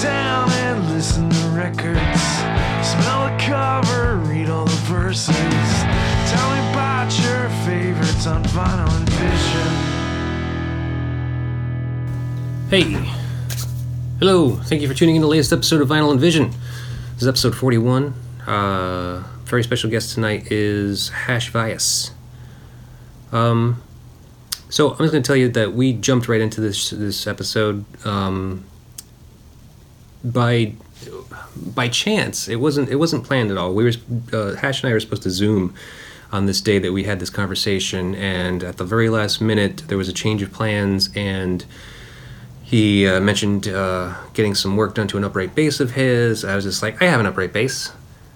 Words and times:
down 0.00 0.50
and 0.50 0.88
listen 0.90 1.30
to 1.30 1.48
records. 1.48 2.20
Smell 2.86 3.28
the 3.28 3.36
cover, 3.40 4.16
read 4.28 4.48
all 4.50 4.64
the 4.64 4.80
verses. 4.84 5.34
Tell 5.34 6.50
me 6.50 6.58
about 6.70 7.10
your 7.22 7.48
favorites 7.64 8.26
on 8.26 8.44
vinyl 8.44 8.90
and 8.96 9.08
vision. 9.10 9.72
Hey. 12.68 13.12
Hello. 14.18 14.56
Thank 14.56 14.82
you 14.82 14.88
for 14.88 14.94
tuning 14.94 15.16
in 15.16 15.22
to 15.22 15.26
the 15.26 15.30
latest 15.30 15.52
episode 15.52 15.80
of 15.80 15.88
Vinyl 15.88 16.10
and 16.10 16.20
Vision. 16.20 16.50
This 17.14 17.22
is 17.22 17.28
episode 17.28 17.54
41. 17.54 18.14
Uh, 18.46 19.22
very 19.44 19.62
special 19.62 19.90
guest 19.90 20.14
tonight 20.14 20.50
is 20.50 21.10
Hash 21.10 21.52
Vyas. 21.52 22.10
Um, 23.32 23.82
so 24.68 24.90
I'm 24.90 24.98
just 24.98 25.12
going 25.12 25.22
to 25.22 25.26
tell 25.26 25.36
you 25.36 25.48
that 25.50 25.72
we 25.74 25.92
jumped 25.92 26.28
right 26.28 26.40
into 26.40 26.60
this 26.60 26.90
this 26.90 27.26
episode 27.26 27.84
um, 28.06 28.64
by 30.32 30.72
by 31.56 31.88
chance. 31.88 32.48
It 32.48 32.56
wasn't 32.56 32.88
it 32.88 32.96
wasn't 32.96 33.24
planned 33.24 33.50
at 33.50 33.56
all. 33.56 33.74
We 33.74 33.84
were 33.84 33.92
uh, 34.32 34.54
Hash 34.56 34.82
and 34.82 34.90
I 34.90 34.92
were 34.92 35.00
supposed 35.00 35.22
to 35.22 35.30
Zoom 35.30 35.74
on 36.32 36.46
this 36.46 36.60
day 36.60 36.78
that 36.80 36.92
we 36.92 37.04
had 37.04 37.20
this 37.20 37.30
conversation, 37.30 38.14
and 38.14 38.64
at 38.64 38.76
the 38.78 38.84
very 38.84 39.08
last 39.08 39.40
minute 39.40 39.84
there 39.88 39.98
was 39.98 40.08
a 40.08 40.12
change 40.12 40.42
of 40.42 40.52
plans 40.52 41.10
and 41.14 41.64
he 42.66 43.06
uh, 43.06 43.20
mentioned 43.20 43.68
uh, 43.68 44.12
getting 44.34 44.56
some 44.56 44.76
work 44.76 44.96
done 44.96 45.06
to 45.06 45.16
an 45.16 45.22
upright 45.22 45.54
bass 45.54 45.78
of 45.78 45.92
his. 45.92 46.44
I 46.44 46.56
was 46.56 46.64
just 46.64 46.82
like, 46.82 47.00
I 47.00 47.06
have 47.06 47.20
an 47.20 47.26
upright 47.26 47.52
bass. 47.52 47.92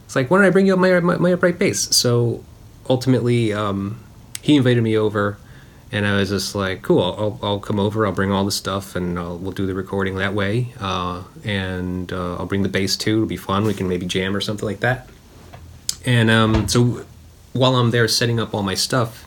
It's 0.07 0.15
like, 0.15 0.31
why 0.31 0.39
don't 0.39 0.47
I 0.47 0.51
bring 0.51 0.69
you 0.69 0.75
up 0.75 0.79
my, 0.79 1.01
my, 1.01 1.17
my 1.17 1.33
upright 1.33 1.59
bass? 1.59 1.97
So 1.97 2.45
ultimately, 2.89 3.53
um, 3.53 3.99
he 4.41 4.55
invited 4.55 4.85
me 4.85 4.97
over, 4.97 5.37
and 5.93 6.07
I 6.07 6.17
was 6.17 6.29
just 6.29 6.55
like, 6.55 6.83
cool, 6.83 7.03
I'll, 7.03 7.39
I'll 7.43 7.59
come 7.59 7.81
over, 7.81 8.07
I'll 8.07 8.13
bring 8.13 8.31
all 8.31 8.45
the 8.45 8.53
stuff, 8.53 8.95
and 8.95 9.19
I'll, 9.19 9.37
we'll 9.37 9.53
do 9.53 9.67
the 9.67 9.75
recording 9.75 10.17
that 10.17 10.35
way. 10.35 10.73
Uh, 10.79 11.25
and 11.45 12.13
uh, 12.13 12.37
I'll 12.37 12.47
bring 12.47 12.63
the 12.63 12.69
bass 12.69 12.97
too, 12.97 13.17
it'll 13.17 13.27
be 13.27 13.37
fun. 13.37 13.65
We 13.65 13.75
can 13.75 13.89
maybe 13.89 14.07
jam 14.07 14.37
or 14.37 14.41
something 14.41 14.67
like 14.67 14.81
that. 14.81 15.09
And 16.07 16.31
um, 16.31 16.69
so 16.69 17.05
while 17.53 17.75
I'm 17.77 17.91
there 17.91 18.07
setting 18.09 18.39
up 18.39 18.55
all 18.55 18.63
my 18.63 18.75
stuff, 18.75 19.27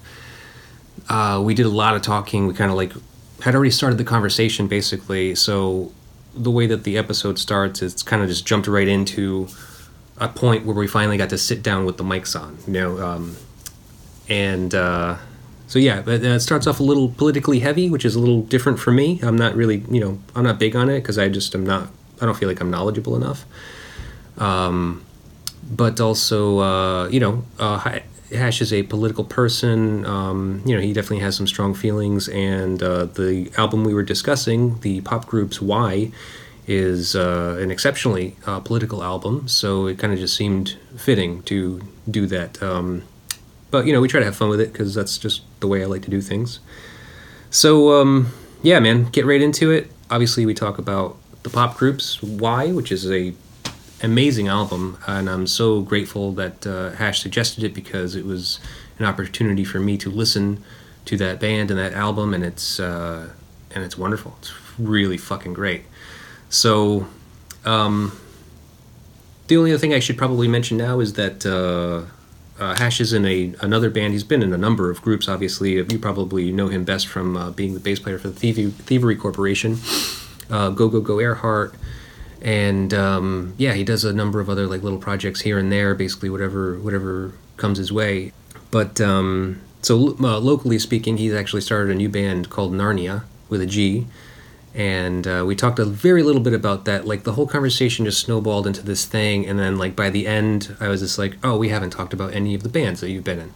uh, 1.09 1.41
we 1.43 1.53
did 1.53 1.65
a 1.65 1.69
lot 1.69 1.95
of 1.95 2.01
talking. 2.01 2.47
We 2.47 2.53
kind 2.53 2.71
of 2.71 2.77
like 2.77 2.93
had 3.41 3.55
already 3.55 3.71
started 3.71 3.97
the 3.97 4.05
conversation 4.05 4.67
basically. 4.67 5.35
So 5.35 5.91
the 6.33 6.49
way 6.49 6.66
that 6.67 6.83
the 6.83 6.97
episode 6.97 7.38
starts, 7.38 7.81
it's 7.81 8.01
kind 8.01 8.21
of 8.21 8.29
just 8.29 8.45
jumped 8.45 8.67
right 8.67 8.88
into 8.88 9.49
a 10.17 10.29
point 10.29 10.66
where 10.66 10.75
we 10.75 10.88
finally 10.88 11.17
got 11.17 11.29
to 11.29 11.38
sit 11.38 11.61
down 11.61 11.85
with 11.85 11.97
the 11.97 12.03
mics 12.03 12.39
on, 12.39 12.57
you 12.66 12.73
know. 12.73 13.05
Um, 13.05 13.35
and 14.29 14.73
uh, 14.73 15.17
so 15.73 15.79
yeah, 15.79 16.03
but 16.03 16.23
it 16.23 16.39
starts 16.41 16.67
off 16.67 16.79
a 16.79 16.83
little 16.83 17.09
politically 17.09 17.57
heavy, 17.57 17.89
which 17.89 18.05
is 18.05 18.13
a 18.13 18.19
little 18.19 18.43
different 18.43 18.77
for 18.77 18.91
me. 18.91 19.19
I'm 19.23 19.35
not 19.35 19.55
really, 19.55 19.77
you 19.89 19.99
know, 19.99 20.19
I'm 20.35 20.43
not 20.43 20.59
big 20.59 20.75
on 20.75 20.88
it 20.88 20.99
because 20.99 21.17
I 21.17 21.29
just 21.29 21.55
am 21.55 21.66
not. 21.66 21.89
I 22.21 22.27
don't 22.27 22.38
feel 22.38 22.47
like 22.47 22.61
I'm 22.61 22.69
knowledgeable 22.69 23.16
enough. 23.16 23.43
Um, 24.38 25.03
but 25.63 25.99
also, 25.99 26.59
uh, 26.59 27.07
you 27.07 27.19
know, 27.19 27.44
uh, 27.57 27.99
Hash 28.31 28.61
is 28.61 28.71
a 28.71 28.83
political 28.83 29.23
person. 29.23 30.05
Um, 30.05 30.61
you 30.63 30.75
know, 30.75 30.79
he 30.79 30.94
definitely 30.94 31.23
has 31.23 31.35
some 31.35 31.47
strong 31.47 31.73
feelings, 31.73 32.29
and 32.29 32.83
uh, 32.83 33.05
the 33.05 33.51
album 33.57 33.83
we 33.83 33.95
were 33.95 34.03
discussing, 34.03 34.79
the 34.81 35.01
pop 35.01 35.25
group's 35.25 35.59
Y, 35.59 36.11
is 36.67 37.16
uh, 37.16 37.57
an 37.59 37.71
exceptionally 37.71 38.35
uh, 38.45 38.59
political 38.59 39.03
album. 39.03 39.47
So 39.47 39.88
it 39.88 39.97
kind 39.97 40.13
of 40.13 40.19
just 40.19 40.35
seemed 40.35 40.77
fitting 40.97 41.41
to 41.44 41.81
do 42.07 42.27
that. 42.27 42.61
Um, 42.61 43.05
but 43.71 43.88
you 43.88 43.91
know, 43.91 44.01
we 44.01 44.07
try 44.07 44.19
to 44.19 44.25
have 44.27 44.35
fun 44.35 44.49
with 44.49 44.61
it 44.61 44.71
because 44.71 44.94
that's 44.94 45.17
just 45.17 45.41
the 45.64 45.67
way 45.67 45.81
I 45.81 45.86
like 45.88 46.03
to 46.03 46.11
do 46.11 46.22
things. 46.22 46.59
So 47.50 48.00
um, 48.00 48.33
yeah, 48.61 48.80
man, 48.80 49.06
get 49.06 49.25
right 49.25 49.42
into 49.42 49.72
it. 49.72 49.89
Obviously, 50.11 50.45
we 50.45 50.53
talk 50.53 50.78
about 50.78 51.17
the 51.44 51.50
pop 51.50 51.78
group's 51.78 52.22
Y, 52.22 52.72
which 52.72 52.92
is 52.92 53.09
a 53.09 53.33
amazing 54.02 54.50
album, 54.50 54.97
and 55.08 55.30
I'm 55.30 55.47
so 55.47 55.81
grateful 55.81 56.34
that 56.34 56.67
uh, 56.67 56.91
Hash 56.91 57.22
suggested 57.22 57.64
it 57.64 57.73
because 57.73 58.16
it 58.16 58.25
was 58.25 58.59
an 59.00 59.06
opportunity 59.06 59.63
for 59.63 59.79
me 59.79 59.97
to 59.97 60.09
listen 60.12 60.62
to 61.06 61.18
that 61.18 61.40
band 61.40 61.72
and 61.72 61.79
that 61.79 61.94
album, 61.94 62.34
and 62.34 62.44
it's 62.44 62.79
uh, 62.79 63.29
and 63.72 63.84
it's 63.84 63.97
wonderful. 63.97 64.35
It's 64.40 64.53
really 64.78 65.18
fucking 65.18 65.53
great. 65.53 65.84
So, 66.50 67.07
um, 67.66 68.18
the 69.47 69.57
only 69.57 69.72
other 69.72 69.79
thing 69.79 69.94
I 69.94 70.00
should 70.00 70.18
probably 70.18 70.47
mention 70.47 70.78
now 70.78 71.00
is 71.00 71.13
that 71.13 71.46
uh, 71.46 72.12
uh 72.63 72.75
Hash 72.75 73.01
is 73.01 73.13
in 73.13 73.25
a 73.25 73.53
another 73.62 73.90
band. 73.90 74.13
He's 74.13 74.24
been 74.24 74.44
in 74.44 74.53
a 74.53 74.57
number 74.57 74.90
of 74.90 75.01
groups. 75.01 75.28
Obviously, 75.28 75.74
you 75.74 76.00
probably 76.00 76.51
know 76.51 76.68
him 76.68 76.84
best 76.84 77.07
from 77.07 77.35
uh, 77.35 77.51
being 77.51 77.74
the 77.74 77.79
bass 77.79 78.00
player 78.00 78.18
for 78.18 78.29
the 78.29 78.40
Thievery, 78.40 78.72
Thievery 78.72 79.16
Corporation, 79.16 79.78
uh, 80.50 80.69
Go 80.69 80.90
Go 80.90 81.02
Go 81.02 81.18
Airheart 81.18 81.75
and 82.44 82.94
um, 82.94 83.53
yeah, 83.57 83.73
he 83.73 83.85
does 83.85 84.03
a 84.03 84.12
number 84.12 84.41
of 84.41 84.50
other 84.50 84.68
like 84.68 84.84
little 84.84 85.00
projects 85.00 85.41
here 85.41 85.57
and 85.57 85.72
there, 85.72 85.96
basically 85.96 86.29
whatever 86.29 86.78
whatever 86.78 87.34
comes 87.56 87.78
his 87.78 87.91
way. 87.91 88.34
But 88.69 89.00
um, 89.00 89.62
so 89.81 90.18
uh, 90.19 90.40
locally 90.40 90.78
speaking, 90.78 91.18
he's 91.18 91.34
actually 91.34 91.62
started 91.62 91.91
a 91.91 91.96
new 91.96 92.09
band 92.09 92.50
called 92.50 92.73
Narnia 92.73 93.23
with 93.47 93.62
a 93.62 93.66
G, 93.66 94.07
and 94.73 95.28
uh, 95.28 95.44
we 95.45 95.56
talked 95.56 95.79
a 95.79 95.85
very 95.85 96.23
little 96.23 96.41
bit 96.41 96.53
about 96.53 96.85
that. 96.85 97.06
Like 97.06 97.23
the 97.23 97.34
whole 97.34 97.47
conversation 97.47 98.06
just 98.06 98.22
snowballed 98.25 98.67
into 98.67 98.81
this 98.81 99.06
thing, 99.06 99.45
and 99.45 99.59
then 99.59 99.78
like 99.78 99.95
by 99.95 100.09
the 100.09 100.28
end, 100.28 100.75
I 100.79 100.88
was 100.88 101.01
just 101.01 101.17
like, 101.17 101.38
oh, 101.44 101.57
we 101.57 101.69
haven't 101.69 101.91
talked 101.91 102.13
about 102.13 102.34
any 102.34 102.56
of 102.56 102.63
the 102.63 102.69
bands 102.69 103.01
that 103.01 103.09
you've 103.09 103.23
been 103.23 103.39
in. 103.39 103.53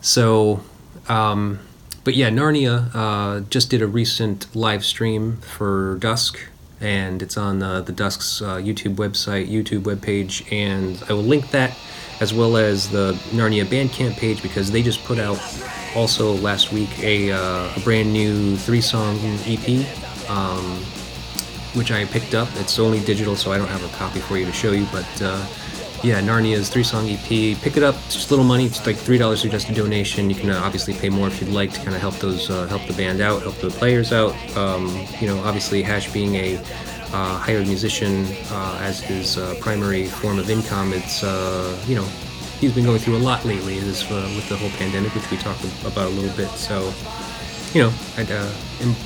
So. 0.00 0.62
Um, 1.08 1.58
but 2.04 2.16
yeah, 2.16 2.30
Narnia 2.30 2.90
uh, 2.94 3.40
just 3.48 3.70
did 3.70 3.80
a 3.80 3.86
recent 3.86 4.54
live 4.56 4.84
stream 4.84 5.36
for 5.36 5.98
Dusk, 6.00 6.36
and 6.80 7.22
it's 7.22 7.36
on 7.36 7.62
uh, 7.62 7.80
the 7.80 7.92
Dusk's 7.92 8.42
uh, 8.42 8.56
YouTube 8.56 8.96
website, 8.96 9.48
YouTube 9.48 9.82
webpage, 9.82 10.50
and 10.52 11.00
I 11.08 11.12
will 11.12 11.22
link 11.22 11.50
that 11.52 11.76
as 12.20 12.34
well 12.34 12.56
as 12.56 12.88
the 12.90 13.12
Narnia 13.30 13.64
Bandcamp 13.64 14.16
page 14.16 14.42
because 14.42 14.70
they 14.70 14.82
just 14.82 15.04
put 15.04 15.18
out 15.18 15.40
also 15.94 16.32
last 16.34 16.72
week 16.72 16.98
a, 17.00 17.30
uh, 17.30 17.72
a 17.76 17.80
brand 17.84 18.12
new 18.12 18.56
three 18.56 18.80
song 18.80 19.16
EP, 19.46 19.86
um, 20.32 20.64
which 21.74 21.90
I 21.90 22.04
picked 22.06 22.34
up. 22.34 22.48
It's 22.56 22.78
only 22.78 23.00
digital, 23.00 23.36
so 23.36 23.52
I 23.52 23.58
don't 23.58 23.68
have 23.68 23.84
a 23.84 23.96
copy 23.96 24.20
for 24.20 24.36
you 24.38 24.46
to 24.46 24.52
show 24.52 24.72
you, 24.72 24.86
but 24.92 25.22
uh, 25.22 25.46
yeah, 26.02 26.20
Narnia's 26.20 26.68
three 26.68 26.82
song 26.82 27.08
EP. 27.08 27.56
Pick 27.60 27.76
it 27.76 27.82
up. 27.82 27.94
It's 28.06 28.14
just 28.14 28.30
a 28.30 28.32
little 28.32 28.44
money. 28.44 28.66
It's 28.66 28.84
like 28.84 28.96
three 28.96 29.18
dollars 29.18 29.40
suggested 29.40 29.76
donation. 29.76 30.28
You 30.28 30.36
can 30.36 30.50
uh, 30.50 30.60
obviously 30.64 30.94
pay 30.94 31.08
more 31.08 31.28
if 31.28 31.40
you'd 31.40 31.50
like 31.50 31.72
to 31.72 31.78
kind 31.78 31.94
of 31.94 32.00
help 32.00 32.16
those 32.16 32.50
uh, 32.50 32.66
help 32.66 32.86
the 32.86 32.92
band 32.94 33.20
out, 33.20 33.42
help 33.42 33.56
the 33.56 33.70
players 33.70 34.12
out. 34.12 34.34
Um, 34.56 35.06
you 35.20 35.28
know, 35.28 35.38
obviously 35.44 35.82
Hash 35.82 36.12
being 36.12 36.34
a 36.34 36.56
uh, 37.12 37.38
hired 37.38 37.66
musician 37.66 38.26
uh, 38.50 38.78
as 38.80 39.00
his 39.00 39.38
uh, 39.38 39.54
primary 39.60 40.06
form 40.06 40.38
of 40.38 40.50
income, 40.50 40.92
it's 40.92 41.22
uh, 41.22 41.78
you 41.86 41.94
know 41.94 42.04
he's 42.58 42.74
been 42.74 42.84
going 42.84 42.98
through 42.98 43.16
a 43.16 43.24
lot 43.30 43.44
lately 43.44 43.78
this, 43.80 44.08
with 44.10 44.48
the 44.48 44.56
whole 44.56 44.70
pandemic, 44.70 45.14
which 45.14 45.30
we 45.30 45.36
talked 45.36 45.64
about 45.84 46.06
a 46.06 46.14
little 46.14 46.36
bit. 46.36 46.48
So 46.50 46.92
you 47.74 47.82
know, 47.82 47.92
I'd 48.16 48.30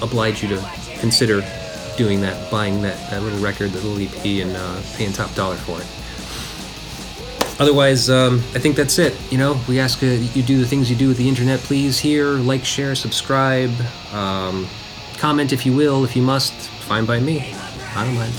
oblige 0.02 0.42
you 0.42 0.48
to 0.48 0.85
consider 1.00 1.42
doing 1.96 2.20
that, 2.20 2.50
buying 2.50 2.82
that, 2.82 3.10
that 3.10 3.22
little 3.22 3.38
record, 3.38 3.70
that 3.70 3.84
little 3.84 4.00
EP, 4.00 4.24
and 4.44 4.84
paying 4.94 5.12
top 5.12 5.34
dollar 5.34 5.56
for 5.56 5.80
it 5.80 5.86
otherwise, 7.58 8.10
um, 8.10 8.36
I 8.54 8.58
think 8.58 8.76
that's 8.76 8.98
it. 8.98 9.16
You 9.30 9.38
know, 9.38 9.60
we 9.68 9.80
ask 9.80 10.02
uh, 10.02 10.06
you 10.06 10.42
do 10.42 10.58
the 10.58 10.66
things 10.66 10.90
you 10.90 10.96
do 10.96 11.08
with 11.08 11.16
the 11.16 11.28
internet. 11.28 11.60
Please 11.60 11.98
here, 11.98 12.32
like, 12.32 12.64
share, 12.64 12.94
subscribe, 12.94 13.70
um, 14.12 14.66
comment 15.18 15.52
if 15.52 15.64
you 15.64 15.74
will, 15.74 16.04
if 16.04 16.16
you 16.16 16.22
must. 16.22 16.52
Fine 16.52 17.06
by 17.06 17.20
me. 17.20 17.54
I 17.94 18.04
don't 18.04 18.14
mind. 18.14 18.32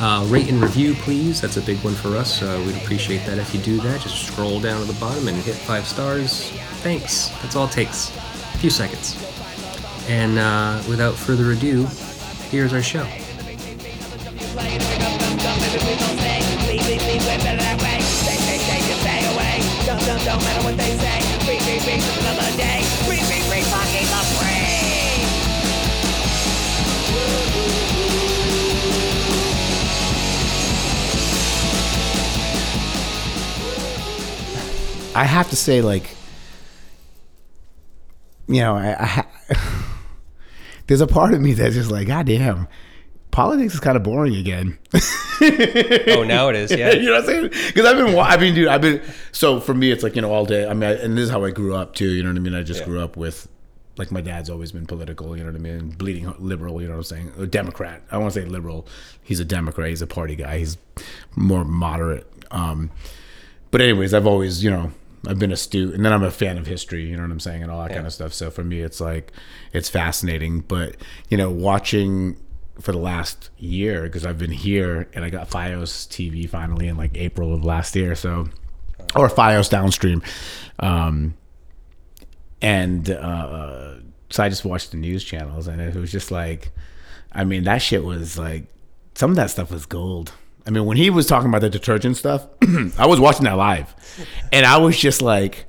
Uh, 0.00 0.24
rate 0.28 0.48
and 0.48 0.60
review, 0.60 0.94
please. 0.94 1.40
That's 1.40 1.56
a 1.56 1.62
big 1.62 1.78
one 1.84 1.94
for 1.94 2.16
us. 2.16 2.42
Uh, 2.42 2.62
we'd 2.66 2.76
appreciate 2.76 3.24
that 3.26 3.38
if 3.38 3.54
you 3.54 3.60
do 3.60 3.76
that. 3.82 4.00
Just 4.00 4.26
scroll 4.26 4.58
down 4.58 4.80
to 4.80 4.92
the 4.92 4.98
bottom 4.98 5.28
and 5.28 5.36
hit 5.36 5.54
five 5.54 5.86
stars. 5.86 6.50
Thanks. 6.82 7.28
That's 7.42 7.54
all 7.54 7.66
it 7.66 7.72
takes. 7.72 8.10
A 8.16 8.58
few 8.58 8.70
seconds. 8.70 9.33
And 10.08 10.38
uh, 10.38 10.82
without 10.88 11.14
further 11.14 11.52
ado, 11.52 11.86
here's 12.50 12.72
our 12.72 12.82
show. 12.82 13.06
I 35.16 35.24
have 35.26 35.48
to 35.50 35.56
say, 35.56 35.80
like, 35.80 36.16
you 38.48 38.60
know, 38.60 38.74
I, 38.74 38.96
I 38.98 39.24
there's 40.86 41.00
a 41.00 41.06
part 41.06 41.34
of 41.34 41.40
me 41.40 41.52
that's 41.52 41.74
just 41.74 41.90
like, 41.90 42.06
God 42.06 42.26
damn, 42.26 42.68
politics 43.30 43.74
is 43.74 43.80
kind 43.80 43.96
of 43.96 44.02
boring 44.02 44.36
again. 44.36 44.78
oh, 44.94 46.24
now 46.26 46.48
it 46.48 46.56
is. 46.56 46.70
Yeah, 46.74 46.92
you 46.92 47.06
know 47.06 47.20
what 47.20 47.20
I'm 47.22 47.26
saying? 47.26 47.48
Because 47.66 47.86
I've 47.86 47.96
been, 47.96 48.18
I 48.18 48.36
mean, 48.36 48.54
dude, 48.54 48.68
I've 48.68 48.80
been. 48.80 49.02
So 49.32 49.60
for 49.60 49.74
me, 49.74 49.90
it's 49.90 50.02
like 50.02 50.16
you 50.16 50.22
know, 50.22 50.32
all 50.32 50.44
day. 50.44 50.66
I 50.68 50.74
mean, 50.74 50.90
I, 50.90 50.94
and 50.94 51.16
this 51.16 51.24
is 51.24 51.30
how 51.30 51.44
I 51.44 51.50
grew 51.50 51.74
up 51.74 51.94
too. 51.94 52.10
You 52.10 52.22
know 52.22 52.30
what 52.30 52.36
I 52.36 52.40
mean? 52.40 52.54
I 52.54 52.62
just 52.62 52.80
yeah. 52.80 52.86
grew 52.86 53.00
up 53.00 53.16
with 53.16 53.48
like 53.96 54.10
my 54.10 54.20
dad's 54.20 54.50
always 54.50 54.72
been 54.72 54.86
political. 54.86 55.36
You 55.36 55.44
know 55.44 55.50
what 55.50 55.58
I 55.58 55.62
mean? 55.62 55.90
Bleeding 55.90 56.32
liberal. 56.38 56.80
You 56.80 56.88
know 56.88 56.94
what 56.94 57.10
I'm 57.10 57.16
saying? 57.16 57.32
A 57.38 57.46
Democrat. 57.46 58.02
I 58.10 58.18
want 58.18 58.34
to 58.34 58.40
say 58.40 58.46
liberal. 58.46 58.86
He's 59.22 59.40
a 59.40 59.44
Democrat. 59.44 59.88
He's 59.88 60.02
a 60.02 60.06
party 60.06 60.36
guy. 60.36 60.58
He's 60.58 60.76
more 61.36 61.64
moderate. 61.64 62.30
Um, 62.50 62.90
but 63.70 63.80
anyways, 63.80 64.14
I've 64.14 64.26
always 64.26 64.62
you 64.62 64.70
know 64.70 64.92
I've 65.28 65.38
been 65.38 65.52
astute, 65.52 65.94
and 65.94 66.04
then 66.04 66.12
I'm 66.12 66.22
a 66.22 66.30
fan 66.30 66.58
of 66.58 66.66
history. 66.66 67.04
You 67.04 67.16
know 67.16 67.22
what 67.22 67.30
I'm 67.30 67.40
saying, 67.40 67.62
and 67.62 67.70
all 67.70 67.82
that 67.82 67.92
kind 67.92 68.06
of 68.06 68.12
stuff. 68.12 68.32
So 68.32 68.50
for 68.50 68.64
me, 68.64 68.80
it's 68.80 69.00
like 69.00 69.32
it's 69.72 69.88
fascinating. 69.88 70.60
But 70.60 70.96
you 71.28 71.36
know, 71.36 71.50
watching 71.50 72.36
for 72.80 72.92
the 72.92 72.98
last 72.98 73.50
year 73.56 74.02
because 74.02 74.26
I've 74.26 74.38
been 74.38 74.50
here 74.50 75.08
and 75.14 75.24
I 75.24 75.30
got 75.30 75.48
FiOS 75.48 76.08
TV 76.08 76.48
finally 76.48 76.88
in 76.88 76.96
like 76.96 77.16
April 77.16 77.54
of 77.54 77.64
last 77.64 77.94
year. 77.94 78.16
So 78.16 78.48
or 79.14 79.28
FiOS 79.28 79.70
downstream. 79.70 80.22
Um, 80.78 81.34
and 82.60 83.10
uh, 83.10 83.96
so 84.30 84.42
I 84.42 84.48
just 84.48 84.64
watched 84.64 84.90
the 84.90 84.96
news 84.96 85.22
channels, 85.22 85.68
and 85.68 85.80
it 85.80 85.94
was 85.94 86.10
just 86.10 86.30
like, 86.30 86.72
I 87.32 87.44
mean, 87.44 87.64
that 87.64 87.78
shit 87.78 88.04
was 88.04 88.38
like, 88.38 88.66
some 89.14 89.30
of 89.30 89.36
that 89.36 89.50
stuff 89.50 89.70
was 89.70 89.86
gold. 89.86 90.32
I 90.66 90.70
mean, 90.70 90.86
when 90.86 90.96
he 90.96 91.10
was 91.10 91.26
talking 91.26 91.48
about 91.48 91.60
the 91.60 91.70
detergent 91.70 92.16
stuff, 92.16 92.46
I 92.98 93.06
was 93.06 93.20
watching 93.20 93.44
that 93.44 93.56
live, 93.56 93.94
and 94.52 94.64
I 94.64 94.78
was 94.78 94.98
just 94.98 95.20
like, 95.20 95.66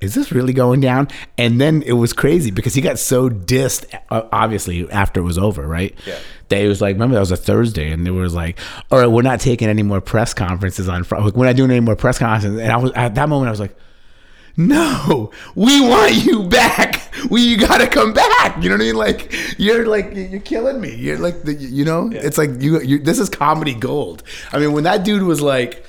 is 0.00 0.14
this 0.14 0.32
really 0.32 0.52
going 0.52 0.80
down? 0.80 1.08
And 1.36 1.60
then 1.60 1.82
it 1.82 1.92
was 1.92 2.12
crazy 2.12 2.50
because 2.50 2.74
he 2.74 2.80
got 2.80 2.98
so 2.98 3.28
dissed, 3.28 3.84
uh, 4.10 4.22
obviously, 4.32 4.90
after 4.90 5.20
it 5.20 5.24
was 5.24 5.38
over, 5.38 5.66
right? 5.66 5.94
Yeah. 6.06 6.18
That 6.48 6.62
it 6.62 6.68
was 6.68 6.80
like, 6.80 6.94
remember, 6.94 7.14
that 7.14 7.20
was 7.20 7.30
a 7.30 7.36
Thursday, 7.36 7.90
and 7.92 8.06
they 8.06 8.10
was 8.10 8.34
like, 8.34 8.58
all 8.90 8.98
right, 8.98 9.06
we're 9.06 9.22
not 9.22 9.40
taking 9.40 9.68
any 9.68 9.82
more 9.82 10.00
press 10.00 10.34
conferences 10.34 10.88
on 10.88 11.04
Friday. 11.04 11.26
Like, 11.26 11.34
we're 11.34 11.46
not 11.46 11.56
doing 11.56 11.70
any 11.70 11.80
more 11.80 11.96
press 11.96 12.18
conferences. 12.18 12.58
And 12.60 12.72
I 12.72 12.76
was, 12.78 12.92
at 12.92 13.14
that 13.14 13.28
moment, 13.28 13.48
I 13.48 13.50
was 13.50 13.60
like, 13.60 13.76
no, 14.56 15.30
we 15.54 15.80
want 15.80 16.14
you 16.24 16.44
back. 16.48 17.12
We, 17.30 17.42
you 17.42 17.58
gotta 17.58 17.86
come 17.86 18.12
back. 18.12 18.62
You 18.62 18.68
know 18.70 18.76
what 18.76 18.82
I 18.82 18.84
mean? 18.84 18.96
Like, 18.96 19.32
you're 19.58 19.86
like, 19.86 20.10
you're 20.14 20.40
killing 20.40 20.80
me. 20.80 20.94
You're 20.94 21.18
like, 21.18 21.42
the, 21.42 21.54
you 21.54 21.84
know, 21.84 22.10
it's 22.12 22.38
like, 22.38 22.50
you, 22.60 22.80
you, 22.80 22.98
this 22.98 23.18
is 23.18 23.28
comedy 23.28 23.74
gold. 23.74 24.22
I 24.52 24.58
mean, 24.58 24.72
when 24.72 24.84
that 24.84 25.04
dude 25.04 25.22
was 25.22 25.40
like, 25.40 25.84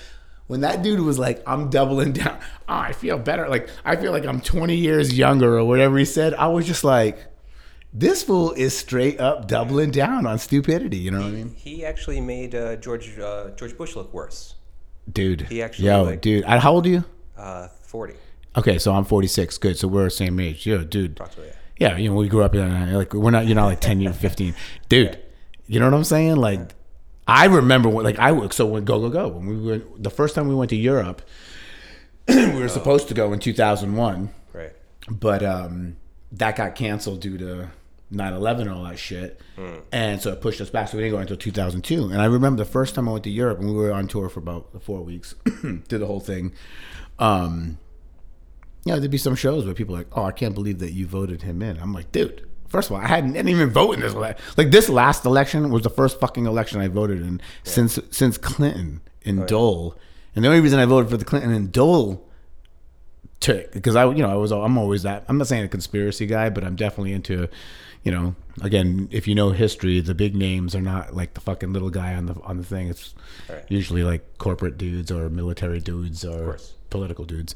when 0.47 0.61
that 0.61 0.83
dude 0.83 0.99
was 0.99 1.17
like, 1.17 1.41
I'm 1.47 1.69
doubling 1.69 2.11
down. 2.13 2.37
Oh, 2.67 2.75
I 2.75 2.91
feel 2.93 3.17
better. 3.17 3.47
Like, 3.47 3.69
I 3.85 3.95
feel 3.95 4.11
like 4.11 4.25
I'm 4.25 4.41
20 4.41 4.75
years 4.75 5.13
younger 5.17 5.57
or 5.57 5.63
whatever 5.65 5.97
he 5.97 6.05
said. 6.05 6.33
I 6.33 6.47
was 6.47 6.67
just 6.67 6.83
like, 6.83 7.17
this 7.93 8.23
fool 8.23 8.51
is 8.53 8.77
straight 8.77 9.19
up 9.19 9.47
doubling 9.47 9.91
down 9.91 10.25
on 10.25 10.39
stupidity. 10.39 10.97
You 10.97 11.11
know 11.11 11.19
what 11.19 11.27
I 11.27 11.31
mean? 11.31 11.55
He 11.55 11.85
actually 11.85 12.21
made 12.21 12.55
uh, 12.55 12.77
George 12.77 13.17
uh, 13.19 13.49
George 13.51 13.77
Bush 13.77 13.95
look 13.95 14.13
worse. 14.13 14.55
Dude. 15.11 15.41
He 15.41 15.61
actually, 15.61 15.87
Yo, 15.87 16.03
like- 16.03 16.21
dude. 16.21 16.45
How 16.45 16.71
old 16.73 16.85
are 16.85 16.89
you? 16.89 17.03
Uh, 17.37 17.67
Forty, 17.83 18.13
Okay, 18.55 18.77
so 18.77 18.93
I'm 18.93 19.05
46. 19.05 19.57
Good. 19.59 19.77
So 19.77 19.87
we're 19.87 20.05
the 20.05 20.09
same 20.09 20.39
age. 20.39 20.65
Yo, 20.65 20.83
dude. 20.83 21.19
Yeah, 21.77 21.97
you 21.97 22.09
know, 22.09 22.15
we 22.15 22.27
grew 22.27 22.43
up 22.43 22.53
in 22.53 22.93
like 22.93 23.13
we're 23.13 23.31
not 23.31 23.45
you're 23.47 23.55
not 23.55 23.65
like 23.65 23.81
10 23.81 24.01
years 24.01 24.15
15. 24.17 24.53
Dude, 24.89 25.17
you 25.67 25.79
know 25.79 25.85
what 25.89 25.95
I'm 25.95 26.03
saying? 26.03 26.35
Like 26.35 26.75
I 27.27 27.45
remember 27.45 27.89
when 27.89 28.03
like 28.05 28.19
I 28.19 28.47
so 28.49 28.65
when 28.67 28.85
go 28.85 28.99
go 28.99 29.09
go 29.09 29.27
when 29.29 29.47
we 29.47 29.57
went 29.71 30.03
the 30.03 30.09
first 30.11 30.35
time 30.35 30.47
we 30.47 30.53
went 30.55 30.69
to 30.69 30.75
Europe 30.75 31.21
we 32.27 32.51
were 32.59 32.67
supposed 32.67 33.07
to 33.07 33.13
go 33.15 33.33
in 33.33 33.39
2001, 33.39 34.29
Right. 34.53 34.73
but 35.09 35.41
um 35.43 35.95
that 36.33 36.55
got 36.55 36.75
canceled 36.75 37.21
due 37.21 37.37
to 37.39 37.69
9/11 38.13 38.61
and 38.61 38.69
all 38.69 38.83
that 38.83 38.99
shit. 38.99 39.39
And 39.91 40.21
so 40.21 40.31
it 40.33 40.41
pushed 40.41 40.61
us 40.61 40.69
back 40.69 40.87
so 40.89 40.97
we 40.97 41.03
didn't 41.03 41.15
go 41.15 41.19
until 41.21 41.37
2002. 41.37 42.09
And 42.09 42.21
I 42.21 42.25
remember 42.25 42.63
the 42.63 42.69
first 42.69 42.93
time 42.95 43.07
I 43.09 43.11
went 43.13 43.23
to 43.23 43.29
Europe 43.31 43.57
and 43.59 43.67
we 43.69 43.73
were 43.73 43.91
on 43.91 44.07
tour 44.07 44.27
for 44.29 44.39
about 44.39 44.83
4 44.83 45.01
weeks. 45.01 45.33
did 45.63 45.87
the 46.01 46.05
whole 46.05 46.19
thing. 46.19 46.51
Um 47.17 47.77
you 48.85 48.91
know, 48.93 48.99
there'd 48.99 49.11
be 49.11 49.17
some 49.17 49.35
shows 49.35 49.65
where 49.65 49.73
people 49.75 49.95
are 49.95 49.99
like, 49.99 50.07
"Oh, 50.17 50.23
I 50.23 50.31
can't 50.31 50.55
believe 50.55 50.79
that 50.79 50.91
you 50.93 51.05
voted 51.07 51.41
him 51.43 51.61
in." 51.61 51.77
I'm 51.77 51.93
like, 51.93 52.11
dude. 52.11 52.47
First 52.67 52.89
of 52.89 52.95
all, 52.95 53.01
I 53.01 53.07
hadn't 53.07 53.33
didn't 53.33 53.49
even 53.49 53.69
vote 53.69 53.91
in 53.95 53.99
this. 53.99 54.13
ele- 54.13 54.33
Like 54.55 54.71
this 54.71 54.87
last 54.87 55.25
election 55.25 55.71
was 55.71 55.81
the 55.83 55.89
first 55.89 56.21
fucking 56.21 56.45
election 56.45 56.79
I 56.79 56.87
voted 56.87 57.21
in 57.21 57.41
since 57.63 57.99
since 58.11 58.37
Clinton 58.37 59.01
in 59.23 59.45
Dole, 59.45 59.97
and 60.35 60.45
the 60.45 60.47
only 60.47 60.61
reason 60.61 60.79
I 60.79 60.85
voted 60.85 61.09
for 61.11 61.17
the 61.17 61.25
Clinton 61.25 61.51
and 61.51 61.69
Dole, 61.69 62.25
to 63.41 63.67
because 63.73 63.95
I 63.97 64.05
you 64.05 64.21
know 64.23 64.29
I 64.31 64.35
was 64.35 64.51
I'm 64.51 64.77
always 64.77 65.03
that 65.03 65.25
I'm 65.27 65.37
not 65.37 65.47
saying 65.47 65.65
a 65.65 65.67
conspiracy 65.67 66.25
guy, 66.25 66.49
but 66.49 66.63
I'm 66.63 66.75
definitely 66.77 67.11
into, 67.13 67.49
you 68.03 68.11
know, 68.13 68.35
again 68.61 69.09
if 69.11 69.27
you 69.27 69.35
know 69.35 69.49
history, 69.51 69.99
the 69.99 70.15
big 70.15 70.33
names 70.35 70.73
are 70.73 70.81
not 70.81 71.13
like 71.13 71.33
the 71.33 71.41
fucking 71.41 71.73
little 71.73 71.89
guy 71.89 72.13
on 72.15 72.27
the 72.27 72.35
on 72.43 72.57
the 72.57 72.63
thing. 72.63 72.87
It's 72.87 73.13
Right. 73.49 73.65
usually 73.67 74.03
like 74.03 74.37
corporate 74.37 74.77
dudes 74.77 75.11
or 75.11 75.29
military 75.29 75.81
dudes 75.81 76.23
or 76.23 76.57
political 76.89 77.25
dudes. 77.25 77.53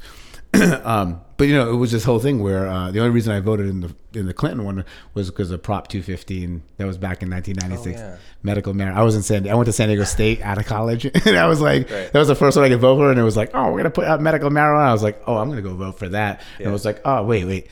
um, 0.86 1.22
but 1.38 1.48
you 1.48 1.54
know, 1.54 1.70
it 1.72 1.76
was 1.76 1.92
this 1.92 2.04
whole 2.04 2.20
thing 2.20 2.42
where 2.42 2.68
uh, 2.68 2.92
the 2.92 3.00
only 3.00 3.12
reason 3.12 3.34
I 3.34 3.40
voted 3.40 3.68
in 3.68 3.82
the 3.82 3.96
in 4.14 4.26
the 4.26 4.34
Clinton 4.34 4.64
one 4.64 4.86
was 5.14 5.30
because 5.30 5.52
of 5.52 5.62
Prop 5.62 5.88
215. 5.90 6.64
That 6.78 6.88
was 6.88 6.98
back 6.98 7.22
in 7.22 7.30
1996. 7.30 8.00
Oh, 8.00 8.04
yeah. 8.04 8.18
Medical 8.44 8.74
marijuana. 8.74 8.96
I 8.96 9.04
was 9.04 9.16
in 9.16 9.24
San. 9.24 9.48
I 9.50 9.56
went 9.56 9.66
to 9.66 9.74
San 9.74 9.90
Diego 9.90 10.04
State 10.06 10.42
out 10.42 10.58
of 10.58 10.66
college, 10.66 11.06
and 11.26 11.38
I 11.38 11.48
was 11.48 11.60
like, 11.62 11.90
Right. 11.90 12.12
that 12.12 12.20
was 12.20 12.28
the 12.30 12.36
first 12.36 12.56
one 12.56 12.66
I 12.66 12.70
could 12.70 12.80
vote 12.80 12.98
for. 12.98 13.10
And 13.12 13.20
it 13.20 13.24
was 13.24 13.36
like, 13.36 13.52
oh, 13.54 13.72
we're 13.72 13.80
gonna 13.80 13.90
put 13.90 14.06
out 14.06 14.22
medical 14.22 14.50
marijuana. 14.50 14.88
I 14.88 14.94
was 14.94 15.04
like, 15.04 15.22
oh, 15.28 15.38
I'm 15.38 15.50
gonna 15.50 15.62
go 15.62 15.74
vote 15.76 16.00
for 16.00 16.10
that. 16.10 16.40
And 16.58 16.62
Yeah. 16.62 16.70
it 16.70 16.72
was 16.72 16.86
like, 16.86 17.02
oh, 17.06 17.24
wait, 17.24 17.46
wait. 17.46 17.68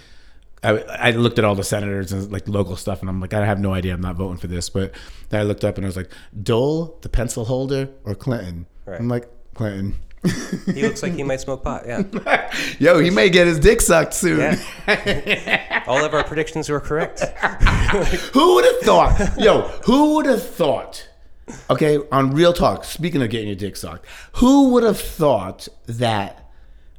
I, 0.66 0.78
I 0.80 1.12
looked 1.12 1.40
at 1.40 1.46
all 1.46 1.56
the 1.56 1.64
senators 1.64 2.14
and 2.14 2.32
like 2.32 2.48
local 2.48 2.76
stuff, 2.78 3.02
and 3.02 3.10
I'm 3.10 3.20
like, 3.20 3.34
I 3.34 3.46
have 3.46 3.60
no 3.60 3.74
idea. 3.74 3.94
I'm 3.94 4.00
not 4.02 4.16
voting 4.16 4.38
for 4.38 4.48
this. 4.48 4.70
But 4.70 4.94
then 5.30 5.42
I 5.42 5.44
looked 5.44 5.64
up 5.66 5.78
and 5.78 5.86
I 5.86 5.88
was 5.90 5.98
like, 5.98 6.10
Dole, 6.42 6.98
the 7.02 7.10
pencil 7.10 7.44
holder, 7.46 7.90
or 8.06 8.16
Clinton. 8.16 8.66
Right. 8.86 9.00
I'm 9.00 9.10
like, 9.10 9.28
Clinton. 9.56 9.96
He 10.66 10.82
looks 10.84 11.04
like 11.04 11.14
he 11.14 11.24
might 11.24 11.42
smoke 11.42 11.64
pot. 11.64 11.84
Yeah. 11.86 12.54
Yo, 12.80 13.00
he 13.00 13.10
may 13.10 13.30
get 13.30 13.46
his 13.48 13.60
dick 13.60 13.82
sucked 13.82 14.14
soon. 14.14 14.58
Yeah. 14.88 15.84
All 15.88 16.04
of 16.04 16.14
our 16.14 16.24
predictions 16.24 16.70
were 16.70 16.80
correct. 16.80 17.20
Who 18.34 18.56
would 18.56 18.66
have 18.66 18.80
thought? 18.82 19.38
Yo, 19.38 19.62
who 19.86 20.16
would 20.16 20.26
have 20.26 20.42
thought? 20.48 21.10
Okay, 21.70 22.00
on 22.12 22.32
real 22.32 22.54
talk. 22.54 22.86
Speaking 22.86 23.22
of 23.22 23.30
getting 23.30 23.48
your 23.48 23.56
dick 23.58 23.76
sucked, 23.76 24.06
who 24.34 24.70
would 24.70 24.84
have 24.84 25.00
thought 25.00 25.68
that 25.86 26.50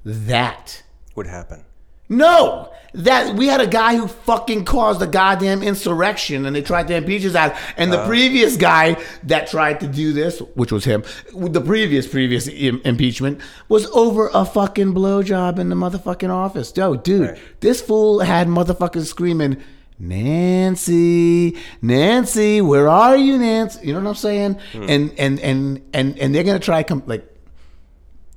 that 0.04 0.82
Would 1.14 1.26
happen. 1.26 1.64
no 2.10 2.70
that 2.94 3.34
we 3.34 3.48
had 3.48 3.60
a 3.60 3.66
guy 3.66 3.96
who 3.96 4.06
fucking 4.06 4.64
caused 4.64 5.02
a 5.02 5.06
goddamn 5.06 5.62
insurrection 5.62 6.46
and 6.46 6.54
they 6.54 6.62
tried 6.62 6.86
to 6.88 6.94
impeach 6.94 7.22
his 7.22 7.34
ass 7.34 7.58
and 7.76 7.92
the 7.92 7.98
uh. 7.98 8.06
previous 8.06 8.56
guy 8.56 8.96
that 9.24 9.48
tried 9.48 9.80
to 9.80 9.88
do 9.88 10.12
this 10.12 10.38
which 10.54 10.70
was 10.70 10.84
him 10.84 11.02
the 11.34 11.60
previous 11.60 12.06
previous 12.06 12.46
Im- 12.48 12.80
impeachment 12.84 13.40
was 13.68 13.86
over 13.86 14.30
a 14.32 14.44
fucking 14.44 14.94
blowjob 14.94 15.58
in 15.58 15.68
the 15.70 15.74
motherfucking 15.74 16.30
office 16.30 16.72
yo 16.76 16.94
dude 16.94 17.30
Right. 17.30 17.38
this 17.60 17.80
fool 17.82 18.20
had 18.20 18.46
motherfuckers 18.46 19.06
screaming 19.06 19.60
Nancy, 19.96 21.56
Nancy, 21.80 22.60
where 22.60 22.88
are 22.88 23.16
you, 23.16 23.38
Nancy? 23.38 23.86
You 23.86 23.92
know 23.94 24.00
what 24.00 24.08
I'm 24.08 24.14
saying? 24.16 24.58
Hmm. 24.72 24.86
And 24.88 25.14
and 25.18 25.40
and 25.40 25.82
and 25.94 26.18
and 26.18 26.34
they're 26.34 26.42
gonna 26.42 26.58
try 26.58 26.82
come 26.82 27.04
like, 27.06 27.24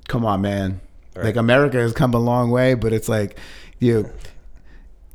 come 0.06 0.24
on, 0.24 0.40
man. 0.40 0.80
Like 1.16 1.34
America 1.34 1.78
has 1.78 1.92
come 1.92 2.14
a 2.14 2.18
long 2.20 2.52
way, 2.52 2.74
but 2.74 2.92
it's 2.92 3.08
like, 3.08 3.38
you. 3.80 4.08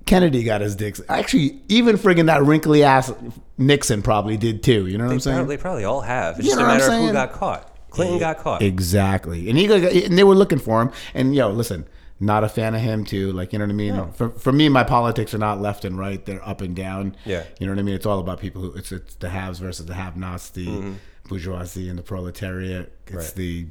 Kennedy 0.06 0.44
got 0.44 0.62
his 0.62 0.76
dicks. 0.76 1.02
Actually, 1.10 1.62
even 1.70 1.98
friggin' 1.98 2.26
that 2.26 2.44
wrinkly 2.44 2.84
ass 2.84 3.12
Nixon 3.58 4.02
probably 4.02 4.38
did 4.38 4.64
too. 4.64 4.88
You 4.88 4.98
know 4.98 5.06
what 5.06 5.14
I'm 5.14 5.20
saying? 5.20 5.38
probably, 5.38 5.56
they 5.56 5.62
probably 5.62 5.84
all 5.86 6.02
have. 6.02 6.38
It's 6.38 6.46
You 6.46 6.52
just 6.56 6.62
a 6.62 6.66
matter 6.66 6.86
of 6.86 7.08
who 7.08 7.14
got 7.14 7.32
caught. 7.34 7.70
Clinton 7.90 8.20
got 8.20 8.40
caught. 8.40 8.62
Exactly. 8.62 9.50
And 9.50 9.58
he 9.58 9.68
got, 9.68 9.84
and 9.84 10.18
they 10.18 10.24
were 10.24 10.36
looking 10.36 10.60
for 10.60 10.82
him. 10.82 10.92
And 11.14 11.36
yo, 11.36 11.50
listen, 11.50 11.88
not 12.20 12.44
a 12.44 12.50
fan 12.50 12.74
of 12.74 12.82
him 12.82 13.06
too. 13.06 13.32
Like 13.32 13.54
you 13.54 13.60
know 13.60 13.66
what 13.66 13.72
I 13.72 13.76
mean. 13.76 14.12
For, 14.14 14.30
for 14.30 14.52
me, 14.52 14.68
my 14.70 14.84
politics 14.84 15.34
are 15.34 15.40
not 15.40 15.62
left 15.62 15.86
and 15.86 15.98
right; 15.98 16.24
they're 16.26 16.46
up 16.48 16.62
and 16.62 16.76
down. 16.76 17.16
Yeah. 17.26 17.44
You 17.60 17.68
know 17.68 17.74
what 17.74 17.80
I 17.80 17.84
mean. 17.84 17.96
It's 17.96 18.06
all 18.06 18.20
about 18.20 18.40
people 18.40 18.62
who. 18.62 18.74
It's 18.74 18.92
it's 18.92 19.16
the 19.16 19.30
haves 19.30 19.60
versus 19.60 19.86
the 19.86 19.94
have-nots, 19.94 20.50
the 20.50 20.68
mm-hmm. 20.68 20.94
bourgeoisie 21.28 21.90
and 21.90 21.98
the 21.98 22.04
proletariat. 22.04 22.98
It's 23.08 23.16
Right. 23.16 23.36
the. 23.36 23.68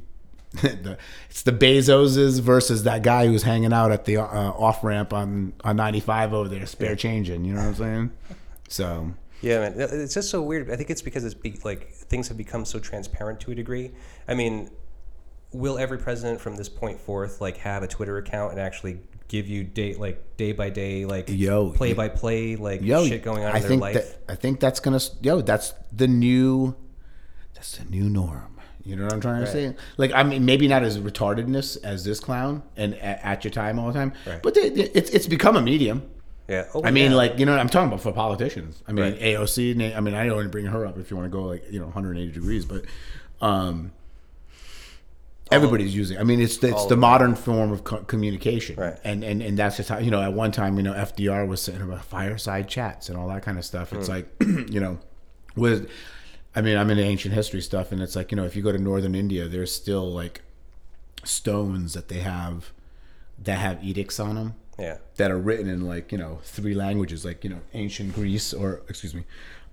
the, 0.61 0.97
it's 1.29 1.41
the 1.41 1.51
Bezoses 1.51 2.39
versus 2.39 2.83
that 2.83 3.01
guy 3.01 3.25
who's 3.25 3.41
hanging 3.41 3.73
out 3.73 3.91
at 3.91 4.05
the 4.05 4.17
uh, 4.17 4.23
off 4.23 4.83
ramp 4.83 5.11
on 5.11 5.53
on 5.63 5.75
95 5.75 6.33
over 6.33 6.47
there, 6.47 6.65
spare 6.67 6.95
changing. 6.95 7.43
You 7.43 7.53
know 7.53 7.61
what 7.61 7.67
I'm 7.67 7.75
saying? 7.75 8.11
So 8.69 9.13
Yeah, 9.41 9.59
man, 9.59 9.73
it's 9.77 10.13
just 10.13 10.29
so 10.29 10.43
weird. 10.43 10.69
I 10.69 10.75
think 10.75 10.91
it's 10.91 11.01
because 11.01 11.23
it's 11.25 11.33
be, 11.33 11.59
like 11.63 11.91
things 11.91 12.27
have 12.27 12.37
become 12.37 12.65
so 12.65 12.77
transparent 12.77 13.39
to 13.41 13.51
a 13.51 13.55
degree. 13.55 13.93
I 14.27 14.35
mean, 14.35 14.69
will 15.53 15.79
every 15.79 15.97
president 15.97 16.39
from 16.39 16.55
this 16.55 16.69
point 16.69 16.99
forth 16.99 17.41
like 17.41 17.57
have 17.57 17.81
a 17.81 17.87
Twitter 17.87 18.17
account 18.17 18.51
and 18.51 18.61
actually 18.61 18.99
give 19.27 19.47
you 19.47 19.63
day 19.63 19.95
like 19.95 20.37
day 20.37 20.51
by 20.51 20.69
day 20.69 21.05
like 21.05 21.25
Yo, 21.29 21.71
play 21.71 21.93
by 21.93 22.09
play 22.09 22.55
like 22.55 22.81
yo, 22.83 23.07
shit 23.07 23.23
going 23.23 23.43
on 23.43 23.53
I 23.53 23.55
in 23.55 23.61
their 23.61 23.69
think 23.69 23.81
life? 23.81 23.93
That, 23.95 24.19
I 24.29 24.35
think 24.35 24.59
that's 24.59 24.79
gonna 24.79 24.99
yo. 25.21 25.41
That's 25.41 25.73
the 25.91 26.07
new. 26.07 26.75
That's 27.55 27.77
the 27.77 27.85
new 27.85 28.07
norm. 28.07 28.52
You 28.85 28.95
know 28.97 29.05
what 29.05 29.13
I'm 29.13 29.21
trying 29.21 29.41
to 29.45 29.49
say? 29.51 29.73
Like, 29.97 30.11
I 30.13 30.23
mean, 30.23 30.43
maybe 30.45 30.67
not 30.67 30.83
as 30.83 30.97
retardedness 30.99 31.77
as 31.83 32.03
this 32.03 32.19
clown 32.19 32.63
and 32.75 32.93
a- 32.95 33.25
at 33.25 33.43
your 33.45 33.51
time 33.51 33.79
all 33.79 33.87
the 33.87 33.93
time, 33.93 34.11
Right. 34.27 34.41
but 34.43 34.53
they, 34.55 34.69
they- 34.69 34.89
it's 34.93 35.09
it's 35.11 35.25
become 35.27 35.55
a 35.55 35.61
medium. 35.61 36.03
yeah. 36.49 36.65
Oh, 36.75 36.83
I 36.83 36.91
mean, 36.91 37.11
yeah. 37.11 37.17
like 37.17 37.39
you 37.39 37.45
know, 37.45 37.55
I'm 37.57 37.69
talking 37.69 37.87
about 37.87 38.01
for 38.01 38.11
politicians. 38.11 38.83
I 38.87 38.91
mean, 38.91 39.05
Right. 39.13 39.19
AOC. 39.21 39.95
I 39.95 39.99
mean, 40.01 40.13
I 40.13 40.25
don't 40.25 40.35
want 40.35 40.45
to 40.45 40.49
bring 40.49 40.65
her 40.65 40.85
up 40.85 40.97
if 40.97 41.09
you 41.09 41.15
want 41.17 41.31
to 41.31 41.37
go 41.37 41.43
like 41.43 41.63
you 41.71 41.79
know 41.79 41.85
180 41.85 42.31
degrees, 42.33 42.65
but 42.65 42.83
um, 43.41 43.91
everybody's 45.51 45.95
using. 45.95 46.17
I 46.17 46.23
mean, 46.23 46.41
it's 46.41 46.61
it's 46.63 46.85
the 46.87 46.97
modern 46.97 47.35
form 47.35 47.71
of 47.71 47.83
co- 47.83 48.03
communication, 48.03 48.75
Right. 48.75 48.97
And 49.03 49.23
and 49.23 49.41
and 49.41 49.57
that's 49.57 49.77
just 49.77 49.89
how 49.89 49.99
you 49.99 50.11
know. 50.11 50.21
At 50.21 50.33
one 50.33 50.51
time, 50.51 50.75
you 50.77 50.83
know, 50.83 50.93
FDR 50.93 51.47
was 51.47 51.61
saying 51.61 51.81
about 51.81 52.03
fireside 52.05 52.67
chats 52.67 53.09
and 53.09 53.17
all 53.17 53.27
that 53.29 53.43
kind 53.43 53.57
of 53.57 53.65
stuff. 53.65 53.93
It's 53.93 54.09
like, 54.09 54.27
you 54.41 54.79
know, 54.79 54.99
with. 55.55 55.89
I 56.55 56.61
mean, 56.61 56.77
I'm 56.77 56.89
into 56.91 57.03
ancient 57.03 57.33
history 57.33 57.61
stuff, 57.61 57.91
and 57.91 58.01
it's 58.01 58.15
like 58.15 58.31
you 58.31 58.35
know, 58.35 58.43
if 58.45 58.55
you 58.55 58.61
go 58.61 58.71
to 58.71 58.77
northern 58.77 59.15
India, 59.15 59.47
there's 59.47 59.73
still 59.73 60.11
like 60.11 60.41
stones 61.23 61.93
that 61.93 62.09
they 62.09 62.19
have 62.19 62.71
that 63.43 63.57
have 63.57 63.83
edicts 63.83 64.19
on 64.19 64.35
them 64.35 64.53
Yeah. 64.77 64.97
that 65.17 65.31
are 65.31 65.37
written 65.37 65.67
in 65.67 65.87
like 65.87 66.11
you 66.11 66.17
know 66.17 66.39
three 66.43 66.73
languages, 66.75 67.25
like 67.25 67.43
you 67.43 67.49
know 67.49 67.59
ancient 67.73 68.13
Greece 68.13 68.53
or 68.53 68.81
excuse 68.89 69.13
me, 69.13 69.23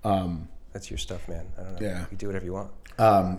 um, 0.03 0.47
That's 0.73 0.89
your 0.89 0.97
stuff, 0.97 1.27
man. 1.29 1.45
I 1.57 1.63
don't 1.63 1.73
know. 1.81 1.87
Yeah. 1.87 2.05
You 2.11 2.17
do 2.17 2.27
whatever 2.27 2.45
you 2.45 2.53
want. 2.53 2.71
um, 2.99 3.37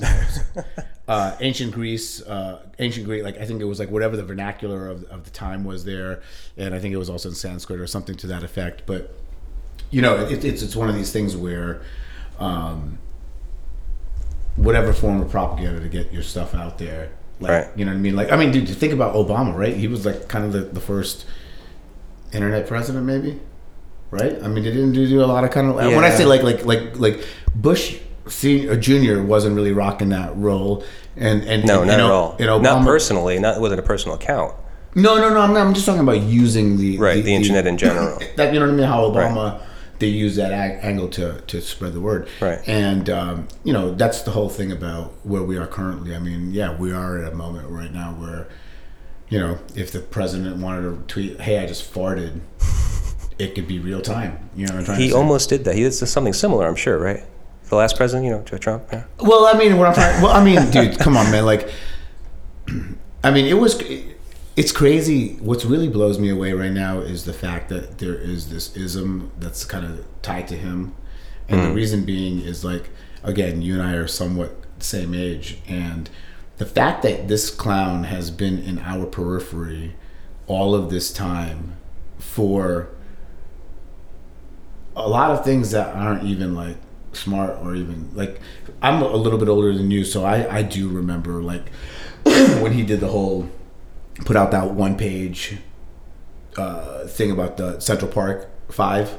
uh, 1.09 1.37
ancient 1.41 1.73
Greece, 1.73 2.23
uh, 2.23 2.63
ancient 2.79 3.07
Greek, 3.07 3.23
like 3.25 3.39
I 3.39 3.45
think 3.45 3.61
it 3.61 3.65
was 3.65 3.79
like 3.79 3.91
whatever 3.91 4.17
the 4.17 4.25
vernacular 4.25 4.89
of, 4.89 5.05
of 5.05 5.25
the 5.25 5.31
time 5.31 5.65
was 5.65 5.85
there, 5.85 6.23
and 6.57 6.75
I 6.75 6.79
think 6.79 6.95
it 6.95 6.99
was 6.99 7.11
also 7.11 7.29
in 7.31 7.35
Sanskrit 7.35 7.81
or 7.81 7.87
something 7.87 8.15
to 8.17 8.27
that 8.29 8.43
effect. 8.45 8.83
But 8.87 9.15
you 9.91 10.01
know, 10.01 10.25
it, 10.27 10.45
it's 10.45 10.63
it's 10.63 10.77
one 10.77 10.89
of 10.89 10.95
these 10.95 11.13
things 11.13 11.37
where 11.37 11.83
um, 12.39 12.99
whatever 14.57 14.93
form 14.93 15.21
of 15.21 15.31
propaganda 15.31 15.81
to 15.81 15.89
get 15.89 16.13
your 16.13 16.23
stuff 16.23 16.55
out 16.55 16.79
there, 16.79 17.11
like 17.41 17.51
Right. 17.51 17.69
you 17.77 17.85
know 17.85 17.93
what 17.93 17.99
I 17.99 18.01
mean. 18.01 18.17
Like 18.17 18.33
I 18.33 18.37
mean, 18.37 18.53
dude, 18.53 18.69
think 18.69 18.93
about 18.93 19.15
Obama, 19.15 19.57
right? 19.57 19.75
He 19.75 19.89
was 19.89 20.07
like 20.07 20.29
kind 20.29 20.45
of 20.45 20.53
the, 20.53 20.61
the 20.61 20.81
first 20.81 21.27
internet 22.33 22.67
president, 22.67 23.05
maybe. 23.05 23.41
Right? 24.11 24.43
I 24.43 24.49
mean, 24.49 24.63
they 24.63 24.71
didn't 24.71 24.93
do, 24.93 25.09
do 25.09 25.23
a 25.23 25.27
lot 25.27 25.43
of 25.45 25.51
kind 25.51 25.69
of. 25.69 25.77
When 25.77 26.05
I 26.05 26.11
say 26.11 26.27
like 26.27 26.43
like 26.43 26.65
like 26.67 26.99
like 26.99 27.25
Bush 27.55 27.99
senior 28.29 28.73
uh, 28.73 28.77
junior 28.77 29.23
wasn't 29.23 29.57
really 29.57 29.73
rocking 29.73 30.11
that 30.11 30.37
role, 30.37 30.85
and 31.17 31.43
and 31.45 31.65
No, 31.65 31.81
and, 31.81 31.91
not 31.91 31.97
know, 31.97 32.07
at 32.07 32.13
all. 32.13 32.33
And 32.33 32.49
Obama, 32.49 32.63
Not 32.63 32.85
personally. 32.85 33.39
Not 33.39 33.61
wasn't 33.61 33.81
a 33.81 33.83
personal 33.83 34.17
account. 34.17 34.55
No, 34.95 35.17
no, 35.17 35.31
no. 35.31 35.41
I'm, 35.41 35.55
not, 35.55 35.67
I'm 35.67 35.73
just 35.73 35.87
talking 35.87 36.03
about 36.03 36.21
using 36.21 36.77
the 36.77 36.99
Right. 36.99 37.25
The, 37.25 37.35
internet 37.35 37.67
in 37.67 37.79
general. 37.79 38.19
that 38.37 38.53
you 38.53 38.61
know 38.61 38.67
what 38.67 38.75
I 38.75 38.77
mean? 38.77 38.87
How 38.87 39.09
Obama 39.11 39.63
they 40.03 40.09
use 40.09 40.35
that 40.35 40.51
angle 40.51 41.09
to 41.09 41.41
to 41.43 41.63
spread 41.63 41.93
the 41.93 42.01
word. 42.01 42.29
Right. 42.41 42.59
And 42.67 43.09
um, 43.09 43.49
you 43.63 43.73
know 43.73 43.95
that's 43.95 44.23
the 44.23 44.33
whole 44.33 44.49
thing 44.49 44.73
about 44.73 45.13
where 45.23 45.45
we 45.45 45.57
are 45.57 45.67
currently. 45.67 46.15
I 46.15 46.19
mean, 46.19 46.53
yeah, 46.53 46.77
we 46.77 46.93
are 46.93 47.23
at 47.23 47.33
a 47.33 47.37
moment 47.37 47.69
right 47.69 47.93
now 47.93 48.13
where, 48.13 48.49
you 49.29 49.39
know, 49.39 49.61
if 49.77 49.93
the 49.93 50.01
president 50.01 50.57
wanted 50.57 50.83
to 50.83 51.05
tweet, 51.07 51.41
"Hey, 51.41 51.59
I 51.61 51.67
just 51.67 51.95
farted," 51.95 52.41
it 53.39 53.55
could 53.55 53.69
be 53.69 53.79
real 53.79 54.01
time. 54.01 54.51
You 54.57 54.67
know 54.67 54.75
what 54.75 54.81
I'm 54.81 54.85
trying 54.87 54.99
to 54.99 55.05
He 55.05 55.13
almost 55.13 55.49
did 55.49 55.65
that. 55.65 55.77
He 55.77 55.83
did 55.83 55.93
something 55.93 56.33
similar, 56.33 56.67
I'm 56.67 56.77
sure, 56.77 56.99
right? 56.99 57.23
The 57.69 57.77
last 57.77 57.97
president, 57.97 58.27
you 58.27 58.33
know, 58.33 58.43
Joe 58.43 58.59
Trump. 58.59 58.85
Yeah. 58.93 59.05
Well, 59.21 59.47
I 59.47 59.57
mean, 59.57 59.79
what 59.79 59.87
I'm 59.87 59.95
trying. 59.95 60.21
Well, 60.21 60.33
I 60.33 60.45
mean, 60.45 60.69
dude, 60.73 60.99
come 60.99 61.17
on, 61.17 61.31
man. 61.31 61.47
Like, 61.47 61.71
I 63.25 63.31
mean, 63.31 63.47
it 63.47 63.55
was. 63.55 63.81
It's 64.55 64.73
crazy. 64.73 65.37
What's 65.37 65.65
really 65.65 65.89
blows 65.89 66.19
me 66.19 66.29
away 66.29 66.53
right 66.53 66.73
now 66.73 66.99
is 66.99 67.25
the 67.25 67.33
fact 67.33 67.71
that 67.71 67.99
there 67.99 68.15
is 68.15 68.51
this 68.51 68.77
ism 68.77 69.33
that's 69.39 69.65
kind 69.65 69.87
of 69.87 70.05
tied 70.21 70.47
to 70.49 70.57
him, 70.57 70.95
and 71.49 71.63
the 71.63 71.69
mm. 71.69 71.75
reason 71.75 72.05
being 72.05 72.41
is 72.41 72.63
like, 72.63 72.91
again, 73.23 73.63
you 73.63 73.73
and 73.73 73.83
I 73.83 73.95
are 73.95 74.07
somewhat 74.07 74.55
the 74.79 74.85
same 74.85 75.15
age, 75.15 75.59
and 75.67 76.11
the 76.59 76.67
fact 76.67 77.03
that 77.03 77.29
this 77.29 77.49
clown 77.49 78.05
has 78.05 78.31
been 78.31 78.59
in 78.59 78.79
our 78.81 79.07
periphery 79.07 79.97
all 80.47 80.75
of 80.75 80.91
this 80.91 81.11
time 81.13 81.77
for 82.19 82.91
a 84.95 85.09
lot 85.09 85.31
of 85.31 85.45
things 85.45 85.71
that 85.71 85.97
aren't 85.97 86.25
even 86.25 86.55
like 86.55 86.77
smart 87.15 87.59
or 87.63 87.75
even 87.75 88.11
like 88.15 88.39
I'm 88.83 89.01
a 89.01 89.17
little 89.17 89.39
bit 89.39 89.49
older 89.49 89.73
than 89.73 89.91
you, 89.91 90.05
so 90.05 90.25
I 90.27 90.59
I 90.59 90.63
do 90.63 90.91
remember 90.91 91.43
like 91.43 91.71
when 92.25 92.73
he 92.73 92.83
did 92.83 93.01
the 93.01 93.09
whole 93.09 93.49
put 94.25 94.37
out 94.37 94.51
that 94.53 94.71
one 94.71 94.97
page 94.97 95.57
uh, 96.57 97.07
thing 97.07 97.31
about 97.31 97.57
the 97.57 97.81
Central 97.81 98.11
Park 98.11 98.49
Five. 98.71 99.19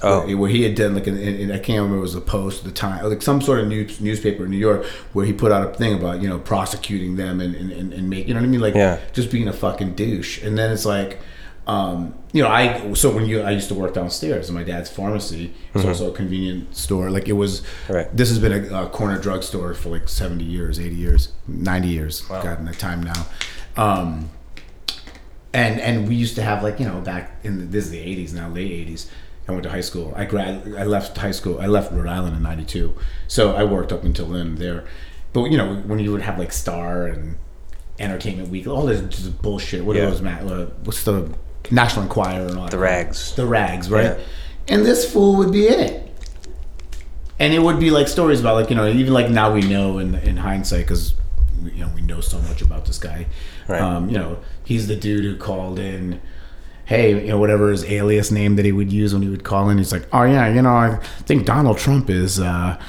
Oh. 0.00 0.24
where, 0.28 0.36
where 0.36 0.48
he 0.48 0.62
had 0.62 0.76
done 0.76 0.94
like 0.94 1.08
an, 1.08 1.18
and 1.18 1.52
I 1.52 1.56
can't 1.58 1.78
remember 1.78 1.96
it 1.96 2.00
was 2.02 2.14
a 2.14 2.20
post 2.20 2.60
at 2.60 2.64
the 2.66 2.70
time 2.70 3.04
like 3.10 3.20
some 3.20 3.40
sort 3.40 3.58
of 3.58 3.66
news, 3.66 4.00
newspaper 4.00 4.44
in 4.44 4.50
New 4.52 4.56
York 4.56 4.86
where 5.12 5.26
he 5.26 5.32
put 5.32 5.50
out 5.50 5.68
a 5.68 5.74
thing 5.74 5.92
about 5.92 6.22
you 6.22 6.28
know 6.28 6.38
prosecuting 6.38 7.16
them 7.16 7.40
and 7.40 7.56
and, 7.56 7.72
and, 7.72 7.92
and 7.92 8.08
make 8.08 8.28
you 8.28 8.32
know 8.34 8.38
what 8.38 8.46
I 8.46 8.48
mean 8.48 8.60
like 8.60 8.76
Yeah. 8.76 9.00
just 9.12 9.32
being 9.32 9.48
a 9.48 9.52
fucking 9.52 9.94
douche 9.96 10.40
and 10.44 10.56
then 10.56 10.70
it's 10.70 10.84
like 10.84 11.18
um, 11.66 12.14
you 12.32 12.40
know 12.44 12.48
I 12.48 12.92
so 12.94 13.10
when 13.10 13.26
you 13.26 13.40
I 13.42 13.50
used 13.50 13.66
to 13.70 13.74
work 13.74 13.92
downstairs 13.92 14.48
in 14.48 14.54
my 14.54 14.62
dad's 14.62 14.88
pharmacy 14.88 15.52
it's 15.74 15.84
also 15.84 16.12
a 16.12 16.14
convenient 16.14 16.76
store 16.76 17.10
like 17.10 17.26
it 17.28 17.32
was 17.32 17.62
Mm-hmm. 17.62 17.92
Right. 17.92 18.16
this 18.16 18.28
has 18.28 18.38
been 18.38 18.52
a, 18.72 18.84
a 18.84 18.88
corner 18.90 19.18
drugstore 19.18 19.74
for 19.74 19.88
like 19.88 20.08
70 20.08 20.44
years 20.44 20.78
80 20.78 20.94
years 20.94 21.32
90 21.48 21.88
years 21.88 22.28
Wow. 22.30 22.40
God 22.44 22.60
in 22.60 22.66
the 22.66 22.72
time 22.72 23.02
now 23.02 23.26
um, 23.76 24.30
and 25.54 25.80
and 25.80 26.08
we 26.08 26.14
used 26.14 26.34
to 26.36 26.42
have 26.42 26.62
like 26.62 26.78
you 26.80 26.86
know 26.86 27.00
back 27.00 27.38
in 27.42 27.58
the, 27.58 27.64
this 27.64 27.84
is 27.86 27.90
the 27.90 27.98
80s 27.98 28.32
now 28.34 28.48
late 28.48 28.70
80s 28.88 29.06
I 29.48 29.52
went 29.52 29.62
to 29.64 29.70
high 29.70 29.80
school 29.80 30.12
I 30.16 30.24
grad 30.26 30.74
I 30.76 30.84
left 30.84 31.16
high 31.16 31.30
school 31.30 31.60
I 31.60 31.66
left 31.66 31.90
Rhode 31.92 32.06
Island 32.06 32.36
in 32.36 32.42
92 32.42 32.94
so 33.28 33.54
I 33.56 33.64
worked 33.64 33.92
up 33.92 34.04
until 34.04 34.26
then 34.28 34.56
there 34.56 34.84
but 35.32 35.44
you 35.50 35.56
know 35.56 35.76
when 35.76 35.98
you 36.00 36.12
would 36.12 36.22
have 36.22 36.38
like 36.38 36.52
Star 36.52 37.06
and 37.06 37.38
Entertainment 37.98 38.50
Week 38.50 38.66
all 38.66 38.84
this 38.86 39.00
just 39.14 39.40
bullshit 39.40 39.84
what 39.84 39.96
Yeah. 39.96 40.04
are 40.04 40.10
those 40.10 40.20
Matt 40.22 40.42
uh, 40.42 40.66
what's 40.84 41.04
the 41.04 41.32
National 41.70 42.02
Enquirer 42.04 42.46
and 42.46 42.56
all 42.58 42.64
that 42.64 42.70
The 42.70 42.78
rags. 42.78 43.34
the 43.34 43.46
rags, 43.46 43.90
right? 43.90 44.04
Yeah. 44.18 44.24
And 44.68 44.84
this 44.86 45.10
fool 45.10 45.36
would 45.36 45.50
be 45.52 45.66
in 45.68 45.80
it. 45.80 46.04
And 47.38 47.52
it 47.54 47.58
would 47.60 47.78
be 47.80 47.90
like 47.90 48.08
stories 48.08 48.40
about 48.40 48.54
like 48.56 48.68
you 48.70 48.76
know 48.76 48.86
even 48.86 49.12
like 49.14 49.30
now 49.30 49.52
we 49.52 49.62
know 49.62 49.98
in 49.98 50.14
in 50.14 50.36
hindsight 50.36 50.84
because 50.86 51.14
you 51.74 51.84
know 51.84 51.90
we 51.94 52.00
know 52.02 52.20
so 52.20 52.40
much 52.42 52.62
about 52.62 52.86
this 52.86 52.98
guy. 52.98 53.26
Right. 53.66 53.80
Um, 53.80 54.08
you 54.08 54.16
know 54.18 54.38
he's 54.64 54.86
the 54.88 54.96
dude 54.96 55.24
who 55.24 55.36
called 55.36 55.78
in. 55.78 56.20
Hey, 56.84 57.20
you 57.22 57.28
know 57.28 57.38
whatever 57.38 57.70
his 57.70 57.84
alias 57.84 58.30
name 58.30 58.56
that 58.56 58.64
he 58.64 58.72
would 58.72 58.90
use 58.90 59.12
when 59.12 59.20
he 59.22 59.28
would 59.28 59.44
call 59.44 59.68
in. 59.68 59.76
He's 59.76 59.92
like, 59.92 60.06
oh 60.12 60.22
yeah, 60.24 60.48
you 60.48 60.62
know 60.62 60.70
I 60.74 60.96
think 61.26 61.44
Donald 61.46 61.78
Trump 61.78 62.08
is. 62.10 62.40
uh 62.40 62.80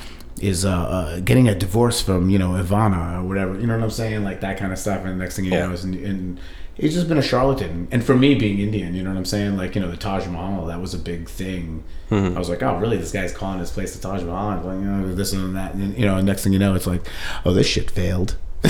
is 0.41 0.63
uh, 0.63 0.69
uh, 0.71 1.19
getting 1.19 1.49
a 1.49 1.53
divorce 1.53 1.99
from 2.01 2.29
you 2.29 2.39
know 2.39 2.51
Ivana 2.51 3.19
or 3.19 3.27
whatever 3.27 3.59
you 3.59 3.67
know 3.67 3.75
what 3.75 3.83
I'm 3.83 3.89
saying 3.91 4.23
like 4.23 4.39
that 4.39 4.57
kind 4.57 4.71
of 4.71 4.79
stuff 4.79 5.03
and 5.03 5.19
next 5.19 5.35
thing 5.35 5.43
you 5.43 5.51
Yeah. 5.51 5.67
know 5.67 5.73
is 5.73 5.83
and, 5.83 5.93
and 5.95 6.39
he's 6.75 6.93
just 6.93 7.09
been 7.09 7.17
a 7.17 7.21
charlatan 7.21 7.89
and 7.91 8.01
for 8.01 8.15
me 8.15 8.35
being 8.35 8.57
Indian 8.59 8.95
you 8.95 9.03
know 9.03 9.09
what 9.09 9.17
I'm 9.17 9.25
saying 9.25 9.57
like 9.57 9.75
you 9.75 9.81
know 9.81 9.91
the 9.91 9.97
Taj 9.97 10.27
Mahal 10.27 10.67
that 10.67 10.79
was 10.79 10.93
a 10.93 10.97
big 10.97 11.27
thing 11.27 11.83
Mm-hmm. 12.09 12.37
I 12.37 12.39
was 12.39 12.47
like 12.47 12.63
oh 12.63 12.77
really 12.77 12.95
this 12.95 13.11
guy's 13.11 13.33
calling 13.33 13.59
this 13.59 13.69
place 13.69 13.93
the 13.93 14.01
Taj 14.01 14.23
Mahal 14.23 14.51
and 14.51 14.65
like 14.65 14.75
you 14.79 14.85
know 14.89 15.13
this 15.13 15.33
and 15.33 15.53
that 15.57 15.73
and 15.73 15.81
then, 15.83 15.95
you 15.99 16.05
know 16.05 16.21
next 16.21 16.45
thing 16.45 16.53
you 16.53 16.59
know 16.59 16.73
it's 16.73 16.87
like 16.87 17.05
oh 17.43 17.51
this 17.51 17.67
shit 17.67 17.91
failed 17.91 18.37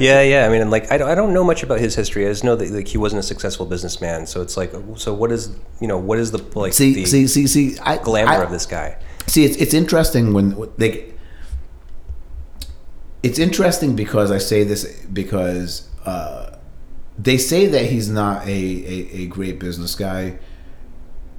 yeah, 0.00 0.20
yeah. 0.22 0.46
I 0.46 0.48
mean, 0.50 0.68
like, 0.70 0.90
I 0.92 0.98
don't, 0.98 1.08
I 1.08 1.14
don't 1.14 1.32
know 1.32 1.44
much 1.44 1.62
about 1.62 1.80
his 1.80 1.94
history. 1.94 2.26
I 2.26 2.30
just 2.30 2.44
know 2.44 2.56
that 2.56 2.70
like 2.70 2.88
he 2.88 2.98
wasn't 2.98 3.20
a 3.20 3.22
successful 3.22 3.66
businessman. 3.66 4.26
So 4.26 4.42
it's 4.42 4.56
like, 4.56 4.72
so 4.96 5.14
what 5.14 5.32
is, 5.32 5.56
you 5.80 5.88
know, 5.88 5.98
what 5.98 6.18
is 6.18 6.30
the 6.30 6.38
like 6.58 6.72
see 6.72 6.94
the 6.94 7.06
see 7.06 7.26
see 7.26 7.46
see 7.46 7.78
I, 7.78 7.98
glamour 7.98 8.32
I- 8.32 8.44
of 8.44 8.50
this 8.50 8.66
guy? 8.66 8.98
See, 9.26 9.44
it's 9.44 9.56
it's 9.56 9.74
interesting 9.74 10.32
when 10.32 10.70
they. 10.76 11.12
It's 13.22 13.38
interesting 13.40 13.96
because 13.96 14.30
I 14.30 14.38
say 14.38 14.62
this 14.62 14.84
because 15.12 15.88
uh, 16.04 16.56
they 17.18 17.38
say 17.38 17.66
that 17.66 17.86
he's 17.86 18.08
not 18.08 18.46
a, 18.46 18.50
a, 18.50 19.22
a 19.22 19.26
great 19.26 19.58
business 19.58 19.96
guy, 19.96 20.38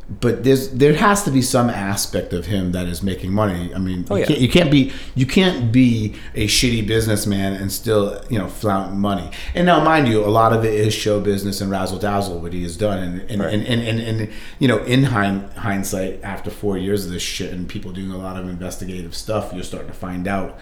but 0.09 0.45
there's 0.45 0.69
there 0.69 0.93
has 0.95 1.23
to 1.23 1.31
be 1.31 1.41
some 1.41 1.69
aspect 1.69 2.31
of 2.31 2.45
him 2.45 2.71
that 2.71 2.87
is 2.87 3.03
making 3.03 3.33
money. 3.33 3.73
I 3.75 3.77
mean, 3.77 4.05
Oh, 4.09 4.15
you, 4.15 4.21
yeah. 4.21 4.27
can't, 4.27 4.39
you 4.39 4.47
can't 4.49 4.71
be 4.71 4.91
you 5.15 5.25
can't 5.25 5.69
be 5.71 6.15
a 6.33 6.47
shitty 6.47 6.87
businessman 6.87 7.53
and 7.53 7.69
still 7.71 8.23
you 8.29 8.39
know 8.39 8.47
flaunting 8.47 8.99
money. 9.01 9.29
And 9.53 9.65
now, 9.65 9.83
mind 9.83 10.07
you, 10.07 10.23
a 10.23 10.31
lot 10.31 10.53
of 10.53 10.63
it 10.63 10.73
is 10.73 10.93
show 10.93 11.19
business 11.19 11.59
and 11.59 11.69
razzle 11.69 11.99
dazzle 11.99 12.39
what 12.39 12.53
he 12.53 12.63
has 12.63 12.77
done. 12.77 12.99
And 13.03 13.29
and, 13.31 13.41
Right. 13.41 13.53
and, 13.53 13.67
and, 13.67 13.81
and, 13.81 13.99
and 14.21 14.29
you 14.59 14.67
know, 14.69 14.77
in 14.85 15.03
hind, 15.03 15.51
hindsight, 15.53 16.23
after 16.23 16.49
four 16.49 16.77
years 16.77 17.05
of 17.05 17.11
this 17.11 17.21
shit 17.21 17.51
and 17.51 17.67
people 17.67 17.91
doing 17.91 18.11
a 18.11 18.17
lot 18.17 18.37
of 18.37 18.47
investigative 18.47 19.13
stuff, 19.13 19.51
you're 19.53 19.63
starting 19.63 19.89
to 19.91 19.97
find 19.97 20.25
out 20.25 20.57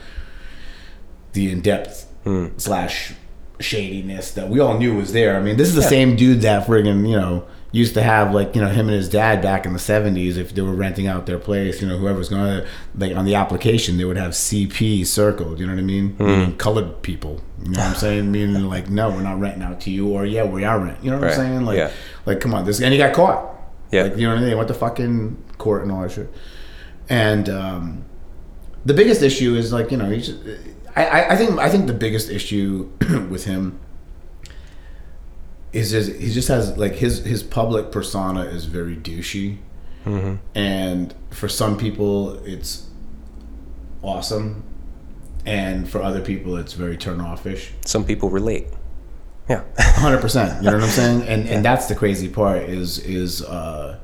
the 1.34 1.52
in 1.52 1.62
depth 1.62 2.08
Hmm. 2.24 2.48
slash 2.58 3.14
shadiness 3.60 4.32
that 4.32 4.50
we 4.50 4.60
all 4.60 4.78
knew 4.80 4.96
was 4.96 5.14
there. 5.14 5.38
I 5.38 5.42
mean, 5.42 5.58
this 5.58 5.68
is 5.70 5.76
the 5.76 5.82
Yeah. 5.82 5.88
same 5.90 6.16
dude 6.16 6.42
that 6.42 6.66
friggin' 6.68 7.08
you 7.08 7.16
know 7.16 7.44
used 7.82 7.94
to 7.94 8.02
have 8.02 8.34
like 8.34 8.56
you 8.56 8.62
know 8.62 8.70
him 8.70 8.88
and 8.90 8.96
his 8.96 9.10
dad 9.10 9.42
back 9.42 9.66
in 9.66 9.74
the 9.74 9.80
70s 9.80 10.38
if 10.38 10.54
they 10.56 10.62
were 10.62 10.74
renting 10.86 11.08
out 11.08 11.26
their 11.26 11.40
place 11.40 11.82
you 11.82 11.88
know 11.90 11.98
whoever's 11.98 12.30
going 12.30 12.44
to 12.62 12.68
like 13.02 13.14
on 13.20 13.26
the 13.26 13.36
application 13.36 13.98
they 13.98 14.06
would 14.06 14.16
have 14.26 14.32
cp 14.32 15.06
circled 15.06 15.60
you 15.60 15.66
know 15.68 15.74
what 15.74 15.80
i 15.80 15.84
mean? 15.84 16.16
Meaning 16.20 16.56
colored 16.58 17.02
people 17.02 17.42
you 17.64 17.72
know 17.72 17.80
what 17.80 17.90
i'm 17.90 17.96
saying? 17.96 18.32
Meaning 18.32 18.64
like 18.76 18.90
no 18.90 19.10
we're 19.10 19.22
not 19.32 19.40
renting 19.40 19.64
out 19.64 19.82
to 19.82 19.90
you 19.92 20.08
or 20.16 20.26
yeah 20.26 20.44
we 20.46 20.64
are 20.64 20.80
rent 20.80 20.98
you 21.04 21.10
know 21.12 21.18
what 21.18 21.26
Right. 21.26 21.38
i'm 21.40 21.46
saying? 21.46 21.66
Like 21.66 21.78
Yeah. 21.78 21.92
like 22.26 22.40
come 22.40 22.54
on 22.54 22.66
this 22.66 22.80
and 22.82 22.92
he 22.94 22.98
got 22.98 23.14
caught. 23.14 23.40
Yeah. 23.92 24.04
like, 24.04 24.16
you 24.18 24.24
know 24.28 24.30
what 24.30 24.38
i 24.38 24.42
mean? 24.42 24.50
They 24.50 24.56
went 24.56 24.68
to 24.70 24.74
fucking 24.74 25.16
court 25.58 25.84
and 25.84 25.92
all 25.92 26.02
that 26.04 26.12
shit. 26.12 26.30
And 27.10 27.50
um 27.50 28.06
the 28.86 28.94
biggest 28.94 29.22
issue 29.22 29.56
is 29.56 29.74
like 29.74 29.92
you 29.92 29.98
know 29.98 30.10
he's 30.10 30.30
I 30.96 31.34
I 31.34 31.36
think 31.36 31.60
I 31.60 31.70
think 31.70 31.88
the 31.88 32.00
biggest 32.06 32.30
issue 32.30 32.90
with 33.30 33.44
him 33.46 33.80
is 35.76 35.92
just 35.92 36.14
he 36.14 36.32
just 36.32 36.48
has 36.48 36.78
like 36.78 36.94
his 36.94 37.24
his 37.26 37.44
public 37.44 37.92
persona 37.92 38.42
is 38.44 38.64
very 38.66 38.96
douchey 38.96 39.58
and 40.56 41.14
for 41.32 41.50
some 41.50 41.78
people 41.78 42.34
it's 42.46 42.88
awesome 44.02 44.64
and 45.46 45.90
for 45.90 46.02
other 46.02 46.22
people 46.22 46.56
it's 46.58 46.74
very 46.74 46.96
turn 46.98 47.20
offish. 47.20 47.72
Some 47.86 48.06
people 48.06 48.30
relate. 48.30 48.68
Yeah. 49.50 49.64
Hundred 49.78 50.22
percent. 50.22 50.64
You 50.64 50.70
know 50.70 50.78
what 50.78 50.84
I'm 50.86 50.90
saying? 51.02 51.24
And 51.24 51.48
and 51.50 51.66
that's 51.66 51.88
the 51.88 51.96
crazy 51.96 52.30
part 52.30 52.64
is 52.64 53.00
is 53.00 53.44
uh, 53.44 54.00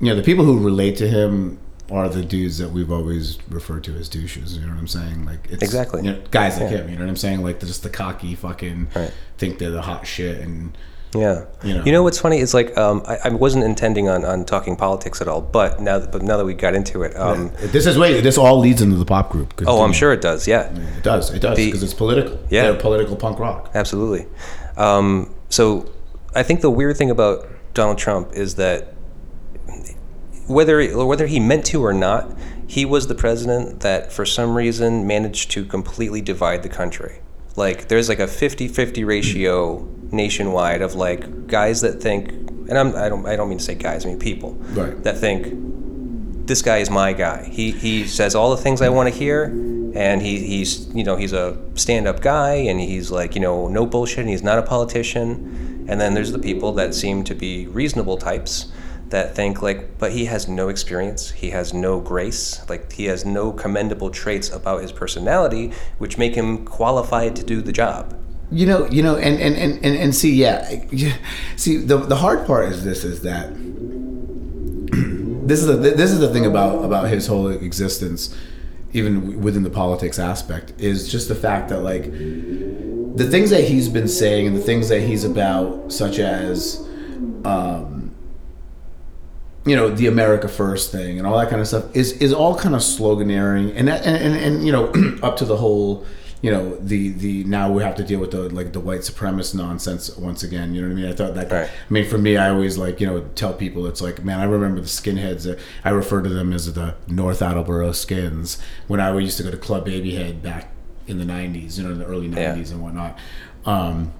you 0.00 0.08
know 0.08 0.16
the 0.16 0.22
people 0.22 0.44
who 0.44 0.58
relate 0.58 0.96
to 0.96 1.08
him 1.08 1.58
are 1.90 2.08
the 2.08 2.22
dudes 2.24 2.58
that 2.58 2.70
we've 2.70 2.90
always 2.90 3.38
referred 3.50 3.84
to 3.84 3.94
as 3.96 4.08
douches. 4.08 4.56
You 4.56 4.62
know 4.66 4.72
what 4.72 4.78
I'm 4.80 4.88
saying? 4.88 5.26
Like 5.26 5.46
it's, 5.50 5.62
Exactly. 5.62 6.02
You 6.02 6.12
know, 6.12 6.22
guys 6.30 6.58
like 6.58 6.70
Yeah. 6.70 6.78
him. 6.78 6.88
You 6.88 6.96
know 6.96 7.04
what 7.04 7.10
I'm 7.10 7.16
saying? 7.16 7.42
Like 7.42 7.60
just 7.60 7.82
the 7.82 7.90
cocky 7.90 8.34
fucking 8.34 8.88
Right. 8.94 9.12
think 9.38 9.58
they're 9.58 9.70
the 9.70 9.82
hot 9.82 10.06
shit 10.06 10.38
and 10.40 10.76
Yeah. 11.14 11.44
You 11.62 11.74
know. 11.74 11.84
You 11.84 11.92
know 11.92 12.02
what's 12.02 12.18
funny 12.18 12.38
is 12.38 12.54
like 12.54 12.76
um, 12.78 13.02
I, 13.06 13.18
I 13.24 13.28
wasn't 13.28 13.64
intending 13.64 14.08
on, 14.08 14.24
on 14.24 14.44
talking 14.44 14.76
politics 14.76 15.20
at 15.20 15.28
all, 15.28 15.40
but 15.42 15.78
now 15.80 15.98
that, 15.98 16.10
but 16.10 16.22
now 16.22 16.36
that 16.38 16.44
we 16.46 16.54
got 16.54 16.74
into 16.74 17.02
it, 17.02 17.14
um, 17.16 17.52
this 17.60 17.86
is 17.86 17.96
wait. 17.98 18.22
This 18.22 18.36
all 18.38 18.58
leads 18.58 18.80
into 18.82 18.96
the 18.96 19.04
pop 19.04 19.30
group. 19.30 19.52
oh, 19.66 19.82
I'm 19.84 19.92
sure 19.92 20.12
it 20.12 20.20
does. 20.22 20.48
Yeah. 20.48 20.72
It 20.96 21.02
does. 21.04 21.30
It 21.32 21.40
does 21.40 21.56
because 21.56 21.82
it's 21.82 21.94
political. 21.94 22.38
Yeah. 22.50 22.62
They're 22.62 22.74
political 22.80 23.14
punk 23.14 23.38
rock. 23.38 23.70
Absolutely. 23.74 24.26
Um, 24.76 25.32
so 25.50 25.92
I 26.34 26.42
think 26.42 26.62
the 26.62 26.70
weird 26.70 26.96
thing 26.96 27.10
about 27.10 27.46
Donald 27.74 27.98
Trump 27.98 28.32
is 28.32 28.54
that 28.56 28.93
whether 30.46 31.04
whether 31.06 31.26
he 31.26 31.40
meant 31.40 31.64
to 31.66 31.84
or 31.84 31.92
not, 31.92 32.36
he 32.66 32.84
was 32.84 33.06
the 33.06 33.14
president 33.14 33.80
that 33.80 34.12
for 34.12 34.24
some 34.26 34.56
reason 34.56 35.06
managed 35.06 35.50
to 35.52 35.64
completely 35.64 36.20
divide 36.20 36.62
the 36.62 36.68
country. 36.68 37.20
Like 37.56 37.88
there's 37.88 38.08
like 38.08 38.18
a 38.18 38.26
50-50 38.26 39.06
ratio 39.06 39.86
nationwide 40.10 40.82
of 40.82 40.94
like 40.94 41.46
guys 41.46 41.80
that 41.82 42.00
think 42.02 42.30
and 42.68 42.78
I'm, 42.78 42.96
I 42.96 43.08
don't 43.08 43.26
I 43.26 43.36
don't 43.36 43.48
mean 43.48 43.58
to 43.58 43.64
say 43.64 43.74
guys, 43.74 44.04
I 44.04 44.08
mean 44.08 44.18
people 44.18 44.52
Right. 44.72 45.00
that 45.04 45.18
think 45.18 45.48
this 46.46 46.62
guy 46.62 46.78
is 46.78 46.90
my 46.90 47.12
guy. 47.12 47.44
He 47.50 47.70
he 47.70 48.06
says 48.06 48.34
all 48.34 48.50
the 48.50 48.62
things 48.62 48.82
I 48.82 48.88
want 48.90 49.08
to 49.10 49.14
hear, 49.14 49.44
and 49.94 50.20
he 50.20 50.38
he's 50.46 50.88
you 50.94 51.04
know 51.04 51.16
he's 51.16 51.32
a 51.32 51.56
stand-up 51.74 52.20
guy, 52.20 52.54
and 52.54 52.78
he's 52.80 53.10
like 53.10 53.34
you 53.34 53.40
know 53.40 53.68
no 53.68 53.86
bullshit, 53.86 54.18
and 54.20 54.28
he's 54.28 54.42
not 54.42 54.58
a 54.58 54.62
politician. 54.62 55.86
And 55.88 56.00
then 56.00 56.14
there's 56.14 56.32
the 56.32 56.38
people 56.38 56.72
that 56.72 56.94
seem 56.94 57.24
to 57.24 57.34
be 57.34 57.66
reasonable 57.66 58.16
types 58.18 58.72
that 59.14 59.36
think 59.36 59.62
like, 59.62 59.96
but 59.98 60.10
he 60.10 60.24
has 60.24 60.48
no 60.48 60.68
experience, 60.68 61.30
he 61.30 61.50
has 61.50 61.72
no 61.72 62.00
grace, 62.00 62.68
like 62.68 62.92
he 62.92 63.04
has 63.04 63.24
no 63.24 63.52
commendable 63.52 64.10
traits 64.10 64.50
about 64.50 64.82
his 64.82 64.90
personality, 64.90 65.72
which 65.98 66.18
make 66.18 66.34
him 66.34 66.64
qualified 66.66 67.36
to 67.36 67.44
do 67.44 67.62
the 67.62 67.70
job. 67.70 68.20
You 68.50 68.66
know, 68.66 68.90
you 68.90 69.04
know, 69.04 69.16
and 69.16 69.40
and 69.40 69.54
and 69.54 69.84
and, 69.84 69.96
and 69.96 70.14
see, 70.14 70.34
yeah, 70.34 70.68
see, 71.54 71.76
the 71.76 71.98
the 71.98 72.16
hard 72.16 72.44
part 72.44 72.72
is 72.72 72.82
this: 72.82 73.04
is 73.04 73.22
that 73.22 73.54
this 75.46 75.62
is 75.62 75.80
this 75.80 76.10
is 76.10 76.18
the 76.18 76.32
thing 76.32 76.44
about 76.44 76.84
about 76.84 77.08
his 77.08 77.28
whole 77.28 77.48
existence, 77.48 78.36
even 78.92 79.40
within 79.40 79.62
the 79.62 79.70
politics 79.70 80.18
aspect, 80.18 80.72
is 80.78 81.08
just 81.08 81.28
the 81.28 81.36
fact 81.36 81.68
that 81.68 81.82
like 81.82 82.10
the 82.10 83.28
things 83.30 83.50
that 83.50 83.62
he's 83.62 83.88
been 83.88 84.08
saying 84.08 84.48
and 84.48 84.56
the 84.56 84.60
things 84.60 84.88
that 84.88 85.02
he's 85.02 85.22
about, 85.22 85.92
such 85.92 86.18
as, 86.18 86.80
um, 87.44 87.93
you 89.66 89.74
know, 89.76 89.88
the 89.88 90.06
America 90.06 90.48
First 90.48 90.92
thing 90.92 91.18
and 91.18 91.26
all 91.26 91.38
that 91.38 91.48
kind 91.48 91.60
of 91.60 91.66
stuff, 91.68 91.94
is 91.96 92.12
is 92.20 92.32
all 92.32 92.54
kind 92.56 92.74
of 92.74 92.80
sloganeering 92.82 93.72
and 93.76 93.88
that, 93.88 94.04
and, 94.04 94.16
and 94.16 94.34
and 94.36 94.66
you 94.66 94.72
know, 94.72 94.92
up 95.22 95.36
to 95.38 95.44
the 95.46 95.56
whole, 95.56 96.04
you 96.42 96.50
know, 96.50 96.76
the 96.76 97.10
the 97.10 97.44
now 97.44 97.72
we 97.72 97.82
have 97.82 97.94
to 97.96 98.04
deal 98.04 98.20
with 98.20 98.30
the 98.32 98.48
like 98.50 98.72
the 98.74 98.80
white 98.80 99.00
supremacist 99.00 99.54
nonsense 99.54 100.14
once 100.18 100.42
again. 100.42 100.74
You 100.74 100.82
know 100.82 100.88
what 100.88 100.98
I 100.98 101.00
mean? 101.02 101.10
I 101.10 101.14
thought 101.14 101.34
that. 101.34 101.50
Right. 101.50 101.68
I 101.68 101.92
mean, 101.92 102.04
for 102.06 102.18
me, 102.18 102.36
I 102.36 102.50
always 102.50 102.76
like 102.76 103.00
you 103.00 103.06
know 103.06 103.20
tell 103.36 103.54
people 103.54 103.86
it's 103.86 104.02
like, 104.02 104.22
man, 104.22 104.38
I 104.38 104.44
remember 104.44 104.80
the 104.82 104.86
skinheads. 104.86 105.50
uh, 105.50 105.58
I 105.84 105.90
refer 105.90 106.20
to 106.22 106.28
them 106.28 106.52
as 106.52 106.70
the 106.74 106.94
North 107.08 107.40
Attleboro 107.40 107.92
skins 107.92 108.60
when 108.86 109.00
I 109.00 109.16
used 109.18 109.38
to 109.38 109.42
go 109.44 109.50
to 109.50 109.56
Club 109.56 109.86
Babyhead 109.86 110.42
back 110.42 110.68
in 111.06 111.18
the 111.18 111.24
'90s, 111.24 111.78
you 111.78 111.84
know, 111.84 111.90
in 111.92 111.98
the 111.98 112.04
early 112.06 112.26
Yeah. 112.28 112.54
'90s 112.54 112.70
and 112.70 112.82
whatnot. 112.82 113.18
Um, 113.64 114.12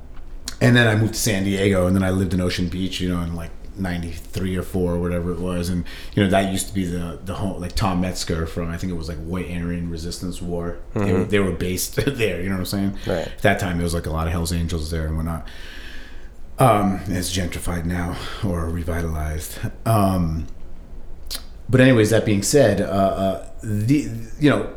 and 0.60 0.74
then 0.74 0.86
I 0.86 0.94
moved 0.96 1.12
to 1.14 1.20
San 1.20 1.44
Diego, 1.44 1.86
and 1.86 1.94
then 1.94 2.02
I 2.02 2.08
lived 2.10 2.32
in 2.32 2.40
Ocean 2.40 2.68
Beach, 2.68 2.98
you 3.00 3.10
know, 3.10 3.20
in 3.20 3.34
like 3.34 3.50
'93 3.76 4.57
or 4.57 4.62
four 4.62 4.95
or 4.95 5.00
whatever 5.00 5.33
it 5.33 5.38
was, 5.38 5.69
and 5.69 5.85
you 6.14 6.23
know 6.23 6.31
that 6.31 6.52
used 6.52 6.69
to 6.69 6.75
be 6.75 6.85
the 6.85 7.19
the 7.25 7.35
home 7.35 7.61
like 7.61 7.75
Tom 7.75 8.00
Metzger 8.00 8.47
from 8.47 8.71
I 8.71 8.76
think 8.76 8.93
it 8.93 8.97
was 8.97 9.09
like 9.09 9.19
White 9.19 9.50
Aryan 9.50 9.90
Resistance 9.90 10.40
War. 10.40 10.78
They, 10.95 11.12
were, 11.12 11.25
they 11.25 11.38
were 11.38 11.52
based 11.52 11.97
there, 12.07 12.40
you 12.40 12.49
know 12.49 12.56
what 12.56 12.60
I'm 12.60 12.67
saying? 12.67 12.99
Right. 13.06 13.26
At 13.26 13.43
that 13.43 13.58
time, 13.58 13.78
there 13.78 13.84
was 13.84 13.95
like 13.95 14.06
a 14.06 14.10
lot 14.10 14.26
of 14.26 14.32
Hell's 14.32 14.52
Angels 14.52 14.91
there 14.91 15.06
and 15.06 15.17
whatnot. 15.17 15.47
Um, 16.58 17.00
it's 17.08 17.37
gentrified 17.37 17.84
now 17.84 18.17
or 18.45 18.69
revitalized. 18.69 19.58
Um, 19.84 20.47
but 21.69 21.80
anyways, 21.80 22.10
that 22.10 22.25
being 22.25 22.43
said, 22.43 22.80
uh, 22.80 22.84
uh, 22.84 23.50
the 23.63 24.08
you 24.39 24.50
know 24.50 24.73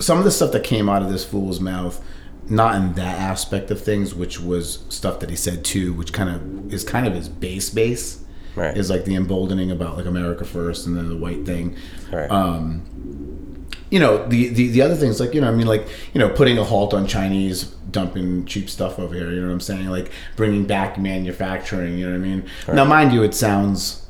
some 0.00 0.18
of 0.18 0.24
the 0.24 0.30
stuff 0.30 0.52
that 0.52 0.64
came 0.64 0.88
out 0.88 1.02
of 1.02 1.10
this 1.10 1.24
fool's 1.24 1.60
mouth, 1.60 2.02
not 2.48 2.76
in 2.76 2.92
that 2.94 3.18
aspect 3.18 3.70
of 3.70 3.80
things, 3.80 4.14
which 4.14 4.40
was 4.40 4.84
stuff 4.88 5.20
that 5.20 5.30
he 5.30 5.36
said 5.36 5.64
too, 5.64 5.92
which 5.92 6.12
kind 6.12 6.30
of 6.30 6.72
is 6.72 6.84
kind 6.84 7.06
of 7.06 7.14
his 7.14 7.28
base 7.28 7.70
base. 7.70 8.20
Right. 8.56 8.76
Is 8.76 8.88
like 8.88 9.04
the 9.04 9.16
emboldening 9.16 9.72
about 9.72 9.96
like 9.96 10.06
America 10.06 10.44
first 10.44 10.86
and 10.86 10.96
then 10.96 11.08
the 11.08 11.16
white 11.16 11.44
thing. 11.44 11.76
Right. 12.12 12.30
Um, 12.30 13.66
you 13.90 13.98
know 13.98 14.26
the, 14.28 14.48
the 14.48 14.68
the 14.68 14.82
other 14.82 14.94
things 14.94 15.18
like 15.18 15.34
you 15.34 15.40
know 15.40 15.48
I 15.48 15.52
mean 15.52 15.66
like 15.66 15.88
you 16.12 16.20
know 16.20 16.28
putting 16.28 16.58
a 16.58 16.64
halt 16.64 16.94
on 16.94 17.06
Chinese 17.06 17.74
dumping 17.94 18.44
cheap 18.44 18.68
stuff 18.68 18.98
over 18.98 19.14
here. 19.14 19.30
You 19.30 19.40
know 19.40 19.46
what 19.46 19.54
I'm 19.54 19.60
saying? 19.60 19.86
Like 19.86 20.10
bringing 20.36 20.66
back 20.66 20.98
manufacturing. 20.98 21.96
You 21.96 22.10
know 22.10 22.18
what 22.18 22.26
I 22.26 22.28
mean? 22.28 22.44
Now, 22.68 22.84
mind 22.84 23.12
you, 23.12 23.22
it 23.22 23.34
sounds 23.34 24.03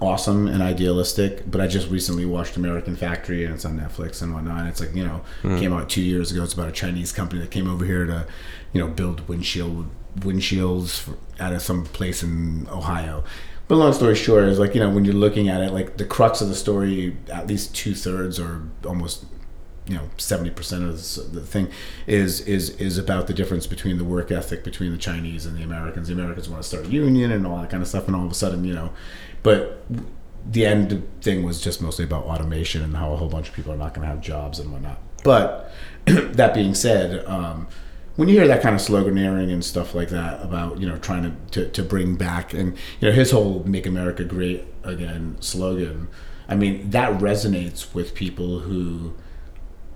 awesome 0.00 0.46
and 0.46 0.62
idealistic, 0.62 1.50
but 1.50 1.60
I 1.60 1.66
just 1.66 1.88
recently 1.88 2.24
watched 2.24 2.56
American 2.56 2.96
Factory 2.96 3.44
and 3.44 3.54
it's 3.54 3.64
on 3.64 3.78
Netflix 3.78 4.22
and 4.22 4.34
whatnot. 4.34 4.66
It's 4.66 4.80
like 4.80 4.94
you 4.94 5.04
know 5.04 5.22
hmm. 5.42 5.58
came 5.58 5.72
out 5.72 5.88
two 5.88 6.02
years 6.02 6.32
ago. 6.32 6.42
It's 6.42 6.54
about 6.54 6.68
a 6.68 6.72
Chinese 6.72 7.12
company 7.12 7.40
that 7.40 7.50
came 7.50 7.68
over 7.70 7.84
here 7.84 8.04
to 8.06 8.26
you 8.72 8.80
know 8.80 8.88
build 8.88 9.28
windshield 9.28 9.88
windshields 10.16 11.00
for, 11.00 11.16
out 11.40 11.52
of 11.52 11.62
some 11.62 11.84
place 11.84 12.22
in 12.22 12.68
Ohio. 12.68 13.24
But 13.66 13.76
long 13.76 13.92
story 13.92 14.14
short 14.14 14.44
is 14.44 14.58
like 14.58 14.74
you 14.74 14.80
know 14.80 14.90
when 14.90 15.04
you're 15.04 15.14
looking 15.14 15.48
at 15.48 15.60
it, 15.62 15.72
like 15.72 15.96
the 15.96 16.04
crux 16.04 16.40
of 16.40 16.48
the 16.48 16.54
story, 16.54 17.16
at 17.32 17.46
least 17.46 17.74
two 17.74 17.94
thirds 17.94 18.38
or 18.38 18.62
almost 18.84 19.24
you 19.86 19.94
know 19.94 20.10
seventy 20.16 20.50
percent 20.50 20.84
of 20.84 20.92
this- 20.92 21.16
the 21.16 21.40
thing 21.40 21.68
is 22.06 22.40
is 22.42 22.70
is 22.70 22.98
about 22.98 23.26
the 23.26 23.34
difference 23.34 23.66
between 23.66 23.98
the 23.98 24.04
work 24.04 24.30
ethic 24.30 24.64
between 24.64 24.92
the 24.92 24.98
Chinese 24.98 25.46
and 25.46 25.56
the 25.56 25.62
Americans. 25.62 26.08
The 26.08 26.14
Americans 26.14 26.48
want 26.48 26.62
to 26.62 26.68
start 26.68 26.86
a 26.86 26.88
union 26.88 27.30
and 27.30 27.46
all 27.46 27.58
that 27.58 27.70
kind 27.70 27.82
of 27.82 27.88
stuff, 27.88 28.06
and 28.06 28.16
all 28.16 28.26
of 28.26 28.32
a 28.32 28.34
sudden, 28.34 28.64
you 28.64 28.74
know, 28.74 28.90
but 29.44 29.84
the 30.50 30.66
end 30.66 31.08
thing 31.20 31.44
was 31.44 31.60
just 31.60 31.80
mostly 31.80 32.04
about 32.04 32.24
automation 32.24 32.82
and 32.82 32.96
how 32.96 33.12
a 33.12 33.16
whole 33.16 33.28
bunch 33.28 33.48
of 33.48 33.54
people 33.54 33.72
are 33.72 33.76
not 33.76 33.94
going 33.94 34.06
to 34.06 34.08
have 34.08 34.20
jobs 34.20 34.58
and 34.58 34.72
whatnot. 34.72 34.98
But 35.22 35.72
that 36.04 36.54
being 36.54 36.74
said, 36.74 37.24
um, 37.26 37.68
when 38.16 38.28
you 38.28 38.34
hear 38.34 38.46
that 38.46 38.62
kind 38.62 38.74
of 38.74 38.80
sloganeering 38.80 39.52
and 39.52 39.64
stuff 39.64 39.94
like 39.94 40.08
that 40.08 40.42
about 40.42 40.80
you 40.80 40.88
know 40.88 40.98
trying 40.98 41.22
to, 41.22 41.34
to, 41.52 41.70
to 41.70 41.82
bring 41.82 42.16
back 42.16 42.52
and 42.52 42.76
you 43.00 43.08
know 43.08 43.12
his 43.12 43.30
whole 43.30 43.62
"Make 43.64 43.86
America 43.86 44.24
Great 44.24 44.64
Again" 44.82 45.36
slogan, 45.40 46.08
I 46.48 46.54
mean 46.54 46.90
that 46.90 47.20
resonates 47.20 47.94
with 47.94 48.14
people 48.14 48.60
who 48.60 49.14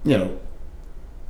you 0.04 0.18
know 0.18 0.40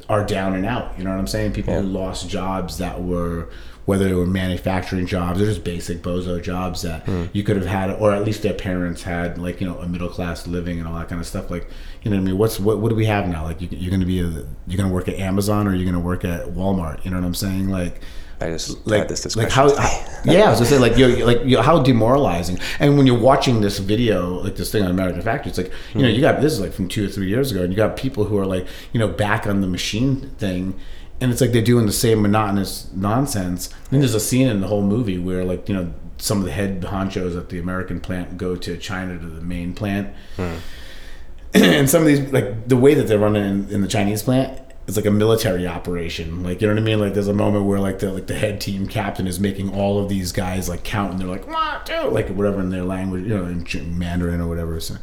are 0.08 0.24
down 0.24 0.54
and 0.54 0.64
out. 0.64 0.96
You 0.96 1.04
know 1.04 1.10
what 1.10 1.18
I'm 1.18 1.26
saying? 1.26 1.52
People 1.52 1.74
who 1.74 1.86
lost 1.86 2.28
jobs 2.28 2.78
that 2.78 3.02
were 3.02 3.50
whether 3.88 4.04
they 4.04 4.12
were 4.12 4.26
manufacturing 4.26 5.06
jobs 5.06 5.40
or 5.40 5.46
just 5.46 5.64
basic 5.64 6.02
bozo 6.02 6.42
jobs 6.42 6.82
that 6.82 7.06
hmm. 7.06 7.24
you 7.32 7.42
could 7.42 7.56
have 7.56 7.64
had, 7.64 7.90
or 7.90 8.12
at 8.12 8.22
least 8.22 8.42
their 8.42 8.52
parents 8.52 9.02
had, 9.02 9.38
like 9.38 9.62
you 9.62 9.66
know, 9.66 9.78
a 9.78 9.88
middle 9.88 10.10
class 10.10 10.46
living 10.46 10.78
and 10.78 10.86
all 10.86 10.98
that 10.98 11.08
kind 11.08 11.18
of 11.18 11.26
stuff. 11.26 11.50
Like, 11.50 11.66
you 12.02 12.10
know 12.10 12.18
what 12.18 12.22
I 12.24 12.26
mean? 12.26 12.36
What's 12.36 12.60
what? 12.60 12.80
What 12.80 12.90
do 12.90 12.94
we 12.94 13.06
have 13.06 13.26
now? 13.26 13.44
Like, 13.44 13.62
you, 13.62 13.68
you're 13.70 13.88
going 13.88 14.00
to 14.00 14.06
be 14.06 14.20
a, 14.20 14.24
you're 14.24 14.76
going 14.76 14.90
to 14.90 14.94
work 14.94 15.08
at 15.08 15.14
Amazon 15.14 15.66
or 15.66 15.74
you're 15.74 15.90
going 15.90 15.94
to 15.94 16.06
work 16.06 16.22
at 16.22 16.48
Walmart. 16.48 17.02
You 17.02 17.12
know 17.12 17.16
what 17.16 17.24
I'm 17.24 17.34
saying? 17.34 17.70
Like, 17.70 18.02
I 18.42 18.50
just 18.50 18.86
like, 18.86 18.98
had 19.00 19.08
this 19.08 19.24
like 19.36 19.48
discussion. 19.48 19.74
how 19.80 20.30
yeah 20.30 20.44
I 20.44 20.50
was 20.50 20.58
gonna 20.58 20.66
say 20.66 20.78
like 20.78 20.98
you're 20.98 21.24
like 21.24 21.40
you're, 21.44 21.62
how 21.62 21.82
demoralizing 21.82 22.58
and 22.78 22.96
when 22.96 23.06
you're 23.06 23.18
watching 23.18 23.62
this 23.62 23.78
video 23.78 24.34
like 24.34 24.54
this 24.54 24.70
thing 24.70 24.84
on 24.84 24.90
American 24.90 25.22
Factory 25.22 25.48
it's 25.48 25.58
like 25.58 25.68
you 25.68 25.72
hmm. 25.94 26.00
know 26.02 26.08
you 26.08 26.20
got 26.20 26.40
this 26.40 26.52
is 26.52 26.60
like 26.60 26.72
from 26.72 26.88
two 26.88 27.06
or 27.06 27.08
three 27.08 27.26
years 27.26 27.50
ago 27.50 27.62
and 27.62 27.72
you 27.72 27.76
got 27.76 27.96
people 27.96 28.24
who 28.24 28.38
are 28.38 28.46
like 28.46 28.66
you 28.92 29.00
know 29.00 29.08
back 29.08 29.46
on 29.46 29.60
the 29.60 29.66
machine 29.66 30.30
thing 30.38 30.78
and 31.20 31.32
it's 31.32 31.40
like 31.40 31.52
they're 31.52 31.62
doing 31.62 31.86
the 31.86 31.92
same 31.92 32.22
monotonous 32.22 32.88
nonsense 32.94 33.72
and 33.90 34.00
there's 34.00 34.14
a 34.14 34.20
scene 34.20 34.48
in 34.48 34.60
the 34.60 34.68
whole 34.68 34.82
movie 34.82 35.18
where 35.18 35.44
like 35.44 35.68
you 35.68 35.74
know 35.74 35.92
some 36.18 36.38
of 36.38 36.44
the 36.44 36.52
head 36.52 36.80
honchos 36.82 37.36
at 37.36 37.48
the 37.48 37.58
American 37.58 38.00
plant 38.00 38.36
go 38.36 38.56
to 38.56 38.76
China 38.76 39.18
to 39.18 39.26
the 39.26 39.40
main 39.40 39.74
plant 39.74 40.14
and 41.54 41.88
some 41.88 42.02
of 42.02 42.08
these 42.08 42.20
like 42.32 42.68
the 42.68 42.76
way 42.76 42.94
that 42.94 43.04
they're 43.04 43.18
running 43.18 43.44
in, 43.44 43.68
in 43.70 43.80
the 43.80 43.88
Chinese 43.88 44.22
plant 44.22 44.60
is 44.88 44.96
like 44.96 45.06
a 45.06 45.10
military 45.10 45.66
operation. 45.66 46.42
Like 46.42 46.60
you 46.60 46.66
know 46.66 46.74
what 46.74 46.80
I 46.80 46.84
mean? 46.84 46.98
Like 46.98 47.14
there's 47.14 47.28
a 47.28 47.34
moment 47.34 47.66
where 47.66 47.78
like 47.78 47.98
the 47.98 48.10
like 48.10 48.26
the 48.26 48.34
head 48.34 48.60
team 48.60 48.88
captain 48.88 49.26
is 49.26 49.38
making 49.38 49.72
all 49.72 50.02
of 50.02 50.08
these 50.08 50.32
guys 50.32 50.68
like 50.68 50.82
count 50.82 51.12
and 51.12 51.20
they're 51.20 51.28
like 51.28 51.46
one 51.46 51.84
two 51.84 52.08
like 52.08 52.28
whatever 52.30 52.60
in 52.60 52.70
their 52.70 52.84
language, 52.84 53.24
you 53.24 53.36
know, 53.36 53.44
in 53.44 53.98
Mandarin 53.98 54.40
or 54.40 54.48
whatever. 54.48 54.80
So, 54.80 54.96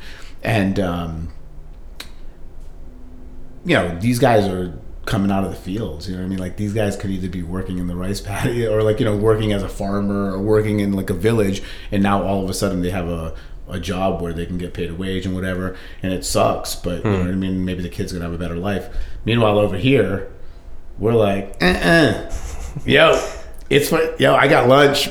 and 0.44 0.80
um, 0.80 1.34
you 3.64 3.76
know 3.76 3.98
these 4.00 4.20
guys 4.20 4.48
are 4.48 4.78
coming 5.06 5.32
out 5.32 5.44
of 5.44 5.52
the 5.52 5.56
fields. 5.56 6.08
You 6.08 6.16
know 6.16 6.22
what 6.22 6.26
I 6.26 6.30
mean? 6.30 6.40
Like 6.40 6.58
these 6.58 6.74
guys 6.74 6.96
could 6.96 7.12
either 7.12 7.30
be 7.30 7.44
working 7.44 7.78
in 7.78 7.88
the 7.88 7.96
rice 7.96 8.22
paddy 8.22 8.66
or 8.68 8.84
like 8.84 9.00
you 9.00 9.06
know 9.06 9.16
working 9.16 9.54
as 9.54 9.64
a 9.64 9.70
farmer 9.70 10.32
or 10.32 10.42
working 10.42 10.80
in 10.80 10.94
like 10.94 11.10
a 11.10 11.14
village, 11.14 11.62
and 11.92 12.04
now 12.04 12.24
all 12.24 12.44
of 12.44 12.50
a 12.50 12.54
sudden 12.54 12.82
they 12.82 12.92
have 12.92 13.08
a 13.08 13.36
a 13.68 13.80
job 13.80 14.22
where 14.22 14.34
they 14.34 14.46
can 14.46 14.58
get 14.58 14.74
paid 14.74 14.92
a 14.92 14.96
wage 14.96 15.26
and 15.26 15.34
whatever, 15.34 15.76
and 16.04 16.14
it 16.14 16.26
sucks. 16.26 16.76
But 16.76 17.04
you 17.04 17.12
know 17.12 17.20
what 17.20 17.28
I 17.28 17.32
mean. 17.32 17.66
Maybe 17.66 17.82
the 17.82 17.90
kid's 17.90 18.14
gonna 18.14 18.26
have 18.26 18.34
a 18.34 18.38
better 18.38 18.58
life. 18.58 18.90
Meanwhile, 19.26 19.58
over 19.58 19.78
here, 19.78 20.32
we're 21.00 21.14
like, 21.14 21.58
uh, 21.62 21.66
uh 21.66 22.32
yo, 22.86 23.20
it's 23.70 23.92
what, 23.92 24.20
yo, 24.20 24.36
I 24.36 24.48
got 24.48 24.68
lunch. 24.68 25.10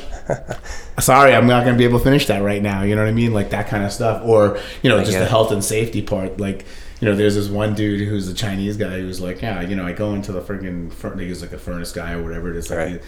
Sorry, 0.99 1.33
I'm 1.33 1.47
not 1.47 1.65
gonna 1.65 1.77
be 1.77 1.83
able 1.83 1.99
to 1.99 2.03
finish 2.03 2.27
that 2.27 2.41
right 2.41 2.61
now. 2.61 2.83
You 2.83 2.95
know 2.95 3.01
what 3.01 3.09
I 3.09 3.13
mean? 3.13 3.33
Like 3.33 3.49
that 3.49 3.67
kind 3.67 3.83
of 3.83 3.91
stuff, 3.91 4.21
or 4.25 4.59
you 4.81 4.89
know, 4.89 4.99
just 4.99 5.11
the 5.11 5.23
it. 5.23 5.29
health 5.29 5.51
and 5.51 5.63
safety 5.63 6.01
part. 6.01 6.39
Like, 6.39 6.65
you 7.01 7.09
know, 7.09 7.15
there's 7.15 7.35
this 7.35 7.49
one 7.49 7.73
dude 7.75 8.07
who's 8.07 8.27
a 8.27 8.33
Chinese 8.33 8.77
guy 8.77 8.99
who's 8.99 9.19
like, 9.19 9.41
yeah, 9.41 9.61
you 9.61 9.75
know, 9.75 9.85
I 9.85 9.91
go 9.93 10.13
into 10.13 10.31
the 10.31 10.41
freaking, 10.41 10.91
fur- 10.93 11.17
he's 11.17 11.41
like 11.41 11.51
a 11.51 11.57
furnace 11.57 11.91
guy 11.91 12.13
or 12.13 12.23
whatever 12.23 12.49
it 12.49 12.55
is. 12.55 12.69
Like, 12.69 12.79
Right. 12.79 13.01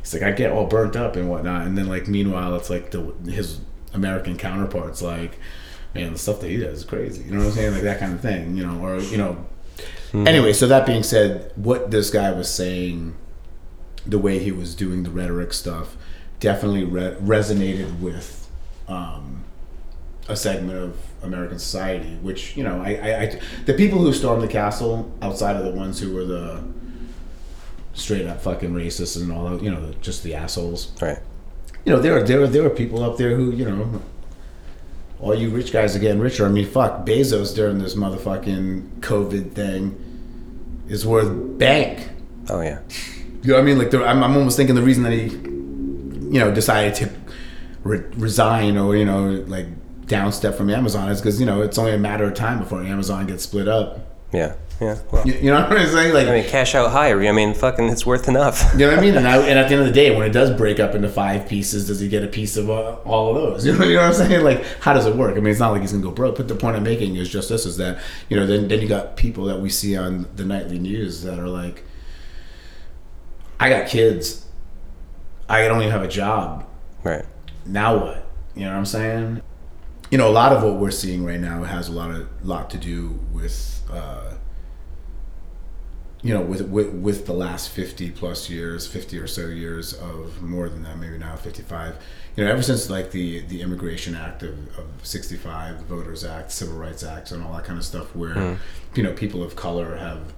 he's 0.00 0.14
like, 0.14 0.22
I 0.22 0.32
get 0.32 0.50
all 0.52 0.66
burnt 0.66 0.96
up 0.96 1.16
and 1.16 1.28
whatnot, 1.28 1.66
and 1.66 1.76
then 1.76 1.86
like, 1.88 2.08
meanwhile, 2.08 2.54
it's 2.56 2.70
like 2.70 2.90
the 2.90 3.12
his 3.30 3.60
American 3.92 4.36
counterparts 4.38 5.02
like, 5.02 5.38
man, 5.94 6.12
the 6.12 6.18
stuff 6.18 6.40
that 6.40 6.48
he 6.50 6.56
does 6.56 6.78
is 6.78 6.84
crazy. 6.84 7.22
You 7.24 7.32
know 7.32 7.38
what 7.38 7.46
I'm 7.48 7.52
saying? 7.52 7.72
Like 7.74 7.82
that 7.82 8.00
kind 8.00 8.14
of 8.14 8.20
thing. 8.20 8.56
You 8.56 8.66
know, 8.66 8.84
or 8.84 8.98
you 9.00 9.16
know. 9.18 9.46
Anyway, 10.12 10.52
so 10.52 10.68
that 10.68 10.86
being 10.86 11.02
said, 11.02 11.50
what 11.56 11.90
this 11.90 12.08
guy 12.10 12.30
was 12.30 12.48
saying 12.48 13.14
the 14.06 14.18
way 14.18 14.38
he 14.38 14.52
was 14.52 14.74
doing 14.74 15.02
the 15.02 15.10
rhetoric 15.10 15.52
stuff 15.52 15.96
definitely 16.38 16.84
re- 16.84 17.16
resonated 17.20 17.98
with 18.00 18.48
um, 18.86 19.42
a 20.28 20.36
segment 20.36 20.78
of 20.78 20.96
American 21.24 21.58
society. 21.58 22.16
Which 22.22 22.56
you 22.56 22.64
know, 22.64 22.82
I, 22.82 22.94
I, 22.94 23.20
I, 23.22 23.40
the 23.66 23.74
people 23.74 23.98
who 23.98 24.12
stormed 24.12 24.42
the 24.42 24.48
castle, 24.48 25.10
outside 25.22 25.56
of 25.56 25.64
the 25.64 25.72
ones 25.72 26.00
who 26.00 26.14
were 26.14 26.24
the 26.24 26.62
straight 27.94 28.26
up 28.26 28.40
fucking 28.40 28.72
racists 28.72 29.20
and 29.20 29.32
all, 29.32 29.62
you 29.62 29.70
know, 29.70 29.92
just 30.00 30.22
the 30.22 30.34
assholes. 30.34 30.92
Right. 31.00 31.18
You 31.84 31.92
know, 31.92 32.00
there 32.00 32.16
are 32.16 32.22
there 32.22 32.42
are 32.42 32.46
there 32.46 32.64
are 32.64 32.70
people 32.70 33.02
up 33.02 33.16
there 33.16 33.36
who 33.36 33.50
you 33.52 33.64
know. 33.64 34.02
All 35.20 35.34
you 35.34 35.48
rich 35.48 35.72
guys 35.72 35.96
are 35.96 36.00
getting 36.00 36.20
richer. 36.20 36.44
I 36.44 36.50
mean, 36.50 36.66
fuck, 36.66 37.06
Bezos 37.06 37.54
during 37.54 37.78
this 37.78 37.94
motherfucking 37.94 39.00
COVID 39.00 39.52
thing 39.52 39.96
is 40.88 41.06
worth 41.06 41.58
bank. 41.58 42.10
Oh 42.50 42.60
yeah. 42.60 42.80
You 43.42 43.50
know 43.50 43.54
what 43.54 43.62
I 43.62 43.64
mean? 43.64 43.78
Like, 43.78 43.90
the, 43.90 44.04
I'm, 44.04 44.22
I'm 44.22 44.36
almost 44.36 44.56
thinking 44.56 44.74
the 44.74 44.82
reason 44.82 45.02
that 45.04 45.12
he, 45.12 45.28
you 45.28 46.40
know, 46.40 46.52
decided 46.52 46.94
to 46.96 47.10
re- 47.84 48.04
resign 48.16 48.76
or 48.76 48.96
you 48.96 49.04
know, 49.04 49.44
like 49.46 49.66
downstep 50.06 50.54
from 50.54 50.70
Amazon 50.70 51.08
is 51.10 51.20
because 51.20 51.40
you 51.40 51.46
know 51.46 51.62
it's 51.62 51.78
only 51.78 51.92
a 51.92 51.98
matter 51.98 52.24
of 52.24 52.34
time 52.34 52.58
before 52.58 52.82
Amazon 52.82 53.26
gets 53.26 53.44
split 53.44 53.68
up. 53.68 54.00
Yeah. 54.32 54.54
Yeah. 54.80 54.98
Well, 55.12 55.24
You, 55.26 55.34
you 55.34 55.50
know 55.52 55.62
what 55.62 55.78
I'm 55.78 55.86
saying? 55.86 56.12
Like, 56.12 56.26
I 56.26 56.32
mean, 56.32 56.48
cash 56.50 56.74
out 56.74 56.90
higher. 56.90 57.22
I 57.22 57.30
mean, 57.30 57.54
fucking, 57.54 57.88
it's 57.88 58.04
worth 58.04 58.26
enough. 58.26 58.72
you 58.72 58.80
know 58.80 58.88
what 58.88 58.98
I 58.98 59.00
mean? 59.00 59.16
And, 59.16 59.28
I, 59.28 59.36
and 59.48 59.56
at 59.56 59.68
the 59.68 59.74
end 59.74 59.82
of 59.82 59.86
the 59.86 59.92
day, 59.94 60.14
when 60.14 60.26
it 60.26 60.32
does 60.32 60.50
break 60.50 60.80
up 60.80 60.96
into 60.96 61.08
five 61.08 61.48
pieces, 61.48 61.86
does 61.86 62.00
he 62.00 62.08
get 62.08 62.24
a 62.24 62.26
piece 62.26 62.56
of 62.56 62.68
uh, 62.68 62.96
all 63.04 63.36
of 63.36 63.36
those? 63.36 63.64
You 63.74 63.78
know, 63.78 63.84
you 63.84 63.94
know 63.94 64.00
what 64.08 64.20
I'm 64.20 64.28
saying? 64.28 64.42
Like, 64.44 64.64
how 64.80 64.92
does 64.92 65.06
it 65.06 65.14
work? 65.14 65.36
I 65.36 65.40
mean, 65.40 65.46
it's 65.52 65.60
not 65.60 65.70
like 65.70 65.82
he's 65.82 65.92
gonna 65.92 66.02
go 66.02 66.10
broke. 66.10 66.36
But 66.36 66.48
the 66.48 66.56
point 66.56 66.76
I'm 66.76 66.82
making 66.82 67.14
is 67.14 67.28
just 67.30 67.48
this: 67.48 67.64
is 67.64 67.76
that 67.76 68.02
you 68.28 68.36
know, 68.36 68.46
then 68.46 68.66
then 68.66 68.80
you 68.80 68.88
got 68.88 69.16
people 69.16 69.44
that 69.44 69.60
we 69.60 69.68
see 69.70 69.96
on 69.96 70.26
the 70.34 70.44
nightly 70.44 70.80
news 70.80 71.22
that 71.22 71.38
are 71.38 71.48
like, 71.48 71.84
I 73.60 73.68
got 73.68 73.88
kids, 73.88 74.44
I 75.48 75.68
don't 75.68 75.80
even 75.80 75.92
have 75.92 76.02
a 76.02 76.08
job. 76.08 76.66
Right. 77.04 77.24
Now 77.64 77.96
what? 77.96 78.26
You 78.56 78.64
know 78.64 78.72
what 78.72 78.78
I'm 78.78 78.86
saying? 78.86 79.42
You 80.14 80.18
know, 80.18 80.28
a 80.28 80.30
lot 80.30 80.52
of 80.52 80.62
what 80.62 80.74
we're 80.74 80.92
seeing 80.92 81.24
right 81.24 81.40
now 81.40 81.64
has 81.64 81.88
a 81.88 81.92
lot 81.92 82.12
of 82.12 82.28
lot 82.46 82.70
to 82.70 82.78
do 82.78 83.18
with. 83.32 83.82
Uh, 83.90 84.34
you 86.22 86.32
know, 86.32 86.40
with, 86.40 86.68
with 86.68 86.94
with 86.94 87.26
the 87.26 87.32
last 87.32 87.70
fifty 87.70 88.12
plus 88.12 88.48
years, 88.48 88.86
fifty 88.86 89.18
or 89.18 89.26
so 89.26 89.48
years 89.48 89.92
of 89.92 90.40
more 90.40 90.68
than 90.68 90.84
that, 90.84 91.00
maybe 91.00 91.18
now 91.18 91.34
fifty 91.34 91.62
five. 91.64 91.96
You 92.36 92.44
know, 92.44 92.52
ever 92.52 92.62
since 92.62 92.88
like 92.88 93.10
the 93.10 93.40
the 93.40 93.60
Immigration 93.60 94.14
Act 94.14 94.44
of, 94.44 94.52
of 94.78 94.86
sixty 95.02 95.34
five, 95.36 95.78
the 95.78 95.84
Voters 95.96 96.22
Act, 96.24 96.52
Civil 96.52 96.76
Rights 96.76 97.02
Act, 97.02 97.32
and 97.32 97.42
all 97.42 97.52
that 97.54 97.64
kind 97.64 97.76
of 97.80 97.84
stuff, 97.84 98.14
where 98.14 98.56
you 98.94 99.02
know 99.02 99.12
people 99.14 99.42
of 99.42 99.56
color 99.56 99.96
have 99.96 100.32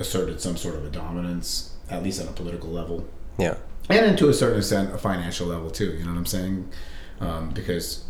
asserted 0.00 0.40
some 0.40 0.56
sort 0.56 0.74
of 0.74 0.84
a 0.84 0.90
dominance, 0.90 1.76
at 1.88 2.02
least 2.02 2.20
on 2.20 2.26
a 2.26 2.32
political 2.32 2.70
level, 2.70 3.08
Yeah. 3.38 3.54
and 3.88 3.98
then 4.00 4.16
to 4.16 4.28
a 4.28 4.34
certain 4.34 4.58
extent 4.58 4.92
a 4.92 4.98
financial 4.98 5.46
level 5.46 5.70
too. 5.70 5.92
You 5.92 6.04
know 6.04 6.10
what 6.10 6.18
I'm 6.18 6.26
saying? 6.26 6.68
Um, 7.20 7.50
because 7.50 8.06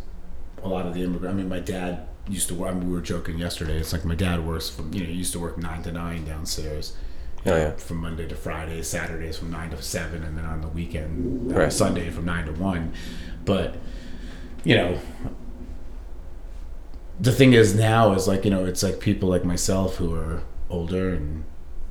a 0.63 0.67
lot 0.67 0.85
of 0.85 0.93
the 0.93 1.03
immigrant. 1.03 1.33
I 1.33 1.37
mean, 1.37 1.49
my 1.49 1.59
dad 1.59 2.07
used 2.27 2.47
to 2.49 2.55
work. 2.55 2.71
I 2.71 2.73
mean, 2.73 2.87
we 2.87 2.93
were 2.93 3.01
joking 3.01 3.37
yesterday. 3.37 3.77
It's 3.77 3.93
like 3.93 4.05
my 4.05 4.15
dad 4.15 4.45
works 4.45 4.69
from 4.69 4.93
you 4.93 5.01
know 5.01 5.05
he 5.07 5.13
used 5.13 5.33
to 5.33 5.39
work 5.39 5.57
nine 5.57 5.83
to 5.83 5.91
nine 5.91 6.25
downstairs. 6.25 6.95
Oh, 7.45 7.49
know, 7.49 7.57
yeah. 7.57 7.71
From 7.71 7.97
Monday 7.97 8.27
to 8.27 8.35
Friday, 8.35 8.81
Saturdays 8.81 9.37
from 9.37 9.51
nine 9.51 9.69
to 9.71 9.81
seven, 9.81 10.23
and 10.23 10.37
then 10.37 10.45
on 10.45 10.61
the 10.61 10.69
weekend, 10.69 11.51
uh, 11.51 11.69
Sunday 11.69 12.09
from 12.09 12.25
nine 12.25 12.45
to 12.45 12.53
one. 12.53 12.93
But 13.43 13.75
you 14.63 14.75
know, 14.75 14.99
the 17.19 17.31
thing 17.31 17.53
is 17.53 17.75
now 17.75 18.13
is 18.13 18.27
like 18.27 18.45
you 18.45 18.51
know 18.51 18.65
it's 18.65 18.83
like 18.83 18.99
people 18.99 19.29
like 19.29 19.43
myself 19.43 19.97
who 19.97 20.15
are 20.15 20.43
older 20.69 21.09
and 21.13 21.43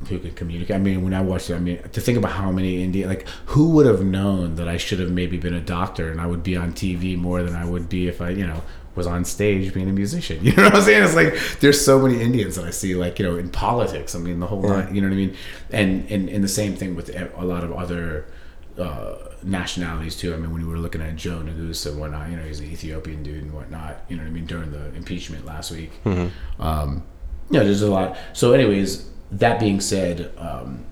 who 0.09 0.19
can 0.19 0.33
communicate. 0.33 0.77
I 0.77 0.79
mean, 0.79 1.03
when 1.03 1.15
I 1.15 1.21
watched 1.21 1.51
it, 1.51 1.55
I 1.55 1.59
mean, 1.59 1.83
to 1.83 2.01
think 2.01 2.19
about 2.19 2.33
how 2.33 2.51
many 2.51 2.83
Indian, 2.83 3.09
like, 3.09 3.27
who 3.47 3.71
would 3.71 3.87
have 3.87 4.05
known 4.05 4.57
that 4.57 4.69
I 4.69 4.77
should 4.77 4.99
have 5.01 5.11
maybe 5.11 5.37
been 5.37 5.55
a 5.55 5.61
doctor 5.61 6.11
and 6.11 6.21
I 6.21 6.27
would 6.27 6.43
be 6.43 6.57
on 6.57 6.73
TV 6.73 7.17
more 7.17 7.43
than 7.43 7.55
I 7.55 7.65
would 7.65 7.89
be 7.89 8.09
if 8.09 8.21
I, 8.21 8.31
you 8.31 8.47
know, 8.47 8.63
was 8.95 9.07
on 9.07 9.25
stage 9.25 9.73
being 9.73 9.89
a 9.89 9.93
musician. 9.93 10.39
You 10.45 10.53
know 10.55 10.65
what 10.65 10.77
I'm 10.77 10.83
saying? 10.83 11.05
It's 11.05 11.15
like 11.15 11.61
there's 11.61 11.83
so 11.83 12.01
many 12.01 12.21
Indians 12.21 12.57
that 12.57 12.65
I 12.65 12.71
see, 12.71 12.95
like, 12.95 13.19
you 13.19 13.25
know, 13.25 13.37
in 13.37 13.49
politics. 13.49 14.15
I 14.15 14.19
mean, 14.19 14.41
the 14.41 14.47
whole, 14.47 14.63
nine, 14.63 14.95
you 14.95 15.01
know 15.01 15.09
what 15.09 15.15
I 15.15 15.17
mean? 15.17 15.37
And 15.71 16.11
and 16.11 16.29
and 16.29 16.45
the 16.45 16.49
same 16.49 16.77
thing 16.77 16.95
with 16.95 17.09
a 17.15 17.45
lot 17.45 17.65
of 17.65 17.73
other 17.73 18.27
uh, 18.79 19.17
nationalities 19.43 20.17
too. 20.17 20.35
I 20.35 20.37
mean, 20.37 20.53
when 20.53 20.63
we 20.67 20.69
were 20.69 20.79
looking 20.79 21.01
at 21.01 21.17
Joe 21.17 21.43
Neguse 21.43 21.87
and 21.87 21.99
whatnot, 21.99 22.31
you 22.31 22.37
know, 22.37 22.43
he's 22.43 22.61
an 22.61 22.67
Ethiopian 22.67 23.23
dude 23.23 23.43
and 23.45 23.53
whatnot. 23.53 24.05
You 24.09 24.17
know 24.17 24.23
what 24.23 24.29
I 24.29 24.33
mean? 24.33 24.47
During 24.47 24.73
the 24.73 24.95
impeachment 24.95 25.47
last 25.47 25.71
week. 25.71 25.91
Um, 26.59 27.05
yeah, 27.51 27.63
there's 27.63 27.83
a 27.83 27.91
lot. 27.91 28.17
So, 28.33 28.53
anyways, 28.53 29.09
that 29.33 29.59
being 29.59 29.81
said, 29.81 30.31
um, 30.37 30.85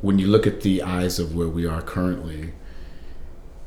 when 0.00 0.18
you 0.18 0.28
look 0.28 0.46
at 0.46 0.60
the 0.60 0.82
eyes 0.82 1.18
of 1.18 1.34
where 1.34 1.48
we 1.48 1.66
are 1.66 1.82
currently, 1.82 2.52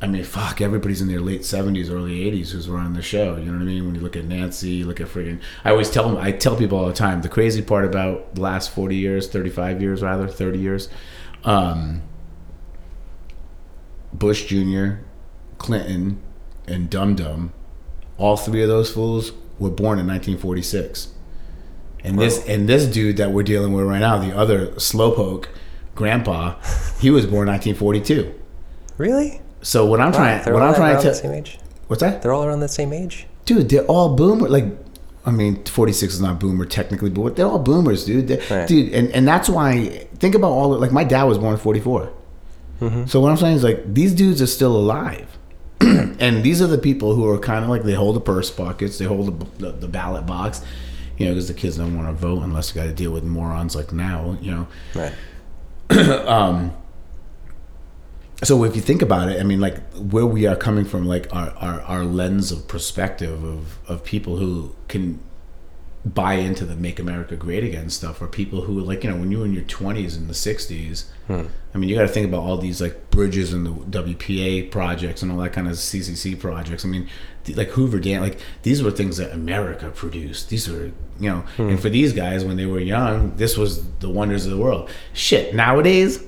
I 0.02 0.08
mean, 0.08 0.24
fuck, 0.24 0.62
everybody's 0.62 1.02
in 1.02 1.10
their 1.10 1.20
late 1.20 1.44
seventies, 1.44 1.90
early 1.90 2.26
eighties 2.26 2.52
who's 2.52 2.70
running 2.70 2.94
the 2.94 3.02
show. 3.02 3.36
You 3.36 3.46
know 3.46 3.54
what 3.54 3.62
I 3.62 3.66
mean? 3.66 3.86
When 3.86 3.96
you 3.96 4.02
look 4.02 4.16
at 4.16 4.24
Nancy, 4.24 4.70
you 4.70 4.86
look 4.86 5.02
at 5.02 5.08
friggin' 5.08 5.42
I 5.66 5.72
always 5.72 5.90
tell 5.90 6.08
them, 6.08 6.18
I 6.18 6.32
tell 6.32 6.56
people 6.56 6.78
all 6.78 6.88
the 6.88 6.94
time, 6.94 7.22
the 7.22 7.30
crazy 7.30 7.62
part 7.62 7.84
about 7.84 8.36
the 8.36 8.42
last 8.42 8.72
forty 8.72 8.96
years, 8.96 9.28
thirty-five 9.28 9.82
years 9.82 10.02
rather, 10.02 10.28
thirty 10.28 10.60
years, 10.60 10.88
um, 11.44 12.02
Bush 14.14 14.46
Jr., 14.46 15.02
Clinton, 15.58 16.22
and 16.66 16.90
Dum 16.90 17.16
Dum, 17.16 17.52
all 18.18 18.38
three 18.38 18.62
of 18.62 18.70
those 18.70 18.90
fools 18.92 19.34
were 19.60 19.70
born 19.70 20.00
in 20.00 20.08
1946. 20.08 21.10
And 22.04 22.18
this 22.18 22.46
and 22.48 22.68
this 22.70 22.86
dude 22.86 23.18
that 23.18 23.32
we're 23.32 23.44
dealing 23.44 23.74
with 23.74 23.86
right 23.86 24.00
now, 24.00 24.18
the 24.18 24.36
other 24.36 24.68
slowpoke, 24.74 25.48
grandpa, 25.96 26.56
he 27.00 27.10
was 27.10 27.26
born 27.26 27.48
1942. 27.48 28.34
Really? 28.98 29.42
So 29.62 29.86
what 29.86 30.00
I'm 30.00 30.12
trying, 30.14 30.44
They're 30.44 30.54
what 30.54 30.64
I'm 30.64 30.74
trying 30.76 30.96
to 30.96 30.98
the 30.98 31.04
tell, 31.12 31.14
same 31.14 31.34
age. 31.34 31.60
what's 31.88 32.02
that, 32.02 32.22
They're 32.22 32.32
all 32.34 32.44
around 32.46 32.62
the 32.62 32.68
same 32.70 32.94
age. 32.94 33.28
dude? 33.46 33.68
They're 33.70 33.84
all 33.86 34.16
boomer. 34.16 34.48
Like, 34.48 34.66
I 35.26 35.32
mean, 35.32 35.64
46 35.66 36.14
is 36.14 36.22
not 36.22 36.40
boomer 36.40 36.66
technically, 36.66 37.10
but 37.10 37.36
they're 37.36 37.46
all 37.46 37.60
boomers, 37.60 38.06
dude. 38.06 38.30
Right. 38.50 38.68
Dude, 38.68 38.94
and 38.94 39.10
and 39.12 39.28
that's 39.28 39.50
why 39.50 40.08
think 40.20 40.36
about 40.36 40.52
all. 40.52 40.70
Like, 40.78 40.92
my 40.94 41.04
dad 41.04 41.24
was 41.24 41.38
born 41.38 41.54
in 41.54 41.60
44. 41.60 42.14
Mm-hmm. 42.80 43.06
So 43.08 43.20
what 43.20 43.30
I'm 43.30 43.38
saying 43.38 43.58
is 43.58 43.64
like 43.64 43.94
these 43.94 44.14
dudes 44.14 44.42
are 44.42 44.48
still 44.48 44.76
alive. 44.76 45.28
and 45.82 46.44
these 46.44 46.62
are 46.62 46.68
the 46.68 46.78
people 46.78 47.16
who 47.16 47.28
are 47.30 47.38
kind 47.38 47.64
of 47.64 47.70
like 47.70 47.84
they 47.84 47.94
hold 47.94 48.16
the 48.16 48.22
purse 48.22 48.50
pockets, 48.50 48.98
they 48.98 49.06
hold 49.06 49.40
the, 49.60 49.66
the, 49.66 49.72
the 49.74 49.88
ballot 49.88 50.26
box, 50.26 50.62
you 51.20 51.26
know, 51.26 51.34
because 51.34 51.50
the 51.50 51.54
kids 51.54 51.78
don't 51.78 51.96
want 51.96 52.08
to 52.08 52.14
vote 52.14 52.42
unless 52.42 52.74
you 52.74 52.82
got 52.82 52.88
to 52.88 52.94
deal 52.94 53.12
with 53.12 53.24
morons 53.24 53.76
like 53.76 53.92
now, 53.92 54.38
you 54.42 54.52
know. 54.52 54.68
Right. 54.96 55.14
Um, 56.28 56.74
so 58.42 58.64
if 58.64 58.76
you 58.76 58.82
think 58.82 59.02
about 59.02 59.28
it, 59.28 59.40
I 59.40 59.44
mean, 59.44 59.60
like 59.60 59.82
where 59.96 60.26
we 60.26 60.48
are 60.48 60.56
coming 60.56 60.86
from, 60.86 61.06
like 61.06 61.28
our, 61.36 61.50
our, 61.58 61.82
our 61.82 62.04
lens 62.06 62.54
of 62.54 62.70
perspective 62.70 63.44
of, 63.44 63.80
of 63.90 64.06
people 64.06 64.38
who 64.38 64.76
can 64.88 65.20
buy 66.14 66.36
into 66.36 66.66
the 66.66 66.76
"Make 66.76 67.00
America 67.00 67.36
Great 67.36 67.64
Again" 67.64 67.90
stuff, 67.90 68.22
or 68.22 68.28
people 68.28 68.62
who 68.62 68.80
like 68.80 69.04
you 69.04 69.12
know 69.12 69.18
when 69.18 69.32
you 69.32 69.40
were 69.40 69.46
in 69.46 69.54
your 69.54 69.64
twenties 69.64 70.16
and 70.16 70.30
the 70.30 70.34
sixties. 70.34 71.12
Hmm. 71.28 71.44
I 71.74 71.78
mean, 71.78 71.90
you 71.90 71.96
got 71.96 72.02
to 72.02 72.08
think 72.08 72.28
about 72.28 72.42
all 72.42 72.58
these 72.58 72.82
like 72.82 73.12
bridges 73.12 73.54
and 73.54 73.66
the 73.66 74.02
WPA 74.02 74.72
projects 74.72 75.22
and 75.22 75.32
all 75.32 75.38
that 75.40 75.54
kind 75.54 75.68
of 75.68 75.74
CCC 75.74 76.40
projects. 76.40 76.84
I 76.84 76.88
mean, 76.88 77.08
th- 77.44 77.58
like 77.58 77.70
Hoover 77.70 78.00
Dam, 78.00 78.22
like 78.22 78.40
these 78.64 78.82
were 78.82 78.92
things 78.92 79.18
that 79.18 79.32
America 79.32 79.90
produced. 79.90 80.50
These 80.50 80.70
were 80.70 80.92
you 81.20 81.30
know, 81.30 81.40
hmm. 81.58 81.70
and 81.70 81.80
for 81.80 81.90
these 81.90 82.14
guys 82.14 82.44
when 82.44 82.58
they 82.58 82.66
were 82.66 82.80
young, 82.80 83.36
this 83.36 83.58
was 83.58 83.86
the 84.00 84.10
wonders 84.10 84.46
of 84.46 84.52
the 84.52 84.58
world. 84.58 84.90
Shit, 85.14 85.54
nowadays. 85.54 86.24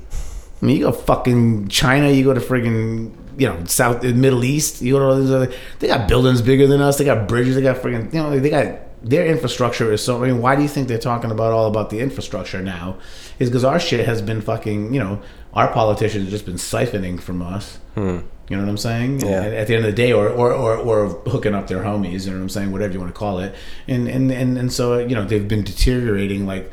I 0.61 0.65
mean, 0.65 0.77
you 0.77 0.83
go 0.85 0.91
fucking 0.91 1.69
China, 1.69 2.09
you 2.09 2.23
go 2.23 2.33
to 2.33 2.39
friggin' 2.39 3.15
you 3.37 3.47
know 3.47 3.63
South 3.65 4.03
Middle 4.03 4.43
East, 4.43 4.81
you 4.81 4.93
go 4.93 4.99
to 4.99 5.05
all 5.05 5.19
these 5.19 5.31
other. 5.31 5.51
They 5.79 5.87
got 5.87 6.07
buildings 6.07 6.41
bigger 6.41 6.67
than 6.67 6.81
us. 6.81 6.97
They 6.97 7.05
got 7.05 7.27
bridges. 7.27 7.55
They 7.55 7.61
got 7.61 7.77
friggin' 7.77 8.13
you 8.13 8.21
know 8.21 8.39
they 8.39 8.49
got 8.49 8.90
their 9.03 9.25
infrastructure 9.25 9.91
is 9.91 10.03
so. 10.03 10.23
I 10.23 10.27
mean, 10.27 10.41
why 10.41 10.55
do 10.55 10.61
you 10.61 10.67
think 10.67 10.87
they're 10.87 10.97
talking 10.97 11.31
about 11.31 11.51
all 11.51 11.67
about 11.67 11.89
the 11.89 11.99
infrastructure 11.99 12.61
now? 12.61 12.97
Is 13.39 13.49
because 13.49 13.63
our 13.63 13.79
shit 13.79 14.05
has 14.05 14.21
been 14.21 14.41
fucking. 14.41 14.93
You 14.93 14.99
know, 14.99 15.21
our 15.53 15.67
politicians 15.71 16.23
have 16.25 16.31
just 16.31 16.45
been 16.45 16.55
siphoning 16.55 17.19
from 17.19 17.41
us. 17.41 17.77
Hmm. 17.95 18.19
You 18.49 18.57
know 18.57 18.63
what 18.63 18.69
I'm 18.69 18.77
saying? 18.77 19.21
Yeah. 19.21 19.43
At, 19.43 19.53
at 19.53 19.67
the 19.67 19.75
end 19.75 19.85
of 19.85 19.91
the 19.91 19.95
day, 19.95 20.11
or, 20.11 20.27
or 20.29 20.51
or 20.53 20.77
or 20.77 21.07
hooking 21.31 21.55
up 21.55 21.67
their 21.67 21.83
homies. 21.83 22.25
You 22.25 22.31
know 22.31 22.37
what 22.37 22.43
I'm 22.43 22.49
saying? 22.49 22.71
Whatever 22.71 22.93
you 22.93 22.99
want 22.99 23.13
to 23.13 23.17
call 23.17 23.39
it. 23.39 23.55
And 23.87 24.07
and 24.07 24.29
and 24.31 24.57
and 24.57 24.71
so 24.71 24.99
you 24.99 25.15
know 25.15 25.23
they've 25.25 25.47
been 25.47 25.63
deteriorating. 25.63 26.45
Like, 26.45 26.69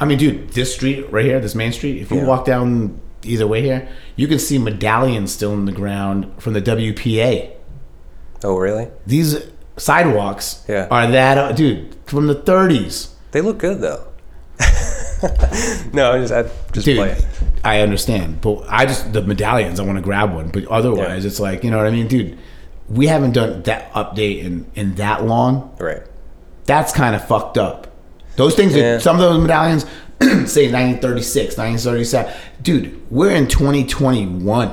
I 0.00 0.04
mean, 0.04 0.18
dude, 0.18 0.50
this 0.50 0.74
street 0.74 1.10
right 1.10 1.24
here, 1.24 1.40
this 1.40 1.54
main 1.54 1.72
street. 1.72 2.00
If 2.02 2.10
you 2.10 2.18
Yeah. 2.18 2.26
walk 2.26 2.44
down 2.44 3.00
either 3.24 3.46
way 3.46 3.62
here, 3.62 3.88
you 4.16 4.28
can 4.28 4.38
see 4.38 4.58
medallions 4.58 5.32
still 5.32 5.54
in 5.54 5.64
the 5.64 5.72
ground 5.72 6.30
from 6.38 6.52
the 6.52 6.60
WPA 6.60 7.52
Oh, 8.44 8.56
really? 8.58 8.88
these 9.06 9.38
sidewalks 9.76 10.64
Yeah. 10.68 10.86
are 10.90 11.10
that 11.10 11.38
uh, 11.38 11.52
dude 11.52 11.94
from 12.06 12.26
the 12.26 12.34
30s 12.34 13.10
They 13.32 13.40
look 13.40 13.58
good 13.58 13.80
though. 13.80 14.06
no, 15.92 16.12
I'm 16.12 16.22
just 16.22 16.32
I 16.32 16.42
just 16.72 16.84
dude 16.84 16.96
play 16.98 17.10
it. 17.12 17.24
i 17.64 17.80
understand 17.80 18.40
but 18.40 18.62
i 18.68 18.84
just 18.86 19.12
the 19.12 19.22
medallions 19.22 19.80
i 19.80 19.82
want 19.82 19.96
to 19.96 20.02
grab 20.02 20.32
one 20.34 20.48
but 20.48 20.64
otherwise 20.66 21.24
Yeah. 21.24 21.28
it's 21.28 21.40
like 21.40 21.64
you 21.64 21.70
know 21.70 21.78
what 21.78 21.86
i 21.86 21.90
mean 21.90 22.06
dude 22.08 22.38
we 22.88 23.06
haven't 23.06 23.32
done 23.32 23.62
that 23.62 23.90
update 23.94 24.42
in 24.44 24.66
in 24.74 24.94
that 24.96 25.24
long 25.24 25.74
Right. 25.80 26.02
that's 26.66 26.92
kind 26.92 27.16
of 27.16 27.26
fucked 27.26 27.56
up 27.58 27.88
those 28.36 28.54
things 28.54 28.76
Yeah. 28.76 28.98
some 28.98 29.16
of 29.16 29.22
those 29.22 29.40
medallions 29.40 29.84
say 30.50 30.70
1936 30.70 31.56
1937 31.56 32.32
dude 32.62 33.10
we're 33.10 33.30
in 33.30 33.48
2021 33.48 34.68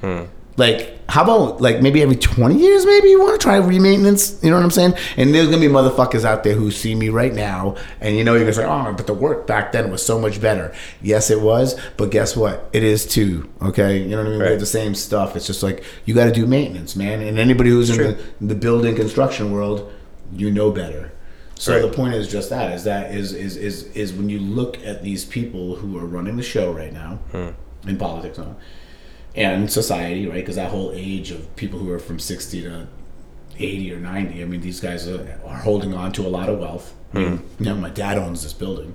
Hmm. 0.00 0.22
like 0.56 0.99
how 1.10 1.24
about 1.24 1.60
like 1.60 1.82
maybe 1.82 2.02
every 2.02 2.14
20 2.14 2.56
years 2.56 2.86
maybe 2.86 3.08
you 3.08 3.20
want 3.20 3.38
to 3.38 3.44
try 3.44 3.56
re-maintenance? 3.56 4.38
You 4.44 4.50
know 4.50 4.56
what 4.56 4.62
i'm 4.62 4.70
saying? 4.70 4.94
And 5.16 5.34
there's 5.34 5.46
gonna 5.46 5.60
be 5.60 5.66
motherfuckers 5.66 6.24
out 6.24 6.44
there 6.44 6.54
who 6.54 6.70
see 6.70 6.94
me 6.94 7.08
right 7.08 7.34
now 7.34 7.76
and 8.00 8.16
you 8.16 8.22
know 8.22 8.34
you're 8.34 8.44
gonna 8.44 8.52
say 8.52 8.64
oh 8.64 8.94
but 8.96 9.08
the 9.08 9.14
work 9.14 9.46
back 9.46 9.72
then 9.72 9.90
was 9.90 10.06
so 10.06 10.20
much 10.20 10.40
better. 10.40 10.72
Yes 11.02 11.28
it 11.30 11.40
was 11.40 11.78
but 11.96 12.10
guess 12.10 12.36
what? 12.36 12.70
It 12.72 12.84
is 12.84 13.06
too 13.06 13.50
okay? 13.60 13.98
You 13.98 14.10
know 14.10 14.18
what 14.18 14.26
i 14.26 14.30
mean? 14.30 14.38
We 14.38 14.44
Right. 14.44 14.52
have 14.52 14.60
the 14.60 14.66
same 14.66 14.94
stuff. 14.94 15.34
It's 15.34 15.46
just 15.48 15.62
like 15.64 15.82
you 16.04 16.14
got 16.14 16.26
to 16.26 16.32
do 16.32 16.46
maintenance 16.46 16.94
man. 16.94 17.20
And 17.20 17.38
anybody 17.38 17.70
who's 17.70 17.90
in 17.90 17.96
True. 17.96 18.16
the, 18.40 18.46
the 18.46 18.54
building 18.54 18.94
construction 18.94 19.50
world 19.52 19.92
you 20.32 20.50
know 20.52 20.70
better. 20.70 21.12
So 21.56 21.72
Right. 21.74 21.82
the 21.82 21.88
point 21.88 22.14
is 22.14 22.28
just 22.28 22.50
that 22.50 22.72
is 22.72 22.84
that 22.84 23.12
is 23.12 23.32
is 23.32 23.56
is 23.56 23.84
is 23.94 24.12
when 24.12 24.28
you 24.28 24.38
look 24.38 24.78
at 24.86 25.02
these 25.02 25.24
people 25.24 25.74
who 25.74 25.98
are 25.98 26.06
running 26.06 26.36
the 26.36 26.42
show 26.44 26.72
right 26.72 26.92
now 26.92 27.18
hmm. 27.32 27.48
in 27.88 27.96
politics 27.98 28.38
now 28.38 28.54
and 29.40 29.70
society, 29.70 30.26
right? 30.26 30.36
Because 30.36 30.56
that 30.56 30.70
whole 30.70 30.92
age 30.94 31.30
of 31.30 31.54
people 31.56 31.78
who 31.78 31.90
are 31.90 31.98
from 31.98 32.18
sixty 32.18 32.62
to 32.62 32.86
eighty 33.58 33.92
or 33.92 33.98
ninety, 33.98 34.42
I 34.42 34.44
mean, 34.44 34.60
these 34.60 34.80
guys 34.80 35.08
are, 35.08 35.40
are 35.46 35.58
holding 35.58 35.94
on 35.94 36.12
to 36.12 36.26
a 36.26 36.28
lot 36.28 36.48
of 36.48 36.58
wealth. 36.58 36.94
Mean, 37.12 37.42
you 37.58 37.66
know, 37.66 37.74
my 37.74 37.90
dad 37.90 38.18
owns 38.18 38.42
this 38.42 38.52
building. 38.52 38.94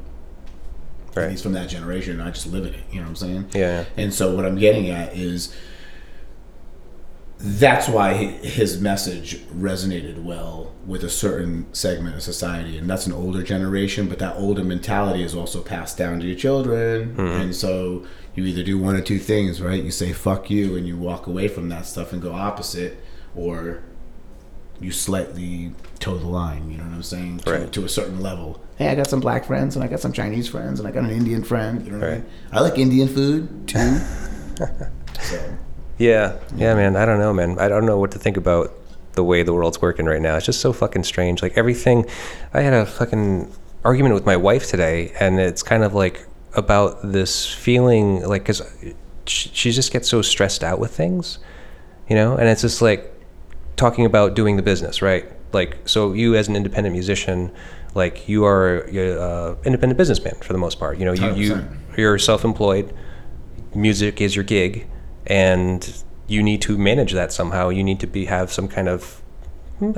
Right. 1.15 1.31
He's 1.31 1.41
from 1.41 1.53
that 1.53 1.69
generation. 1.69 2.19
And 2.19 2.23
I 2.27 2.31
just 2.31 2.47
live 2.47 2.65
in 2.65 2.73
it. 2.73 2.84
You 2.89 2.97
know 2.97 3.03
what 3.03 3.10
I'm 3.10 3.15
saying? 3.15 3.49
Yeah. 3.53 3.86
And 3.97 4.13
so 4.13 4.36
what 4.36 4.45
I'm 4.45 4.58
getting 4.58 4.89
at 4.89 5.15
is 5.15 5.55
that's 7.38 7.88
why 7.89 8.13
his 8.13 8.79
message 8.79 9.45
resonated 9.47 10.23
well 10.23 10.73
with 10.86 11.03
a 11.03 11.10
certain 11.10 11.71
segment 11.73 12.15
of 12.15 12.21
society 12.21 12.77
and 12.77 12.89
that's 12.89 13.05
an 13.05 13.12
older 13.12 13.43
generation 13.43 14.08
but 14.08 14.19
that 14.19 14.34
older 14.38 14.63
mentality 14.63 15.21
is 15.21 15.36
also 15.36 15.62
passed 15.62 15.97
down 15.97 16.19
to 16.19 16.25
your 16.25 16.36
children 16.36 17.13
hmm. 17.13 17.21
and 17.21 17.53
so 17.53 18.05
you 18.36 18.43
either 18.45 18.63
do 18.63 18.78
one 18.78 18.95
or 18.95 19.02
two 19.02 19.17
things 19.19 19.62
right 19.62 19.84
you 19.84 19.91
say 19.91 20.12
fuck 20.13 20.50
you 20.50 20.76
and 20.76 20.88
you 20.88 20.98
walk 20.98 21.26
away 21.28 21.48
from 21.48 21.69
that 21.69 21.86
stuff 21.86 22.12
and 22.13 22.21
go 22.21 22.34
opposite 22.34 22.98
or 23.36 23.82
you 24.82 24.91
slightly 24.91 25.71
toe 26.00 26.17
the 26.17 26.28
line 26.28 26.69
you 26.69 26.78
know 26.78 26.84
what 26.84 26.93
i'm 26.93 27.04
saying 27.04 27.38
to, 27.39 27.52
Right. 27.52 27.71
to 27.71 27.86
a 27.86 27.89
certain 27.89 28.19
level 28.21 28.62
hey 28.78 28.89
i 28.89 28.95
got 28.95 29.08
some 29.08 29.19
black 29.21 29.45
friends 29.45 29.76
and 29.76 29.84
i 29.84 29.88
got 29.88 30.00
some 30.02 30.12
chinese 30.12 30.48
friends 30.50 30.80
and 30.80 30.88
i 30.88 30.91
got 30.91 31.04
an 31.06 31.12
indian 31.12 31.43
friend 31.43 31.86
you 31.86 31.91
know 31.91 32.00
what 32.00 32.08
i 32.08 32.12
Right. 32.12 32.21
mean 32.24 32.32
i 32.52 32.60
like 32.60 32.78
indian 32.78 33.08
food 33.08 33.67
too 33.67 33.98
so 35.21 35.58
Yeah, 35.98 36.38
yeah, 36.58 36.74
man. 36.76 36.98
I 36.98 37.06
don't 37.06 37.19
know, 37.19 37.32
man. 37.32 37.58
I 37.58 37.69
don't 37.69 37.86
know 37.86 37.98
what 37.98 38.12
to 38.12 38.19
think 38.19 38.36
about 38.36 38.74
the 39.13 39.24
way 39.24 39.43
the 39.43 39.54
world's 39.54 39.82
working 39.82 40.06
right 40.06 40.21
now. 40.21 40.36
It's 40.36 40.45
just 40.45 40.60
so 40.60 40.74
fucking 40.74 41.04
strange. 41.06 41.41
Like 41.41 41.54
everything, 41.58 42.06
I 42.54 42.60
had 42.62 42.74
a 42.74 42.86
fucking 42.86 43.50
argument 43.86 44.13
with 44.13 44.26
my 44.26 44.36
wife 44.36 44.67
today, 44.69 45.13
and 45.21 45.39
it's 45.39 45.63
kind 45.63 45.86
of 45.86 45.93
like 45.93 46.26
about 46.55 47.11
this 47.11 47.51
feeling, 47.51 48.23
like, 48.23 48.43
because 48.43 48.61
she, 49.25 49.71
just 49.71 49.91
gets 49.91 50.07
so 50.09 50.21
stressed 50.21 50.63
out 50.63 50.79
with 50.79 50.95
things, 50.95 51.39
you 52.09 52.15
know. 52.15 52.35
And 52.35 52.47
it's 52.47 52.61
just 52.61 52.81
like 52.81 53.11
talking 53.75 54.05
about 54.05 54.35
doing 54.35 54.55
the 54.55 54.63
business, 54.63 55.01
right? 55.01 55.25
Like, 55.53 55.77
so 55.85 56.13
you 56.13 56.35
as 56.35 56.47
an 56.47 56.55
independent 56.55 56.93
musician, 56.93 57.51
like 57.93 58.27
you 58.27 58.45
are 58.45 58.87
you're, 58.91 59.19
uh, 59.19 59.55
independent 59.65 59.97
businessman 59.97 60.35
for 60.41 60.53
the 60.53 60.59
most 60.59 60.79
part. 60.79 60.97
You 60.99 61.05
know, 61.05 61.13
you 61.13 61.33
you 61.33 61.53
100%. 61.55 61.97
you're 61.97 62.19
self-employed 62.19 62.93
music 63.75 64.21
is 64.21 64.35
your 64.35 64.43
gig 64.43 64.87
and 65.27 66.03
you 66.27 66.41
need 66.41 66.61
to 66.61 66.77
manage 66.77 67.11
that 67.13 67.31
somehow 67.31 67.69
you 67.69 67.83
need 67.83 67.99
to 67.99 68.07
be 68.07 68.25
have 68.25 68.51
some 68.51 68.67
kind 68.67 68.87
of 68.87 69.21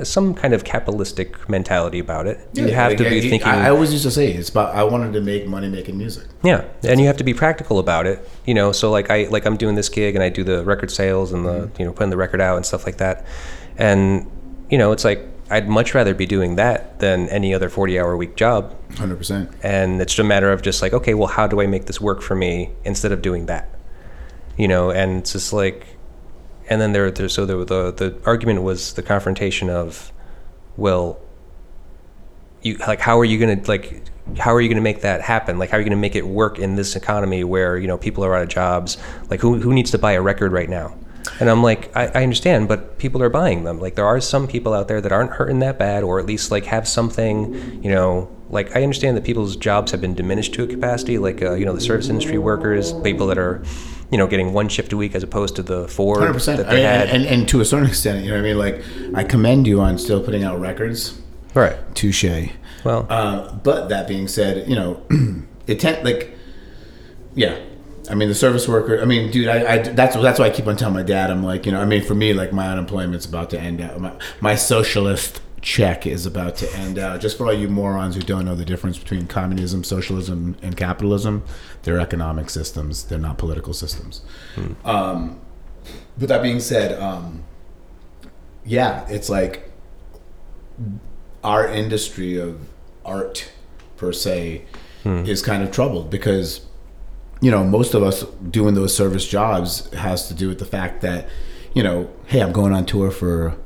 some 0.02 0.34
kind 0.34 0.54
of 0.54 0.64
capitalistic 0.64 1.48
mentality 1.48 1.98
about 2.00 2.26
it 2.26 2.38
you 2.54 2.66
Yeah, 2.66 2.74
have 2.74 2.96
to 2.96 3.04
be 3.04 3.18
I- 3.18 3.20
thinking 3.20 3.48
I, 3.48 3.66
I 3.66 3.70
always 3.70 3.92
used 3.92 4.04
to 4.04 4.10
say 4.10 4.32
it's 4.32 4.48
about. 4.48 4.74
I 4.74 4.82
wanted 4.82 5.12
to 5.12 5.20
make 5.20 5.46
money 5.46 5.68
making 5.68 5.96
music. 5.96 6.24
yeah 6.42 6.64
and 6.82 7.00
you 7.00 7.06
have 7.06 7.16
to 7.18 7.24
be 7.24 7.32
practical 7.32 7.78
about 7.78 8.04
it 8.06 8.28
you 8.44 8.54
know 8.54 8.72
so 8.72 8.90
like 8.90 9.08
i 9.10 9.24
like 9.30 9.46
i'm 9.46 9.56
doing 9.56 9.76
this 9.76 9.88
gig 9.88 10.14
and 10.16 10.22
i 10.24 10.28
do 10.28 10.42
the 10.42 10.64
record 10.64 10.90
sales 10.90 11.32
and 11.32 11.44
the 11.46 11.48
Mm-hmm. 11.52 11.80
you 11.82 11.86
know 11.86 11.92
putting 11.92 12.10
the 12.10 12.16
record 12.16 12.40
out 12.40 12.56
and 12.56 12.66
stuff 12.66 12.86
like 12.86 12.96
that 12.98 13.24
and 13.76 14.28
you 14.70 14.78
know 14.78 14.90
it's 14.92 15.04
like 15.04 15.20
i'd 15.50 15.68
much 15.68 15.94
rather 15.94 16.12
be 16.14 16.26
doing 16.26 16.56
that 16.56 16.98
than 16.98 17.28
any 17.28 17.54
other 17.54 17.68
40 17.68 17.98
hour 18.00 18.16
week 18.16 18.34
job 18.36 18.74
Hundred 18.96 19.16
percent. 19.16 19.50
and 19.62 20.00
it's 20.02 20.12
just 20.14 20.18
a 20.18 20.24
matter 20.24 20.50
of 20.50 20.60
just 20.62 20.82
like 20.82 20.92
okay 20.92 21.14
well 21.14 21.28
how 21.28 21.46
do 21.46 21.60
i 21.60 21.66
make 21.66 21.86
this 21.86 22.00
work 22.00 22.20
for 22.20 22.34
me 22.34 22.70
instead 22.84 23.12
of 23.12 23.22
doing 23.22 23.46
that 23.46 23.68
you 24.56 24.66
know 24.66 24.90
and 24.90 25.18
it's 25.20 25.32
just 25.32 25.52
like 25.52 25.86
and 26.68 26.80
then 26.80 26.92
there, 26.92 27.10
there 27.10 27.28
so 27.28 27.46
the, 27.46 27.64
the 27.64 27.92
the 27.92 28.18
argument 28.24 28.62
was 28.62 28.94
the 28.94 29.02
confrontation 29.02 29.70
of 29.70 30.12
well 30.76 31.20
you 32.62 32.76
like 32.78 33.00
how 33.00 33.18
are 33.18 33.24
you 33.24 33.38
gonna 33.38 33.60
like 33.66 34.02
how 34.36 34.54
are 34.54 34.60
you 34.60 34.68
gonna 34.68 34.80
make 34.80 35.00
that 35.02 35.22
happen? 35.22 35.58
Like 35.58 35.70
how 35.70 35.78
are 35.78 35.80
you 35.80 35.86
gonna 35.86 35.96
make 35.96 36.16
it 36.16 36.26
work 36.26 36.58
in 36.58 36.76
this 36.76 36.96
economy 36.96 37.44
where 37.44 37.78
you 37.78 37.86
know 37.86 37.98
people 37.98 38.24
are 38.24 38.34
out 38.34 38.42
of 38.42 38.48
jobs? 38.48 38.98
Like 39.30 39.40
who, 39.40 39.58
who 39.58 39.72
needs 39.72 39.90
to 39.92 39.98
buy 39.98 40.12
a 40.12 40.22
record 40.22 40.52
right 40.52 40.68
now? 40.68 40.96
And 41.40 41.50
i'm 41.50 41.62
like 41.62 41.94
I, 41.96 42.06
I 42.06 42.22
understand 42.22 42.68
but 42.68 42.98
people 42.98 43.22
are 43.22 43.28
buying 43.28 43.64
them. 43.64 43.80
Like 43.80 43.94
there 43.94 44.06
are 44.06 44.20
some 44.20 44.46
people 44.46 44.74
out 44.74 44.88
there 44.88 45.00
that 45.00 45.12
aren't 45.12 45.32
hurting 45.32 45.60
that 45.60 45.78
bad 45.78 46.02
or 46.02 46.18
at 46.18 46.26
least 46.26 46.50
like 46.50 46.64
have 46.66 46.86
something 46.88 47.82
you 47.82 47.90
know 47.90 48.30
like 48.50 48.74
i 48.74 48.82
understand 48.82 49.16
that 49.16 49.24
people's 49.24 49.54
jobs 49.56 49.90
have 49.90 50.00
been 50.00 50.14
diminished 50.14 50.54
to 50.54 50.64
a 50.64 50.66
capacity. 50.66 51.18
Like 51.18 51.42
uh, 51.42 51.54
you 51.54 51.64
know 51.64 51.74
the 51.74 51.80
service 51.80 52.08
industry 52.08 52.38
workers 52.38 52.92
people 52.92 53.26
that 53.28 53.38
are 53.38 53.62
you 54.10 54.18
know 54.18 54.26
getting 54.26 54.52
one 54.52 54.68
shift 54.68 54.92
a 54.92 54.96
week 54.96 55.14
as 55.14 55.22
opposed 55.22 55.56
to 55.56 55.62
the 55.62 55.86
four 55.88 56.18
Hundred 56.20 56.32
percent. 56.34 56.58
that 56.58 56.70
they 56.70 56.82
had 56.82 57.08
And, 57.08 57.26
and 57.26 57.48
to 57.48 57.60
a 57.60 57.64
certain 57.64 57.86
extent, 57.94 58.24
you 58.24 58.30
know 58.30 58.36
what 58.36 58.40
I 58.40 58.48
mean. 58.48 58.58
Like 58.58 58.82
I 59.14 59.24
commend 59.24 59.66
you 59.66 59.80
on 59.80 59.98
still 59.98 60.22
putting 60.22 60.44
out 60.44 60.58
records. 60.60 61.18
right 61.54 61.76
Touche. 61.94 62.24
well 62.84 63.06
Uh, 63.10 63.52
but 63.54 63.88
that 63.88 64.08
being 64.08 64.28
said, 64.28 64.68
you 64.68 64.76
know, 64.76 65.02
it 65.66 65.80
tend 65.80 66.04
like, 66.04 66.36
yeah. 67.34 67.58
I 68.10 68.14
mean, 68.14 68.28
the 68.30 68.34
service 68.34 68.66
worker. 68.66 69.02
I 69.02 69.04
mean, 69.04 69.30
dude, 69.30 69.48
I, 69.48 69.74
I 69.74 69.78
that's 69.80 70.16
that's 70.16 70.38
why 70.38 70.46
I 70.46 70.50
keep 70.50 70.66
on 70.66 70.76
telling 70.76 70.94
my 70.94 71.02
dad. 71.02 71.30
I'm 71.30 71.44
like, 71.44 71.66
you 71.66 71.72
know, 71.72 71.80
I 71.80 71.84
mean, 71.84 72.02
for 72.02 72.14
me, 72.14 72.32
like 72.32 72.54
my 72.54 72.66
unemployment's 72.68 73.26
about 73.26 73.50
to 73.50 73.60
end 73.60 73.82
out. 73.82 74.00
My, 74.00 74.12
my 74.40 74.54
socialist 74.54 75.42
check 75.68 76.06
is 76.06 76.24
about 76.24 76.56
to 76.56 76.74
end 76.76 76.98
out. 76.98 77.20
Just 77.20 77.36
for 77.36 77.44
all 77.44 77.52
you 77.52 77.68
morons 77.68 78.14
who 78.14 78.22
don't 78.22 78.46
know 78.46 78.54
the 78.54 78.64
difference 78.64 78.96
between 78.96 79.26
communism, 79.26 79.84
socialism, 79.84 80.56
and 80.62 80.78
capitalism, 80.78 81.44
they're 81.82 82.00
economic 82.00 82.48
systems. 82.48 83.04
They're 83.04 83.18
not 83.18 83.36
political 83.36 83.74
systems. 83.74 84.22
Um, 84.86 85.38
but 86.16 86.30
that 86.30 86.42
being 86.42 86.60
said, 86.60 86.98
um, 86.98 87.44
yeah, 88.64 89.06
it's 89.10 89.28
like 89.28 89.70
our 91.44 91.68
industry 91.68 92.38
of 92.38 92.66
art 93.04 93.52
per 93.98 94.12
se 94.12 94.64
is 95.04 95.40
kind 95.42 95.62
of 95.62 95.70
troubled 95.70 96.10
because 96.10 96.66
you 97.40 97.50
know 97.50 97.64
most 97.64 97.94
of 97.94 98.02
us 98.02 98.24
doing 98.50 98.74
those 98.74 98.94
service 98.94 99.26
jobs 99.26 99.90
has 99.94 100.28
to 100.28 100.34
do 100.34 100.48
with 100.48 100.58
the 100.58 100.66
fact 100.66 101.00
that 101.00 101.26
you 101.72 101.82
know 101.82 102.10
hey 102.26 102.40
i'm 102.40 102.52
going 102.52 102.74
on 102.74 102.84
tour 102.84 103.10
for 103.10 103.56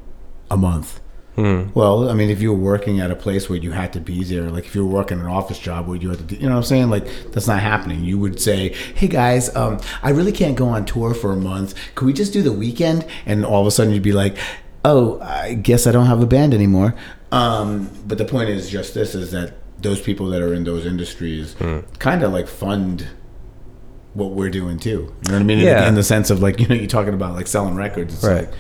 a 0.53 0.57
month 0.57 1.01
well 1.37 2.11
i 2.11 2.15
mean 2.15 2.29
if 2.29 2.43
you 2.43 2.53
were 2.53 2.59
working 2.59 3.01
at 3.01 3.11
a 3.11 3.17
place 3.17 3.49
where 3.49 3.59
you 3.59 3.71
had 3.73 3.91
to 3.93 4.01
be 4.01 4.23
there 4.23 4.51
like 4.51 4.67
if 4.67 4.75
you 4.75 4.85
were 4.87 4.93
working 4.93 5.19
an 5.19 5.27
office 5.27 5.59
job 5.59 5.89
where 5.89 5.97
you 5.97 6.11
had 6.11 6.19
to 6.19 6.25
do, 6.25 6.35
you 6.37 6.43
know 6.43 6.51
what 6.51 6.57
i'm 6.59 6.63
saying 6.63 6.91
like 6.91 7.07
that's 7.33 7.47
not 7.47 7.59
happening 7.61 8.05
you 8.05 8.19
would 8.19 8.39
say 8.39 8.69
hey 8.97 9.09
guys 9.09 9.55
um, 9.57 9.81
i 10.03 10.11
really 10.11 10.33
can't 10.33 10.57
go 10.57 10.69
on 10.69 10.85
tour 10.85 11.15
for 11.15 11.33
a 11.33 11.37
month 11.37 11.75
could 11.95 12.05
we 12.05 12.13
just 12.13 12.33
do 12.35 12.43
the 12.43 12.53
weekend 12.53 13.07
and 13.25 13.47
all 13.47 13.63
of 13.63 13.67
a 13.67 13.71
sudden 13.71 13.95
you'd 13.95 14.03
be 14.03 14.13
like 14.13 14.37
oh 14.85 15.19
i 15.23 15.55
guess 15.55 15.87
i 15.87 15.93
don't 15.93 16.07
have 16.07 16.21
a 16.23 16.27
band 16.27 16.53
anymore 16.53 16.95
um, 17.31 17.89
but 18.07 18.19
the 18.19 18.27
point 18.27 18.51
is 18.51 18.69
just 18.69 18.93
this 18.93 19.15
is 19.15 19.31
that 19.31 19.55
those 19.81 20.03
people 20.03 20.27
that 20.29 20.43
are 20.43 20.53
in 20.53 20.65
those 20.65 20.85
industries 20.85 21.57
kind 21.99 22.23
of 22.23 22.31
like 22.31 22.47
fund 22.47 23.09
what 24.15 24.33
we're 24.33 24.51
doing 24.51 24.79
too. 24.79 24.91
You 24.91 24.99
know 25.01 25.15
what 25.33 25.41
I 25.41 25.43
mean? 25.43 25.59
In- 25.61 25.65
Yeah. 25.65 25.89
In, 25.89 25.95
the 25.95 26.03
sense 26.03 26.29
of 26.29 26.43
like, 26.43 26.61
you 26.61 26.69
know, 26.69 26.75
you're 26.75 26.87
talking 26.87 27.15
about 27.15 27.35
like 27.35 27.47
selling 27.47 27.75
records. 27.75 28.13
It's 28.13 28.23
Right. 28.23 28.41
like, 28.49 28.53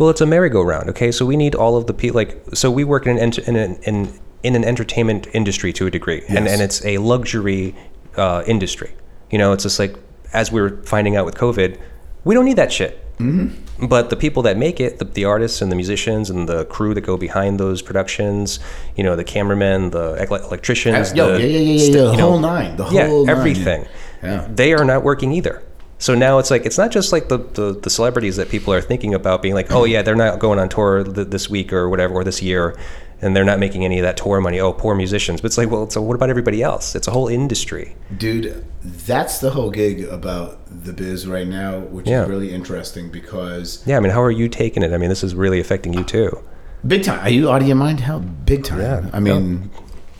Well, 0.00 0.08
it's 0.08 0.22
a 0.22 0.26
merry-go-round. 0.26 0.88
Okay, 0.90 1.12
so 1.12 1.26
we 1.26 1.36
need 1.36 1.54
all 1.54 1.76
of 1.76 1.86
the 1.86 1.92
people. 1.92 2.16
Like, 2.16 2.42
so 2.54 2.70
we 2.70 2.84
work 2.84 3.06
in 3.06 3.18
an 3.18 3.32
in 3.46 3.54
an, 3.56 3.78
in 3.82 4.12
in 4.42 4.56
an 4.56 4.64
entertainment 4.64 5.28
industry 5.34 5.72
to 5.74 5.86
a 5.86 5.90
degree, 5.90 6.22
and 6.26 6.46
Yes. 6.46 6.52
and 6.52 6.62
it's 6.62 6.84
a 6.86 6.96
luxury 6.96 7.74
uh, 8.16 8.42
industry. 8.46 8.92
You 9.30 9.36
know, 9.38 9.52
it's 9.52 9.64
just 9.64 9.78
like 9.78 9.94
as 10.32 10.50
we 10.50 10.60
were 10.62 10.80
finding 10.84 11.16
out 11.16 11.26
with 11.26 11.34
COVID, 11.34 11.78
we 12.24 12.34
don't 12.34 12.46
need 12.46 12.56
that 12.56 12.72
shit. 12.72 12.92
Mm-hmm. 13.18 13.86
But 13.86 14.08
the 14.08 14.16
people 14.16 14.42
that 14.44 14.56
make 14.56 14.80
it, 14.80 14.98
the, 14.98 15.04
the 15.04 15.26
artists 15.26 15.60
and 15.60 15.70
the 15.70 15.76
musicians 15.76 16.30
and 16.30 16.48
the 16.48 16.64
crew 16.64 16.94
that 16.94 17.02
go 17.02 17.18
behind 17.18 17.60
those 17.60 17.82
productions, 17.82 18.58
you 18.96 19.04
know, 19.04 19.14
the 19.16 19.24
cameramen, 19.24 19.90
the 19.90 20.16
ele- 20.18 20.42
electricians, 20.48 21.12
Yo, 21.12 21.32
the 21.32 21.40
yeah, 21.40 21.46
yeah, 21.46 21.58
yeah, 21.58 21.72
yeah, 21.72 21.78
st- 21.78 21.92
the 21.92 22.10
you 22.12 22.16
know, 22.16 22.30
whole 22.30 22.38
nine, 22.38 22.76
the 22.76 22.88
yeah, 22.88 23.06
whole 23.08 23.26
nine, 23.26 23.36
everything. 23.36 23.86
Yeah. 24.22 24.48
They 24.50 24.72
are 24.72 24.84
not 24.86 25.02
working 25.02 25.32
either. 25.32 25.62
So 26.00 26.14
now 26.14 26.38
it's 26.38 26.50
like 26.50 26.64
it's 26.66 26.78
not 26.78 26.90
just 26.90 27.12
like 27.12 27.28
the, 27.28 27.38
the, 27.38 27.78
the 27.80 27.90
celebrities 27.90 28.36
that 28.36 28.48
people 28.48 28.72
are 28.74 28.80
thinking 28.80 29.14
about 29.14 29.42
being 29.42 29.54
like, 29.54 29.70
oh 29.70 29.84
yeah, 29.84 30.02
they're 30.02 30.16
not 30.16 30.38
going 30.40 30.58
on 30.58 30.68
tour 30.68 31.04
th- 31.04 31.28
this 31.28 31.48
week 31.48 31.72
or 31.72 31.88
whatever 31.90 32.14
or 32.14 32.24
this 32.24 32.40
year, 32.42 32.74
and 33.20 33.36
they're 33.36 33.44
not 33.44 33.58
making 33.58 33.84
any 33.84 33.98
of 33.98 34.02
that 34.02 34.16
tour 34.16 34.40
money. 34.40 34.58
Oh, 34.60 34.72
poor 34.72 34.94
musicians. 34.94 35.42
But 35.42 35.46
it's 35.48 35.58
like, 35.58 35.70
well, 35.70 35.88
so 35.90 36.00
what 36.00 36.14
about 36.14 36.30
everybody 36.30 36.62
else? 36.62 36.94
It's 36.94 37.06
a 37.06 37.10
whole 37.10 37.28
industry. 37.28 37.94
Dude, 38.16 38.64
that's 38.82 39.40
the 39.40 39.50
whole 39.50 39.70
gig 39.70 40.04
about 40.04 40.58
the 40.84 40.94
biz 40.94 41.26
right 41.28 41.46
now, 41.46 41.80
which 41.80 42.08
Yeah. 42.08 42.22
is 42.22 42.30
really 42.30 42.50
interesting 42.52 43.10
because 43.10 43.82
Yeah, 43.86 43.98
I 43.98 44.00
mean, 44.00 44.12
how 44.12 44.22
are 44.22 44.30
you 44.30 44.48
taking 44.48 44.82
it? 44.82 44.94
I 44.94 44.96
mean, 44.96 45.10
this 45.10 45.22
is 45.22 45.34
really 45.34 45.60
affecting 45.60 45.92
you 45.92 46.02
too. 46.02 46.42
big 46.86 47.02
time. 47.04 47.20
Are 47.20 47.28
you 47.28 47.50
out 47.50 47.60
of 47.60 47.66
your 47.68 47.76
mind? 47.76 48.00
Hell, 48.00 48.20
big 48.20 48.64
time. 48.64 48.80
Yeah. 48.80 49.10
I 49.12 49.20
mean, 49.20 49.68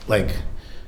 like, 0.07 0.29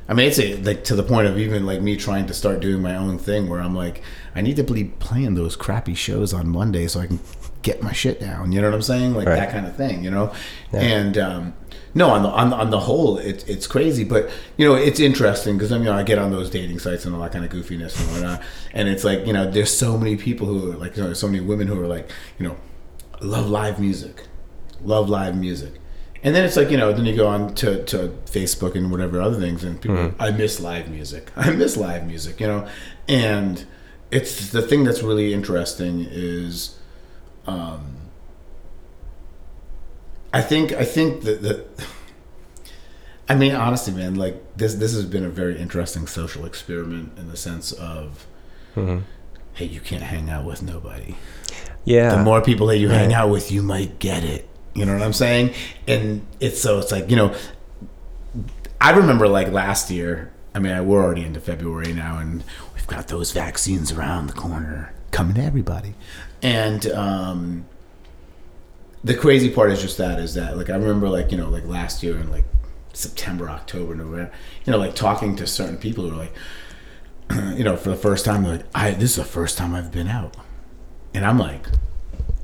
I 0.08 0.14
mean, 0.14 0.28
it's 0.28 0.38
a, 0.38 0.58
like 0.58 0.84
to 0.84 0.96
the 0.96 1.02
point 1.02 1.28
of 1.28 1.40
even 1.40 1.66
like 1.66 1.82
me 1.82 1.96
trying 1.98 2.28
to 2.28 2.34
start 2.36 2.60
doing 2.60 2.80
my 2.84 2.96
own 2.96 3.18
thing 3.18 3.50
where 3.50 3.60
I'm 3.60 3.74
like, 3.76 4.04
I 4.36 4.42
need 4.42 4.56
to 4.58 4.64
be 4.64 4.86
playing 4.86 5.36
those 5.36 5.56
crappy 5.56 5.94
shows 5.94 6.34
on 6.34 6.48
Monday 6.50 6.88
so 6.88 7.00
I 7.00 7.08
can 7.08 7.20
get 7.62 7.82
my 7.82 7.92
shit 7.94 8.20
down. 8.20 8.52
You 8.52 8.62
know 8.62 8.68
what 8.70 8.76
I'm 8.76 8.82
saying? 8.82 9.14
Like 9.14 9.28
Right. 9.28 9.36
that 9.36 9.52
kind 9.52 9.66
of 9.66 9.76
thing. 9.76 10.04
You 10.04 10.12
know, 10.12 10.34
and 10.72 11.18
um, 11.18 11.54
no, 11.94 12.10
on 12.10 12.24
the 12.24 12.30
on 12.30 12.50
the, 12.50 12.56
on 12.56 12.70
the 12.72 12.80
whole, 12.82 13.18
it's 13.18 13.44
it's 13.46 13.68
crazy, 13.68 14.04
but 14.04 14.30
you 14.58 14.68
know, 14.68 14.76
it's 14.76 15.00
interesting 15.00 15.56
because 15.58 15.72
I 15.72 15.78
mean, 15.78 15.90
I 15.90 16.04
get 16.04 16.18
on 16.18 16.32
those 16.32 16.50
dating 16.50 16.80
sites 16.80 17.06
and 17.06 17.14
all 17.16 17.22
that 17.22 17.32
kind 17.32 17.46
of 17.46 17.52
goofiness 17.52 18.00
and 18.00 18.12
whatnot, 18.12 18.42
and 18.74 18.88
it's 18.90 19.04
like 19.04 19.26
you 19.28 19.34
know, 19.34 19.50
there's 19.50 19.72
so 19.76 19.98
many 19.98 20.16
people 20.16 20.48
who 20.48 20.72
are 20.72 20.76
like, 20.76 20.98
you 20.98 21.04
know, 21.04 21.14
so 21.14 21.28
many 21.28 21.40
women 21.42 21.68
who 21.68 21.80
are 21.80 21.88
like, 21.88 22.10
you 22.40 22.48
know, 22.48 22.56
love 23.22 23.50
live 23.50 23.80
music, 23.80 24.28
love 24.84 25.08
live 25.10 25.36
music. 25.36 25.74
And 26.26 26.34
then 26.34 26.46
it's 26.46 26.56
like, 26.56 26.72
you 26.72 26.78
know, 26.78 26.94
then 26.94 27.06
you 27.06 27.18
go 27.18 27.28
on 27.28 27.54
to, 27.56 27.84
to 27.84 28.08
Facebook 28.28 28.76
and 28.76 28.90
whatever 28.90 29.22
other 29.22 29.38
things, 29.38 29.62
and 29.66 29.80
people, 29.82 30.14
I 30.20 30.32
miss 30.32 30.62
live 30.62 30.88
music. 30.90 31.30
I 31.36 31.50
miss 31.52 31.76
live 31.76 32.08
music, 32.08 32.40
you 32.40 32.48
know? 32.48 32.66
And 33.10 33.66
it's 34.14 34.50
the 34.52 34.62
thing 34.62 34.84
that's 34.84 35.02
really 35.02 35.34
interesting 35.34 36.06
is, 36.10 36.78
um, 37.48 37.82
I 40.32 40.42
think, 40.42 40.74
I 40.74 40.86
think 40.86 41.24
that, 41.24 41.42
that, 41.42 41.68
I 43.30 43.36
mean, 43.36 43.54
honestly, 43.56 43.94
man, 43.94 44.16
like 44.16 44.42
this, 44.58 44.76
this 44.76 44.94
has 44.94 45.06
been 45.06 45.24
a 45.24 45.30
very 45.30 45.58
interesting 45.60 46.08
social 46.08 46.46
experiment 46.46 47.18
in 47.18 47.30
the 47.30 47.38
sense 47.38 47.72
of, 47.72 48.26
hey, 49.54 49.66
you 49.66 49.80
can't 49.80 50.04
hang 50.04 50.30
out 50.30 50.46
with 50.46 50.62
nobody 50.64 51.16
Yeah. 51.86 52.16
the 52.16 52.24
more 52.24 52.42
people 52.42 52.68
that 52.68 52.78
you 52.80 52.90
hang 52.90 53.14
out 53.14 53.30
with, 53.30 53.52
you 53.52 53.62
might 53.62 54.00
get 54.00 54.24
it. 54.24 54.50
You 54.74 54.86
know 54.86 54.94
what 54.94 55.04
I'm 55.04 55.14
saying? 55.14 55.54
And 55.88 56.26
it's 56.40 56.60
so 56.60 56.80
it's 56.80 56.92
like 56.92 57.12
you 57.12 57.16
know, 57.16 57.36
I 58.82 58.90
remember 58.92 59.28
like 59.28 59.50
last 59.52 59.92
year. 59.92 60.33
I 60.56 60.60
mean, 60.60 60.86
we're 60.86 61.04
already 61.04 61.24
into 61.24 61.40
February 61.40 61.94
now, 61.94 62.20
and 62.20 62.44
we've 62.76 62.88
got 62.88 63.08
those 63.08 63.32
vaccines 63.32 63.92
around 63.92 64.28
the 64.28 64.34
corner 64.34 64.94
coming 65.12 65.36
to 65.36 65.44
everybody. 65.44 65.96
And 66.42 66.86
um, 66.88 67.66
the 69.04 69.16
crazy 69.16 69.50
part 69.50 69.72
is 69.72 69.82
just 69.82 69.98
that 69.98 70.20
is 70.20 70.34
that 70.36 70.58
like 70.58 70.70
I 70.70 70.76
remember 70.76 71.10
like 71.10 71.32
you 71.32 71.38
know 71.38 71.50
like 71.50 71.66
last 71.66 72.04
year 72.04 72.18
in 72.18 72.30
like 72.30 72.46
September, 72.94 73.50
October, 73.50 73.96
November, 73.96 74.32
you 74.66 74.72
know, 74.72 74.78
like 74.78 74.96
talking 74.96 75.36
to 75.36 75.48
certain 75.48 75.78
people 75.78 76.08
who 76.08 76.16
are 76.16 76.18
like, 76.18 76.34
you 77.58 77.64
know, 77.64 77.76
for 77.76 77.90
the 77.90 77.96
first 77.96 78.24
time, 78.24 78.44
like, 78.46 78.62
I 78.74 78.92
this 78.92 79.12
is 79.12 79.16
the 79.16 79.26
first 79.26 79.58
time 79.58 79.74
I've 79.74 79.92
been 79.92 80.08
out, 80.08 80.38
and 81.14 81.26
I'm 81.26 81.38
like, 81.40 81.68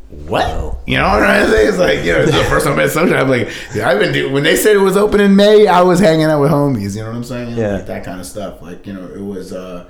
what? 0.09 0.77
You 0.87 0.97
know 0.97 1.03
what 1.03 1.13
I'm 1.13 1.19
trying 1.21 1.45
to 1.45 1.51
say? 1.51 1.65
It's 1.67 1.77
like, 1.77 1.99
you 1.99 2.13
know, 2.13 2.19
it's 2.21 2.31
the 2.31 2.43
first 2.45 2.65
time 2.65 2.73
I 2.73 2.77
met 2.77 2.89
social. 2.89 3.15
I'm 3.15 3.29
like, 3.29 3.49
yeah, 3.75 3.87
I've 3.89 3.99
been 3.99 4.11
do- 4.11 4.31
when 4.31 4.43
they 4.43 4.55
said 4.55 4.75
it 4.75 4.79
was 4.79 4.97
open 4.97 5.19
in 5.19 5.35
May, 5.35 5.67
I 5.67 5.81
was 5.81 5.99
hanging 5.99 6.25
out 6.25 6.41
with 6.41 6.49
homies. 6.51 6.95
You 6.95 7.01
know 7.03 7.09
what 7.09 7.15
I'm 7.17 7.23
saying? 7.23 7.55
Yeah. 7.55 7.75
like 7.75 7.85
that 7.87 8.03
kind 8.03 8.19
of 8.19 8.25
stuff. 8.25 8.61
Like, 8.61 8.87
you 8.87 8.93
know, 8.93 9.05
it 9.07 9.21
was 9.21 9.53
uh, 9.53 9.87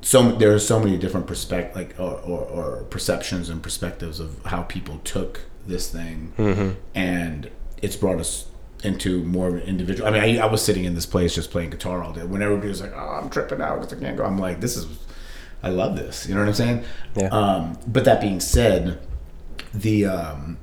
so 0.00 0.32
there 0.32 0.54
are 0.54 0.58
so 0.58 0.78
many 0.80 0.96
different 0.96 1.26
perspect 1.26 1.76
like 1.76 1.94
or, 1.98 2.12
or, 2.20 2.40
or 2.40 2.84
perceptions 2.84 3.48
and 3.50 3.62
perspectives 3.62 4.18
of 4.20 4.42
how 4.46 4.62
people 4.62 4.98
took 5.04 5.40
this 5.66 5.90
thing, 5.90 6.32
and 6.94 7.50
it's 7.82 7.96
brought 7.96 8.20
us 8.20 8.46
into 8.82 9.24
more 9.24 9.48
of 9.48 9.54
an 9.54 9.60
individual. 9.62 10.06
I 10.08 10.12
mean, 10.12 10.38
I, 10.38 10.42
I 10.42 10.46
was 10.46 10.62
sitting 10.62 10.84
in 10.84 10.94
this 10.94 11.06
place 11.06 11.34
just 11.34 11.50
playing 11.50 11.70
guitar 11.70 12.02
all 12.02 12.12
day. 12.12 12.22
When 12.24 12.42
everybody 12.42 12.68
was 12.68 12.80
like, 12.82 12.92
"Oh, 12.94 13.18
I'm 13.22 13.30
tripping 13.30 13.60
out 13.62 13.80
because 13.80 13.96
I 13.96 14.00
can't 14.00 14.16
go," 14.16 14.24
I'm 14.24 14.38
like, 14.38 14.60
"This 14.60 14.76
is." 14.76 14.86
I 15.62 15.68
love 15.70 15.96
this. 15.96 16.26
You 16.28 16.34
know 16.34 16.40
what 16.42 16.48
I'm 16.48 16.54
saying? 16.54 16.84
Yeah. 17.16 17.28
Um, 17.28 17.78
but 17.86 18.04
that 18.04 18.20
being 18.20 18.40
said, 18.40 18.98
the 19.72 20.06
um, 20.06 20.58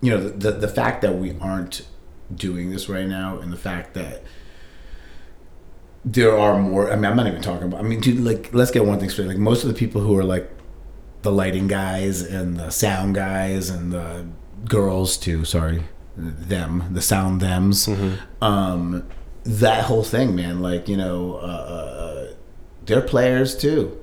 you 0.00 0.10
know 0.10 0.20
the, 0.20 0.50
the 0.50 0.52
the 0.52 0.68
fact 0.68 1.02
that 1.02 1.16
we 1.16 1.36
aren't 1.40 1.86
doing 2.34 2.70
this 2.70 2.88
right 2.88 3.06
now, 3.06 3.38
and 3.38 3.52
the 3.52 3.56
fact 3.56 3.94
that 3.94 4.22
there 6.04 6.36
are 6.36 6.58
more. 6.58 6.90
I 6.90 6.96
mean, 6.96 7.04
I'm 7.04 7.16
not 7.16 7.26
even 7.26 7.42
talking 7.42 7.66
about. 7.66 7.80
I 7.80 7.82
mean, 7.82 8.00
dude, 8.00 8.20
like, 8.20 8.54
let's 8.54 8.70
get 8.70 8.84
one 8.84 8.98
thing 8.98 9.10
straight. 9.10 9.28
Like, 9.28 9.38
most 9.38 9.64
of 9.64 9.68
the 9.68 9.74
people 9.74 10.00
who 10.00 10.16
are 10.16 10.24
like 10.24 10.50
the 11.22 11.32
lighting 11.32 11.66
guys 11.66 12.22
and 12.22 12.56
the 12.56 12.70
sound 12.70 13.14
guys 13.16 13.70
and 13.70 13.92
the 13.92 14.26
girls 14.66 15.16
too. 15.16 15.44
Sorry, 15.44 15.82
them, 16.16 16.84
the 16.92 17.02
sound 17.02 17.40
them's. 17.40 17.88
Um, 18.40 19.06
that 19.44 19.84
whole 19.84 20.04
thing, 20.04 20.34
man. 20.34 20.60
Like, 20.60 20.88
you 20.88 20.96
know, 20.96 21.34
uh, 21.34 21.46
uh, 21.46 22.34
they're 22.84 23.00
players 23.02 23.56
too. 23.56 23.98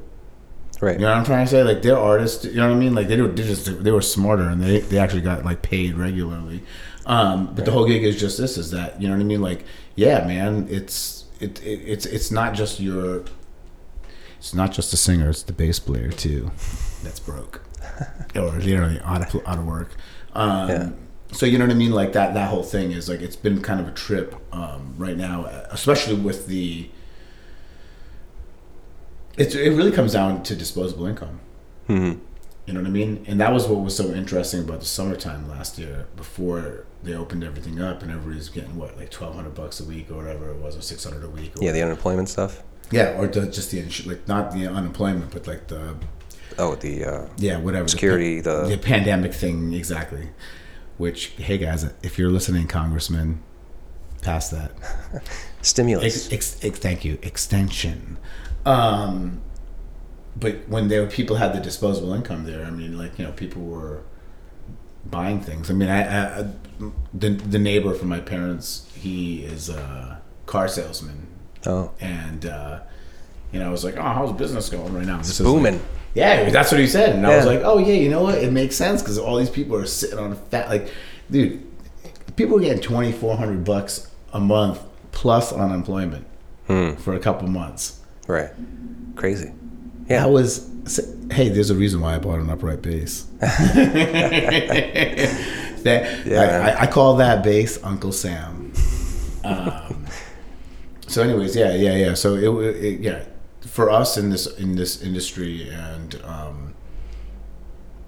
Right. 0.83 0.95
You 0.99 1.05
know 1.05 1.09
what 1.09 1.17
I'm 1.17 1.25
trying 1.25 1.45
to 1.45 1.49
say? 1.51 1.63
Like 1.63 1.81
they're 1.81 1.97
artists. 1.97 2.45
You 2.45 2.55
know 2.55 2.67
what 2.67 2.75
I 2.75 2.79
mean? 2.79 2.93
Like 2.93 3.07
they 3.07 3.19
were 3.21 3.27
they 3.27 3.43
just 3.43 3.83
they 3.83 3.91
were 3.91 4.01
smarter 4.01 4.43
and 4.43 4.61
they 4.61 4.79
they 4.79 4.97
actually 4.97 5.21
got 5.21 5.45
like 5.45 5.61
paid 5.61 5.95
regularly. 5.95 6.63
Um, 7.05 7.53
but 7.53 7.65
the 7.65 7.71
whole 7.71 7.85
gig 7.85 8.03
is 8.03 8.19
just 8.19 8.37
this: 8.37 8.57
is 8.57 8.71
that 8.71 9.01
you 9.01 9.07
know 9.07 9.15
what 9.15 9.21
I 9.21 9.25
mean? 9.25 9.41
Like 9.41 9.65
yeah, 9.95 10.25
man, 10.25 10.67
it's 10.69 11.25
it, 11.39 11.61
it 11.63 11.79
it's 11.85 12.05
it's 12.05 12.31
not 12.31 12.53
just 12.53 12.79
your. 12.79 13.25
It's 14.37 14.53
not 14.53 14.71
just 14.71 14.91
the 14.91 14.97
singer; 14.97 15.29
it's 15.29 15.43
the 15.43 15.53
bass 15.53 15.79
player 15.79 16.09
too. 16.09 16.51
That's 17.03 17.19
broke, 17.19 17.63
or 18.35 18.51
literally 18.51 18.99
out 19.03 19.21
of 19.33 19.47
out 19.47 19.57
of 19.57 19.65
work. 19.65 19.91
Um, 20.33 20.69
Yeah. 20.69 20.89
So 21.31 21.45
you 21.47 21.57
know 21.57 21.65
what 21.65 21.71
I 21.71 21.77
mean? 21.77 21.91
Like 21.91 22.13
that 22.13 22.33
that 22.35 22.49
whole 22.49 22.63
thing 22.63 22.91
is 22.91 23.09
like 23.09 23.21
it's 23.21 23.35
been 23.35 23.61
kind 23.61 23.79
of 23.79 23.87
a 23.87 23.91
trip 23.91 24.35
um, 24.53 24.95
right 24.97 25.17
now, 25.17 25.45
especially 25.71 26.15
with 26.15 26.47
the. 26.47 26.89
It's, 29.37 29.55
it 29.55 29.69
really 29.71 29.91
comes 29.91 30.13
down 30.13 30.43
to 30.43 30.55
disposable 30.55 31.05
income. 31.07 31.39
Mhm. 31.89 32.19
You 32.65 32.73
know 32.73 32.79
what 32.79 32.87
I 32.87 32.91
mean? 32.91 33.25
And 33.27 33.41
that 33.41 33.51
was 33.51 33.67
what 33.67 33.81
was 33.83 33.95
so 33.95 34.05
interesting 34.13 34.61
about 34.61 34.79
the 34.79 34.85
summertime 34.85 35.49
last 35.49 35.77
year 35.77 36.07
before 36.15 36.85
they 37.03 37.13
opened 37.13 37.43
everything 37.43 37.81
up 37.81 38.01
and 38.01 38.09
everybody's 38.11 38.47
getting 38.47 38.77
what 38.77 38.95
like 38.97 39.09
twelve 39.09 39.35
hundred 39.35 39.53
bucks 39.55 39.81
a 39.81 39.83
week 39.83 40.09
or 40.09 40.15
whatever 40.15 40.49
it 40.49 40.57
was 40.57 40.77
or 40.77 40.81
six 40.81 41.03
hundred 41.03 41.25
a 41.25 41.29
week. 41.29 41.51
Or 41.59 41.63
Yeah, 41.65 41.73
the 41.73 41.81
unemployment 41.83 42.29
stuff. 42.29 42.63
yeah, 42.91 43.17
or 43.17 43.27
the, 43.27 43.47
just 43.47 43.71
the 43.71 43.83
like 44.09 44.25
not 44.29 44.53
the 44.53 44.67
unemployment, 44.67 45.31
but 45.31 45.45
like 45.47 45.67
the 45.67 45.95
Oh, 46.57 46.75
the 46.75 47.03
uh, 47.03 47.25
yeah 47.37 47.57
whatever 47.57 47.83
the 47.85 47.89
Security, 47.89 48.41
pa- 48.41 48.67
the- 48.67 48.77
pandemic 48.77 49.33
thing 49.33 49.73
exactly. 49.73 50.29
Which 50.97 51.29
hey 51.37 51.57
guys, 51.57 51.83
if 52.03 52.17
you're 52.17 52.29
listening, 52.31 52.67
Congressman, 52.67 53.41
pass 54.21 54.49
that. 54.51 54.71
stimulus. 55.61 56.31
Ex, 56.31 56.33
ex, 56.55 56.63
ex, 56.63 56.79
thank 56.79 57.03
you. 57.03 57.17
Extension. 57.23 58.17
Um, 58.65 59.41
but 60.35 60.67
when 60.67 60.87
there 60.87 61.05
people 61.07 61.35
had 61.35 61.53
the 61.53 61.59
disposable 61.59 62.13
income 62.13 62.45
there, 62.45 62.65
I 62.65 62.71
mean, 62.71 62.97
like 62.97 63.19
you 63.19 63.25
know, 63.25 63.31
people 63.31 63.61
were 63.61 64.01
buying 65.05 65.41
things. 65.41 65.69
I 65.69 65.73
mean, 65.73 65.89
I, 65.89 66.39
I 66.41 66.47
the 67.13 67.29
the 67.29 67.59
neighbor 67.59 67.93
from 67.93 68.09
my 68.09 68.19
parents, 68.19 68.89
he 68.95 69.43
is 69.43 69.69
a 69.69 70.21
car 70.45 70.67
salesman, 70.67 71.27
oh, 71.65 71.91
and 71.99 72.45
uh, 72.45 72.79
you 73.51 73.59
know, 73.59 73.67
I 73.67 73.69
was 73.69 73.83
like, 73.83 73.97
oh, 73.97 74.01
how's 74.01 74.31
business 74.33 74.69
going 74.69 74.93
right 74.93 75.05
now? 75.05 75.17
This 75.17 75.39
is 75.39 75.41
like- 75.41 75.53
booming. 75.53 75.81
yeah, 76.15 76.49
that's 76.49 76.71
what 76.71 76.79
he 76.81 76.87
said, 76.87 77.15
and 77.15 77.27
I 77.27 77.35
was 77.37 77.45
like, 77.45 77.61
"Oh 77.63 77.77
yeah, 77.77 77.93
you 77.93 78.09
know 78.09 78.23
what? 78.23 78.35
It 78.39 78.51
makes 78.51 78.75
sense 78.75 79.01
because 79.01 79.17
all 79.19 79.37
these 79.37 79.49
people 79.49 79.75
are 79.75 79.85
sitting 79.85 80.17
on 80.19 80.31
a 80.31 80.35
fat 80.35 80.69
like, 80.69 80.91
dude, 81.29 81.63
people 82.35 82.57
are 82.57 82.61
getting 82.61 82.81
twenty 82.81 83.11
four 83.11 83.35
hundred 83.37 83.63
bucks 83.65 84.09
a 84.31 84.39
month 84.39 84.79
plus 85.11 85.53
unemployment 85.53 86.25
for 86.65 87.13
a 87.13 87.19
couple 87.19 87.47
months. 87.47 87.99
Right. 88.27 88.51
Crazy. 89.15 89.51
Yeah. 90.07 90.21
That 90.21 90.31
was 90.31 90.73
hey, 91.31 91.49
there's 91.49 91.69
a 91.69 91.75
reason 91.75 92.01
why 92.01 92.15
I 92.15 92.19
bought 92.19 92.39
an 92.39 92.49
upright 92.49 92.81
bass. 92.81 93.23
that 93.39 93.53
Yeah, 96.25 96.41
I. 96.41 96.69
I, 96.69 96.81
I 96.81 96.87
call 96.87 97.17
that 97.17 97.43
bass 97.43 97.81
Uncle 97.83 98.11
Sam. 98.11 98.73
Um, 99.43 100.05
so, 101.07 101.21
anyways, 101.23 101.55
yeah, 101.55 101.73
yeah, 101.73 101.95
yeah. 101.95 102.13
So 102.13 102.35
it, 102.35 102.75
it, 102.75 102.99
yeah, 102.99 103.23
for 103.61 103.89
us 103.89 104.17
in 104.17 104.29
this 104.29 104.47
in 104.57 104.75
this 104.75 105.01
industry, 105.01 105.69
and 105.69 106.21
um, 106.23 106.73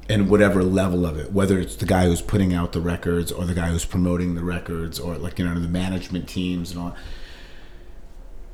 and 0.10 0.30
whatever 0.30 0.64
level 0.64 1.06
of 1.06 1.18
it, 1.18 1.32
whether 1.32 1.60
it's 1.60 1.76
the 1.76 1.86
guy 1.86 2.06
who's 2.06 2.22
putting 2.22 2.54
out 2.54 2.74
the 2.74 2.82
records 2.82 3.32
or 3.32 3.46
the 3.46 3.54
guy 3.54 3.68
who's 3.68 3.86
promoting 3.86 4.36
the 4.36 4.44
records 4.44 5.00
or 5.00 5.16
like 5.18 5.40
you 5.40 5.46
know 5.46 5.60
the 5.60 5.68
management 5.68 6.28
teams 6.28 6.72
and 6.72 6.80
all. 6.80 6.96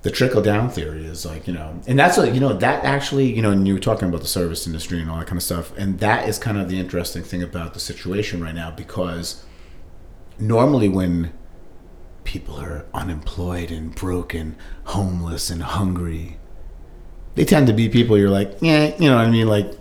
The 0.03 0.09
trickle 0.09 0.41
down 0.41 0.69
theory 0.71 1.05
is 1.05 1.25
like 1.25 1.47
you 1.47 1.53
know, 1.53 1.79
and 1.87 1.97
that's 1.97 2.17
like 2.17 2.33
you 2.33 2.39
know 2.39 2.53
that 2.53 2.83
actually 2.83 3.33
you 3.33 3.41
know, 3.41 3.51
and 3.51 3.67
you 3.67 3.75
were 3.75 3.79
talking 3.79 4.07
about 4.09 4.21
the 4.21 4.27
service 4.27 4.65
industry 4.65 4.99
and 4.99 5.09
all 5.09 5.19
that 5.19 5.27
kind 5.27 5.37
of 5.37 5.43
stuff, 5.43 5.77
and 5.77 5.99
that 5.99 6.27
is 6.27 6.39
kind 6.39 6.57
of 6.57 6.69
the 6.69 6.79
interesting 6.79 7.23
thing 7.23 7.43
about 7.43 7.73
the 7.73 7.79
situation 7.79 8.41
right 8.41 8.55
now 8.55 8.71
because 8.71 9.45
normally 10.39 10.89
when 10.89 11.31
people 12.23 12.59
are 12.59 12.85
unemployed 12.93 13.71
and 13.71 13.93
broken, 13.95 14.55
homeless 14.85 15.49
and 15.49 15.61
hungry, 15.63 16.37
they 17.35 17.45
tend 17.45 17.67
to 17.67 17.73
be 17.73 17.89
people 17.89 18.17
you're 18.17 18.29
like, 18.29 18.57
yeah, 18.61 18.95
you 18.97 19.09
know 19.09 19.17
what 19.17 19.25
I 19.25 19.29
mean? 19.29 19.47
Like, 19.47 19.71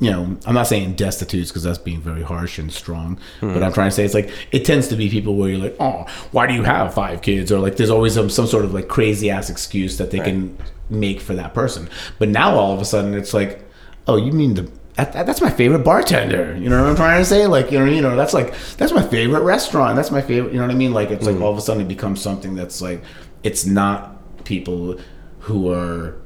you 0.00 0.10
know, 0.10 0.36
I'm 0.46 0.54
not 0.54 0.68
saying 0.68 0.94
destitutes 0.94 1.50
because 1.50 1.64
that's 1.64 1.78
being 1.78 2.00
very 2.00 2.22
harsh 2.22 2.58
and 2.58 2.72
strong, 2.72 3.18
but 3.40 3.56
hmm. 3.56 3.62
I'm 3.62 3.72
trying 3.72 3.90
to 3.90 3.94
say 3.94 4.04
it's 4.04 4.14
like 4.14 4.30
it 4.52 4.64
tends 4.64 4.88
to 4.88 4.96
be 4.96 5.10
people 5.10 5.34
where 5.34 5.48
you're 5.48 5.58
like, 5.58 5.76
oh, 5.80 6.06
why 6.30 6.46
do 6.46 6.54
you 6.54 6.62
have 6.62 6.94
five 6.94 7.20
kids? 7.20 7.50
Or 7.50 7.58
like 7.58 7.76
there's 7.76 7.90
always 7.90 8.14
some, 8.14 8.30
some 8.30 8.46
sort 8.46 8.64
of 8.64 8.72
like 8.72 8.86
crazy 8.86 9.28
ass 9.28 9.50
excuse 9.50 9.98
that 9.98 10.10
they 10.10 10.20
can 10.20 10.56
make 10.88 11.20
for 11.20 11.34
that 11.34 11.52
person. 11.52 11.88
But 12.18 12.28
now 12.28 12.56
all 12.56 12.72
of 12.72 12.80
a 12.80 12.84
sudden 12.84 13.14
it's 13.14 13.34
like, 13.34 13.64
oh, 14.06 14.16
you 14.16 14.32
mean 14.32 14.54
the 14.54 14.70
that, 14.94 15.12
that- 15.12 15.26
that's 15.26 15.40
my 15.40 15.50
favorite 15.50 15.84
bartender. 15.84 16.56
You 16.56 16.68
know 16.68 16.82
what 16.82 16.90
I'm 16.90 16.96
trying 16.96 17.20
to 17.20 17.24
say? 17.24 17.46
Like, 17.46 17.70
you 17.72 17.78
know, 17.78 17.84
you 17.84 18.00
know, 18.00 18.16
that's 18.16 18.34
like 18.34 18.54
that's 18.76 18.92
my 18.92 19.02
favorite 19.02 19.42
restaurant. 19.42 19.96
That's 19.96 20.10
my 20.10 20.22
favorite. 20.22 20.52
You 20.52 20.58
know 20.58 20.66
what 20.66 20.74
I 20.74 20.78
mean? 20.78 20.92
Like, 20.92 21.10
it's 21.10 21.26
like 21.26 21.36
hmm. 21.36 21.42
all 21.42 21.52
of 21.52 21.58
a 21.58 21.60
sudden 21.60 21.82
it 21.82 21.88
becomes 21.88 22.20
something 22.20 22.54
that's 22.54 22.80
like 22.80 23.02
it's 23.42 23.66
not 23.66 24.44
people 24.44 24.98
who 25.40 25.72
are 25.72 26.16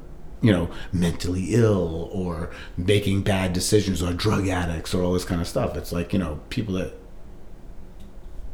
you 0.43 0.51
know 0.51 0.69
mentally 0.91 1.55
ill 1.55 2.09
or 2.13 2.51
making 2.77 3.21
bad 3.23 3.53
decisions 3.53 4.03
or 4.03 4.13
drug 4.13 4.47
addicts 4.47 4.93
or 4.93 5.01
all 5.01 5.13
this 5.13 5.25
kind 5.25 5.41
of 5.41 5.47
stuff. 5.47 5.75
It's 5.75 5.91
like 5.91 6.13
you 6.13 6.19
know 6.19 6.39
people 6.49 6.75
that 6.75 6.93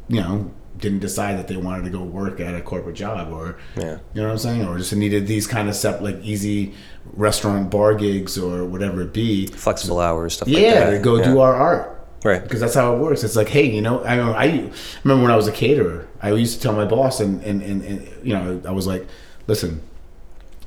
you 0.08 0.20
know 0.20 0.50
didn't 0.78 1.00
decide 1.00 1.36
that 1.36 1.46
they 1.48 1.56
wanted 1.56 1.84
to 1.84 1.90
go 1.90 2.00
work 2.02 2.40
at 2.40 2.54
a 2.54 2.60
corporate 2.62 2.96
job 2.96 3.30
or 3.32 3.58
Yeah. 3.76 3.98
you 4.14 4.22
know 4.22 4.28
what 4.28 4.32
I'm 4.32 4.38
saying 4.38 4.64
or 4.64 4.78
just 4.78 4.94
needed 4.94 5.26
these 5.26 5.46
kind 5.46 5.68
of 5.68 5.74
sep- 5.74 6.00
like 6.00 6.16
easy 6.22 6.74
restaurant 7.12 7.70
bar 7.70 7.94
gigs 7.94 8.38
or 8.38 8.64
whatever 8.64 9.02
it 9.02 9.12
be 9.12 9.46
Flexible 9.48 10.00
hours, 10.00 10.34
stuff 10.34 10.48
like 10.48 10.56
yeah, 10.56 10.84
that. 10.86 10.90
to 10.92 10.98
go 11.00 11.16
Yeah. 11.18 11.24
do 11.24 11.40
our 11.40 11.54
art. 11.54 11.96
Right. 12.24 12.42
Because 12.42 12.60
that's 12.60 12.74
how 12.74 12.94
it 12.94 12.98
works. 12.98 13.24
It's 13.24 13.34
like, 13.36 13.48
hey, 13.48 13.64
you 13.70 13.80
know, 13.82 14.02
I 14.04 14.14
remember, 14.14 14.38
I 14.38 14.70
remember 15.04 15.22
when 15.22 15.30
I 15.32 15.36
was 15.36 15.46
a 15.48 15.52
caterer, 15.52 16.06
I 16.22 16.30
used 16.32 16.56
to 16.56 16.62
tell 16.62 16.74
my 16.74 16.84
boss, 16.84 17.18
and, 17.18 17.42
and, 17.42 17.62
and, 17.62 17.82
and 17.82 18.08
you 18.22 18.34
know, 18.34 18.60
I 18.66 18.70
was 18.72 18.86
like, 18.86 19.06
listen, 19.46 19.80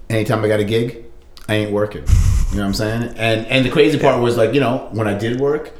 anytime 0.09 0.43
I 0.43 0.47
got 0.47 0.59
a 0.59 0.63
gig, 0.63 1.05
I 1.47 1.55
ain't 1.55 1.71
working. 1.71 2.03
You 2.51 2.57
know 2.57 2.63
what 2.63 2.67
I'm 2.67 2.73
saying? 2.73 3.03
And 3.17 3.45
and 3.47 3.65
the 3.65 3.69
crazy 3.69 3.99
part 3.99 4.21
was 4.21 4.37
like, 4.37 4.53
you 4.53 4.59
know, 4.59 4.89
when 4.91 5.07
I 5.07 5.17
did 5.17 5.39
work, 5.39 5.73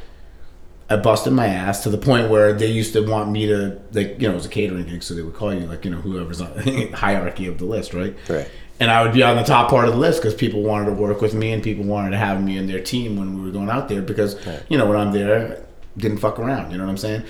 I 0.90 0.98
busted 0.98 1.34
my 1.34 1.48
ass 1.48 1.84
to 1.84 1.90
the 1.90 1.98
point 1.98 2.30
where 2.30 2.54
they 2.54 2.68
used 2.68 2.94
to 2.94 3.02
want 3.02 3.32
me 3.32 3.48
to 3.48 3.80
like, 3.94 4.20
you 4.20 4.28
know, 4.28 4.34
it 4.34 4.38
was 4.38 4.46
a 4.46 4.50
catering 4.50 4.86
gig, 4.86 5.04
so 5.04 5.14
they 5.14 5.22
would 5.22 5.36
call 5.36 5.54
you 5.54 5.62
like, 5.62 5.86
you 5.86 5.92
know, 5.92 5.98
whoever's 5.98 6.42
on 6.42 6.58
hierarchy 6.94 7.48
of 7.48 7.58
the 7.58 7.66
list, 7.66 7.94
right? 7.94 8.16
Right. 8.28 8.50
And 8.80 8.92
I 8.92 9.04
would 9.04 9.14
be 9.14 9.24
on 9.24 9.38
the 9.38 9.44
top 9.44 9.70
part 9.70 9.88
of 9.88 9.94
the 9.94 10.00
list 10.00 10.22
because 10.22 10.34
people 10.34 10.62
wanted 10.62 10.88
to 10.88 10.94
work 10.94 11.22
with 11.22 11.34
me 11.34 11.52
and 11.54 11.64
people 11.64 11.86
wanted 11.86 12.10
to 12.12 12.18
have 12.18 12.44
me 12.44 12.58
in 12.58 12.68
their 12.68 12.82
team 12.82 13.18
when 13.18 13.38
we 13.38 13.46
were 13.46 13.52
going 13.52 13.70
out 13.70 13.88
there 13.88 14.02
because, 14.02 14.36
you 14.68 14.78
know, 14.78 14.86
when 14.88 14.98
I'm 14.98 15.14
there, 15.14 15.64
didn't 15.96 16.18
fuck 16.18 16.40
around. 16.40 16.72
You 16.72 16.80
know 16.80 16.86
what 16.86 16.90
I'm 16.90 16.98
saying? 16.98 17.24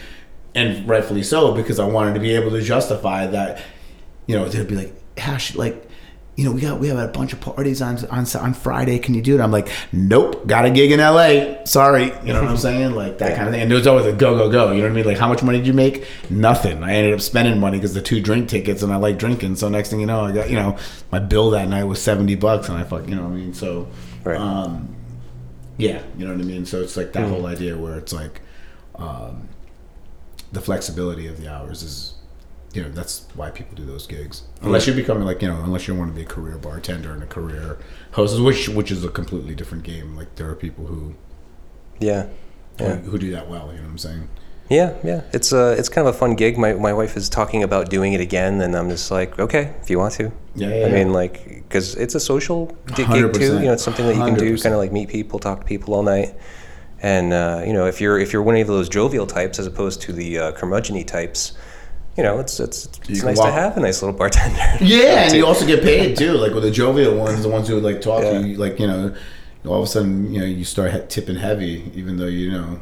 And 0.55 0.87
rightfully 0.87 1.21
so 1.21 1.53
because 1.53 1.79
I 1.79 1.85
wanted 1.85 2.13
to 2.13 2.19
be 2.19 2.31
able 2.31 2.51
to 2.51 2.61
justify 2.61 3.27
that. 3.27 3.61
You 4.25 4.37
know, 4.37 4.47
they'd 4.47 4.67
be 4.67 4.75
like, 4.75 4.95
Ash, 5.17 5.53
like, 5.53 5.87
you 6.35 6.43
know, 6.45 6.51
we 6.51 6.61
got 6.61 6.79
we 6.79 6.87
have 6.87 6.97
a 6.97 7.07
bunch 7.07 7.31
of 7.31 7.39
parties 7.41 7.79
on 7.81 7.97
on 8.09 8.25
on 8.37 8.53
Friday. 8.55 8.97
Can 8.97 9.13
you 9.13 9.21
do 9.21 9.35
it? 9.35 9.41
I'm 9.41 9.51
like, 9.51 9.69
nope, 9.91 10.47
got 10.47 10.65
a 10.65 10.71
gig 10.71 10.91
in 10.91 10.99
L.A. 10.99 11.61
Sorry, 11.65 12.05
you 12.25 12.33
know 12.33 12.41
what 12.41 12.49
I'm 12.49 12.57
saying? 12.69 12.93
Like 12.95 13.19
that 13.19 13.35
kind 13.35 13.47
of 13.47 13.53
thing. 13.53 13.61
And 13.61 13.69
there 13.71 13.77
was 13.77 13.85
always 13.85 14.05
a 14.07 14.13
go 14.13 14.35
go 14.37 14.49
go. 14.49 14.71
You 14.71 14.77
know 14.77 14.83
what 14.85 14.91
I 14.91 14.95
mean? 14.95 15.05
Like, 15.05 15.17
how 15.19 15.27
much 15.27 15.43
money 15.43 15.59
did 15.59 15.67
you 15.67 15.73
make? 15.73 16.07
Nothing. 16.31 16.83
I 16.83 16.93
ended 16.95 17.13
up 17.13 17.21
spending 17.21 17.59
money 17.59 17.77
because 17.77 17.93
the 17.93 18.01
two 18.01 18.19
drink 18.19 18.49
tickets, 18.49 18.81
and 18.81 18.91
I 18.91 18.95
like 18.95 19.19
drinking. 19.19 19.57
So 19.57 19.69
next 19.69 19.89
thing 19.91 19.99
you 19.99 20.07
know, 20.07 20.21
I 20.21 20.31
got 20.31 20.49
you 20.49 20.55
know 20.55 20.77
my 21.11 21.19
bill 21.19 21.51
that 21.51 21.67
night 21.67 21.83
was 21.83 22.01
seventy 22.01 22.35
bucks, 22.35 22.67
and 22.67 22.77
I 22.79 22.83
fuck, 22.83 23.07
you 23.07 23.15
know 23.15 23.23
what 23.23 23.33
I 23.33 23.35
mean? 23.35 23.53
So, 23.53 23.87
Right. 24.23 24.37
um, 24.37 24.95
yeah, 25.77 26.01
you 26.17 26.25
know 26.25 26.31
what 26.33 26.41
I 26.41 26.45
mean. 26.45 26.65
So 26.65 26.81
it's 26.81 26.97
like 26.97 27.13
that 27.13 27.27
whole 27.29 27.45
idea 27.45 27.77
where 27.77 27.95
it's 27.97 28.11
like 28.13 28.41
um, 28.95 29.49
the 30.51 30.61
flexibility 30.61 31.27
of 31.27 31.39
the 31.39 31.51
hours 31.53 31.83
is, 31.83 32.12
you 32.73 32.83
know, 32.83 32.89
that's 32.89 33.27
why 33.35 33.51
people 33.51 33.75
do 33.75 33.85
those 33.85 34.07
gigs. 34.07 34.43
Unless 34.61 34.87
you're 34.87 34.95
becoming 34.95 35.23
like 35.23 35.41
you 35.41 35.47
know, 35.47 35.61
unless 35.63 35.87
you 35.87 35.95
want 35.95 36.11
to 36.11 36.15
be 36.15 36.23
a 36.23 36.25
career 36.25 36.57
bartender 36.57 37.13
and 37.13 37.23
a 37.23 37.27
career 37.27 37.77
host, 38.11 38.41
which 38.41 38.69
which 38.69 38.91
is 38.91 39.03
a 39.03 39.09
completely 39.09 39.55
different 39.55 39.83
game. 39.83 40.15
Like 40.15 40.35
there 40.35 40.49
are 40.49 40.55
people 40.55 40.87
who 40.87 41.15
Yeah. 41.99 42.27
Yeah. 42.79 42.95
who, 42.95 43.11
who 43.11 43.17
do 43.19 43.31
that 43.31 43.49
well. 43.49 43.67
You 43.67 43.77
know 43.77 43.83
what 43.83 43.91
I'm 43.91 43.97
saying? 43.97 44.27
Yeah, 44.69 44.95
yeah. 45.03 45.21
It's 45.33 45.53
uh, 45.53 45.75
it's 45.77 45.89
kind 45.89 46.07
of 46.07 46.15
a 46.15 46.17
fun 46.17 46.35
gig. 46.35 46.57
My 46.57 46.73
my 46.73 46.93
wife 46.93 47.15
is 47.15 47.29
talking 47.29 47.63
about 47.63 47.89
doing 47.89 48.13
it 48.13 48.21
again, 48.21 48.61
and 48.61 48.75
I'm 48.75 48.89
just 48.89 49.11
like, 49.11 49.37
okay, 49.37 49.75
if 49.81 49.89
you 49.89 49.99
want 49.99 50.13
to. 50.15 50.31
Yeah, 50.55 50.69
yeah, 50.69 50.85
I 50.87 50.89
mean, 50.89 51.11
like, 51.11 51.45
because 51.67 51.95
it's 51.95 52.15
a 52.15 52.19
social 52.19 52.67
gig 52.95 53.07
too. 53.07 53.29
100%. 53.29 53.59
You 53.59 53.65
know, 53.65 53.73
it's 53.73 53.83
something 53.83 54.05
that 54.07 54.15
you 54.15 54.23
can 54.23 54.35
do, 54.35 54.53
100%. 54.55 54.63
kind 54.63 54.73
of 54.73 54.79
like 54.79 54.91
meet 54.91 55.09
people, 55.09 55.37
talk 55.39 55.59
to 55.61 55.65
people 55.65 55.93
all 55.93 56.03
night. 56.03 56.35
And 57.01 57.33
uh, 57.33 57.63
you 57.67 57.73
know, 57.73 57.85
if 57.85 57.99
you're 57.99 58.17
if 58.17 58.31
you're 58.31 58.41
one 58.41 58.55
of 58.55 58.67
those 58.67 58.87
jovial 58.87 59.27
types 59.27 59.59
as 59.59 59.67
opposed 59.67 60.01
to 60.03 60.13
the 60.13 60.39
uh, 60.39 60.51
curmudgeon 60.53 61.03
types, 61.03 61.51
you 62.17 62.23
know, 62.23 62.39
it's 62.39 62.59
it's, 62.59 62.85
it's 63.09 63.23
nice 63.23 63.39
to 63.39 63.51
have 63.51 63.75
a 63.77 63.79
nice 63.79 64.01
little 64.01 64.17
bartender. 64.17 64.59
Yeah, 64.81 65.23
and 65.25 65.33
you 65.33 65.45
also 65.45 65.65
get 65.65 65.81
paid 65.83 66.15
too. 66.17 66.33
Like 66.33 66.53
with 66.53 66.63
the 66.63 66.71
jovial 66.71 67.15
ones, 67.15 67.41
the 67.41 67.49
ones 67.49 67.67
who 67.67 67.79
like 67.79 68.01
talk, 68.01 68.23
Yeah. 68.23 68.39
you 68.39 68.57
like 68.57 68.79
you 68.79 68.87
know, 68.87 69.15
all 69.65 69.77
of 69.77 69.83
a 69.83 69.87
sudden 69.87 70.33
you 70.33 70.39
know 70.39 70.45
you 70.45 70.65
start 70.65 71.09
tipping 71.09 71.35
heavy, 71.35 71.91
even 71.95 72.17
though 72.17 72.27
you 72.27 72.51
know, 72.51 72.81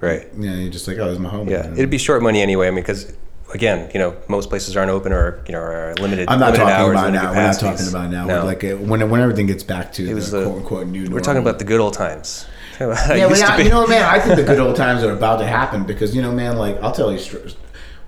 right. 0.00 0.28
you 0.36 0.50
know, 0.50 0.54
you're 0.54 0.70
just 0.70 0.86
like, 0.86 0.98
oh, 0.98 1.06
there's 1.06 1.18
my 1.18 1.28
home. 1.28 1.48
Yeah, 1.48 1.72
it'd 1.72 1.90
be 1.90 1.98
short 1.98 2.22
money 2.22 2.40
anyway. 2.42 2.68
I 2.68 2.70
mean, 2.70 2.82
because 2.82 3.12
again, 3.54 3.90
you 3.92 3.98
know, 3.98 4.16
most 4.28 4.48
places 4.48 4.76
aren't 4.76 4.90
open 4.90 5.12
or 5.12 5.42
you 5.46 5.52
know 5.52 5.60
are 5.60 5.94
limited. 5.94 6.28
I'm 6.28 6.38
not 6.38 6.52
limited 6.52 6.64
talking 6.64 6.74
hours, 6.74 6.92
about 6.92 7.12
now. 7.12 7.30
We're 7.30 7.46
not 7.46 7.58
talking 7.58 7.88
about 7.88 8.10
now. 8.10 8.26
No. 8.26 8.44
Like 8.44 8.64
uh, 8.64 8.76
when 8.76 9.08
when 9.10 9.20
everything 9.20 9.46
gets 9.46 9.62
back 9.64 9.92
to 9.94 10.14
was 10.14 10.30
the, 10.30 10.40
the- 10.40 10.44
quote 10.46 10.58
unquote 10.58 10.86
new. 10.86 11.10
We're 11.10 11.20
talking 11.20 11.42
about 11.42 11.58
the 11.58 11.64
good 11.64 11.80
old 11.80 11.94
times. 11.94 12.46
It 12.80 12.88
yeah, 12.88 13.28
but 13.28 13.30
used 13.30 13.42
to 13.42 13.48
now, 13.48 13.56
be. 13.58 13.62
you 13.64 13.68
know, 13.68 13.86
man, 13.86 14.02
I 14.02 14.18
think 14.18 14.34
the 14.34 14.42
good 14.42 14.58
old 14.58 14.74
times 14.74 15.04
are 15.04 15.12
about 15.12 15.36
to 15.36 15.46
happen 15.46 15.84
because 15.84 16.16
you 16.16 16.22
know, 16.22 16.32
man, 16.32 16.56
like 16.56 16.82
I'll 16.82 16.90
tell 16.90 17.12
you, 17.12 17.18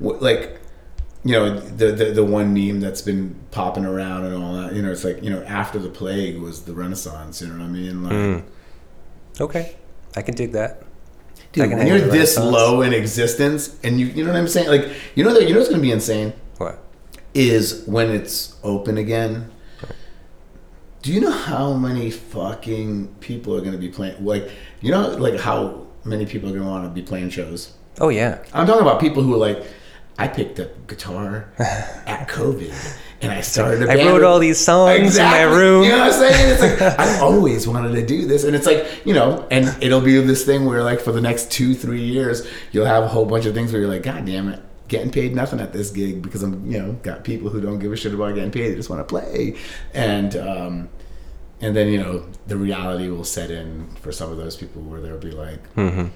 like 0.01 0.61
you 1.25 1.33
know, 1.33 1.59
the, 1.59 1.93
the 1.93 2.05
the 2.07 2.25
one 2.25 2.53
meme 2.53 2.81
that's 2.81 3.01
been 3.01 3.35
popping 3.51 3.85
around 3.87 4.25
and 4.27 4.43
all 4.43 4.55
that. 4.55 4.75
You 4.75 4.83
know, 4.83 4.93
it's 4.93 5.05
like 5.05 5.23
you 5.23 5.31
know, 5.31 5.43
after 5.45 5.79
the 5.79 5.89
plague 5.89 6.39
was 6.39 6.65
the 6.65 6.75
Renaissance. 6.75 7.41
You 7.41 7.49
know 7.49 7.59
what 7.59 7.65
I 7.65 7.69
mean? 7.69 8.03
Like, 8.03 8.13
Mm. 8.13 8.43
Okay, 9.41 9.77
I 10.17 10.23
can 10.23 10.35
dig 10.35 10.53
that. 10.53 10.83
dude, 11.53 11.71
when 11.71 11.87
you're 11.87 11.99
this 11.99 12.37
low 12.39 12.83
in 12.83 12.93
existence, 12.93 13.77
and 13.83 13.99
you 13.99 14.07
you 14.07 14.23
know 14.25 14.33
what 14.33 14.39
I'm 14.39 14.49
saying? 14.49 14.69
Like, 14.69 14.91
you 15.15 15.25
know 15.25 15.33
that 15.35 15.49
you 15.49 15.55
know 15.55 15.61
what's 15.61 15.71
gonna 15.71 15.83
be 15.83 15.91
insane 15.91 16.35
What? 16.59 16.79
is 17.33 17.85
when 17.87 18.11
it's 18.11 18.57
open 18.63 18.99
again. 18.99 19.51
Do 21.03 21.13
you 21.13 21.21
know 21.21 21.31
how 21.33 21.75
many 21.75 22.11
fucking 22.11 23.09
people 23.21 23.55
are 23.57 23.61
gonna 23.61 23.77
be 23.79 23.89
playing? 23.89 24.25
Like, 24.25 24.51
you 24.81 24.91
know, 24.91 25.09
like 25.17 25.39
how 25.41 25.87
many 26.05 26.27
people 26.27 26.49
are 26.51 26.53
gonna 26.53 26.71
want 26.71 26.85
to 26.85 26.91
be 26.91 27.03
playing 27.03 27.31
shows? 27.31 27.73
Oh 28.01 28.09
yeah. 28.09 28.43
I'm 28.53 28.67
talking 28.67 28.83
about 28.83 29.01
people 29.01 29.23
who 29.23 29.35
are 29.35 29.39
like, 29.39 29.65
I 30.19 30.29
picked 30.29 30.61
up 30.61 30.87
guitar 30.87 31.49
at 31.59 32.29
COVID 32.29 32.99
and 33.21 33.33
I 33.33 33.41
started 33.41 33.89
I 33.89 34.05
wrote 34.07 34.23
all 34.23 34.39
these 34.39 34.59
songs 34.59 35.17
in 35.17 35.25
my 35.25 35.43
room. 35.43 35.85
You 35.85 35.91
know 35.91 35.99
what 35.99 36.13
I'm 36.13 36.33
saying? 36.33 36.51
It's 36.51 36.61
like 36.61 36.99
I 36.99 37.19
always 37.21 37.67
wanted 37.67 37.95
to 37.95 38.07
do 38.07 38.27
this, 38.27 38.45
and 38.45 38.55
it's 38.55 38.67
like 38.67 38.87
you 39.05 39.15
know, 39.15 39.47
and 39.51 39.67
it'll 39.83 40.01
be 40.01 40.21
this 40.21 40.45
thing 40.45 40.67
where 40.67 40.83
like 40.83 41.01
for 41.01 41.13
the 41.13 41.21
next 41.21 41.51
two, 41.51 41.75
three 41.75 42.03
years, 42.03 42.47
you'll 42.73 42.87
have 42.87 43.03
a 43.03 43.09
whole 43.09 43.25
bunch 43.25 43.47
of 43.47 43.55
things 43.55 43.73
where 43.73 43.81
you're 43.81 43.91
like, 43.91 44.03
God 44.03 44.25
damn 44.27 44.49
it. 44.49 44.61
Getting 44.87 45.11
paid 45.11 45.35
nothing 45.35 45.61
at 45.61 45.73
this 45.73 45.91
gig 45.91 46.21
because 46.21 46.43
I'm, 46.43 46.71
you 46.71 46.79
know, 46.79 46.93
got 47.03 47.25
people 47.25 47.49
who 47.49 47.61
don't 47.61 47.79
give 47.79 47.91
a 47.91 47.97
shit 47.97 48.13
about 48.13 48.35
getting 48.35 48.51
paid. 48.51 48.71
They 48.71 48.75
just 48.75 48.91
want 48.91 49.01
to 49.01 49.11
play, 49.11 49.57
and 49.95 50.37
um, 50.37 50.89
and 51.63 51.75
then 51.75 51.89
you 51.89 51.99
know 51.99 52.27
the 52.47 52.57
reality 52.57 53.09
will 53.09 53.25
set 53.25 53.51
in 53.51 53.89
for 53.97 54.13
some 54.13 54.31
of 54.31 54.37
those 54.37 54.57
people 54.57 54.83
where 54.83 55.01
they'll 55.01 55.19
be 55.19 55.31
like, 55.31 55.75
Mm-hmm. 55.75 56.09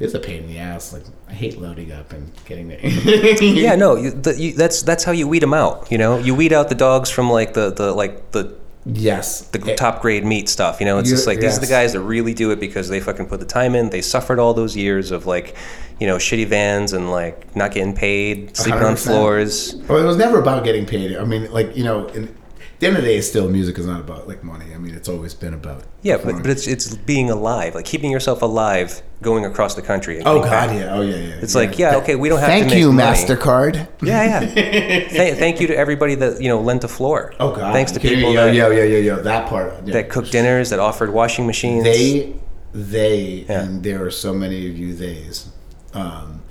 It's 0.00 0.14
a 0.14 0.18
pain 0.20 0.44
in 0.44 0.48
the 0.48 0.58
ass. 0.58 0.92
Like 0.92 1.04
I 1.28 1.32
hate 1.32 1.60
loading 1.60 1.92
up 1.92 2.12
and 2.12 2.30
getting 2.44 2.68
there. 2.68 2.78
Yeah, 3.42 3.74
no, 3.76 3.96
you, 3.96 4.10
the, 4.10 4.34
you, 4.38 4.52
that's 4.52 4.82
that's 4.82 5.04
how 5.04 5.12
you 5.12 5.26
weed 5.28 5.42
them 5.42 5.54
out. 5.54 5.90
You 5.90 5.98
know, 5.98 6.18
you 6.18 6.34
weed 6.34 6.52
out 6.52 6.68
the 6.68 6.74
dogs 6.74 7.10
from 7.10 7.30
like 7.30 7.54
the, 7.54 7.70
the 7.70 7.92
like 7.92 8.30
the 8.32 8.56
Yes. 8.90 9.42
the 9.48 9.72
eh. 9.72 9.74
top 9.74 10.00
grade 10.00 10.24
meat 10.24 10.48
stuff. 10.48 10.80
You 10.80 10.86
know, 10.86 10.98
it's 10.98 11.10
You- 11.10 11.16
just 11.16 11.26
like 11.26 11.40
these 11.40 11.58
are 11.58 11.60
the 11.60 11.66
guys 11.66 11.92
that 11.92 12.00
really 12.00 12.32
do 12.32 12.50
it 12.52 12.60
because 12.60 12.88
they 12.88 13.00
fucking 13.00 13.26
put 13.26 13.40
the 13.40 13.46
time 13.46 13.74
in. 13.74 13.90
They 13.90 14.00
suffered 14.00 14.38
all 14.38 14.54
those 14.54 14.76
years 14.76 15.10
of 15.10 15.26
like, 15.26 15.54
you 16.00 16.06
know, 16.06 16.16
shitty 16.16 16.46
vans 16.46 16.92
and 16.94 17.10
like 17.10 17.54
not 17.54 17.72
getting 17.72 17.94
paid, 17.94 18.56
sleeping 18.56 18.82
on 18.82 18.94
100%. 18.94 19.04
floors. 19.04 19.74
Well, 19.88 19.98
it 20.02 20.06
was 20.06 20.16
never 20.16 20.38
about 20.38 20.64
getting 20.64 20.86
paid. 20.86 21.16
I 21.16 21.24
mean, 21.24 21.50
like 21.52 21.76
you 21.76 21.84
know, 21.84 22.06
in, 22.08 22.34
the 22.80 22.86
end 22.86 22.96
of 22.96 23.02
the 23.02 23.08
day, 23.08 23.20
still 23.20 23.48
music 23.48 23.76
is 23.78 23.86
not 23.86 24.00
about 24.00 24.28
like 24.28 24.44
money. 24.44 24.72
I 24.72 24.78
mean, 24.78 24.94
it's 24.94 25.08
always 25.08 25.34
been 25.34 25.52
about. 25.54 25.84
Yeah, 26.02 26.16
but, 26.16 26.36
but 26.36 26.46
it's 26.46 26.66
it's 26.66 26.94
being 26.94 27.28
alive, 27.28 27.74
like 27.74 27.84
keeping 27.84 28.10
yourself 28.10 28.40
alive, 28.40 29.02
going 29.20 29.44
across 29.44 29.74
the 29.74 29.82
country. 29.82 30.18
And 30.18 30.28
oh 30.28 30.40
god, 30.40 30.68
back. 30.68 30.76
yeah, 30.76 30.94
oh 30.94 31.00
yeah, 31.00 31.16
yeah. 31.16 31.34
It's 31.42 31.56
like, 31.56 31.78
yeah, 31.78 31.96
okay, 31.96 32.14
we 32.14 32.28
don't 32.28 32.38
have 32.38 32.48
Thank 32.48 32.70
to 32.70 32.78
you, 32.78 32.92
money. 32.92 33.16
Mastercard. 33.16 33.88
Yeah, 34.00 34.40
yeah. 34.40 34.54
Th- 35.08 35.34
thank 35.36 35.60
you 35.60 35.66
to 35.66 35.76
everybody 35.76 36.14
that 36.16 36.40
you 36.40 36.48
know 36.48 36.60
lent 36.60 36.84
a 36.84 36.88
floor. 36.88 37.34
Oh 37.40 37.54
god. 37.54 37.72
Thanks 37.72 37.90
to 37.92 38.00
people 38.00 38.32
yeah, 38.32 38.46
that, 38.46 38.54
yeah, 38.54 38.68
yeah, 38.70 38.84
yeah, 38.84 38.98
yeah. 38.98 39.14
That 39.16 39.48
part. 39.48 39.74
yeah. 39.84 39.94
that 39.94 40.08
cooked 40.08 40.30
dinners, 40.30 40.70
that 40.70 40.78
offered 40.78 41.12
washing 41.12 41.46
machines. 41.46 41.82
They 41.84 42.36
they 42.72 43.44
Yeah. 43.48 43.62
and 43.62 43.82
there 43.82 44.04
are 44.04 44.10
so 44.10 44.32
many 44.32 44.68
of 44.68 44.78
you 44.78 44.94
theys. 44.94 45.50
Um, 45.94 46.42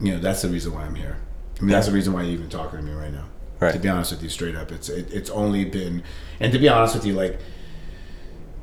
you 0.00 0.12
know, 0.12 0.18
that's 0.18 0.42
the 0.42 0.48
reason 0.48 0.72
why 0.74 0.82
I'm 0.82 0.94
here. 0.96 1.18
I 1.58 1.62
mean, 1.62 1.70
that's 1.70 1.86
the 1.86 1.92
reason 1.92 2.14
why 2.14 2.22
you're 2.22 2.32
even 2.32 2.48
talking 2.48 2.78
to 2.80 2.84
me 2.84 2.92
right 2.92 3.12
now. 3.12 3.26
Right. 3.60 3.72
To 3.72 3.78
be 3.78 3.88
honest 3.88 4.12
with 4.12 4.22
you, 4.22 4.28
straight 4.30 4.56
up, 4.56 4.72
it's 4.72 4.88
it, 4.88 5.12
it's 5.12 5.28
only 5.30 5.64
been, 5.66 6.02
and 6.40 6.52
to 6.52 6.58
be 6.58 6.68
honest 6.68 6.94
with 6.94 7.04
you, 7.04 7.12
like, 7.12 7.38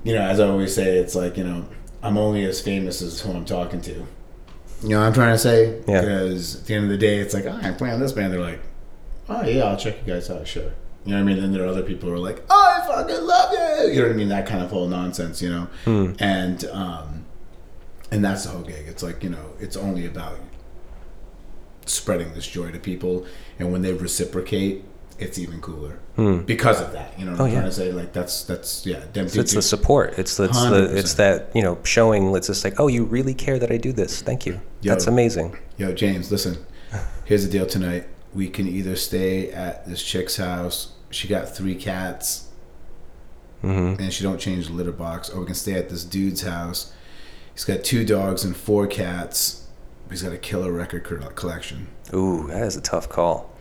you 0.04 0.16
know, 0.16 0.22
as 0.22 0.40
I 0.40 0.48
always 0.48 0.74
say, 0.74 0.98
it's 0.98 1.14
like 1.14 1.38
you 1.38 1.44
know, 1.44 1.68
I'm 2.02 2.18
only 2.18 2.44
as 2.46 2.60
famous 2.62 3.02
as 3.02 3.22
who 3.22 3.32
I'm 3.32 3.46
talking 3.46 3.82
to. 3.82 3.92
You 3.92 4.90
know 4.90 5.00
what 5.00 5.08
I'm 5.08 5.14
trying 5.14 5.34
to 5.34 5.40
say? 5.40 5.82
Yeah. 5.88 6.02
Because 6.02 6.62
at 6.62 6.66
the 6.66 6.74
end 6.76 6.86
of 6.86 6.90
the 6.90 6.98
day, 6.98 7.18
it's 7.20 7.34
like, 7.34 7.46
oh, 7.46 7.60
I'm 7.62 7.76
playing 7.76 8.00
this 8.00 8.12
band. 8.12 8.34
They're 8.34 8.40
like, 8.40 8.62
oh 9.30 9.44
yeah, 9.46 9.66
I'll 9.66 9.78
check 9.78 9.98
you 10.06 10.14
guys 10.14 10.30
out, 10.30 10.48
sure. 10.48 10.72
You 11.06 11.14
know 11.14 11.24
what 11.24 11.32
I 11.32 11.36
mean? 11.36 11.44
And 11.44 11.54
there 11.56 11.64
are 11.64 11.68
other 11.68 11.84
people 11.84 12.10
who 12.10 12.16
are 12.16 12.20
like, 12.20 12.44
oh, 12.50 12.82
I 12.82 12.86
fucking 12.88 13.24
love 13.24 13.52
you. 13.54 13.92
You 13.92 14.02
know 14.02 14.08
what 14.08 14.14
I 14.14 14.18
mean? 14.18 14.30
That 14.30 14.46
kind 14.46 14.64
of 14.64 14.70
whole 14.72 14.88
nonsense, 14.88 15.42
you 15.42 15.50
know. 15.50 15.68
And 16.20 16.66
um, 16.66 17.26
and 18.12 18.24
that's 18.24 18.44
the 18.44 18.50
whole 18.50 18.64
gig. 18.64 18.88
It's 18.88 19.04
like 19.04 19.24
you 19.24 19.30
know, 19.30 19.54
it's 19.60 19.78
only 19.78 20.06
about 20.06 20.38
spreading 21.88 22.34
this 22.34 22.48
joy 22.48 22.72
to 22.72 22.80
people, 22.80 23.26
and 23.60 23.72
when 23.72 23.82
they 23.82 23.94
reciprocate, 23.94 24.84
it's 25.20 25.40
even 25.40 25.60
cooler 25.62 26.00
hmm. 26.16 26.40
because 26.42 26.80
of 26.80 26.92
that. 26.94 27.18
You 27.18 27.26
know 27.26 27.32
what 27.32 27.42
oh, 27.42 27.44
I'm 27.46 27.50
Oh, 27.50 27.54
yeah. 27.54 27.60
trying 27.60 27.70
to 27.70 27.76
say? 27.76 27.92
Like 27.92 28.14
that's 28.14 28.44
that's 28.44 28.86
yeah. 28.86 29.02
So 29.14 29.40
it's 29.40 29.54
the 29.54 29.62
support. 29.62 30.14
It's 30.18 30.38
the, 30.38 30.46
it's 30.46 30.64
the 30.64 30.98
it's 30.98 31.14
that 31.16 31.50
you 31.56 31.62
know 31.62 31.80
showing. 31.84 32.36
It's 32.36 32.48
just 32.48 32.64
like, 32.64 32.80
oh, 32.80 32.88
you 32.88 33.04
really 33.04 33.34
care 33.34 33.58
that 33.60 33.72
I 33.72 33.78
do 33.78 33.92
this. 33.92 34.22
Thank 34.22 34.46
you. 34.46 34.62
Yo. 34.82 34.92
That's 34.92 35.08
amazing. 35.08 35.58
Yo, 35.78 35.92
James, 35.94 36.32
listen. 36.32 36.58
Here's 37.26 37.44
the 37.44 37.52
deal 37.52 37.66
tonight. 37.66 38.08
We 38.34 38.50
can 38.50 38.68
either 38.68 38.96
stay 38.96 39.52
at 39.52 39.88
this 39.88 40.04
chick's 40.04 40.38
house. 40.38 40.94
She 41.10 41.28
got 41.28 41.56
three 41.56 41.76
cats, 41.76 42.50
mm-hmm. 43.64 44.02
and 44.02 44.14
she 44.14 44.24
don't 44.24 44.40
change 44.40 44.68
the 44.68 44.74
litter 44.74 44.92
box, 44.92 45.30
or 45.30 45.40
we 45.40 45.46
can 45.46 45.56
stay 45.56 45.74
at 45.74 45.90
this 45.90 46.04
dude's 46.04 46.42
house. 46.42 46.94
He's 47.54 47.66
got 47.66 47.84
two 47.84 48.06
dogs 48.06 48.44
and 48.44 48.56
four 48.56 48.86
cats. 48.86 49.67
He's 50.10 50.22
got 50.22 50.34
a 50.34 50.38
killer 50.38 50.72
record 50.72 51.04
collection. 51.36 51.88
Ooh, 52.14 52.48
that 52.48 52.64
is 52.64 52.76
a 52.76 52.82
tough 52.82 53.10
call. 53.10 53.54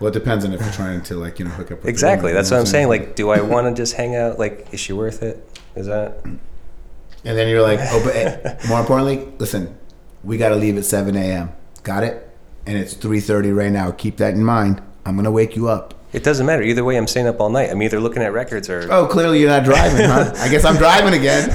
Well, 0.00 0.08
it 0.08 0.14
depends 0.14 0.44
on 0.44 0.52
if 0.52 0.60
you're 0.60 0.72
trying 0.72 1.02
to 1.04 1.14
like 1.14 1.38
you 1.38 1.44
know 1.44 1.52
hook 1.52 1.70
up. 1.70 1.78
With 1.78 1.88
Exactly. 1.88 2.32
That's 2.32 2.50
what 2.50 2.58
I'm 2.58 2.66
saying. 2.66 2.88
Like, 2.88 3.14
do 3.14 3.30
I 3.30 3.40
want 3.40 3.68
to 3.68 3.80
just 3.80 3.94
hang 3.94 4.16
out? 4.16 4.38
Like, 4.38 4.66
is 4.72 4.80
she 4.80 4.92
worth 4.92 5.22
it? 5.22 5.48
Is 5.76 5.86
that? 5.86 6.24
and 6.24 7.38
then 7.38 7.48
you're 7.48 7.62
like, 7.62 7.80
oh, 7.80 8.02
but 8.04 8.16
eh, 8.16 8.58
more 8.68 8.80
importantly, 8.80 9.32
listen, 9.38 9.78
we 10.22 10.36
got 10.36 10.50
to 10.50 10.56
leave 10.56 10.76
at 10.76 10.84
7 10.84 11.16
a.m. 11.16 11.52
Got 11.82 12.04
it? 12.04 12.28
And 12.66 12.76
it's 12.76 12.94
3:30 12.94 13.54
right 13.56 13.72
now. 13.72 13.90
Keep 13.92 14.16
that 14.18 14.34
in 14.34 14.44
mind. 14.44 14.82
I'm 15.06 15.16
gonna 15.16 15.30
wake 15.30 15.54
you 15.54 15.68
up. 15.68 15.94
It 16.14 16.22
doesn't 16.22 16.46
matter. 16.46 16.62
Either 16.62 16.84
way, 16.84 16.96
I'm 16.96 17.08
staying 17.08 17.26
up 17.26 17.40
all 17.40 17.50
night. 17.50 17.70
I'm 17.70 17.82
either 17.82 17.98
looking 17.98 18.22
at 18.22 18.32
records 18.32 18.70
or 18.70 18.86
Oh, 18.90 19.06
clearly 19.06 19.40
you're 19.40 19.50
not 19.50 19.64
driving, 19.64 20.06
huh? 20.08 20.32
I 20.36 20.48
guess 20.48 20.64
I'm 20.64 20.76
driving 20.76 21.12
again. 21.12 21.50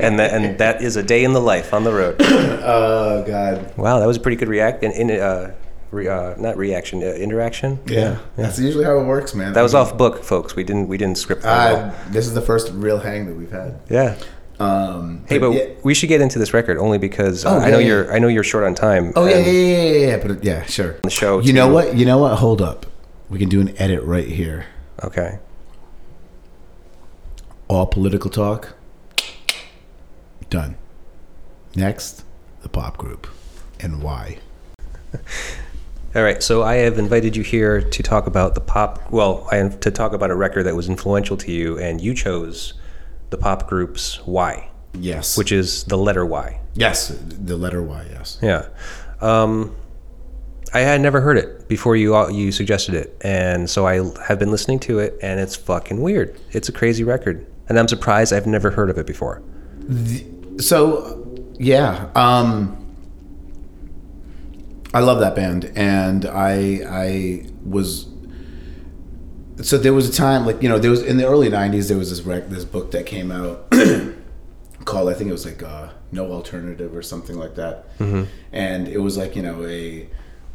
and 0.00 0.18
that 0.18 0.30
and 0.34 0.58
that 0.58 0.82
is 0.82 0.96
a 0.96 1.02
day 1.02 1.24
in 1.24 1.32
the 1.32 1.40
life 1.40 1.72
on 1.72 1.84
the 1.84 1.92
road. 1.92 2.16
oh 2.20 3.24
God. 3.26 3.76
Wow, 3.76 3.98
that 4.00 4.06
was 4.06 4.18
a 4.18 4.20
pretty 4.20 4.36
good 4.36 4.48
react 4.48 4.84
in, 4.84 4.92
in 4.92 5.10
uh, 5.18 5.54
re, 5.90 6.06
uh 6.06 6.34
not 6.36 6.56
reaction 6.58 7.02
uh, 7.02 7.06
interaction. 7.06 7.78
Yeah, 7.86 7.98
yeah, 7.98 8.18
that's 8.36 8.58
usually 8.58 8.84
how 8.84 8.98
it 9.00 9.04
works, 9.06 9.34
man. 9.34 9.52
That 9.54 9.62
was 9.62 9.74
off 9.74 9.96
book, 9.96 10.22
folks. 10.22 10.54
We 10.54 10.62
didn't 10.64 10.88
we 10.88 10.98
didn't 10.98 11.18
script 11.18 11.42
that. 11.42 11.74
Uh, 11.74 11.94
this 12.10 12.26
is 12.26 12.34
the 12.34 12.42
first 12.42 12.70
real 12.72 12.98
hang 12.98 13.26
that 13.26 13.34
we've 13.36 13.50
had. 13.50 13.80
Yeah. 13.88 14.16
Um, 14.58 15.24
Hey, 15.28 15.38
but 15.38 15.50
yeah. 15.52 15.64
we 15.82 15.92
should 15.94 16.08
get 16.08 16.20
into 16.20 16.38
this 16.38 16.54
record 16.54 16.78
only 16.78 16.98
because 16.98 17.44
uh, 17.44 17.50
Oh, 17.50 17.58
I 17.58 17.70
know 17.70 17.78
yeah, 17.78 17.78
yeah. 17.78 17.86
you're 17.86 18.12
I 18.14 18.18
know 18.18 18.28
you're 18.28 18.44
short 18.44 18.64
on 18.64 18.74
time. 18.74 19.12
oh 19.16 19.26
yeah, 19.26 19.38
yeah, 19.38 19.50
yeah, 19.50 19.82
yeah, 19.82 20.06
yeah. 20.16 20.26
But 20.26 20.42
yeah, 20.44 20.62
sure. 20.64 20.96
The 21.02 21.10
show 21.10 21.40
You 21.40 21.52
know 21.52 21.68
what? 21.68 21.96
You 21.96 22.06
know 22.06 22.18
what? 22.18 22.36
Hold 22.38 22.62
up. 22.62 22.86
We 23.28 23.38
can 23.38 23.48
do 23.48 23.60
an 23.60 23.74
edit 23.78 24.02
right 24.02 24.26
here. 24.28 24.66
Okay. 25.04 25.38
All 27.68 27.86
political 27.86 28.30
talk. 28.30 28.74
Done. 30.48 30.76
Next, 31.74 32.24
the 32.62 32.68
pop 32.68 32.96
group, 32.96 33.26
and 33.80 34.02
Y. 34.02 34.38
All 36.14 36.22
right, 36.22 36.42
so 36.42 36.62
I 36.62 36.76
have 36.76 36.98
invited 36.98 37.36
you 37.36 37.42
here 37.42 37.82
to 37.82 38.02
talk 38.02 38.26
about 38.26 38.54
the 38.54 38.60
pop. 38.60 39.10
Well, 39.10 39.46
I 39.52 39.58
to 39.68 39.90
talk 39.90 40.12
about 40.12 40.30
a 40.30 40.34
record 40.34 40.62
that 40.62 40.74
was 40.74 40.88
influential 40.88 41.36
to 41.38 41.52
you, 41.52 41.78
and 41.78 42.00
you 42.00 42.14
chose 42.14 42.72
the 43.30 43.36
pop 43.38 43.68
group's 43.68 44.24
"Y," 44.26 44.68
Yes. 44.94 45.36
which 45.36 45.52
is 45.52 45.84
the 45.84 45.96
letter 45.98 46.24
Y. 46.26 46.60
yes, 46.74 47.08
the 47.22 47.56
letter 47.56 47.82
Y. 47.82 48.06
Yes. 48.10 48.38
Yeah, 48.42 48.66
um, 49.20 49.74
I 50.74 50.80
had 50.80 51.00
never 51.00 51.20
heard 51.20 51.36
it 51.38 51.68
before 51.68 51.96
you 51.96 52.14
uh, 52.16 52.28
you 52.28 52.52
suggested 52.52 52.94
it, 52.94 53.16
and 53.22 53.68
so 53.70 53.86
I 53.86 53.94
have 54.28 54.38
been 54.38 54.50
listening 54.50 54.78
to 54.80 54.98
it, 54.98 55.16
and 55.22 55.40
it's 55.40 55.56
fucking 55.56 56.00
weird. 56.02 56.38
It's 56.52 56.68
a 56.68 56.72
crazy 56.72 57.04
record, 57.04 57.46
and 57.68 57.78
I'm 57.78 57.88
surprised 57.88 58.32
I've 58.32 58.46
never 58.46 58.70
heard 58.70 58.90
of 58.90 58.98
it 58.98 59.06
before. 59.06 59.42
So, 60.58 61.24
yeah, 61.58 62.08
um, 62.14 62.76
I 64.94 65.00
love 65.00 65.20
that 65.20 65.34
band, 65.34 65.70
and 65.76 66.24
I 66.26 66.80
I 66.88 67.46
was. 67.64 68.06
So 69.62 69.78
there 69.78 69.94
was 69.94 70.08
a 70.08 70.12
time, 70.12 70.44
like 70.44 70.62
you 70.62 70.68
know, 70.68 70.78
there 70.78 70.90
was 70.90 71.02
in 71.02 71.16
the 71.16 71.26
early 71.26 71.48
'90s. 71.48 71.88
There 71.88 71.96
was 71.98 72.10
this 72.10 72.22
rec- 72.22 72.48
this 72.48 72.64
book 72.64 72.90
that 72.90 73.06
came 73.06 73.30
out 73.30 73.70
called 74.84 75.08
I 75.08 75.14
think 75.14 75.28
it 75.28 75.32
was 75.32 75.46
like 75.46 75.62
uh, 75.62 75.88
No 76.12 76.30
Alternative 76.30 76.94
or 76.94 77.02
something 77.02 77.36
like 77.38 77.54
that, 77.56 77.86
and 78.52 78.88
it 78.88 78.98
was 78.98 79.16
like 79.16 79.34
you 79.36 79.42
know 79.42 79.64
a 79.64 80.08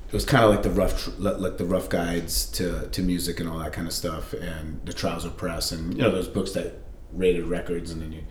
it 0.07 0.13
was 0.13 0.25
kind 0.25 0.43
of 0.43 0.51
like 0.51 0.61
the 0.63 0.69
rough 0.69 1.09
like 1.17 1.57
the 1.57 1.65
rough 1.65 1.89
guides 1.89 2.45
to 2.51 2.87
to 2.89 3.01
music 3.01 3.39
and 3.39 3.49
all 3.49 3.59
that 3.59 3.73
kind 3.73 3.87
of 3.87 3.93
stuff, 3.93 4.33
and 4.33 4.81
the 4.85 4.93
Trouser 4.93 5.29
Press, 5.29 5.71
and 5.71 5.95
you 5.95 6.01
know 6.03 6.11
those 6.11 6.27
books 6.27 6.51
that 6.51 6.79
rated 7.11 7.45
records, 7.45 7.91
and 7.91 8.01
then 8.01 8.11
you. 8.11 8.23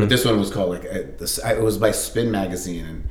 But 0.00 0.08
this 0.10 0.24
one 0.26 0.38
was 0.38 0.50
called 0.50 0.70
like 0.70 0.84
uh, 0.84 1.02
this. 1.18 1.38
It 1.38 1.62
was 1.62 1.78
by 1.78 1.92
Spin 1.92 2.30
Magazine, 2.30 2.84
and 2.84 3.08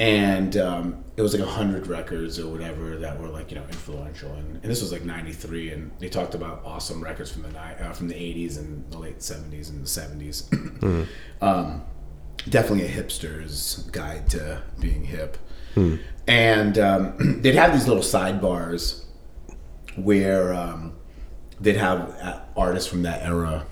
and 0.00 0.56
um, 0.56 1.04
it 1.18 1.20
was 1.20 1.34
like 1.34 1.46
a 1.46 1.50
hundred 1.50 1.86
records 1.86 2.38
or 2.38 2.50
whatever 2.50 2.96
that 2.96 3.20
were 3.20 3.28
like 3.28 3.50
you 3.50 3.58
know 3.58 3.64
influential, 3.64 4.32
and, 4.32 4.54
and 4.54 4.64
this 4.64 4.80
was 4.80 4.92
like 4.92 5.04
'93, 5.04 5.72
and 5.72 5.92
they 5.98 6.08
talked 6.08 6.34
about 6.34 6.62
awesome 6.64 7.04
records 7.04 7.30
from 7.30 7.42
the 7.42 7.50
ni- 7.50 7.84
uh, 7.84 7.92
from 7.92 8.08
the 8.08 8.14
'80s 8.14 8.56
and 8.56 8.90
the 8.90 8.98
late 8.98 9.18
'70s 9.18 9.68
and 9.68 9.84
the 9.84 9.86
'70s. 9.86 11.06
um, 11.42 11.82
definitely 12.48 12.86
a 12.86 12.88
hipster's 12.88 13.86
guide 13.92 14.30
to 14.30 14.62
being 14.80 15.04
hip. 15.04 15.36
And 16.26 16.78
um, 16.78 17.38
they'd 17.42 17.56
have 17.56 17.74
these 17.74 17.86
little 17.86 18.02
sidebars 18.02 19.04
where 19.96 20.54
um, 20.54 20.94
they'd 21.60 21.76
have 21.76 22.16
uh, 22.22 22.40
artists 22.56 22.88
from 22.88 23.02
that 23.02 23.22
era 23.22 23.66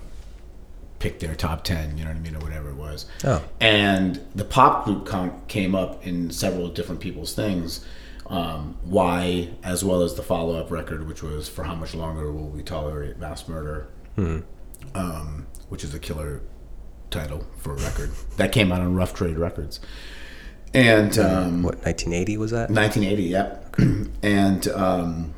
pick 0.99 1.19
their 1.19 1.35
top 1.35 1.63
10, 1.63 1.97
you 1.97 2.03
know 2.03 2.09
what 2.11 2.17
I 2.17 2.19
mean, 2.19 2.35
or 2.35 2.39
whatever 2.39 2.69
it 2.69 2.75
was. 2.75 3.05
Oh. 3.23 3.43
And 3.59 4.21
the 4.35 4.43
pop 4.45 4.85
group 4.85 5.05
com- 5.05 5.41
came 5.47 5.73
up 5.73 6.05
in 6.05 6.29
several 6.31 6.67
different 6.69 7.01
people's 7.01 7.33
things. 7.33 7.85
Um, 8.27 8.77
Y, 8.85 9.49
as 9.63 9.83
well 9.83 10.03
as 10.03 10.13
the 10.15 10.21
follow 10.21 10.59
up 10.59 10.69
record, 10.69 11.07
which 11.07 11.23
was 11.23 11.49
For 11.49 11.63
How 11.63 11.73
Much 11.73 11.95
Longer 11.95 12.31
Will 12.31 12.47
We 12.49 12.61
Tolerate 12.61 13.17
Mass 13.17 13.47
Murder, 13.47 13.87
um, 14.93 15.47
which 15.69 15.83
is 15.83 15.93
a 15.95 15.99
killer 15.99 16.41
title 17.09 17.47
for 17.57 17.73
a 17.73 17.77
record 17.77 18.11
that 18.37 18.51
came 18.51 18.71
out 18.71 18.81
on 18.81 18.93
Rough 18.93 19.15
Trade 19.15 19.37
Records. 19.39 19.79
And 20.75 21.17
um, 21.17 21.63
What 21.63 21.75
1980 21.77 22.37
was 22.37 22.51
that? 22.51 22.69
1980, 22.69 23.23
yep. 23.23 23.75
and 24.21 24.67
um, 24.67 25.33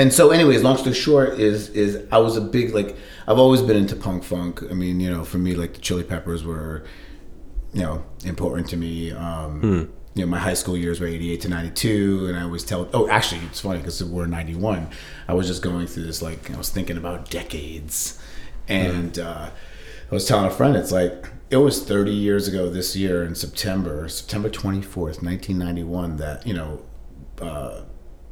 and 0.00 0.10
so, 0.10 0.30
anyways, 0.30 0.62
long 0.62 0.78
story 0.78 0.94
short 0.94 1.38
is 1.38 1.68
is 1.70 2.06
I 2.10 2.18
was 2.18 2.34
a 2.38 2.40
big 2.40 2.74
like 2.74 2.96
I've 3.28 3.38
always 3.38 3.60
been 3.60 3.76
into 3.76 3.94
punk 3.96 4.24
funk. 4.24 4.62
I 4.70 4.72
mean, 4.72 4.98
you 4.98 5.10
know, 5.10 5.24
for 5.24 5.36
me, 5.36 5.54
like 5.54 5.74
the 5.74 5.80
Chili 5.80 6.02
Peppers 6.04 6.42
were, 6.42 6.84
you 7.74 7.82
know, 7.82 8.02
important 8.24 8.70
to 8.70 8.76
me. 8.78 9.12
Um, 9.12 9.60
You 10.14 10.24
know, 10.24 10.30
my 10.30 10.38
high 10.38 10.54
school 10.54 10.76
years 10.76 11.00
were 11.00 11.06
88 11.06 11.40
to 11.42 11.48
92, 11.48 12.26
and 12.26 12.36
I 12.36 12.42
always 12.42 12.64
tell. 12.64 12.88
Oh, 12.92 13.08
actually, 13.08 13.42
it's 13.42 13.60
funny 13.60 13.78
because 13.78 14.02
we're 14.02 14.26
91. 14.26 14.88
I 15.28 15.34
was 15.34 15.46
just 15.46 15.62
going 15.62 15.86
through 15.86 16.04
this 16.04 16.20
like 16.22 16.50
I 16.50 16.56
was 16.56 16.70
thinking 16.70 16.96
about 16.96 17.30
decades, 17.30 18.18
and 18.68 19.18
uh, 19.18 19.50
I 20.10 20.14
was 20.14 20.26
telling 20.26 20.46
a 20.46 20.50
friend, 20.50 20.76
it's 20.76 20.92
like 20.92 21.28
it 21.50 21.58
was 21.58 21.84
30 21.84 22.10
years 22.10 22.48
ago 22.48 22.70
this 22.70 22.96
year 22.96 23.22
in 23.22 23.34
September, 23.34 24.08
September 24.08 24.48
24th, 24.48 25.22
1991, 25.22 26.16
that 26.16 26.46
you 26.46 26.54
know, 26.54 26.82
uh, 27.40 27.82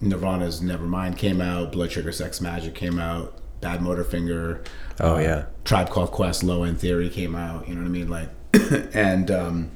Nirvana's 0.00 0.60
Nevermind 0.60 1.16
came 1.18 1.40
out, 1.40 1.72
Blood 1.72 1.92
Sugar 1.92 2.12
Sex 2.12 2.38
Magik 2.40 2.74
came 2.74 2.98
out, 2.98 3.34
Badmotorfinger, 3.60 4.64
Oh, 5.00 5.16
uh, 5.16 5.18
yeah. 5.18 5.44
Tribe 5.64 5.90
Called 5.90 6.10
Quest, 6.10 6.42
Low 6.44 6.62
End 6.64 6.78
Theory 6.80 7.08
came 7.08 7.34
out. 7.34 7.68
You 7.68 7.74
know 7.74 7.82
what 7.82 7.86
I 7.88 7.90
mean? 7.90 8.08
Like, 8.08 8.28
and 8.94 9.30
um, 9.30 9.70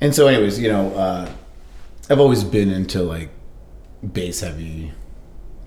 and 0.00 0.14
so, 0.14 0.26
anyways, 0.26 0.58
you 0.58 0.68
know, 0.68 0.94
uh, 0.94 1.30
I've 2.10 2.20
always 2.20 2.44
been 2.44 2.70
into 2.70 3.02
like 3.02 3.30
bass 4.12 4.40
heavy 4.40 4.92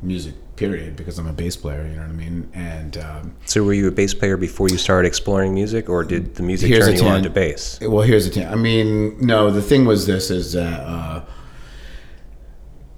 music. 0.01 0.35
Period, 0.57 0.95
because 0.95 1.19
I'm 1.19 1.27
a 1.27 1.33
bass 1.33 1.55
player. 1.55 1.83
You 1.87 1.97
know 1.97 2.01
what 2.01 2.09
I 2.09 2.13
mean? 2.13 2.49
And 2.55 2.97
um, 2.97 3.35
So 3.45 3.63
were 3.63 3.73
you 3.73 3.87
a 3.89 3.91
bass 3.91 4.15
player 4.15 4.37
before 4.37 4.67
you 4.69 4.77
started 4.79 5.07
exploring 5.07 5.53
music, 5.53 5.87
or 5.87 6.03
did 6.03 6.33
the 6.33 6.41
music 6.41 6.73
turn 6.81 6.95
you 6.95 7.03
on 7.03 7.21
to 7.21 7.29
bass? 7.29 7.79
Well, 7.79 8.01
here's 8.01 8.25
the 8.25 8.31
thing. 8.31 8.47
I 8.47 8.55
mean, 8.55 9.19
no, 9.19 9.51
the 9.51 9.61
thing 9.61 9.85
was 9.85 10.07
this 10.07 10.31
is 10.31 10.53
that 10.53 10.79
uh, 10.79 11.21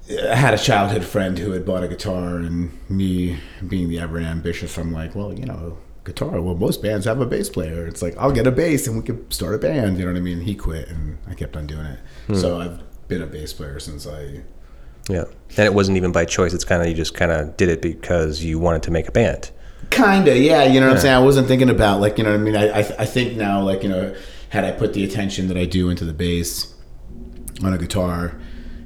I 0.10 0.36
had 0.36 0.54
a 0.54 0.58
childhood 0.58 1.04
friend 1.04 1.38
who 1.38 1.52
had 1.52 1.66
bought 1.66 1.84
a 1.84 1.88
guitar, 1.88 2.38
and 2.38 2.72
me 2.90 3.40
being 3.68 3.90
the 3.90 4.00
ever 4.00 4.20
ambitious, 4.20 4.78
I'm 4.78 4.92
like, 4.92 5.14
well, 5.14 5.38
you 5.38 5.46
know, 5.46 5.78
guitar. 6.04 6.42
Well, 6.42 6.56
most 6.56 6.82
bands 6.82 7.06
have 7.06 7.22
a 7.22 7.26
bass 7.26 7.50
player. 7.50 7.86
It's 7.86 8.02
like 8.02 8.18
I'll 8.18 8.32
get 8.32 8.48
a 8.48 8.52
bass 8.52 8.88
and 8.88 8.98
we 8.98 9.04
could 9.04 9.32
start 9.32 9.56
a 9.56 9.58
band. 9.58 9.98
You 9.98 10.06
know 10.06 10.12
what 10.12 10.18
I 10.18 10.22
mean? 10.22 10.42
He 10.42 10.56
quit 10.56 10.90
and 10.90 11.18
I 11.28 11.34
kept 11.34 11.56
on 11.56 11.68
doing 11.68 11.86
it. 11.86 12.00
So 12.36 12.56
hmm. 12.56 12.62
I've 12.62 13.08
been 13.08 13.22
a 13.22 13.28
bass 13.28 13.54
player 13.54 13.80
since 13.80 14.08
I. 14.08 14.42
Yeah, 15.10 15.26
and 15.58 15.66
it 15.66 15.74
wasn't 15.74 15.98
even 15.98 16.12
by 16.12 16.26
choice. 16.26 16.54
It's 16.54 16.64
kind 16.64 16.82
of 16.82 16.88
you 16.88 16.94
just 16.94 17.16
kind 17.16 17.32
of 17.32 17.58
did 17.58 17.70
it 17.70 17.82
because 17.82 18.44
you 18.44 18.60
wanted 18.60 18.84
to 18.84 18.92
make 18.92 19.08
a 19.08 19.12
band. 19.12 19.52
Kinda, 19.90 20.38
yeah. 20.38 20.66
You 20.66 20.80
know 20.80 20.88
what 20.88 20.98
I'm 20.98 21.02
saying? 21.02 21.16
I 21.16 21.20
wasn't 21.20 21.48
thinking 21.48 21.70
about 21.70 22.00
like 22.00 22.18
you 22.18 22.24
know 22.24 22.32
what 22.32 22.40
I 22.40 22.44
mean. 22.44 22.56
I 22.56 22.70
I, 22.70 22.80
I 22.80 23.06
think 23.06 23.36
now 23.36 23.62
like 23.62 23.82
you 23.82 23.90
know 23.90 24.16
had 24.50 24.66
I 24.66 24.72
put 24.72 24.94
the 24.94 25.04
attention 25.04 25.48
that 25.48 25.58
I 25.58 25.66
do 25.66 25.90
into 25.90 26.06
the 26.06 26.14
bass 26.14 26.76
on 27.64 27.74
a 27.74 27.78
guitar, 27.78 28.40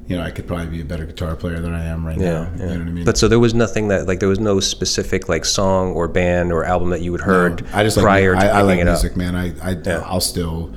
you 0.07 0.17
know 0.17 0.23
I 0.23 0.31
could 0.31 0.47
probably 0.47 0.67
be 0.67 0.81
a 0.81 0.85
better 0.85 1.05
guitar 1.05 1.35
player 1.35 1.59
than 1.61 1.73
I 1.73 1.85
am 1.85 2.05
right 2.05 2.17
Yeah, 2.19 2.31
now. 2.31 2.51
yeah. 2.57 2.61
You 2.61 2.65
know 2.73 2.79
what 2.79 2.87
I 2.87 2.91
mean? 2.91 3.05
But 3.05 3.17
so 3.17 3.27
there 3.27 3.39
was 3.39 3.53
nothing 3.53 3.87
that 3.87 4.07
like 4.07 4.19
there 4.19 4.29
was 4.29 4.39
no 4.39 4.59
specific 4.59 5.29
like 5.29 5.45
song 5.45 5.93
or 5.93 6.07
band 6.07 6.51
or 6.51 6.65
album 6.65 6.89
that 6.89 7.01
you 7.01 7.11
had 7.13 7.21
heard 7.21 7.65
I 7.73 7.83
just 7.83 7.95
like 7.97 8.03
prior 8.03 8.35
I, 8.35 8.39
to 8.41 8.45
I 8.53 8.61
picking 8.63 8.67
like 8.77 8.85
music, 8.85 9.11
up. 9.13 9.17
man. 9.17 9.35
I, 9.35 9.45
I 9.61 9.71
Yeah. 9.71 10.01
I'll 10.05 10.19
still, 10.21 10.73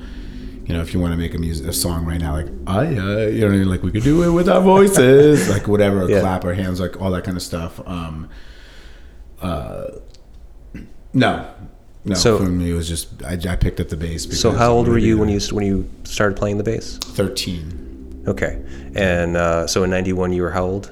you 0.65 0.73
know, 0.73 0.81
if 0.81 0.93
you 0.93 0.99
want 0.99 1.11
to 1.13 1.17
make 1.17 1.33
a 1.33 1.37
music 1.37 1.67
a 1.67 1.73
song 1.73 2.05
right 2.05 2.19
now, 2.21 2.33
like 2.33 2.47
I, 2.67 2.79
uh, 2.79 2.83
you 2.87 2.95
know, 3.41 3.47
what 3.47 3.53
I 3.53 3.57
mean? 3.57 3.69
like 3.69 3.83
we 3.83 3.91
could 3.91 4.03
do 4.03 4.23
it 4.23 4.31
with 4.31 4.47
our 4.49 4.61
voices, 4.61 5.49
like 5.53 5.67
whatever, 5.67 6.09
Yeah. 6.09 6.21
clap 6.21 6.45
our 6.45 6.53
hands, 6.53 6.79
like 6.79 7.01
all 7.01 7.11
that 7.11 7.23
kind 7.25 7.35
of 7.37 7.43
stuff. 7.43 7.79
Um, 7.85 8.29
uh, 9.41 9.87
no, 11.13 11.49
no. 12.05 12.15
So- 12.15 12.37
for 12.37 12.43
me, 12.45 12.71
it 12.71 12.73
was 12.75 12.87
just 12.87 13.23
I, 13.23 13.33
I 13.49 13.55
picked 13.55 13.79
up 13.79 13.89
the 13.89 13.97
bass. 13.97 14.25
Because 14.25 14.39
So 14.39 14.51
how 14.51 14.71
old 14.71 14.87
were 14.87 14.97
you 14.97 15.17
when 15.17 15.29
you 15.29 15.39
when 15.51 15.65
you 15.65 15.89
started 16.05 16.37
playing 16.37 16.57
the 16.57 16.63
bass? 16.63 16.97
Thirteen. 16.97 17.83
Okay, 18.27 18.61
and 18.95 19.37
uh, 19.37 19.67
so 19.67 19.83
in 19.83 19.89
'91 19.89 20.33
you 20.33 20.41
were 20.41 20.51
how 20.51 20.65
old? 20.65 20.91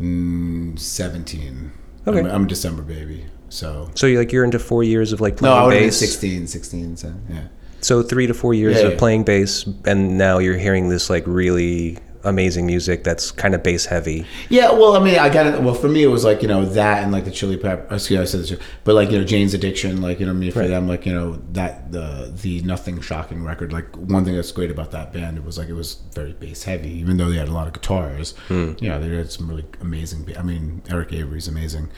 Mm, 0.00 0.78
17. 0.78 1.70
Okay. 2.06 2.18
I'm, 2.18 2.26
I'm 2.26 2.44
a 2.44 2.48
December 2.48 2.82
baby. 2.82 3.24
So. 3.48 3.90
So 3.94 4.06
you 4.06 4.18
like 4.18 4.32
you're 4.32 4.44
into 4.44 4.58
four 4.58 4.82
years 4.82 5.12
of 5.12 5.20
like 5.20 5.34
No, 5.40 5.50
playing 5.52 5.54
I 5.58 5.62
have 5.62 5.70
been 5.70 5.88
bass. 5.88 5.98
16, 5.98 6.46
16, 6.48 6.96
so, 6.96 7.14
yeah. 7.30 7.44
So 7.80 8.02
three 8.02 8.26
to 8.26 8.34
four 8.34 8.54
years 8.54 8.76
Yeah, 8.78 8.86
of 8.86 8.92
yeah. 8.94 8.98
playing 8.98 9.24
bass, 9.24 9.66
and 9.84 10.18
now 10.18 10.38
you're 10.38 10.56
hearing 10.56 10.88
this 10.88 11.08
like 11.10 11.22
really 11.26 11.98
amazing 12.24 12.66
music 12.66 13.04
that's 13.04 13.30
kind 13.30 13.54
of 13.54 13.62
bass 13.62 13.86
heavy. 13.86 14.26
Yeah, 14.48 14.72
well, 14.72 14.96
I 14.96 15.00
mean, 15.04 15.18
I 15.18 15.28
got 15.28 15.46
it. 15.46 15.60
Well, 15.62 15.74
for 15.74 15.88
me, 15.88 16.02
it 16.02 16.08
was 16.08 16.24
like 16.24 16.42
you 16.42 16.48
know 16.48 16.64
that 16.64 17.02
and 17.02 17.12
like 17.12 17.24
the 17.24 17.30
Chili 17.30 17.56
Pepper. 17.56 17.94
Excuse, 17.94 18.20
I 18.20 18.24
said 18.24 18.40
this, 18.40 18.52
but 18.84 18.94
like 18.94 19.10
you 19.10 19.18
know 19.18 19.24
Jane's 19.24 19.54
Addiction, 19.54 20.00
like 20.02 20.20
you 20.20 20.26
know, 20.26 20.32
I 20.32 20.34
mean, 20.34 20.50
for 20.52 20.60
Right. 20.60 20.68
them, 20.68 20.88
like 20.88 21.06
you 21.06 21.12
know 21.12 21.40
that 21.52 21.92
the 21.92 22.32
the 22.42 22.62
Nothing 22.62 23.00
Shocking 23.00 23.44
record. 23.44 23.72
Like 23.72 23.94
one 23.96 24.24
thing 24.24 24.34
that's 24.34 24.52
great 24.52 24.70
about 24.70 24.90
that 24.92 25.12
band, 25.12 25.36
it 25.38 25.44
was 25.44 25.58
like 25.58 25.68
it 25.68 25.74
was 25.74 25.98
very 26.14 26.32
bass 26.32 26.64
heavy, 26.64 26.90
even 26.98 27.16
though 27.16 27.30
they 27.30 27.36
had 27.38 27.48
a 27.48 27.52
lot 27.52 27.66
of 27.66 27.72
guitars. 27.72 28.34
You 28.48 28.76
know, 28.80 29.00
they 29.00 29.14
had 29.16 29.30
some 29.30 29.48
really 29.48 29.64
amazing. 29.80 30.32
I 30.38 30.42
mean, 30.42 30.82
Eric 30.90 31.12
Avery's 31.12 31.48
amazing. 31.48 31.90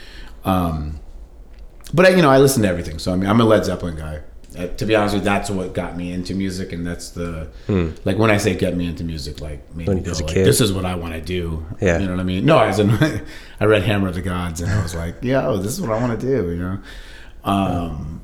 Um, 0.44 1.00
but 1.94 2.06
I, 2.06 2.08
you 2.10 2.22
know, 2.22 2.30
I 2.30 2.38
listen 2.38 2.62
to 2.62 2.68
everything. 2.68 2.98
So 2.98 3.12
I 3.12 3.16
mean, 3.16 3.28
I'm 3.30 3.40
a 3.40 3.44
Led 3.44 3.64
Zeppelin 3.64 3.96
guy. 3.96 4.20
Uh, 4.56 4.66
to 4.76 4.86
be 4.86 4.94
honest 4.94 5.14
with 5.14 5.22
you, 5.22 5.30
that's 5.30 5.50
what 5.50 5.72
got 5.74 5.96
me 5.96 6.12
into 6.12 6.34
music, 6.34 6.72
and 6.72 6.86
that's 6.86 7.10
the 7.10 7.48
like 8.04 8.16
when 8.18 8.30
I 8.30 8.36
say 8.38 8.54
get 8.56 8.76
me 8.76 8.86
into 8.86 9.04
music, 9.04 9.40
like 9.40 9.60
made 9.74 9.84
Hmm. 9.84 9.88
When- 9.88 9.96
me 9.98 10.02
go 10.04 10.10
as 10.12 10.20
a 10.20 10.24
like, 10.24 10.34
this 10.34 10.60
is 10.60 10.72
what 10.72 10.84
I 10.84 10.94
want 10.94 11.14
to 11.14 11.20
do. 11.20 11.64
Yeah. 11.80 11.98
you 11.98 12.06
know 12.06 12.12
what 12.12 12.20
I 12.20 12.24
mean. 12.24 12.44
No, 12.46 12.58
as 12.58 12.78
in 12.78 12.90
I 13.60 13.64
read 13.64 13.82
Hammer 13.82 14.08
of 14.08 14.14
the 14.14 14.22
Gods, 14.22 14.60
and 14.60 14.70
I 14.70 14.82
was 14.82 14.94
like, 14.94 15.22
yo, 15.22 15.56
this 15.58 15.72
is 15.72 15.80
what 15.80 15.90
I 15.90 16.00
want 16.00 16.18
to 16.20 16.26
do. 16.26 16.50
You 16.50 16.56
know, 16.56 16.78
um, 17.44 18.22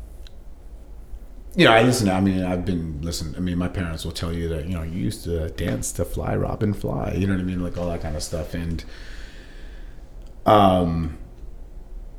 you 1.55 1.67
know, 1.67 1.73
I 1.73 1.83
listen. 1.83 2.07
To, 2.07 2.13
I 2.15 2.21
mean, 2.21 2.43
I've 2.45 2.65
been 2.65 3.03
listening. 3.03 3.37
I 3.37 3.41
mean, 3.41 3.59
my 3.59 3.69
parents 3.69 4.05
will 4.05 4.13
tell 4.13 4.33
you 4.33 4.49
that 4.49 4.67
you 4.67 4.75
know 4.75 4.83
you 4.83 4.99
used 5.01 5.25
to 5.25 5.51
dance 5.51 5.93
to 5.93 6.05
Fly 6.05 6.35
Robin 6.35 6.73
Fly. 6.73 7.13
You 7.19 7.27
know 7.27 7.35
what 7.35 7.41
I 7.41 7.45
mean, 7.45 7.63
like 7.63 7.77
all 7.77 7.89
that 7.91 8.01
kind 8.01 8.17
of 8.17 8.23
stuff, 8.23 8.55
and 8.55 8.83
um. 10.47 11.19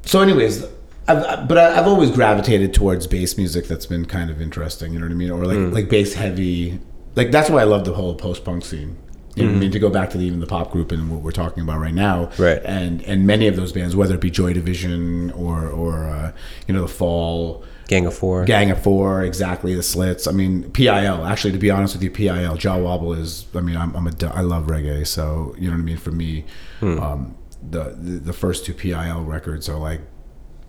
So, 0.05 0.20
anyways, 0.22 0.66
I've, 1.08 1.47
but 1.47 1.58
I've 1.58 1.88
always 1.88 2.12
gravitated 2.12 2.74
towards 2.74 3.08
bass 3.08 3.38
music. 3.38 3.68
That's 3.68 3.86
been 3.86 4.06
kind 4.06 4.30
of 4.30 4.41
interesting. 4.41 4.93
You 4.93 4.99
know 4.99 5.06
what 5.06 5.12
I 5.12 5.16
mean, 5.16 5.32
or 5.32 5.45
like 5.45 5.58
Hmm. 5.58 5.72
like 5.72 5.89
bass 5.89 6.14
heavy. 6.14 6.80
Like 7.16 7.32
that's 7.32 7.49
why 7.49 7.62
I 7.62 7.66
love 7.66 7.86
the 7.86 7.93
whole 7.93 8.16
post 8.16 8.43
punk 8.45 8.64
scene. 8.66 8.97
You 9.36 9.43
know 9.45 9.49
what 9.49 9.58
I 9.58 9.60
mean? 9.62 9.72
To 9.72 9.80
go 9.80 9.89
back 9.89 10.12
to 10.12 10.18
the, 10.20 10.26
even 10.26 10.39
the 10.41 10.45
pop 10.45 10.70
group 10.72 10.91
and 10.91 11.10
what 11.10 11.22
we're 11.22 11.32
talking 11.32 11.64
about 11.64 11.80
right 11.80 11.93
now, 11.93 12.26
Hmm. 12.28 12.41
Right. 12.43 12.62
And 12.64 13.01
and 13.04 13.26
many 13.28 13.47
of 13.47 13.56
those 13.56 13.72
bands, 13.72 13.95
whether 13.95 14.16
it 14.16 14.22
be 14.22 14.30
Joy 14.32 14.54
Division 14.54 15.32
or 15.32 15.68
or 15.68 16.06
uh, 16.08 16.32
you 16.68 16.74
know 16.74 16.82
the 16.84 16.88
Fall, 16.88 17.64
Gang 17.88 18.06
of 18.06 18.14
Four. 18.14 18.45
Gang 18.45 18.70
of 18.72 18.82
Four, 18.82 19.24
exactly 19.24 19.74
the 19.76 19.84
Slits. 19.84 20.28
I 20.28 20.32
mean, 20.32 20.72
PIL. 20.72 21.26
Actually, 21.26 21.51
to 21.54 21.58
be 21.60 21.70
honest 21.72 21.95
with 21.95 22.04
you, 22.04 22.12
PIL, 22.12 22.56
Jah 22.58 22.78
Wobble 22.78 23.14
is. 23.14 23.45
I 23.56 23.60
mean, 23.62 23.76
I'm, 23.76 23.93
I'm 23.95 24.08
a. 24.08 24.12
I 24.34 24.41
love 24.41 24.68
reggae, 24.68 25.06
so 25.06 25.56
you 25.58 25.68
know 25.68 25.74
what 25.76 25.82
I 25.82 25.84
mean. 25.86 25.97
For 25.97 26.12
me, 26.12 26.45
um, 26.82 27.36
the, 27.68 27.95
the 27.99 28.20
the 28.20 28.34
first 28.34 28.66
two 28.66 28.74
PIL 28.74 29.24
records 29.24 29.68
are 29.68 29.78
like 29.78 30.01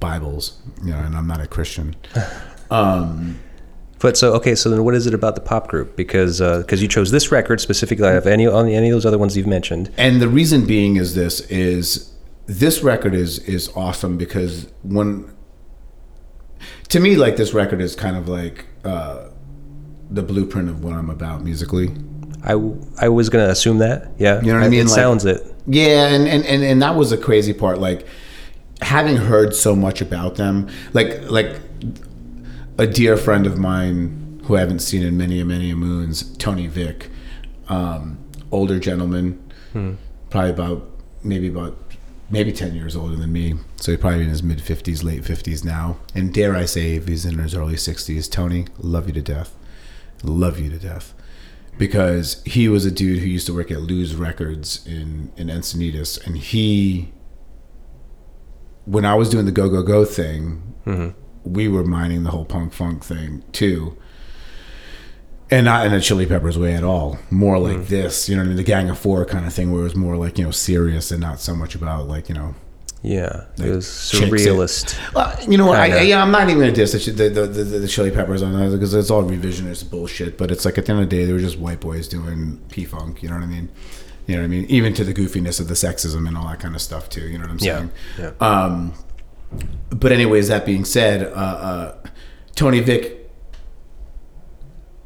Bibles, 0.00 0.58
you 0.84 0.90
know, 0.90 0.98
and 0.98 1.16
I'm 1.16 1.26
not 1.26 1.40
a 1.40 1.46
Christian. 1.46 1.96
Um, 2.70 3.38
But 4.00 4.16
so 4.16 4.32
okay, 4.34 4.54
so 4.54 4.68
then 4.70 4.82
what 4.84 4.94
is 4.94 5.06
it 5.06 5.14
about 5.14 5.34
the 5.34 5.40
pop 5.42 5.68
group? 5.68 5.96
Because 5.96 6.40
because 6.40 6.80
you 6.82 6.88
chose 6.88 7.10
this 7.10 7.30
record 7.30 7.60
specifically 7.60 8.08
out 8.08 8.16
of 8.16 8.26
any 8.26 8.46
on 8.46 8.68
any 8.68 8.88
of 8.88 8.94
those 8.94 9.06
other 9.06 9.18
ones 9.18 9.36
you've 9.36 9.46
mentioned. 9.46 9.90
and 9.98 10.20
the 10.20 10.28
reason 10.28 10.64
being 10.66 10.96
is 10.96 11.14
this 11.14 11.40
is 11.50 12.10
this 12.46 12.82
record 12.82 13.14
is 13.14 13.38
is 13.40 13.70
awesome 13.76 14.16
because 14.16 14.66
when 14.82 15.30
to 16.88 17.00
me 17.00 17.16
like 17.16 17.36
this 17.36 17.52
record 17.52 17.80
is 17.80 17.94
kind 17.94 18.16
of 18.16 18.28
like 18.28 18.64
uh 18.84 19.28
the 20.10 20.22
blueprint 20.22 20.68
of 20.68 20.82
what 20.82 20.94
I'm 20.94 21.10
about 21.10 21.42
musically. 21.44 21.90
I, 22.44 22.52
I 23.00 23.08
was 23.08 23.28
gonna 23.28 23.48
assume 23.48 23.78
that. 23.78 24.12
Yeah, 24.18 24.40
You 24.42 24.48
know 24.52 24.58
what 24.58 24.66
I 24.66 24.68
mean? 24.68 24.80
It 24.80 24.84
Like- 24.86 24.94
sounds 24.94 25.24
it. 25.24 25.40
Yeah, 25.66 26.08
and, 26.08 26.26
and, 26.28 26.44
and, 26.44 26.62
and 26.62 26.82
that 26.82 26.94
was 26.96 27.10
the 27.10 27.16
crazy 27.18 27.52
part. 27.54 27.78
Like 27.78 28.06
having 28.82 29.16
heard 29.16 29.54
so 29.54 29.74
much 29.74 30.00
about 30.00 30.36
them, 30.36 30.68
like 30.92 31.22
like 31.30 31.60
a 32.78 32.86
dear 32.86 33.16
friend 33.16 33.46
of 33.46 33.58
mine 33.58 34.40
who 34.44 34.56
I 34.56 34.60
haven't 34.60 34.80
seen 34.80 35.02
in 35.02 35.16
many 35.16 35.42
many 35.44 35.74
moons, 35.74 36.36
Tony 36.36 36.66
Vick, 36.66 37.10
um, 37.68 38.18
older 38.50 38.78
gentleman, 38.78 39.42
probably 40.30 40.50
about 40.50 40.90
maybe 41.22 41.48
about 41.48 41.76
maybe 42.30 42.52
ten 42.52 42.74
years 42.74 42.96
older 42.96 43.16
than 43.16 43.32
me. 43.32 43.54
So 43.76 43.92
he's 43.92 44.00
probably 44.00 44.22
in 44.22 44.28
his 44.28 44.42
mid 44.42 44.60
fifties, 44.60 45.02
late 45.02 45.24
fifties 45.24 45.64
now. 45.64 45.98
And 46.14 46.32
dare 46.32 46.54
I 46.54 46.64
say, 46.64 46.96
if 46.96 47.06
he's 47.08 47.24
in 47.24 47.38
his 47.38 47.54
early 47.54 47.76
sixties, 47.76 48.28
Tony, 48.28 48.66
love 48.78 49.06
you 49.06 49.12
to 49.14 49.22
death, 49.22 49.54
love 50.22 50.58
you 50.58 50.70
to 50.70 50.78
death 50.78 51.14
because 51.78 52.42
he 52.44 52.68
was 52.68 52.84
a 52.84 52.90
dude 52.90 53.18
who 53.20 53.26
used 53.26 53.46
to 53.46 53.54
work 53.54 53.70
at 53.70 53.80
Lou's 53.80 54.14
Records 54.14 54.86
in 54.86 55.32
in 55.36 55.48
Encinitas, 55.48 56.24
and 56.26 56.36
he, 56.38 57.12
when 58.86 59.04
I 59.04 59.14
was 59.14 59.30
doing 59.30 59.46
the 59.46 59.52
Go 59.52 59.68
Go 59.68 59.82
Go 59.82 60.04
thing, 60.04 60.74
mm-hmm. 60.86 61.18
we 61.44 61.68
were 61.68 61.84
mining 61.84 62.24
the 62.24 62.30
whole 62.30 62.44
punk 62.44 62.72
funk 62.72 63.04
thing 63.04 63.42
too, 63.52 63.96
and 65.50 65.64
not 65.64 65.86
in 65.86 65.92
a 65.92 66.00
Chili 66.00 66.26
Peppers 66.26 66.58
way 66.58 66.74
at 66.74 66.84
all. 66.84 67.18
More 67.30 67.58
like 67.58 67.78
mm. 67.78 67.86
this, 67.88 68.28
you 68.28 68.36
know, 68.36 68.42
what 68.42 68.46
I 68.46 68.48
mean, 68.48 68.56
the 68.56 68.62
Gang 68.62 68.90
of 68.90 68.98
Four 68.98 69.24
kind 69.24 69.46
of 69.46 69.52
thing, 69.54 69.72
where 69.72 69.80
it 69.80 69.84
was 69.84 69.96
more 69.96 70.16
like 70.16 70.38
you 70.38 70.44
know 70.44 70.50
serious 70.50 71.10
and 71.10 71.20
not 71.20 71.40
so 71.40 71.54
much 71.54 71.74
about 71.74 72.08
like 72.08 72.28
you 72.28 72.34
know 72.34 72.54
Yeah, 73.02 73.44
it 73.58 73.70
was 73.70 73.86
it. 73.86 74.16
surrealist. 74.16 74.98
well, 75.14 75.34
you 75.48 75.56
know 75.56 75.66
what? 75.66 75.78
I, 75.78 75.88
Kinda. 75.88 76.04
yeah, 76.06 76.22
I'm 76.22 76.30
not 76.30 76.48
even 76.48 76.60
gonna 76.60 76.72
diss 76.72 76.92
the 76.92 77.10
the, 77.10 77.28
the, 77.30 77.46
the, 77.46 77.64
the 77.80 77.88
Chili 77.88 78.10
Peppers 78.10 78.42
on 78.42 78.52
that 78.52 78.70
because 78.70 78.94
it's 78.94 79.10
all 79.10 79.24
revisionist 79.24 79.90
bullshit. 79.90 80.36
But 80.36 80.50
it's 80.50 80.64
like 80.64 80.78
at 80.78 80.86
the 80.86 80.92
end 80.92 81.02
of 81.02 81.08
the 81.08 81.16
day, 81.16 81.24
they 81.24 81.32
were 81.32 81.38
just 81.38 81.58
white 81.58 81.80
boys 81.80 82.08
doing 82.08 82.60
p 82.68 82.84
funk. 82.84 83.22
You 83.22 83.30
know 83.30 83.36
what 83.36 83.44
I 83.44 83.46
mean? 83.46 83.70
You 84.26 84.36
know 84.36 84.42
what 84.42 84.46
I 84.46 84.48
mean? 84.48 84.64
Even 84.68 84.94
to 84.94 85.04
the 85.04 85.12
goofiness 85.12 85.60
of 85.60 85.68
the 85.68 85.74
sexism 85.74 86.26
and 86.26 86.36
all 86.36 86.48
that 86.48 86.60
kind 86.60 86.74
of 86.74 86.80
stuff 86.80 87.08
too. 87.10 87.28
You 87.28 87.38
know 87.38 87.44
what 87.44 87.50
I'm 87.50 87.58
saying? 87.58 87.90
yeah. 88.18 88.30
Um, 88.40 88.94
but 89.90 90.10
anyways, 90.12 90.48
that 90.48 90.64
being 90.66 90.84
said, 90.84 91.22
uh, 91.22 91.36
uh, 91.36 91.94
Tony 92.54 92.80
Vick. 92.80 93.20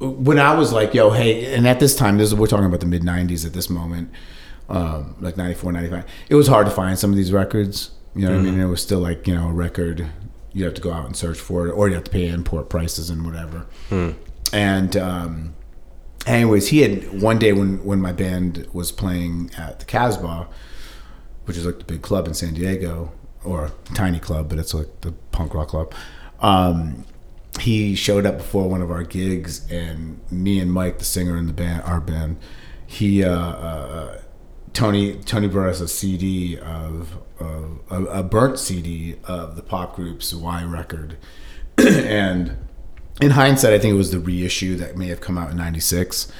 When 0.00 0.38
I 0.38 0.54
was 0.54 0.72
like, 0.72 0.94
yo, 0.94 1.10
hey, 1.10 1.52
and 1.54 1.66
at 1.66 1.80
this 1.80 1.96
time, 1.96 2.18
this 2.18 2.28
is, 2.28 2.34
we're 2.34 2.46
talking 2.46 2.66
about 2.66 2.78
the 2.80 2.86
mid 2.86 3.02
90s 3.02 3.44
at 3.44 3.52
this 3.52 3.68
moment, 3.68 4.12
um, 4.68 5.16
like 5.20 5.36
94, 5.36 5.72
95. 5.72 6.04
It 6.28 6.34
was 6.36 6.46
hard 6.46 6.66
to 6.66 6.72
find 6.72 6.96
some 6.96 7.10
of 7.10 7.16
these 7.16 7.32
records. 7.32 7.90
You 8.14 8.26
know 8.26 8.36
what 8.36 8.40
I 8.46 8.50
mean? 8.50 8.60
It 8.60 8.66
was 8.66 8.80
still 8.80 9.00
like, 9.00 9.26
you 9.26 9.34
know, 9.34 9.48
a 9.48 9.52
record, 9.52 10.06
you 10.52 10.64
have 10.64 10.74
to 10.74 10.80
go 10.80 10.92
out 10.92 11.06
and 11.06 11.16
search 11.16 11.38
for 11.38 11.66
it, 11.66 11.72
or 11.72 11.88
you 11.88 11.94
have 11.96 12.04
to 12.04 12.10
pay 12.12 12.28
import 12.28 12.68
prices 12.70 13.10
and 13.10 13.24
whatever. 13.26 13.66
And, 14.52 14.96
um, 14.96 15.54
anyways, 16.28 16.68
he 16.68 16.80
had 16.80 17.20
one 17.20 17.38
day 17.38 17.52
when, 17.52 17.84
when 17.84 18.00
my 18.00 18.12
band 18.12 18.66
was 18.72 18.92
playing 18.92 19.50
at 19.56 19.78
the 19.78 19.84
Casbah, 19.84 20.48
which 21.44 21.56
is 21.56 21.64
like 21.64 21.78
the 21.78 21.84
big 21.84 22.02
club 22.02 22.26
in 22.26 22.34
San 22.34 22.54
Diego, 22.54 23.12
or 23.44 23.72
tiny 23.94 24.18
club, 24.18 24.48
but 24.48 24.58
it's 24.58 24.74
like 24.74 25.00
the 25.00 25.12
punk 25.32 25.54
rock 25.54 25.68
club. 25.68 25.94
Um, 26.40 27.04
he 27.60 27.94
showed 27.94 28.26
up 28.26 28.38
before 28.38 28.68
one 28.68 28.82
of 28.82 28.90
our 28.90 29.02
gigs, 29.02 29.70
and 29.70 30.20
me 30.30 30.60
and 30.60 30.72
Mike, 30.72 30.98
the 30.98 31.04
singer 31.04 31.36
in 31.36 31.46
the 31.46 31.52
band, 31.52 31.82
our 31.82 32.00
band, 32.00 32.36
he 32.86 33.24
uh, 33.24 33.30
uh, 33.32 34.20
Tony 34.72 35.14
Tony 35.14 35.48
brought 35.48 35.70
us 35.70 35.80
a 35.80 35.88
CD 35.88 36.58
of, 36.58 37.18
of 37.40 37.80
a, 37.90 38.04
a 38.04 38.22
burnt 38.22 38.58
CD 38.58 39.16
of 39.24 39.56
the 39.56 39.62
pop 39.62 39.96
group's 39.96 40.32
Y 40.34 40.62
record, 40.64 41.16
and 41.78 42.56
in 43.20 43.30
hindsight, 43.30 43.72
I 43.72 43.78
think 43.78 43.92
it 43.94 43.96
was 43.96 44.10
the 44.10 44.20
reissue 44.20 44.76
that 44.76 44.96
may 44.96 45.08
have 45.08 45.20
come 45.20 45.36
out 45.38 45.50
in 45.50 45.56
'96. 45.56 46.30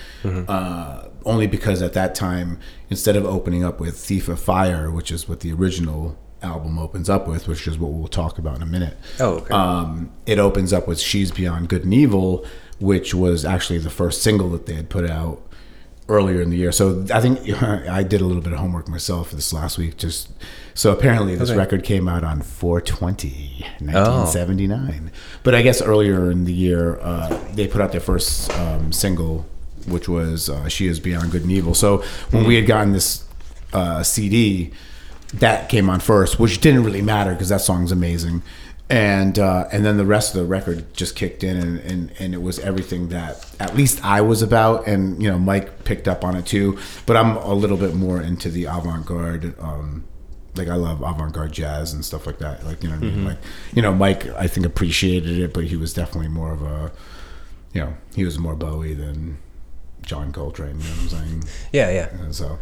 Uh, 0.48 1.08
only 1.24 1.46
because 1.46 1.82
at 1.82 1.92
that 1.94 2.14
time, 2.14 2.58
instead 2.90 3.16
of 3.16 3.24
opening 3.24 3.64
up 3.64 3.80
with 3.80 3.96
"Thief 3.98 4.28
of 4.28 4.40
Fire," 4.40 4.90
which 4.90 5.10
is 5.10 5.28
what 5.28 5.40
the 5.40 5.52
original 5.52 6.16
album 6.42 6.78
opens 6.78 7.10
up 7.10 7.26
with, 7.26 7.48
which 7.48 7.66
is 7.66 7.78
what 7.78 7.90
we'll 7.92 8.08
talk 8.08 8.38
about 8.38 8.56
in 8.56 8.62
a 8.62 8.66
minute. 8.66 8.96
Oh, 9.18 9.38
okay. 9.38 9.52
Um, 9.54 10.10
it 10.26 10.38
opens 10.38 10.72
up 10.72 10.86
with 10.86 11.00
"She's 11.00 11.30
Beyond 11.30 11.68
Good 11.68 11.84
and 11.84 11.94
Evil," 11.94 12.44
which 12.78 13.14
was 13.14 13.44
actually 13.44 13.78
the 13.78 13.90
first 13.90 14.22
single 14.22 14.48
that 14.50 14.66
they 14.66 14.74
had 14.74 14.88
put 14.88 15.08
out 15.08 15.42
earlier 16.08 16.40
in 16.40 16.50
the 16.50 16.56
year. 16.56 16.72
So 16.72 17.04
I 17.12 17.20
think 17.20 17.40
I 17.62 18.02
did 18.02 18.20
a 18.20 18.24
little 18.24 18.42
bit 18.42 18.52
of 18.52 18.58
homework 18.58 18.88
myself 18.88 19.30
this 19.30 19.52
last 19.52 19.78
week. 19.78 19.96
Just 19.96 20.28
so 20.74 20.92
apparently 20.92 21.34
this 21.36 21.50
Okay. 21.50 21.58
record 21.58 21.84
came 21.84 22.08
out 22.08 22.24
on 22.24 22.40
420, 22.40 23.66
1979. 23.80 25.10
But 25.42 25.54
I 25.54 25.62
guess 25.62 25.82
earlier 25.82 26.30
in 26.30 26.44
the 26.44 26.52
year 26.52 26.98
uh, 27.00 27.38
they 27.54 27.66
put 27.66 27.80
out 27.80 27.92
their 27.92 28.00
first 28.00 28.50
um, 28.54 28.92
single, 28.92 29.46
which 29.86 30.08
was 30.08 30.48
uh, 30.48 30.68
"She 30.68 30.86
Is 30.86 31.00
Beyond 31.00 31.30
Good 31.32 31.42
and 31.42 31.52
Evil." 31.52 31.74
So 31.74 32.02
when 32.30 32.44
we 32.44 32.54
had 32.56 32.66
gotten 32.66 32.92
this 32.92 33.24
uh, 33.72 34.02
CD, 34.02 34.70
that 35.34 35.68
came 35.68 35.90
on 35.90 36.00
first, 36.00 36.38
which 36.38 36.60
didn't 36.60 36.84
really 36.84 37.02
matter 37.02 37.32
because 37.32 37.48
that 37.50 37.60
song's 37.60 37.92
amazing. 37.92 38.42
And 38.90 39.38
uh, 39.38 39.68
and 39.70 39.84
then 39.84 39.98
the 39.98 40.06
rest 40.06 40.34
of 40.34 40.40
the 40.40 40.46
record 40.46 40.94
just 40.94 41.14
kicked 41.14 41.44
in, 41.44 41.58
and, 41.58 41.78
and, 41.80 42.12
and 42.18 42.32
it 42.32 42.40
was 42.40 42.58
everything 42.60 43.08
that 43.08 43.46
at 43.60 43.76
least 43.76 44.02
I 44.02 44.22
was 44.22 44.40
about, 44.40 44.86
and 44.86 45.22
you 45.22 45.28
know 45.30 45.38
Mike 45.38 45.84
picked 45.84 46.08
up 46.08 46.24
on 46.24 46.34
it 46.34 46.46
too. 46.46 46.78
But 47.04 47.16
I'm 47.18 47.36
a 47.36 47.52
little 47.52 47.76
bit 47.76 47.94
more 47.94 48.18
into 48.22 48.48
the 48.48 48.64
avant-garde. 48.64 49.54
Um, 49.60 50.04
like 50.56 50.68
I 50.68 50.74
love 50.74 51.02
avant-garde 51.02 51.52
jazz 51.52 51.92
and 51.92 52.02
stuff 52.02 52.26
like 52.26 52.38
that. 52.38 52.64
Like 52.64 52.82
you 52.82 52.88
know 52.88 52.96
what 52.96 53.04
I 53.04 53.10
mean. 53.10 53.24
Like 53.26 53.38
you 53.74 53.82
know 53.82 53.92
Mike, 53.92 54.26
I 54.30 54.46
think 54.46 54.64
appreciated 54.64 55.38
it, 55.38 55.52
but 55.52 55.64
he 55.64 55.76
was 55.76 55.92
definitely 55.92 56.28
more 56.28 56.52
of 56.52 56.62
a, 56.62 56.90
you 57.74 57.82
know, 57.82 57.94
he 58.16 58.24
was 58.24 58.38
more 58.38 58.56
Bowie 58.56 58.94
than 58.94 59.36
John 60.00 60.32
Coltrane. 60.32 60.80
You 60.80 60.84
know 60.84 60.90
what 60.90 61.00
I'm 61.00 61.08
saying? 61.08 61.44
yeah, 61.74 61.90
yeah. 61.90 62.08
And 62.22 62.34
so 62.34 62.58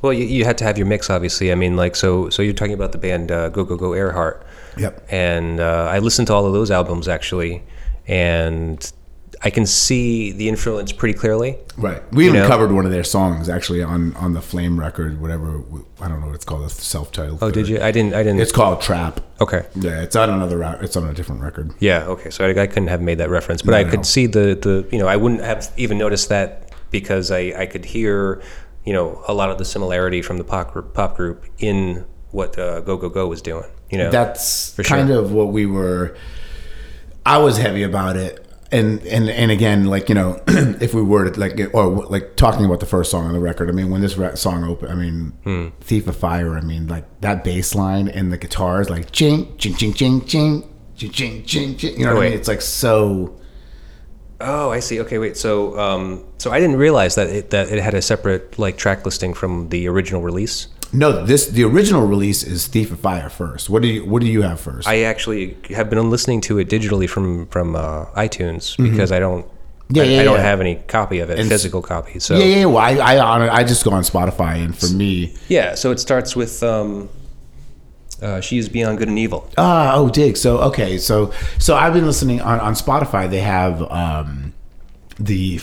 Well, 0.00 0.12
you, 0.12 0.24
you 0.24 0.44
had 0.44 0.56
to 0.58 0.64
have 0.64 0.78
your 0.78 0.86
mix, 0.86 1.10
obviously. 1.10 1.50
I 1.50 1.56
mean, 1.56 1.76
like, 1.76 1.96
so 1.96 2.30
so 2.30 2.40
you're 2.40 2.54
talking 2.54 2.74
about 2.74 2.92
the 2.92 2.98
band 2.98 3.32
uh, 3.32 3.48
Go 3.48 3.64
Go 3.64 3.76
Go 3.76 3.90
Airheart. 3.90 4.42
Yep. 4.76 5.06
And 5.10 5.60
uh, 5.60 5.88
I 5.90 5.98
listened 5.98 6.28
to 6.28 6.34
all 6.34 6.46
of 6.46 6.52
those 6.52 6.70
albums 6.70 7.08
actually, 7.08 7.62
and 8.06 8.92
I 9.42 9.48
can 9.50 9.64
see 9.64 10.32
the 10.32 10.48
influence 10.50 10.92
pretty 10.92 11.18
clearly. 11.18 11.56
Right. 11.78 12.02
We 12.12 12.26
even 12.26 12.40
know? 12.40 12.46
covered 12.46 12.72
one 12.72 12.84
of 12.84 12.90
their 12.92 13.04
songs 13.04 13.48
actually 13.48 13.82
on 13.82 14.14
on 14.16 14.34
the 14.34 14.42
Flame 14.42 14.78
record, 14.78 15.20
whatever 15.20 15.62
I 16.00 16.08
don't 16.08 16.20
know 16.20 16.26
what 16.26 16.34
it's 16.34 16.44
called, 16.44 16.64
the 16.64 16.68
self-titled. 16.70 17.38
Oh, 17.42 17.50
did 17.50 17.66
you? 17.68 17.80
I 17.80 17.90
didn't. 17.90 18.14
I 18.14 18.22
didn't. 18.22 18.40
It's 18.40 18.52
called 18.52 18.82
Trap. 18.82 19.20
okay. 19.40 19.66
Yeah, 19.76 20.02
it's 20.02 20.14
on 20.16 20.28
another. 20.28 20.62
It's 20.82 20.96
on 20.96 21.08
a 21.08 21.14
different 21.14 21.40
record. 21.42 21.72
Yeah. 21.78 22.04
Okay. 22.04 22.28
So 22.30 22.44
I, 22.46 22.50
I 22.50 22.66
couldn't 22.66 22.88
have 22.88 23.00
made 23.00 23.18
that 23.18 23.30
reference, 23.30 23.62
but 23.62 23.72
No, 23.72 23.78
I 23.78 23.82
no. 23.84 23.90
could 23.90 24.04
see 24.06 24.26
the 24.26 24.58
the 24.60 24.86
you 24.92 24.98
know 24.98 25.06
I 25.08 25.16
wouldn't 25.16 25.42
have 25.42 25.72
even 25.76 25.96
noticed 25.96 26.28
that 26.28 26.70
because 26.90 27.30
I 27.30 27.52
I 27.56 27.66
could 27.66 27.84
hear 27.86 28.42
you 28.84 28.92
know 28.92 29.22
a 29.26 29.32
lot 29.32 29.50
of 29.50 29.56
the 29.56 29.64
similarity 29.64 30.20
from 30.20 30.36
the 30.36 30.44
pop 30.44 30.72
group, 30.72 30.92
pop 30.92 31.16
group 31.16 31.46
in 31.58 32.04
what 32.30 32.58
uh, 32.58 32.80
Go 32.80 32.96
Go 32.98 33.08
Go 33.08 33.26
was 33.26 33.40
doing. 33.40 33.64
You 33.90 33.98
know. 33.98 34.10
That's 34.10 34.74
kind 34.84 35.08
sure. 35.08 35.18
of 35.20 35.32
what 35.32 35.48
we 35.48 35.66
were. 35.66 36.16
I 37.26 37.38
was 37.38 37.58
heavy 37.58 37.82
about 37.82 38.16
it, 38.16 38.44
and 38.72 39.00
and 39.06 39.28
and 39.28 39.50
again, 39.50 39.84
like 39.86 40.08
you 40.08 40.14
know, 40.14 40.40
if 40.48 40.94
we 40.94 41.02
were 41.02 41.30
to 41.30 41.38
like 41.40 41.58
or 41.74 41.88
like 42.06 42.36
talking 42.36 42.64
about 42.64 42.80
the 42.80 42.86
first 42.86 43.10
song 43.10 43.26
on 43.26 43.32
the 43.32 43.40
record. 43.40 43.68
I 43.68 43.72
mean, 43.72 43.90
when 43.90 44.00
this 44.00 44.14
song 44.40 44.64
opened, 44.64 44.92
I 44.92 44.94
mean, 44.94 45.32
Hmm. 45.44 45.68
Thief 45.80 46.06
of 46.06 46.16
Fire. 46.16 46.56
I 46.56 46.60
mean, 46.60 46.86
like 46.86 47.04
that 47.20 47.44
bass 47.44 47.74
line 47.74 48.08
and 48.08 48.32
the 48.32 48.38
guitars, 48.38 48.88
like 48.88 49.12
ching 49.12 49.56
ching 49.58 49.74
ching 49.74 49.92
ching 49.94 50.20
ching 50.22 50.64
ching 50.96 51.44
ching 51.44 51.76
ching. 51.76 51.98
you 51.98 52.04
know 52.06 52.12
Oh, 52.12 52.16
what 52.16 52.26
I 52.26 52.30
mean? 52.30 52.38
It's 52.38 52.48
like 52.48 52.62
so. 52.62 53.36
Oh, 54.42 54.70
I 54.70 54.80
see. 54.80 54.98
Okay, 55.00 55.18
wait. 55.18 55.36
So, 55.36 55.78
um, 55.78 56.24
so 56.38 56.50
I 56.50 56.60
didn't 56.60 56.76
realize 56.76 57.14
that 57.16 57.26
it, 57.28 57.50
that 57.50 57.68
it 57.70 57.82
had 57.82 57.92
a 57.92 58.00
separate 58.00 58.58
like 58.58 58.78
track 58.78 59.04
listing 59.04 59.34
from 59.34 59.68
the 59.68 59.86
original 59.88 60.22
release. 60.22 60.68
No, 60.92 61.24
this 61.24 61.46
the 61.46 61.64
original 61.64 62.06
release 62.06 62.42
is 62.42 62.66
Thief 62.66 62.90
of 62.90 63.00
Fire 63.00 63.28
first. 63.28 63.70
What 63.70 63.82
do 63.82 63.88
you 63.88 64.04
What 64.04 64.20
do 64.22 64.26
you 64.28 64.42
have 64.42 64.60
first? 64.60 64.88
I 64.88 65.02
actually 65.02 65.56
have 65.70 65.88
been 65.88 66.10
listening 66.10 66.40
to 66.42 66.58
it 66.58 66.68
digitally 66.68 67.08
from 67.08 67.46
from 67.46 67.76
uh, 67.76 68.06
iTunes 68.16 68.76
because 68.76 69.12
I 69.12 69.18
don't. 69.18 69.44
Mm-hmm. 69.46 69.56
Yeah, 69.92 70.02
I, 70.02 70.06
yeah, 70.06 70.20
I 70.20 70.24
don't 70.24 70.36
yeah. 70.36 70.42
have 70.42 70.60
any 70.60 70.76
copy 70.76 71.18
of 71.18 71.30
it, 71.30 71.38
And 71.40 71.48
physical 71.48 71.82
copy. 71.82 72.20
So 72.20 72.38
yeah, 72.38 72.44
yeah. 72.44 72.64
Well, 72.66 72.78
I 72.78 72.92
I, 72.96 73.56
I 73.58 73.64
just 73.64 73.84
go 73.84 73.90
on 73.92 74.02
Spotify, 74.02 74.64
and 74.64 74.76
for 74.76 74.86
me, 74.86 75.34
Yeah, 75.48 75.74
so 75.74 75.90
it 75.90 75.98
starts 75.98 76.36
with 76.36 76.62
um, 76.62 77.08
uh, 78.22 78.40
"She 78.40 78.58
is 78.58 78.68
Beyond 78.68 78.98
Good 78.98 79.08
and 79.08 79.18
Evil." 79.18 79.50
ah, 79.58 79.92
oh, 79.94 80.08
dig. 80.08 80.36
So 80.36 80.58
okay, 80.58 80.96
so 80.98 81.32
so 81.58 81.74
I've 81.76 81.92
been 81.92 82.06
listening 82.06 82.40
on 82.40 82.60
on 82.60 82.74
Spotify. 82.74 83.28
They 83.28 83.40
have 83.40 83.82
um 83.90 84.52
the 85.18 85.60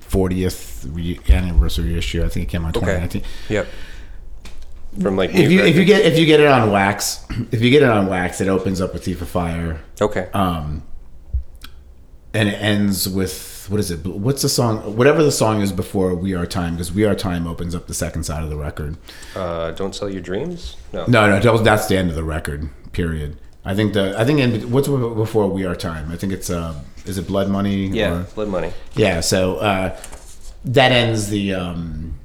fortieth 0.00 0.86
re- 0.88 1.20
anniversary 1.28 1.96
issue. 1.98 2.24
I 2.24 2.28
think 2.28 2.48
it 2.48 2.50
came 2.50 2.64
out 2.64 2.76
Okay. 2.76 2.86
2019. 2.86 3.22
Yep. 3.50 3.66
From 5.00 5.16
like 5.16 5.30
If 5.34 5.50
you 5.50 5.60
if 5.62 5.76
you 5.76 5.84
get 5.84 6.04
if 6.04 6.18
you 6.18 6.26
get 6.26 6.40
it 6.40 6.46
on 6.46 6.70
wax, 6.70 7.24
if 7.50 7.60
you 7.62 7.70
get 7.70 7.82
it 7.82 7.88
on 7.88 8.06
wax, 8.06 8.40
it 8.40 8.48
opens 8.48 8.80
up 8.80 8.92
with 8.92 9.04
Thief 9.04 9.20
of 9.22 9.28
Fire. 9.28 9.80
okay, 10.00 10.28
um, 10.32 10.82
and 12.32 12.48
it 12.48 12.54
ends 12.60 13.08
with 13.08 13.66
what 13.70 13.80
is 13.80 13.90
it? 13.90 14.04
What's 14.06 14.42
the 14.42 14.48
song? 14.48 14.96
Whatever 14.96 15.22
the 15.22 15.32
song 15.32 15.62
is 15.62 15.72
before 15.72 16.14
"We 16.14 16.34
Are 16.34 16.46
Time," 16.46 16.74
because 16.74 16.92
"We 16.92 17.04
Are 17.04 17.14
Time" 17.14 17.46
opens 17.46 17.74
up 17.74 17.86
the 17.86 17.94
second 17.94 18.24
side 18.24 18.42
of 18.44 18.50
the 18.50 18.56
record. 18.56 18.96
uh, 19.34 19.70
"Don't 19.72 19.94
Sell 19.94 20.10
Your 20.10 20.20
Dreams." 20.20 20.76
No. 20.92 21.06
No, 21.06 21.38
no, 21.40 21.58
that's 21.58 21.86
the 21.86 21.96
end 21.96 22.10
of 22.10 22.16
the 22.16 22.24
record. 22.24 22.68
Period. 22.92 23.36
I 23.64 23.74
think 23.74 23.94
the 23.94 24.14
I 24.18 24.24
think 24.24 24.40
in, 24.40 24.70
what's 24.70 24.88
before 24.88 25.48
"We 25.48 25.64
Are 25.64 25.74
Time"? 25.76 26.10
I 26.12 26.16
think 26.16 26.32
it's 26.32 26.50
uh, 26.50 26.74
is 27.06 27.16
it 27.18 27.26
Blood 27.26 27.48
Money? 27.48 27.86
Yeah, 27.86 28.20
or- 28.20 28.22
Blood 28.34 28.48
Money. 28.48 28.72
yeah. 28.94 29.20
So 29.20 29.56
uh, 29.56 29.96
that 30.66 30.92
ends 30.92 31.28
the 31.30 31.54
um, 31.54 32.18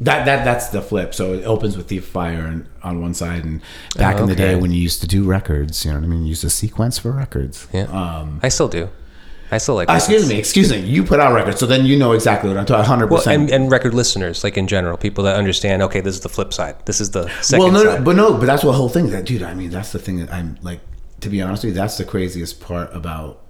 that 0.00 0.24
that 0.24 0.44
that's 0.44 0.68
the 0.68 0.82
flip. 0.82 1.14
So 1.14 1.34
it 1.34 1.44
opens 1.44 1.76
with 1.76 1.88
Thief 1.88 2.06
Fire 2.06 2.46
and, 2.46 2.66
on 2.82 3.00
one 3.00 3.14
side, 3.14 3.44
and 3.44 3.60
back 3.96 4.18
in 4.18 4.26
the 4.26 4.34
day 4.34 4.56
when 4.56 4.70
you 4.72 4.80
used 4.80 5.00
to 5.02 5.06
do 5.06 5.24
records, 5.24 5.84
you 5.84 5.92
know 5.92 5.98
what 5.98 6.04
I 6.04 6.08
mean? 6.08 6.22
You 6.22 6.28
used 6.28 6.42
to 6.42 6.50
sequence 6.50 6.98
for 6.98 7.10
records. 7.12 7.66
Yeah. 7.72 7.84
Um, 7.84 8.40
I 8.42 8.48
still 8.48 8.68
do. 8.68 8.88
I 9.50 9.58
still 9.58 9.76
like. 9.76 9.88
Uh, 9.88 9.94
excuse 9.94 10.28
me, 10.28 10.36
excuse 10.36 10.70
me. 10.70 10.80
You 10.80 11.04
put 11.04 11.20
out 11.20 11.32
records, 11.32 11.60
so 11.60 11.66
then 11.66 11.86
you 11.86 11.96
know 11.96 12.12
exactly 12.12 12.48
what 12.48 12.58
I'm 12.58 12.66
talking. 12.66 12.84
Hundred 12.84 13.10
Well, 13.10 13.20
percent. 13.20 13.42
and, 13.42 13.50
and 13.50 13.70
record 13.70 13.94
listeners, 13.94 14.42
like 14.42 14.56
in 14.56 14.66
general, 14.66 14.96
people 14.96 15.22
that 15.24 15.36
understand. 15.36 15.82
Okay, 15.82 16.00
this 16.00 16.14
is 16.14 16.22
the 16.22 16.28
flip 16.28 16.52
side. 16.52 16.74
This 16.86 17.00
is 17.00 17.10
the 17.12 17.28
second 17.40 17.62
Well, 17.62 17.72
no, 17.72 17.84
side. 17.84 18.04
but 18.04 18.16
no, 18.16 18.36
but 18.36 18.46
that's 18.46 18.62
the 18.62 18.72
whole 18.72 18.88
thing. 18.88 19.10
That 19.10 19.26
dude, 19.26 19.42
I 19.42 19.54
mean, 19.54 19.70
that's 19.70 19.92
the 19.92 19.98
thing 19.98 20.18
that 20.18 20.32
I'm 20.32 20.58
like. 20.62 20.80
To 21.20 21.30
be 21.30 21.40
honest 21.40 21.64
with 21.64 21.74
you, 21.74 21.80
that's 21.80 21.96
the 21.96 22.04
craziest 22.04 22.60
part 22.60 22.94
about 22.94 23.40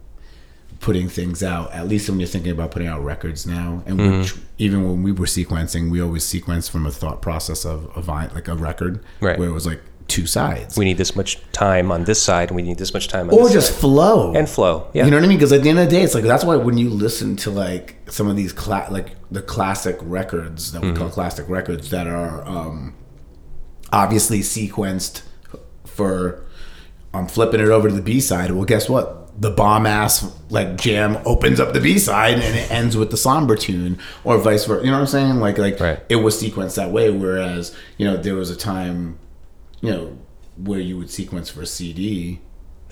putting 0.84 1.08
things 1.08 1.42
out. 1.42 1.72
At 1.72 1.88
least 1.88 2.08
when 2.10 2.20
you're 2.20 2.28
thinking 2.28 2.52
about 2.52 2.70
putting 2.70 2.88
out 2.88 3.02
records 3.02 3.46
now, 3.46 3.82
and 3.86 3.98
Mm-hmm. 3.98 4.20
which 4.20 4.34
even 4.58 4.84
when 4.84 5.02
we 5.02 5.12
were 5.12 5.26
sequencing, 5.26 5.90
we 5.90 6.00
always 6.00 6.24
sequenced 6.24 6.70
from 6.70 6.84
a 6.86 6.90
thought 6.90 7.22
process 7.22 7.64
of 7.64 7.90
a 7.96 8.02
vine, 8.02 8.30
like 8.34 8.48
a 8.48 8.54
record, 8.54 9.00
Right. 9.20 9.38
where 9.38 9.48
it 9.48 9.52
was 9.52 9.66
like 9.66 9.80
two 10.06 10.26
sides, 10.26 10.76
we 10.76 10.84
need 10.84 10.98
this 10.98 11.16
much 11.16 11.40
time 11.52 11.90
on 11.90 12.04
this 12.04 12.20
side, 12.22 12.50
and 12.50 12.56
we 12.56 12.60
need 12.62 12.76
this 12.76 12.92
much 12.92 13.08
time 13.08 13.30
on 13.30 13.34
or 13.38 13.48
just 13.48 13.70
side. 13.72 13.80
flow 13.80 14.34
and 14.34 14.46
flow. 14.46 14.86
Yeah. 14.92 15.06
You 15.06 15.10
know 15.10 15.16
what 15.16 15.24
I 15.24 15.28
mean? 15.28 15.38
Because 15.38 15.52
at 15.54 15.62
the 15.62 15.70
end 15.70 15.78
of 15.78 15.86
the 15.88 15.90
day, 15.96 16.02
it's 16.02 16.14
like 16.14 16.24
that's 16.24 16.44
why 16.44 16.56
when 16.56 16.76
you 16.76 16.90
listen 16.90 17.34
to 17.36 17.50
like 17.50 17.96
some 18.10 18.28
of 18.28 18.36
these 18.36 18.52
cla- 18.52 18.88
like 18.90 19.16
the 19.30 19.40
classic 19.40 19.96
records 20.02 20.72
that 20.72 20.82
we 20.82 20.88
Mm-hmm. 20.88 20.98
call 20.98 21.08
classic 21.08 21.48
records 21.48 21.88
that 21.88 22.06
are 22.06 22.46
um, 22.46 22.94
obviously 23.92 24.40
sequenced 24.40 25.22
for 25.86 26.44
I'm 27.14 27.26
flipping 27.26 27.60
it 27.60 27.68
over 27.68 27.88
to 27.88 27.94
the 27.94 28.02
B 28.02 28.20
side. 28.20 28.50
Well, 28.50 28.64
guess 28.66 28.88
what? 28.90 29.23
The 29.36 29.50
bomb 29.50 29.84
ass 29.86 30.32
like 30.48 30.76
jam 30.76 31.18
opens 31.24 31.58
up 31.58 31.72
the 31.72 31.80
B 31.80 31.98
side 31.98 32.34
and 32.34 32.56
it 32.56 32.70
ends 32.70 32.96
with 32.96 33.10
the 33.10 33.16
somber 33.16 33.56
tune, 33.56 33.98
or 34.22 34.38
vice 34.38 34.64
versa. 34.64 34.84
You 34.84 34.90
know 34.92 34.98
what 34.98 35.00
I'm 35.02 35.06
saying? 35.08 35.40
Like 35.40 35.58
like 35.58 35.80
Right. 35.80 36.00
it 36.08 36.16
was 36.16 36.40
sequenced 36.40 36.76
that 36.76 36.92
way. 36.92 37.10
Whereas 37.10 37.74
you 37.98 38.06
know 38.06 38.16
there 38.16 38.36
was 38.36 38.50
a 38.50 38.56
time, 38.56 39.18
you 39.80 39.90
know, 39.90 40.18
where 40.56 40.78
you 40.78 40.96
would 40.98 41.10
sequence 41.10 41.50
for 41.50 41.62
a 41.62 41.66
CD 41.66 42.40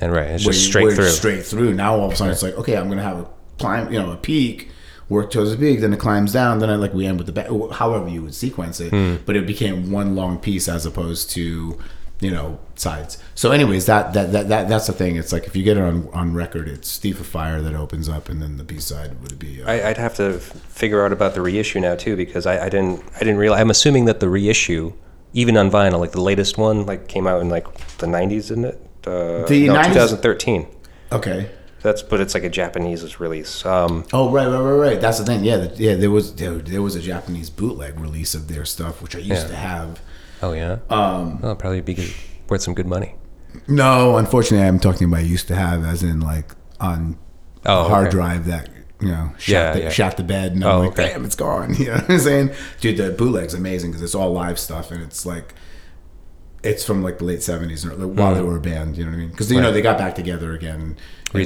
and 0.01 0.12
right, 0.12 0.26
it's 0.30 0.43
just 0.45 0.62
you- 0.62 0.68
straight 0.68 0.95
through. 0.95 1.09
Straight 1.11 1.45
through. 1.47 1.74
Now 1.74 1.95
all 1.95 2.07
of 2.07 2.12
a 2.12 2.16
sudden 2.16 2.32
it's 2.32 2.43
like, 2.43 2.57
okay, 2.59 2.76
I'm 2.76 2.88
gonna 2.88 3.03
have 3.03 3.18
a 3.20 3.26
climb, 3.59 3.93
you 3.93 4.01
know, 4.01 4.11
a 4.11 4.16
peak, 4.16 4.70
work 5.09 5.30
towards 5.30 5.53
the 5.53 5.57
peak, 5.57 5.80
then 5.80 5.93
it 5.93 6.01
climbs 6.01 6.32
down, 6.32 6.59
then 6.59 6.70
I 6.70 6.74
like 6.74 6.93
we 6.93 7.07
end 7.07 7.18
with 7.18 7.26
the 7.28 7.32
back. 7.32 7.47
However 7.72 8.09
you 8.09 8.22
would 8.22 8.34
sequence 8.34 8.80
it, 8.80 8.90
Hmm. 8.90 9.16
but 9.26 9.36
it 9.36 9.47
became 9.47 9.93
one 9.93 10.16
long 10.16 10.38
piece 10.38 10.68
as 10.68 10.84
opposed 10.86 11.30
to, 11.32 11.78
you 12.23 12.31
know, 12.31 12.59
sides. 12.77 13.18
So, 13.35 13.51
anyways, 13.51 13.87
that 13.87 14.12
that 14.14 14.33
that, 14.33 14.49
that 14.49 14.68
that's 14.68 14.87
the 14.87 14.93
thing. 14.93 15.16
It's 15.16 15.33
like 15.33 15.47
if 15.47 15.55
you 15.57 15.62
get 15.64 15.77
it 15.77 15.83
on 15.83 16.09
on 16.14 16.33
record, 16.35 16.68
it's 16.68 16.97
Thief 16.99 17.20
of 17.20 17.27
Fire 17.27 17.61
that 17.61 17.75
opens 17.75 18.09
up, 18.09 18.29
and 18.31 18.41
then 18.41 18.57
the 18.57 18.64
B 18.64 18.79
side 18.79 19.20
would 19.23 19.39
be. 19.39 19.62
Uh, 19.62 19.70
I, 19.70 19.91
I'd 19.91 19.99
have 19.99 20.14
to 20.16 20.39
figure 20.39 21.05
out 21.05 21.12
about 21.12 21.35
the 21.35 21.43
reissue 21.43 21.81
now 21.81 21.97
too 21.97 22.16
because 22.16 22.47
I, 22.47 22.66
I 22.66 22.68
didn't 22.68 23.03
I 23.16 23.18
didn't 23.18 23.37
realize. 23.39 23.61
I'm 23.61 23.70
assuming 23.70 24.05
that 24.07 24.20
the 24.20 24.29
reissue, 24.29 24.93
even 25.33 25.57
on 25.57 25.70
vinyl, 25.70 25.99
like 26.01 26.12
the 26.12 26.20
latest 26.23 26.57
one, 26.59 26.87
like 26.87 27.09
came 27.09 27.27
out 27.27 27.41
in 27.43 27.49
like 27.51 27.66
the 27.99 28.07
90s, 28.07 28.33
isn't 28.53 28.64
it? 28.64 28.81
Uh, 29.07 29.45
The 29.47 29.66
no, 29.66 29.75
90s 29.75 29.89
2013. 29.89 30.66
okay. 31.12 31.51
That's 31.83 32.01
but 32.01 32.20
it's 32.20 32.35
like 32.35 32.45
a 32.45 32.49
Japanese 32.49 33.18
release. 33.18 33.66
Um, 33.66 34.05
Oh 34.12 34.31
right, 34.31 34.47
right, 34.47 34.61
right, 34.61 34.91
right. 34.91 35.01
That's 35.01 35.18
the 35.18 35.25
thing. 35.25 35.43
Yeah, 35.43 35.57
the, 35.57 35.75
yeah. 35.83 35.95
There 35.97 36.12
was 36.12 36.33
there, 36.37 36.53
there 36.59 36.81
was 36.81 36.95
a 36.95 37.01
Japanese 37.01 37.51
bootleg 37.51 37.99
release 37.99 38.37
of 38.37 38.47
their 38.47 38.64
stuff, 38.64 39.03
which 39.03 39.16
I 39.16 39.18
used 39.18 39.43
Yeah. 39.43 39.49
to 39.49 39.57
have. 39.57 40.01
Oh 40.43 40.53
yeah. 40.53 40.78
Um, 40.90 41.40
oh, 41.43 41.55
probably 41.55 41.80
be 41.80 41.95
good, 41.95 42.12
worth 42.49 42.62
some 42.62 42.74
good 42.74 42.86
money. 42.86 43.14
No, 43.68 44.16
unfortunately, 44.16 44.66
I'm 44.66 44.78
talking 44.80 45.07
about 45.09 45.24
used 45.24 45.49
to 45.49 45.55
have, 45.55 45.84
as 45.84 46.03
in 46.03 46.20
like 46.20 46.53
on 46.80 47.18
Oh, 47.64 47.86
a 47.86 47.88
hard 47.88 48.09
okay. 48.09 48.11
drive 48.16 48.47
that 48.47 48.68
you 49.01 49.09
know 49.09 49.32
shot, 49.38 49.53
Yeah, 49.53 49.72
the, 49.72 49.80
yeah. 49.82 49.88
shot 49.90 50.16
the 50.16 50.24
bed, 50.24 50.53
and 50.53 50.64
I'm 50.64 50.70
Oh, 50.70 50.80
like, 50.80 50.90
okay. 50.93 51.09
damn, 51.11 51.24
it's 51.24 51.36
gone. 51.36 51.74
You 51.78 51.86
know 51.86 51.95
what 51.95 52.11
I'm 52.11 52.18
saying, 52.18 52.51
dude? 52.80 52.97
The 52.97 53.11
bootleg's 53.11 53.55
amazing 53.55 53.90
because 53.90 54.03
it's 54.03 54.14
all 54.14 54.32
live 54.32 54.59
stuff, 54.59 54.90
and 54.90 55.03
it's 55.03 55.24
like 55.26 55.55
it's 56.62 56.84
from 56.84 57.03
like 57.03 57.18
the 57.18 57.24
late 57.24 57.43
seventies, 57.43 57.84
like, 57.84 57.99
while 57.99 58.34
they 58.34 58.40
were 58.43 58.57
a 58.57 58.61
band. 58.61 58.97
You 58.97 59.05
know 59.05 59.11
what 59.11 59.16
I 59.16 59.20
mean? 59.20 59.30
Because 59.30 59.51
you 59.51 59.61
know 59.61 59.70
Mm. 59.70 59.74
They 59.74 59.82
got 59.82 59.99
back 59.99 60.14
together 60.14 60.53
again. 60.55 60.80
and 60.80 60.97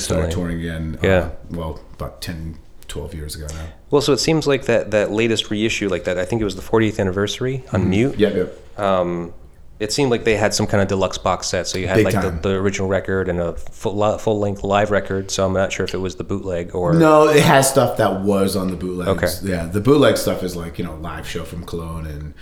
started 0.01 0.27
Recently. 0.27 0.31
touring 0.33 0.61
again. 0.61 0.99
Yeah. 1.03 1.11
Uh, 1.11 1.31
well, 1.51 1.81
about 1.95 2.21
10, 2.21 2.59
12 2.89 3.15
years 3.15 3.35
ago 3.37 3.47
now. 3.55 3.69
Well, 3.91 4.03
so 4.03 4.13
it 4.13 4.19
seems 4.19 4.47
like 4.47 4.65
that 4.65 4.91
that 4.91 5.11
latest 5.13 5.51
reissue, 5.51 5.89
like 5.89 6.05
that, 6.05 6.19
I 6.19 6.25
think 6.25 6.41
it 6.41 6.45
was 6.45 6.57
the 6.57 6.63
40th 6.63 6.99
anniversary 6.99 7.63
on 7.73 7.89
Mute. 7.89 8.19
Yeah, 8.19 8.31
yep. 8.31 8.79
Um, 8.79 9.33
it 9.79 9.93
seemed 9.93 10.11
like 10.11 10.25
they 10.25 10.37
had 10.37 10.55
some 10.55 10.67
kind 10.67 10.83
of 10.83 10.89
deluxe 10.89 11.19
box 11.19 11.49
set. 11.49 11.67
So 11.67 11.79
you 11.79 11.87
had 11.87 11.97
Big 11.97 12.07
like 12.07 12.21
the, 12.21 12.31
the 12.31 12.55
original 12.55 12.89
record 12.89 13.29
and 13.29 13.39
a 13.39 13.53
full 13.53 14.19
full 14.19 14.39
length 14.39 14.65
live 14.65 14.91
record. 14.91 15.31
So 15.31 15.47
I'm 15.47 15.53
not 15.53 15.73
sure 15.73 15.85
if 15.85 15.95
it 15.95 15.99
was 15.99 16.17
the 16.17 16.25
bootleg 16.25 16.75
or 16.75 16.95
No, 16.95 17.29
it 17.29 17.43
has 17.43 17.69
stuff 17.69 17.99
that 17.99 18.23
was 18.23 18.57
on 18.57 18.71
the 18.71 18.77
bootlegs. 18.77 19.09
Okay. 19.43 19.51
Yeah, 19.51 19.67
the 19.67 19.81
bootleg 19.81 20.17
stuff 20.17 20.43
is 20.43 20.57
like 20.57 20.79
you 20.79 20.85
know 20.85 20.97
live 20.97 21.29
show 21.29 21.45
from 21.45 21.65
Cologne 21.65 22.07
and 22.07 22.35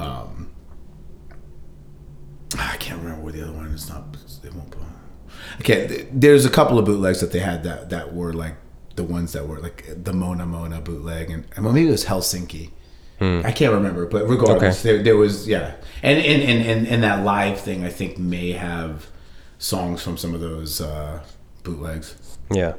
um, 0.00 0.50
I 2.58 2.76
can't 2.78 3.00
remember 3.02 3.22
where 3.22 3.32
the 3.32 3.42
other 3.42 3.52
one 3.52 3.66
is. 3.66 3.88
Not 3.88 4.16
it 4.42 4.54
won't. 4.54 4.74
Okay, 5.60 6.08
there's 6.10 6.46
a 6.46 6.50
couple 6.50 6.78
of 6.78 6.86
bootlegs 6.86 7.20
that 7.20 7.32
they 7.32 7.40
had 7.40 7.62
that 7.64 7.90
that 7.90 8.14
were 8.14 8.32
like 8.32 8.54
the 8.96 9.04
ones 9.04 9.32
that 9.32 9.46
were 9.48 9.58
like 9.60 9.84
the 10.04 10.12
Mona 10.12 10.46
Mona 10.46 10.80
bootleg 10.80 11.30
and, 11.30 11.44
well, 11.58 11.72
maybe 11.72 11.88
it 11.88 11.92
was 11.92 12.06
Helsinki. 12.06 12.70
I 13.22 13.52
can't 13.52 13.74
remember, 13.74 14.06
but 14.06 14.26
regardless, 14.26 14.80
Hmm. 14.82 14.88
Okay. 14.88 14.94
there, 14.96 15.02
there 15.04 15.16
was 15.18 15.46
yeah, 15.46 15.74
and 16.02 16.18
and, 16.18 16.42
and 16.42 16.62
and 16.66 16.88
and 16.88 17.02
that 17.02 17.22
live 17.22 17.60
thing 17.60 17.84
I 17.84 17.90
think 17.90 18.16
may 18.18 18.52
have 18.52 19.08
songs 19.58 20.02
from 20.02 20.16
some 20.16 20.34
of 20.34 20.40
those 20.40 20.80
uh, 20.80 21.20
bootlegs. 21.62 22.14
Yeah. 22.50 22.74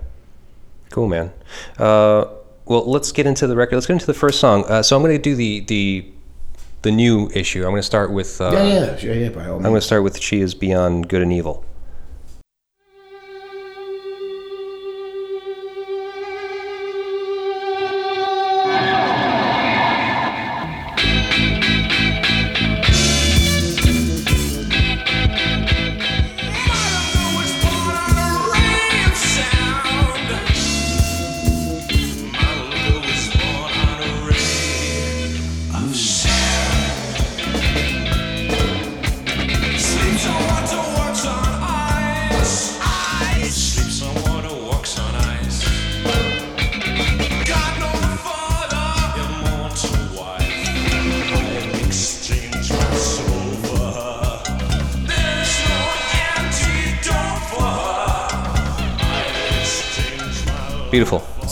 Cool, 0.89 1.07
man. 1.07 1.31
Uh, 1.77 2.25
well, 2.65 2.89
let's 2.89 3.11
get 3.11 3.27
into 3.27 3.45
the 3.45 3.55
record. 3.55 3.75
Let's 3.75 3.85
get 3.85 3.93
into 3.93 4.07
the 4.07 4.15
first 4.15 4.39
song. 4.39 4.65
Uh, 4.67 4.81
so 4.81 4.95
I'm 4.95 5.03
going 5.03 5.15
to 5.15 5.21
do 5.21 5.35
the 5.35 5.59
the 5.61 6.11
the 6.81 6.91
new 6.91 7.29
issue. 7.35 7.59
I'm 7.59 7.69
going 7.69 7.75
to 7.75 7.83
start 7.83 8.11
with. 8.11 8.41
Uh, 8.41 8.49
Yeah, 8.51 8.63
yeah, 8.63 8.97
yeah, 8.99 9.13
yeah. 9.13 9.29
By 9.29 9.45
all 9.47 9.57
I'm 9.57 9.61
going 9.61 9.75
to 9.75 9.81
start 9.81 10.01
with 10.01 10.19
"She 10.19 10.41
Is 10.41 10.55
Beyond 10.55 11.07
Good 11.07 11.21
and 11.21 11.31
Evil." 11.31 11.63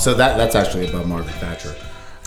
So 0.10 0.16
that 0.16 0.38
that's 0.38 0.56
actually 0.56 0.90
about 0.90 1.06
Margaret 1.06 1.36
Thatcher. 1.36 1.76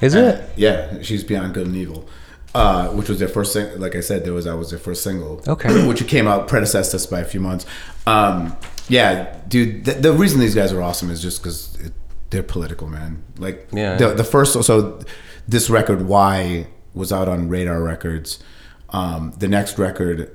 Is 0.01 0.14
Uh, 0.14 0.18
it? 0.41 0.51
Yeah, 0.57 1.03
she's 1.03 1.24
Beyond 1.24 1.53
Good 1.53 1.66
and 1.66 1.74
Evil, 1.74 2.07
uh, 2.55 2.89
which 2.91 3.09
was 3.09 3.18
their 3.18 3.26
first. 3.26 3.53
Sing- 3.53 3.80
like 3.80 3.97
I 3.97 4.01
said, 4.01 4.24
there 4.24 4.33
was 4.33 4.45
that 4.45 4.57
was 4.57 4.70
their 4.70 4.78
first 4.78 5.03
single. 5.03 5.43
Okay. 5.49 5.85
which 5.89 6.07
came 6.07 6.28
out 6.28 6.47
predecessed 6.47 6.95
us 6.95 7.07
by 7.07 7.18
a 7.18 7.24
few 7.24 7.41
months. 7.41 7.66
Um, 8.07 8.57
yeah, 8.89 9.35
dude. 9.49 9.85
The, 9.85 9.95
the 9.95 10.12
reason 10.12 10.39
these 10.39 10.55
guys 10.55 10.72
are 10.72 10.80
awesome 10.80 11.11
is 11.11 11.20
just 11.20 11.43
because 11.43 11.76
they're 12.30 12.45
political, 12.45 12.87
man. 12.87 13.24
Like 13.39 13.66
Yeah. 13.72 13.97
the 13.97 14.14
the 14.14 14.24
first. 14.24 14.62
So 14.62 15.01
this 15.49 15.68
record, 15.68 16.07
Y, 16.07 16.68
was 16.95 17.12
out 17.12 17.28
on 17.28 17.49
Radar 17.49 17.83
Records. 17.83 18.39
Um, 18.91 19.33
the 19.39 19.49
next 19.49 19.76
record 19.76 20.30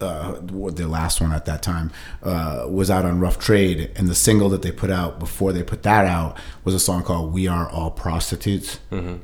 uh, 0.00 0.34
the 0.40 0.86
last 0.86 1.20
one 1.20 1.32
at 1.32 1.44
that 1.46 1.62
time 1.62 1.90
uh, 2.22 2.66
was 2.68 2.90
out 2.90 3.04
on 3.04 3.20
Rough 3.20 3.38
Trade, 3.38 3.90
and 3.96 4.08
the 4.08 4.14
single 4.14 4.48
that 4.50 4.62
they 4.62 4.70
put 4.72 4.90
out 4.90 5.18
before 5.18 5.52
they 5.52 5.62
put 5.62 5.82
that 5.82 6.04
out 6.04 6.38
was 6.64 6.74
a 6.74 6.80
song 6.80 7.02
called 7.02 7.32
"We 7.32 7.48
Are 7.48 7.68
All 7.68 7.90
Prostitutes," 7.90 8.78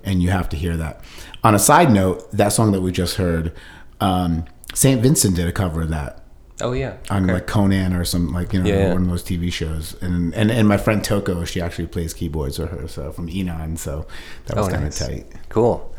and 0.05 0.23
you 0.23 0.31
have 0.31 0.49
to 0.51 0.57
hear 0.57 0.77
that. 0.77 1.01
On 1.43 1.55
a 1.55 1.59
side 1.59 1.91
note, 1.93 2.31
that 2.33 2.49
song 2.49 2.73
that 2.73 2.81
we 2.81 2.91
just 2.91 3.17
heard, 3.17 3.53
um, 4.01 4.45
Saint 4.75 5.03
Vincent 5.03 5.37
did 5.37 5.47
a 5.47 5.53
cover 5.53 5.83
of 5.83 5.91
that 5.91 6.24
Oh 6.61 6.71
yeah. 6.73 6.99
on 7.11 7.25
Okay. 7.25 7.33
like 7.35 7.47
Conan 7.49 7.95
or 7.95 8.05
some 8.05 8.33
like 8.33 8.53
you 8.53 8.63
know 8.63 8.69
Yeah, 8.69 8.79
yeah. 8.89 8.93
one 8.93 9.03
of 9.03 9.09
those 9.09 9.25
TV 9.25 9.53
shows, 9.53 9.97
and 10.01 10.33
and 10.35 10.51
and 10.53 10.69
my 10.69 10.77
friend 10.77 11.03
Toko, 11.03 11.45
she 11.45 11.61
actually 11.61 11.87
plays 11.89 12.15
keyboards 12.15 12.59
with 12.61 12.71
her, 12.71 12.87
so 12.87 13.11
from 13.11 13.29
Enon, 13.29 13.77
so 13.77 14.07
that 14.47 14.57
was 14.57 14.69
Oh, 14.69 14.71
kind 14.71 14.85
nice. 14.85 15.01
of 15.01 15.09
tight. 15.09 15.27
Cool. 15.49 15.93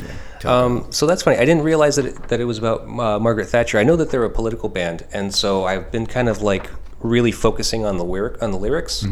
Um, 0.45 0.85
so 0.91 1.05
that's 1.07 1.23
funny. 1.23 1.37
I 1.37 1.45
didn't 1.45 1.63
realize 1.63 1.97
that 1.97 2.05
it, 2.05 2.27
that 2.29 2.39
it 2.39 2.45
was 2.45 2.57
about 2.57 2.83
uh, 2.87 3.19
Margaret 3.19 3.47
Thatcher. 3.47 3.79
I 3.79 3.83
know 3.83 3.95
that 3.97 4.11
they're 4.11 4.23
a 4.23 4.29
political 4.29 4.69
band, 4.69 5.05
and 5.11 5.33
so 5.35 5.65
I've 5.65 5.91
been 5.91 6.05
kind 6.05 6.29
of 6.29 6.41
like 6.41 6.69
really 7.01 7.31
focusing 7.33 7.83
on 7.85 7.97
the 7.97 8.05
lyric 8.05 8.41
on 8.41 8.51
the 8.51 8.57
lyrics. 8.57 9.05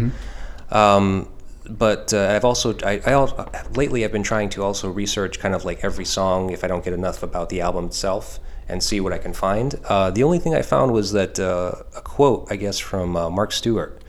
Um, 0.71 1.27
but 1.69 2.13
uh, 2.13 2.27
I've 2.35 2.45
also 2.45 2.75
I, 2.85 3.01
I 3.05 3.11
al- 3.11 3.49
lately 3.75 4.03
I've 4.03 4.11
been 4.11 4.23
trying 4.23 4.49
to 4.49 4.63
also 4.63 4.89
research 4.89 5.39
kind 5.39 5.55
of 5.55 5.63
like 5.65 5.83
every 5.83 6.05
song 6.05 6.49
if 6.51 6.63
I 6.63 6.67
don't 6.67 6.83
get 6.83 6.93
enough 6.93 7.23
about 7.23 7.49
the 7.49 7.61
album 7.61 7.85
itself 7.85 8.39
and 8.73 8.83
see 8.83 8.99
what 8.99 9.13
I 9.13 9.17
can 9.17 9.31
find. 9.31 9.75
Uh, 9.85 10.11
the 10.11 10.23
only 10.23 10.39
thing 10.39 10.53
I 10.53 10.61
found 10.61 10.91
was 10.91 11.13
that 11.13 11.39
uh, 11.39 11.75
a 11.95 12.01
quote 12.01 12.47
I 12.49 12.57
guess 12.57 12.79
from 12.79 13.15
uh, 13.15 13.29
Mark 13.29 13.53
Stewart 13.53 14.03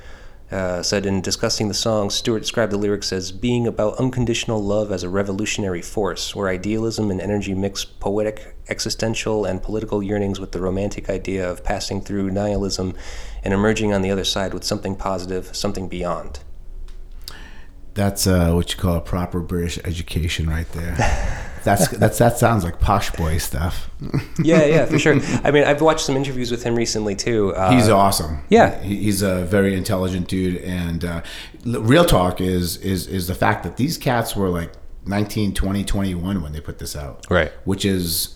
uh, 0.51 0.83
said 0.83 1.05
in 1.07 1.21
discussing 1.21 1.69
the 1.69 1.75
song, 1.75 2.11
Stewart 2.11 2.43
described 2.43 2.73
the 2.73 2.77
lyrics 2.77 3.13
as 3.13 3.33
being 3.33 3.67
about 3.67 3.97
unconditional 3.99 4.63
love 4.63 4.93
as 4.93 5.03
a 5.03 5.09
revolutionary 5.09 5.83
force, 5.83 6.35
where 6.35 6.49
idealism 6.49 7.11
and 7.11 7.21
energy 7.21 7.55
mix 7.55 7.85
poetic, 7.85 8.55
existential, 8.69 9.45
and 9.45 9.63
political 9.63 10.03
yearnings 10.03 10.39
with 10.39 10.53
the 10.53 10.61
romantic 10.61 11.11
idea 11.11 11.49
of 11.49 11.65
passing 11.65 12.01
through 12.01 12.31
nihilism 12.31 12.95
and 13.43 13.53
emerging 13.53 13.93
on 13.93 14.03
the 14.03 14.11
other 14.11 14.25
side 14.25 14.55
with 14.55 14.65
something 14.65 14.95
positive, 14.95 15.55
something 15.57 15.89
beyond. 15.89 16.41
That's 17.95 18.27
uh, 18.27 18.53
what 18.53 18.73
you 18.73 18.79
call 18.79 18.97
a 18.97 19.01
proper 19.01 19.41
British 19.41 19.79
education, 19.85 20.49
right 20.49 20.71
there. 20.73 21.51
That's 21.65 21.89
that's 21.89 22.19
that 22.19 22.39
sounds 22.39 22.63
like 22.65 22.79
posh 22.81 23.11
boy 23.13 23.39
stuff. 23.39 23.91
Yeah, 24.43 24.65
yeah, 24.67 24.85
for 24.85 24.99
sure. 24.99 25.19
I 25.45 25.51
mean, 25.51 25.65
I've 25.65 25.81
watched 25.81 26.05
some 26.05 26.17
interviews 26.17 26.51
with 26.51 26.63
him 26.63 26.75
recently 26.77 27.15
too. 27.15 27.55
Uh, 27.55 27.71
He's 27.73 27.89
awesome. 27.89 28.41
yeah. 28.51 28.81
He's 28.83 29.23
a 29.23 29.45
very 29.47 29.75
intelligent 29.75 30.29
dude. 30.29 30.57
And 30.59 31.05
uh, 31.05 31.23
real 31.65 32.05
talk 32.05 32.41
is 32.41 32.77
is 32.79 33.07
is 33.07 33.27
the 33.27 33.35
fact 33.35 33.63
that 33.63 33.77
these 33.79 33.97
cats 33.97 34.37
were 34.37 34.49
like 34.51 34.73
19, 35.07 35.55
20, 35.55 35.85
21 35.85 36.43
when 36.43 36.53
they 36.53 36.61
put 36.61 36.79
this 36.79 36.95
out. 36.95 37.25
Right. 37.31 37.53
Which 37.65 37.85
is 37.85 38.35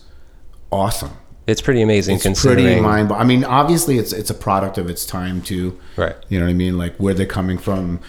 awesome. 0.71 1.11
it's 1.47 1.61
pretty 1.61 1.81
amazing 1.81 2.15
It's 2.15 2.23
considering. 2.23 2.65
pretty 2.65 2.81
mind. 2.81 3.11
I 3.11 3.23
mean, 3.23 3.43
obviously, 3.43 3.97
it's 3.99 4.13
it's 4.13 4.29
a 4.31 4.35
product 4.35 4.77
of 4.79 4.89
its 4.89 5.05
time 5.05 5.41
too. 5.41 5.77
Right. 5.97 6.15
You 6.29 6.39
know 6.39 6.45
what 6.45 6.51
I 6.51 6.55
mean? 6.55 6.77
Like 6.77 6.95
where 6.97 7.13
they're 7.13 7.25
coming 7.27 7.57
from 7.59 7.99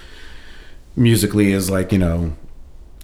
musically 0.97 1.53
is 1.53 1.71
like 1.71 1.93
you 1.93 1.99
know. 1.99 2.37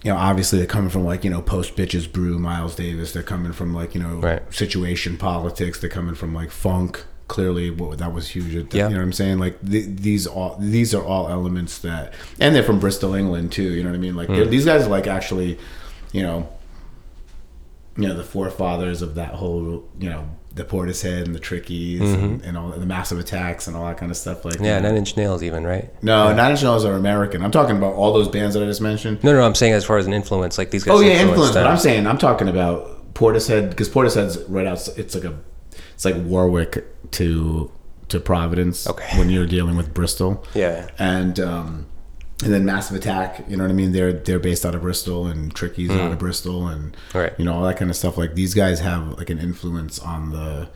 You 0.07 0.13
know, 0.13 0.19
obviously 0.19 0.59
they're 0.59 0.67
coming 0.67 0.89
from 0.89 1.03
like 1.03 1.25
you 1.25 1.29
know 1.29 1.41
post 1.41 1.75
bitches 1.75 2.09
brew 2.09 2.39
Miles 2.39 2.75
Davis. 2.75 3.11
They're 3.11 3.23
coming 3.23 3.51
from 3.51 3.73
like 3.73 3.93
you 3.93 4.01
know 4.01 4.19
Right. 4.21 4.41
situation 4.53 5.17
politics. 5.17 5.81
They're 5.81 5.89
coming 5.89 6.15
from 6.15 6.33
like 6.33 6.49
funk. 6.49 7.03
Clearly, 7.27 7.69
what 7.71 7.97
that 7.97 8.13
was 8.13 8.29
huge. 8.29 8.55
At 8.55 8.69
the- 8.69 8.77
Yeah. 8.77 8.87
You 8.87 8.93
know 8.93 9.01
what 9.01 9.07
I'm 9.07 9.11
saying? 9.11 9.39
Like 9.39 9.59
th- 9.69 9.97
these 9.97 10.25
all 10.25 10.55
these 10.61 10.95
are 10.95 11.03
all 11.03 11.27
elements 11.27 11.79
that, 11.79 12.13
and 12.39 12.55
they're 12.55 12.63
from 12.63 12.79
Bristol, 12.79 13.15
England 13.15 13.51
too. 13.51 13.63
You 13.63 13.83
know 13.83 13.89
what 13.89 13.97
I 13.97 13.99
mean? 13.99 14.15
Like 14.15 14.29
they're 14.29 14.45
hmm. 14.45 14.49
these 14.49 14.63
guys 14.63 14.85
are 14.87 14.89
like 14.89 15.07
actually, 15.07 15.59
you 16.13 16.21
know, 16.21 16.47
you 17.97 18.07
know 18.07 18.13
the 18.13 18.23
forefathers 18.23 19.01
of 19.01 19.15
that 19.15 19.33
whole 19.33 19.83
you 19.99 20.09
know 20.09 20.29
the 20.57 20.65
Portishead 20.65 21.23
and 21.23 21.33
the 21.33 21.39
Trickies 21.39 22.01
and, 22.01 22.43
and 22.43 22.57
all 22.57 22.69
the 22.71 22.85
massive 22.85 23.19
attacks 23.19 23.67
and 23.67 23.77
all 23.77 23.85
that 23.85 23.97
kind 23.97 24.11
of 24.11 24.17
stuff. 24.17 24.43
Like 24.43 24.55
Mm-hmm. 24.55 24.65
yeah, 24.65 24.79
Nine 24.79 24.95
Inch 24.95 25.15
Nails, 25.15 25.41
even 25.43 25.65
right? 25.65 25.91
no, 26.03 26.33
Nine 26.33 26.51
Inch 26.51 26.63
Nails 26.63 26.83
are 26.83 26.93
American. 26.95 27.43
I'm 27.43 27.51
talking 27.51 27.77
about 27.77 27.93
all 27.93 28.11
those 28.13 28.27
bands 28.27 28.53
that 28.55 28.63
I 28.63 28.65
just 28.65 28.81
mentioned. 28.81 29.23
No, 29.23 29.31
no, 29.33 29.41
I'm 29.43 29.55
saying 29.55 29.73
as 29.73 29.85
far 29.85 29.97
as 29.97 30.05
an 30.07 30.13
influence, 30.13 30.57
like 30.57 30.71
these 30.71 30.83
guys. 30.83 30.95
Oh 30.97 30.99
yeah, 30.99 31.21
influence. 31.21 31.53
But. 31.53 31.67
I'm 31.67 31.77
saying 31.77 32.05
I'm 32.07 32.17
talking 32.17 32.47
about 32.49 33.13
Portishead 33.13 33.69
because 33.69 33.89
Portishead's 33.89 34.37
right 34.49 34.67
out. 34.67 34.87
It's 34.97 35.15
like 35.15 35.23
a, 35.23 35.37
it's 35.93 36.05
like 36.05 36.15
Warwick 36.17 36.85
to 37.11 37.71
to 38.09 38.19
Providence. 38.19 38.87
Okay. 38.87 39.17
When 39.19 39.29
you're 39.29 39.45
dealing 39.47 39.75
with 39.77 39.93
Bristol. 39.93 40.43
Yeah. 40.53 40.89
And 40.97 41.39
um, 41.39 41.87
and 42.43 42.53
then 42.53 42.65
Massive 42.65 42.95
Attack. 42.97 43.45
You 43.47 43.57
know 43.57 43.63
what 43.63 43.71
I 43.71 43.73
mean? 43.73 43.91
They're 43.93 44.13
they're 44.13 44.39
based 44.39 44.65
out 44.65 44.75
of 44.75 44.81
Bristol 44.81 45.25
and 45.27 45.53
Tricky's 45.55 45.89
out 45.91 46.11
of 46.11 46.19
Bristol 46.19 46.67
and 46.67 46.95
Mm. 47.11 47.19
Right. 47.21 47.33
you 47.37 47.45
know 47.45 47.53
all 47.53 47.63
that 47.63 47.77
kind 47.77 47.89
of 47.89 47.97
stuff. 47.97 48.17
Like 48.17 48.35
these 48.35 48.53
guys 48.53 48.79
have 48.81 49.17
like 49.17 49.29
an 49.29 49.39
influence 49.39 49.99
on 49.99 50.31
the 50.31 50.69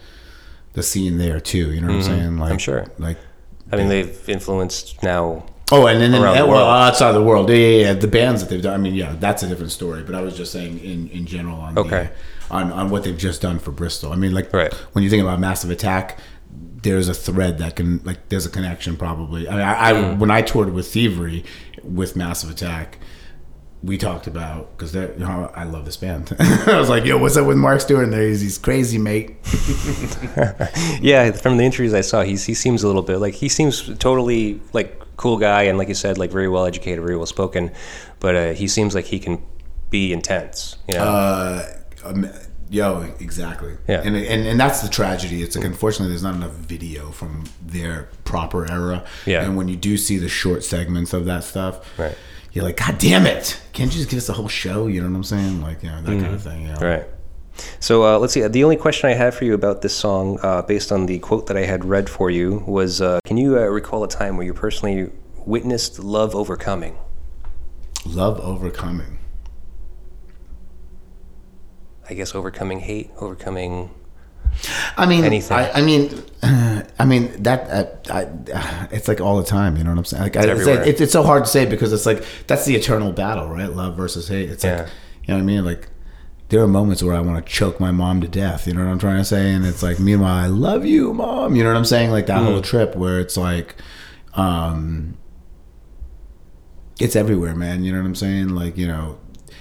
the 0.74 0.84
scene 0.84 1.18
there 1.18 1.39
too. 1.39 1.72
You 1.72 1.82
know 1.82 1.88
what 1.88 1.95
I'm 1.97 2.01
saying? 2.03 2.38
Like 2.38 2.45
Mm-hmm. 2.47 2.53
I'm 2.53 2.57
sure. 2.59 2.86
Like 2.97 3.18
I 3.72 3.76
mean, 3.78 3.88
they've 3.89 4.30
influenced 4.30 5.01
now. 5.03 5.45
Oh, 5.74 5.88
and 5.88 6.01
then, 6.01 6.12
then 6.12 6.22
the 6.22 6.45
well, 6.45 6.68
outside 6.70 7.14
the 7.14 7.24
world, 7.24 7.49
yeah, 7.49 7.55
yeah, 7.55 7.78
yeah, 7.86 7.93
the 7.93 8.07
bands 8.07 8.41
that 8.41 8.49
they've 8.49 8.62
done. 8.62 8.74
I 8.74 8.78
mean, 8.78 8.93
yeah, 8.93 9.16
that's 9.18 9.41
a 9.43 9.47
different 9.47 9.72
story. 9.72 10.03
But 10.03 10.16
I 10.16 10.22
was 10.22 10.36
just 10.36 10.51
saying 10.51 10.80
in 10.80 11.07
in 11.09 11.26
general 11.26 11.55
on 11.62 11.78
Okay. 11.78 12.09
on 12.49 12.74
on 12.74 12.89
what 12.89 13.03
they've 13.05 13.18
just 13.18 13.41
done 13.41 13.59
for 13.59 13.72
Bristol. 13.72 14.12
I 14.12 14.18
mean, 14.18 14.34
like 14.34 14.51
Right. 14.51 14.74
when 14.91 15.03
you 15.05 15.09
think 15.09 15.22
about 15.24 15.39
Massive 15.39 15.70
Attack, 15.72 16.18
there's 16.84 17.07
a 17.09 17.13
thread 17.13 17.57
that 17.59 17.75
can 17.75 18.01
like 18.03 18.29
there's 18.29 18.45
a 18.45 18.49
connection 18.49 18.97
probably. 18.97 19.47
I 19.47 19.51
mean, 19.51 19.61
I, 19.61 19.89
I 19.89 19.93
Mm. 19.93 20.19
when 20.19 20.32
I 20.32 20.41
toured 20.41 20.73
with 20.73 20.88
Thievery 20.91 21.43
with 21.84 22.15
Massive 22.15 22.49
Attack. 22.49 22.97
We 23.84 23.97
talked 23.97 24.27
about 24.27 24.77
because 24.77 24.93
you 24.93 25.11
know, 25.17 25.51
I 25.55 25.63
love 25.63 25.86
this 25.86 25.97
band. 25.97 26.36
I 26.39 26.77
was 26.77 26.88
like, 26.88 27.03
"Yo, 27.03 27.17
what's 27.17 27.36
up 27.36 27.47
with 27.47 27.57
Mark 27.57 27.82
Stewart?" 27.82 28.03
And 28.03 28.13
there 28.13 28.27
he's, 28.27 28.39
he's 28.41 28.59
crazy, 28.59 28.99
mate. 28.99 29.38
Yeah, 31.01 31.32
from 31.32 31.57
the 31.57 31.63
interviews 31.63 31.93
I 31.93 32.01
saw, 32.01 32.21
he's, 32.21 32.45
he 32.45 32.53
seems 32.53 32.84
a 32.84 32.88
little 32.88 33.01
bit 33.01 33.17
like 33.17 33.34
he 33.34 33.49
seems 33.49 33.89
totally 33.97 34.61
like 34.73 35.01
cool 35.17 35.38
guy, 35.38 35.63
and 35.63 35.77
like 35.79 35.88
you 35.88 35.95
said, 35.95 36.17
like 36.19 36.32
very 36.32 36.47
well 36.47 36.65
educated, 36.65 37.03
very 37.03 37.17
well 37.17 37.25
spoken. 37.25 37.71
But 38.19 38.36
uh, 38.36 38.53
he 38.53 38.67
seems 38.67 38.93
like 38.93 39.05
he 39.05 39.19
can 39.19 39.41
be 39.89 40.13
intense. 40.13 40.77
You 40.88 40.95
know, 40.95 41.03
Uh, 41.03 41.65
um, 42.05 42.29
yo, 42.72 43.13
exactly. 43.19 43.78
Yeah. 43.88 44.01
And, 44.03 44.15
and 44.15 44.47
and 44.47 44.59
that's 44.59 44.82
the 44.82 44.89
tragedy. 44.89 45.43
It's 45.43 45.55
like 45.55 45.65
unfortunately 45.65 46.09
there's 46.09 46.24
not 46.24 46.36
enough 46.36 46.53
video 46.53 47.11
from 47.11 47.43
their 47.61 48.09
proper 48.24 48.72
era. 48.72 49.03
Yeah. 49.26 49.43
And 49.43 49.55
when 49.55 49.67
you 49.67 49.76
do 49.76 49.97
see 49.97 50.17
the 50.17 50.30
short 50.30 50.63
segments 50.63 51.13
of 51.13 51.26
that 51.26 51.43
stuff, 51.43 51.88
Right. 51.99 52.17
You're 52.53 52.65
like, 52.65 52.78
God 52.78 52.97
damn 52.97 53.26
it! 53.26 53.61
Can't 53.72 53.89
you 53.93 53.97
just 53.99 54.09
give 54.09 54.17
us 54.17 54.28
the 54.28 54.34
whole 54.34 54.49
show? 54.49 54.88
You 54.88 54.99
know 55.01 55.09
what 55.09 55.15
I'm 55.15 55.24
saying? 55.24 55.61
Like, 55.61 55.84
you 55.84 55.89
know, 55.89 56.01
that 56.01 56.19
kind 56.19 56.34
of 56.34 56.43
thing. 56.43 56.63
You 56.63 56.67
know? 56.74 56.80
Right. 56.80 57.05
So 57.80 58.03
uh, 58.03 58.19
let's 58.19 58.34
see. 58.34 58.45
The 58.45 58.63
only 58.65 58.76
question 58.76 59.09
I 59.09 59.13
had 59.13 59.34
for 59.34 59.45
you 59.45 59.53
about 59.53 59.82
this 59.82 59.95
song, 59.95 60.38
uh, 60.43 60.61
based 60.61 60.91
on 60.91 61.05
the 61.05 61.19
quote 61.19 61.47
that 61.47 61.55
I 61.55 61.63
had 61.63 61.86
read 61.86 62.09
for 62.09 62.30
you, 62.30 62.63
was 62.67 63.01
uh, 63.01 63.19
Can 63.24 63.38
you 63.38 63.57
uh, 63.57 63.61
recall 63.61 64.03
a 64.03 64.07
time 64.07 64.36
where 64.36 64.45
you 64.45 64.53
personally 64.53 65.11
witnessed 65.45 65.99
love 65.99 66.36
overcoming? 66.36 66.97
Love 68.05 68.39
overcoming. 68.41 69.19
I 72.09 72.13
guess 72.13 72.35
overcoming 72.35 72.79
hate, 72.79 73.11
overcoming. 73.19 73.91
I 74.97 75.05
mean, 75.05 75.23
Anything. 75.23 75.55
I, 75.57 75.71
I 75.71 75.81
mean, 75.81 76.23
I 76.43 77.05
mean 77.05 77.31
that. 77.43 77.69
Uh, 77.69 78.13
I, 78.13 78.23
uh, 78.53 78.87
it's 78.91 79.07
like 79.07 79.21
all 79.21 79.37
the 79.37 79.45
time. 79.45 79.77
You 79.77 79.83
know 79.85 79.91
what 79.91 79.99
I'm 79.99 80.05
saying? 80.05 80.23
Like, 80.23 80.35
I, 80.35 80.43
it's, 80.51 80.65
like- 80.65 80.87
it's, 80.87 80.99
it's 81.01 81.13
so 81.13 81.23
hard 81.23 81.45
to 81.45 81.49
say 81.49 81.65
because 81.65 81.93
it's 81.93 82.05
like 82.05 82.23
that's 82.47 82.65
the 82.65 82.75
eternal 82.75 83.11
battle, 83.13 83.47
right? 83.47 83.71
Love 83.71 83.95
versus 83.95 84.27
hate. 84.27 84.49
It's 84.49 84.63
Yeah. 84.63 84.81
like 84.81 84.87
you 85.23 85.27
know 85.29 85.35
what 85.35 85.41
I 85.41 85.45
mean? 85.45 85.63
Like 85.65 85.87
there 86.49 86.61
are 86.61 86.67
moments 86.67 87.01
where 87.01 87.15
I 87.15 87.21
want 87.21 87.45
to 87.45 87.49
choke 87.49 87.79
my 87.79 87.91
mom 87.91 88.19
to 88.21 88.27
death. 88.27 88.67
You 88.67 88.73
know 88.73 88.83
what 88.83 88.91
I'm 88.91 88.99
trying 88.99 89.17
to 89.19 89.23
say? 89.25 89.53
And 89.53 89.65
it's 89.65 89.81
like, 89.81 89.99
meanwhile, 89.99 90.35
I 90.35 90.47
love 90.47 90.83
you, 90.85 91.13
mom. 91.13 91.55
You 91.55 91.63
know 91.63 91.69
what 91.69 91.77
I'm 91.77 91.85
saying? 91.85 92.11
Like 92.11 92.25
that 92.25 92.41
Mm. 92.41 92.45
whole 92.45 92.61
trip 92.61 92.93
where 92.95 93.21
it's 93.21 93.37
like, 93.37 93.75
um, 94.33 95.17
it's 96.99 97.15
everywhere, 97.15 97.55
man. 97.55 97.85
You 97.85 97.93
know 97.93 97.99
what 97.99 98.05
I'm 98.07 98.15
saying? 98.15 98.49
Like 98.49 98.77
you 98.77 98.87
know, 98.87 99.17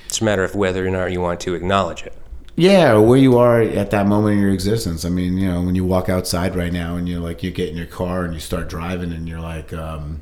It's 0.07 0.20
a 0.20 0.24
matter 0.24 0.43
of 0.43 0.57
whether 0.57 0.84
or 0.84 0.91
not 0.91 1.12
you 1.12 1.20
want 1.20 1.38
to 1.41 1.55
acknowledge 1.55 2.03
it. 2.03 2.14
Yeah, 2.61 2.97
where 2.99 3.19
you 3.19 3.39
are 3.39 3.61
at 3.63 3.91
that 3.93 4.07
moment 4.07 4.35
in 4.37 4.43
your 4.43 4.53
existence. 4.53 5.05
I 5.05 5.09
mean, 5.09 5.39
you 5.39 5.49
know, 5.51 5.63
when 5.63 5.75
you 5.75 5.85
walk 5.85 6.09
outside 6.09 6.55
right 6.55 6.73
now 6.73 6.97
and 6.97 7.09
you're 7.09 7.21
like, 7.21 7.43
you 7.43 7.51
get 7.51 7.69
in 7.71 7.77
your 7.77 7.87
car 7.87 8.25
and 8.25 8.35
you 8.35 8.41
start 8.41 8.69
driving 8.69 9.13
and 9.13 9.29
you're 9.29 9.41
like, 9.41 9.73
um, 9.73 10.21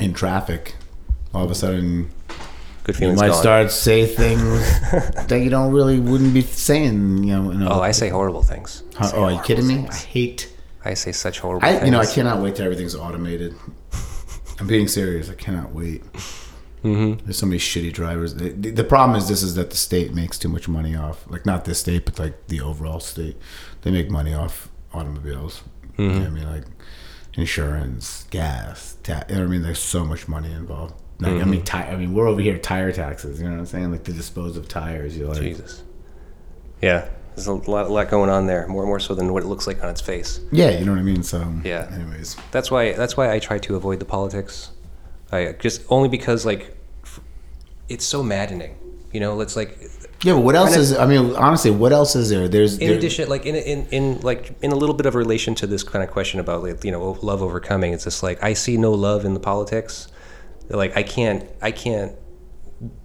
in 0.00 0.12
traffic, 0.14 0.74
all 1.34 1.44
of 1.44 1.50
a 1.50 1.54
sudden 1.54 2.10
Good 2.84 2.98
you 3.00 3.12
might 3.12 3.28
gone. 3.28 3.40
start 3.42 3.70
say 3.70 4.06
things 4.06 4.60
that 5.28 5.40
you 5.42 5.50
don't 5.50 5.72
really 5.72 5.98
wouldn't 6.00 6.32
be 6.34 6.42
saying. 6.42 7.24
You 7.24 7.36
know, 7.42 7.50
in 7.50 7.62
a- 7.62 7.70
Oh, 7.74 7.80
I 7.80 7.90
say 7.90 8.08
horrible 8.08 8.42
things. 8.42 8.82
How- 8.96 9.10
oh, 9.12 9.24
are 9.24 9.32
you 9.32 9.40
kidding 9.40 9.66
me? 9.66 9.86
I 9.90 9.94
hate. 9.94 10.52
I 10.84 10.94
say 10.94 11.12
such 11.12 11.40
horrible 11.40 11.66
I 11.66 11.72
things. 11.72 11.84
you 11.86 11.90
know 11.90 12.00
I 12.00 12.06
cannot 12.06 12.40
wait 12.40 12.56
till 12.56 12.64
everything's 12.64 12.94
automated. 12.94 13.54
I'm 14.60 14.66
being 14.66 14.88
serious. 14.88 15.28
I 15.28 15.34
cannot 15.34 15.72
wait. 15.72 16.02
Mm-hmm. 16.84 17.24
There's 17.24 17.38
so 17.38 17.46
many 17.46 17.58
shitty 17.58 17.92
drivers. 17.92 18.34
The, 18.34 18.50
the- 18.50 18.70
the 18.70 18.84
problem 18.84 19.16
is 19.18 19.28
this 19.28 19.42
is 19.42 19.54
that 19.56 19.70
the 19.70 19.76
state 19.76 20.14
makes 20.14 20.38
too 20.38 20.48
much 20.48 20.68
money 20.68 20.94
off, 20.94 21.24
like 21.28 21.44
not 21.46 21.64
this 21.64 21.80
state, 21.80 22.04
but 22.04 22.18
like 22.18 22.46
the 22.48 22.60
overall 22.60 23.00
state. 23.00 23.36
They 23.82 23.90
make 23.90 24.10
money 24.10 24.32
off 24.34 24.68
automobiles. 24.94 25.62
You 25.98 26.08
know 26.08 26.18
what 26.18 26.26
I 26.26 26.30
mean, 26.30 26.46
like 26.50 26.64
insurance, 27.34 28.24
gas, 28.30 28.96
ta- 29.02 29.24
you 29.28 29.36
know 29.36 29.44
I 29.44 29.46
mean. 29.46 29.62
There's 29.62 29.78
so 29.78 30.04
much 30.04 30.28
money 30.28 30.52
involved. 30.52 30.94
Like 31.18 31.40
I 31.40 31.44
mean, 31.44 31.62
ti- 31.64 31.78
I 31.78 31.96
mean, 31.96 32.12
we're 32.14 32.28
over 32.28 32.40
here 32.40 32.58
tire 32.58 32.92
taxes. 32.92 33.38
You 33.40 33.46
know 33.46 33.52
what 33.54 33.60
I'm 33.60 33.66
saying? 33.66 33.90
Like 33.90 34.04
to 34.04 34.12
dispose 34.12 34.56
of 34.56 34.68
tires. 34.68 35.16
You're 35.16 35.28
like, 35.28 35.40
Jesus. 35.40 35.82
Yeah, 36.82 37.08
there's 37.34 37.46
a 37.46 37.54
lot, 37.54 37.86
a 37.86 37.88
lot 37.88 38.10
going 38.10 38.28
on 38.28 38.46
there. 38.46 38.66
More, 38.68 38.84
more 38.86 39.00
so 39.00 39.14
than 39.14 39.32
what 39.32 39.42
it 39.42 39.46
looks 39.46 39.66
like 39.66 39.82
on 39.82 39.88
its 39.88 40.00
face. 40.02 40.40
yeah, 40.52 40.70
you 40.78 40.84
know 40.84 40.92
what 40.92 40.98
I 41.00 41.02
mean. 41.04 41.22
So 41.22 41.50
Yeah. 41.64 41.88
Anyways, 41.92 42.36
That's 42.50 42.70
why. 42.70 42.92
That's 42.92 43.16
why 43.16 43.32
I 43.32 43.38
try 43.38 43.58
to 43.60 43.76
avoid 43.76 43.98
the 43.98 44.04
politics. 44.04 44.70
I 45.32 45.46
uh, 45.46 45.52
just 45.54 45.82
only 45.88 46.08
because 46.08 46.46
like, 46.46 46.76
f- 47.04 47.20
it's 47.88 48.04
so 48.04 48.22
maddening. 48.22 48.76
You 49.12 49.20
know, 49.20 49.40
it's 49.40 49.56
like 49.56 49.78
yeah, 50.22 50.32
but 50.34 50.40
what 50.40 50.54
else 50.56 50.76
is? 50.76 50.96
I 50.96 51.06
mean, 51.06 51.34
honestly, 51.36 51.70
what 51.70 51.92
else 51.92 52.16
is 52.16 52.28
there? 52.28 52.48
There's 52.48 52.78
in 52.78 52.88
there- 52.88 52.96
addition, 52.96 53.28
like 53.28 53.46
in, 53.46 53.54
in 53.54 53.86
in 53.90 54.20
like 54.20 54.54
in 54.62 54.72
a 54.72 54.76
little 54.76 54.94
bit 54.94 55.06
of 55.06 55.14
relation 55.14 55.54
to 55.56 55.66
this 55.66 55.82
kind 55.82 56.02
of 56.04 56.10
question 56.10 56.40
about 56.40 56.62
like 56.62 56.84
you 56.84 56.92
know 56.92 57.18
love 57.22 57.42
overcoming. 57.42 57.92
It's 57.92 58.04
just 58.04 58.22
like 58.22 58.42
I 58.42 58.52
see 58.54 58.76
no 58.76 58.92
love 58.92 59.24
in 59.24 59.34
the 59.34 59.40
politics. 59.40 60.08
Like 60.68 60.96
I 60.96 61.02
can't 61.02 61.48
I 61.62 61.70
can't 61.70 62.12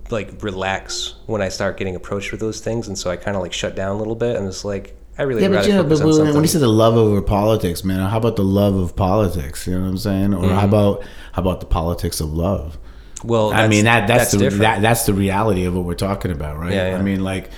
like 0.09 0.43
relax 0.43 1.15
when 1.27 1.41
I 1.41 1.49
start 1.49 1.77
getting 1.77 1.95
approached 1.95 2.31
with 2.31 2.41
those 2.41 2.59
things, 2.59 2.87
and 2.87 2.97
so 2.97 3.09
I 3.09 3.15
kind 3.15 3.37
of 3.37 3.43
like 3.43 3.53
shut 3.53 3.75
down 3.75 3.95
a 3.95 3.97
little 3.97 4.15
bit. 4.15 4.35
and 4.35 4.47
it's 4.47 4.65
like 4.65 4.97
I 5.17 5.23
really 5.23 5.41
Yeah, 5.43 5.49
but 5.49 5.67
you 5.67 5.73
know, 5.73 5.83
but 5.83 5.99
when, 6.03 6.13
something. 6.13 6.41
you 6.41 6.47
say 6.47 6.59
the 6.59 6.67
love 6.67 6.95
over 6.95 7.21
politics, 7.21 7.83
man, 7.83 7.99
how 8.09 8.17
about 8.17 8.35
the 8.37 8.43
love 8.43 8.75
of 8.75 8.95
politics? 8.95 9.67
You 9.67 9.75
know 9.75 9.81
what 9.81 9.89
I'm 9.89 9.97
saying? 9.97 10.33
Or 10.33 10.43
Mm-hmm. 10.43 10.55
how 10.55 10.65
about 10.65 11.03
how 11.33 11.41
about 11.41 11.59
the 11.59 11.65
politics 11.67 12.19
of 12.21 12.33
love? 12.33 12.77
well, 13.23 13.53
I 13.53 13.67
mean 13.67 13.85
that 13.85 14.07
that's, 14.07 14.31
the 14.31 14.49
that, 14.49 14.81
that's 14.81 15.05
the 15.05 15.13
reality 15.13 15.65
of 15.65 15.75
what 15.75 15.83
we're 15.85 15.93
talking 15.93 16.31
about, 16.31 16.57
right? 16.57 16.73
Yeah, 16.73 16.89
yeah. 16.91 16.97
I 16.97 17.01
mean, 17.03 17.23
like 17.23 17.51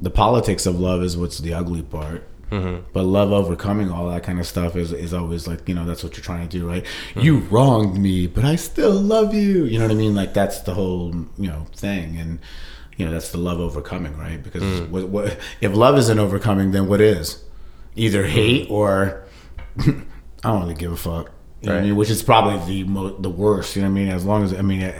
the 0.00 0.10
politics 0.10 0.66
of 0.66 0.78
love 0.78 1.02
is 1.02 1.16
what's 1.16 1.38
the 1.38 1.54
ugly 1.54 1.82
part. 1.82 2.28
Mm-hmm. 2.50 2.86
But 2.94 3.02
love 3.04 3.30
overcoming 3.32 3.90
all 3.90 4.08
that 4.10 4.22
kind 4.22 4.38
of 4.40 4.46
stuff 4.46 4.74
is, 4.74 4.90
is 4.92 5.12
always 5.12 5.46
like 5.46 5.68
you 5.68 5.74
know 5.74 5.84
that's 5.84 6.02
what 6.02 6.16
you're 6.16 6.24
trying 6.24 6.48
to 6.48 6.58
do 6.58 6.66
right. 6.68 6.82
Mm-hmm. 6.84 7.20
You 7.20 7.38
wronged 7.50 7.98
me, 7.98 8.26
but 8.26 8.44
I 8.44 8.56
still 8.56 8.92
love 8.92 9.34
you. 9.34 9.64
You 9.64 9.78
know 9.78 9.84
what 9.86 9.92
I 9.92 9.96
mean? 9.96 10.14
Like 10.14 10.34
that's 10.34 10.60
the 10.60 10.74
whole 10.74 11.14
you 11.38 11.48
know 11.48 11.66
thing, 11.74 12.16
and 12.18 12.38
you 12.98 13.06
know 13.06 13.12
that's 13.12 13.30
the 13.30 13.38
love 13.38 13.58
overcoming, 13.60 14.14
right? 14.18 14.42
Because 14.42 14.62
Mm. 14.62 14.90
what, 14.90 15.08
what 15.08 15.38
if 15.62 15.74
love 15.74 15.96
isn't 15.96 16.18
overcoming, 16.18 16.72
then 16.72 16.86
what 16.88 17.00
is? 17.00 17.42
Either 17.96 18.22
Mm-hmm. 18.24 18.32
hate 18.32 18.70
or 18.70 19.24
I 19.78 19.92
don't 20.42 20.60
really 20.62 20.74
give 20.74 20.92
a 20.92 20.96
fuck. 20.96 21.30
You 21.62 21.68
know 21.70 21.74
what 21.76 21.80
I 21.82 21.86
mean? 21.86 21.96
Which 21.96 22.10
is 22.10 22.22
probably 22.22 22.58
the 22.66 22.84
mo- 22.88 23.16
the 23.18 23.30
worst. 23.30 23.74
You 23.74 23.82
know 23.82 23.88
what 23.88 23.92
I 23.92 24.04
mean? 24.04 24.08
As 24.08 24.24
long 24.24 24.44
as 24.44 24.52
I 24.52 24.62
mean, 24.62 24.92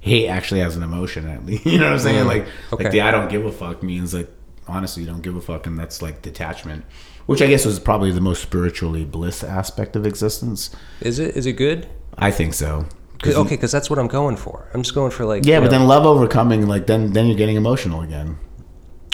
hate 0.00 0.28
actually 0.28 0.60
has 0.60 0.76
an 0.76 0.82
emotion 0.82 1.26
at 1.28 1.44
least. 1.46 1.64
You 1.72 1.78
know 1.78 1.86
what 1.86 1.94
I'm 1.94 1.98
saying? 2.00 2.26
Like 2.26 2.46
Okay. 2.72 2.84
like 2.84 2.92
the 2.92 3.00
I 3.00 3.10
don't 3.10 3.28
give 3.30 3.44
a 3.46 3.52
fuck 3.52 3.82
means 3.82 4.12
like 4.14 4.30
honestly 4.68 5.02
you 5.02 5.08
don't 5.08 5.22
give 5.22 5.34
a 5.36 5.40
fuck, 5.40 5.66
and 5.66 5.78
that's 5.78 6.02
like 6.02 6.22
detachment. 6.22 6.84
Which 7.26 7.40
I 7.40 7.46
guess 7.46 7.64
was 7.64 7.78
probably 7.80 8.10
the 8.12 8.20
most 8.20 8.42
spiritually 8.42 9.04
bliss 9.04 9.42
aspect 9.42 9.96
of 9.96 10.04
existence. 10.06 10.70
is 11.00 11.18
it 11.18 11.36
is 11.36 11.46
it 11.46 11.54
good? 11.54 11.88
I 12.18 12.30
think 12.30 12.52
so. 12.54 12.86
'Cause- 13.24 13.34
okay, 13.36 13.56
because 13.56 13.72
that's 13.72 13.88
what 13.90 13.98
I'm 13.98 14.06
going 14.08 14.36
for. 14.36 14.68
I'm 14.74 14.82
just 14.82 14.94
going 14.94 15.10
for 15.10 15.24
like 15.24 15.44
Yeah, 15.46 15.58
but 15.60 15.66
know- 15.66 15.78
then 15.78 15.86
love 15.88 16.04
overcoming, 16.06 16.66
like 16.66 16.86
then 16.86 17.12
then 17.12 17.26
you're 17.26 17.36
getting 17.36 17.56
emotional 17.56 18.00
again, 18.02 18.36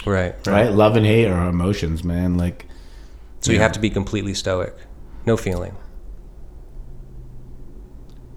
right, 0.05 0.35
right. 0.45 0.47
right? 0.47 0.71
Love 0.71 0.95
and 0.97 1.05
hate 1.05 1.27
are 1.27 1.47
emotions, 1.49 2.03
man. 2.03 2.37
Like 2.37 2.65
So 3.39 3.51
you 3.51 3.59
have 3.59 3.71
to 3.73 3.79
be 3.79 3.89
completely 3.89 4.33
stoic, 4.33 4.75
no 5.25 5.35
feeling. 5.37 5.73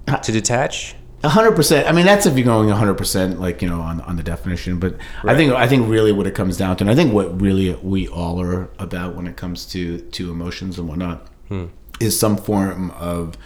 Ha- 0.09 0.19
To 0.19 0.33
detach, 0.33 0.97
A 1.23 1.29
hundred 1.31 1.53
percent. 1.57 1.89
I 1.89 1.93
mean, 1.93 2.05
that's 2.05 2.27
if 2.27 2.37
you're 2.37 2.45
going 2.45 2.71
a 2.71 2.77
hundred 2.77 2.95
percent, 2.99 3.41
like 3.41 3.63
you 3.63 3.69
know, 3.69 3.81
on 3.81 4.03
on 4.03 4.17
the 4.17 4.23
definition. 4.23 4.79
But 4.79 4.97
I 5.25 5.35
think 5.35 5.53
I 5.55 5.67
think 5.67 5.89
really 5.89 6.13
what 6.13 6.27
it 6.27 6.35
comes 6.35 6.59
down 6.59 6.77
to, 6.77 6.85
and 6.85 6.91
I 6.91 6.95
think 6.95 7.15
what 7.15 7.41
really 7.41 7.75
we 7.83 8.07
all 8.09 8.39
are 8.43 8.69
about 8.79 9.15
when 9.17 9.27
it 9.27 9.37
comes 9.37 9.65
to 9.67 9.99
to 10.01 10.31
emotions 10.31 10.79
and 10.79 10.87
whatnot, 10.87 11.27
hmm. 11.49 11.67
is 12.01 12.19
some 12.19 12.37
form 12.37 12.91
of. 12.93 13.37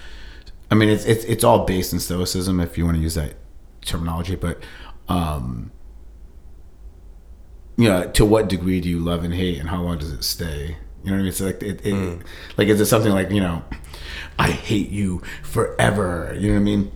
I 0.70 0.74
mean, 0.74 0.88
it's 0.88 1.04
it's 1.04 1.24
it's 1.24 1.44
all 1.44 1.64
based 1.64 1.92
in 1.92 2.00
stoicism, 2.00 2.60
if 2.60 2.76
you 2.76 2.84
want 2.84 2.96
to 2.96 3.02
use 3.02 3.14
that 3.14 3.34
terminology. 3.82 4.36
But, 4.36 4.62
um, 5.08 5.70
you 7.76 7.88
know, 7.88 8.08
to 8.10 8.24
what 8.24 8.48
degree 8.48 8.80
do 8.80 8.88
you 8.88 8.98
love 8.98 9.24
and 9.24 9.32
hate, 9.34 9.58
and 9.58 9.68
how 9.68 9.82
long 9.82 9.98
does 9.98 10.12
it 10.12 10.24
stay? 10.24 10.76
You 11.04 11.10
know 11.10 11.12
what 11.12 11.12
I 11.12 11.16
mean? 11.18 11.26
It's 11.28 11.40
like 11.40 11.62
it, 11.62 11.86
it 11.86 12.22
like 12.58 12.68
is 12.68 12.80
it 12.80 12.86
something 12.86 13.12
like 13.12 13.30
you 13.30 13.40
know, 13.40 13.62
I 14.38 14.50
hate 14.50 14.90
you 14.90 15.22
forever. 15.42 16.34
You 16.38 16.48
know 16.48 16.54
what 16.54 16.60
I 16.60 16.64
mean? 16.64 16.92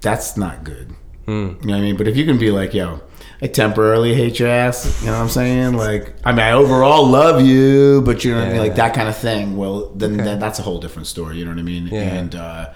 That's 0.00 0.36
not 0.36 0.62
good. 0.64 0.94
You 1.26 1.34
know 1.34 1.74
what 1.74 1.74
I 1.74 1.80
mean? 1.80 1.96
But 1.96 2.08
if 2.08 2.16
you 2.16 2.24
can 2.24 2.38
be 2.38 2.50
like, 2.50 2.72
yo, 2.72 3.02
I 3.42 3.48
temporarily 3.48 4.14
hate 4.14 4.38
your 4.38 4.48
ass. 4.48 5.00
You 5.00 5.08
know 5.08 5.12
what 5.12 5.22
I'm 5.22 5.28
saying? 5.28 5.74
Like, 5.74 6.14
I 6.24 6.32
mean, 6.32 6.40
I 6.40 6.52
overall 6.52 7.06
love 7.06 7.42
you, 7.42 8.00
but 8.02 8.24
you 8.24 8.32
know 8.32 8.38
what 8.38 8.48
I 8.48 8.52
mean? 8.52 8.60
Like 8.60 8.76
that 8.76 8.94
kind 8.94 9.08
of 9.08 9.16
thing. 9.16 9.56
Well, 9.56 9.90
then 9.90 10.16
then 10.16 10.38
that's 10.38 10.58
a 10.58 10.62
whole 10.62 10.78
different 10.78 11.06
story. 11.06 11.36
You 11.36 11.44
know 11.44 11.50
what 11.50 11.58
I 11.58 11.62
mean? 11.62 11.88
Yeah. 11.88 12.00
And 12.00 12.34
uh, 12.34 12.72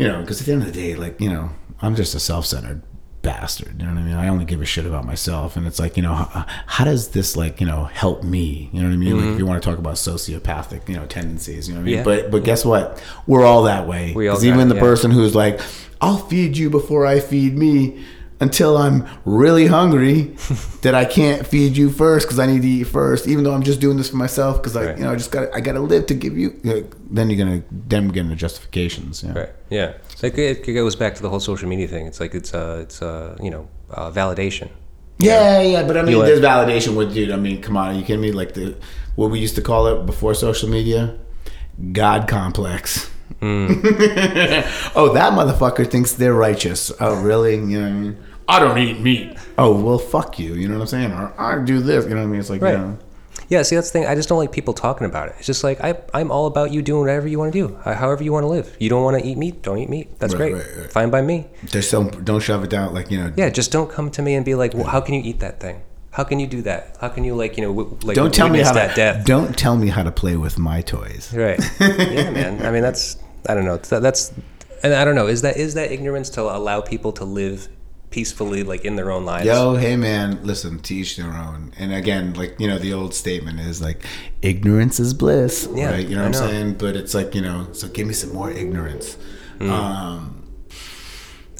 you 0.00 0.08
know, 0.08 0.20
because 0.20 0.40
at 0.40 0.46
the 0.46 0.52
end 0.52 0.62
of 0.62 0.72
the 0.72 0.80
day, 0.80 0.94
like, 0.94 1.20
you 1.20 1.30
know, 1.30 1.50
I'm 1.82 1.94
just 1.94 2.14
a 2.14 2.20
self-centered 2.20 2.82
bastard. 3.22 3.80
You 3.80 3.86
know 3.86 3.94
what 3.94 4.00
I 4.00 4.04
mean? 4.04 4.14
I 4.14 4.28
only 4.28 4.44
give 4.44 4.62
a 4.62 4.64
shit 4.64 4.86
about 4.86 5.04
myself, 5.04 5.56
and 5.56 5.66
it's 5.66 5.78
like, 5.78 5.96
you 5.96 6.02
know, 6.02 6.14
how, 6.14 6.46
how 6.66 6.84
does 6.84 7.08
this 7.08 7.36
like, 7.36 7.60
you 7.60 7.66
know, 7.66 7.84
help 7.84 8.22
me? 8.22 8.70
You 8.72 8.80
know 8.80 8.88
what 8.88 8.94
I 8.94 8.96
mean? 8.96 9.12
Like, 9.12 9.20
if 9.20 9.28
mm-hmm. 9.30 9.38
you 9.38 9.46
want 9.46 9.62
to 9.62 9.68
talk 9.68 9.78
about 9.78 9.94
sociopathic, 9.94 10.88
you 10.88 10.96
know, 10.96 11.06
tendencies, 11.06 11.68
you 11.68 11.74
know 11.74 11.80
what 11.80 11.84
I 11.84 11.86
mean? 11.86 11.96
Yeah. 11.96 12.02
But 12.04 12.30
but 12.30 12.44
guess 12.44 12.64
what? 12.64 13.02
We're 13.26 13.44
all 13.44 13.64
that 13.64 13.86
way. 13.86 14.12
We 14.14 14.28
all 14.28 14.36
got 14.36 14.44
even 14.44 14.68
the 14.68 14.74
yeah. 14.74 14.80
person 14.80 15.10
who's 15.10 15.34
like, 15.34 15.60
I'll 16.00 16.18
feed 16.18 16.56
you 16.56 16.70
before 16.70 17.04
I 17.04 17.20
feed 17.20 17.58
me. 17.58 18.04
Until 18.40 18.76
I'm 18.78 19.06
really 19.24 19.66
hungry 19.66 20.22
that 20.82 20.94
I 20.94 21.04
can't 21.04 21.46
feed 21.46 21.76
you 21.76 21.90
first 21.90 22.26
because 22.26 22.38
I 22.38 22.46
need 22.46 22.62
to 22.62 22.68
eat 22.68 22.84
first, 22.84 23.28
even 23.28 23.44
though 23.44 23.52
I'm 23.52 23.62
just 23.62 23.80
doing 23.80 23.96
this 23.98 24.08
for 24.10 24.16
myself 24.16 24.56
because 24.56 24.76
I, 24.76 24.86
Right. 24.86 24.98
you 24.98 25.04
know, 25.04 25.12
I 25.12 25.16
just 25.16 25.30
got 25.30 25.54
I 25.54 25.60
got 25.60 25.72
to 25.74 25.80
live 25.80 26.06
to 26.06 26.14
give 26.14 26.36
you. 26.38 26.58
then 27.10 27.28
you're 27.30 27.38
gonna 27.44 27.62
then 27.70 28.08
get 28.08 28.20
into 28.24 28.36
justifications. 28.36 29.22
Yeah. 29.22 29.38
Right. 29.38 29.50
Yeah. 29.68 29.92
Like 30.22 30.36
it, 30.38 30.66
it 30.68 30.72
goes 30.72 30.96
back 30.96 31.14
to 31.16 31.22
the 31.22 31.28
whole 31.30 31.40
social 31.40 31.68
media 31.68 31.88
thing. 31.88 32.06
It's 32.06 32.20
like 32.20 32.34
it's 32.34 32.52
uh 32.54 32.80
it's 32.82 33.00
uh 33.02 33.36
you 33.42 33.50
know 33.50 33.68
uh, 33.90 34.10
validation. 34.10 34.68
Yeah, 35.18 35.60
yeah, 35.60 35.82
but 35.82 35.98
I 35.98 36.02
mean, 36.02 36.16
You 36.16 36.22
there's 36.24 36.40
validation 36.40 36.96
with 36.96 37.12
dude. 37.12 37.30
I 37.30 37.36
mean, 37.36 37.60
come 37.60 37.76
on, 37.76 37.88
are 37.88 37.92
you 37.98 38.02
kidding 38.02 38.22
me? 38.22 38.32
Like 38.32 38.54
the 38.54 38.74
what 39.16 39.30
we 39.30 39.38
used 39.38 39.54
to 39.56 39.62
call 39.62 39.86
it 39.88 40.06
before 40.06 40.32
social 40.34 40.68
media, 40.70 41.18
God 41.92 42.26
complex. 42.26 43.10
oh, 43.42 45.10
that 45.14 45.32
motherfucker 45.32 45.86
thinks 45.90 46.12
they're 46.14 46.34
righteous. 46.34 46.90
Oh, 47.00 47.20
really? 47.22 47.54
You 47.56 47.60
know 47.60 47.80
what 47.82 47.88
I 47.88 47.92
mean? 47.92 48.16
I 48.50 48.58
don't 48.58 48.78
eat 48.78 49.00
meat. 49.00 49.36
Oh, 49.58 49.80
well, 49.80 49.98
fuck 49.98 50.38
you. 50.38 50.54
You 50.54 50.68
know 50.68 50.74
what 50.74 50.80
I'm 50.82 50.86
saying? 50.88 51.12
Or 51.12 51.32
I 51.38 51.62
do 51.64 51.80
this. 51.80 52.04
You 52.04 52.10
know 52.10 52.16
what 52.16 52.22
I 52.22 52.26
mean? 52.26 52.40
It's 52.40 52.50
like, 52.50 52.60
Right. 52.62 52.72
you 52.72 52.78
know. 52.78 52.98
Yeah. 53.48 53.62
See, 53.62 53.74
that's 53.76 53.90
the 53.90 53.98
thing. 54.00 54.06
I 54.08 54.14
just 54.14 54.28
don't 54.28 54.38
like 54.38 54.52
people 54.52 54.74
talking 54.74 55.06
about 55.06 55.28
it. 55.28 55.34
It's 55.38 55.46
just 55.46 55.64
like 55.64 55.80
I 55.82 55.94
I'm 56.14 56.30
all 56.30 56.46
about 56.46 56.72
you 56.72 56.82
doing 56.82 57.00
whatever 57.00 57.26
you 57.28 57.38
want 57.38 57.52
to 57.52 57.68
do, 57.68 57.76
however 57.84 58.22
you 58.22 58.32
want 58.32 58.44
to 58.44 58.48
live. 58.48 58.76
You 58.78 58.88
don't 58.90 59.02
want 59.04 59.18
to 59.20 59.26
eat 59.28 59.38
meat, 59.38 59.62
don't 59.62 59.78
eat 59.78 59.88
meat. 59.88 60.18
That's 60.18 60.34
Right, 60.34 60.52
great. 60.52 60.54
right, 60.66 60.76
right. 60.82 60.92
Fine 60.92 61.10
by 61.10 61.22
me. 61.22 61.46
Just 61.66 61.90
don't, 61.90 62.24
don't 62.24 62.40
shove 62.40 62.62
it 62.64 62.70
down. 62.70 62.92
Like, 62.94 63.10
you 63.10 63.18
know, 63.18 63.32
Yeah. 63.36 63.48
Just 63.50 63.70
don't 63.72 63.90
come 63.90 64.10
to 64.12 64.22
me 64.22 64.34
and 64.34 64.44
be 64.44 64.54
like, 64.54 64.74
well, 64.74 64.84
how 64.84 65.00
can 65.00 65.14
you 65.14 65.22
eat 65.24 65.40
that 65.40 65.58
thing? 65.60 65.80
How 66.12 66.24
can 66.24 66.38
you 66.40 66.46
do 66.48 66.62
that? 66.62 66.96
How 67.00 67.08
can 67.08 67.22
you 67.24 67.34
like 67.36 67.56
you 67.56 67.62
know 67.62 67.72
w- 67.74 67.96
like 68.02 68.16
don't 68.16 68.34
tell 68.34 68.48
me 68.48 68.60
how 68.60 68.72
that 68.72 68.90
to, 68.90 68.94
death? 68.96 69.24
don't 69.26 69.56
tell 69.56 69.76
me 69.76 69.88
how 69.88 70.02
to 70.02 70.10
play 70.10 70.36
with 70.36 70.58
my 70.58 70.80
toys. 70.82 71.32
Right. 71.32 71.58
yeah, 71.80 72.30
man. 72.30 72.66
I 72.66 72.70
mean, 72.72 72.82
that's 72.82 73.16
I 73.48 73.54
don't 73.54 73.64
know. 73.64 73.74
It's 73.74 73.88
that, 73.90 74.02
that's 74.02 74.32
and 74.82 74.92
I 74.92 75.04
don't 75.04 75.14
know. 75.14 75.28
Is 75.28 75.42
that 75.42 75.56
is 75.56 75.74
that 75.74 75.92
ignorance 75.92 76.28
to 76.30 76.42
allow 76.42 76.80
people 76.80 77.12
to 77.12 77.24
live 77.24 77.68
peacefully, 78.10 78.62
like 78.62 78.84
in 78.84 78.96
their 78.96 79.10
own 79.10 79.24
lives? 79.24 79.46
Yo, 79.46 79.76
hey 79.76 79.96
man, 79.96 80.40
listen, 80.42 80.78
to 80.80 80.94
each 80.94 81.16
their 81.16 81.32
own. 81.32 81.72
And 81.78 81.92
again, 81.92 82.34
like, 82.34 82.58
you 82.58 82.66
know, 82.68 82.78
the 82.78 82.92
old 82.92 83.14
statement 83.14 83.60
is 83.60 83.80
like, 83.80 84.04
ignorance 84.42 84.98
is 85.00 85.14
bliss. 85.14 85.68
Yeah, 85.74 85.90
right? 85.92 86.06
You 86.08 86.16
know 86.16 86.22
I 86.24 86.26
what 86.28 86.36
I'm 86.36 86.48
saying? 86.48 86.74
But 86.74 86.96
it's 86.96 87.14
like, 87.14 87.34
you 87.34 87.40
know, 87.42 87.68
so 87.72 87.88
give 87.88 88.06
me 88.06 88.14
some 88.14 88.32
more 88.32 88.50
ignorance. 88.50 89.16
Mm. 89.58 89.70
Um, 89.70 90.36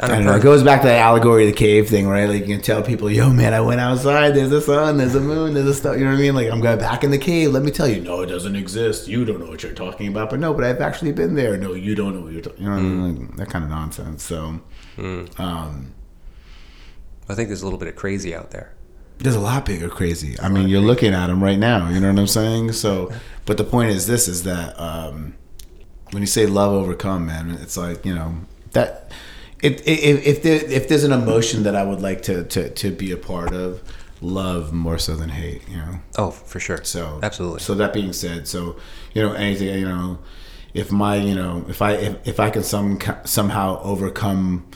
I 0.02 0.06
I 0.06 0.08
don't 0.08 0.16
don't 0.16 0.24
know. 0.24 0.30
know. 0.32 0.38
It 0.38 0.42
goes 0.42 0.62
back 0.62 0.80
to 0.80 0.86
that 0.86 0.98
allegory 0.98 1.46
of 1.46 1.52
the 1.52 1.58
cave 1.58 1.90
thing, 1.90 2.08
right? 2.08 2.26
Like 2.26 2.40
you 2.40 2.54
can 2.54 2.62
tell 2.62 2.82
people, 2.82 3.10
yo, 3.10 3.28
man, 3.28 3.52
I 3.52 3.60
went 3.60 3.82
outside. 3.82 4.30
There's 4.30 4.50
a 4.50 4.62
sun. 4.62 4.96
There's 4.96 5.14
a 5.14 5.20
moon. 5.20 5.52
There's 5.52 5.66
a 5.66 5.74
stuff. 5.74 5.98
You 5.98 6.04
know 6.04 6.12
what 6.12 6.16
I 6.16 6.20
mean? 6.22 6.34
Like 6.34 6.50
I'm 6.50 6.62
going 6.62 6.78
back 6.78 7.04
in 7.04 7.10
the 7.10 7.18
cave. 7.18 7.52
Let 7.52 7.62
me 7.62 7.70
tell 7.70 7.86
you, 7.86 8.00
no, 8.00 8.22
it 8.22 8.26
doesn't 8.28 8.56
exist. 8.56 9.08
You 9.08 9.26
don't 9.26 9.40
know 9.40 9.46
what 9.50 9.62
you're 9.62 9.74
talking 9.74 10.08
about. 10.08 10.30
But 10.30 10.40
no, 10.40 10.54
but 10.54 10.64
I've 10.64 10.80
actually 10.80 11.12
been 11.12 11.34
there. 11.34 11.58
No, 11.58 11.74
you 11.74 11.94
don't 11.94 12.14
know 12.14 12.22
what 12.22 12.32
you're 12.32 12.40
talking. 12.40 12.62
You 12.64 12.70
know 12.70 12.76
what 12.76 12.80
I 12.80 12.84
Mm. 12.86 13.02
mean? 13.18 13.26
Like, 13.28 13.36
that 13.36 13.50
kind 13.50 13.62
of 13.62 13.68
nonsense. 13.70 14.22
So 14.22 14.60
um, 15.36 15.92
I 17.30 17.34
think 17.34 17.48
there's 17.48 17.62
a 17.62 17.66
little 17.66 17.78
bit 17.78 17.88
of 17.88 17.96
crazy 17.96 18.34
out 18.34 18.50
there. 18.50 18.74
there's 19.18 19.36
a 19.36 19.40
lot 19.40 19.66
bigger 19.66 19.88
crazy. 19.88 20.34
I 20.40 20.48
mean, 20.48 20.68
you're 20.68 20.80
looking 20.80 21.12
at 21.12 21.26
them 21.26 21.42
right 21.42 21.58
now. 21.58 21.88
You 21.90 22.00
know 22.00 22.08
what 22.10 22.18
I'm 22.18 22.26
saying? 22.26 22.72
So, 22.72 23.12
but 23.44 23.56
the 23.58 23.64
point 23.64 23.90
is, 23.90 24.06
this 24.06 24.28
is 24.28 24.44
that 24.44 24.78
um, 24.80 25.34
when 26.12 26.22
you 26.22 26.26
say 26.26 26.46
love 26.46 26.72
overcome, 26.72 27.26
man, 27.26 27.50
it's 27.50 27.76
like 27.76 28.04
you 28.06 28.14
know 28.14 28.34
that 28.72 29.12
if 29.62 29.82
if 29.86 30.26
if, 30.26 30.42
there, 30.42 30.64
if 30.64 30.88
there's 30.88 31.04
an 31.04 31.12
emotion 31.12 31.64
that 31.64 31.76
I 31.76 31.84
would 31.84 32.00
like 32.00 32.22
to, 32.22 32.44
to 32.44 32.70
to 32.70 32.90
be 32.90 33.12
a 33.12 33.16
part 33.18 33.52
of, 33.52 33.82
love 34.22 34.72
more 34.72 34.96
so 34.98 35.16
than 35.16 35.28
hate. 35.28 35.68
You 35.68 35.76
know. 35.76 35.94
Oh, 36.16 36.30
for 36.30 36.58
sure. 36.58 36.82
So 36.84 37.20
absolutely. 37.22 37.60
So 37.60 37.74
that 37.74 37.92
being 37.92 38.14
said, 38.14 38.48
so 38.48 38.76
you 39.12 39.22
know 39.22 39.32
anything 39.34 39.68
you 39.78 39.86
know, 39.86 40.18
if 40.72 40.90
my 40.90 41.16
you 41.16 41.34
know 41.34 41.66
if 41.68 41.82
I 41.82 41.92
if, 41.92 42.26
if 42.26 42.40
I 42.40 42.48
can 42.48 42.62
some 42.62 42.98
somehow 43.24 43.82
overcome 43.82 44.66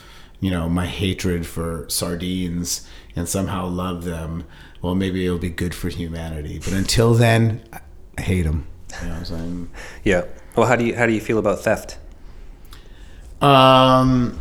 you 0.45 0.51
know 0.51 0.69
my 0.69 0.85
hatred 0.85 1.47
for 1.47 1.89
sardines 1.89 2.87
and 3.15 3.27
somehow 3.27 3.65
love 3.65 4.03
them, 4.03 4.45
well 4.79 4.93
maybe 4.93 5.25
it'll 5.25 5.39
be 5.39 5.49
good 5.49 5.73
for 5.73 5.89
humanity. 5.89 6.59
But 6.59 6.73
until 6.73 7.15
then, 7.15 7.63
I 8.15 8.21
hate 8.21 8.43
them. 8.43 8.67
You 9.01 9.07
know 9.07 9.13
what 9.13 9.19
I'm 9.21 9.25
saying? 9.25 9.69
yeah. 10.03 10.25
Well, 10.55 10.67
how 10.67 10.75
do 10.75 10.85
you 10.85 10.95
how 10.95 11.07
do 11.07 11.13
you 11.13 11.19
feel 11.19 11.39
about 11.39 11.61
theft? 11.61 11.97
Um, 13.41 14.39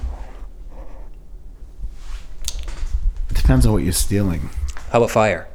it 3.31 3.37
depends 3.37 3.65
on 3.65 3.73
what 3.73 3.83
you're 3.83 3.93
stealing. 3.95 4.51
How 4.91 4.99
about 4.99 5.11
fire? 5.11 5.49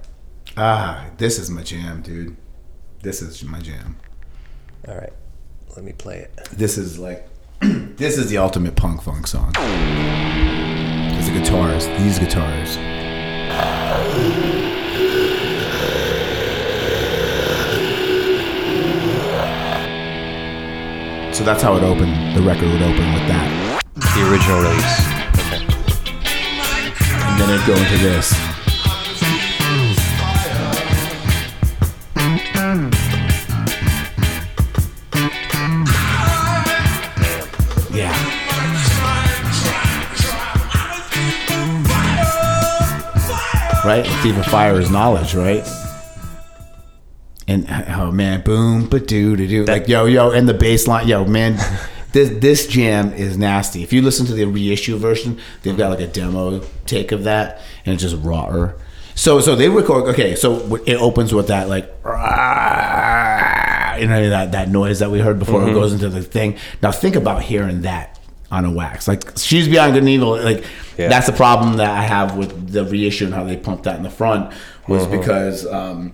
Ah, 0.57 1.05
this 1.17 1.37
is 1.37 1.51
my 1.51 1.61
jam, 1.61 2.01
dude. 2.01 2.35
This 3.03 3.21
is 3.21 3.43
my 3.43 3.59
jam. 3.59 3.97
All 4.87 4.95
right. 4.95 5.13
Let 5.75 5.85
me 5.85 5.93
play 5.93 6.17
it. 6.17 6.35
This 6.51 6.79
is 6.79 6.97
like 6.97 7.28
this 7.97 8.17
is 8.17 8.29
the 8.29 8.37
ultimate 8.37 8.75
punk 8.77 9.01
funk 9.01 9.27
song. 9.27 9.51
There's 9.53 11.27
the 11.27 11.33
guitars, 11.33 11.87
these 12.01 12.17
guitars. 12.17 12.75
So 21.35 21.43
that's 21.43 21.61
how 21.61 21.75
it 21.75 21.83
opened. 21.83 22.37
The 22.37 22.41
record 22.41 22.69
would 22.69 22.81
open 22.81 23.13
with 23.13 23.27
that. 23.27 23.81
The 23.95 24.29
original 24.31 24.61
release. 24.61 24.99
Okay. 25.35 25.65
And 27.27 27.41
then 27.41 27.49
it'd 27.49 27.67
go 27.67 27.75
into 27.75 27.97
this. 27.97 28.49
Right? 43.85 44.05
Of 44.25 44.45
fire 44.45 44.79
is 44.79 44.91
knowledge, 44.91 45.35
right? 45.35 45.65
And 47.47 47.65
oh 47.89 48.11
man, 48.11 48.41
boom, 48.41 48.87
but 48.87 49.07
do 49.07 49.35
to 49.35 49.47
do 49.47 49.65
like 49.65 49.87
yo 49.87 50.05
yo, 50.05 50.31
and 50.31 50.47
the 50.47 50.53
bass 50.53 50.85
line, 50.87 51.07
yo 51.07 51.25
man, 51.25 51.57
this 52.11 52.29
this 52.39 52.67
jam 52.67 53.13
is 53.13 53.37
nasty. 53.37 53.81
If 53.81 53.93
you 53.93 54.01
listen 54.01 54.25
to 54.27 54.33
the 54.33 54.45
reissue 54.45 54.97
version, 54.97 55.39
they've 55.63 55.77
got 55.77 55.89
like 55.89 56.01
a 56.01 56.07
demo 56.07 56.61
take 56.85 57.11
of 57.11 57.23
that, 57.23 57.61
and 57.85 57.93
it's 57.93 58.03
just 58.03 58.17
rawer. 58.23 58.75
So 59.15 59.39
so 59.39 59.55
they 59.55 59.69
record. 59.69 60.09
Okay, 60.09 60.35
so 60.35 60.75
it 60.85 60.95
opens 60.95 61.33
with 61.33 61.47
that 61.47 61.69
like 61.69 61.85
you 63.99 64.07
know 64.07 64.29
that 64.29 64.51
that 64.51 64.69
noise 64.69 64.99
that 64.99 65.09
we 65.09 65.19
heard 65.19 65.39
before 65.39 65.61
it 65.61 65.65
mm-hmm. 65.65 65.73
goes 65.73 65.93
into 65.93 66.09
the 66.09 66.21
thing. 66.21 66.57
Now 66.81 66.91
think 66.91 67.15
about 67.15 67.43
hearing 67.43 67.81
that 67.81 68.18
on 68.51 68.65
a 68.65 68.71
wax. 68.71 69.07
Like 69.07 69.37
she's 69.37 69.67
beyond 69.67 69.93
good 69.93 69.99
and 70.03 70.09
evil. 70.09 70.31
Like 70.41 70.63
Yeah. 70.97 71.09
that's 71.09 71.27
the 71.27 71.33
problem 71.33 71.77
that 71.77 71.89
I 71.89 72.01
have 72.01 72.35
with 72.37 72.71
the 72.71 72.83
reissue 72.85 73.25
and 73.25 73.33
how 73.33 73.43
they 73.43 73.57
pumped 73.57 73.83
that 73.83 73.97
in 73.97 74.03
the 74.03 74.09
front 74.09 74.53
was 74.87 75.05
because 75.07 75.65
um, 75.67 76.13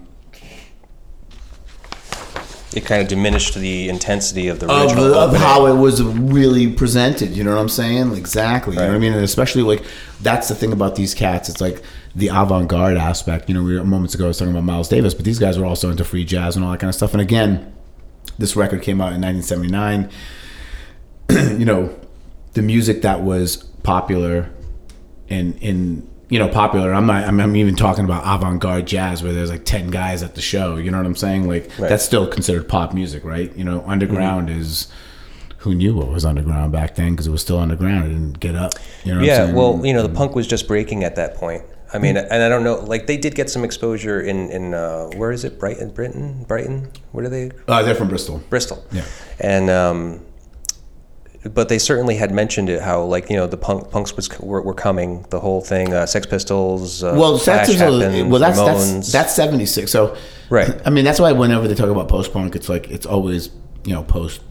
It 2.74 2.84
kind 2.86 3.02
of 3.02 3.08
diminished 3.08 3.56
the 3.56 3.88
intensity 3.88 4.50
of 4.50 4.60
the 4.60 4.70
of, 4.70 4.82
original. 4.88 5.06
the- 5.10 5.16
of 5.18 5.36
how 5.38 5.66
it 5.68 5.76
was 5.80 6.04
really 6.04 6.68
presented. 6.74 7.30
You 7.30 7.46
know 7.46 7.56
what 7.56 7.62
I'm 7.62 7.70
saying? 7.70 8.14
Exactly. 8.16 8.74
You 8.74 8.82
know 8.82 8.88
what 8.90 8.96
I 8.96 9.00
mean? 9.00 9.14
And 9.14 9.24
especially 9.24 9.62
like 9.62 9.84
that's 10.22 10.50
the 10.50 10.56
thing 10.56 10.74
about 10.74 10.96
these 10.98 11.14
cats. 11.14 11.48
It's 11.48 11.62
like 11.62 11.82
the 12.16 12.28
avant-garde 12.28 12.98
aspect. 12.98 13.48
You 13.48 13.56
know, 13.56 13.64
we 13.64 13.78
were, 13.78 13.84
moments 13.86 14.14
ago 14.14 14.26
I 14.26 14.28
was 14.28 14.38
talking 14.40 14.52
about 14.54 14.66
Miles 14.66 14.90
Davis, 14.90 15.14
but 15.14 15.24
these 15.24 15.40
guys 15.40 15.58
were 15.58 15.66
also 15.66 15.90
into 15.90 16.04
free 16.04 16.26
jazz 16.26 16.58
and 16.58 16.66
all 16.66 16.72
that 16.72 16.80
kind 16.82 16.90
of 16.90 16.96
stuff. 16.96 17.14
And 17.14 17.22
again, 17.22 17.74
this 18.38 18.58
record 18.58 18.82
came 18.82 19.00
out 19.00 19.14
in 19.14 19.22
1979. 19.22 20.10
you 21.60 21.66
know, 21.66 21.98
the 22.56 22.62
music 22.62 23.04
that 23.04 23.22
was 23.22 23.58
popular 23.84 24.50
in 25.30 25.54
in 25.60 26.10
you 26.30 26.40
know 26.40 26.48
popular. 26.50 26.94
I'm 26.94 27.06
not. 27.06 27.24
I'm, 27.24 27.40
I'm 27.40 27.56
even 27.56 27.76
talking 27.76 28.04
about 28.04 28.24
avant-garde 28.26 28.88
jazz 28.88 29.22
where 29.24 29.32
there's 29.34 29.52
like 29.52 29.64
ten 29.66 29.90
guys 29.92 30.24
at 30.24 30.34
the 30.36 30.42
show. 30.42 30.76
You 30.78 30.90
know 30.92 30.98
what 30.98 31.06
I'm 31.06 31.16
saying? 31.16 31.48
Like 31.48 31.70
Right. 31.78 31.90
that's 31.90 32.04
still 32.04 32.28
considered 32.28 32.68
pop 32.68 32.94
music, 32.94 33.24
right? 33.24 33.56
You 33.56 33.64
know, 33.64 33.84
underground 33.88 34.50
Mm-hmm. 34.50 34.60
is. 34.62 34.88
Who 35.60 35.74
knew 35.74 35.96
what 35.96 36.10
was 36.10 36.26
underground 36.26 36.72
back 36.72 36.94
then? 36.94 37.14
Because 37.14 37.26
it 37.26 37.32
was 37.32 37.42
still 37.42 37.58
underground. 37.58 38.06
It 38.06 38.10
didn't 38.10 38.40
get 38.40 38.54
up. 38.54 38.74
You 39.04 39.14
know 39.16 39.22
what 39.22 39.30
I'm 39.32 39.48
Yeah, 39.50 39.52
well, 39.52 39.84
you 39.84 39.94
know, 39.96 40.04
the 40.04 40.14
punk 40.14 40.36
was 40.36 40.46
just 40.46 40.68
breaking 40.68 41.04
at 41.04 41.16
that 41.16 41.34
point. 41.38 41.64
I 41.92 41.98
mean, 41.98 42.18
and 42.18 42.44
I 42.44 42.50
don't 42.50 42.64
know, 42.64 42.76
like 42.82 43.08
they 43.08 43.18
did 43.18 43.34
get 43.34 43.50
some 43.50 43.64
exposure 43.64 44.22
in 44.22 44.52
in 44.52 44.76
uh, 44.76 45.08
where 45.16 45.32
is 45.32 45.44
it? 45.44 45.58
Brighton, 45.60 45.90
Britain, 45.90 46.44
Brighton. 46.48 46.88
Where 47.14 47.26
are 47.26 47.30
they? 47.30 47.50
uh, 47.68 47.82
they're 47.82 47.96
from 47.96 48.10
Bristol. 48.10 48.44
Bristol. 48.50 48.84
Yeah. 48.92 49.06
And 49.40 49.70
um, 49.72 50.20
but 51.54 51.70
they 51.70 51.78
certainly 51.80 52.16
had 52.16 52.32
mentioned 52.32 52.70
it 52.70 52.82
how 52.82 53.04
like 53.04 53.30
you 53.30 53.36
know 53.36 53.48
the 53.48 53.58
punk 53.58 53.92
punks 53.92 54.16
was 54.16 54.28
were, 54.40 54.62
were 54.62 54.74
coming 54.74 55.26
the 55.30 55.40
whole 55.40 55.62
thing 55.62 55.94
uh, 55.94 56.06
Sex 56.06 56.26
Pistols. 56.26 57.04
Uh, 57.04 57.16
Well, 57.18 57.38
Clash 57.40 57.68
that's 57.68 57.80
happened, 57.80 58.32
well, 58.32 58.40
that's 58.40 58.58
that's 58.58 59.12
that's 59.12 59.36
seventy 59.36 59.66
six. 59.66 59.92
So, 59.92 60.16
Right. 60.50 60.70
I 60.86 60.90
mean, 60.90 61.06
that's 61.06 61.20
why 61.20 61.32
whenever 61.32 61.68
they 61.68 61.76
talk 61.76 61.90
about 61.90 62.08
post 62.10 62.34
punk, 62.34 62.56
it's 62.56 62.70
like 62.70 62.90
it's 62.90 63.06
always 63.06 63.50
you 63.84 63.94
know 63.94 64.04
post 64.04 64.42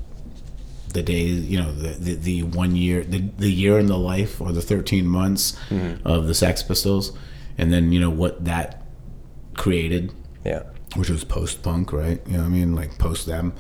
the 0.93 1.03
day 1.03 1.23
you 1.25 1.59
know 1.61 1.73
the, 1.73 1.89
the 1.89 2.15
the 2.15 2.43
one 2.45 2.77
year 2.77 3.03
the 3.03 3.19
the 3.39 3.51
year 3.51 3.81
in 3.81 3.87
the 3.87 3.99
life 3.99 4.41
or 4.41 4.53
the 4.53 4.63
thirteen 4.63 5.07
months 5.07 5.57
Mm-hmm. 5.71 6.07
of 6.07 6.27
the 6.29 6.35
Sex 6.35 6.63
Pistols, 6.63 7.17
and 7.59 7.73
then 7.73 7.91
you 7.93 7.99
know 8.01 8.11
what 8.11 8.45
that 8.45 8.83
created 9.55 10.13
yeah. 10.45 10.63
which 10.97 11.09
was 11.11 11.25
post 11.25 11.63
punk, 11.63 11.93
right? 11.93 12.21
You 12.27 12.35
know 12.35 12.39
what 12.41 12.47
I 12.47 12.51
mean? 12.51 12.75
Like 12.75 12.99
post 12.99 13.27
them. 13.27 13.53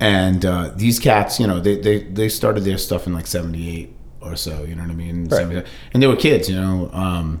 And 0.00 0.44
uh, 0.44 0.72
these 0.76 0.98
cats, 1.00 1.40
you 1.40 1.46
know, 1.46 1.58
they, 1.60 1.76
they, 1.80 2.02
they 2.04 2.28
started 2.28 2.64
their 2.64 2.78
stuff 2.78 3.06
in 3.06 3.12
like 3.14 3.26
78, 3.26 3.94
or 4.20 4.36
so. 4.36 4.62
You 4.64 4.74
know 4.76 4.82
what 4.82 4.90
I 4.90 4.94
mean? 4.94 5.28
Right. 5.28 5.66
And 5.92 6.02
they 6.02 6.06
were 6.06 6.16
kids, 6.16 6.48
you 6.48 6.56
know. 6.56 6.90
Um, 6.92 7.40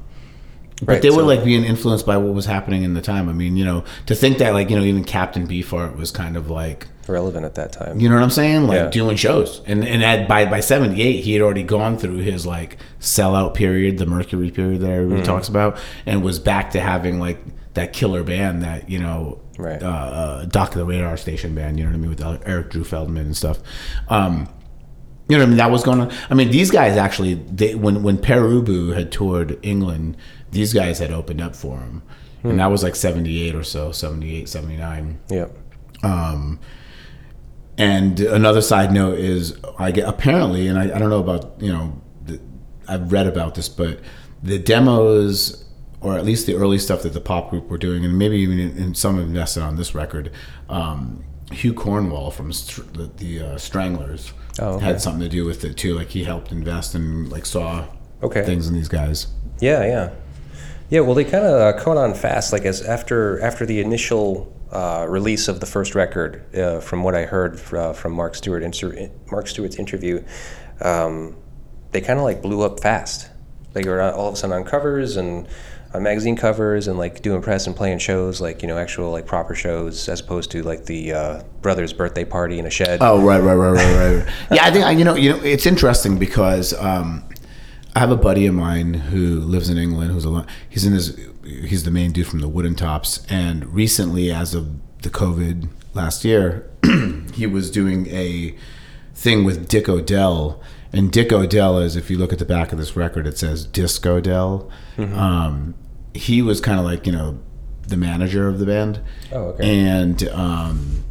but 0.80 0.88
Right, 0.88 1.02
they 1.02 1.10
were 1.10 1.16
so- 1.16 1.26
like 1.26 1.44
being 1.44 1.64
influenced 1.64 2.06
by 2.06 2.16
what 2.18 2.34
was 2.34 2.46
happening 2.46 2.82
in 2.84 2.94
the 2.94 3.00
time. 3.00 3.28
I 3.28 3.32
mean, 3.32 3.56
you 3.56 3.64
know, 3.64 3.82
to 4.06 4.14
think 4.14 4.38
that 4.38 4.54
like 4.54 4.70
you 4.70 4.76
know 4.76 4.84
even 4.84 5.02
Captain 5.02 5.44
Beefheart 5.46 5.96
was 5.96 6.12
kind 6.12 6.36
of 6.36 6.50
like 6.50 6.86
relevant 7.08 7.44
at 7.44 7.56
that 7.56 7.72
time. 7.72 7.98
you 7.98 8.08
know 8.08 8.14
what 8.14 8.22
I'm 8.22 8.30
saying? 8.30 8.68
Like 8.68 8.76
Yeah. 8.76 8.86
doing 8.90 9.16
shows. 9.16 9.60
And 9.66 9.84
and 9.84 10.04
at, 10.04 10.28
by 10.28 10.44
by 10.46 10.60
78, 10.60 11.24
he 11.24 11.32
had 11.32 11.42
already 11.42 11.64
gone 11.64 11.98
through 11.98 12.18
his 12.18 12.46
like 12.46 12.76
sellout 13.00 13.54
period, 13.54 13.98
the 13.98 14.06
Mercury 14.06 14.52
period 14.52 14.80
that 14.82 14.86
Mm-hmm. 14.86 14.94
everybody 15.02 15.22
talks 15.24 15.48
about, 15.48 15.78
and 16.06 16.22
was 16.22 16.38
back 16.38 16.70
to 16.70 16.80
having 16.80 17.18
like 17.18 17.38
that 17.74 17.92
killer 17.92 18.22
band 18.22 18.62
that, 18.62 18.88
you 18.88 18.98
know, 18.98 19.40
Right. 19.58 19.82
uh, 19.82 19.86
uh, 19.86 20.44
Doc 20.44 20.72
the 20.72 20.84
Radar 20.84 21.16
Station 21.16 21.54
band, 21.54 21.78
you 21.78 21.84
know 21.84 21.90
what 21.90 21.96
I 21.96 22.00
mean, 22.00 22.10
with 22.10 22.48
Eric 22.48 22.70
Drew 22.70 22.84
Feldman 22.84 23.26
and 23.26 23.36
stuff. 23.36 23.58
Um, 24.08 24.48
you 25.28 25.36
know 25.36 25.42
what 25.42 25.46
I 25.46 25.50
mean? 25.50 25.58
That 25.58 25.70
was 25.70 25.82
going 25.82 26.00
on. 26.00 26.12
I 26.30 26.34
mean, 26.34 26.50
these 26.50 26.70
guys 26.70 26.96
actually, 26.96 27.34
they, 27.34 27.74
when 27.74 28.02
when 28.02 28.18
Pere 28.18 28.42
Ubu 28.42 28.94
had 28.94 29.12
toured 29.12 29.58
England, 29.62 30.16
these 30.52 30.72
guys 30.72 30.98
had 31.00 31.10
opened 31.10 31.40
up 31.40 31.54
for 31.54 31.78
him. 31.78 32.02
Hmm. 32.42 32.50
And 32.50 32.60
that 32.60 32.66
was 32.70 32.82
like 32.82 32.96
78 32.96 33.54
or 33.54 33.62
so, 33.64 33.92
78, 33.92 34.48
79. 34.48 35.18
Yeah. 35.28 35.48
Um, 36.02 36.60
and 37.76 38.18
another 38.20 38.60
side 38.60 38.92
note 38.92 39.18
is, 39.18 39.56
I 39.78 39.90
get 39.90 40.08
apparently, 40.08 40.66
and 40.66 40.78
I, 40.78 40.84
I 40.84 40.98
don't 40.98 41.10
know 41.10 41.20
about 41.20 41.60
you 41.60 41.72
know, 41.72 42.00
the, 42.24 42.40
I've 42.88 43.12
read 43.12 43.26
about 43.26 43.54
this, 43.54 43.68
but 43.68 44.00
the 44.42 44.58
demos, 44.58 45.64
or 46.00 46.16
at 46.16 46.24
least 46.24 46.46
the 46.46 46.54
early 46.54 46.78
stuff 46.78 47.02
that 47.02 47.12
the 47.12 47.20
pop 47.20 47.50
group 47.50 47.68
were 47.68 47.78
doing, 47.78 48.04
and 48.04 48.16
maybe 48.18 48.36
even 48.36 48.58
in, 48.58 48.76
in 48.76 48.94
some 48.94 49.14
of 49.16 49.20
them 49.22 49.30
invested 49.30 49.62
on 49.62 49.76
this 49.76 49.94
record, 49.94 50.30
um, 50.68 51.24
Hugh 51.52 51.74
Cornwell 51.74 52.30
from 52.30 52.52
Str- 52.52 52.82
the, 52.82 53.04
the 53.16 53.40
uh, 53.40 53.58
Stranglers 53.58 54.32
Oh, 54.60 54.74
okay. 54.74 54.84
had 54.84 55.00
something 55.00 55.20
to 55.22 55.28
do 55.28 55.44
with 55.44 55.64
it 55.64 55.76
too. 55.76 55.94
Like 55.94 56.08
he 56.10 56.24
helped 56.24 56.52
invest 56.52 56.94
and 56.94 57.30
like 57.30 57.46
saw 57.46 57.86
Okay. 58.22 58.44
things 58.44 58.66
in 58.68 58.74
these 58.74 58.88
guys. 58.88 59.28
Yeah, 59.60 59.84
yeah, 59.86 60.10
yeah. 60.90 61.00
Well, 61.00 61.14
they 61.14 61.24
kind 61.24 61.44
of 61.44 61.60
uh, 61.74 61.78
caught 61.82 61.96
on 61.96 62.12
fast. 62.14 62.52
Like 62.52 62.64
as 62.64 62.82
after 62.82 63.40
after 63.40 63.64
the 63.66 63.80
initial 63.80 64.52
uh, 64.72 65.06
release 65.08 65.48
of 65.48 65.60
the 65.60 65.66
first 65.66 65.94
record, 65.94 66.54
uh, 66.56 66.80
from 66.80 67.02
what 67.02 67.14
I 67.14 67.22
heard 67.24 67.60
uh, 67.72 67.92
from 67.92 68.12
Mark 68.12 68.34
Stewart, 68.34 68.62
inter- 68.62 69.08
Mark 69.32 69.46
Stewart's 69.48 69.76
interview, 69.76 70.22
um, 70.80 71.36
they 71.92 72.00
kind 72.00 72.18
of 72.18 72.24
like 72.24 72.42
blew 72.42 72.62
up 72.62 72.80
fast. 72.80 73.30
They 73.72 73.82
were 73.88 74.00
all 74.02 74.28
of 74.28 74.34
a 74.34 74.36
sudden 74.36 74.56
on 74.56 74.64
covers 74.64 75.16
and 75.16 75.46
on 75.94 76.02
magazine 76.02 76.36
covers 76.36 76.86
and 76.86 76.98
like 76.98 77.22
doing 77.22 77.40
press 77.40 77.66
and 77.66 77.74
playing 77.74 77.98
shows, 77.98 78.40
like 78.40 78.62
you 78.62 78.68
know 78.68 78.78
actual 78.78 79.10
like 79.10 79.26
proper 79.26 79.54
shows, 79.54 80.08
as 80.08 80.20
opposed 80.20 80.50
to 80.50 80.62
like 80.62 80.84
the 80.84 81.12
uh, 81.12 81.42
brother's 81.62 81.92
birthday 81.92 82.24
party 82.24 82.58
in 82.58 82.66
a 82.66 82.70
shed. 82.70 82.98
Oh 83.00 83.24
right, 83.24 83.40
right, 83.40 83.54
right, 83.54 83.72
right, 83.72 84.16
right. 84.16 84.34
yeah, 84.52 84.64
I 84.66 84.70
think 84.70 84.98
you 84.98 85.04
know, 85.04 85.14
you 85.14 85.30
know, 85.30 85.42
it's 85.42 85.66
interesting 85.66 86.18
because 86.18 86.74
um, 86.74 87.24
I 87.96 88.00
have 88.00 88.10
a 88.10 88.16
buddy 88.16 88.46
of 88.46 88.54
mine 88.54 88.94
who 88.94 89.40
lives 89.40 89.68
in 89.70 89.78
England. 89.78 90.12
Who's 90.12 90.26
a 90.26 90.46
he's 90.68 90.84
in 90.84 90.92
his 90.92 91.18
he's 91.44 91.84
the 91.84 91.90
main 91.90 92.12
dude 92.12 92.26
from 92.26 92.40
the 92.40 92.48
Wooden 92.48 92.74
Tops, 92.74 93.24
and 93.30 93.66
recently, 93.74 94.30
as 94.30 94.54
of 94.54 94.68
the 95.02 95.10
COVID 95.10 95.68
last 95.94 96.24
year, 96.24 96.70
he 97.34 97.46
was 97.46 97.70
doing 97.70 98.08
a 98.08 98.54
thing 99.14 99.44
with 99.44 99.68
Dick 99.68 99.88
O'Dell. 99.88 100.60
And 100.92 101.12
Dick 101.12 101.32
O'Dell 101.32 101.78
is, 101.78 101.96
if 101.96 102.10
you 102.10 102.16
look 102.16 102.32
at 102.32 102.38
the 102.38 102.44
back 102.46 102.72
of 102.72 102.78
this 102.78 102.96
record, 102.96 103.26
it 103.26 103.36
says 103.36 103.64
Disco 103.66 104.20
Dell. 104.20 104.70
Um, 104.96 105.74
he 106.14 106.40
was 106.42 106.60
kind 106.60 106.78
of 106.78 106.84
like 106.84 107.06
you 107.06 107.12
know 107.12 107.38
the 107.86 107.96
manager 107.96 108.48
of 108.48 108.58
the 108.58 108.66
band. 108.66 109.00
Oh, 109.32 109.48
okay. 109.50 109.78
And 109.78 110.28
um, 110.30 111.04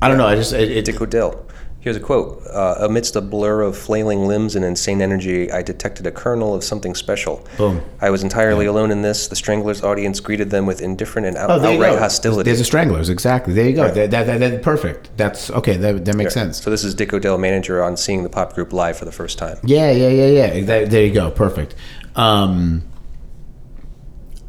I 0.00 0.08
don't 0.08 0.18
know. 0.18 0.26
I 0.26 0.36
just 0.36 0.52
it, 0.52 0.70
it, 0.70 0.84
Dick 0.84 1.00
O'Dell. 1.00 1.46
Here's 1.88 1.96
a 1.96 2.00
quote. 2.00 2.46
Uh, 2.46 2.74
Amidst 2.80 3.16
a 3.16 3.22
blur 3.22 3.62
of 3.62 3.74
flailing 3.74 4.26
limbs 4.26 4.54
and 4.54 4.62
insane 4.62 5.00
energy, 5.00 5.50
I 5.50 5.62
detected 5.62 6.06
a 6.06 6.10
kernel 6.10 6.54
of 6.54 6.62
something 6.62 6.94
special. 6.94 7.42
Boom. 7.56 7.80
I 8.02 8.10
was 8.10 8.22
entirely 8.22 8.66
alone 8.66 8.90
in 8.90 9.00
this. 9.00 9.26
The 9.28 9.36
Stranglers' 9.36 9.82
audience 9.82 10.20
greeted 10.20 10.50
them 10.50 10.66
with 10.66 10.82
indifferent 10.82 11.26
and 11.28 11.38
out- 11.38 11.48
Oh, 11.48 11.54
outright 11.64 11.98
hostility. 11.98 12.42
There's 12.50 12.58
the 12.58 12.66
Stranglers, 12.66 13.08
exactly. 13.08 13.54
There 13.54 13.66
you 13.66 13.74
go. 13.74 13.90
That, 13.90 14.10
that, 14.10 14.26
that, 14.26 14.38
that- 14.38 14.62
perfect. 14.62 15.08
That's 15.16 15.50
okay. 15.50 15.78
That, 15.78 16.04
that 16.04 16.14
makes 16.14 16.34
sense. 16.34 16.62
So 16.62 16.68
this 16.68 16.84
is 16.84 16.94
Dick 16.94 17.10
O'Dell, 17.14 17.38
manager, 17.38 17.82
on 17.82 17.96
seeing 17.96 18.22
the 18.22 18.28
pop 18.28 18.52
group 18.52 18.74
live 18.74 18.98
for 18.98 19.06
the 19.06 19.12
first 19.12 19.38
time. 19.38 19.56
Yeah, 19.64 19.90
yeah, 19.90 20.08
yeah, 20.10 20.58
yeah. 20.60 20.84
There 20.84 21.06
you 21.06 21.14
go. 21.14 21.30
Perfect. 21.30 21.74
Um, 22.16 22.82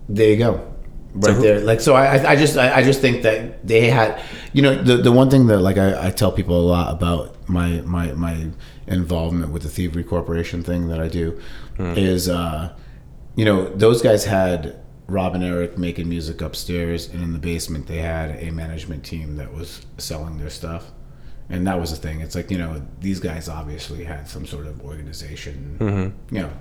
there 0.10 0.30
you 0.30 0.36
go. 0.38 0.69
Right 1.14 1.36
who- 1.36 1.42
there. 1.42 1.60
Like 1.60 1.82
so, 1.82 1.96
I, 1.96 2.32
I- 2.32 2.36
just, 2.36 2.58
I, 2.58 2.84
just 2.84 3.02
think 3.02 3.24
that 3.24 3.66
they 3.68 3.90
had, 3.90 4.22
you 4.54 4.62
know, 4.62 4.76
the 4.82 4.98
the 4.98 5.12
one 5.12 5.30
thing 5.30 5.48
that 5.48 5.60
like 5.60 5.78
I, 5.78 6.08
I 6.08 6.12
tell 6.12 6.32
people 6.32 6.60
a 6.60 6.68
lot 6.68 6.94
about 6.94 7.36
my 7.50 7.82
my 7.82 8.12
my 8.14 8.48
involvement 8.88 9.52
with 9.52 9.64
the 9.64 9.70
Thievery 9.70 10.04
Corporation 10.04 10.64
thing 10.64 10.88
that 10.90 11.00
I 11.00 11.08
do 11.08 11.40
is, 11.80 12.28
uh, 12.30 12.76
you 13.36 13.46
know, 13.46 13.70
those 13.76 14.02
guys 14.02 14.26
had 14.26 14.80
Rob 15.08 15.34
and 15.34 15.44
Eric 15.44 15.78
making 15.78 16.10
music 16.10 16.42
upstairs, 16.42 17.08
and 17.10 17.24
in 17.24 17.34
the 17.34 17.40
basement 17.40 17.88
they 17.88 17.98
had 18.00 18.32
a 18.44 18.52
management 18.52 19.04
team 19.04 19.38
that 19.38 19.54
was 19.54 19.86
selling 19.98 20.38
their 20.38 20.50
stuff. 20.50 20.92
And 21.52 21.66
that 21.66 21.80
was 21.80 21.90
the 21.90 21.96
thing. 21.98 22.22
It's 22.22 22.36
like 22.36 22.52
you 22.52 22.60
know 22.60 22.82
these 23.00 23.20
guys 23.20 23.50
obviously 23.50 24.04
had 24.04 24.28
some 24.28 24.46
sort 24.46 24.68
of 24.68 24.82
organization, 24.86 25.78
you 26.32 26.42
know, 26.42 26.52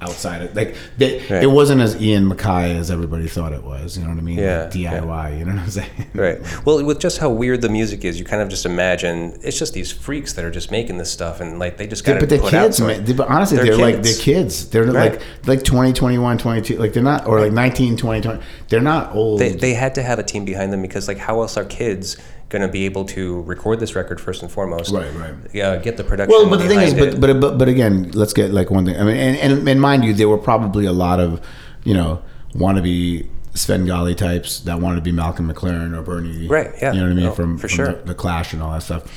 outside 0.00 0.42
of 0.42 0.54
like 0.54 0.76
they, 0.96 1.18
Right. 1.28 1.42
it 1.42 1.50
wasn't 1.50 1.80
as 1.80 2.00
Ian 2.00 2.30
MacKaye 2.30 2.76
as 2.78 2.90
everybody 2.90 3.26
thought 3.26 3.52
it 3.52 3.64
was. 3.64 3.96
You 3.96 4.04
know 4.04 4.10
what 4.10 4.18
I 4.18 4.22
mean? 4.22 4.38
Yeah, 4.38 4.62
Like 4.62 4.70
DIY. 4.72 5.38
You 5.38 5.44
know 5.44 5.52
what 5.54 5.62
I'm 5.62 5.70
saying? 5.70 5.90
Right. 6.14 6.38
Well, 6.64 6.84
with 6.84 7.00
just 7.00 7.18
how 7.18 7.30
weird 7.30 7.62
the 7.62 7.68
music 7.68 8.04
is, 8.04 8.18
you 8.18 8.24
kind 8.24 8.40
of 8.42 8.48
just 8.48 8.64
imagine 8.66 9.38
it's 9.42 9.58
just 9.58 9.74
these 9.74 9.90
freaks 9.92 10.32
that 10.34 10.44
are 10.44 10.50
just 10.50 10.70
making 10.70 10.98
this 10.98 11.10
stuff, 11.10 11.40
and 11.40 11.58
like 11.58 11.76
they 11.78 11.86
just 11.86 12.04
got 12.04 12.14
Yeah, 12.14 12.20
but 12.20 12.28
the 12.28 12.38
put 12.38 12.54
out. 12.54 12.64
kids, 12.66 12.80
man, 12.80 13.04
they- 13.04 13.12
but 13.12 13.28
honestly, 13.28 13.56
They're 13.56 13.66
they're, 13.66 13.76
like 13.76 14.02
they're 14.02 14.14
kids. 14.14 14.68
They're 14.70 14.84
Right. 14.84 15.12
like 15.12 15.22
like 15.46 15.62
20, 15.64 15.92
21, 15.92 16.38
22. 16.38 16.76
Like 16.78 16.92
they're 16.92 17.02
not, 17.02 17.26
or 17.26 17.40
like 17.40 17.52
19, 17.52 17.96
20, 17.96 18.20
20. 18.20 18.40
They're 18.68 18.80
not 18.80 19.14
old. 19.14 19.40
They, 19.40 19.50
they 19.52 19.74
had 19.74 19.94
to 19.96 20.02
have 20.02 20.18
a 20.18 20.22
team 20.22 20.44
behind 20.44 20.72
them 20.72 20.82
because, 20.82 21.08
like, 21.08 21.18
how 21.18 21.40
else 21.40 21.56
are 21.56 21.64
kids 21.64 22.16
going 22.48 22.62
to 22.62 22.68
be 22.68 22.84
able 22.84 23.04
to 23.04 23.42
record 23.42 23.78
this 23.80 23.94
record 23.94 24.20
first 24.20 24.42
and 24.42 24.50
foremost? 24.50 24.92
Right, 24.92 25.12
right. 25.14 25.34
Yeah, 25.52 25.76
get 25.76 25.96
the 25.96 26.04
production. 26.04 26.34
Well, 26.34 26.48
but 26.48 26.58
the 26.58 26.68
thing 26.68 26.80
is, 26.80 26.94
but, 26.94 27.20
but 27.20 27.40
but 27.40 27.58
but 27.58 27.68
again, 27.68 28.10
let's 28.12 28.32
get 28.32 28.52
like 28.52 28.70
one 28.70 28.86
thing. 28.86 28.96
I 28.96 29.04
mean, 29.04 29.16
and, 29.16 29.36
and, 29.36 29.68
and 29.68 29.80
mind 29.80 30.04
you, 30.04 30.14
there 30.14 30.28
were 30.28 30.38
probably 30.38 30.86
a 30.86 30.92
lot 30.92 31.20
of, 31.20 31.40
you 31.84 31.94
know, 31.94 32.22
wannabe 32.54 33.28
Svengali 33.54 34.14
types 34.14 34.60
that 34.60 34.80
wanted 34.80 34.96
to 34.96 35.02
be 35.02 35.12
Malcolm 35.12 35.52
McLaren 35.52 35.96
or 35.96 36.02
Bernie. 36.02 36.46
Right, 36.46 36.72
yeah. 36.80 36.92
You 36.92 37.00
know 37.00 37.06
what 37.06 37.12
I 37.12 37.14
mean 37.14 37.24
No, 37.24 37.32
from, 37.32 37.58
for 37.58 37.68
from 37.68 37.76
sure. 37.76 37.92
the, 37.94 38.02
the 38.06 38.14
Clash 38.14 38.52
and 38.52 38.62
all 38.62 38.72
that 38.72 38.82
stuff, 38.82 39.12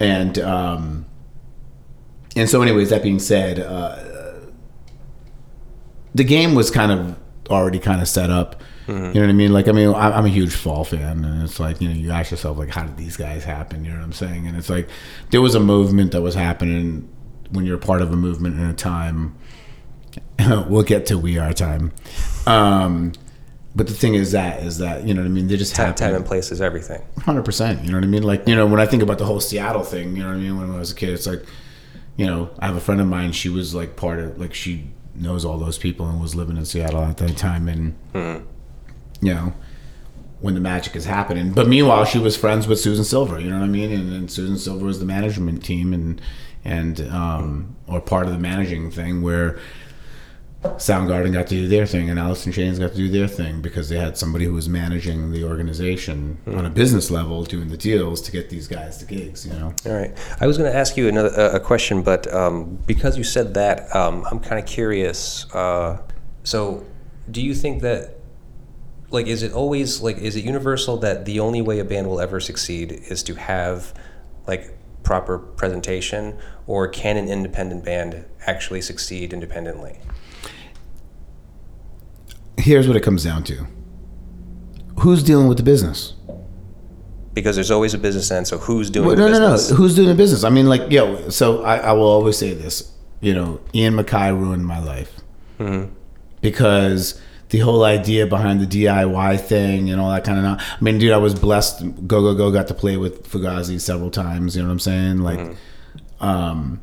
and 0.00 0.38
um, 0.38 1.06
and 2.34 2.48
so 2.48 2.60
anyways, 2.62 2.90
that 2.90 3.02
being 3.02 3.18
said, 3.18 3.58
uh, 3.58 3.96
the 6.14 6.24
game 6.24 6.54
was 6.54 6.70
kind 6.70 6.92
of 6.92 7.16
already 7.48 7.78
kind 7.78 8.02
of 8.02 8.08
set 8.08 8.30
up. 8.30 8.60
Mm-hmm. 8.86 9.06
You 9.06 9.14
know 9.14 9.20
what 9.20 9.28
I 9.28 9.32
mean? 9.32 9.52
Like, 9.52 9.68
I 9.68 9.72
mean, 9.72 9.88
I- 9.90 10.16
I'm 10.16 10.24
a 10.24 10.28
huge 10.28 10.54
Fall 10.54 10.84
fan, 10.84 11.24
and 11.24 11.42
it's 11.42 11.58
like, 11.60 11.80
you 11.80 11.88
know, 11.88 11.94
you 11.94 12.10
ask 12.12 12.30
yourself, 12.30 12.56
like, 12.58 12.70
how 12.70 12.84
did 12.84 12.96
these 12.96 13.16
guys 13.16 13.44
happen? 13.44 13.84
You 13.84 13.90
know 13.90 13.98
what 13.98 14.04
I'm 14.04 14.12
saying? 14.12 14.46
And 14.46 14.56
it's 14.56 14.70
like, 14.70 14.88
there 15.30 15.40
was 15.42 15.54
a 15.54 15.60
movement 15.60 16.12
that 16.12 16.22
was 16.22 16.34
happening 16.34 17.08
when 17.50 17.64
you're 17.66 17.78
part 17.78 18.02
of 18.02 18.12
a 18.12 18.16
movement 18.16 18.58
in 18.58 18.66
a 18.66 18.74
time. 18.74 19.36
we'll 20.68 20.82
get 20.82 21.06
to 21.06 21.18
We 21.18 21.38
Are 21.38 21.52
Time. 21.52 21.92
Um, 22.46 23.12
but 23.74 23.86
the 23.88 23.92
thing 23.94 24.14
is 24.14 24.32
that, 24.32 24.62
is 24.62 24.78
that, 24.78 25.04
you 25.06 25.12
know 25.14 25.20
what 25.20 25.26
I 25.26 25.30
mean? 25.30 25.48
They 25.48 25.56
just 25.56 25.74
time, 25.74 25.88
happen. 25.88 26.06
time 26.06 26.14
and 26.14 26.24
place 26.24 26.50
is 26.50 26.60
everything. 26.62 27.02
Hundred 27.20 27.44
percent. 27.44 27.82
You 27.84 27.90
know 27.90 27.98
what 27.98 28.04
I 28.04 28.06
mean? 28.08 28.22
Like 28.22 28.46
you 28.48 28.54
know, 28.54 28.66
when 28.66 28.80
I 28.80 28.86
think 28.86 29.02
about 29.02 29.18
the 29.18 29.26
whole 29.26 29.40
Seattle 29.40 29.82
thing, 29.82 30.16
you 30.16 30.22
know 30.22 30.28
what 30.30 30.36
I 30.36 30.40
mean? 30.40 30.58
When 30.58 30.70
I 30.70 30.78
was 30.78 30.92
a 30.92 30.94
kid, 30.94 31.10
it's 31.10 31.26
like, 31.26 31.44
you 32.16 32.24
know, 32.26 32.48
I 32.58 32.66
have 32.66 32.76
a 32.76 32.80
friend 32.80 33.00
of 33.02 33.06
mine. 33.06 33.32
She 33.32 33.50
was 33.50 33.74
like 33.74 33.96
part 33.96 34.18
of 34.18 34.38
like 34.38 34.54
she 34.54 34.86
knows 35.14 35.44
all 35.44 35.58
those 35.58 35.76
people 35.76 36.08
and 36.08 36.20
was 36.20 36.34
living 36.34 36.56
in 36.56 36.64
Seattle 36.64 37.02
at 37.02 37.18
that 37.18 37.36
time, 37.36 37.68
and 37.68 38.46
you 39.20 39.34
know, 39.34 39.52
when 40.40 40.54
the 40.54 40.60
magic 40.60 40.94
is 40.96 41.04
happening. 41.06 41.52
But 41.52 41.68
meanwhile, 41.68 42.04
she 42.04 42.18
was 42.18 42.36
friends 42.36 42.66
with 42.68 42.78
Susan 42.80 43.04
Silver. 43.04 43.40
You 43.40 43.50
know 43.50 43.58
what 43.58 43.64
I 43.64 43.68
mean? 43.68 43.92
And, 43.92 44.12
and 44.12 44.30
Susan 44.30 44.58
Silver 44.58 44.84
was 44.86 45.00
the 45.00 45.06
management 45.06 45.64
team 45.64 45.92
and 45.92 46.20
and 46.64 47.00
um, 47.12 47.76
or 47.86 48.00
part 48.00 48.26
of 48.26 48.32
the 48.32 48.38
managing 48.38 48.90
thing 48.90 49.22
where. 49.22 49.58
Soundgarden 50.64 51.32
got 51.32 51.46
to 51.46 51.54
do 51.54 51.68
their 51.68 51.86
thing, 51.86 52.10
and 52.10 52.18
Alice 52.18 52.44
in 52.44 52.50
Chains 52.50 52.80
got 52.80 52.90
to 52.90 52.96
do 52.96 53.08
their 53.08 53.28
thing 53.28 53.62
because 53.62 53.88
they 53.88 53.98
had 53.98 54.18
somebody 54.18 54.46
who 54.46 54.52
was 54.52 54.68
managing 54.68 55.30
the 55.30 55.44
organization 55.44 56.38
on 56.46 56.66
a 56.66 56.70
business 56.70 57.08
level, 57.08 57.44
doing 57.44 57.68
the 57.68 57.76
deals 57.76 58.20
to 58.22 58.32
get 58.32 58.50
these 58.50 58.66
guys 58.66 58.96
to 58.98 59.04
gigs. 59.04 59.46
You 59.46 59.52
know, 59.52 59.74
All 59.86 59.92
right. 59.92 60.12
I 60.40 60.46
was 60.48 60.58
going 60.58 60.68
to 60.68 60.76
ask 60.76 60.96
you 60.96 61.06
another 61.06 61.28
a 61.36 61.56
a 61.56 61.60
question, 61.60 62.02
but 62.02 62.26
um, 62.34 62.80
because 62.84 63.16
you 63.16 63.22
said 63.22 63.54
that, 63.54 63.94
um, 63.94 64.26
I'm 64.28 64.40
kind 64.40 64.58
of 64.58 64.66
curious. 64.66 65.46
Uh, 65.54 66.02
so, 66.42 66.84
do 67.30 67.40
you 67.40 67.54
think 67.54 67.82
that, 67.82 68.15
like, 69.10 69.26
is 69.26 69.42
it 69.42 69.52
always 69.52 70.00
like, 70.00 70.18
is 70.18 70.36
it 70.36 70.44
universal 70.44 70.96
that 70.98 71.24
the 71.24 71.40
only 71.40 71.62
way 71.62 71.78
a 71.78 71.84
band 71.84 72.08
will 72.08 72.20
ever 72.20 72.40
succeed 72.40 72.92
is 72.92 73.22
to 73.24 73.34
have, 73.34 73.94
like, 74.46 74.76
proper 75.02 75.38
presentation, 75.38 76.36
or 76.66 76.88
can 76.88 77.16
an 77.16 77.28
independent 77.28 77.84
band 77.84 78.24
actually 78.46 78.80
succeed 78.82 79.32
independently? 79.32 79.98
here's 82.58 82.88
what 82.88 82.96
it 82.96 83.02
comes 83.02 83.22
down 83.22 83.44
to: 83.44 83.66
who's 85.00 85.22
dealing 85.22 85.46
with 85.48 85.56
the 85.58 85.62
business? 85.62 86.14
Because 87.32 87.54
there's 87.54 87.70
always 87.70 87.92
a 87.92 87.98
business 87.98 88.30
end. 88.30 88.48
So 88.48 88.56
who's 88.58 88.88
doing 88.88 89.08
Well, 89.08 89.16
no, 89.16 89.28
no, 89.28 89.38
no. 89.38 89.56
Who's 89.76 89.94
doing 89.94 90.08
the 90.08 90.14
business? 90.14 90.42
I 90.42 90.48
mean, 90.48 90.66
like, 90.66 90.90
yo. 90.90 91.28
So 91.28 91.62
I, 91.64 91.76
I 91.76 91.92
will 91.92 92.06
always 92.06 92.38
say 92.38 92.54
this. 92.54 92.92
You 93.20 93.34
know, 93.34 93.60
Ian 93.74 93.94
MacKaye 93.94 94.38
ruined 94.38 94.66
my 94.66 94.78
life 94.82 95.20
Mm-hmm. 95.58 95.92
because 96.40 97.20
the 97.50 97.58
whole 97.60 97.84
idea 97.84 98.26
behind 98.26 98.60
the 98.60 98.66
DIY 98.84 99.40
thing 99.40 99.90
and 99.90 100.00
all 100.00 100.10
that 100.10 100.24
kind 100.24 100.44
of. 100.44 100.60
I 100.60 100.76
mean, 100.80 100.98
dude, 100.98 101.12
I 101.12 101.16
was 101.18 101.34
blessed. 101.34 101.80
Go 102.06 102.20
go 102.22 102.34
go. 102.34 102.50
Got 102.50 102.68
to 102.68 102.74
play 102.74 102.96
with 102.96 103.28
Fugazi 103.30 103.80
several 103.80 104.10
times. 104.10 104.56
You 104.56 104.62
know 104.62 104.68
what 104.68 104.72
I'm 104.72 104.80
saying? 104.80 105.18
Like, 105.18 105.38
Mm-hmm. 105.38 106.24
um, 106.24 106.82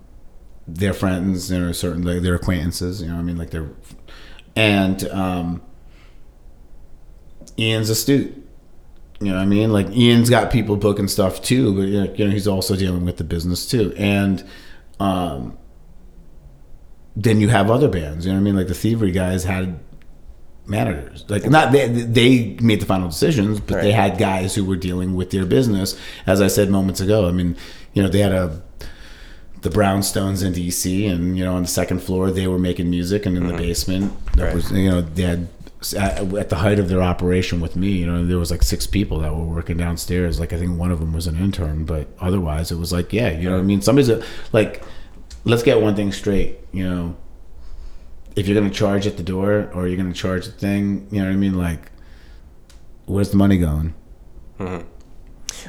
they're 0.67 0.93
friends. 0.93 1.51
You 1.51 1.59
know, 1.59 1.71
certain 1.73 2.03
like, 2.03 2.21
they're 2.21 2.35
acquaintances. 2.35 3.01
You 3.01 3.07
know, 3.09 3.15
what 3.15 3.19
I 3.19 3.23
mean, 3.23 3.37
like 3.37 3.49
they're, 3.49 3.69
and 4.55 5.03
um, 5.09 5.61
Ian's 7.59 7.89
astute. 7.89 8.39
You 9.19 9.29
know 9.29 9.35
what 9.35 9.41
I 9.43 9.45
mean? 9.45 9.71
Like 9.71 9.89
Ian's 9.91 10.29
got 10.29 10.51
people 10.51 10.75
booking 10.75 11.07
stuff 11.07 11.41
too, 11.41 11.73
but 11.75 11.81
you 11.87 12.03
know, 12.03 12.13
you 12.13 12.25
know 12.25 12.31
he's 12.31 12.47
also 12.47 12.75
dealing 12.75 13.05
with 13.05 13.17
the 13.17 13.23
business 13.23 13.65
too. 13.65 13.93
And 13.95 14.43
um, 14.99 15.57
then 17.15 17.39
you 17.39 17.47
have 17.49 17.69
other 17.71 17.87
bands. 17.87 18.25
You 18.25 18.31
know 18.31 18.37
what 18.37 18.41
I 18.41 18.43
mean? 18.43 18.55
Like 18.55 18.67
the 18.67 18.73
Thievery 18.73 19.11
guys 19.11 19.43
had 19.45 19.79
managers. 20.65 21.25
Like 21.29 21.49
not 21.49 21.71
they 21.71 21.87
they 21.87 22.57
made 22.61 22.81
the 22.81 22.85
final 22.85 23.09
decisions, 23.09 23.59
but 23.59 23.81
they 23.81 23.91
had 23.91 24.17
guys 24.17 24.55
who 24.55 24.65
were 24.65 24.75
dealing 24.75 25.15
with 25.15 25.31
their 25.31 25.45
business. 25.45 25.99
As 26.25 26.41
I 26.41 26.47
said 26.47 26.69
moments 26.69 27.01
ago, 27.01 27.27
I 27.27 27.31
mean, 27.31 27.55
you 27.93 28.03
know, 28.03 28.09
they 28.09 28.19
had 28.19 28.31
a 28.31 28.61
the 29.61 29.69
Brownstones 29.69 30.45
in 30.45 30.53
DC, 30.53 31.09
and 31.09 31.37
you 31.37 31.43
know, 31.43 31.55
on 31.55 31.61
the 31.63 31.67
second 31.67 32.01
floor 32.01 32.31
they 32.31 32.47
were 32.47 32.59
making 32.59 32.89
music, 32.89 33.25
and 33.25 33.37
in 33.37 33.47
the 33.47 33.53
mm-hmm. 33.53 33.63
basement, 33.63 34.25
that 34.35 34.45
Right. 34.45 34.55
was 34.55 34.71
you 34.71 34.89
know 34.89 35.01
they 35.01 35.23
had 35.23 35.47
at, 35.93 36.33
at 36.33 36.49
the 36.49 36.55
height 36.55 36.79
of 36.79 36.87
their 36.87 37.01
operation 37.01 37.59
with 37.59 37.75
me, 37.75 37.89
you 37.89 38.05
know, 38.05 38.25
there 38.25 38.37
was 38.37 38.51
like 38.51 38.63
six 38.63 38.87
people 38.87 39.19
that 39.19 39.35
were 39.35 39.43
working 39.43 39.75
downstairs. 39.75 40.39
Like 40.39 40.53
I 40.53 40.57
think 40.57 40.79
one 40.79 40.91
of 40.91 40.99
them 40.99 41.11
was 41.11 41.27
an 41.27 41.37
intern, 41.37 41.83
but 41.83 42.07
otherwise 42.19 42.71
it 42.71 42.77
was 42.77 42.93
like, 42.93 43.11
yeah, 43.11 43.31
you 43.31 43.49
know 43.49 43.55
what 43.55 43.61
I 43.61 43.63
mean. 43.63 43.81
Somebody's 43.81 44.09
a, 44.09 44.23
like, 44.53 44.83
let's 45.43 45.63
get 45.63 45.81
one 45.81 45.95
thing 45.95 46.13
straight, 46.13 46.59
you 46.71 46.89
know. 46.89 47.15
If 48.35 48.47
you're 48.47 48.59
gonna 48.59 48.73
charge 48.73 49.05
at 49.07 49.17
the 49.17 49.23
door 49.23 49.69
or 49.73 49.87
you're 49.87 49.97
gonna 49.97 50.13
charge 50.13 50.45
the 50.45 50.51
thing, 50.51 51.07
you 51.11 51.19
know 51.19 51.25
what 51.25 51.33
I 51.33 51.37
mean. 51.37 51.57
Like, 51.57 51.91
where's 53.05 53.31
the 53.31 53.37
money 53.37 53.57
going? 53.57 53.93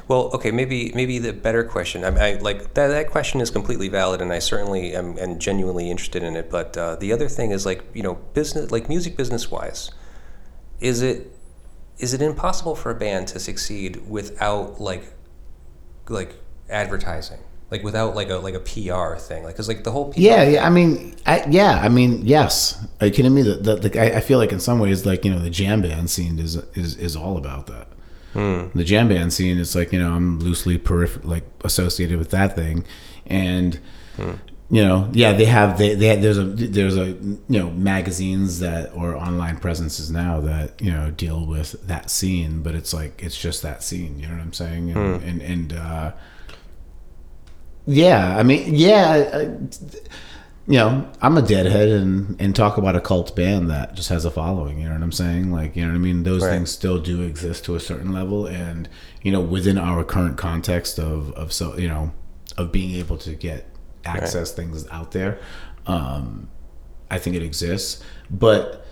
Well, 0.08 0.30
okay, 0.34 0.50
maybe 0.50 0.92
maybe 0.94 1.18
the 1.18 1.32
better 1.32 1.64
question. 1.64 2.04
I, 2.04 2.30
I 2.32 2.34
like 2.36 2.74
that. 2.74 2.88
That 2.88 3.10
question 3.10 3.40
is 3.40 3.50
completely 3.50 3.88
valid, 3.88 4.20
and 4.20 4.32
I 4.32 4.38
certainly 4.38 4.94
am, 4.94 5.18
am 5.18 5.38
genuinely 5.38 5.90
interested 5.90 6.22
in 6.22 6.36
it. 6.36 6.50
But 6.50 6.76
uh, 6.76 6.96
the 6.96 7.12
other 7.12 7.28
thing 7.28 7.50
is 7.50 7.64
like 7.64 7.84
you 7.94 8.02
know 8.02 8.14
business, 8.34 8.70
like 8.70 8.88
music 8.88 9.16
business 9.16 9.50
wise, 9.50 9.90
is 10.80 11.02
it 11.02 11.32
is 11.98 12.12
it 12.12 12.22
impossible 12.22 12.74
for 12.74 12.90
a 12.90 12.94
band 12.94 13.28
to 13.28 13.38
succeed 13.38 14.08
without 14.08 14.80
like 14.80 15.12
like 16.08 16.34
advertising, 16.68 17.40
like 17.70 17.82
without 17.82 18.14
like 18.14 18.30
a 18.30 18.36
like 18.36 18.54
a 18.54 18.60
PR 18.60 19.16
thing, 19.18 19.42
like 19.42 19.54
because 19.54 19.68
like 19.68 19.84
the 19.84 19.90
whole 19.90 20.12
PR 20.12 20.20
Yeah, 20.20 20.42
yeah. 20.44 20.66
I 20.66 20.70
mean, 20.70 21.14
I, 21.26 21.44
yeah. 21.48 21.80
I 21.82 21.88
mean, 21.88 22.24
yes. 22.24 22.84
Are 23.00 23.06
you 23.06 23.12
kidding 23.12 23.34
me? 23.34 23.42
that 23.42 23.82
the, 23.82 24.00
I, 24.00 24.18
I 24.18 24.20
feel 24.20 24.38
like 24.38 24.52
in 24.52 24.60
some 24.60 24.78
ways, 24.78 25.06
like 25.06 25.24
you 25.24 25.32
know, 25.32 25.40
the 25.40 25.50
jam 25.50 25.82
band 25.82 26.10
scene 26.10 26.38
is 26.38 26.56
is 26.74 26.96
is 26.96 27.16
all 27.16 27.36
about 27.36 27.66
that. 27.66 27.88
Hmm. 28.34 28.76
The 28.76 28.84
jam 28.84 29.08
band 29.08 29.32
scene 29.32 29.58
is 29.58 29.74
like 29.74 29.92
you 29.92 29.98
know, 29.98 30.12
I'm 30.12 30.40
loosely 30.40 30.78
peripher- 30.78 31.24
like 31.24 31.44
associated 31.62 32.18
with 32.18 32.30
that 32.30 32.54
thing, 32.54 32.84
and 33.26 33.78
hmm. 34.16 34.32
you 34.70 34.84
know, 34.84 35.08
yeah, 35.12 35.32
they 35.32 35.46
have 35.46 35.78
they, 35.78 35.94
they 35.94 36.08
have, 36.08 36.20
there's 36.20 36.38
a 36.38 36.44
there's 36.44 36.96
a 36.96 37.06
you 37.06 37.40
know 37.48 37.70
magazines 37.70 38.60
that 38.60 38.92
or 38.94 39.16
online 39.16 39.56
presences 39.56 40.10
now 40.10 40.40
that 40.40 40.80
you 40.82 40.90
know 40.90 41.10
deal 41.10 41.46
with 41.46 41.72
that 41.86 42.10
scene, 42.10 42.62
but 42.62 42.74
it's 42.74 42.92
like 42.92 43.22
it's 43.22 43.40
just 43.40 43.62
that 43.62 43.82
scene. 43.82 44.18
You 44.18 44.26
know 44.26 44.34
what 44.34 44.42
I'm 44.42 44.52
saying? 44.52 44.90
And 44.90 45.22
hmm. 45.22 45.28
and, 45.28 45.42
and 45.42 45.72
uh, 45.72 46.12
yeah, 47.86 48.36
I 48.36 48.42
mean, 48.42 48.74
yeah. 48.74 49.30
I, 49.34 49.40
you 50.66 50.78
know, 50.78 51.06
I'm 51.20 51.36
a 51.36 51.42
deadhead 51.42 51.88
and 51.90 52.40
and 52.40 52.56
talk 52.56 52.78
about 52.78 52.96
a 52.96 53.00
cult 53.00 53.36
band 53.36 53.68
that 53.70 53.94
just 53.94 54.08
has 54.08 54.24
a 54.24 54.30
following. 54.30 54.78
You 54.78 54.88
know 54.88 54.94
what 54.94 55.02
I'm 55.02 55.12
saying? 55.12 55.52
Like, 55.52 55.76
you 55.76 55.82
know 55.82 55.90
what 55.90 55.96
I 55.96 55.98
mean? 55.98 56.22
Those 56.22 56.42
Right. 56.42 56.52
things 56.52 56.70
still 56.70 56.98
do 56.98 57.20
exist 57.20 57.64
to 57.66 57.74
a 57.74 57.80
certain 57.80 58.12
level, 58.12 58.46
and 58.46 58.88
you 59.22 59.30
know, 59.30 59.42
within 59.42 59.76
our 59.76 60.02
current 60.04 60.38
context 60.38 60.98
of 60.98 61.32
of 61.32 61.52
so 61.52 61.76
you 61.76 61.88
know 61.88 62.12
of 62.56 62.72
being 62.72 62.94
able 62.94 63.18
to 63.18 63.34
get 63.34 63.66
access 64.06 64.52
things 64.52 64.86
out 64.90 65.12
there, 65.12 65.38
um, 65.86 66.48
I 67.10 67.18
think 67.18 67.36
it 67.36 67.42
exists. 67.42 68.02
But 68.30 68.86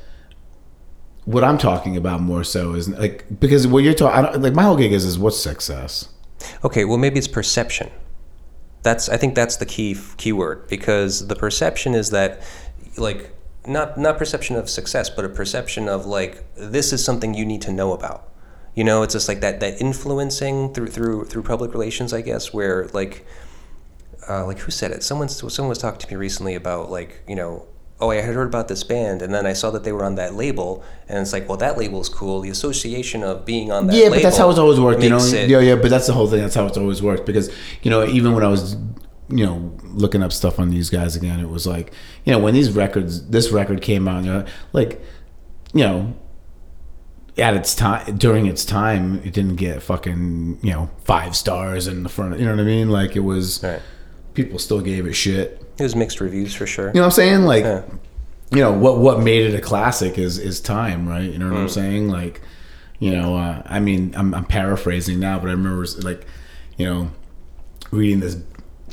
what 1.25 1.43
I'm 1.45 1.57
talking 1.57 1.97
about 1.97 2.21
more 2.21 2.45
so 2.45 2.75
is 2.75 2.89
like 2.89 3.25
because 3.41 3.67
what 3.67 3.83
you're 3.83 3.95
talking, 3.95 4.43
like 4.43 4.53
my 4.55 4.63
whole 4.63 4.77
gig 4.77 4.93
is 4.93 5.07
is 5.07 5.19
what's 5.19 5.39
success. 5.39 6.09
Okay, 6.65 6.85
well 6.85 6.99
maybe 6.99 7.19
it's 7.19 7.29
perception. 7.29 7.89
That's 8.83 9.09
I 9.09 9.17
think 9.17 9.35
that's 9.35 9.57
the 9.57 9.67
key 9.67 9.97
key 10.17 10.33
word 10.33 10.67
because 10.69 11.29
the 11.29 11.37
perception 11.37 11.95
is 11.95 12.11
that 12.11 12.43
like 12.97 13.33
not 13.67 13.97
not 13.99 14.19
perception 14.19 14.57
of 14.57 14.69
success, 14.69 15.09
but 15.09 15.25
a 15.25 15.29
perception 15.29 15.89
of 15.89 16.07
like 16.07 16.45
this 16.57 16.93
is 16.93 17.05
something 17.05 17.35
you 17.35 17.45
need 17.45 17.63
to 17.63 17.73
know 17.73 17.93
about. 17.93 18.29
You 18.75 18.85
know, 18.85 19.03
it's 19.03 19.15
just 19.15 19.29
like 19.29 19.41
that 19.41 19.61
that 19.61 19.81
influencing 19.81 20.75
through 20.75 20.89
through 20.89 21.25
through 21.27 21.43
public 21.43 21.73
relations, 21.73 22.13
I 22.13 22.23
guess, 22.23 22.53
where 22.53 22.89
like 22.93 23.25
uh, 24.29 24.47
like 24.47 24.59
who 24.59 24.71
said 24.71 24.91
it? 24.91 25.03
Someone 25.03 25.29
someone 25.29 25.69
was 25.69 25.79
talking 25.79 26.01
to 26.01 26.09
me 26.09 26.17
recently 26.17 26.55
about 26.55 26.91
like 26.91 27.23
you 27.29 27.37
know 27.37 27.67
oh 28.03 28.11
I 28.11 28.17
had 28.17 28.35
heard 28.35 28.49
about 28.49 28.67
this 28.69 28.83
band 28.85 29.23
and 29.23 29.33
then 29.33 29.47
I 29.47 29.55
saw 29.55 29.71
that 29.71 29.85
they 29.85 29.93
were 29.93 30.05
on 30.05 30.17
that 30.17 30.35
label 30.35 30.83
and 31.09 31.19
it's 31.21 31.33
like 31.33 31.49
well 31.49 31.59
that 31.59 31.79
label's 31.79 32.09
cool. 32.09 32.41
The 32.41 32.51
association 32.51 33.23
of 33.23 33.45
being 33.47 33.71
on 33.73 33.87
that 33.87 33.97
yeah, 33.97 34.09
but 34.11 34.23
that's 34.23 34.37
how 34.37 34.51
it's 34.51 34.59
always 34.59 34.81
worked. 34.81 35.03
You 35.03 35.11
know, 35.11 35.19
it- 35.19 35.49
yeah, 35.49 35.61
yeah. 35.61 35.77
But 35.77 35.91
that's 35.91 36.07
the 36.09 36.13
whole 36.13 36.27
thing. 36.29 36.41
That's 36.41 36.55
how 36.55 36.67
it's 36.67 36.77
always 36.79 37.01
worked. 37.01 37.25
Because 37.27 37.51
you 37.83 37.91
know, 37.91 38.05
even 38.05 38.35
when 38.35 38.45
I 38.45 38.49
was, 38.49 38.75
you 39.29 39.47
know, 39.47 39.73
looking 39.85 40.23
up 40.23 40.33
stuff 40.33 40.59
on 40.59 40.69
these 40.71 40.91
guys 40.91 41.17
again, 41.17 41.41
it 41.41 41.49
was 41.49 41.67
like, 41.67 41.93
you 42.25 42.33
know, 42.33 42.39
when 42.39 42.53
these 42.55 42.71
records, 42.73 43.29
this 43.31 43.51
record 43.51 43.81
came 43.81 44.07
out, 44.09 44.25
you 44.25 44.33
know, 44.33 44.45
like, 44.73 45.01
you 45.73 45.85
know, 45.85 46.15
at 47.39 47.55
its 47.55 47.75
time 47.75 48.17
during 48.19 48.47
its 48.47 48.65
time, 48.65 49.23
it 49.25 49.33
didn't 49.33 49.57
get 49.57 49.83
fucking 49.83 50.59
you 50.63 50.71
know 50.71 50.91
five 51.05 51.35
stars 51.35 51.87
in 51.87 52.03
the 52.03 52.09
front. 52.09 52.39
You 52.39 52.45
know 52.45 52.51
what 52.53 52.61
I 52.61 52.65
mean? 52.65 52.91
Like 52.91 53.17
it 53.17 53.21
was, 53.21 53.63
Right. 53.63 53.81
people 54.35 54.59
still 54.59 54.81
gave 54.81 55.07
it 55.07 55.15
shit. 55.15 55.59
It 55.83 55.87
was 55.87 55.97
mixed 55.97 56.21
reviews 56.21 56.55
for 56.55 56.65
sure. 56.65 56.87
You 56.89 56.93
know 56.95 57.01
what 57.01 57.07
I'm 57.07 57.11
saying? 57.11 57.43
Like, 57.43 57.65
Yeah. 57.65 57.83
you 58.53 58.61
know 58.61 58.71
what 58.73 58.99
what 58.99 59.21
made 59.21 59.43
it 59.47 59.55
a 59.57 59.61
classic 59.61 60.17
is 60.17 60.39
is 60.39 60.61
time, 60.61 61.09
right? 61.09 61.29
You 61.29 61.39
know 61.41 61.51
what 61.51 61.59
I'm 61.59 61.67
Mm. 61.67 61.71
saying? 61.71 62.09
Like, 62.09 62.41
you 63.01 63.11
know, 63.11 63.37
uh, 63.37 63.63
I 63.67 63.81
mean, 63.81 64.15
I'm, 64.17 64.33
I'm 64.33 64.45
paraphrasing 64.45 65.19
now, 65.19 65.41
but 65.41 65.49
I 65.49 65.53
remember 65.55 65.85
like, 66.03 66.25
you 66.77 66.87
know, 66.87 67.11
reading 67.91 68.21
this 68.21 68.37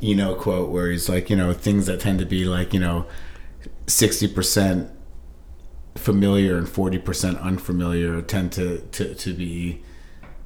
you 0.02 0.16
know, 0.16 0.34
quote 0.34 0.70
where 0.72 0.90
he's 0.90 1.08
like, 1.10 1.30
you 1.30 1.36
know, 1.36 1.54
things 1.54 1.86
that 1.86 2.00
tend 2.00 2.18
to 2.18 2.26
be 2.26 2.46
like, 2.46 2.74
you 2.74 2.80
know, 2.80 3.06
sixty 3.86 4.28
percent 4.28 4.90
familiar 5.96 6.58
and 6.58 6.68
forty 6.68 6.98
percent 6.98 7.38
unfamiliar 7.40 8.20
tend 8.24 8.52
to, 8.54 8.80
to 8.94 9.14
to 9.14 9.34
be 9.34 9.84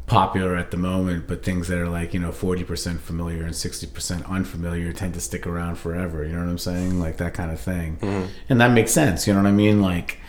popular 0.05 0.55
at 0.55 0.71
the 0.71 0.77
moment, 0.77 1.27
but 1.27 1.43
things 1.43 1.67
that 1.69 1.77
are 1.77 1.87
like, 1.87 2.13
you 2.13 2.19
know, 2.19 2.31
40% 2.31 2.99
familiar 2.99 3.43
and 3.43 3.53
60% 3.53 4.29
unfamiliar 4.29 4.91
tend 4.91 5.13
to 5.13 5.21
stick 5.21 5.47
around 5.47 5.75
forever. 5.75 6.23
You 6.23 6.33
know 6.33 6.39
what 6.39 6.49
I'm 6.49 6.57
saying? 6.57 6.99
Like 6.99 7.17
that 7.17 7.33
kind 7.33 7.51
of 7.51 7.59
thing. 7.59 7.97
And 8.49 8.59
that 8.59 8.71
makes 8.71 8.91
sense. 8.91 9.27
You 9.27 9.33
know 9.33 9.41
what 9.41 9.47
I 9.49 9.53
mean? 9.53 9.81
Like, 9.81 10.19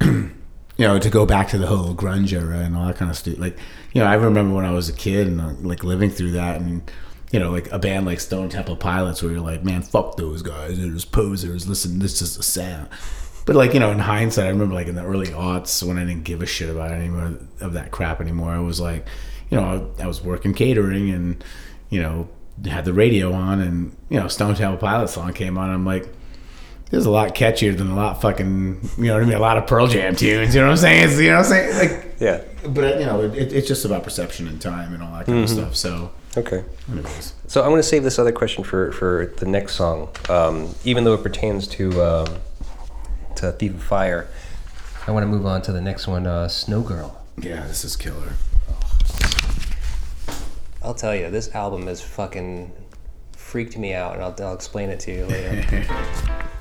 you 0.02 0.30
know, 0.78 0.98
to 0.98 1.10
go 1.10 1.24
back 1.26 1.48
to 1.48 1.58
the 1.58 1.66
whole 1.66 1.94
grunge 1.94 2.32
era 2.32 2.58
and 2.58 2.76
all 2.76 2.86
that 2.86 2.96
kind 2.96 3.10
of 3.10 3.16
stuff. 3.16 3.38
Like, 3.38 3.58
you 3.92 4.00
know, 4.02 4.06
I 4.06 4.14
remember 4.14 4.54
when 4.54 4.66
I 4.66 4.72
was 4.72 4.88
a 4.88 4.94
kid 4.94 5.26
and 5.26 5.40
uh, 5.40 5.52
like 5.60 5.82
living 5.82 6.10
through 6.10 6.32
that 6.32 6.60
and, 6.60 6.90
you 7.32 7.38
know, 7.40 7.50
like 7.50 7.70
a 7.72 7.78
band 7.78 8.06
like 8.06 8.20
Stone 8.20 8.50
Temple 8.50 8.76
Pilots 8.76 9.22
where 9.22 9.32
you're 9.32 9.40
like, 9.40 9.64
man, 9.64 9.82
fuck 9.82 10.16
those 10.16 10.42
guys. 10.42 10.78
They're 10.78 10.90
just 10.90 11.12
posers. 11.12 11.66
Listen, 11.66 11.98
this 11.98 12.20
is 12.20 12.36
a 12.36 12.42
sound. 12.42 12.88
But 13.46 13.56
like 13.56 13.74
you 13.74 13.80
know, 13.80 13.90
in 13.90 13.98
hindsight, 13.98 14.46
I 14.46 14.48
remember 14.50 14.74
like 14.74 14.86
in 14.86 14.94
the 14.94 15.04
early 15.04 15.28
aughts 15.28 15.82
when 15.82 15.98
I 15.98 16.04
didn't 16.04 16.24
give 16.24 16.42
a 16.42 16.46
shit 16.46 16.68
about 16.70 16.90
any 16.92 17.08
more 17.08 17.38
of 17.60 17.72
that 17.72 17.90
crap 17.90 18.20
anymore. 18.20 18.50
I 18.52 18.60
was 18.60 18.80
like, 18.80 19.06
you 19.50 19.56
know, 19.60 19.92
I, 19.98 20.04
I 20.04 20.06
was 20.06 20.22
working 20.22 20.54
catering 20.54 21.10
and 21.10 21.42
you 21.88 22.00
know 22.02 22.28
had 22.66 22.84
the 22.84 22.92
radio 22.92 23.32
on 23.32 23.60
and 23.60 23.96
you 24.08 24.20
know 24.20 24.28
Stone 24.28 24.54
Temple 24.56 24.78
Pilots 24.78 25.14
song 25.14 25.32
came 25.32 25.56
on. 25.58 25.70
I'm 25.70 25.84
like, 25.86 26.04
this 26.90 26.98
is 27.00 27.06
a 27.06 27.10
lot 27.10 27.34
catchier 27.34 27.76
than 27.76 27.88
a 27.90 27.96
lot 27.96 28.20
fucking 28.20 28.80
you 28.98 29.04
know 29.04 29.14
what 29.14 29.22
I 29.22 29.26
mean, 29.26 29.34
a 29.36 29.40
lot 29.40 29.56
of 29.56 29.66
Pearl 29.66 29.86
Jam 29.86 30.14
tunes. 30.14 30.54
You 30.54 30.60
know 30.60 30.66
what 30.66 30.72
I'm 30.72 30.76
saying? 30.76 31.04
It's, 31.10 31.18
you 31.20 31.28
know 31.30 31.38
what 31.38 31.46
I'm 31.46 31.50
saying? 31.50 31.78
Like, 31.78 32.06
Yeah. 32.20 32.42
but 32.68 33.00
you 33.00 33.06
know, 33.06 33.22
it, 33.22 33.52
it's 33.52 33.66
just 33.66 33.84
about 33.86 34.04
perception 34.04 34.46
and 34.46 34.60
time 34.60 34.92
and 34.92 35.02
all 35.02 35.12
that 35.14 35.26
kind 35.26 35.42
of 35.42 35.48
stuff. 35.48 35.74
So, 35.74 36.10
Okay. 36.36 36.62
anyways, 36.92 37.32
So 37.46 37.62
I'm 37.62 37.70
going 37.70 37.80
to 37.80 37.88
save 37.88 38.02
this 38.04 38.18
other 38.18 38.30
question 38.32 38.62
for, 38.62 38.92
for 38.92 39.32
the 39.38 39.46
next 39.46 39.74
song, 39.76 40.10
um, 40.28 40.74
even 40.84 41.04
though 41.04 41.14
it 41.14 41.22
pertains 41.22 41.66
to 41.68 42.02
um, 42.02 42.26
to 43.40 43.52
Thief 43.52 43.74
of 43.74 43.82
Fire. 43.82 44.28
I 45.06 45.12
want 45.12 45.22
to 45.22 45.26
move 45.26 45.46
on 45.46 45.62
to 45.62 45.72
the 45.72 45.80
next 45.80 46.06
one, 46.06 46.26
uh, 46.26 46.46
Snow 46.48 46.82
Girl. 46.82 47.24
yeah, 47.38 47.66
this 47.66 47.84
is 47.84 47.96
killer. 47.96 48.34
I'll 50.82 50.94
tell 50.94 51.14
you, 51.14 51.30
this 51.30 51.54
album 51.54 51.86
has 51.86 52.02
fucking 52.02 52.70
freaked 53.32 53.78
me 53.78 53.94
out, 53.94 54.14
and 54.14 54.22
I'll, 54.22 54.34
I'll 54.40 54.54
explain 54.54 54.90
it 54.90 55.00
to 55.00 55.12
you 55.12 55.24
later. 55.24 55.86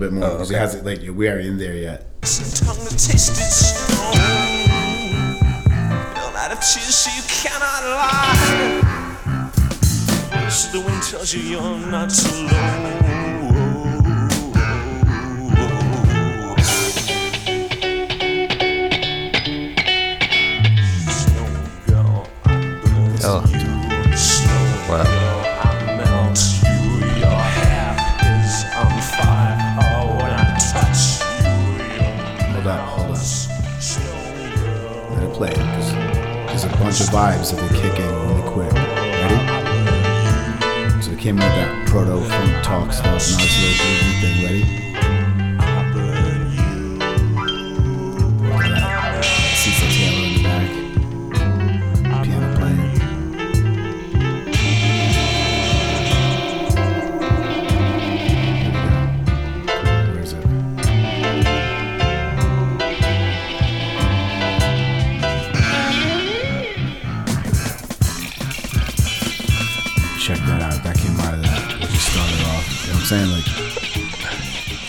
little 0.00 0.18
bit 0.18 0.20
more. 0.20 0.30
Oh, 0.30 0.32
because 0.32 0.50
okay. 0.50 0.56
it 0.56 0.60
has 0.60 0.82
like 0.82 1.16
we 1.16 1.28
aren't 1.28 1.46
in 1.46 1.58
there 1.58 1.74
yet. 1.74 2.06
tongue 2.22 2.86
to 2.86 2.90
taste 2.90 3.30
it 3.30 3.52
strong. 3.52 4.14
Built 6.14 6.34
out 6.36 6.52
of 6.52 6.58
tears, 6.58 6.94
so 6.94 7.10
you 7.14 7.22
cannot 7.28 7.84
lie. 7.84 8.80
So 10.48 10.78
the 10.78 10.86
wind 10.86 11.02
tells 11.02 11.34
you 11.34 11.42
you're 11.42 11.86
not 11.86 12.12
alone. 12.32 13.29
Vibes 37.10 37.50
that 37.50 37.60
they 37.68 37.80
kick 37.80 37.98
in 37.98 38.06
really 38.28 38.42
quick. 38.48 38.72
Ready? 38.72 39.38
So 41.02 41.10
it 41.10 41.18
came 41.18 41.36
with 41.36 41.44
that 41.44 41.88
proto 41.88 42.20
funk 42.20 42.62
talk 42.62 42.92
stuff. 42.92 43.28
Little 43.30 43.46
groovy 43.46 44.20
thing. 44.20 44.44
Ready? 44.44 44.89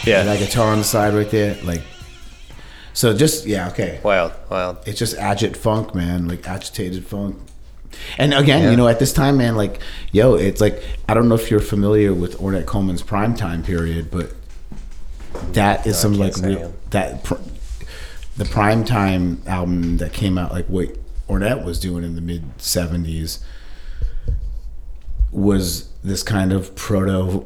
Yeah. 0.06 0.24
that 0.24 0.40
guitar 0.40 0.72
on 0.72 0.80
the 0.80 0.84
side 0.84 1.14
right 1.14 1.30
there. 1.30 1.58
Like 1.64 1.82
so 2.94 3.16
just 3.16 3.46
yeah, 3.46 3.70
okay. 3.70 4.00
Wild, 4.04 4.34
wild. 4.50 4.78
It's 4.86 5.00
just 5.00 5.16
agit 5.18 5.56
funk, 5.56 5.94
man. 5.96 6.28
Like 6.28 6.48
agitated 6.48 7.06
funk. 7.06 7.38
And 8.18 8.34
again, 8.34 8.64
Yeah. 8.64 8.72
you 8.72 8.78
know, 8.78 8.88
at 8.88 9.00
this 9.00 9.12
time, 9.14 9.38
man, 9.38 9.56
like, 9.56 9.80
yo, 10.12 10.36
it's 10.36 10.62
like 10.62 10.82
I 11.10 11.14
don't 11.14 11.28
know 11.30 11.36
if 11.36 11.52
you're 11.52 11.60
familiar 11.60 12.14
with 12.14 12.38
Ornette 12.40 12.66
Coleman's 12.66 13.04
prime 13.04 13.36
time 13.36 13.64
period, 13.64 14.10
but 14.12 14.32
that 15.54 15.86
is 15.86 15.96
No, 15.96 16.10
some 16.10 16.14
like 16.20 16.36
real, 16.38 16.74
that 16.92 17.24
pr- 17.24 17.36
the 18.38 18.46
prime 18.46 18.84
time 18.86 19.42
album 19.46 19.98
that 19.98 20.14
came 20.14 20.38
out, 20.38 20.52
like 20.52 20.66
what 20.68 20.90
Ornette 21.30 21.64
was 21.64 21.80
doing 21.80 22.04
in 22.04 22.16
the 22.16 22.22
mid 22.22 22.58
'70s, 22.58 23.40
was 25.32 25.90
this 26.04 26.24
kind 26.24 26.52
of 26.52 26.76
proto 26.76 27.46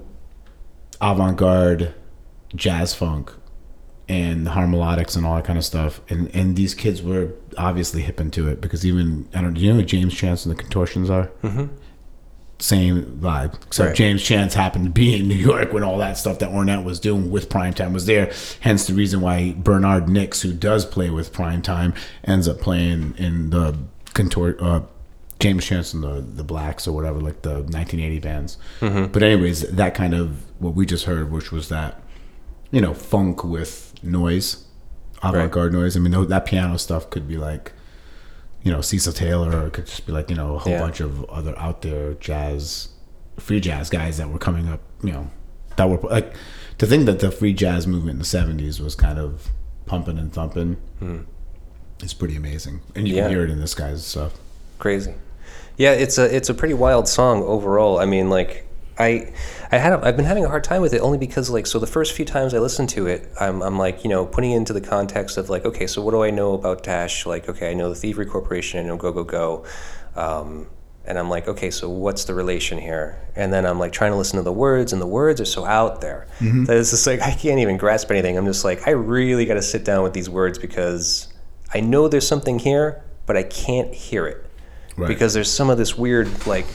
avant-garde 1.02 1.94
jazz 2.56 2.94
funk 2.94 3.32
and 4.08 4.46
the 4.46 4.52
harmonics 4.52 5.16
and 5.16 5.26
all 5.26 5.36
that 5.36 5.46
kind 5.46 5.58
of 5.58 5.66
stuff. 5.66 6.00
And 6.10 6.34
and 6.36 6.56
these 6.56 6.74
kids 6.74 7.02
were 7.02 7.34
obviously 7.58 8.02
hip 8.02 8.20
into 8.20 8.48
it 8.48 8.62
because 8.62 8.86
even 8.86 9.28
I 9.34 9.42
don't 9.42 9.54
do 9.54 9.62
you 9.62 9.72
know 9.72 9.80
who 9.80 9.86
James 9.86 10.14
Chance 10.14 10.46
and 10.46 10.56
the 10.56 10.62
Contortions 10.62 11.10
are? 11.10 11.32
Mm-hmm. 11.44 11.66
Same 12.58 13.04
vibe, 13.20 13.56
except 13.66 13.88
Right. 13.88 13.96
James 13.96 14.24
Chance 14.24 14.54
happened 14.54 14.86
to 14.86 14.92
be 14.92 15.20
in 15.20 15.28
New 15.28 15.36
York 15.36 15.74
when 15.74 15.84
all 15.84 15.98
that 15.98 16.18
stuff 16.18 16.40
that 16.40 16.52
Ornette 16.52 16.86
was 16.86 17.02
doing 17.02 17.30
with 17.30 17.50
Primetime 17.50 17.92
was 17.92 18.06
there. 18.06 18.32
Hence 18.62 18.88
the 18.88 18.94
reason 18.94 19.20
why 19.20 19.54
Bernard 19.58 20.08
Nix, 20.08 20.42
who 20.42 20.54
does 20.54 20.86
play 20.86 21.10
with 21.10 21.34
Primetime, 21.34 21.94
ends 22.24 22.48
up 22.48 22.60
playing 22.62 23.16
in 23.18 23.50
the 23.50 23.78
Contort. 24.14 24.62
Uh, 24.62 24.82
James 25.38 25.66
Chance 25.66 25.94
and 25.94 26.02
the 26.02 26.22
the 26.22 26.46
Blacks 26.46 26.88
or 26.88 26.94
whatever, 26.94 27.20
like 27.20 27.42
the 27.42 27.56
1980 27.56 28.20
bands. 28.20 28.58
But 28.80 29.22
anyways, 29.22 29.64
that 29.72 29.94
kind 29.94 30.14
of 30.14 30.46
what 30.62 30.76
we 30.76 30.86
just 30.86 31.04
heard, 31.06 31.32
which 31.32 31.52
was 31.52 31.68
that 31.68 32.00
you 32.72 32.82
know, 32.82 32.94
funk 32.94 33.44
with 33.44 33.94
noise, 34.04 34.66
avant-garde 35.24 35.74
noise. 35.74 35.96
I 35.96 36.00
mean, 36.00 36.28
that 36.28 36.46
piano 36.46 36.78
stuff 36.78 37.10
could 37.10 37.28
be 37.28 37.38
like, 37.38 37.72
you 38.64 38.72
know, 38.72 38.82
Cecil 38.82 39.14
Taylor, 39.14 39.56
or 39.56 39.68
it 39.68 39.74
could 39.74 39.86
just 39.86 40.06
be 40.06 40.12
like, 40.12 40.30
you 40.30 40.36
know, 40.36 40.56
a 40.56 40.60
whole 40.60 40.74
Yeah. 40.74 40.80
bunch 40.82 41.00
of 41.00 41.24
other 41.26 41.58
out 41.58 41.82
there 41.84 42.14
jazz, 42.16 42.90
free 43.40 43.60
jazz 43.60 43.90
guys 43.90 44.18
that 44.18 44.30
were 44.30 44.40
coming 44.40 44.68
up, 44.68 44.82
you 45.04 45.12
know, 45.12 45.30
that 45.78 45.90
were 45.90 45.98
like, 46.10 46.34
to 46.80 46.86
think 46.88 47.06
that 47.06 47.20
the 47.20 47.32
free 47.32 47.54
jazz 47.54 47.86
movement 47.88 48.14
in 48.16 48.20
the 48.20 48.26
'70s 48.26 48.80
was 48.82 48.96
kind 48.96 49.20
of 49.20 49.50
pumping 49.86 50.18
and 50.18 50.34
thumping. 50.34 50.78
Hmm. 51.00 51.20
It's 52.02 52.14
pretty 52.14 52.36
amazing, 52.36 52.82
and 52.96 53.08
you. 53.08 53.16
Yeah. 53.16 53.24
can 53.24 53.32
hear 53.32 53.44
it 53.46 53.50
in 53.50 53.60
this 53.60 53.74
guy's 53.74 54.06
stuff. 54.06 54.34
crazy. 54.80 55.14
Yeah, 55.78 55.92
it's 55.92 56.18
a 56.18 56.34
it's 56.36 56.50
a 56.50 56.54
pretty 56.54 56.74
wild 56.74 57.08
song 57.08 57.44
overall. 57.44 58.00
I 58.00 58.06
mean, 58.06 58.30
like 58.30 58.68
I 58.98 59.34
I 59.72 59.78
had 59.78 59.94
a, 59.94 60.06
I've 60.06 60.16
been 60.16 60.26
having 60.26 60.46
a 60.46 60.48
hard 60.48 60.64
time 60.64 60.82
with 60.82 60.94
it 60.94 61.00
only 61.02 61.18
because 61.18 61.50
like 61.50 61.68
so 61.68 61.80
the 61.80 61.88
first 61.88 62.14
few 62.14 62.26
times 62.26 62.54
I 62.54 62.60
listened 62.60 62.90
to 62.90 63.08
it, 63.08 63.30
I'm 63.40 63.62
I'm 63.62 63.78
like 63.78 64.04
you 64.04 64.10
know 64.10 64.26
putting 64.26 64.52
it 64.52 64.58
into 64.58 64.74
the 64.74 64.82
context 64.82 65.38
of 65.38 65.50
like 65.50 65.66
okay, 65.66 65.88
so 65.88 66.02
what 66.02 66.12
do 66.12 66.24
I 66.24 66.30
know 66.32 66.54
about 66.54 66.86
Hash? 66.86 67.26
Like 67.26 67.50
okay, 67.50 67.72
I 67.72 67.74
know 67.74 67.90
the 67.90 67.96
Thievery 67.96 68.26
Corporation, 68.26 68.80
I 68.80 68.88
know 68.88 68.98
Go 68.98 69.12
Go 69.12 69.24
Go. 69.24 69.66
Um, 70.16 70.68
and 71.08 71.20
I'm 71.20 71.30
like, 71.30 71.48
okay, 71.48 71.70
so 71.70 71.88
what's 71.88 72.24
the 72.26 72.34
relation 72.34 72.80
here? 72.80 73.20
And 73.36 73.54
then 73.54 73.64
I'm 73.68 73.78
like 73.78 73.92
trying 73.92 74.12
to 74.12 74.18
listen 74.18 74.38
to 74.38 74.44
the 74.44 74.52
words, 74.54 74.92
and 74.92 75.00
the 75.02 75.06
words 75.06 75.40
are 75.40 75.46
so 75.46 75.64
out 75.66 76.02
there 76.02 76.26
that 76.40 76.78
it's 76.78 76.90
just 76.90 77.06
like 77.06 77.22
I 77.22 77.32
can't 77.32 77.60
even 77.60 77.78
grasp 77.78 78.10
anything. 78.10 78.38
I'm 78.38 78.46
just 78.48 78.64
like, 78.66 78.88
I 78.88 78.92
really 78.92 79.46
got 79.46 79.54
to 79.56 79.62
sit 79.62 79.86
down 79.86 80.02
with 80.04 80.14
these 80.14 80.30
words 80.32 80.58
because 80.58 81.28
I 81.74 81.82
know 81.82 82.08
there's 82.08 82.28
something 82.28 82.58
here, 82.58 83.04
but 83.28 83.38
I 83.38 83.44
can't 83.44 83.94
hear 83.94 84.26
it 84.26 84.42
Right. 84.98 85.08
because 85.10 85.34
there's 85.34 85.52
some 85.52 85.70
of 85.70 85.78
this 85.78 85.98
weird 85.98 86.48
like 86.48 86.66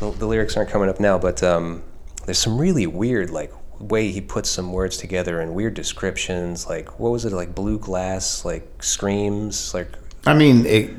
the, 0.00 0.10
the 0.12 0.26
lyrics 0.26 0.56
aren't 0.56 0.70
coming 0.70 0.88
up 0.88 1.00
now 1.00 1.18
but 1.18 1.42
um, 1.42 1.82
there's 2.26 2.38
some 2.38 2.58
really 2.58 2.86
weird 2.86 3.30
like 3.30 3.52
way 3.80 4.10
he 4.10 4.20
puts 4.20 4.50
some 4.50 4.72
words 4.72 4.96
together 4.96 5.40
and 5.40 5.54
weird 5.54 5.74
descriptions 5.74 6.66
like 6.66 6.98
what 6.98 7.10
was 7.10 7.24
it 7.24 7.32
like 7.32 7.54
blue 7.54 7.78
glass 7.78 8.44
like 8.44 8.82
screams 8.82 9.72
like 9.74 9.88
I 10.26 10.34
mean, 10.34 10.66
it, 10.66 10.90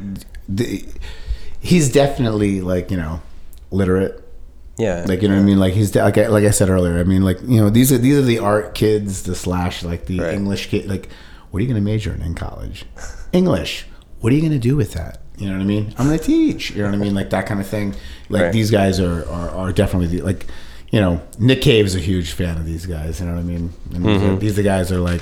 the, 0.47 0.85
he's 1.59 1.91
definitely 1.91 2.61
like 2.61 2.89
you 2.89 2.97
know, 2.97 3.21
literate. 3.69 4.23
yeah 4.77 5.05
Like 5.07 5.21
you 5.21 5.27
know 5.27 5.35
what 5.35 5.41
I 5.41 5.45
mean? 5.45 5.59
Like 5.59 5.73
he's 5.73 5.93
like 5.93 6.17
I, 6.17 6.27
like 6.27 6.45
I 6.45 6.49
said 6.51 6.69
earlier. 6.69 6.97
I 6.97 7.03
mean, 7.03 7.21
like 7.23 7.39
you 7.41 7.59
know, 7.61 7.69
these 7.69 7.91
are 7.91 7.97
these 7.99 8.17
are 8.17 8.23
the 8.23 8.39
art 8.39 8.73
kids, 8.73 9.23
the 9.23 9.35
slash 9.35 9.83
like 9.83 10.05
the 10.05 10.21
Right. 10.21 10.33
English 10.33 10.67
kid. 10.69 10.87
Like, 10.89 11.09
what 11.51 11.59
are 11.59 11.63
you 11.63 11.67
going 11.69 11.83
to 11.83 11.85
major 11.85 12.11
in 12.13 12.21
in 12.23 12.33
college? 12.33 12.85
English. 13.33 13.85
What 14.21 14.31
are 14.31 14.35
you 14.35 14.41
going 14.41 14.53
to 14.53 14.57
do 14.57 14.75
with 14.75 14.93
that? 14.93 15.19
You 15.39 15.47
know 15.47 15.53
what 15.55 15.61
I 15.61 15.65
mean? 15.65 15.93
I'm 15.97 16.07
going 16.07 16.19
to 16.19 16.23
teach. 16.23 16.71
You 16.71 16.83
know 16.83 16.89
what 16.89 16.95
I 16.95 16.97
mean? 16.97 17.15
Like 17.15 17.29
that 17.31 17.45
kind 17.47 17.59
of 17.59 17.67
thing. 17.67 17.95
Like 18.29 18.41
Right. 18.43 18.53
these 18.53 18.69
guys 18.71 18.99
are, 18.99 19.25
are 19.29 19.49
are 19.49 19.71
definitely 19.71 20.07
the, 20.07 20.21
like, 20.21 20.45
you 20.91 20.99
know, 20.99 21.21
Nick 21.39 21.61
Cave 21.61 21.85
is 21.85 21.95
a 21.95 21.99
huge 21.99 22.31
fan 22.33 22.57
of 22.57 22.65
these 22.65 22.85
guys. 22.85 23.19
You 23.19 23.25
know 23.27 23.33
what 23.33 23.39
I 23.39 23.43
mean? 23.43 23.73
And 23.93 24.03
these, 24.05 24.21
Mm-hmm. 24.21 24.35
are, 24.35 24.35
these 24.37 24.59
are 24.59 24.63
guys 24.63 24.91
are 24.91 24.99
like, 24.99 25.21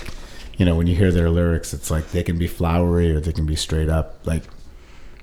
you 0.58 0.66
know, 0.66 0.76
when 0.76 0.88
you 0.88 0.96
hear 0.96 1.12
their 1.12 1.30
lyrics, 1.30 1.74
it's 1.74 1.92
like 1.92 2.12
they 2.12 2.24
can 2.24 2.38
be 2.40 2.48
flowery 2.48 3.12
or 3.12 3.20
they 3.20 3.32
can 3.32 3.46
be 3.46 3.56
straight 3.56 3.90
up. 3.90 4.20
Like, 4.26 4.44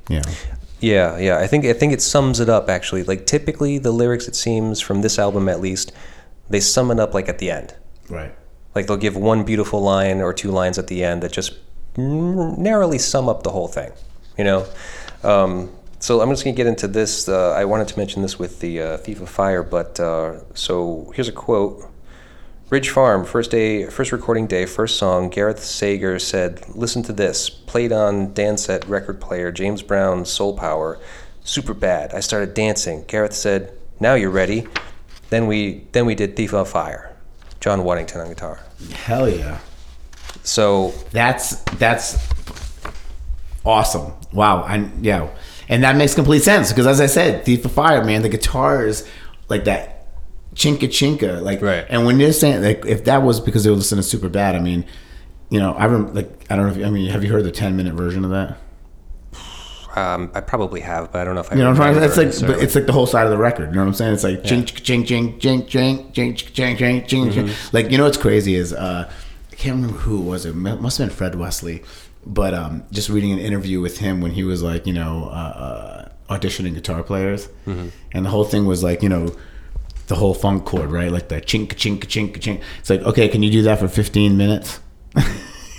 you 0.08 0.16
know, 0.16 0.32
yeah 0.80 1.16
yeah 1.18 1.38
i 1.38 1.46
think 1.46 1.64
i 1.64 1.72
think 1.72 1.94
it 1.94 2.02
sums 2.02 2.40
it 2.40 2.48
up 2.50 2.68
actually 2.68 3.02
like 3.04 3.24
typically 3.24 3.78
the 3.78 3.90
lyrics 3.92 4.28
it 4.28 4.36
seems 4.36 4.80
from 4.80 5.00
this 5.00 5.18
album 5.18 5.48
at 5.48 5.58
least 5.60 5.92
they 6.50 6.60
sum 6.60 6.90
it 6.90 7.00
up 7.00 7.14
like 7.14 7.26
at 7.26 7.38
the 7.38 7.50
end 7.50 7.74
right. 8.10 8.34
like 8.74 8.86
they'll 8.86 8.98
give 8.98 9.16
one 9.16 9.44
beautiful 9.44 9.80
line 9.80 10.20
or 10.20 10.34
two 10.34 10.50
lines 10.50 10.76
at 10.76 10.88
the 10.88 11.02
end 11.02 11.22
that 11.22 11.32
just 11.32 11.54
narrowly 11.96 12.98
sum 12.98 13.30
up 13.30 13.44
the 13.44 13.50
whole 13.50 13.68
thing 13.68 13.92
you 14.36 14.44
know? 14.44 14.66
Um, 15.22 15.70
so 16.04 16.20
i'm 16.20 16.28
just 16.28 16.44
going 16.44 16.54
to 16.54 16.56
get 16.56 16.66
into 16.66 16.86
this 16.86 17.30
uh, 17.30 17.52
i 17.52 17.64
wanted 17.64 17.88
to 17.88 17.98
mention 17.98 18.20
this 18.20 18.38
with 18.38 18.60
the 18.60 18.78
uh, 18.78 18.96
thief 18.98 19.22
of 19.22 19.28
fire 19.30 19.62
but 19.62 19.98
uh, 19.98 20.38
so 20.54 21.10
here's 21.14 21.28
a 21.28 21.32
quote. 21.32 21.82
Ridge 22.68 22.90
farm 22.90 23.24
first 23.24 23.50
day 23.50 23.86
first 23.86 24.12
recording 24.12 24.46
day 24.46 24.66
first 24.66 24.98
song 24.98 25.30
gareth 25.30 25.60
sager 25.62 26.18
said 26.18 26.62
listen 26.74 27.02
to 27.04 27.12
this 27.12 27.48
played 27.48 27.90
on 27.92 28.34
dansette 28.34 28.86
record 28.88 29.18
player 29.20 29.50
james 29.50 29.80
brown's 29.82 30.30
soul 30.30 30.56
power 30.56 30.98
super 31.42 31.72
bad. 31.74 32.12
I 32.12 32.20
started 32.20 32.52
dancing 32.52 33.04
gareth 33.06 33.32
said 33.34 33.72
now 34.00 34.14
you're 34.14 34.30
ready 34.30 34.66
then 35.30 35.46
we 35.46 35.86
then 35.92 36.04
we 36.04 36.14
did 36.14 36.36
thief 36.36 36.52
of 36.52 36.68
fire 36.68 37.14
john 37.60 37.82
waddington 37.84 38.20
on 38.20 38.28
guitar 38.28 38.60
Hell 38.92 39.28
yeah. 39.28 39.58
so 40.42 40.92
That's 41.12 41.56
that's 41.78 42.16
awesome. 43.64 44.12
Wow. 44.32 44.64
And 44.64 45.04
yeah. 45.04 45.28
And 45.68 45.82
that 45.82 45.96
makes 45.96 46.14
complete 46.14 46.42
sense 46.42 46.70
because 46.72 46.86
as 46.86 47.00
I 47.00 47.06
said, 47.06 47.44
Thief 47.44 47.64
of 47.64 47.72
Fire, 47.72 48.04
man, 48.04 48.22
the 48.22 48.28
guitars 48.28 49.08
like 49.48 49.64
that 49.64 50.06
chinka 50.54 50.88
chinka. 50.88 51.40
Like 51.42 51.62
Right. 51.62 51.86
and 51.88 52.04
when 52.06 52.18
they're 52.18 52.32
saying 52.32 52.62
like 52.62 52.84
if 52.86 53.04
that 53.04 53.22
was 53.22 53.40
because 53.40 53.64
they 53.64 53.70
were 53.70 53.76
listening 53.76 54.02
to 54.02 54.08
super 54.08 54.28
bad, 54.28 54.54
I 54.54 54.60
mean, 54.60 54.84
you 55.50 55.58
know, 55.58 55.72
I 55.74 55.84
remember 55.86 56.12
like 56.12 56.46
I 56.50 56.56
don't 56.56 56.66
know 56.66 56.80
if 56.80 56.86
I 56.86 56.90
mean, 56.90 57.08
have 57.10 57.24
you 57.24 57.30
heard 57.32 57.44
the 57.44 57.50
ten 57.52 57.76
minute 57.76 57.94
version 57.94 58.24
of 58.24 58.30
that? 58.30 58.58
Um, 59.96 60.32
I 60.34 60.40
probably 60.40 60.80
have, 60.80 61.12
but 61.12 61.20
I 61.20 61.24
don't 61.24 61.36
know 61.36 61.40
if 61.42 61.52
I. 61.52 61.54
You 61.54 61.62
know 61.62 61.70
what 61.70 61.80
I'm 61.80 61.94
saying? 61.94 62.26
It's 62.28 62.42
like, 62.42 62.50
but 62.50 62.60
it's 62.60 62.74
like 62.74 62.86
the 62.86 62.92
whole 62.92 63.06
side 63.06 63.26
of 63.26 63.30
the 63.30 63.38
record. 63.38 63.68
You 63.70 63.76
know 63.76 63.82
what 63.82 63.88
I'm 63.88 63.94
saying? 63.94 64.14
It's 64.14 64.24
like 64.24 64.42
ching, 64.42 64.64
ching, 64.64 65.04
ching, 65.04 65.38
ching, 65.38 65.66
ching, 65.68 66.10
ching, 66.12 66.34
ching, 66.34 66.76
ching, 66.76 67.06
ching, 67.06 67.30
ching. 67.32 67.50
Like 67.72 67.92
you 67.92 67.98
know 67.98 68.02
what's 68.04 68.16
crazy 68.16 68.56
is 68.56 68.72
uh, 68.72 69.08
I 69.52 69.54
can't 69.54 69.76
remember 69.76 69.98
who 69.98 70.18
it 70.20 70.24
was. 70.24 70.46
It 70.46 70.56
mu- 70.56 70.76
must 70.78 70.98
have 70.98 71.08
been 71.10 71.16
Fred 71.16 71.36
Wesley, 71.36 71.84
but 72.26 72.54
um, 72.54 72.84
just 72.90 73.08
reading 73.08 73.32
an 73.32 73.38
interview 73.38 73.80
with 73.80 73.98
him 73.98 74.20
when 74.20 74.32
he 74.32 74.44
was 74.44 74.62
like, 74.62 74.86
you 74.86 74.92
know, 74.92 75.24
uh, 75.24 76.08
uh, 76.28 76.34
auditioning 76.34 76.74
guitar 76.74 77.02
players, 77.02 77.48
mm-hmm. 77.66 77.88
and 78.12 78.24
the 78.24 78.30
whole 78.30 78.44
thing 78.44 78.66
was 78.66 78.82
like, 78.82 79.02
you 79.02 79.08
know, 79.08 79.34
the 80.06 80.14
whole 80.14 80.34
funk 80.34 80.64
chord, 80.64 80.90
right? 80.90 81.10
Like 81.10 81.28
the 81.28 81.40
chink, 81.40 81.68
chink, 81.68 82.00
chink, 82.00 82.38
chink. 82.38 82.62
It's 82.78 82.90
like, 82.90 83.02
okay, 83.02 83.28
can 83.28 83.42
you 83.42 83.50
do 83.50 83.62
that 83.62 83.78
for 83.78 83.88
15 83.88 84.36
minutes? 84.36 84.80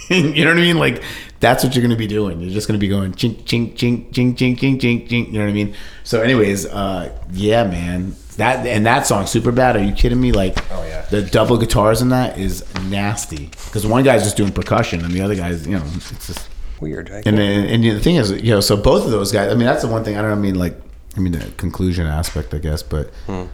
you 0.09 0.43
know 0.45 0.51
what 0.51 0.59
I 0.59 0.61
mean? 0.61 0.77
Like 0.77 1.03
that's 1.39 1.63
what 1.63 1.75
you're 1.75 1.81
gonna 1.81 1.95
be 1.95 2.07
doing. 2.07 2.39
You're 2.39 2.51
just 2.51 2.67
gonna 2.67 2.79
be 2.79 2.87
going 2.87 3.13
chink, 3.13 3.43
chink, 3.43 3.73
chink, 3.73 4.11
chink, 4.11 4.35
chink, 4.35 4.57
chink, 4.57 4.79
chink, 4.79 5.07
chink. 5.07 5.27
You 5.27 5.33
know 5.33 5.45
what 5.45 5.49
I 5.49 5.53
mean? 5.53 5.75
So, 6.03 6.21
anyways, 6.21 6.65
uh, 6.67 7.17
yeah, 7.31 7.63
man 7.63 8.15
that 8.35 8.65
and 8.65 8.85
that 8.85 9.05
song 9.05 9.27
super 9.27 9.51
bad. 9.51 9.75
Are 9.75 9.83
you 9.83 9.93
kidding 9.93 10.19
me? 10.19 10.31
Like, 10.31 10.57
Oh, 10.71 10.83
yeah. 10.85 11.01
the 11.09 11.21
double 11.21 11.57
guitars 11.57 12.01
in 12.01 12.09
that 12.09 12.37
is 12.37 12.63
nasty. 12.85 13.47
Because 13.65 13.85
one 13.85 14.03
guy's 14.03 14.23
just 14.23 14.37
doing 14.37 14.51
percussion 14.51 15.03
and 15.03 15.13
the 15.13 15.21
other 15.21 15.35
guy's, 15.35 15.67
you 15.67 15.77
know, 15.77 15.83
it's 15.95 16.27
just. 16.27 16.49
weird. 16.79 17.09
I 17.11 17.23
And 17.25 17.37
then, 17.37 17.65
and 17.65 17.83
the 17.83 17.99
thing 17.99 18.15
is, 18.15 18.31
you 18.31 18.51
know, 18.51 18.59
so 18.59 18.77
both 18.77 19.05
of 19.05 19.11
those 19.11 19.31
guys. 19.31 19.51
I 19.51 19.55
mean, 19.55 19.65
that's 19.65 19.81
the 19.81 19.87
one 19.87 20.03
thing. 20.03 20.17
I 20.17 20.21
don't 20.21 20.31
know, 20.31 20.37
I 20.37 20.39
mean, 20.39 20.55
like, 20.55 20.79
I 21.17 21.19
mean, 21.19 21.33
the 21.33 21.51
conclusion 21.57 22.05
aspect, 22.07 22.53
I 22.53 22.57
guess, 22.57 22.83
but 22.83 23.09
hmm. 23.25 23.45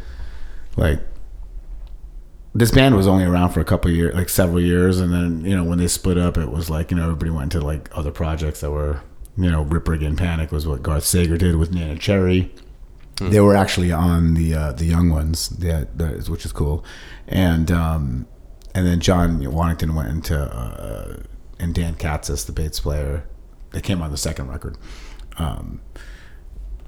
like 0.78 1.00
this 2.54 2.72
band 2.72 2.96
was 2.96 3.08
only 3.08 3.24
around 3.24 3.52
for 3.52 3.62
a 3.62 3.66
couple 3.66 3.90
years, 3.92 4.14
like 4.14 4.30
several 4.30 4.60
years, 4.60 5.00
and 5.00 5.14
then 5.14 5.46
you 5.46 5.56
know 5.56 5.64
when 5.64 5.78
they 5.78 5.88
split 5.88 6.18
up, 6.18 6.38
it 6.38 6.52
was 6.52 6.70
like 6.70 6.92
you 6.92 6.98
know 6.98 7.04
everybody 7.04 7.32
went 7.32 7.52
to 7.54 7.62
like 7.62 7.90
other 7.94 8.12
projects 8.12 8.62
that 8.62 8.72
were 8.72 9.02
you 9.38 9.50
know 9.50 9.62
Rip 9.62 9.88
Rig 9.88 10.04
and 10.04 10.18
Panic 10.18 10.52
was 10.52 10.68
what 10.68 10.84
Garth 10.84 11.06
Sager 11.06 11.38
did 11.38 11.56
with 11.56 11.72
Neneh 11.72 12.00
Cherry. 12.00 12.54
They 13.20 13.40
were 13.40 13.56
actually 13.56 13.92
on 13.92 14.34
the 14.34 14.54
uh, 14.56 14.72
the 14.72 14.86
Young 14.86 15.10
Ones, 15.12 15.50
that 15.50 15.90
is, 16.00 16.28
which 16.30 16.44
is 16.46 16.52
cool, 16.52 16.84
and 17.28 17.70
um, 17.72 18.26
and 18.74 18.88
then 18.88 19.00
John 19.00 19.40
Waddington 19.52 19.94
went 19.94 20.10
into 20.10 20.36
uh, 20.40 21.18
and 21.60 21.76
Dan 21.76 21.94
Catsis, 21.96 22.46
the 22.46 22.52
bass 22.52 22.80
player, 22.80 23.24
they 23.72 23.82
came 23.82 24.02
on 24.02 24.10
the 24.10 24.18
second 24.18 24.48
record. 24.50 24.76
Um, 25.38 25.82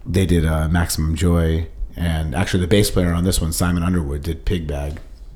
they 0.06 0.26
did 0.26 0.44
uh, 0.46 0.68
Maximum 0.70 1.16
Joy, 1.16 1.68
and 1.96 2.34
actually 2.34 2.62
the 2.62 2.68
bass 2.68 2.90
player 2.90 3.14
on 3.14 3.24
this 3.26 3.40
one, 3.40 3.54
Simon 3.54 3.84
Underwood, 3.84 4.24
did 4.24 4.44
Pig 4.46 4.66
Bag. 4.68 4.94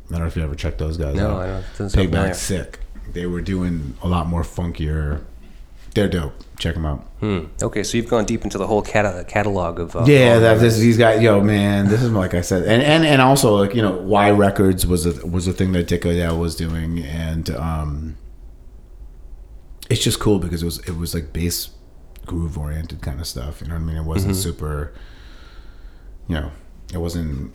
I 0.08 0.12
don't 0.14 0.22
know 0.22 0.26
if 0.28 0.36
you 0.36 0.42
ever 0.44 0.56
checked 0.56 0.80
those 0.80 0.98
guys 0.98 1.16
No, 1.16 1.32
out. 1.36 1.42
I 1.42 1.48
don't- 1.48 1.64
doesn't 1.78 1.94
Pig 2.00 2.08
familiar. 2.10 2.30
Bag's 2.30 2.40
sick. 2.42 2.80
They 3.14 3.26
were 3.28 3.42
doing 3.42 3.96
a 4.02 4.08
lot 4.08 4.26
more 4.28 4.42
funkier. 4.44 5.24
They're 5.94 6.08
dope. 6.10 6.44
Check 6.60 6.74
them 6.74 6.86
out. 6.88 7.02
Hmm. 7.20 7.46
Okay, 7.62 7.84
so 7.84 7.98
you've 7.98 8.10
gone 8.10 8.26
deep 8.26 8.44
into 8.44 8.58
the 8.58 8.66
whole 8.66 8.82
cata- 8.82 9.26
catalog 9.28 9.80
of. 9.80 9.96
Uh, 9.96 10.06
Yeah, 10.08 10.40
that 10.40 10.60
this, 10.60 10.78
these 10.80 10.98
guys, 10.98 11.22
yo, 11.22 11.40
man, 11.40 11.88
this 11.88 12.02
is 12.02 12.10
like 12.12 12.34
I 12.34 12.42
said, 12.42 12.64
and 12.64 12.82
and, 12.82 13.06
and 13.06 13.22
also 13.22 13.56
like 13.56 13.76
you 13.76 13.82
know, 13.84 13.98
Y 13.98 14.32
Records 14.32 14.86
was 14.88 15.06
a 15.06 15.26
was 15.28 15.48
a 15.48 15.54
thing 15.54 15.72
that 15.74 15.88
Dick 15.88 16.04
O'Dell 16.06 16.40
was 16.40 16.56
doing, 16.56 17.00
and 17.04 17.50
um, 17.52 18.18
it's 19.90 20.02
just 20.04 20.20
cool 20.20 20.40
because 20.40 20.62
it 20.64 20.66
was 20.66 20.80
it 20.88 20.98
was 20.98 21.14
like 21.14 21.32
bass 21.32 21.70
groove 22.26 22.58
oriented 22.58 23.02
kind 23.02 23.20
of 23.20 23.28
stuff. 23.28 23.62
You 23.62 23.68
know 23.68 23.76
what 23.76 23.82
I 23.82 23.86
mean? 23.86 23.98
It 23.98 24.04
wasn't 24.04 24.36
super, 24.36 24.94
you 26.28 26.36
know, 26.36 26.52
it 26.94 26.98
wasn't 26.98 27.54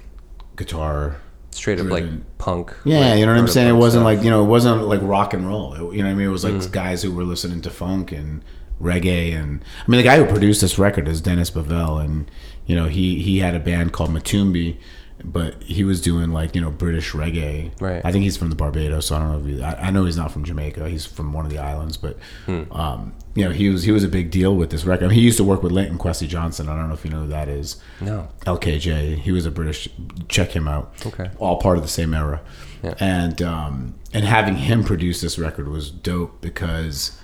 guitar. 0.57 1.17
straight 1.51 1.81
up 1.81 1.89
like 1.89 2.05
punk. 2.39 2.73
Yeah, 2.85 3.01
like, 3.01 3.19
you 3.19 3.27
know 3.27 3.33
what 3.33 3.39
I'm 3.41 3.49
saying. 3.49 3.69
It 3.69 3.73
wasn't 3.79 4.03
stuff. 4.03 4.17
like 4.17 4.25
you 4.25 4.31
know, 4.31 4.45
it 4.45 4.49
wasn't 4.49 4.83
like 4.87 5.01
rock 5.03 5.35
and 5.35 5.47
roll. 5.47 5.75
It- 5.75 5.97
you 5.97 6.03
know 6.03 6.09
what 6.09 6.13
I 6.13 6.15
mean? 6.15 6.29
It 6.29 6.31
was 6.31 6.45
like 6.45 6.71
guys 6.73 7.03
who 7.03 7.13
were 7.13 7.25
listening 7.25 7.61
to 7.63 7.71
funk 7.71 8.13
and 8.13 8.45
reggae, 8.81 9.35
and 9.35 9.63
I 9.87 9.91
mean 9.91 9.99
the 9.99 10.05
guy 10.05 10.17
who 10.17 10.27
produced 10.27 10.61
this 10.61 10.79
record 10.79 11.09
is 11.09 11.21
Dennis 11.21 11.51
Bovell, 11.51 12.03
and 12.03 12.31
you 12.67 12.77
know 12.77 12.87
he 12.87 13.23
he 13.23 13.39
had 13.39 13.55
a 13.55 13.61
band 13.61 13.93
called 13.93 14.11
Matumbi, 14.11 14.77
but 15.25 15.63
he 15.63 15.85
was 15.85 16.01
doing 16.01 16.33
like 16.33 16.55
you 16.55 16.61
know 16.61 16.71
British 16.71 17.13
reggae. 17.13 17.71
Right. 17.81 18.03
I 18.05 18.13
think 18.13 18.25
he's 18.25 18.37
from 18.37 18.51
the 18.51 18.57
Barbados, 18.57 19.07
so 19.07 19.17
I 19.17 19.19
don't 19.21 19.33
know 19.33 19.39
if 19.39 19.57
he, 19.57 19.63
I, 19.63 19.89
I 19.89 19.91
know 19.91 20.05
he's 20.05 20.17
not 20.17 20.33
from 20.33 20.45
Jamaica. 20.45 20.89
He's 20.89 21.07
from 21.07 21.33
one 21.33 21.45
of 21.45 21.51
the 21.51 21.59
islands, 21.59 21.97
but 21.97 22.19
um, 22.49 23.15
you 23.35 23.45
know 23.45 23.51
he 23.51 23.69
was 23.69 23.85
he 23.85 23.93
was 23.93 24.05
a 24.05 24.09
big 24.09 24.31
deal 24.31 24.55
with 24.57 24.71
this 24.71 24.85
record. 24.85 25.05
I 25.05 25.09
mean, 25.09 25.19
he 25.19 25.23
used 25.23 25.39
to 25.39 25.45
work 25.45 25.63
with 25.63 25.73
Linton 25.73 25.99
Kwesi 25.99 26.29
Johnson. 26.29 26.69
I 26.69 26.77
don't 26.77 26.89
know 26.89 26.95
if 26.95 27.05
you 27.05 27.11
know 27.11 27.21
who 27.21 27.29
that 27.29 27.49
is. 27.49 27.77
No. 28.01 28.29
LKJ. 28.47 29.19
He 29.19 29.33
was 29.33 29.47
a 29.47 29.51
British. 29.51 29.89
Check 30.29 30.51
him 30.51 30.69
out. 30.69 30.95
Okay. 31.07 31.31
All 31.39 31.59
part 31.59 31.77
of 31.77 31.83
the 31.83 31.89
same 31.89 32.15
era. 32.15 32.41
Yeah. 32.83 32.95
And 32.99 33.41
um, 33.43 33.95
and 34.13 34.25
having 34.25 34.57
him 34.57 34.85
produce 34.85 35.21
this 35.21 35.39
record 35.39 35.69
was 35.69 35.91
dope 35.91 36.41
because 36.41 37.19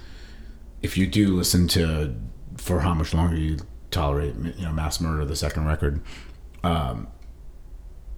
if 0.82 0.96
you 0.96 1.06
do 1.06 1.34
listen 1.36 1.66
to 1.68 2.14
for 2.56 2.80
how 2.80 2.94
much 2.94 3.14
longer 3.14 3.36
you 3.36 3.56
tolerate 3.90 4.34
you 4.56 4.64
know 4.64 4.72
mass 4.72 5.00
murder 5.00 5.24
the 5.24 5.36
second 5.36 5.66
record 5.66 6.00
um, 6.64 7.06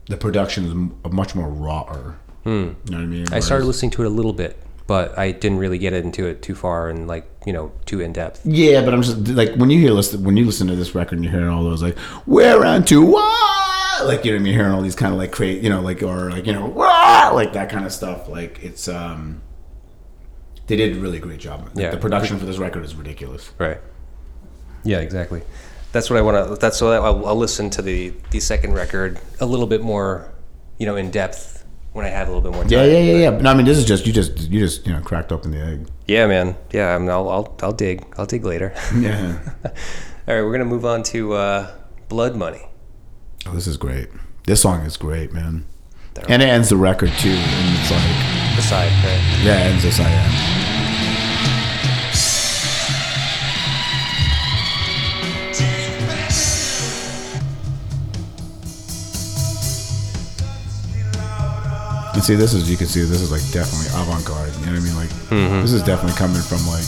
the 0.07 0.17
production 0.17 0.65
is 0.65 0.71
m- 0.73 0.97
much 1.11 1.35
more 1.35 1.49
rawer 1.49 2.17
you 2.45 2.51
know 2.53 2.75
what 2.87 2.95
i 2.95 3.05
mean 3.05 3.27
Hmm. 3.29 3.35
I 3.35 3.41
started 3.41 3.67
listening 3.67 3.91
to 3.93 4.03
it 4.03 4.07
a 4.07 4.11
little 4.11 4.33
bit, 4.33 4.57
but 4.87 5.17
I 5.19 5.31
didn't 5.31 5.59
really 5.59 5.77
get 5.79 5.93
into 5.93 6.27
it 6.27 6.41
too 6.43 6.55
far 6.55 6.89
and 6.89 7.07
like 7.07 7.31
you 7.47 7.53
know 7.53 7.71
too 7.85 8.01
in 8.01 8.13
depth. 8.15 8.41
Yeah, 8.45 8.83
but 8.85 8.95
I'm 8.95 9.03
just 9.03 9.29
like 9.29 9.55
when 9.57 9.69
you 9.71 9.79
hear 9.79 9.91
listen 9.93 10.25
when 10.25 10.37
you 10.39 10.47
listen 10.47 10.67
to 10.69 10.75
this 10.75 10.95
record 10.95 11.17
and 11.17 11.25
you're 11.25 11.33
hearing 11.33 11.49
all 11.51 11.63
those 11.63 11.83
like 11.83 11.97
we're 12.27 12.65
on 12.65 12.85
to 12.87 13.05
what 13.05 14.07
like 14.07 14.25
you 14.25 14.33
know 14.33 14.37
what 14.39 14.41
I 14.41 14.45
mean 14.45 14.55
hearing 14.55 14.73
all 14.73 14.81
these 14.83 14.97
kind 14.97 15.13
of 15.13 15.19
like 15.19 15.31
crazy 15.33 15.61
you 15.63 15.69
know 15.69 15.83
like 15.83 16.03
or 16.03 16.31
like 16.31 16.47
you 16.47 16.53
know 16.55 16.65
"Wah!" 16.67 17.31
like 17.35 17.53
that 17.53 17.69
kind 17.69 17.85
of 17.85 17.93
stuff 17.93 18.27
like 18.29 18.59
it's 18.63 18.89
um 18.89 19.43
they 20.71 20.77
did 20.77 20.97
a 20.97 21.01
really 21.01 21.19
great 21.19 21.39
job. 21.41 21.69
The- 21.75 21.83
Yeah. 21.83 21.91
the 21.91 21.97
production 21.99 22.39
for 22.39 22.47
this 22.47 22.59
record 22.59 22.85
is 22.85 22.95
ridiculous. 22.95 23.51
Right. 23.59 23.79
Yeah, 24.85 24.99
exactly. 25.01 25.43
That's 25.93 26.09
what 26.09 26.19
I 26.19 26.23
want 26.23 26.37
to. 26.49 26.55
That's 26.57 26.81
what 26.81 26.93
I'll, 26.95 27.27
I'll 27.27 27.37
listen 27.37 27.69
to 27.71 27.83
the 27.83 28.13
the 28.31 28.41
second 28.41 28.73
record 28.75 29.19
a 29.41 29.47
little 29.47 29.67
bit 29.67 29.83
more, 29.83 30.33
you 30.79 30.87
know, 30.87 30.97
in 30.97 31.11
depth 31.11 31.65
when 31.93 32.07
I 32.07 32.09
have 32.09 32.29
a 32.29 32.33
little 32.33 32.43
bit 32.49 32.53
more 32.55 32.63
time. 32.63 32.73
Yeah, 32.73 32.85
yeah, 32.85 32.99
yeah, 33.13 33.31
yeah. 33.31 33.39
No, 33.43 33.51
I 33.51 33.55
mean 33.55 33.67
this 33.67 33.77
is 33.77 33.85
just 33.85 34.07
you 34.07 34.13
just 34.13 34.39
you 34.49 34.61
just 34.61 34.87
you 34.87 34.93
know 34.93 35.01
cracked 35.03 35.33
open 35.33 35.51
the 35.51 35.61
egg. 35.61 35.89
Yeah, 36.07 36.27
man. 36.29 36.57
Yeah, 36.73 36.95
I 36.95 36.99
mean, 36.99 37.11
I'll 37.11 37.29
I'll, 37.29 37.57
I'll 37.63 37.73
dig. 37.73 38.07
I'll 38.17 38.27
dig 38.27 38.45
later. 38.45 38.73
Yeah. 38.97 39.39
All 40.29 40.35
right, 40.37 40.43
we're 40.43 40.53
gonna 40.53 40.65
move 40.65 40.85
on 40.87 41.03
to 41.15 41.33
uh, 41.35 41.71
Blood 42.09 42.37
Money. 42.37 42.63
oh, 43.47 43.53
this 43.55 43.67
is 43.67 43.77
great. 43.77 44.09
This 44.47 44.63
song 44.63 44.83
is 44.83 44.97
great, 44.97 45.33
man. 45.33 45.65
And 46.29 46.43
it 46.43 46.49
ends 46.49 46.69
the 46.69 46.77
record 46.77 47.11
too, 47.19 47.31
and 47.31 47.79
it's 47.79 47.91
like 47.91 48.57
The 48.57 48.63
side, 48.63 48.93
right? 49.05 49.41
yeah, 49.45 49.67
it 49.67 49.71
ends 49.73 49.83
the 49.85 49.91
side. 49.93 50.07
am. 50.07 50.60
And 62.21 62.25
see, 62.27 62.35
this 62.35 62.53
is 62.53 62.71
you 62.71 62.77
can 62.77 62.87
see 62.87 63.01
this 63.01 63.23
is 63.23 63.33
like 63.33 63.41
definitely 63.51 63.87
avant-garde. 63.99 64.53
You 64.61 64.67
know 64.67 64.73
what 64.73 64.83
I 64.83 64.85
mean? 64.85 64.95
Like 64.95 65.09
this 65.63 65.73
is 65.73 65.83
definitely 65.83 66.19
coming 66.19 66.43
from 66.43 66.61
like 66.67 66.85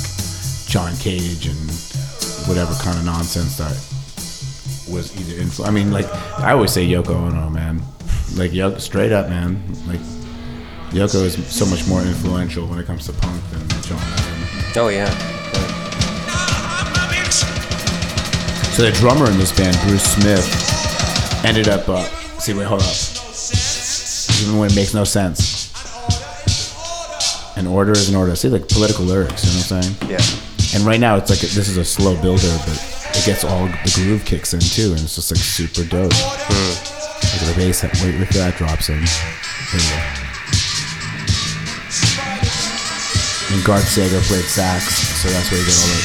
John 0.69 0.95
Cage 0.97 1.47
and 1.47 1.57
whatever 2.47 2.75
kind 2.85 2.99
of 2.99 3.07
nonsense 3.07 3.57
that 3.57 3.73
was 4.93 5.17
either 5.17 5.43
influ. 5.43 5.67
I 5.67 5.71
mean, 5.71 5.91
like 5.91 6.05
I 6.39 6.53
always 6.53 6.71
say 6.71 6.87
Yoko 6.87 7.15
Ono, 7.15 7.49
man. 7.49 7.81
Like 8.35 8.51
Yoko, 8.51 8.79
straight 8.79 9.11
up, 9.11 9.31
man. 9.31 9.57
Like 9.87 10.01
Yoko 10.91 11.25
is 11.25 11.35
so 11.47 11.65
much 11.65 11.89
more 11.89 12.03
influential 12.03 12.67
when 12.67 12.79
it 12.79 12.85
comes 12.85 13.07
to 13.07 13.15
punk 13.15 13.43
than 13.53 13.67
John 13.81 13.99
Lennon. 13.99 14.49
Oh 14.77 14.89
yeah. 14.89 15.09
So 18.77 18.83
the 18.83 18.93
drummer 18.93 19.31
in 19.31 19.39
this 19.39 19.57
band, 19.57 19.79
Bruce 19.89 20.05
Smith, 20.05 20.45
ended 21.43 21.69
up. 21.69 21.89
Uh, 21.89 22.05
see, 22.39 22.53
wait, 22.53 22.67
hold 22.67 22.83
up. 22.83 23.22
Even 24.41 24.59
when 24.59 24.71
it 24.71 24.77
makes 24.77 24.95
no 24.95 25.05
sense. 25.05 25.71
An 27.57 27.67
order 27.67 27.93
is 27.93 28.09
an 28.09 28.17
order. 28.17 28.35
See, 28.35 28.49
like 28.49 28.69
political 28.69 29.05
lyrics. 29.05 29.45
You 29.45 29.51
know 29.53 29.59
what 29.59 29.73
I'm 29.73 29.83
saying? 29.83 30.11
Yeah. 30.11 30.75
And 30.75 30.87
right 30.87 30.99
now, 31.01 31.17
it's 31.17 31.29
like 31.29 31.41
this 31.41 31.69
is 31.69 31.77
a 31.77 31.85
slow 31.85 32.21
builder, 32.21 32.49
but 32.67 32.81
it 33.15 33.27
gets 33.27 33.45
all 33.45 33.67
the 33.67 33.93
groove 33.95 34.25
kicks 34.25 34.55
in 34.55 34.61
too, 34.61 34.93
and 34.93 35.01
it's 35.01 35.17
just 35.17 35.31
like 35.31 35.39
super 35.39 35.85
dope. 35.85 36.13
Hmm. 36.15 36.93
Look 37.23 37.43
at 37.45 37.55
the 37.55 37.61
bass. 37.61 37.83
Wait, 37.83 38.15
at 38.21 38.31
that 38.31 38.57
drops 38.57 38.89
in. 38.89 38.97
There 38.97 39.81
you 39.81 39.91
go. 39.91 40.23
And 43.53 43.63
Garth 43.65 43.87
Sager 43.87 44.21
played 44.25 44.49
sax, 44.49 44.97
so 45.21 45.29
that's 45.29 45.51
where 45.51 45.61
you 45.61 45.67
get 45.67 45.77
all 45.77 45.89
the. 45.93 46.01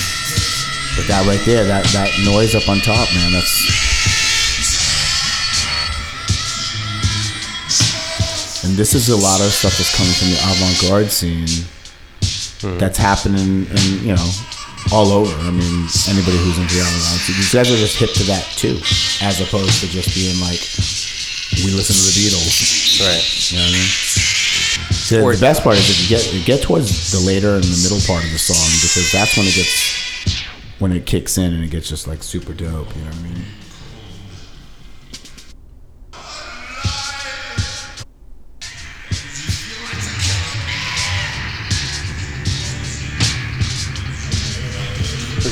But 0.98 1.08
that 1.08 1.26
right 1.26 1.40
there, 1.46 1.64
that 1.64 1.86
that 1.94 2.12
noise 2.26 2.56
up 2.56 2.68
on 2.68 2.80
top, 2.80 3.08
man, 3.16 3.32
that's. 3.32 3.87
And 8.68 8.76
this 8.76 8.94
is 8.94 9.08
a 9.08 9.16
lot 9.16 9.40
of 9.40 9.48
stuff 9.56 9.80
that's 9.80 9.96
coming 9.96 10.12
from 10.12 10.28
the 10.28 10.40
avant-garde 10.44 11.08
scene 11.08 11.48
hmm. 12.60 12.78
that's 12.78 13.00
happening, 13.00 13.64
and 13.64 13.88
you 14.04 14.12
know, 14.12 14.30
all 14.92 15.08
over. 15.16 15.32
I 15.48 15.52
mean, 15.56 15.88
anybody 16.12 16.36
who's 16.36 16.60
into 16.60 16.76
the 16.76 16.84
avant-garde 16.84 17.24
scene, 17.24 17.40
these 17.40 17.54
guys 17.56 17.72
are 17.72 17.80
just 17.80 17.96
hip 17.96 18.12
to 18.20 18.24
that 18.28 18.44
too, 18.60 18.76
as 19.24 19.40
opposed 19.40 19.80
to 19.80 19.88
just 19.88 20.12
being 20.12 20.36
like, 20.44 20.60
we 21.64 21.72
listen 21.72 21.96
to 21.96 22.04
the 22.12 22.16
Beatles. 22.20 23.00
Right. 23.08 23.24
You 23.52 23.58
know 23.58 23.64
what 23.64 23.72
I 23.72 23.80
mean? 23.80 23.88
So 24.92 25.24
Or- 25.24 25.32
the 25.32 25.40
best 25.40 25.64
part 25.64 25.78
is 25.80 25.88
if 25.88 26.04
you 26.04 26.10
get 26.12 26.34
you 26.34 26.44
get 26.44 26.62
towards 26.62 27.12
the 27.16 27.24
later 27.24 27.56
and 27.56 27.64
the 27.64 27.80
middle 27.88 28.04
part 28.04 28.26
of 28.26 28.32
the 28.36 28.38
song 28.38 28.68
because 28.84 29.08
that's 29.16 29.38
when 29.38 29.48
it 29.48 29.56
gets 29.56 30.44
when 30.80 30.92
it 30.92 31.06
kicks 31.06 31.38
in 31.38 31.54
and 31.54 31.64
it 31.64 31.72
gets 31.72 31.88
just 31.88 32.06
like 32.06 32.22
super 32.22 32.52
dope. 32.52 32.94
You 32.96 33.04
know 33.08 33.16
what 33.16 33.20
I 33.20 33.24
mean? 33.24 33.46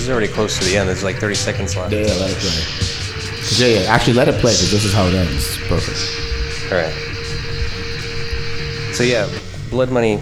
Is 0.05 0.11
already 0.11 0.27
close 0.27 0.59
to 0.59 0.65
the 0.65 0.77
end. 0.77 0.87
There's 0.87 1.03
like 1.03 1.15
30 1.17 1.33
seconds 1.33 1.75
left. 1.75 1.91
Yeah, 1.91 2.01
yeah, 2.01 2.13
let 2.21 2.29
it 2.29 2.37
play. 2.37 2.61
Yeah, 3.57 3.79
yeah. 3.81 3.89
Actually, 3.89 4.13
let 4.13 4.27
it 4.27 4.39
play 4.39 4.53
because 4.53 4.71
this 4.71 4.85
is 4.85 4.93
how 4.93 5.07
it 5.07 5.15
ends. 5.15 5.57
Perfect. 5.67 5.97
All 6.71 6.77
right. 6.77 6.93
So 8.93 9.03
yeah, 9.03 9.27
Blood 9.71 9.89
Money. 9.91 10.17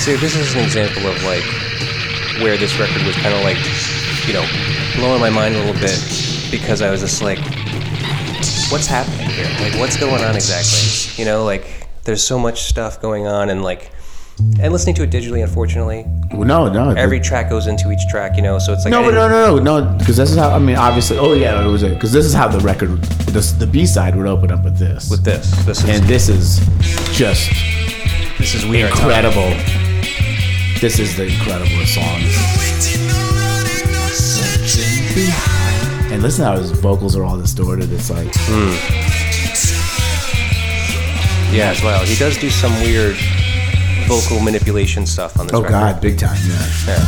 See, 0.00 0.16
this 0.16 0.34
is 0.34 0.54
an 0.54 0.64
example 0.64 1.06
of 1.06 1.22
like 1.22 1.44
where 2.42 2.56
this 2.56 2.76
record 2.76 3.06
was 3.06 3.14
kind 3.16 3.34
of 3.34 3.42
like, 3.44 3.58
you 4.26 4.34
know, 4.34 4.44
blowing 4.96 5.20
my 5.20 5.30
mind 5.30 5.54
a 5.54 5.58
little 5.58 5.80
bit 5.80 5.96
because 6.50 6.82
I 6.82 6.90
was 6.90 7.00
just 7.00 7.22
like, 7.22 7.38
what's 8.70 8.86
happening 8.86 9.30
here? 9.30 9.46
Like, 9.60 9.78
what's 9.78 9.96
going 9.96 10.24
on 10.24 10.34
exactly? 10.34 11.22
You 11.22 11.24
know, 11.24 11.44
like 11.44 11.81
there's 12.04 12.22
so 12.22 12.38
much 12.38 12.64
stuff 12.64 13.00
going 13.00 13.26
on 13.26 13.50
and 13.50 13.62
like, 13.62 13.90
and 14.60 14.72
listening 14.72 14.94
to 14.96 15.02
it 15.04 15.10
digitally, 15.10 15.42
unfortunately, 15.42 16.04
Well, 16.32 16.44
no, 16.48 16.68
no. 16.72 16.90
every 16.90 17.20
track 17.20 17.48
goes 17.50 17.66
into 17.66 17.92
each 17.92 18.08
track, 18.10 18.34
you 18.36 18.42
know, 18.42 18.58
so 18.58 18.72
it's 18.72 18.84
like 18.84 18.90
No, 18.90 19.02
but 19.02 19.14
no, 19.14 19.28
no, 19.28 19.56
no, 19.58 19.80
no. 19.80 19.98
Because 19.98 20.16
this 20.16 20.30
is 20.30 20.36
how. 20.36 20.50
I 20.50 20.58
mean, 20.58 20.76
obviously. 20.76 21.18
Oh 21.18 21.34
yeah, 21.34 21.64
it 21.64 21.70
was 21.70 21.82
it. 21.82 21.94
Because 21.94 22.12
this 22.12 22.24
is 22.24 22.32
how 22.32 22.48
the 22.48 22.58
record, 22.60 23.00
this, 23.28 23.52
the 23.52 23.66
B 23.66 23.86
side 23.86 24.16
would 24.16 24.26
open 24.26 24.50
up 24.50 24.64
with 24.64 24.78
this. 24.78 25.10
with 25.10 25.22
this. 25.22 25.50
This 25.64 25.84
is 25.84 25.88
and 25.90 26.02
this 26.08 26.28
is 26.28 26.58
just 27.12 27.50
this 28.38 28.54
is 28.54 28.64
weird. 28.66 28.90
incredible. 28.90 29.50
This 30.80 30.98
is 30.98 31.14
the 31.16 31.26
incredible 31.26 31.86
song. 31.86 32.20
And 36.10 36.22
listen 36.22 36.44
how 36.44 36.56
his 36.56 36.72
vocals 36.72 37.14
are 37.16 37.22
all 37.22 37.38
distorted. 37.38 37.92
It's 37.92 38.10
like 38.10 38.28
hmm. 38.34 39.11
Yeah, 41.52 41.70
as 41.70 41.82
well. 41.82 42.04
He 42.04 42.16
does 42.16 42.36
do 42.38 42.50
some 42.50 42.72
weird 42.82 43.16
vocal 44.06 44.40
manipulation 44.40 45.06
stuff 45.06 45.38
on 45.38 45.46
this 45.46 45.54
oh 45.54 45.60
record. 45.62 45.72
god, 45.72 46.00
big 46.00 46.18
time. 46.18 46.38
Yeah. 46.46 46.66
Yeah. 46.86 47.04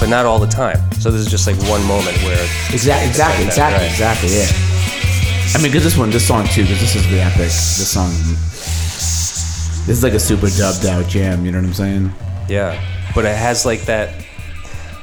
But 0.00 0.08
not 0.08 0.26
all 0.26 0.38
the 0.38 0.46
time. 0.46 0.78
So 0.94 1.10
this 1.10 1.20
is 1.20 1.26
just 1.30 1.46
like 1.46 1.56
one 1.68 1.84
moment 1.86 2.16
where 2.22 2.42
Exactly. 2.72 3.08
Exactly. 3.08 3.44
like 3.46 3.54
that, 3.56 3.82
Exactly. 3.90 4.28
right. 4.30 4.46
Exactly. 4.46 5.50
Yeah. 5.50 5.54
I 5.58 5.62
mean, 5.62 5.72
because 5.72 5.84
this 5.84 5.96
one, 5.96 6.10
this 6.10 6.26
song 6.26 6.46
too, 6.48 6.62
because 6.62 6.80
this 6.80 6.94
is 6.96 7.06
the 7.10 7.20
epic. 7.20 7.38
This 7.38 7.88
song. 7.90 8.10
This 8.10 9.88
is 9.98 10.02
like 10.02 10.12
a 10.12 10.20
super 10.20 10.48
dubbed 10.50 10.84
out 10.86 11.08
jam. 11.08 11.44
You 11.44 11.52
know 11.52 11.58
what 11.58 11.66
I'm 11.68 11.74
saying? 11.74 12.12
yeah. 12.48 12.82
But 13.14 13.24
it 13.24 13.36
has 13.36 13.64
like 13.66 13.82
that 13.82 14.10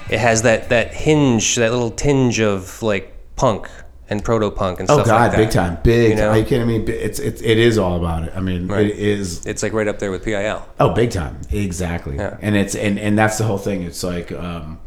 it 0.10 0.20
has 0.20 0.44
that 0.44 0.70
that 0.70 0.94
hinge, 0.94 1.56
that 1.56 1.72
little 1.72 1.90
tinge 1.92 2.40
of 2.40 2.82
like 2.84 3.12
punk 3.36 3.68
and 4.10 4.24
proto 4.24 4.52
punk 4.52 4.80
and 4.80 4.90
Oh 4.90 4.96
stuff 4.96 5.08
god, 5.08 5.14
like 5.22 5.32
that. 5.32 5.38
Oh 5.40 5.44
God, 5.44 5.46
big 5.48 5.54
time, 5.54 5.78
big. 5.84 6.10
You 6.12 6.16
know? 6.18 6.30
Are 6.30 6.38
you 6.38 6.46
kidding 6.46 6.68
me? 6.68 6.78
It's 6.78 7.20
it's 7.20 7.42
it 7.42 7.58
is 7.58 7.78
all 7.78 7.98
about 7.98 8.24
it. 8.24 8.34
I 8.36 8.40
mean, 8.40 8.68
Right. 8.68 8.86
it 8.88 8.98
is. 8.98 9.46
It's 9.46 9.64
like 9.64 9.74
right 9.74 9.88
up 9.88 10.00
there 10.00 10.12
with 10.12 10.24
PIL. 10.24 10.68
Oh, 10.80 10.94
big 10.94 11.12
time, 11.12 11.40
exactly. 11.52 12.16
Yeah. 12.18 12.38
And 12.42 12.56
it's 12.56 12.76
and 12.76 13.00
and 13.00 13.18
that's 13.18 13.38
the 13.38 13.44
whole 13.46 13.58
thing. 13.58 13.84
It's 13.84 14.04
like, 14.04 14.32
um, 14.32 14.80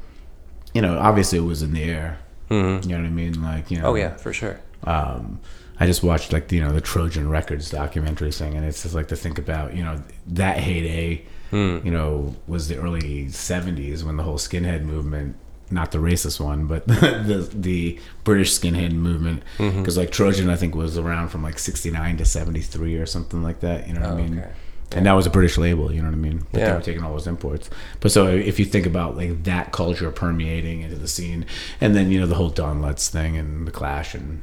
you 0.75 0.83
know, 0.83 0.99
obviously 0.99 1.39
it 1.39 1.43
was 1.43 1.63
in 1.63 1.73
the 1.73 1.83
air. 1.85 2.19
Mm-hmm. 2.51 2.89
You 2.89 2.97
know 2.97 3.03
what 3.03 3.09
I 3.09 3.13
mean? 3.13 3.43
Like, 3.43 3.71
you 3.71 3.79
know. 3.79 3.87
Oh 3.89 3.95
yeah, 3.95 4.17
for 4.17 4.33
sure. 4.33 4.61
um, 4.85 5.41
I 5.81 5.87
just 5.87 6.03
watched 6.03 6.33
like 6.33 6.51
you 6.51 6.61
know 6.61 6.73
the 6.73 6.81
Trojan 6.81 7.29
Records 7.29 7.71
documentary 7.71 8.33
thing, 8.33 8.55
and 8.55 8.65
it's 8.65 8.83
just 8.83 8.95
like 8.95 9.09
to 9.09 9.17
think 9.17 9.39
about 9.39 9.75
you 9.77 9.83
know 9.85 10.03
that 10.29 10.59
heyday, 10.59 11.25
Hmm. 11.51 11.79
you 11.85 11.91
know, 11.91 12.35
was 12.47 12.69
the 12.69 12.77
early 12.79 13.27
'70s 13.27 14.03
when 14.05 14.17
the 14.17 14.23
whole 14.23 14.39
skinhead 14.39 14.83
movement, 14.83 15.37
not 15.71 15.93
the 15.93 15.99
racist 15.99 16.41
one, 16.41 16.67
but 16.67 16.87
the 16.87 17.49
the 17.53 17.99
British 18.25 18.59
skinhead 18.59 18.93
movement, 18.93 19.43
Mm-hmm. 19.59 19.79
because 19.81 19.97
like 19.97 20.11
Trojan 20.11 20.49
I 20.51 20.57
think 20.57 20.75
was 20.75 20.97
around 20.99 21.29
from 21.29 21.43
like 21.43 21.59
'69 21.59 22.17
to 22.19 22.25
'73 22.25 22.97
or 22.97 23.07
something 23.07 23.43
like 23.43 23.61
that. 23.61 23.87
You 23.89 23.95
know 23.95 24.01
what 24.01 24.11
I 24.11 24.15
mean? 24.17 24.39
Oh, 24.39 24.43
okay. 24.43 24.53
And 24.91 25.05
that 25.05 25.13
was 25.13 25.27
a 25.27 25.31
British 25.31 25.59
label, 25.59 25.93
you 25.93 26.01
know 26.01 26.09
what 26.09 26.15
I 26.15 26.19
mean? 26.19 26.47
But 26.51 26.61
they 26.65 26.73
were 26.73 26.81
taking 26.81 27.03
all 27.05 27.13
those 27.13 27.27
imports. 27.27 27.69
But 28.01 28.11
so 28.11 28.27
if 28.29 28.59
you 28.59 28.65
think 28.65 28.87
about 28.87 29.19
like 29.19 29.45
that 29.45 29.71
culture 29.71 30.11
permeating 30.11 30.81
into 30.81 30.97
the 30.97 31.09
scene, 31.09 31.45
and 31.79 31.95
then 31.95 32.11
you 32.11 32.19
know 32.19 32.27
the 32.27 32.37
whole 32.37 32.49
Don 32.49 32.81
Letts 32.81 33.11
thing 33.11 33.37
and 33.37 33.67
the 33.67 33.71
Clash 33.71 34.15
and 34.15 34.43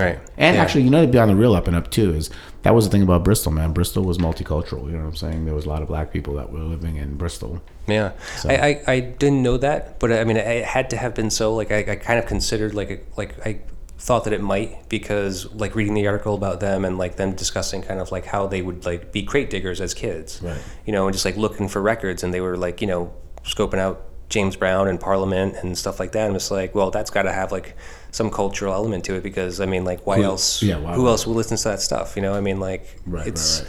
Right. 0.00 0.18
and 0.36 0.56
Yeah. 0.56 0.62
actually, 0.62 0.82
you 0.82 0.90
know, 0.90 1.04
to 1.04 1.10
be 1.10 1.18
on 1.18 1.28
the 1.28 1.36
real 1.36 1.54
up 1.54 1.66
and 1.66 1.76
up 1.76 1.90
too 1.90 2.12
is 2.14 2.30
that 2.62 2.74
was 2.74 2.84
the 2.86 2.90
thing 2.90 3.02
about 3.02 3.24
Bristol, 3.24 3.52
man. 3.52 3.72
Bristol 3.72 4.02
was 4.04 4.18
multicultural. 4.18 4.86
You 4.86 4.92
know 4.92 4.98
what 5.04 5.08
I'm 5.08 5.16
saying? 5.16 5.44
There 5.44 5.54
was 5.54 5.66
a 5.66 5.68
lot 5.68 5.82
of 5.82 5.88
black 5.88 6.12
people 6.12 6.34
that 6.34 6.50
were 6.52 6.58
living 6.60 6.96
in 6.96 7.16
Bristol. 7.16 7.62
Yeah, 7.86 8.12
I, 8.44 8.56
I, 8.56 8.82
I 8.88 9.00
didn't 9.00 9.42
know 9.42 9.56
that, 9.58 10.00
but 10.00 10.10
I 10.12 10.24
mean, 10.24 10.36
it 10.36 10.64
had 10.64 10.90
to 10.90 10.96
have 10.96 11.14
been 11.14 11.30
so. 11.30 11.54
Like, 11.54 11.70
I, 11.70 11.78
I 11.78 11.96
kind 11.96 12.18
of 12.18 12.26
considered 12.26 12.74
like 12.74 12.90
a, 12.90 12.98
like 13.16 13.46
I 13.46 13.60
thought 13.98 14.24
that 14.24 14.32
it 14.32 14.42
might 14.42 14.88
because 14.88 15.50
like 15.54 15.74
reading 15.74 15.94
the 15.94 16.06
article 16.06 16.34
about 16.34 16.60
them 16.60 16.84
and 16.84 16.98
like 16.98 17.16
them 17.16 17.32
discussing 17.32 17.82
kind 17.82 17.98
of 18.00 18.10
like 18.12 18.26
how 18.26 18.46
they 18.46 18.60
would 18.62 18.84
like 18.84 19.12
be 19.12 19.22
crate 19.22 19.50
diggers 19.50 19.80
as 19.80 19.94
kids, 19.94 20.40
Right. 20.42 20.58
You 20.84 20.92
know, 20.92 21.06
and 21.06 21.14
just 21.14 21.24
like 21.24 21.36
looking 21.36 21.68
for 21.68 21.80
records, 21.80 22.22
and 22.24 22.34
they 22.34 22.40
were 22.40 22.56
like 22.56 22.80
you 22.80 22.86
know 22.88 23.12
scoping 23.44 23.78
out 23.78 24.02
James 24.28 24.56
Brown 24.56 24.88
and 24.88 24.98
Parliament 25.00 25.54
and 25.62 25.78
stuff 25.78 26.00
like 26.00 26.10
that. 26.12 26.26
I'm 26.26 26.34
just 26.34 26.50
like, 26.50 26.74
well, 26.74 26.90
that's 26.90 27.10
got 27.10 27.22
to 27.22 27.32
have 27.32 27.52
like 27.52 27.76
some 28.16 28.30
cultural 28.30 28.72
element 28.72 29.04
to 29.04 29.14
it 29.14 29.22
because 29.22 29.60
I 29.60 29.66
mean, 29.66 29.84
like, 29.84 30.06
why 30.06 30.16
Who- 30.16 30.24
else? 30.24 30.62
yeah, 30.62 30.78
why 30.78 30.94
who 30.94 31.02
would- 31.02 31.10
else 31.10 31.26
will 31.26 31.34
listen 31.34 31.56
to 31.58 31.64
that 31.64 31.80
stuff? 31.82 32.16
You 32.16 32.22
know, 32.22 32.32
I 32.34 32.40
mean, 32.40 32.58
like, 32.58 32.84
Right, 33.06 33.26
it's. 33.26 33.60
right, 33.60 33.68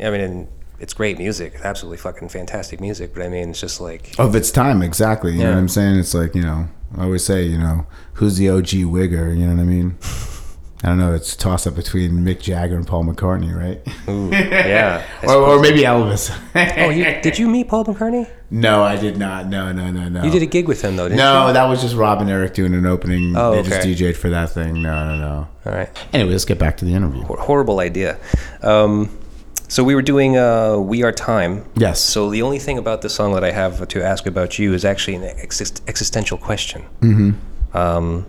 right. 0.00 0.06
I 0.08 0.10
mean, 0.10 0.20
and 0.22 0.48
it's 0.80 0.94
great 0.94 1.18
music, 1.18 1.54
absolutely 1.62 1.98
fucking 1.98 2.28
fantastic 2.30 2.80
music. 2.80 3.12
But 3.14 3.22
I 3.24 3.28
mean, 3.28 3.50
it's 3.50 3.60
just 3.60 3.80
like 3.80 4.14
Of 4.18 4.34
its 4.34 4.50
time, 4.50 4.80
exactly. 4.82 5.32
You 5.32 5.40
know 5.44 5.50
what 5.50 5.58
I'm 5.58 5.68
saying? 5.68 5.98
It's 5.98 6.14
like, 6.14 6.34
you 6.34 6.42
know, 6.42 6.68
I 6.96 7.04
always 7.04 7.24
say, 7.24 7.42
you 7.44 7.58
know, 7.58 7.86
who's 8.14 8.36
the 8.38 8.48
OG 8.48 8.84
wigger? 8.84 9.36
You 9.36 9.46
know 9.46 9.54
what 9.54 9.60
I 9.60 9.64
mean? 9.64 9.98
I 10.84 10.88
don't 10.90 10.98
know. 10.98 11.12
It's 11.12 11.34
a 11.34 11.38
toss 11.38 11.66
up 11.66 11.74
between 11.74 12.12
Mick 12.18 12.38
Jagger 12.40 12.76
and 12.76 12.86
Paul 12.86 13.04
McCartney, 13.04 13.52
right? 13.52 13.80
Ooh, 14.08 14.28
yeah. 14.32 15.04
or, 15.24 15.34
or 15.34 15.60
maybe 15.60 15.80
Elvis. 15.80 16.30
oh, 16.78 16.90
you, 16.90 17.20
did 17.20 17.36
you 17.36 17.48
meet 17.48 17.66
Paul 17.66 17.84
McCartney? 17.84 18.30
no, 18.50 18.82
I 18.84 18.96
did 18.96 19.18
not. 19.18 19.48
No, 19.48 19.72
no, 19.72 19.90
no, 19.90 20.08
no. 20.08 20.22
You 20.22 20.30
did 20.30 20.42
a 20.42 20.46
gig 20.46 20.68
with 20.68 20.82
him 20.82 20.96
though, 20.96 21.08
didn't 21.08 21.18
No, 21.18 21.40
you? 21.42 21.46
No, 21.48 21.52
that 21.52 21.64
was 21.64 21.82
just 21.82 21.96
Rob 21.96 22.20
and 22.20 22.30
Eric 22.30 22.54
doing 22.54 22.74
an 22.74 22.86
opening. 22.86 23.36
Oh, 23.36 23.56
they 23.56 23.62
just 23.68 23.80
okay. 23.80 23.92
DJ'd 23.92 24.16
for 24.16 24.30
that 24.30 24.50
thing. 24.50 24.80
No, 24.80 25.04
no, 25.04 25.16
no. 25.18 25.48
All 25.66 25.72
right. 25.72 25.90
Anyway, 26.12 26.30
let's 26.30 26.44
get 26.44 26.58
back 26.60 26.76
to 26.78 26.84
the 26.84 26.94
interview. 26.94 27.22
Hor- 27.22 27.38
horrible 27.38 27.80
idea. 27.80 28.16
Um, 28.62 29.10
so 29.66 29.82
we 29.84 29.94
were 29.96 30.02
doing 30.02 30.38
uh, 30.38 30.78
"We 30.78 31.02
Are 31.02 31.12
Time." 31.12 31.64
Yes. 31.74 32.00
So 32.00 32.30
the 32.30 32.40
only 32.42 32.58
thing 32.60 32.78
about 32.78 33.02
the 33.02 33.10
song 33.10 33.34
that 33.34 33.42
I 33.44 33.50
have 33.50 33.86
to 33.88 34.02
ask 34.02 34.26
about 34.26 34.58
you 34.60 34.72
is 34.74 34.84
actually 34.84 35.16
an 35.16 35.24
exist- 35.24 35.82
existential 35.88 36.38
question. 36.38 36.82
Mm-hmm. 37.00 37.76
Um, 37.76 38.24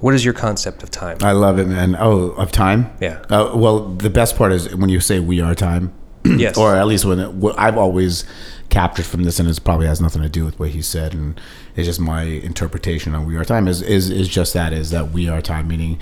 what 0.00 0.14
is 0.14 0.24
your 0.24 0.34
concept 0.34 0.82
of 0.82 0.90
time? 0.90 1.18
I 1.22 1.32
love 1.32 1.58
it, 1.58 1.66
man. 1.66 1.96
Oh, 1.98 2.30
of 2.32 2.52
time? 2.52 2.90
Yeah. 3.00 3.22
Uh, 3.30 3.52
well, 3.54 3.80
the 3.80 4.10
best 4.10 4.36
part 4.36 4.52
is 4.52 4.74
when 4.74 4.88
you 4.90 5.00
say 5.00 5.20
"we 5.20 5.40
are 5.40 5.54
time," 5.54 5.92
yes. 6.24 6.56
or 6.56 6.74
at 6.74 6.86
least 6.86 7.04
when 7.04 7.18
it, 7.18 7.32
what 7.32 7.58
I've 7.58 7.78
always 7.78 8.24
captured 8.68 9.06
from 9.06 9.24
this, 9.24 9.38
and 9.38 9.48
it 9.48 9.62
probably 9.64 9.86
has 9.86 10.00
nothing 10.00 10.22
to 10.22 10.28
do 10.28 10.44
with 10.44 10.58
what 10.58 10.70
he 10.70 10.82
said, 10.82 11.14
and 11.14 11.40
it's 11.74 11.86
just 11.86 12.00
my 12.00 12.22
interpretation 12.22 13.14
of 13.14 13.24
"we 13.24 13.36
are 13.36 13.44
time." 13.44 13.68
Is 13.68 13.80
is 13.82 14.10
is 14.10 14.28
just 14.28 14.52
that 14.54 14.72
is 14.72 14.90
that 14.90 15.12
we 15.12 15.28
are 15.28 15.40
time, 15.40 15.68
meaning. 15.68 15.98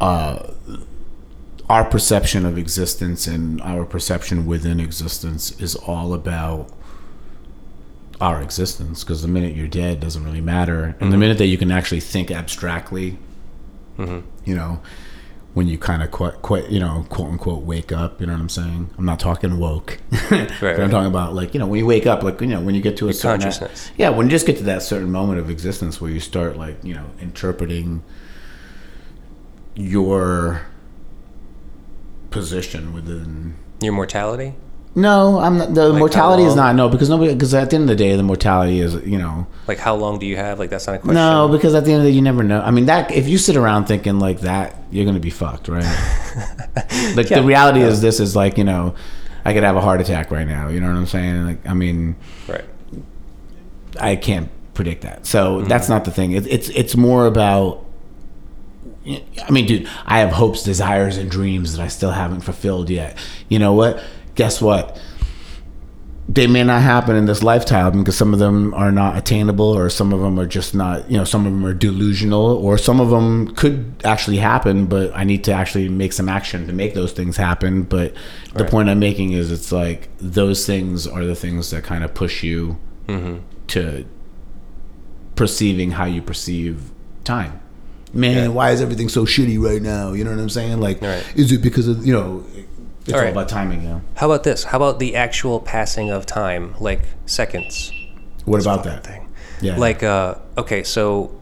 Uh, 0.00 0.52
our 1.68 1.84
perception 1.84 2.46
of 2.46 2.56
existence 2.56 3.26
and 3.26 3.60
our 3.62 3.84
perception 3.84 4.46
within 4.46 4.78
existence 4.78 5.50
is 5.60 5.74
all 5.74 6.14
about 6.14 6.70
our 8.20 8.42
existence 8.42 9.04
because 9.04 9.22
the 9.22 9.28
minute 9.28 9.54
you're 9.54 9.68
dead 9.68 10.00
doesn't 10.00 10.24
really 10.24 10.40
matter 10.40 10.84
and 10.84 10.94
the 10.94 11.04
mm-hmm. 11.04 11.18
minute 11.18 11.38
that 11.38 11.46
you 11.46 11.58
can 11.58 11.70
actually 11.70 12.00
think 12.00 12.30
abstractly 12.30 13.18
mm-hmm. 13.98 14.26
you 14.44 14.54
know 14.54 14.80
when 15.54 15.68
you 15.68 15.78
kind 15.78 16.02
of 16.02 16.10
quite, 16.10 16.40
quite 16.42 16.68
you 16.70 16.80
know 16.80 17.06
quote 17.08 17.28
unquote 17.28 17.62
wake 17.62 17.92
up 17.92 18.20
you 18.20 18.26
know 18.26 18.32
what 18.32 18.40
i'm 18.40 18.48
saying 18.48 18.88
i'm 18.96 19.04
not 19.04 19.20
talking 19.20 19.58
woke 19.58 19.98
But 20.30 20.60
right. 20.62 20.80
i'm 20.80 20.90
talking 20.90 21.08
about 21.10 21.34
like 21.34 21.52
you 21.52 21.60
know 21.60 21.66
when 21.66 21.78
you 21.78 21.86
wake 21.86 22.06
up 22.06 22.22
like 22.22 22.40
you 22.40 22.46
know 22.46 22.60
when 22.60 22.74
you 22.74 22.80
get 22.80 22.96
to 22.98 23.08
a 23.08 23.12
certain 23.12 23.40
consciousness. 23.40 23.90
yeah 23.96 24.08
when 24.08 24.26
you 24.26 24.30
just 24.30 24.46
get 24.46 24.56
to 24.58 24.64
that 24.64 24.82
certain 24.82 25.10
moment 25.10 25.38
of 25.38 25.50
existence 25.50 26.00
where 26.00 26.10
you 26.10 26.20
start 26.20 26.56
like 26.56 26.82
you 26.82 26.94
know 26.94 27.06
interpreting 27.20 28.02
your 29.76 30.62
position 32.30 32.92
within 32.92 33.54
Your 33.80 33.92
mortality? 33.92 34.54
No 34.96 35.38
i'm 35.38 35.58
not 35.58 35.74
the 35.74 35.90
Like 35.90 35.98
mortality 35.98 36.42
is 36.42 36.56
not 36.56 36.74
no 36.74 36.88
because 36.88 37.08
nobody 37.10 37.32
because 37.34 37.52
at 37.54 37.70
the 37.70 37.76
end 37.76 37.82
of 37.84 37.88
the 37.88 37.96
day 37.96 38.16
the 38.16 38.22
mortality 38.22 38.80
is 38.80 38.94
you 39.06 39.18
know 39.18 39.46
Like 39.68 39.78
how 39.78 39.94
long 39.94 40.18
do 40.18 40.26
you 40.26 40.36
have? 40.36 40.58
Like 40.58 40.70
that's 40.70 40.86
not 40.86 40.96
a 40.96 40.98
question. 40.98 41.14
no 41.14 41.48
because 41.48 41.74
at 41.74 41.84
the 41.84 41.92
end 41.92 41.98
of 42.00 42.04
the 42.04 42.10
day 42.10 42.16
you 42.16 42.22
never 42.22 42.42
know 42.42 42.62
i 42.62 42.70
mean 42.70 42.86
that 42.86 43.10
if 43.12 43.28
you 43.28 43.36
sit 43.38 43.56
around 43.56 43.84
thinking 43.84 44.18
like 44.18 44.40
that 44.40 44.74
you're 44.90 45.04
gonna 45.04 45.20
be 45.20 45.30
fucked 45.30 45.68
right 45.68 45.84
like 47.14 47.28
Yeah. 47.30 47.40
the 47.40 47.44
reality 47.44 47.80
is 47.80 48.00
this 48.00 48.18
is 48.20 48.34
like 48.34 48.56
you 48.58 48.64
know 48.64 48.94
i 49.44 49.52
could 49.52 49.62
have 49.62 49.76
a 49.76 49.80
heart 49.82 50.00
attack 50.00 50.30
right 50.30 50.48
now 50.48 50.68
you 50.68 50.80
know 50.80 50.88
what 50.88 50.96
i'm 50.96 51.06
saying 51.06 51.44
like 51.46 51.68
i 51.68 51.74
mean 51.74 52.16
Right. 52.48 52.64
I 53.98 54.16
can't 54.16 54.50
predict 54.74 55.02
that. 55.02 55.24
So 55.26 55.58
mm-hmm. 55.60 55.68
that's 55.68 55.88
not 55.88 56.04
the 56.04 56.10
thing. 56.10 56.32
It, 56.32 56.46
it's 56.46 56.68
it's 56.68 56.96
more 56.96 57.26
about 57.26 57.84
I 59.06 59.50
mean, 59.50 59.66
dude, 59.66 59.88
I 60.04 60.18
have 60.18 60.32
hopes, 60.32 60.62
desires, 60.62 61.16
and 61.16 61.30
dreams 61.30 61.74
that 61.76 61.82
I 61.82 61.88
still 61.88 62.10
haven't 62.10 62.40
fulfilled 62.40 62.90
yet. 62.90 63.16
You 63.48 63.58
know 63.58 63.72
what? 63.72 64.02
Guess 64.36 64.62
what? 64.62 64.98
They 66.28 66.48
may 66.48 66.64
not 66.64 66.82
happen 66.82 67.14
in 67.14 67.26
this 67.26 67.42
lifetime 67.44 68.00
because 68.00 68.16
some 68.18 68.32
of 68.32 68.40
them 68.40 68.74
are 68.74 68.90
not 68.90 69.16
attainable, 69.16 69.64
or 69.76 69.88
some 69.88 70.12
of 70.12 70.20
them 70.20 70.38
are 70.40 70.46
just 70.46 70.74
not, 70.74 71.08
you 71.08 71.16
know, 71.16 71.22
some 71.24 71.46
of 71.46 71.52
them 71.52 71.64
are 71.64 71.72
delusional, 71.72 72.56
or 72.56 72.76
some 72.78 73.00
of 73.00 73.10
them 73.10 73.54
could 73.54 73.94
actually 74.04 74.38
happen, 74.38 74.86
but 74.86 75.12
I 75.14 75.22
need 75.22 75.44
to 75.44 75.52
actually 75.52 75.88
make 75.88 76.12
some 76.12 76.28
action 76.28 76.66
to 76.66 76.72
make 76.72 76.94
those 76.94 77.12
things 77.12 77.36
happen. 77.36 77.82
But 77.84 78.14
the 78.54 78.64
Right. 78.64 78.70
point 78.70 78.88
I'm 78.88 78.98
making 78.98 79.32
is 79.32 79.52
it's 79.52 79.70
like 79.70 80.08
those 80.18 80.66
things 80.66 81.06
are 81.06 81.24
the 81.24 81.36
things 81.36 81.70
that 81.70 81.84
kind 81.84 82.02
of 82.02 82.12
push 82.12 82.42
you 82.42 82.76
mm-hmm. 83.06 83.36
to 83.68 84.04
perceiving 85.36 85.92
how 85.92 86.06
you 86.06 86.22
perceive 86.22 86.90
time. 87.24 87.60
Man, 88.12 88.36
Yeah. 88.36 88.48
why 88.48 88.70
is 88.72 88.80
everything 88.80 89.08
so 89.08 89.26
shitty 89.26 89.62
right 89.62 89.82
now? 89.82 90.12
You 90.12 90.24
know 90.24 90.30
what 90.30 90.40
I'm 90.40 90.48
saying? 90.48 90.80
Like, 90.80 91.00
Right. 91.02 91.24
is 91.36 91.52
it 91.52 91.62
because 91.62 91.86
of 91.86 92.04
you 92.04 92.12
know? 92.12 92.42
It's 93.06 93.12
all, 93.12 93.18
All 93.20 93.24
right. 93.24 93.30
about 93.32 93.48
timing, 93.48 93.84
know. 93.84 94.02
How 94.16 94.26
about 94.26 94.42
this? 94.44 94.64
How 94.64 94.78
about 94.78 94.98
the 94.98 95.14
actual 95.16 95.60
passing 95.60 96.10
of 96.10 96.26
time, 96.26 96.74
like 96.80 97.02
seconds? 97.26 97.92
What 98.44 98.60
about 98.60 98.84
that? 98.84 99.04
thing? 99.04 99.28
Yeah. 99.60 99.76
Like, 99.76 100.02
uh, 100.02 100.36
okay, 100.58 100.82
so, 100.82 101.40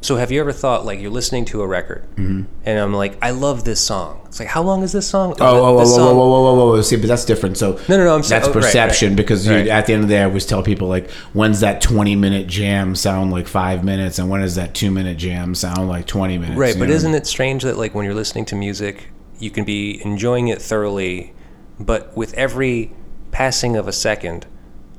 so 0.00 0.16
have 0.16 0.32
you 0.32 0.40
ever 0.40 0.52
thought 0.52 0.84
like 0.84 1.00
you're 1.00 1.10
listening 1.12 1.44
to 1.46 1.62
a 1.62 1.66
record, 1.66 2.06
and 2.16 2.46
I'm 2.66 2.92
like, 2.92 3.16
I 3.22 3.30
love 3.30 3.64
this 3.64 3.80
song. 3.80 4.20
It's 4.26 4.40
like, 4.40 4.48
how 4.48 4.62
long 4.62 4.82
is 4.82 4.90
this 4.92 5.06
song? 5.08 5.32
Mm-hmm. 5.34 5.42
Oh, 5.42 5.62
whoa, 5.62 5.72
whoa, 5.74 5.78
this 5.80 5.90
whoa, 5.90 5.96
song- 5.96 6.16
whoa, 6.16 6.28
whoa, 6.28 6.42
whoa, 6.42 6.54
whoa, 6.54 6.66
whoa! 6.72 6.82
See, 6.82 6.96
but 6.96 7.06
that's 7.06 7.24
different. 7.24 7.56
So 7.56 7.78
No, 7.88 7.96
no, 7.96 8.04
no, 8.04 8.14
I'm 8.16 8.22
that's 8.22 8.48
oh, 8.48 8.52
perception 8.52 9.10
right. 9.10 9.16
because 9.16 9.46
you, 9.46 9.52
Right. 9.54 9.68
at 9.68 9.86
the 9.86 9.92
end 9.94 10.02
of 10.02 10.08
the 10.08 10.16
day, 10.16 10.22
I 10.22 10.24
always 10.24 10.44
tell 10.44 10.62
people 10.64 10.88
like, 10.88 11.08
when's 11.34 11.60
that 11.60 11.80
twenty-minute 11.80 12.48
jam 12.48 12.96
sound 12.96 13.30
like 13.30 13.46
five 13.46 13.84
minutes, 13.84 14.18
and 14.18 14.28
when 14.28 14.40
does 14.40 14.56
that 14.56 14.74
two-minute 14.74 15.18
jam 15.18 15.54
sound 15.54 15.88
like 15.88 16.06
twenty 16.06 16.36
minutes? 16.36 16.58
Right, 16.58 16.76
but 16.76 16.88
know? 16.88 16.94
isn't 16.94 17.14
it 17.14 17.26
strange 17.28 17.62
that 17.62 17.78
like 17.78 17.94
when 17.94 18.04
you're 18.04 18.14
listening 18.14 18.44
to 18.46 18.56
music, 18.56 19.08
you 19.38 19.50
can 19.50 19.64
be 19.64 20.00
enjoying 20.04 20.48
it 20.48 20.60
thoroughly, 20.60 21.32
but 21.78 22.16
with 22.16 22.34
every 22.34 22.92
passing 23.30 23.76
of 23.76 23.88
a 23.88 23.92
second, 23.92 24.46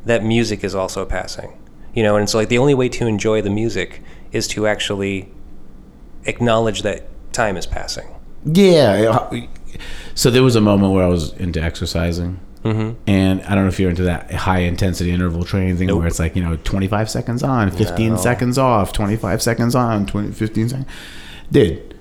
that 0.05 0.23
music 0.23 0.64
is 0.64 0.76
also 0.76 1.05
passing. 1.05 1.57
You 1.93 2.03
know, 2.03 2.15
and 2.15 2.30
so 2.30 2.39
like 2.39 2.49
the 2.49 2.57
only 2.57 2.73
way 2.73 2.89
to 2.89 3.07
enjoy 3.07 3.41
the 3.41 3.49
music 3.49 4.01
is 4.31 4.47
to 4.49 4.68
actually 4.68 5.31
acknowledge 6.26 6.81
that 6.81 7.07
time 7.31 7.55
is 7.55 7.65
passing. 7.65 8.07
Yeah. 8.45 9.30
So 10.15 10.30
there 10.30 10.43
was 10.43 10.55
a 10.55 10.61
moment 10.61 10.93
where 10.93 11.03
I 11.03 11.07
was 11.07 11.34
into 11.34 11.61
exercising. 11.61 12.39
Mm-hmm. 12.64 13.01
And 13.07 13.41
I 13.41 13.55
don't 13.55 13.65
know 13.65 13.69
if 13.69 13.80
you're 13.80 13.89
into 13.89 14.03
that 14.03 14.31
high 14.31 14.60
intensity 14.60 15.11
interval 15.11 15.43
training 15.43 15.77
thing 15.77 15.93
where 15.95 16.07
it's 16.07 16.19
like, 16.19 16.35
you 16.35 16.43
know, 16.43 16.55
25 16.64 17.10
seconds 17.10 17.43
on, 17.43 17.72
15 17.72 18.11
No. 18.11 18.15
seconds 18.18 18.57
off, 18.57 18.93
25 18.93 19.41
seconds 19.41 19.76
on, 19.76 20.05
20, 20.05 20.31
15 20.31 20.69
seconds. 20.69 20.88
Dude, 21.51 21.93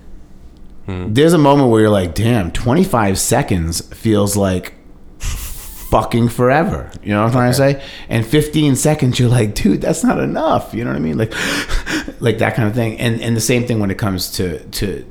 There's 0.87 1.33
a 1.33 1.37
moment 1.37 1.69
where 1.69 1.81
you're 1.81 1.89
like, 1.89 2.13
damn, 2.13 2.51
25 2.51 3.17
seconds 3.17 3.81
feels 3.95 4.35
like 4.35 4.73
fucking 5.19 6.27
forever. 6.29 6.91
You 7.01 7.13
know 7.13 7.21
what 7.21 7.27
I'm 7.27 7.31
trying 7.31 7.51
to 7.51 7.57
say? 7.57 7.83
And 8.09 8.25
15 8.25 8.75
seconds, 8.75 9.17
you're 9.19 9.29
like, 9.29 9.55
dude, 9.55 9.79
that's 9.81 10.03
not 10.03 10.19
enough. 10.19 10.73
You 10.73 10.83
know 10.83 10.89
what 10.91 10.97
I 10.97 10.99
mean? 10.99 11.17
Like, 11.17 11.31
like 12.19 12.39
that 12.39 12.55
kind 12.55 12.67
of 12.67 12.75
thing. 12.75 12.99
And 12.99 13.21
and 13.21 13.35
the 13.37 13.41
same 13.41 13.65
thing 13.65 13.79
when 13.79 13.91
it 13.91 13.97
comes 13.97 14.29
to 14.31 14.59
to 14.59 15.05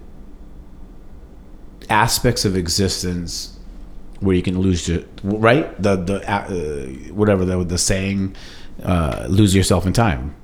aspects 1.89 2.45
of 2.45 2.57
existence 2.57 3.59
where 4.21 4.35
you 4.37 4.43
can 4.43 4.59
lose 4.61 4.89
your 4.89 5.03
right 5.25 5.81
the 5.83 5.97
the 5.97 6.31
uh, 6.31 6.49
whatever 7.13 7.45
the 7.45 7.63
the 7.65 7.77
saying 7.79 8.35
uh, 8.85 9.27
lose 9.29 9.55
yourself 9.55 9.85
in 9.87 9.93
time 9.93 10.35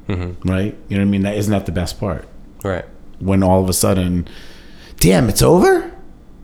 right 0.44 0.76
you 0.88 0.96
know 0.96 1.02
what 1.02 1.08
I 1.08 1.10
mean 1.10 1.22
that 1.22 1.36
isn't 1.36 1.52
that 1.52 1.66
the 1.66 1.72
best 1.72 1.98
part 2.00 2.26
Right. 2.64 2.84
when 3.20 3.42
all 3.42 3.62
of 3.62 3.68
a 3.68 3.72
sudden 3.72 4.26
damn 4.98 5.28
it's 5.28 5.42
over 5.42 5.92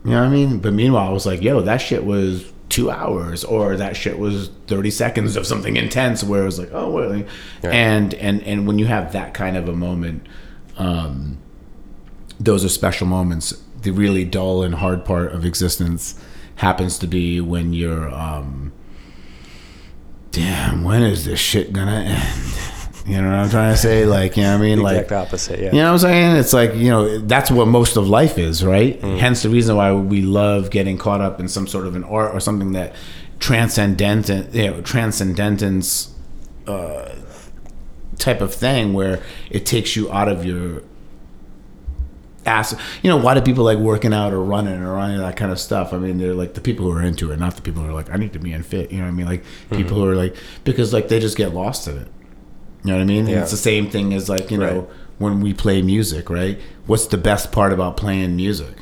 you 0.05 0.11
know 0.11 0.21
what 0.21 0.27
I 0.27 0.29
mean 0.29 0.59
but 0.59 0.73
meanwhile 0.73 1.09
I 1.09 1.13
was 1.13 1.27
like 1.27 1.43
yo 1.43 1.61
that 1.63 1.79
shit 1.79 2.05
was 2.05 2.51
two 2.69 2.91
hours 2.91 3.45
or 3.45 3.77
that 3.77 3.97
shit 3.97 4.19
was 4.19 4.49
30 4.67 4.91
seconds 4.91 5.37
of 5.37 5.47
something 5.47 5.77
intense 5.77 6.25
where 6.25 6.43
it 6.43 6.47
was 6.47 6.59
like 6.59 6.71
oh 6.73 6.91
well 6.91 7.11
Right. 7.11 7.27
and 7.75 8.15
and 8.15 8.43
and 8.43 8.67
when 8.67 8.79
you 8.79 8.87
have 8.87 9.13
that 9.13 9.35
kind 9.35 9.57
of 9.57 9.69
a 9.69 9.75
moment 9.75 10.27
um 10.77 11.39
those 12.41 12.65
are 12.65 12.69
special 12.69 13.07
moments. 13.07 13.55
The 13.83 13.93
really 13.93 14.25
dull 14.25 14.65
and 14.65 14.75
hard 14.75 15.05
part 15.05 15.33
of 15.33 15.45
existence 15.45 16.21
happens 16.57 16.99
to 16.99 17.07
be 17.07 17.41
when 17.41 17.73
you're, 17.73 18.13
um, 18.13 18.73
damn, 20.33 20.83
when 20.83 21.03
is 21.03 21.25
this 21.27 21.39
shit 21.39 21.73
gonna 21.73 21.93
end? 22.01 22.74
You 23.07 23.21
know 23.21 23.29
what 23.29 23.39
I'm 23.39 23.51
trying 23.51 23.73
to 23.73 23.77
say? 23.77 24.07
Like, 24.07 24.37
you 24.37 24.45
know 24.45 24.53
what 24.53 24.65
I 24.65 24.67
mean? 24.67 24.81
Like, 24.81 24.97
exact 24.97 25.13
opposite, 25.13 25.61
yeah. 25.61 25.67
you 25.67 25.73
know 25.73 25.93
what 25.93 26.05
I'm 26.05 26.11
saying? 26.11 26.37
It's 26.37 26.55
like, 26.55 26.75
you 26.75 26.89
know, 26.89 27.19
that's 27.19 27.51
what 27.51 27.69
most 27.69 27.97
of 27.97 28.09
life 28.09 28.39
is, 28.39 28.65
right? 28.65 28.99
Hence 29.01 29.43
the 29.43 29.51
reason 29.51 29.77
why 29.77 29.93
we 29.93 30.23
love 30.23 30.71
getting 30.71 30.97
caught 30.97 31.21
up 31.21 31.39
in 31.39 31.49
some 31.49 31.67
sort 31.67 31.87
of 31.87 31.97
an 31.97 32.05
art 32.05 32.35
or 32.35 32.41
something 32.41 32.73
that 32.73 32.95
transcendent, 33.41 34.55
you 34.55 34.71
know, 34.71 34.81
transcendentance 34.81 36.15
uh, 36.67 37.15
type 38.19 38.41
of 38.41 38.55
thing 38.55 38.95
where 38.95 39.23
it 39.51 39.67
takes 39.67 39.97
you 39.97 40.11
out 40.11 40.29
of 40.29 40.47
your 40.47 40.83
ass. 42.47 42.75
You 43.03 43.11
know, 43.11 43.19
why 43.19 43.35
do 43.35 43.43
people 43.43 43.65
like 43.65 43.79
working 43.79 44.15
out 44.15 44.33
or 44.33 44.43
running 44.43 44.83
or 44.83 44.99
any 44.99 45.15
of 45.15 45.21
that 45.21 45.37
kind 45.37 45.53
of 45.53 45.59
stuff? 45.59 45.93
I 45.93 45.99
mean, 45.99 46.17
they're 46.17 46.33
like 46.33 46.55
the 46.55 46.63
people 46.63 46.87
who 46.87 46.93
are 46.93 47.03
into 47.03 47.33
it, 47.33 47.39
not 47.39 47.57
the 47.57 47.63
people 47.63 47.83
who 47.83 47.91
are 47.91 47.93
like, 47.93 48.11
I 48.11 48.17
need 48.17 48.33
to 48.33 48.39
be 48.39 48.53
in 48.53 48.63
fit. 48.63 48.91
You 48.91 48.99
know 48.99 49.05
what 49.05 49.11
I 49.11 49.15
mean? 49.15 49.27
Like 49.27 49.45
people 49.71 49.99
who 49.99 50.09
are 50.09 50.17
like, 50.17 50.37
because 50.65 50.95
like 50.95 51.09
they 51.09 51.21
just 51.21 51.37
get 51.37 51.53
lost 51.53 51.87
in 51.87 51.99
it. 51.99 52.09
You 52.85 52.91
know 52.91 52.97
what 52.99 53.03
I 53.03 53.07
mean? 53.07 53.21
And 53.21 53.29
Yeah. 53.31 53.41
it's 53.43 53.51
the 53.51 53.57
same 53.57 53.89
thing 53.89 54.13
as 54.13 54.29
like, 54.29 54.51
you 54.51 54.59
know, 54.59 54.67
Right. 54.81 54.89
when 55.19 55.41
we 55.41 55.53
play 55.55 55.81
music, 55.83 56.29
right? 56.29 56.61
What's 56.87 57.07
the 57.07 57.17
best 57.17 57.51
part 57.51 57.73
about 57.73 57.97
playing 57.97 58.37
music? 58.37 58.77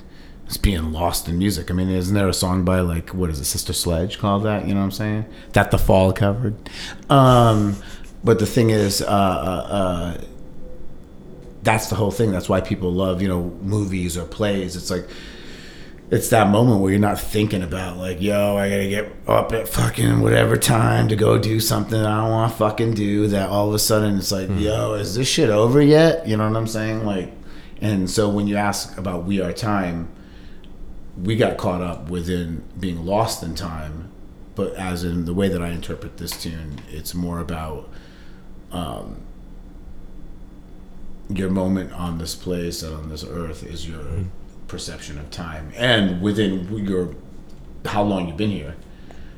It's 0.47 0.57
being 0.57 0.93
lost 0.93 1.29
in 1.29 1.39
music. 1.39 1.71
I 1.71 1.75
mean, 1.75 1.89
isn't 1.89 2.15
there 2.15 2.29
a 2.29 2.35
song 2.35 2.65
by 2.65 2.81
like 2.81 3.11
what 3.11 3.31
is 3.31 3.39
it, 3.41 3.45
Sister 3.45 3.73
Sledge 3.73 4.19
called 4.19 4.43
that? 4.43 4.67
You 4.67 4.75
know 4.75 4.81
what 4.81 4.87
I'm 4.87 4.91
saying? 4.91 5.25
That 5.53 5.71
the 5.71 5.79
Fall 5.79 6.13
covered. 6.13 6.55
Um, 7.09 7.77
but 8.25 8.39
the 8.39 8.47
thing 8.47 8.71
is, 8.71 9.01
uh, 9.01 9.07
uh, 9.07 9.73
uh, 9.73 10.19
that's 11.63 11.87
the 11.89 11.95
whole 11.95 12.11
thing. 12.11 12.33
That's 12.33 12.49
why 12.49 12.61
people 12.61 12.93
love, 12.93 13.23
you 13.23 13.29
know, 13.29 13.53
movies 13.63 14.17
or 14.19 14.25
plays. 14.25 14.75
It's 14.77 14.91
like 14.91 15.07
it's 16.13 16.29
that 16.29 16.51
moment 16.51 16.83
where 16.83 16.91
you're 16.91 17.01
not 17.01 17.19
thinking 17.19 17.63
about 17.63 17.97
like, 17.97 18.21
yo, 18.21 18.59
I 18.59 18.69
gotta 18.69 18.89
get 18.89 19.13
up 19.27 19.51
at 19.55 19.67
fucking 19.67 20.21
whatever 20.21 20.59
time 20.59 21.09
to 21.09 21.17
go 21.17 21.39
do 21.39 21.59
something 21.59 21.99
I 21.99 22.21
don't 22.21 22.31
want 22.31 22.53
to 22.53 22.59
fucking 22.59 22.93
do. 22.93 23.29
That 23.29 23.49
all 23.49 23.69
of 23.69 23.75
a 23.75 23.79
sudden 23.79 24.19
it's 24.19 24.31
like, 24.31 24.51
yo, 24.59 24.93
is 24.93 25.15
this 25.15 25.27
shit 25.27 25.49
over 25.49 25.81
yet? 25.81 26.29
You 26.29 26.37
know 26.37 26.47
what 26.47 26.55
I'm 26.55 26.67
saying? 26.67 27.07
Like, 27.07 27.33
and 27.81 28.11
so 28.11 28.29
when 28.29 28.47
you 28.47 28.57
ask 28.57 28.99
about 28.99 29.25
We 29.25 29.41
Are 29.41 29.55
Time, 29.55 30.11
we 31.17 31.35
got 31.35 31.57
caught 31.57 31.81
up 31.81 32.11
within 32.11 32.63
being 32.79 33.07
lost 33.07 33.43
in 33.43 33.55
time. 33.55 34.11
But 34.55 34.75
as 34.75 35.05
in 35.05 35.25
the 35.25 35.33
way 35.33 35.49
that 35.49 35.63
I 35.63 35.71
interpret 35.71 36.19
this 36.19 36.33
tune, 36.33 36.83
it's 36.91 37.15
more 37.15 37.41
about 37.41 37.89
um, 38.71 39.17
your 41.31 41.49
moment 41.49 41.95
on 41.95 42.19
this 42.19 42.35
place 42.35 42.83
and 42.83 42.95
on 42.95 43.09
this 43.09 43.25
earth 43.25 43.65
is 43.65 43.89
your 43.89 44.27
perception 44.73 45.19
of 45.19 45.31
time. 45.31 45.73
And 45.77 46.21
within 46.21 46.77
your 46.85 47.15
how 47.85 48.03
long 48.03 48.27
you've 48.27 48.37
been 48.37 48.51
here. 48.51 48.75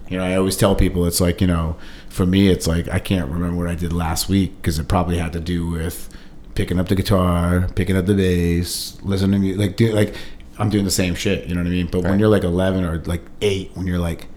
You 0.08 0.18
know 0.18 0.24
i 0.24 0.36
always 0.36 0.56
tell 0.58 0.74
people 0.74 1.06
it's 1.06 1.20
like 1.20 1.40
you 1.40 1.46
know 1.46 1.76
for 2.10 2.26
me 2.26 2.48
it's 2.48 2.66
like 2.66 2.86
i 2.90 2.98
can't 2.98 3.30
remember 3.30 3.56
what 3.56 3.70
i 3.70 3.74
did 3.74 3.90
last 3.90 4.28
week 4.28 4.54
because 4.56 4.78
it 4.78 4.86
probably 4.86 5.16
had 5.16 5.32
to 5.32 5.40
do 5.40 5.66
with 5.66 6.10
picking 6.54 6.78
up 6.78 6.88
the 6.88 6.94
guitar 6.94 7.68
picking 7.74 7.96
up 7.96 8.04
the 8.04 8.14
bass 8.14 8.98
listening 9.02 9.32
to 9.32 9.38
music 9.38 9.58
like 9.58 9.76
do, 9.78 9.92
like 9.92 10.14
i'm 10.58 10.68
doing 10.68 10.84
the 10.84 10.90
same 10.90 11.14
shit 11.14 11.48
you 11.48 11.54
know 11.54 11.62
what 11.62 11.66
i 11.66 11.70
mean? 11.70 11.86
But 11.86 12.02
when 12.02 12.18
you're 12.18 12.28
like 12.28 12.44
11 12.44 12.84
or 12.84 12.98
like 13.06 13.22
8 13.40 13.70
when 13.74 13.86
you're 13.86 13.98
like 13.98 14.28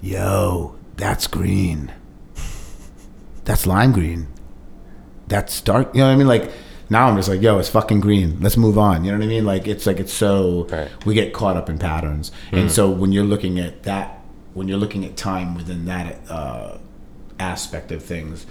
yo 0.00 0.74
that's 0.96 1.26
green. 1.26 1.92
That's 3.44 3.66
lime 3.66 3.92
green. 3.92 4.28
That's 5.28 5.60
dark. 5.60 5.94
You 5.94 6.00
know 6.00 6.06
what 6.06 6.12
I 6.12 6.16
mean? 6.16 6.28
Like 6.28 6.52
now 6.92 7.08
I'm 7.08 7.16
just 7.16 7.28
like, 7.28 7.42
yo, 7.42 7.58
it's 7.58 7.68
fucking 7.68 8.00
green. 8.00 8.38
Let's 8.40 8.56
move 8.56 8.78
on. 8.78 9.04
You 9.04 9.10
know 9.12 9.18
what 9.18 9.24
I 9.24 9.28
mean? 9.28 9.44
Like 9.44 9.66
it's 9.66 9.86
like 9.86 9.98
it's 9.98 10.12
so 10.12 10.66
Right. 10.70 10.88
we 11.04 11.14
get 11.14 11.32
caught 11.32 11.56
up 11.56 11.68
in 11.68 11.78
patterns, 11.78 12.30
and 12.52 12.70
so 12.70 12.88
when 12.90 13.10
you're 13.12 13.24
looking 13.24 13.58
at 13.58 13.82
that, 13.84 14.20
when 14.54 14.68
you're 14.68 14.78
looking 14.78 15.04
at 15.04 15.16
time 15.16 15.54
within 15.54 15.86
that 15.86 16.18
uh, 16.30 16.78
aspect 17.40 17.90
of 17.90 18.02
things, 18.04 18.46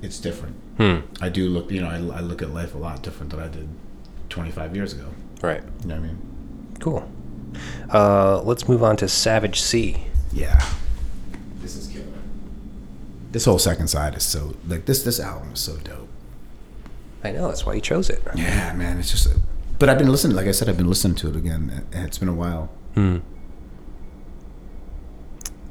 it's 0.00 0.18
different. 0.20 0.56
I 1.20 1.28
do 1.28 1.48
look, 1.48 1.70
you 1.70 1.80
know, 1.80 1.88
I, 1.88 1.96
I 2.18 2.20
look 2.22 2.42
at 2.42 2.50
life 2.50 2.74
a 2.74 2.78
lot 2.78 3.02
different 3.02 3.30
than 3.30 3.38
I 3.40 3.46
did 3.46 3.68
25 4.30 4.74
years 4.74 4.92
ago. 4.94 5.06
Right. 5.40 5.62
You 5.82 5.88
know 5.88 5.94
what 5.94 6.02
I 6.04 6.06
mean? 6.08 6.76
Cool. 6.80 7.08
Uh, 7.92 8.40
let's 8.42 8.66
move 8.68 8.82
on 8.82 8.96
to 8.96 9.06
Savage 9.08 9.60
Sea. 9.60 10.06
Yeah. 10.32 10.60
This 11.60 11.76
is 11.76 11.86
killer. 11.86 12.04
This 13.30 13.44
whole 13.44 13.60
second 13.60 13.86
side 13.88 14.16
is 14.16 14.24
so 14.24 14.56
like 14.66 14.86
this. 14.86 15.04
This 15.04 15.20
album 15.20 15.52
is 15.52 15.60
so 15.60 15.76
dope. 15.76 16.08
I 17.24 17.30
know 17.32 17.48
that's 17.48 17.64
why 17.64 17.74
you 17.74 17.80
chose 17.80 18.10
it. 18.10 18.22
Yeah, 18.34 18.72
man, 18.74 18.98
it's 18.98 19.10
just. 19.10 19.28
But 19.78 19.88
I've 19.88 19.98
been 19.98 20.10
listening. 20.10 20.36
Like 20.36 20.46
I 20.46 20.52
said, 20.52 20.68
I've 20.68 20.76
been 20.76 20.88
listening 20.88 21.16
to 21.16 21.28
it 21.28 21.36
again, 21.36 21.86
it's 21.92 22.18
been 22.18 22.28
a 22.28 22.34
while. 22.34 22.70
Hmm. 22.94 23.18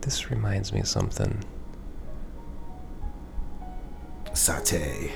This 0.02 0.32
reminds 0.32 0.74
me 0.74 0.80
of 0.80 0.88
something. 0.88 1.44
Satay, 4.34 5.12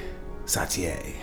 Satie. 0.46 1.16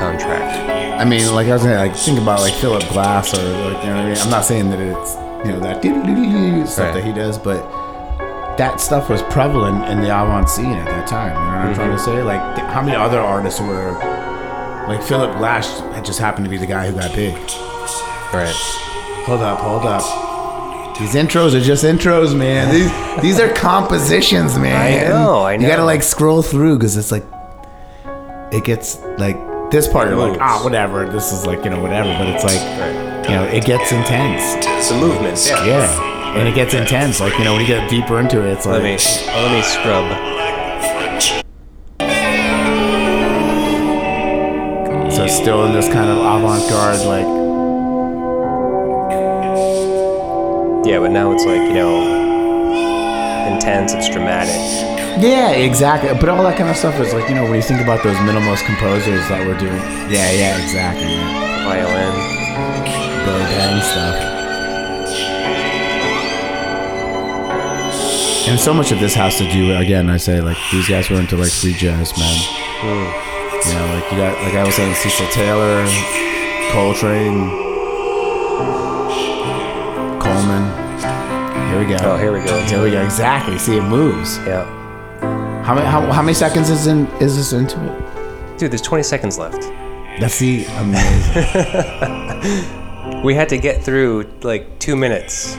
Soundtrack. 0.00 0.98
I 0.98 1.04
mean, 1.04 1.32
like 1.34 1.48
I 1.48 1.52
was 1.52 1.62
saying, 1.62 1.76
like 1.76 1.96
think 1.96 2.18
about 2.18 2.40
like 2.40 2.54
Philip 2.54 2.86
Glass 2.88 3.34
or 3.34 3.42
like 3.42 3.84
you 3.84 3.90
know 3.90 3.96
what 3.96 4.04
I 4.04 4.08
mean. 4.10 4.18
I'm 4.18 4.30
not 4.30 4.44
saying 4.44 4.70
that 4.70 4.80
it's 4.80 5.14
you 5.46 5.52
know 5.52 5.60
that 5.60 5.82
stuff 6.68 6.78
Right. 6.78 6.94
that 6.94 7.04
he 7.04 7.12
does, 7.12 7.38
but 7.38 7.60
that 8.56 8.80
stuff 8.80 9.08
was 9.08 9.22
prevalent 9.24 9.88
in 9.88 10.00
the 10.00 10.08
avant 10.08 10.48
scene 10.48 10.72
at 10.72 10.86
that 10.86 11.06
time. 11.06 11.32
You 11.32 11.40
know 11.40 11.46
what 11.46 11.66
I'm 11.66 11.74
trying 11.74 11.90
to 11.90 11.96
mm-hmm. 11.96 12.16
say? 12.16 12.22
Like, 12.22 12.58
how 12.70 12.82
many 12.82 12.96
other 12.96 13.18
artists 13.18 13.60
were 13.60 13.92
like 14.90 15.02
Philip 15.02 15.36
Glass 15.38 15.80
had 15.94 16.04
just 16.04 16.18
happened 16.18 16.46
to 16.46 16.50
be 16.50 16.56
the 16.56 16.66
guy 16.66 16.88
who 16.88 16.96
got 16.96 17.14
big. 17.14 17.34
Right. 18.34 18.52
Hold 19.24 19.40
up, 19.40 19.60
hold 19.60 19.86
up. 19.86 20.98
These 20.98 21.14
intros 21.14 21.54
are 21.54 21.60
just 21.60 21.84
intros, 21.84 22.36
man. 22.36 22.74
These 22.74 23.22
these 23.22 23.40
are 23.40 23.52
compositions, 23.54 24.58
man. 24.58 25.06
I 25.06 25.08
know, 25.08 25.44
I 25.44 25.56
know. 25.56 25.62
You 25.62 25.68
gotta 25.68 25.84
like 25.84 26.02
scroll 26.02 26.42
through 26.42 26.76
because 26.76 26.96
it's 26.96 27.12
like 27.12 27.24
it 28.52 28.64
gets 28.64 29.00
like 29.16 29.36
this 29.70 29.86
part 29.86 30.08
you're 30.08 30.18
like 30.18 30.40
ah 30.40 30.62
whatever. 30.62 31.08
This 31.08 31.32
is 31.32 31.46
like 31.46 31.64
you 31.64 31.70
know 31.70 31.80
whatever, 31.80 32.08
but 32.18 32.28
it's 32.28 32.44
like 32.44 32.60
you 33.28 33.34
know 33.36 33.44
it 33.44 33.64
gets 33.64 33.92
intense. 33.92 34.66
It's 34.66 34.90
a 34.90 34.98
movement. 34.98 35.38
Yeah. 35.46 35.64
Yeah, 35.64 36.38
and 36.38 36.48
it 36.48 36.54
gets 36.54 36.74
intense. 36.74 37.20
Like 37.20 37.38
you 37.38 37.44
know 37.44 37.52
when 37.52 37.60
you 37.60 37.66
get 37.66 37.88
deeper 37.88 38.18
into 38.18 38.44
it, 38.44 38.52
it's 38.52 38.66
like. 38.66 38.82
Let 38.82 38.84
me 38.84 38.98
let 39.26 39.52
me 39.52 39.62
scrub. 39.62 40.30
so 45.12 45.26
still 45.26 45.66
in 45.66 45.72
this 45.72 45.88
kind 45.88 46.08
of 46.08 46.18
avant-garde 46.18 47.04
like 47.04 47.26
Yeah, 50.86 50.98
but 51.00 51.10
now 51.10 51.30
it's 51.32 51.44
like 51.44 51.60
you 51.60 51.74
know 51.74 53.52
intense. 53.52 53.92
It's 53.92 54.08
dramatic. 54.08 54.99
Yeah, 55.18 55.50
exactly. 55.50 56.12
But 56.14 56.28
all 56.28 56.42
that 56.44 56.56
kind 56.56 56.70
of 56.70 56.76
stuff 56.76 56.98
is 57.00 57.12
like, 57.12 57.28
you 57.28 57.34
know, 57.34 57.44
when 57.44 57.54
you 57.54 57.62
think 57.62 57.80
about 57.80 58.02
those 58.02 58.16
minimalist 58.18 58.64
composers 58.64 59.28
that 59.28 59.46
were 59.46 59.58
doing. 59.58 59.76
Yeah, 60.08 60.30
yeah, 60.30 60.62
exactly. 60.62 61.10
Violin. 61.64 62.14
Billy 63.24 63.44
Bang 63.44 63.82
stuff. 63.82 64.16
And 68.48 68.58
so 68.58 68.72
much 68.72 68.90
of 68.90 68.98
this 68.98 69.14
has 69.14 69.36
to 69.38 69.48
do, 69.50 69.76
again, 69.76 70.08
I 70.10 70.16
say, 70.16 70.40
like, 70.40 70.56
these 70.72 70.88
guys 70.88 71.08
were 71.10 71.20
into, 71.20 71.36
like, 71.36 71.50
free 71.50 71.74
jazz, 71.74 72.16
man. 72.18 72.36
Hmm. 72.80 73.68
You 73.68 73.74
know, 73.74 73.86
like, 73.94 74.10
you 74.10 74.18
got, 74.18 74.42
like 74.42 74.54
I 74.54 74.64
was 74.64 74.74
saying, 74.74 74.94
Cecil 74.94 75.28
Taylor, 75.28 75.86
Coltrane, 76.72 77.50
Coleman. 80.18 80.64
Here 81.68 81.78
we 81.78 81.86
go. 81.86 81.98
Oh, 82.00 82.16
here 82.16 82.32
we 82.32 82.40
go. 82.44 82.58
Here 82.64 82.82
we 82.82 82.90
go. 82.90 83.02
Exactly. 83.02 83.58
See, 83.58 83.76
it 83.76 83.82
moves. 83.82 84.38
Yeah. 84.38 84.79
How 85.70 85.76
many, 85.76 85.86
how, 85.86 86.00
how 86.10 86.20
many 86.20 86.34
seconds 86.34 86.68
is 86.68 86.88
in 86.88 87.06
is 87.20 87.36
this 87.36 87.52
into 87.52 87.78
it? 87.84 88.58
Dude, 88.58 88.72
there's 88.72 88.82
20 88.82 89.04
seconds 89.04 89.38
left. 89.38 89.62
That's 90.18 90.36
the 90.40 90.64
amazing. 90.64 91.44
We 93.22 93.36
had 93.36 93.48
to 93.50 93.56
get 93.56 93.84
through 93.84 94.28
like 94.42 94.80
two 94.80 94.96
minutes. 94.96 95.56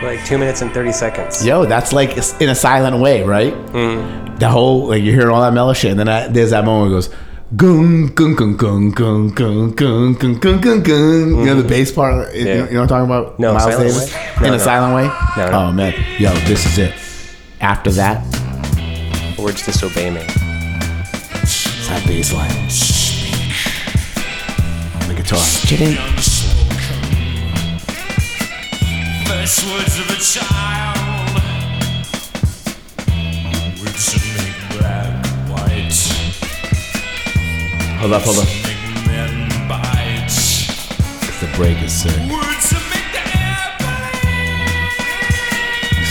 Like 0.00 0.24
two 0.24 0.38
minutes 0.38 0.62
and 0.62 0.72
30 0.72 0.92
seconds. 0.92 1.44
Yo, 1.44 1.64
that's 1.64 1.92
like 1.92 2.16
it's 2.16 2.38
in 2.40 2.50
a 2.50 2.54
silent 2.54 3.02
way, 3.02 3.24
right? 3.24 3.52
Mm. 3.72 4.38
The 4.38 4.48
whole 4.48 4.86
like 4.90 5.02
you're 5.02 5.14
hearing 5.14 5.30
all 5.30 5.40
that 5.42 5.52
mellow 5.52 5.72
shit, 5.72 5.90
and 5.90 5.98
then 5.98 6.08
I, 6.08 6.28
there's 6.28 6.50
that 6.50 6.64
moment 6.64 6.92
where 6.92 7.00
it 7.00 7.02
goes 7.02 7.12
gung 7.56 8.10
gung 8.10 8.36
gung 8.36 8.56
gung 8.56 8.92
gung 8.92 9.32
gung 9.32 9.74
gung 9.74 10.14
gung 10.14 10.38
gung 10.38 10.60
gung 10.60 10.82
gung. 10.84 11.38
You 11.40 11.46
know 11.46 11.60
the 11.60 11.68
bass 11.68 11.90
part. 11.90 12.32
You, 12.32 12.44
know, 12.44 12.50
you 12.52 12.58
know 12.58 12.82
what 12.82 12.92
I'm 12.92 13.08
talking 13.08 13.10
about? 13.10 13.40
No, 13.40 13.54
Miles 13.54 13.64
silent 13.64 13.88
Davis 13.88 14.14
way? 14.14 14.30
No, 14.40 14.46
in 14.46 14.54
a 14.54 14.56
no. 14.56 14.62
silent 14.62 14.94
way. 14.94 15.06
No, 15.36 15.50
no. 15.50 15.58
Oh 15.58 15.72
man, 15.72 15.94
yo, 16.20 16.32
this 16.46 16.64
is 16.64 16.78
it. 16.78 16.94
After 17.60 17.90
that, 17.92 18.43
Words 19.38 19.66
disobey 19.66 20.10
me. 20.10 20.20
it's 20.20 21.88
that 21.88 22.04
bass 22.06 22.32
line. 22.32 22.50
On 25.02 25.08
The 25.08 25.14
guitar. 25.14 25.38
Chitting. 25.66 25.96
First 29.26 29.64
words 29.66 29.98
of 29.98 30.08
a 30.08 30.16
child, 30.22 31.30
words 33.80 34.04
that 34.12 34.24
make 34.38 34.58
black 34.78 35.12
white, 35.50 35.94
Hold 38.00 38.12
up, 38.12 38.22
hold 38.22 38.38
up. 38.38 38.46
make 38.46 38.82
The 41.40 41.48
break 41.56 41.82
is 41.82 41.92
sick. 41.92 42.16
words 42.30 42.70
that 42.70 42.84
make 42.94 43.10
the. 43.12 43.22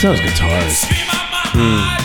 Those 0.02 0.20
guitars. 0.20 0.76
Scream 0.78 2.03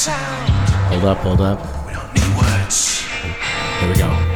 sound. 0.00 0.70
Hold 0.88 1.04
up, 1.04 1.18
hold 1.18 1.40
up. 1.40 1.58
We 1.86 1.92
don't 1.92 2.14
need 2.14 2.36
words. 2.38 3.02
Here 3.80 3.88
we 3.88 3.94
go. 3.96 4.29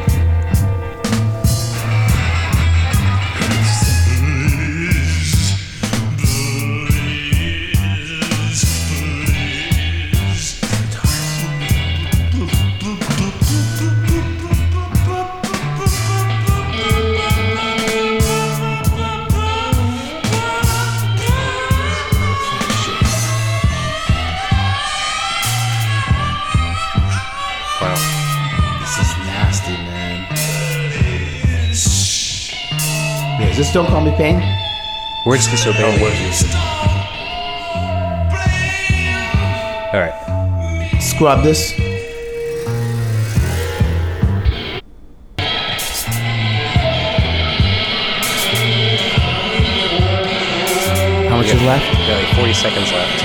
Is 33.55 33.67
this 33.67 33.73
Don't 33.73 33.87
Call 33.87 34.01
Me 34.01 34.11
Pain? 34.17 34.35
Words 35.25 35.47
disobey 35.49 35.95
me. 35.95 36.03
All 39.93 40.01
right. 40.01 40.99
Scrub 40.99 41.41
this. 41.41 41.71
How 51.29 51.37
much 51.37 51.47
is 51.47 51.61
left? 51.61 51.85
Got 52.07 52.21
like 52.21 52.35
40 52.35 52.53
seconds 52.53 52.91
left. 52.91 53.23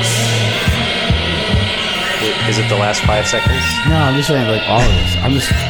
Is 2.48 2.58
it 2.60 2.68
the 2.68 2.76
last 2.76 3.02
five 3.02 3.26
seconds? 3.26 3.64
No, 3.88 3.96
I'm 3.96 4.14
just 4.14 4.28
saying 4.28 4.46
like 4.46 4.62
all 4.68 4.80
of 4.80 4.86
this. 4.86 5.16
I'm 5.24 5.32
just. 5.32 5.69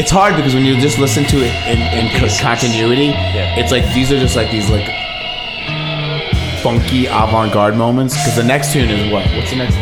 It's 0.00 0.10
hard 0.10 0.34
because 0.36 0.54
when 0.54 0.64
you 0.64 0.80
just 0.80 0.98
listen 0.98 1.24
to 1.24 1.36
it 1.36 1.52
in, 1.68 1.78
in 1.92 2.18
co- 2.18 2.34
continuity, 2.40 3.08
Yeah. 3.36 3.58
it's 3.60 3.70
like 3.70 3.84
these 3.92 4.10
are 4.10 4.18
just 4.18 4.34
like 4.34 4.50
these 4.50 4.68
like 4.70 4.86
funky 6.62 7.04
avant-garde 7.06 7.76
moments. 7.76 8.14
Because 8.14 8.36
the 8.36 8.42
next 8.44 8.72
tune 8.72 8.88
is 8.88 9.12
what? 9.12 9.26
What's 9.36 9.50
the 9.50 9.56
next? 9.56 9.74
I 9.76 9.78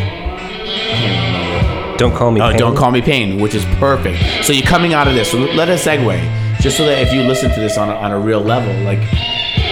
can't 0.99 1.63
remember. 1.63 1.97
Don't 1.97 2.13
call 2.13 2.31
me. 2.31 2.41
Oh, 2.41 2.49
Pain. 2.49 2.57
don't 2.57 2.75
call 2.75 2.91
me 2.91 3.01
pain, 3.01 3.39
which 3.39 3.55
is 3.55 3.63
perfect. 3.79 4.43
So 4.45 4.51
you're 4.51 4.65
coming 4.67 4.93
out 4.93 5.07
of 5.07 5.13
this. 5.15 5.31
So 5.31 5.37
let 5.37 5.69
us 5.69 5.85
segue, 5.85 6.59
just 6.59 6.75
so 6.77 6.85
that 6.85 6.99
if 7.01 7.13
you 7.13 7.21
listen 7.23 7.49
to 7.53 7.59
this 7.59 7.77
on 7.77 7.89
a, 7.89 7.93
on 7.95 8.11
a 8.11 8.19
real 8.19 8.41
level, 8.41 8.73
like 8.83 8.99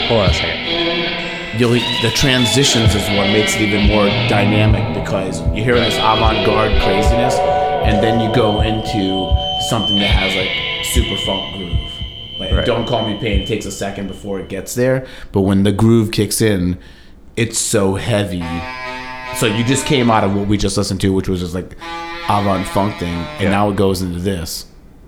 Hold 0.08 0.22
on 0.22 0.30
a 0.30 0.34
second. 0.34 1.60
you'll, 1.60 1.72
the 1.72 2.12
transitions 2.16 2.96
is 2.96 3.04
what 3.18 3.28
makes 3.36 3.56
it 3.56 3.62
even 3.62 3.88
more 3.88 4.08
dynamic 4.30 4.96
because 5.04 5.42
you're 5.54 5.66
hearing 5.66 5.84
this 5.84 5.96
avant-garde 5.98 6.72
craziness, 6.84 7.36
and 7.84 8.02
then 8.02 8.22
you 8.22 8.34
go 8.34 8.62
into 8.62 9.28
something 9.70 9.98
that 9.98 10.10
has 10.10 10.36
like 10.36 10.86
super 10.86 11.18
funk 11.26 11.56
groove. 11.56 11.74
Like 12.40 12.52
Right. 12.52 12.66
don't 12.66 12.88
call 12.88 13.08
me 13.08 13.18
pain. 13.18 13.42
It 13.42 13.48
takes 13.48 13.66
a 13.66 13.72
second 13.72 14.08
before 14.08 14.40
it 14.40 14.48
gets 14.50 14.76
there, 14.76 15.06
but 15.32 15.42
when 15.42 15.64
the 15.64 15.72
groove 15.72 16.12
kicks 16.12 16.40
in, 16.42 16.78
it's 17.36 17.58
so 17.58 17.96
heavy. 17.96 18.44
So 19.36 19.46
you 19.48 19.64
just 19.64 19.86
came 19.86 20.10
out 20.12 20.24
of 20.24 20.36
what 20.36 20.48
we 20.48 20.58
just 20.58 20.78
listened 20.78 21.02
to, 21.02 21.12
which 21.14 21.28
was 21.28 21.40
just 21.42 21.54
like 21.56 21.76
avant 22.30 22.66
funk 22.68 22.98
thing, 23.00 23.14
and 23.14 23.44
Yeah. 23.44 23.50
now 23.50 23.70
it 23.70 23.76
goes 23.76 24.02
into 24.02 24.20
this. 24.20 24.66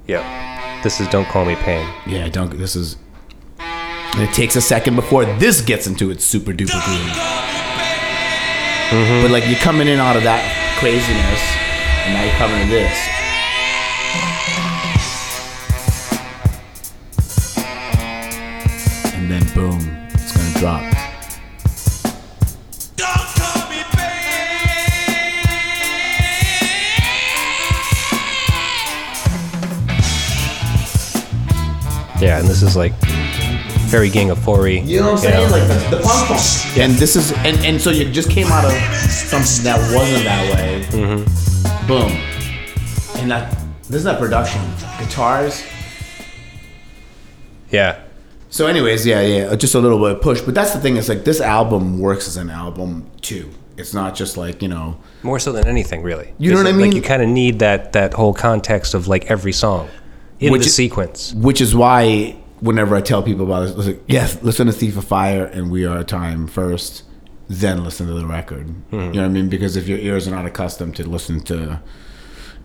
Yep. 0.07 0.23
This 0.83 0.99
is 1.01 1.07
Don't 1.09 1.27
Call 1.27 1.45
Me 1.45 1.55
Pain. 1.55 1.85
Yeah, 2.07 2.27
don't. 2.29 2.57
This 2.57 2.75
is. 2.75 2.95
And 3.59 4.21
it 4.23 4.33
takes 4.33 4.55
a 4.55 4.61
second 4.61 4.95
before 4.95 5.25
this 5.25 5.61
gets 5.61 5.85
into 5.87 6.09
its 6.09 6.23
super 6.25 6.51
duper 6.51 6.83
groove. 6.85 7.15
Mm-hmm. 8.89 9.21
But 9.21 9.31
like 9.31 9.45
you're 9.47 9.59
coming 9.59 9.87
in 9.87 9.99
out 9.99 10.15
of 10.15 10.23
that 10.23 10.41
craziness, 10.79 11.41
and 12.05 12.13
now 12.15 12.23
you're 12.23 12.33
coming 12.41 12.65
to 12.65 12.69
this. 12.73 12.97
Drop. 20.59 20.81
Don't 22.97 23.07
call 23.07 23.69
me 23.69 23.77
Yeah, 32.21 32.39
and 32.39 32.47
this 32.49 32.61
is 32.61 32.75
like 32.75 32.91
very 33.87 34.09
Gang 34.09 34.31
of 34.31 34.37
Four. 34.39 34.67
You 34.67 34.99
know 34.99 35.13
what 35.13 35.25
I'm 35.25 35.31
saying? 35.31 35.51
Like 35.51 35.67
the, 35.69 35.97
the 35.97 36.03
punk 36.03 36.27
punk. 36.27 36.77
And 36.77 36.93
this 36.95 37.15
is 37.15 37.31
and, 37.31 37.57
and 37.59 37.79
so 37.79 37.89
you 37.89 38.11
just 38.11 38.29
came 38.29 38.47
out 38.47 38.65
of 38.65 38.73
something 39.09 39.63
that 39.63 39.79
wasn't 39.95 40.25
that 40.25 40.53
way. 40.53 40.83
Mm-hmm. 40.89 41.87
Boom. 41.87 42.11
And 43.21 43.31
that 43.31 43.57
this 43.83 43.95
is 43.95 44.03
that 44.03 44.19
production. 44.19 44.61
Guitars. 44.99 45.63
yeah, 47.69 48.03
So 48.59 48.67
anyways, 48.67 49.05
yeah, 49.05 49.21
yeah, 49.21 49.55
just 49.55 49.73
a 49.73 49.79
little 49.79 49.99
bit 49.99 50.17
of 50.17 50.21
push. 50.21 50.41
But 50.41 50.53
that's 50.53 50.73
the 50.73 50.81
thing, 50.81 50.97
is 50.97 51.07
like 51.07 51.23
this 51.23 51.39
album 51.39 51.97
works 51.97 52.27
as 52.27 52.35
an 52.35 52.49
album 52.49 53.09
too. 53.21 53.49
It's 53.77 53.93
not 53.93 54.15
just 54.15 54.35
like, 54.35 54.61
you 54.61 54.67
know, 54.67 54.99
more 55.23 55.39
so 55.39 55.53
than 55.53 55.65
anything, 55.65 56.01
really. 56.03 56.33
You 56.37 56.51
know 56.51 56.57
what 56.57 56.67
I 56.67 56.73
mean? 56.73 56.87
Like 56.87 56.95
you 56.95 57.01
kind 57.01 57.21
of 57.21 57.29
need 57.29 57.59
that 57.59 57.93
that 57.93 58.13
whole 58.13 58.33
context 58.33 58.93
of 58.93 59.07
like 59.07 59.31
every 59.31 59.53
song 59.53 59.87
in 60.41 60.51
Which 60.51 60.63
the 60.63 60.67
is- 60.67 60.75
sequence. 60.75 61.33
which 61.35 61.61
is 61.61 61.73
why 61.73 62.35
whenever 62.59 62.97
I 62.97 63.01
tell 63.01 63.23
people 63.23 63.45
about 63.45 63.61
this, 63.61 63.75
listen, 63.77 64.03
yes, 64.07 64.43
listen 64.43 64.67
to 64.67 64.73
Thief 64.73 64.97
of 64.97 65.05
Fire 65.05 65.45
and 65.45 65.71
We 65.71 65.85
Are 65.85 65.97
a 65.99 66.03
Time 66.03 66.45
first, 66.45 67.03
then 67.47 67.85
listen 67.85 68.07
to 68.07 68.13
the 68.13 68.25
record. 68.27 68.67
Mm-hmm. 68.67 68.95
You 68.95 69.01
know 69.13 69.21
what 69.21 69.25
I 69.25 69.29
mean? 69.29 69.47
Because 69.47 69.77
if 69.77 69.87
your 69.87 69.99
ears 69.99 70.27
are 70.27 70.31
not 70.31 70.45
accustomed 70.45 70.97
to 70.97 71.07
listen 71.09 71.39
to 71.45 71.79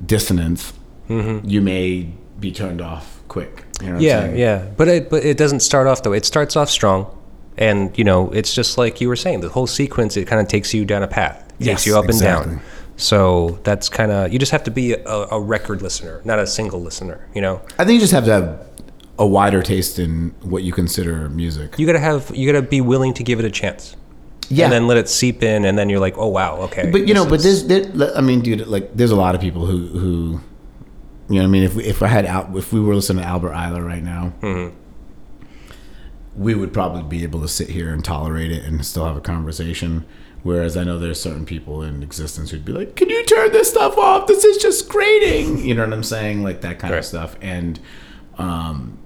dissonance, 0.04 0.72
Mm-hmm. 1.08 1.48
you 1.48 1.60
may 1.60 2.12
be 2.40 2.50
turned 2.50 2.80
off 2.80 3.13
quick. 3.28 3.64
You 3.80 3.86
know 3.86 3.92
what 3.94 3.98
I'm 3.98 4.02
Yeah, 4.02 4.34
yeah, 4.34 4.66
but 4.76 4.88
it 4.88 5.10
but 5.10 5.24
it 5.24 5.36
doesn't 5.36 5.60
start 5.60 5.86
off 5.86 6.02
though. 6.02 6.12
It 6.12 6.24
starts 6.24 6.56
off 6.56 6.70
strong, 6.70 7.06
and 7.56 7.96
you 7.98 8.04
know 8.04 8.30
it's 8.30 8.54
just 8.54 8.78
like 8.78 9.00
you 9.00 9.08
were 9.08 9.16
saying. 9.16 9.40
The 9.40 9.48
whole 9.48 9.66
sequence 9.66 10.16
it 10.16 10.26
kind 10.26 10.40
of 10.40 10.48
takes 10.48 10.72
you 10.74 10.84
down 10.84 11.02
a 11.02 11.08
path, 11.08 11.44
It 11.58 11.66
Yes, 11.66 11.80
takes 11.80 11.86
you 11.86 11.98
up 11.98 12.08
and 12.08 12.20
down. 12.20 12.60
So 12.96 13.58
that's 13.64 13.88
kind 13.88 14.12
of 14.12 14.32
you 14.32 14.38
just 14.38 14.52
have 14.52 14.64
to 14.64 14.70
be 14.70 14.92
a, 14.92 15.04
a 15.04 15.40
record 15.40 15.82
listener, 15.82 16.20
not 16.24 16.38
a 16.38 16.46
single 16.46 16.80
listener. 16.80 17.28
You 17.34 17.42
know, 17.42 17.60
I 17.78 17.84
think 17.84 17.94
you 17.94 18.00
just 18.00 18.12
have 18.12 18.24
to 18.26 18.32
have 18.32 18.66
a 19.18 19.26
wider 19.26 19.62
taste 19.62 19.98
in 19.98 20.34
what 20.42 20.62
you 20.62 20.72
consider 20.72 21.28
music. 21.28 21.78
you 21.78 21.86
gotta 21.86 21.98
have 22.00 22.30
you 22.34 22.50
gotta 22.50 22.66
be 22.66 22.80
willing 22.80 23.14
to 23.14 23.22
give 23.22 23.38
it 23.38 23.44
a 23.44 23.50
chance. 23.50 23.96
Yeah. 24.50 24.64
and 24.64 24.72
then 24.74 24.86
let 24.86 24.98
it 24.98 25.08
seep 25.08 25.42
in, 25.42 25.64
and 25.64 25.78
then 25.78 25.88
you're 25.88 26.00
like, 26.00 26.18
oh 26.18 26.28
wow, 26.28 26.56
okay. 26.62 26.90
But 26.90 27.08
you 27.08 27.14
know, 27.14 27.24
but 27.24 27.40
this 27.40 27.62
there's, 27.62 27.88
there, 27.88 28.14
I 28.14 28.20
mean, 28.20 28.40
dude, 28.42 28.66
like, 28.66 28.94
there's 28.94 29.10
a 29.10 29.16
lot 29.16 29.34
of 29.34 29.40
people 29.40 29.64
who, 29.64 29.86
who, 29.86 30.40
you 31.28 31.36
know, 31.36 31.42
what 31.42 31.44
I 31.44 31.50
mean, 31.50 31.62
if 31.64 31.74
we, 31.74 31.84
if 31.84 32.02
I 32.02 32.06
had 32.08 32.26
Al, 32.26 32.56
if 32.56 32.72
we 32.72 32.80
were 32.80 32.94
listening 32.94 33.22
to 33.22 33.28
Albert 33.28 33.52
Ayler 33.52 33.84
right 33.84 34.02
now, 34.02 34.32
we 36.36 36.54
would 36.54 36.72
probably 36.72 37.02
be 37.02 37.22
able 37.22 37.40
to 37.40 37.48
sit 37.48 37.68
here 37.68 37.92
and 37.92 38.04
tolerate 38.04 38.50
it 38.50 38.64
and 38.64 38.84
still 38.84 39.04
have 39.06 39.16
a 39.16 39.20
conversation. 39.20 40.04
Whereas 40.42 40.76
I 40.76 40.84
know 40.84 40.98
there's 40.98 41.20
certain 41.20 41.46
people 41.46 41.82
in 41.82 42.02
existence 42.02 42.50
who'd 42.50 42.64
be 42.64 42.72
like, 42.72 42.96
"Can 42.96 43.08
you 43.08 43.24
turn 43.24 43.52
this 43.52 43.70
stuff 43.70 43.96
off? 43.96 44.26
This 44.26 44.44
is 44.44 44.58
just 44.58 44.88
grating." 44.88 45.64
You 45.64 45.74
know 45.74 45.84
what 45.84 45.92
I'm 45.94 46.02
saying? 46.02 46.42
Like 46.42 46.60
that 46.62 46.78
kind 46.78 46.92
Right. 46.92 46.98
of 46.98 47.04
stuff. 47.06 47.36
And 47.40 47.80
um, 48.36 48.98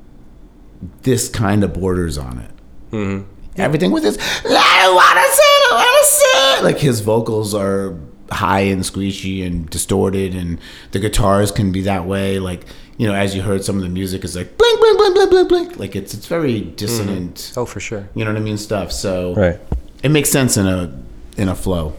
this 1.02 1.28
kind 1.28 1.62
of 1.62 1.72
borders 1.74 2.18
on 2.18 2.38
it. 2.38 3.24
Everything 3.56 3.90
with 3.92 4.02
this, 4.04 4.16
I 4.18 4.82
don't 4.82 4.94
want 4.94 5.18
to 5.18 5.36
say, 5.36 5.42
I 5.42 5.66
don't 5.68 5.78
want 5.78 5.98
to 5.98 6.06
say. 6.06 6.62
Like 6.64 6.78
his 6.78 7.00
vocals 7.00 7.54
are 7.54 7.96
high 8.30 8.60
and 8.60 8.84
squeaky 8.84 9.42
and 9.42 9.68
distorted, 9.70 10.34
and 10.34 10.58
the 10.92 10.98
guitars 10.98 11.50
can 11.50 11.72
be 11.72 11.82
that 11.82 12.04
way. 12.06 12.38
Like 12.38 12.64
you 12.96 13.06
know, 13.06 13.14
as 13.14 13.34
you 13.34 13.42
heard, 13.42 13.64
some 13.64 13.76
of 13.76 13.82
the 13.82 13.88
music 13.88 14.24
is 14.24 14.34
like 14.36 14.58
blink, 14.58 14.80
blink, 14.80 14.98
blink, 14.98 15.14
blink, 15.14 15.30
blink, 15.30 15.48
blink. 15.48 15.76
Like 15.78 15.96
it's 15.96 16.14
it's 16.14 16.26
very 16.26 16.60
dissonant. 16.60 17.52
oh 17.56 17.64
for 17.64 17.80
sure, 17.80 18.08
You 18.14 18.24
know 18.24 18.32
what 18.32 18.40
I 18.40 18.44
mean? 18.44 18.58
Stuff. 18.58 18.92
So 18.92 19.34
right. 19.34 19.60
it 20.02 20.10
makes 20.10 20.30
sense 20.30 20.56
in 20.56 20.66
a 20.66 20.92
in 21.36 21.48
a 21.48 21.54
flow. 21.54 21.94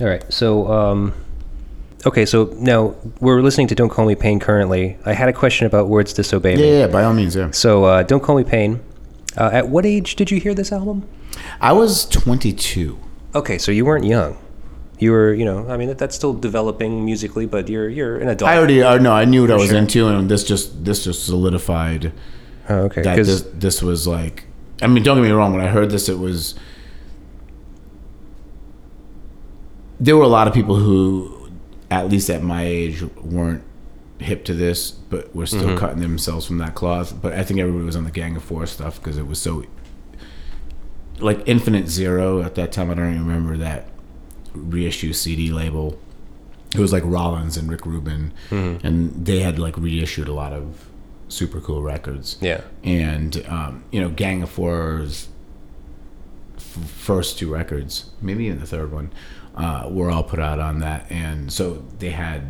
All 0.00 0.06
right. 0.06 0.22
So, 0.32 0.70
um, 0.70 1.14
okay. 2.04 2.26
So 2.26 2.54
now 2.58 2.94
we're 3.20 3.40
listening 3.40 3.66
to 3.68 3.74
"Don't 3.74 3.88
Call 3.88 4.06
Me 4.06 4.14
Pain" 4.14 4.38
currently. 4.40 4.98
I 5.06 5.14
had 5.14 5.28
a 5.28 5.32
question 5.32 5.66
about 5.66 5.88
"Words 5.88 6.12
Disobey 6.12 6.50
Yeah, 6.52 6.56
Me." 6.56 6.70
yeah, 6.70 6.78
yeah, 6.80 6.86
by 6.86 7.02
all 7.04 7.14
means, 7.14 7.34
yeah. 7.34 7.50
So, 7.50 7.84
uh, 7.84 8.02
"Don't 8.02 8.22
Call 8.22 8.36
Me 8.36 8.44
Pain." 8.44 8.80
Uh, 9.36 9.50
at 9.52 9.68
what 9.68 9.84
age 9.84 10.16
did 10.16 10.30
you 10.30 10.38
hear 10.40 10.54
this 10.54 10.70
album? 10.72 11.06
I 11.60 11.72
was 11.72 12.06
22. 12.08 12.98
Okay, 13.34 13.58
so 13.58 13.70
you 13.72 13.84
weren't 13.84 14.04
young. 14.06 14.38
You 14.98 15.12
were, 15.12 15.34
you 15.34 15.44
know, 15.44 15.68
I 15.68 15.76
mean, 15.76 15.88
that, 15.88 15.98
that's 15.98 16.16
still 16.16 16.32
developing 16.32 17.04
musically, 17.04 17.44
but 17.44 17.68
you're 17.68 17.88
you're 17.88 18.18
an 18.18 18.28
adult. 18.28 18.50
I 18.50 18.56
already, 18.56 18.82
uh, 18.82 18.96
no, 18.98 19.12
I 19.12 19.26
knew 19.26 19.42
what 19.42 19.50
I 19.50 19.56
was 19.56 19.68
sure. 19.68 19.76
into, 19.78 20.08
and 20.08 20.30
this 20.30 20.42
just 20.42 20.84
this 20.84 21.04
just 21.04 21.26
solidified 21.26 22.12
oh, 22.70 22.76
okay, 22.84 23.02
That 23.02 23.16
this 23.16 23.42
this 23.52 23.82
was 23.82 24.06
like. 24.06 24.44
I 24.82 24.86
mean, 24.86 25.02
don't 25.02 25.16
get 25.18 25.24
me 25.24 25.30
wrong. 25.30 25.52
When 25.52 25.62
I 25.62 25.68
heard 25.68 25.90
this, 25.90 26.08
it 26.08 26.18
was. 26.18 26.54
There 29.98 30.16
were 30.16 30.24
a 30.24 30.28
lot 30.28 30.46
of 30.46 30.54
people 30.54 30.76
who, 30.76 31.50
at 31.90 32.08
least 32.08 32.28
at 32.28 32.42
my 32.42 32.64
age, 32.64 33.02
weren't 33.22 33.62
hip 34.18 34.44
to 34.46 34.54
this, 34.54 34.90
but 34.90 35.34
were 35.34 35.46
still 35.46 35.60
Mm-hmm. 35.62 35.78
cutting 35.78 36.00
themselves 36.00 36.46
from 36.46 36.58
that 36.58 36.74
cloth. 36.74 37.14
But 37.20 37.32
I 37.32 37.42
think 37.44 37.60
everybody 37.60 37.84
was 37.84 37.96
on 37.96 38.04
the 38.04 38.10
Gang 38.10 38.36
of 38.36 38.44
Four 38.44 38.66
stuff 38.66 38.96
because 38.96 39.18
it 39.18 39.26
was 39.26 39.40
so. 39.40 39.64
Like 41.18 41.42
Infinite 41.46 41.88
Zero 41.88 42.42
at 42.42 42.54
that 42.56 42.72
time, 42.72 42.90
I 42.90 42.94
don't 42.94 43.10
even 43.10 43.26
remember 43.26 43.56
that 43.58 43.88
reissue 44.56 45.12
CD 45.12 45.50
label. 45.50 45.98
It 46.74 46.80
was 46.80 46.92
like 46.92 47.02
Rollins 47.06 47.56
and 47.56 47.70
Rick 47.70 47.86
Rubin, 47.86 48.32
Mm-hmm. 48.50 48.86
and 48.86 49.26
they 49.26 49.40
had 49.40 49.58
like 49.58 49.76
reissued 49.78 50.28
a 50.28 50.34
lot 50.34 50.52
of 50.52 50.86
super 51.28 51.60
cool 51.60 51.82
records 51.82 52.36
yeah, 52.40 52.60
and 52.84 53.44
um, 53.48 53.82
you 53.90 54.00
know 54.00 54.08
gang 54.10 54.42
of 54.44 54.48
four's 54.50 55.26
f- 56.56 56.62
first 56.88 57.36
two 57.38 57.50
records 57.52 58.10
maybe 58.20 58.44
even 58.44 58.60
the 58.60 58.66
third 58.66 58.92
one 58.92 59.10
uh, 59.56 59.88
were 59.90 60.08
all 60.08 60.22
put 60.22 60.38
out 60.38 60.60
on 60.60 60.78
that 60.78 61.04
and 61.10 61.52
so 61.52 61.82
they 61.98 62.10
had 62.10 62.42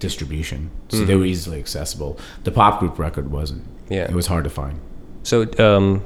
distribution 0.00 0.70
so 0.88 1.04
they 1.04 1.14
were 1.14 1.24
easily 1.24 1.58
accessible 1.60 2.18
the 2.42 2.50
pop 2.50 2.80
group 2.80 2.98
record 2.98 3.30
wasn't 3.30 3.64
Yeah. 3.88 4.04
it 4.04 4.12
was 4.12 4.26
hard 4.26 4.42
to 4.44 4.50
find 4.50 4.80
So, 5.22 5.46
um, 5.60 6.02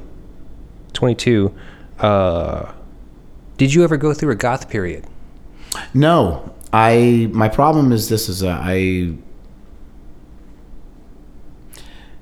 22. 0.93 1.55
Uh, 1.99 2.71
did 3.59 3.75
you 3.75 3.85
ever 3.85 3.97
go 3.99 4.15
through 4.15 4.31
a 4.33 4.37
goth 4.37 4.69
period? 4.71 5.05
no 5.93 6.55
i 6.73 7.29
my 7.33 7.49
problem 7.49 7.93
is 7.93 8.09
this 8.09 8.29
is 8.29 8.43
uh, 8.43 8.59
i 8.63 9.13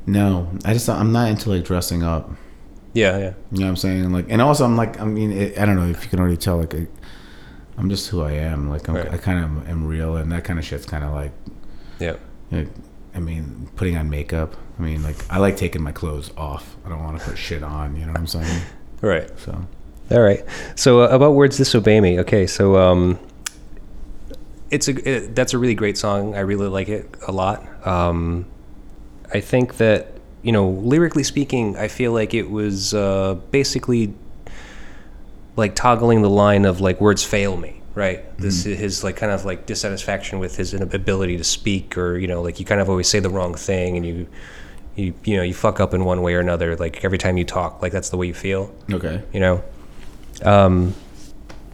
no 0.06 0.48
i 0.64 0.72
just 0.72 0.88
i'm 0.88 1.12
not 1.12 1.28
into 1.30 1.50
like 1.50 1.64
dressing 1.64 2.02
up 2.02 2.30
Yeah, 2.94 3.18
yeah. 3.18 3.32
You 3.52 3.58
know 3.60 3.66
what 3.66 3.70
I'm 3.70 3.76
saying? 3.76 4.10
Like, 4.12 4.26
and 4.30 4.40
also 4.40 4.64
I'm 4.64 4.74
like, 4.74 4.98
I 4.98 5.04
mean, 5.04 5.30
it, 5.30 5.58
I 5.58 5.66
don't 5.66 5.76
know 5.76 5.84
if 5.86 6.02
you 6.02 6.08
can 6.08 6.18
already 6.18 6.38
tell. 6.38 6.56
Like, 6.56 6.74
I, 6.74 6.86
I'm 7.76 7.90
just 7.90 8.08
who 8.08 8.22
I 8.22 8.32
am. 8.32 8.70
Like, 8.70 8.88
I'm, 8.88 8.94
Right. 8.96 9.12
I 9.12 9.18
kind 9.18 9.44
of 9.44 9.68
am 9.68 9.86
real, 9.86 10.16
and 10.16 10.32
that 10.32 10.44
kind 10.44 10.58
of 10.58 10.64
shit's 10.64 10.86
kind 10.86 11.04
of 11.04 11.12
like, 11.12 11.32
Yeah. 12.00 12.16
like, 12.50 12.68
I 13.14 13.18
mean, 13.20 13.68
putting 13.76 13.98
on 13.98 14.08
makeup. 14.08 14.56
I 14.78 14.82
mean, 14.82 15.02
like, 15.02 15.16
I 15.28 15.36
like 15.40 15.58
taking 15.58 15.82
my 15.82 15.92
clothes 15.92 16.30
off. 16.38 16.74
I 16.86 16.88
don't 16.88 17.04
want 17.04 17.18
to 17.20 17.24
put 17.26 17.36
shit 17.36 17.62
on. 17.62 17.96
You 17.96 18.06
know 18.06 18.12
what 18.12 18.20
I'm 18.20 18.26
saying? 18.26 18.62
Right. 19.02 19.28
So, 19.38 19.52
All 20.10 20.20
right. 20.20 20.44
So 20.76 21.02
uh, 21.02 21.08
about 21.08 21.32
words 21.32 21.56
disobey 21.56 22.00
me. 22.00 22.20
Okay. 22.20 22.46
So 22.46 22.76
um, 22.76 23.18
it's 24.70 24.88
a 24.88 25.08
it, 25.08 25.34
that's 25.34 25.54
a 25.54 25.58
really 25.58 25.74
great 25.74 25.98
song. 25.98 26.34
I 26.34 26.40
really 26.40 26.68
like 26.68 26.88
it 26.88 27.08
a 27.26 27.32
lot. 27.32 27.64
Um, 27.86 28.46
I 29.32 29.40
think 29.40 29.78
that 29.78 30.12
you 30.42 30.52
know 30.52 30.68
lyrically 30.68 31.24
speaking, 31.24 31.76
I 31.76 31.88
feel 31.88 32.12
like 32.12 32.34
it 32.34 32.50
was 32.50 32.94
uh, 32.94 33.34
basically 33.50 34.14
like 35.56 35.74
toggling 35.74 36.22
the 36.22 36.30
line 36.30 36.64
of 36.64 36.80
like 36.80 37.00
words 37.00 37.24
fail 37.24 37.56
me. 37.56 37.82
Right. 37.94 38.38
This 38.38 38.66
is 38.66 38.78
his 38.78 39.02
like 39.02 39.16
kind 39.16 39.32
of 39.32 39.46
like 39.46 39.64
dissatisfaction 39.64 40.38
with 40.38 40.56
his 40.56 40.74
inability 40.74 41.38
to 41.38 41.44
speak, 41.44 41.96
or 41.96 42.18
you 42.18 42.28
know, 42.28 42.42
like 42.42 42.60
you 42.60 42.66
kind 42.66 42.80
of 42.80 42.90
always 42.90 43.08
say 43.08 43.20
the 43.20 43.30
wrong 43.30 43.54
thing, 43.54 43.96
and 43.96 44.06
you. 44.06 44.28
You, 44.98 45.12
you 45.24 45.36
know 45.36 45.42
you 45.42 45.52
fuck 45.52 45.78
up 45.78 45.92
in 45.92 46.06
one 46.06 46.22
way 46.22 46.32
or 46.32 46.40
another 46.40 46.74
like 46.74 47.04
every 47.04 47.18
time 47.18 47.36
you 47.36 47.44
talk 47.44 47.82
like 47.82 47.92
that's 47.92 48.08
the 48.08 48.16
way 48.16 48.28
you 48.28 48.32
feel 48.32 48.74
okay. 48.90 49.22
you 49.30 49.40
know 49.40 49.62
um, 50.44 50.94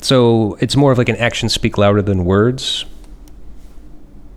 so 0.00 0.56
it's 0.60 0.76
more 0.76 0.92
of 0.92 0.98
like 0.98 1.08
an 1.08 1.16
action 1.16 1.48
speak 1.48 1.76
louder 1.78 2.02
than 2.02 2.24
words 2.24 2.84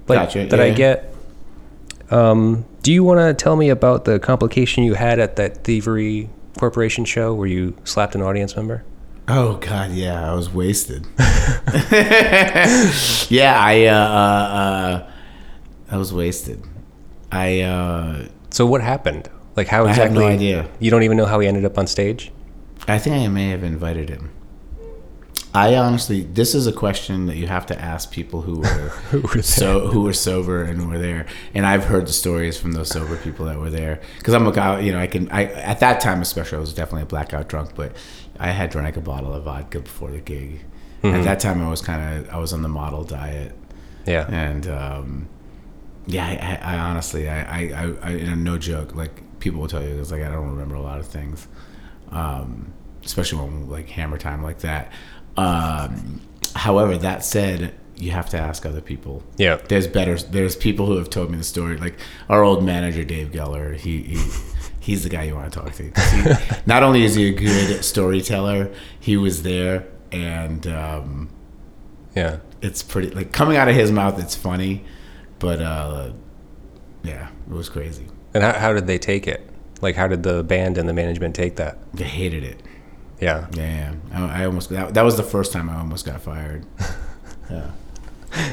like, 0.08 0.20
Gotcha, 0.20 0.48
that 0.48 0.60
i 0.60 0.72
get 0.72 1.14
um, 2.12 2.66
do 2.84 2.94
you 2.94 3.04
want 3.04 3.20
to 3.20 3.34
tell 3.34 3.56
me 3.56 3.70
about 3.70 4.06
the 4.06 4.20
complication 4.20 4.84
you 4.84 4.94
had 4.94 5.20
at 5.20 5.36
that 5.38 5.64
thievery 5.64 6.30
corporation 6.58 7.04
show 7.04 7.34
where 7.34 7.48
you 7.48 7.76
slapped 7.84 8.14
an 8.16 8.22
audience 8.22 8.56
member 8.56 8.84
Oh 9.28 9.58
God, 9.58 9.90
yeah, 9.90 10.32
I 10.32 10.36
was 10.36 10.54
wasted. 10.54 11.08
yeah, 11.18 11.26
I, 13.60 13.88
uh, 13.88 13.92
uh, 13.92 14.54
uh, 14.54 15.12
I 15.90 15.98
was 15.98 16.14
wasted. 16.14 16.62
I, 17.32 17.62
uh, 17.62 18.28
so 18.52 18.68
what 18.68 18.82
happened 18.82 19.28
like 19.56 19.68
how 19.68 19.88
exactly? 19.88 20.04
I 20.04 20.06
have 20.06 20.14
no 20.14 20.28
idea. 20.28 20.70
you 20.80 20.92
don't 20.92 21.04
even 21.04 21.18
know 21.18 21.26
how 21.26 21.40
he 21.40 21.48
ended 21.48 21.66
up 21.66 21.78
on 21.78 21.88
stage 21.88 22.32
I 22.88 23.00
think 23.00 23.16
I 23.16 23.28
may 23.28 23.50
have 23.50 23.64
invited 23.64 24.10
him. 24.10 24.32
I 25.54 25.76
honestly, 25.78 26.24
this 26.24 26.54
is 26.54 26.68
a 26.68 26.74
question 26.74 27.28
that 27.28 27.38
you 27.38 27.48
have 27.48 27.66
to 27.68 27.82
ask 27.82 28.12
people 28.12 28.42
who 28.42 28.60
were, 28.60 28.66
who 29.10 29.22
were 29.22 29.42
so 29.42 29.88
who 29.88 30.02
were 30.02 30.12
sober 30.14 30.64
and 30.64 30.90
were 30.90 31.00
there. 31.00 31.26
And 31.54 31.66
I've 31.66 31.86
heard 31.86 32.08
the 32.08 32.14
stories 32.14 32.58
from 32.60 32.74
those 32.74 32.90
sober 32.90 33.16
people 33.16 33.46
that 33.46 33.58
were 33.58 33.70
there. 33.70 34.02
Because 34.18 34.34
I'm 34.34 34.46
a 34.48 34.52
guy, 34.52 34.82
you 34.82 34.92
know, 34.92 35.00
I 35.00 35.08
can. 35.08 35.30
I 35.32 35.46
at 35.46 35.80
that 35.80 36.02
time 36.02 36.22
especially, 36.22 36.58
I 36.58 36.62
was 36.62 36.74
definitely 36.74 37.04
a 37.04 37.06
blackout 37.06 37.48
drunk, 37.48 37.72
but 37.74 37.96
I 38.38 38.50
had 38.52 38.70
drank 38.70 38.98
a 38.98 39.02
bottle 39.02 39.34
of 39.34 39.46
vodka 39.46 39.80
before 39.80 40.12
the 40.12 40.20
gig. 40.20 40.66
At 41.04 41.24
that 41.26 41.40
time, 41.40 41.62
I 41.62 41.70
was 41.70 41.82
kind 41.82 42.18
of 42.26 42.30
I 42.34 42.38
was 42.40 42.52
on 42.52 42.64
the 42.64 42.68
model 42.68 43.04
diet, 43.04 43.54
Yeah. 44.08 44.26
and 44.28 44.68
um, 44.68 45.28
yeah, 46.08 46.26
I, 46.64 46.74
I, 46.76 46.80
honestly, 46.80 47.30
I, 47.30 47.68
I, 47.68 47.94
I, 48.02 48.14
no 48.34 48.58
joke, 48.58 48.96
like 48.96 49.40
people 49.40 49.62
will 49.62 49.68
tell 49.68 49.84
you, 49.84 50.00
it's 50.02 50.10
like 50.12 50.24
I 50.24 50.32
don't 50.32 50.50
remember 50.50 50.74
a 50.74 50.82
lot 50.82 50.98
of 51.00 51.06
things, 51.06 51.48
um, 52.16 52.74
especially 53.04 53.40
when 53.44 53.70
like 53.70 53.90
hammer 53.90 54.18
time 54.18 54.42
like 54.42 54.60
that. 54.60 54.92
Um, 55.38 56.22
however, 56.56 56.98
that 56.98 57.24
said, 57.24 57.76
you 57.98 58.12
have 58.12 58.30
to 58.32 58.38
ask 58.40 58.66
other 58.66 58.82
people. 58.82 59.24
Yeah. 59.38 59.58
there's 59.68 59.88
better. 59.88 60.18
There's 60.18 60.56
people 60.56 60.86
who 60.88 60.98
have 60.98 61.10
told 61.10 61.30
me 61.32 61.38
the 61.38 61.44
story. 61.44 61.78
Like 61.78 61.98
our 62.30 62.44
old 62.44 62.64
manager 62.64 63.04
Dave 63.04 63.30
Geller, 63.32 63.76
he. 63.76 64.02
he 64.04 64.32
He's 64.80 65.02
the 65.02 65.10
guy 65.10 65.24
you 65.24 65.34
want 65.34 65.52
to 65.52 65.60
talk 65.60 65.74
to. 65.74 65.84
He, 65.84 66.62
not 66.68 66.84
only 66.84 67.04
is 67.04 67.16
he 67.16 67.30
a 67.30 67.34
good 67.34 67.84
storyteller, 67.84 68.72
he 69.00 69.18
was 69.18 69.42
there, 69.42 69.88
and 70.12 70.68
um, 70.68 71.30
Yeah. 72.16 72.38
it's 72.62 72.84
pretty 72.84 73.10
like 73.10 73.32
coming 73.32 73.58
out 73.58 73.68
of 73.68 73.74
his 73.74 73.92
mouth 73.92 74.20
it's 74.22 74.36
funny 74.36 74.84
but 75.40 75.60
uh 75.60 76.12
yeah 77.04 77.30
it 77.50 77.54
was 77.54 77.68
crazy 77.68 78.06
And 78.36 78.44
how, 78.44 78.54
how 78.54 78.74
did 78.74 78.86
they 78.86 79.00
take 79.00 79.28
it? 79.28 79.50
Like, 79.82 79.96
how 79.96 80.08
did 80.08 80.24
the 80.24 80.44
band 80.44 80.78
and 80.78 80.88
the 80.88 80.94
management 80.94 81.36
take 81.36 81.56
that? 81.58 81.78
they 81.94 82.04
hated 82.06 82.44
it 82.44 82.62
Yeah. 83.20 83.48
yeah, 83.54 83.94
yeah. 84.12 84.26
I, 84.26 84.42
I 84.42 84.46
almost 84.46 84.70
that, 84.70 84.94
that 84.94 85.04
was 85.04 85.16
the 85.18 85.24
first 85.24 85.52
time 85.54 85.70
i 85.70 85.78
almost 85.78 86.06
got 86.06 86.22
fired 86.22 86.66
yeah 87.50 87.72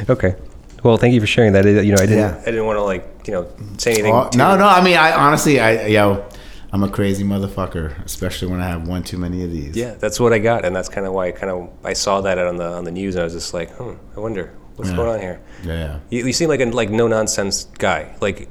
Okay. 0.08 0.36
Well, 0.84 0.96
thank 0.96 1.14
you 1.14 1.20
for 1.20 1.26
sharing 1.26 1.52
that. 1.54 1.64
You 1.64 1.92
know, 1.92 2.02
I 2.02 2.06
didn't. 2.06 2.18
Yeah. 2.18 2.40
I 2.42 2.44
didn't 2.46 2.66
want 2.66 2.76
to 2.76 2.82
like 2.82 3.04
you 3.26 3.32
know 3.32 3.48
say 3.78 3.92
anything. 3.92 4.12
Too- 4.30 4.38
no 4.38 4.56
no 4.56 4.66
i 4.66 4.82
mean 4.82 4.96
i 4.96 5.12
honestly 5.12 5.60
i 5.60 5.86
yo 5.86 6.24
i'm 6.72 6.82
a 6.82 6.88
crazy 6.88 7.22
motherfucker 7.24 8.04
especially 8.04 8.48
when 8.48 8.60
i 8.60 8.66
have 8.66 8.86
one 8.88 9.02
too 9.04 9.16
many 9.18 9.44
of 9.44 9.50
these 9.52 9.76
Yeah, 9.76 9.94
that's 9.94 10.18
what 10.18 10.32
I 10.32 10.38
got, 10.40 10.64
and 10.64 10.74
that's 10.74 10.88
kind 10.88 11.06
of 11.06 11.12
why 11.12 11.28
I 11.28 11.32
kind 11.32 11.50
of 11.52 11.70
I 11.84 11.92
saw 11.92 12.20
that 12.22 12.36
on 12.38 12.56
the 12.56 12.64
on 12.78 12.84
the 12.84 12.90
news, 12.90 13.14
and 13.14 13.22
I 13.22 13.24
was 13.24 13.32
just 13.32 13.54
like, 13.54 13.70
hmm, 13.76 13.94
I 14.16 14.20
wonder 14.20 14.52
what's 14.76 14.90
Yeah. 14.90 14.96
going 14.96 15.08
on 15.14 15.20
here. 15.20 15.40
yeah 15.64 15.72
yeah 15.86 15.98
You, 16.10 16.26
you 16.26 16.32
seem 16.32 16.48
like 16.48 16.60
a 16.60 16.66
like 16.66 16.90
no 16.90 17.06
nonsense 17.08 17.64
guy. 17.78 18.14
Like 18.20 18.48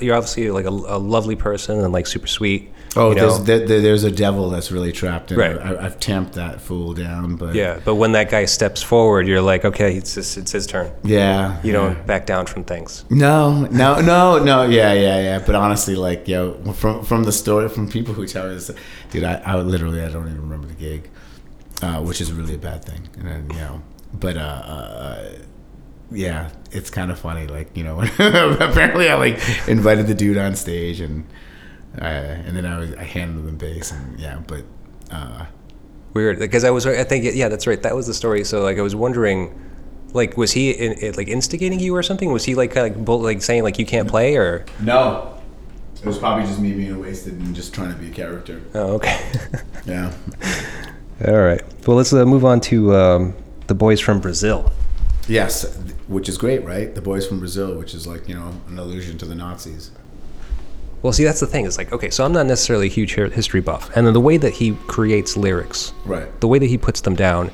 you're 0.00 0.16
obviously 0.16 0.50
like 0.50 0.64
a, 0.64 0.68
a 0.68 0.98
lovely 0.98 1.36
person 1.36 1.78
and 1.80 1.92
like 1.92 2.06
super 2.06 2.26
sweet. 2.26 2.70
oh 2.96 3.12
know? 3.12 3.14
there's 3.14 3.44
there, 3.44 3.66
there- 3.66 3.80
there's 3.80 4.04
a 4.04 4.10
devil 4.10 4.50
that's 4.50 4.72
really 4.72 4.90
trapped 4.92 5.30
in 5.30 5.38
Right. 5.38 5.52
it. 5.56 5.60
I, 5.62 5.84
i've 5.86 5.98
tamped 6.00 6.32
that 6.34 6.60
fool 6.60 6.92
down 6.92 7.36
but 7.36 7.54
yeah, 7.54 7.78
but 7.84 7.94
when 7.94 8.12
that 8.12 8.30
guy 8.30 8.46
steps 8.46 8.82
forward, 8.82 9.28
you're 9.28 9.40
like, 9.52 9.64
okay, 9.64 9.96
it's 9.96 10.14
just, 10.14 10.36
it's 10.36 10.52
his 10.52 10.66
turn. 10.66 10.90
yeah 11.04 11.60
You 11.62 11.72
yeah. 11.72 11.78
don't 11.78 12.06
back 12.06 12.26
down 12.26 12.46
from 12.46 12.64
things. 12.64 13.04
No, 13.10 13.66
no, 13.66 14.00
no, 14.00 14.38
no. 14.42 14.64
Yeah, 14.64 14.92
yeah, 14.92 15.18
yeah. 15.28 15.38
But 15.46 15.54
honestly, 15.54 15.94
like, 15.94 16.26
yo, 16.26 16.54
from 16.72 17.04
from 17.04 17.24
the 17.24 17.32
story, 17.32 17.68
from 17.68 17.88
people 17.88 18.12
who 18.14 18.26
tell 18.26 18.48
me 18.48 18.54
this, 18.54 18.70
dude, 19.10 19.24
I, 19.24 19.34
I 19.46 19.54
literally, 19.60 20.00
I 20.02 20.08
don't 20.08 20.26
even 20.26 20.40
remember 20.42 20.66
the 20.66 20.74
gig, 20.88 21.08
uh, 21.82 22.00
which 22.02 22.20
is 22.20 22.32
really 22.32 22.54
a 22.54 22.58
bad 22.70 22.84
thing. 22.84 23.02
And 23.18 23.26
then, 23.28 23.42
you 23.54 23.60
know, 23.64 23.82
but 24.24 24.36
uh, 24.36 24.40
uh 24.40 25.28
yeah, 26.10 26.50
it's 26.72 26.90
kind 26.90 27.10
of 27.10 27.18
funny. 27.18 27.46
Like, 27.46 27.76
you 27.76 27.84
know, 27.84 28.00
apparently 28.18 29.08
I 29.08 29.14
like 29.14 29.38
invited 29.68 30.06
the 30.06 30.14
dude 30.14 30.38
on 30.38 30.56
stage, 30.56 31.00
and 31.00 31.26
uh, 32.00 32.04
and 32.04 32.56
then 32.56 32.66
I 32.66 32.78
was 32.78 32.94
I 32.94 33.04
handed 33.04 33.48
him 33.48 33.56
bass, 33.56 33.92
and 33.92 34.18
yeah, 34.18 34.40
but 34.46 34.64
uh, 35.10 35.46
Weird, 36.12 36.40
because 36.40 36.64
I 36.64 36.70
was 36.70 36.86
I 36.86 37.04
think 37.04 37.24
yeah, 37.34 37.48
that's 37.48 37.66
right. 37.66 37.80
That 37.82 37.94
was 37.94 38.06
the 38.06 38.14
story. 38.14 38.44
So 38.44 38.62
like 38.62 38.78
I 38.78 38.82
was 38.82 38.94
wondering. 38.94 39.66
Like 40.12 40.36
was 40.36 40.50
he 40.50 40.72
in, 40.72 40.94
in, 40.94 41.14
like 41.14 41.28
instigating 41.28 41.78
you 41.78 41.94
or 41.94 42.02
something? 42.02 42.32
Was 42.32 42.44
he 42.44 42.56
like 42.56 42.72
kind 42.72 42.92
of 42.92 43.08
like, 43.08 43.20
like 43.22 43.42
saying 43.42 43.62
like 43.62 43.78
you 43.78 43.86
can't 43.86 44.08
play 44.08 44.34
or? 44.34 44.66
no, 44.80 45.40
it 46.02 46.06
was 46.06 46.18
probably 46.18 46.46
just 46.46 46.58
me 46.58 46.72
being 46.72 46.98
wasted 46.98 47.34
and 47.34 47.54
just 47.54 47.74
trying 47.74 47.92
to 47.92 47.98
be 47.98 48.08
a 48.08 48.10
character. 48.10 48.60
Oh, 48.74 48.94
okay. 48.94 49.20
Yeah. 49.86 50.12
All 51.28 51.38
right. 51.38 51.62
Well, 51.86 51.96
let's 51.96 52.12
uh, 52.12 52.24
move 52.24 52.44
on 52.44 52.60
to 52.62 52.94
um, 52.94 53.36
the 53.66 53.74
boys 53.74 54.00
from 54.00 54.18
Brazil. 54.18 54.72
Yes, 55.30 55.78
which 56.08 56.28
is 56.28 56.36
great, 56.36 56.64
right? 56.64 56.92
The 56.92 57.00
boys 57.00 57.24
from 57.24 57.38
Brazil, 57.38 57.78
which 57.78 57.94
is 57.94 58.04
like 58.04 58.28
you 58.28 58.34
know 58.34 58.52
an 58.66 58.78
allusion 58.78 59.16
to 59.18 59.26
the 59.26 59.34
Nazis. 59.36 59.92
Well, 61.02 61.12
see, 61.12 61.24
that's 61.24 61.40
the 61.40 61.46
thing. 61.46 61.64
It's 61.64 61.78
like, 61.78 61.92
okay, 61.92 62.10
so 62.10 62.24
I'm 62.24 62.32
not 62.32 62.46
necessarily 62.46 62.88
a 62.88 62.90
huge 62.90 63.14
history 63.14 63.60
buff, 63.60 63.94
and 63.96 64.06
then 64.06 64.12
the 64.12 64.20
way 64.20 64.36
that 64.36 64.52
he 64.52 64.72
creates 64.86 65.36
lyrics, 65.36 65.94
Right. 66.04 66.28
the 66.40 66.48
way 66.48 66.58
that 66.58 66.66
he 66.66 66.76
puts 66.76 67.00
them 67.00 67.14
down, 67.14 67.50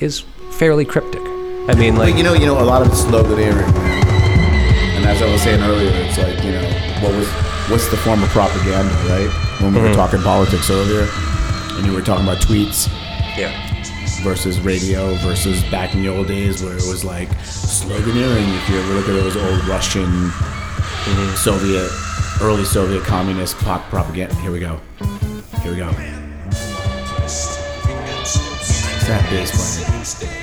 is 0.00 0.20
fairly 0.50 0.84
cryptic. 0.84 1.22
I 1.22 1.74
mean, 1.78 1.96
like, 1.96 2.12
But 2.12 2.18
you 2.18 2.24
know, 2.24 2.34
you 2.34 2.46
know, 2.46 2.60
a 2.60 2.66
lot 2.66 2.82
of 2.82 2.88
it's 2.88 3.02
sloganeering, 3.02 3.72
man. 3.74 4.96
And 4.96 5.06
as 5.06 5.22
I 5.22 5.30
was 5.30 5.40
saying 5.40 5.62
earlier, 5.62 5.90
it's 5.92 6.18
like 6.18 6.42
you 6.44 6.50
know, 6.50 6.66
what 7.00 7.14
was 7.14 7.28
what's 7.70 7.88
the 7.90 7.96
form 7.96 8.22
of 8.24 8.28
propaganda, 8.30 8.92
right? 9.08 9.30
When 9.62 9.72
we 9.72 9.80
were 9.80 9.86
mm-hmm. 9.86 9.94
talking 9.94 10.20
politics 10.20 10.68
earlier, 10.68 11.08
and 11.76 11.86
you 11.86 11.92
were 11.92 12.02
talking 12.02 12.24
about 12.24 12.42
tweets 12.42 12.90
yeah, 13.36 13.69
versus 14.20 14.60
radio 14.60 15.14
versus 15.16 15.62
back 15.70 15.94
in 15.94 16.02
the 16.02 16.08
old 16.08 16.28
days 16.28 16.62
where 16.62 16.72
it 16.72 16.86
was 16.86 17.04
like 17.04 17.28
sloganeering. 17.40 18.56
If 18.56 18.68
you 18.68 18.78
ever 18.78 18.94
look 18.94 19.08
at 19.08 19.12
those 19.12 19.36
old 19.36 19.64
Russian, 19.66 20.30
Soviet, 21.36 21.90
early 22.40 22.64
Soviet 22.64 23.02
communist 23.04 23.56
pop 23.58 23.82
propaganda. 23.90 24.34
Here 24.36 24.50
we 24.50 24.60
go. 24.60 24.80
Here 25.62 25.72
we 25.72 25.78
go. 25.78 25.88
It's 27.22 27.56
that 29.06 29.26
bass 29.30 29.50
playing. 30.20 30.40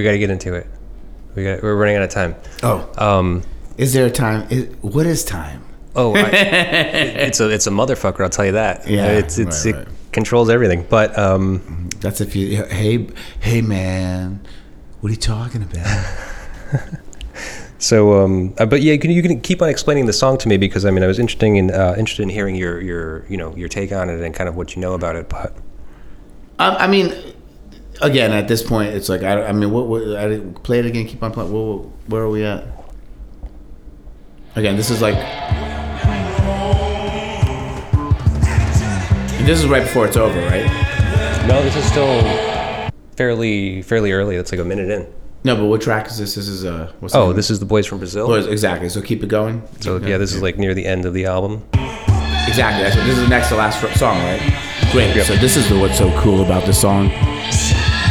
we 0.00 0.04
got 0.04 0.12
to 0.12 0.18
get 0.18 0.30
into 0.30 0.54
it. 0.54 0.79
We 1.34 1.44
got, 1.44 1.62
we're 1.62 1.76
running 1.76 1.96
out 1.96 2.02
of 2.02 2.10
time. 2.10 2.34
Oh, 2.62 2.90
Um, 2.98 3.42
is 3.76 3.92
there 3.92 4.06
a 4.06 4.10
time? 4.10 4.46
Is, 4.50 4.74
what 4.82 5.06
is 5.06 5.24
time? 5.24 5.64
oh, 5.96 6.14
I, 6.14 6.20
it's 6.30 7.40
a 7.40 7.48
it's 7.48 7.66
a 7.66 7.70
motherfucker. 7.70 8.20
I'll 8.20 8.30
tell 8.30 8.46
you 8.46 8.52
that. 8.52 8.88
Yeah, 8.88 9.06
it's 9.06 9.38
it's 9.38 9.64
right, 9.64 9.74
it 9.74 9.78
right. 9.78 9.88
controls 10.12 10.50
everything. 10.50 10.86
But 10.88 11.18
um, 11.18 11.88
That's 12.00 12.20
if 12.20 12.36
you. 12.36 12.64
Hey, 12.64 13.08
hey, 13.40 13.60
man. 13.62 14.46
What 15.00 15.08
are 15.08 15.14
you 15.14 15.20
talking 15.20 15.62
about? 15.62 16.96
So, 17.80 18.22
um, 18.22 18.54
uh, 18.58 18.66
but 18.66 18.82
yeah, 18.82 18.92
you 18.92 18.98
can, 18.98 19.10
you 19.10 19.22
can 19.22 19.40
keep 19.40 19.62
on 19.62 19.70
explaining 19.70 20.04
the 20.04 20.12
song 20.12 20.36
to 20.38 20.48
me 20.48 20.58
because 20.58 20.84
I 20.84 20.90
mean, 20.90 21.02
I 21.02 21.06
was 21.06 21.18
interested 21.18 21.46
in 21.46 21.70
uh, 21.70 21.94
interested 21.96 22.22
in 22.22 22.28
hearing 22.28 22.54
your 22.54 22.78
your 22.78 23.24
you 23.26 23.38
know 23.38 23.56
your 23.56 23.68
take 23.70 23.90
on 23.90 24.10
it 24.10 24.20
and 24.20 24.34
kind 24.34 24.50
of 24.50 24.54
what 24.54 24.76
you 24.76 24.82
know 24.82 24.92
about 24.92 25.16
it. 25.16 25.30
But 25.30 25.56
I, 26.58 26.84
I 26.84 26.86
mean, 26.86 27.14
again, 28.00 28.32
at 28.32 28.48
this 28.48 28.62
point, 28.62 28.94
it's 28.94 29.08
like 29.08 29.22
I, 29.22 29.46
I 29.46 29.52
mean, 29.52 29.70
what, 29.70 29.86
what 29.86 30.16
I, 30.16 30.38
play 30.62 30.78
it 30.78 30.86
again. 30.86 31.06
Keep 31.06 31.22
on 31.22 31.32
playing. 31.32 31.52
Where, 31.52 31.78
where 32.06 32.22
are 32.22 32.30
we 32.30 32.44
at? 32.44 32.64
Again, 34.56 34.76
this 34.76 34.90
is 34.90 35.00
like. 35.00 35.16
This 39.46 39.58
is 39.58 39.66
right 39.66 39.82
before 39.82 40.06
it's 40.06 40.16
over, 40.16 40.38
right? 40.42 40.66
no, 41.48 41.62
this 41.62 41.74
is 41.74 41.84
still 41.84 42.22
fairly 43.16 43.82
fairly 43.82 44.12
early. 44.12 44.36
It's 44.36 44.52
like 44.52 44.60
a 44.60 44.64
minute 44.64 44.90
in. 44.90 45.12
No, 45.42 45.56
but 45.56 45.64
what 45.64 45.80
track 45.80 46.06
is 46.06 46.18
this? 46.18 46.34
This 46.34 46.48
is 46.48 46.64
uh. 46.64 46.92
What's 47.00 47.14
Oh, 47.14 47.32
this 47.32 47.50
is 47.50 47.58
the 47.58 47.66
boys 47.66 47.86
from 47.86 47.98
Brazil. 47.98 48.30
Oh, 48.30 48.34
exactly. 48.34 48.88
So 48.88 49.00
keep 49.00 49.22
it 49.22 49.28
going. 49.28 49.62
So 49.80 49.96
yeah, 49.98 50.18
this 50.18 50.34
is 50.34 50.42
like 50.42 50.58
near 50.58 50.74
the 50.74 50.86
end 50.86 51.06
of 51.06 51.14
the 51.14 51.24
album. 51.24 51.64
Exactly. 52.46 52.82
That's 52.82 52.96
what, 52.96 53.06
this 53.06 53.16
is 53.16 53.22
the 53.22 53.28
next 53.28 53.48
to 53.48 53.56
last 53.56 53.80
song, 53.98 54.18
right? 54.18 54.40
Great. 54.92 55.24
So 55.24 55.36
this 55.36 55.56
is 55.56 55.68
the 55.68 55.78
what's 55.78 55.98
so 55.98 56.10
cool 56.20 56.44
about 56.44 56.66
this 56.66 56.80
song. 56.80 57.10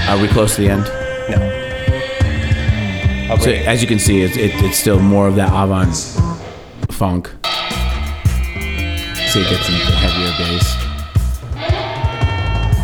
Are 0.09 0.17
we 0.19 0.27
close 0.27 0.55
to 0.55 0.61
the 0.61 0.69
end? 0.69 0.83
No. 1.29 1.55
I'll 3.31 3.37
So 3.37 3.43
bring 3.45 3.61
it. 3.61 3.67
as 3.67 3.81
you 3.81 3.87
can 3.87 3.99
see, 3.99 4.21
it's 4.23 4.35
it, 4.37 4.51
it's 4.63 4.77
still 4.77 4.99
more 4.99 5.27
of 5.27 5.35
that 5.35 5.49
avant 5.53 5.93
funk. 6.91 7.27
See, 9.29 9.41
it 9.41 9.49
gets 9.49 9.69
into 9.69 9.85
the 9.85 9.97
heavier 10.01 10.31
bass. 10.39 10.75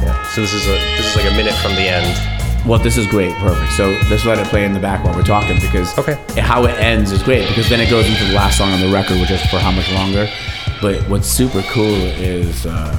Yeah. 0.04 0.24
So 0.34 0.42
this 0.42 0.54
is 0.54 0.68
a 0.68 0.78
this 0.98 1.06
is 1.08 1.16
like 1.16 1.26
a 1.32 1.36
minute 1.36 1.56
from 1.56 1.74
the 1.74 1.82
end. 1.90 2.68
Well, 2.68 2.80
this 2.80 2.98
is 2.98 3.08
great, 3.08 3.34
perfect. 3.38 3.72
So 3.74 3.90
let's 4.10 4.26
let 4.26 4.38
it 4.40 4.48
play 4.48 4.66
in 4.66 4.74
the 4.74 4.80
back 4.80 5.04
while 5.04 5.16
we're 5.16 5.24
talking 5.24 5.60
because 5.60 5.98
Okay. 5.98 6.16
how 6.42 6.64
it 6.66 6.78
ends 6.80 7.12
is 7.12 7.22
great 7.24 7.48
because 7.48 7.70
then 7.70 7.80
it 7.80 7.90
goes 7.90 8.08
into 8.08 8.24
the 8.26 8.34
last 8.34 8.58
song 8.58 8.72
on 8.72 8.80
the 8.80 8.90
record, 8.92 9.20
which 9.20 9.32
is 9.32 9.42
for 9.48 9.58
how 9.60 9.72
much 9.72 9.92
longer. 9.92 10.28
But 10.82 11.02
what's 11.10 11.28
super 11.28 11.62
cool 11.64 11.94
is 11.96 12.66
uh, 12.66 12.92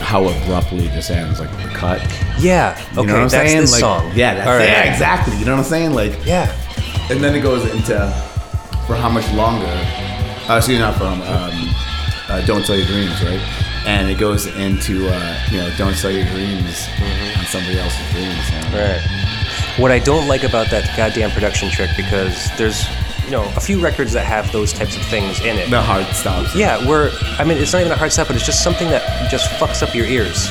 how 0.00 0.24
abruptly 0.28 0.86
this 0.88 1.10
ends, 1.10 1.40
like 1.40 1.50
the 1.62 1.68
cut. 1.74 2.00
Yeah. 2.38 2.76
Okay. 2.76 2.94
Know 2.94 3.02
what 3.02 3.10
I'm 3.10 3.28
that's 3.28 3.32
saying? 3.32 3.60
this 3.60 3.72
like, 3.72 3.80
song. 3.80 4.12
Yeah, 4.14 4.34
that's, 4.34 4.46
right. 4.46 4.64
yeah, 4.68 4.92
exactly. 4.92 5.36
You 5.38 5.44
know 5.44 5.52
what 5.56 5.64
I'm 5.64 5.70
saying? 5.70 5.92
Like, 5.94 6.24
Yeah. 6.26 6.52
and 7.10 7.22
then 7.22 7.34
it 7.34 7.40
goes 7.40 7.64
into 7.72 7.96
for 8.86 8.94
how 8.96 9.08
much 9.08 9.30
longer? 9.32 9.66
Uh, 10.48 10.56
excuse 10.58 10.78
me, 10.78 10.78
not 10.78 10.94
from 10.96 11.20
um, 11.22 11.74
uh, 12.28 12.44
"Don't 12.46 12.64
Sell 12.64 12.76
Your 12.76 12.86
Dreams," 12.86 13.20
right? 13.24 13.40
And 13.86 14.08
it 14.08 14.18
goes 14.18 14.46
into 14.46 15.08
uh, 15.08 15.38
you 15.50 15.58
know, 15.58 15.70
"Don't 15.76 15.94
Sell 15.94 16.10
Your 16.10 16.24
Dreams" 16.26 16.86
on 17.38 17.44
somebody 17.46 17.78
else's 17.78 18.10
dreams. 18.12 18.50
you 18.50 18.60
know? 18.70 18.78
Right. 18.94 19.02
What 19.78 19.90
I 19.90 19.98
don't 19.98 20.28
like 20.28 20.44
about 20.44 20.70
that 20.70 20.96
goddamn 20.96 21.30
production 21.32 21.70
trick 21.70 21.90
because 21.96 22.48
there's 22.56 22.86
you 23.24 23.30
know 23.32 23.42
a 23.56 23.60
few 23.60 23.80
records 23.80 24.12
that 24.12 24.24
have 24.24 24.50
those 24.52 24.72
types 24.72 24.96
of 24.96 25.02
things 25.06 25.40
in 25.40 25.56
it. 25.58 25.68
The 25.70 25.82
hard 25.82 26.06
stops. 26.14 26.54
Yeah, 26.54 26.86
where 26.86 27.10
I 27.38 27.44
mean 27.44 27.58
it's 27.58 27.72
not 27.72 27.80
even 27.80 27.92
a 27.92 27.96
hard 27.96 28.12
stop, 28.12 28.28
but 28.28 28.36
it's 28.36 28.46
just 28.46 28.62
something 28.62 28.88
that 28.90 29.30
just 29.30 29.48
fucks 29.58 29.82
up 29.82 29.94
your 29.94 30.06
ears. 30.06 30.48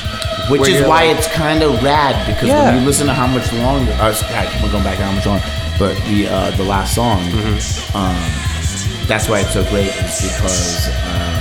Which 0.50 0.62
Where 0.62 0.70
is 0.70 0.88
why 0.88 1.06
like- 1.08 1.18
it's 1.18 1.28
kind 1.28 1.64
of 1.64 1.82
rad 1.84 2.16
because 2.28 2.48
Yeah. 2.50 2.66
when 2.66 2.80
you 2.82 2.86
listen 2.86 3.08
to 3.08 3.14
how 3.14 3.26
much 3.28 3.52
longer, 3.54 3.92
uh, 3.94 4.12
God, 4.30 4.48
we're 4.64 4.72
going 4.72 4.84
back 4.84 4.98
to 4.98 5.04
how 5.04 5.12
much 5.12 5.26
longer, 5.26 5.44
but 5.80 5.96
the 6.06 6.28
uh, 6.28 6.52
the 6.56 6.64
last 6.64 6.94
song, 6.94 7.20
Mm-hmm. 7.22 7.98
um, 7.98 9.08
that's 9.08 9.28
why 9.30 9.40
it's 9.40 9.54
so 9.54 9.64
great 9.66 9.88
is 9.88 10.22
because 10.22 10.88
um, 10.88 11.34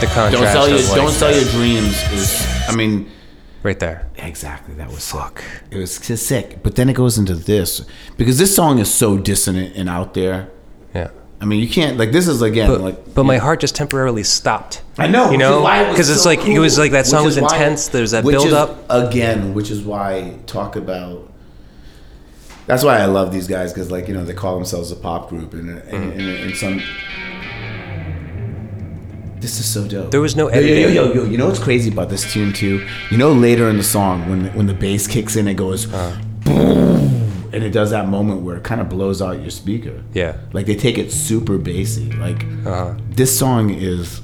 The 0.00 0.06
contrast. 0.06 0.32
don't 0.32 0.52
sell 0.52 0.68
your 0.68 0.96
don't 0.96 1.10
sell 1.12 1.32
your 1.34 1.44
dreams 1.50 1.96
is 2.12 2.46
I 2.68 2.74
mean 2.76 3.10
right 3.62 3.78
there. 3.78 4.06
exactly 4.18 4.74
that 4.74 4.88
was 4.90 5.10
fuck 5.10 5.42
it 5.70 5.78
was 5.78 5.98
just 5.98 6.26
sick 6.26 6.62
but 6.62 6.74
then 6.76 6.88
it 6.88 6.92
goes 6.94 7.18
into 7.18 7.34
this 7.34 7.84
because 8.16 8.36
this 8.38 8.54
song 8.54 8.78
is 8.78 8.92
so 8.92 9.16
dissonant 9.16 9.74
and 9.76 9.88
out 9.88 10.12
there 10.14 10.48
Yeah. 10.94 11.08
I 11.40 11.44
mean 11.44 11.60
you 11.60 11.68
can't 11.68 11.98
like 11.98 12.12
this 12.12 12.28
is 12.28 12.40
again 12.40 12.68
But, 12.68 12.80
like 12.80 13.14
but 13.14 13.24
my 13.24 13.36
heart 13.36 13.60
just 13.60 13.74
temporarily 13.76 14.22
stopped. 14.24 14.82
I 14.98 15.06
know, 15.06 15.30
You 15.30 15.36
know, 15.38 15.66
it 15.68 15.90
because 15.90 16.08
it's 16.08 16.22
so 16.22 16.28
like 16.30 16.46
it 16.46 16.58
was 16.58 16.78
like 16.78 16.92
that 16.92 17.06
song 17.06 17.24
was 17.26 17.36
is 17.36 17.42
why- 17.42 17.48
intense. 17.54 17.88
There's 17.88 18.12
that 18.12 18.24
build 18.24 18.46
is- 18.46 18.52
up. 18.54 18.84
again, 18.88 19.52
which 19.54 19.70
is 19.70 19.82
why 19.82 20.38
talk 20.46 20.76
about. 20.76 21.30
That's 22.66 22.82
why 22.82 22.98
I 22.98 23.04
love 23.04 23.30
these 23.30 23.46
guys 23.46 23.72
because, 23.72 23.92
like, 23.92 24.08
you 24.08 24.14
know, 24.14 24.24
they 24.24 24.32
call 24.34 24.56
themselves 24.56 24.90
a 24.90 24.96
pop 24.96 25.28
group, 25.28 25.52
and 25.54 25.68
and, 25.70 25.82
Mm-hmm. 25.82 26.18
and, 26.18 26.28
and 26.50 26.56
some. 26.56 26.82
This 29.40 29.60
is 29.60 29.66
so 29.72 29.86
dope. 29.86 30.10
There 30.10 30.20
was 30.20 30.34
no 30.34 30.50
Yo, 30.52 30.58
yo, 30.60 30.74
yo, 30.74 30.88
yo, 30.88 31.12
yo, 31.12 31.24
You 31.24 31.36
know 31.38 31.46
what's 31.46 31.60
crazy 31.62 31.90
about 31.92 32.08
this 32.08 32.30
tune 32.32 32.52
too? 32.52 32.84
You 33.10 33.18
know, 33.18 33.32
later 33.32 33.68
in 33.68 33.76
the 33.76 33.84
song 33.84 34.28
when 34.28 34.46
when 34.54 34.66
the 34.66 34.74
bass 34.74 35.06
kicks 35.06 35.36
in, 35.36 35.46
it 35.46 35.54
goes. 35.54 35.92
Uh. 35.92 36.18
And 37.56 37.64
it 37.64 37.70
does 37.70 37.88
that 37.90 38.06
moment 38.08 38.42
where 38.42 38.56
it 38.56 38.64
kind 38.64 38.82
of 38.82 38.88
blows 38.90 39.22
out 39.22 39.40
your 39.40 39.50
speaker. 39.50 40.02
Yeah. 40.12 40.36
Like 40.52 40.66
they 40.66 40.76
take 40.76 40.98
it 40.98 41.10
super 41.10 41.56
bassy. 41.56 42.12
Like 42.12 42.44
Uh-huh. 42.66 42.94
this 43.08 43.36
song 43.38 43.70
is 43.70 44.20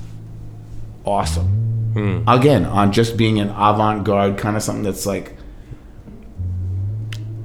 awesome. 1.07 1.47
Hmm. 1.95 2.29
Again, 2.29 2.67
on 2.67 2.93
just 2.93 3.17
being 3.17 3.41
an 3.41 3.49
avant-garde 3.49 4.37
kind 4.37 4.55
of 4.57 4.63
something 4.63 4.85
that's 4.85 5.07
like, 5.07 5.35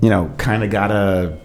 you 0.02 0.10
know, 0.10 0.30
kind 0.38 0.64
of 0.66 0.70
got 0.72 0.92
a 0.92 1.38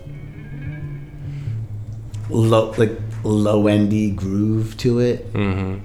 low, 2.30 2.72
like 2.78 2.92
low 3.24 3.66
endy 3.68 4.10
groove 4.10 4.76
to 4.78 4.98
it. 4.98 5.32
Mm-hmm. 5.32 5.78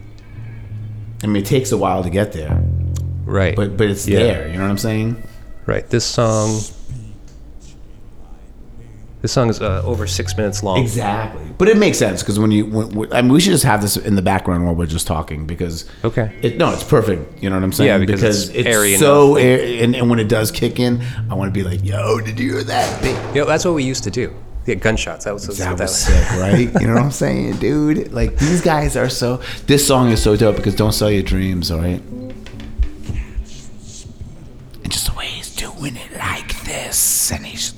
I 1.24 1.28
mean, 1.28 1.42
it 1.44 1.46
takes 1.46 1.72
a 1.72 1.78
while 1.78 2.04
to 2.04 2.10
get 2.10 2.34
there, 2.34 2.62
Right. 3.26 3.56
but 3.56 3.78
but 3.78 3.90
it's 3.90 4.08
Yeah. 4.08 4.20
there. 4.20 4.48
You 4.48 4.56
know 4.58 4.64
what 4.64 4.72
I'm 4.72 4.78
saying? 4.78 5.16
right. 5.66 5.88
This 5.90 6.06
song. 6.06 6.60
This 9.28 9.34
song 9.34 9.50
is 9.50 9.60
uh, 9.60 9.82
over 9.84 10.08
six 10.08 10.38
minutes 10.38 10.64
long. 10.64 10.80
Exactly. 10.82 11.44
But 11.58 11.68
it 11.68 11.76
makes 11.76 11.98
sense 11.98 12.24
because 12.24 12.40
when 12.40 12.50
you, 12.50 12.66
when, 12.66 12.90
when- 12.92 13.12
I 13.12 13.22
mean, 13.22 13.34
we 13.34 13.42
should 13.42 13.52
just 13.52 13.66
have 13.66 13.82
this 13.82 13.98
in 13.98 14.16
the 14.16 14.22
background 14.22 14.64
while 14.64 14.74
we're 14.74 14.86
just 14.86 15.06
talking 15.06 15.46
because 15.46 15.84
Okay. 16.06 16.34
it 16.42 16.56
no, 16.58 16.72
it's 16.72 16.86
perfect. 16.86 17.44
You 17.44 17.50
know 17.50 17.58
what 17.58 17.64
I'm 17.66 17.74
saying? 17.74 17.88
Yeah, 17.90 17.98
because 18.06 18.48
it's 18.48 18.66
airy 18.66 18.96
so 18.96 19.36
and, 19.36 19.98
and 19.98 20.10
when 20.10 20.20
it 20.20 20.30
does 20.30 20.50
kick 20.50 20.80
in, 20.80 21.02
I 21.30 21.34
want 21.34 21.50
to 21.50 21.54
be 21.54 21.62
like, 21.68 21.84
"Yo, 21.84 22.22
did 22.22 22.40
you 22.40 22.54
hear 22.54 22.64
that?" 22.64 23.36
Yeah, 23.36 23.44
that's 23.44 23.66
what 23.66 23.74
we 23.74 23.84
used 23.84 24.06
to 24.06 24.12
do. 24.12 24.34
Yeah, 24.66 24.76
gunshots. 24.76 25.26
That 25.26 25.34
was, 25.34 25.46
That 25.58 25.76
that 25.76 25.84
was 25.84 26.06
sick, 26.06 26.32
right? 26.40 26.72
You 26.80 26.88
know 26.88 26.94
what 26.94 27.04
I'm 27.04 27.12
saying, 27.12 27.58
dude? 27.60 28.14
Like 28.14 28.38
these 28.38 28.62
guys 28.62 28.96
are 28.96 29.10
so. 29.10 29.42
This 29.66 29.86
song 29.86 30.10
is 30.12 30.24
so 30.24 30.38
dope 30.38 30.56
because 30.56 30.74
"Don't 30.74 30.94
Sell 30.94 31.12
Your 31.12 31.22
Dreams," 31.24 31.70
all 31.70 31.80
right? 31.82 32.02
And 34.84 34.90
just 34.90 35.08
the 35.12 35.18
way 35.18 35.26
he's 35.26 35.54
doing 35.54 35.98
it 35.98 36.18
like 36.18 36.64
this, 36.64 37.30
and 37.34 37.46
he's 37.46 37.74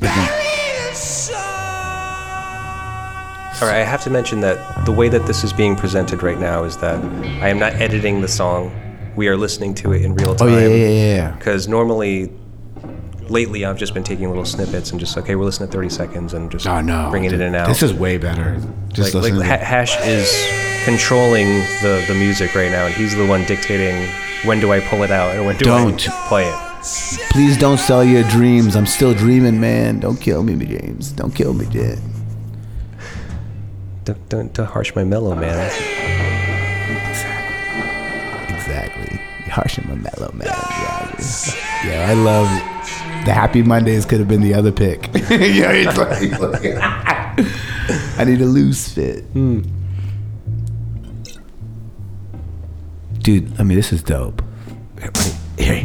All 3.61 3.67
right, 3.67 3.77
I 3.81 3.83
have 3.83 4.03
to 4.03 4.09
mention 4.09 4.39
that 4.41 4.85
the 4.85 4.91
way 4.91 5.09
that 5.09 5.25
this 5.25 5.43
is 5.43 5.51
being 5.51 5.75
presented 5.75 6.23
right 6.23 6.39
now 6.39 6.63
is 6.63 6.77
that 6.77 7.03
I 7.43 7.49
am 7.49 7.59
not 7.59 7.73
editing 7.73 8.21
the 8.21 8.27
song. 8.27 8.71
We 9.15 9.27
are 9.27 9.35
listening 9.35 9.73
to 9.75 9.91
it 9.91 10.01
in 10.03 10.15
real 10.15 10.31
oh 10.31 10.35
time. 10.35 10.49
yeah, 10.49 10.59
yeah, 10.59 10.67
yeah, 10.87 11.15
yeah. 11.15 11.31
Because 11.31 11.67
normally, 11.67 12.31
lately, 13.27 13.65
I've 13.65 13.77
just 13.77 13.93
been 13.93 14.03
taking 14.03 14.29
little 14.29 14.45
snippets 14.45 14.91
and 14.91 14.99
just 14.99 15.17
okay, 15.17 15.35
we're 15.35 15.43
listening 15.45 15.69
to 15.69 15.73
30 15.73 15.89
seconds 15.89 16.33
and 16.33 16.49
just 16.49 16.65
Oh 16.67 16.79
no, 16.79 17.09
bringing 17.09 17.31
dude, 17.31 17.41
it 17.41 17.43
in 17.43 17.47
and 17.47 17.55
out. 17.57 17.67
This 17.67 17.83
is 17.83 17.93
way 17.93 18.17
better. 18.17 18.61
Just 18.93 19.13
like, 19.13 19.33
like 19.33 19.45
Ha- 19.47 19.57
Hash 19.57 19.99
is 20.07 20.31
controlling 20.85 21.47
the 21.81 22.03
the 22.07 22.15
music 22.15 22.55
right 22.55 22.71
now, 22.71 22.85
and 22.85 22.95
he's 22.95 23.15
the 23.15 23.25
one 23.27 23.43
dictating 23.45 24.07
when 24.45 24.61
do 24.61 24.71
I 24.71 24.79
pull 24.79 25.03
it 25.03 25.11
out 25.11 25.35
and 25.35 25.45
when 25.45 25.57
do 25.57 25.65
Don't. 25.65 26.07
I 26.09 26.27
play 26.29 26.47
it. 26.47 26.57
Please 27.31 27.57
don't 27.57 27.77
sell 27.77 28.05
your 28.05 28.23
dreams. 28.29 28.77
I'm 28.77 28.85
still 28.85 29.13
dreaming, 29.13 29.59
man. 29.59 29.99
Don't 29.99 30.15
kill 30.15 30.43
me, 30.43 30.55
James. 30.65 31.11
Don't 31.11 31.35
kill 31.35 31.53
me, 31.53 31.65
Jet. 31.65 31.99
Don't, 34.09 34.29
don't, 34.29 34.53
don't 34.55 34.65
harsh 34.65 34.95
my 34.95 35.03
mellow, 35.03 35.35
man. 35.35 35.67
Exactly. 38.55 39.19
You're 39.45 39.53
harsh 39.53 39.77
and 39.77 39.87
my 39.87 39.93
mellow, 39.95 40.31
man. 40.33 40.47
Yeah, 40.47 41.85
yeah, 41.85 42.07
I 42.09 42.13
love 42.13 42.47
the 43.27 43.33
Happy 43.33 43.61
Mondays. 43.61 44.05
Could 44.05 44.17
have 44.17 44.27
been 44.27 44.41
the 44.41 44.55
other 44.55 44.71
pick. 44.71 45.07
yeah, 45.13 45.71
it's 45.73 45.95
like, 45.99 46.73
I 48.17 48.23
need 48.23 48.41
a 48.41 48.45
loose 48.45 48.91
fit. 48.91 49.25
Hmm. 49.25 49.61
Dude, 53.19 53.59
I 53.59 53.63
mean, 53.63 53.75
this 53.77 53.93
is 53.93 54.01
dope. 54.01 54.41
Here. 55.59 55.83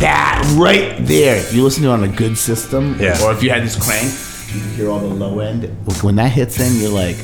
That 0.00 0.42
right 0.58 0.96
there. 1.06 1.36
If 1.36 1.54
you 1.54 1.62
listen 1.62 1.84
to 1.84 1.90
it 1.90 1.92
on 1.92 2.02
a 2.02 2.08
good 2.08 2.36
system, 2.36 2.96
Yeah. 2.98 3.22
or 3.22 3.30
if 3.32 3.40
you 3.40 3.50
had 3.50 3.62
this 3.62 3.76
crank, 3.76 4.10
you 4.54 4.60
can 4.60 4.70
hear 4.70 4.90
all 4.90 5.00
the 5.00 5.06
low 5.06 5.38
end. 5.40 5.64
When 6.02 6.16
that 6.16 6.32
hits 6.32 6.58
in, 6.60 6.80
you're 6.80 6.90
like, 6.90 7.16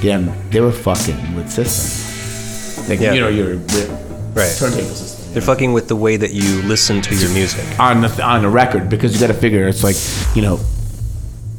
damn, 0.00 0.30
they 0.50 0.60
were 0.60 0.72
fucking 0.72 1.34
with 1.34 1.50
system. 1.50 2.88
Like, 2.88 3.00
Yeah. 3.00 3.12
you 3.12 3.20
know, 3.20 3.28
your 3.28 3.56
Right. 3.56 4.54
turntable 4.58 4.84
system. 4.94 5.32
They're 5.32 5.42
fucking 5.42 5.72
with 5.72 5.88
the 5.88 5.96
way 5.96 6.16
that 6.16 6.32
you 6.32 6.62
listen 6.62 7.00
to 7.02 7.14
your 7.14 7.30
music. 7.30 7.64
On 7.78 8.00
the, 8.00 8.22
on 8.24 8.42
the 8.42 8.48
record, 8.48 8.88
because 8.88 9.14
you 9.14 9.20
got 9.20 9.28
to 9.32 9.38
figure 9.40 9.68
it's 9.68 9.84
like, 9.84 9.96
you 10.34 10.42
know, 10.42 10.58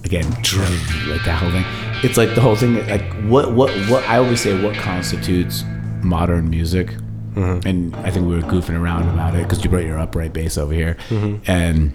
again, 0.04 0.30
like 0.30 1.24
that 1.26 1.38
whole 1.40 1.52
thing. 1.52 1.66
It's 2.04 2.18
like 2.18 2.34
the 2.36 2.42
whole 2.42 2.56
thing, 2.56 2.86
like 2.88 3.04
what, 3.30 3.54
what, 3.54 3.70
what, 3.90 4.04
I 4.10 4.18
always 4.18 4.42
say 4.42 4.62
what 4.62 4.76
constitutes 4.76 5.64
modern 6.02 6.50
music. 6.50 6.96
Mm-hmm. 7.36 7.66
And 7.68 7.96
I 7.96 8.10
think 8.12 8.28
we 8.28 8.36
were 8.36 8.42
goofing 8.42 8.78
around 8.78 9.08
about 9.08 9.36
it 9.36 9.44
because 9.44 9.64
you 9.64 9.70
brought 9.70 9.86
your 9.86 10.00
upright 10.00 10.34
bass 10.34 10.58
over 10.58 10.74
here. 10.74 10.98
Mm-hmm. 11.10 11.50
And 11.50 11.94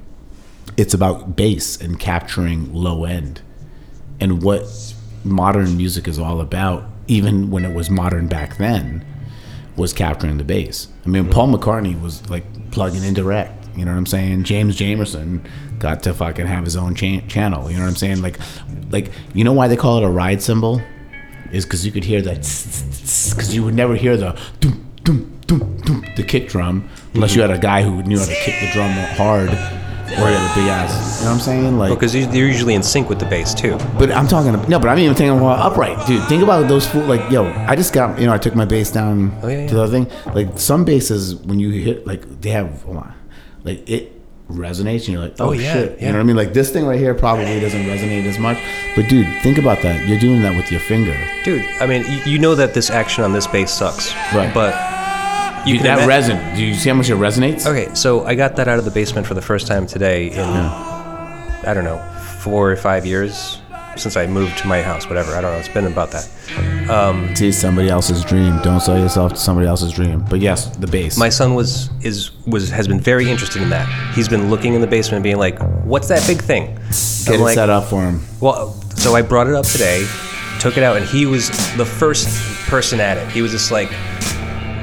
it's 0.77 0.95
about 0.95 1.37
bass 1.37 1.81
and 1.81 1.99
capturing 1.99 2.73
low 2.73 3.05
end. 3.05 3.41
And 4.21 4.43
what 4.43 4.95
modern 5.25 5.77
music 5.77 6.07
is 6.09 6.19
all 6.19 6.41
about 6.41 6.85
even 7.09 7.51
when 7.51 7.65
it 7.65 7.75
was 7.75 7.91
modern 7.91 8.27
back 8.29 8.57
then 8.59 9.05
was 9.77 9.93
capturing 9.93 10.39
the 10.39 10.45
bass. 10.45 10.89
I 11.05 11.09
mean 11.09 11.29
paul 11.29 11.49
mccartney 11.49 12.01
was 12.01 12.29
like 12.31 12.45
plugging 12.71 13.03
in 13.03 13.15
direct 13.15 13.53
you 13.77 13.85
know 13.85 13.91
what 13.91 13.99
i'm 13.99 14.07
saying? 14.07 14.45
James 14.45 14.77
jamerson 14.77 15.47
got 15.79 16.03
to 16.05 16.15
fucking 16.15 16.47
have 16.47 16.65
his 16.65 16.77
own 16.77 16.95
cha- 16.95 17.21
channel 17.29 17.71
you 17.71 17.77
know 17.77 17.83
what 17.83 17.91
i'm 17.91 17.97
saying? 17.97 18.23
Like 18.23 18.39
like 18.91 19.11
you 19.35 19.45
know 19.45 19.53
why 19.53 19.69
they 19.69 19.77
call 19.77 19.99
it 19.99 20.05
a 20.05 20.09
ride 20.09 20.41
cymbal? 20.43 20.81
Is 21.53 21.65
because 21.65 21.85
you 21.87 21.93
could 21.93 22.05
hear 22.05 22.23
that 22.23 22.37
because 22.37 23.55
you 23.55 23.63
would 23.65 23.75
never 23.75 23.95
hear 23.95 24.17
the 24.17 24.39
doom, 24.61 24.93
doom, 25.05 25.39
doom, 25.47 26.05
the 26.17 26.25
kick 26.25 26.49
drum 26.49 26.89
unless 27.15 27.35
you 27.35 27.43
had 27.43 27.51
a 27.51 27.59
guy 27.59 27.83
who 27.83 28.03
knew 28.03 28.19
how 28.19 28.25
to 28.25 28.35
kick 28.35 28.55
the 28.61 28.71
drum 28.73 28.91
hard 29.17 29.51
or 30.07 30.29
he 30.29 30.35
had 30.35 30.51
a 30.51 30.55
big 30.55 30.69
ass 30.69 31.19
you 31.21 31.25
know 31.25 31.31
what 31.33 31.37
i'm 31.37 31.41
saying 31.41 31.79
like 31.79 31.91
Because 31.95 32.13
they're 32.13 32.47
usually 32.47 32.75
in 32.75 32.83
sync 32.83 33.09
with 33.09 33.19
the 33.19 33.27
bass 33.27 33.53
too. 33.55 33.77
but 33.99 34.11
I'm 34.13 34.29
talking 34.29 34.53
no, 34.69 34.79
but 34.79 34.89
I'm 34.89 34.99
even 34.99 35.15
thinking 35.17 35.37
about 35.39 35.59
upright, 35.73 36.07
dude. 36.07 36.23
Think 36.29 36.43
about 36.43 36.69
those 36.69 36.87
fool 36.87 37.03
like 37.03 37.31
yo. 37.31 37.47
I 37.69 37.75
just 37.77 37.93
got 37.93 38.19
you 38.21 38.27
know 38.27 38.33
I 38.33 38.39
took 38.39 38.55
my 38.55 38.65
bass 38.65 38.91
down 38.91 39.37
Oh, 39.43 39.49
yeah, 39.49 39.67
to 39.67 39.75
the 39.75 39.83
other 39.83 39.93
thing. 40.05 40.35
Like 40.35 40.59
some 40.59 40.85
basses 40.85 41.35
when 41.35 41.59
you 41.59 41.71
hit 41.71 42.07
like 42.07 42.23
they 42.41 42.51
have 42.51 42.83
hold 42.83 42.99
on, 42.99 43.15
like 43.65 43.89
it 43.89 44.13
resonates 44.49 45.05
and 45.07 45.09
you're 45.09 45.23
like 45.23 45.35
oh, 45.41 45.49
Oh, 45.49 45.53
yeah, 45.53 45.73
shit. 45.73 45.91
You 45.93 46.07
yeah. 46.07 46.13
know 46.13 46.19
what 46.19 46.23
I 46.23 46.27
mean? 46.27 46.37
Like 46.37 46.53
this 46.53 46.71
thing 46.71 46.87
right 46.87 46.99
here 47.01 47.15
probably 47.15 47.59
doesn't 47.61 47.83
resonate 47.85 48.25
as 48.27 48.39
much. 48.39 48.59
But 48.95 49.09
dude, 49.09 49.27
think 49.43 49.59
about 49.59 49.83
that. 49.83 50.07
You're 50.09 50.21
doing 50.21 50.41
that 50.43 50.55
with 50.57 50.71
your 50.71 50.81
finger. 50.81 51.17
Dude, 51.45 51.63
I 51.81 51.87
mean, 51.87 52.05
you, 52.09 52.33
you 52.35 52.39
know 52.39 52.55
that 52.55 52.73
this 52.75 52.91
action 52.91 53.25
on 53.25 53.33
this 53.33 53.47
bass 53.49 53.73
sucks. 53.73 54.15
Right. 54.35 54.53
But 54.55 54.73
you 55.67 55.75
Dude, 55.75 55.83
that 55.87 55.99
ima- 55.99 56.13
reson. 56.13 56.57
Do 56.57 56.65
you 56.65 56.75
see 56.75 56.89
how 56.89 56.95
much 56.95 57.11
it 57.11 57.15
resonates? 57.17 57.67
Okay, 57.67 57.93
so 57.95 58.25
I 58.25 58.35
got 58.35 58.57
that 58.57 58.69
out 58.69 58.79
of 58.79 58.85
the 58.85 58.91
basement 58.91 59.27
for 59.27 59.35
the 59.35 59.43
first 59.43 59.67
time 59.67 59.87
today 59.87 60.29
in, 60.31 60.39
I 60.41 61.73
don't 61.75 61.85
know, 61.85 61.99
four 62.41 62.71
or 62.71 62.77
five 62.77 63.05
years 63.05 63.61
since 63.97 64.17
I 64.17 64.27
moved 64.27 64.59
to 64.59 64.67
my 64.67 64.83
house, 64.83 65.09
whatever. 65.09 65.33
I 65.35 65.41
don't 65.41 65.53
know. 65.53 65.59
It's 65.59 65.69
been 65.69 65.87
about 65.87 66.11
that. 66.13 66.91
Um, 66.91 67.35
See 67.35 67.51
somebody 67.51 67.89
else's 67.89 68.23
dream. 68.25 68.61
Don't 68.63 68.81
sell 68.81 68.99
yourself 68.99 69.33
to 69.33 69.39
somebody 69.39 69.67
else's 69.67 69.93
dream. 69.93 70.25
But 70.29 70.41
yes, 70.41 70.77
the 70.77 70.87
bass. 70.87 71.17
My 71.19 71.31
son 71.31 71.55
was 71.55 71.91
is 72.03 72.31
was 72.47 72.71
has 72.71 72.87
been 72.87 73.01
very 73.01 73.29
interested 73.31 73.63
in 73.63 73.71
that. 73.71 73.89
He's 74.15 74.29
been 74.29 74.51
looking 74.51 74.75
in 74.75 74.81
the 74.83 74.87
basement 74.87 75.17
and 75.17 75.25
being 75.25 75.39
like, 75.39 75.59
"What's 75.85 76.09
that 76.09 76.25
big 76.27 76.41
thing?" 76.43 76.77
Get 76.77 77.29
I'm 77.29 77.35
it 77.35 77.45
like, 77.45 77.55
set 77.55 77.71
up 77.71 77.85
for 77.85 78.03
him. 78.03 78.21
Well, 78.41 78.73
so 78.97 79.15
I 79.17 79.23
brought 79.23 79.47
it 79.49 79.55
up 79.55 79.65
today, 79.67 80.07
took 80.61 80.77
it 80.77 80.83
out, 80.83 80.97
and 80.97 81.07
he 81.07 81.27
was 81.27 81.49
the 81.77 81.87
first 81.87 82.29
person 82.69 83.01
at 83.01 83.17
it. 83.17 83.29
He 83.31 83.41
was 83.43 83.51
just 83.53 83.71
like, 83.73 83.91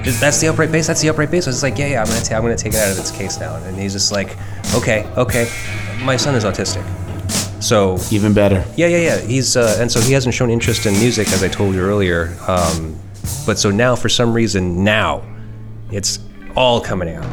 that's 0.03 0.39
the 0.41 0.47
upright 0.47 0.71
bass. 0.71 0.87
That's 0.87 1.01
the 1.01 1.09
upright 1.09 1.31
bass. 1.31 1.47
I 1.47 1.49
was 1.51 1.63
like, 1.63 1.77
yeah, 1.77 1.87
yeah, 1.87 2.01
I'm 2.01 2.07
gonna, 2.07 2.21
ta- 2.21 2.35
I'm 2.35 2.41
gonna 2.41 2.55
take 2.57 2.73
it 2.73 2.79
out 2.79 2.91
of 2.91 2.97
its 2.99 3.11
case 3.11 3.39
now. 3.39 3.55
And 3.55 3.77
he's 3.77 3.93
just 3.93 4.11
like, 4.11 4.37
okay, 4.75 5.05
okay. 5.17 5.49
My 6.03 6.17
son 6.17 6.35
is 6.35 6.43
autistic, 6.43 6.83
so 7.63 7.97
Even 8.11 8.33
better. 8.33 8.65
yeah, 8.75 8.87
yeah, 8.87 8.97
yeah. 8.97 9.17
He's 9.19 9.55
uh, 9.55 9.77
and 9.79 9.89
so 9.89 10.01
he 10.01 10.11
hasn't 10.11 10.35
shown 10.35 10.49
interest 10.49 10.85
in 10.85 10.93
music, 10.95 11.29
as 11.29 11.43
I 11.43 11.47
told 11.47 11.73
you 11.75 11.81
earlier. 11.81 12.35
Um, 12.47 12.99
but 13.45 13.57
so 13.57 13.71
now, 13.71 13.95
for 13.95 14.09
some 14.09 14.33
reason, 14.33 14.83
now 14.83 15.23
it's 15.91 16.19
all 16.57 16.81
coming 16.81 17.09
out. 17.09 17.25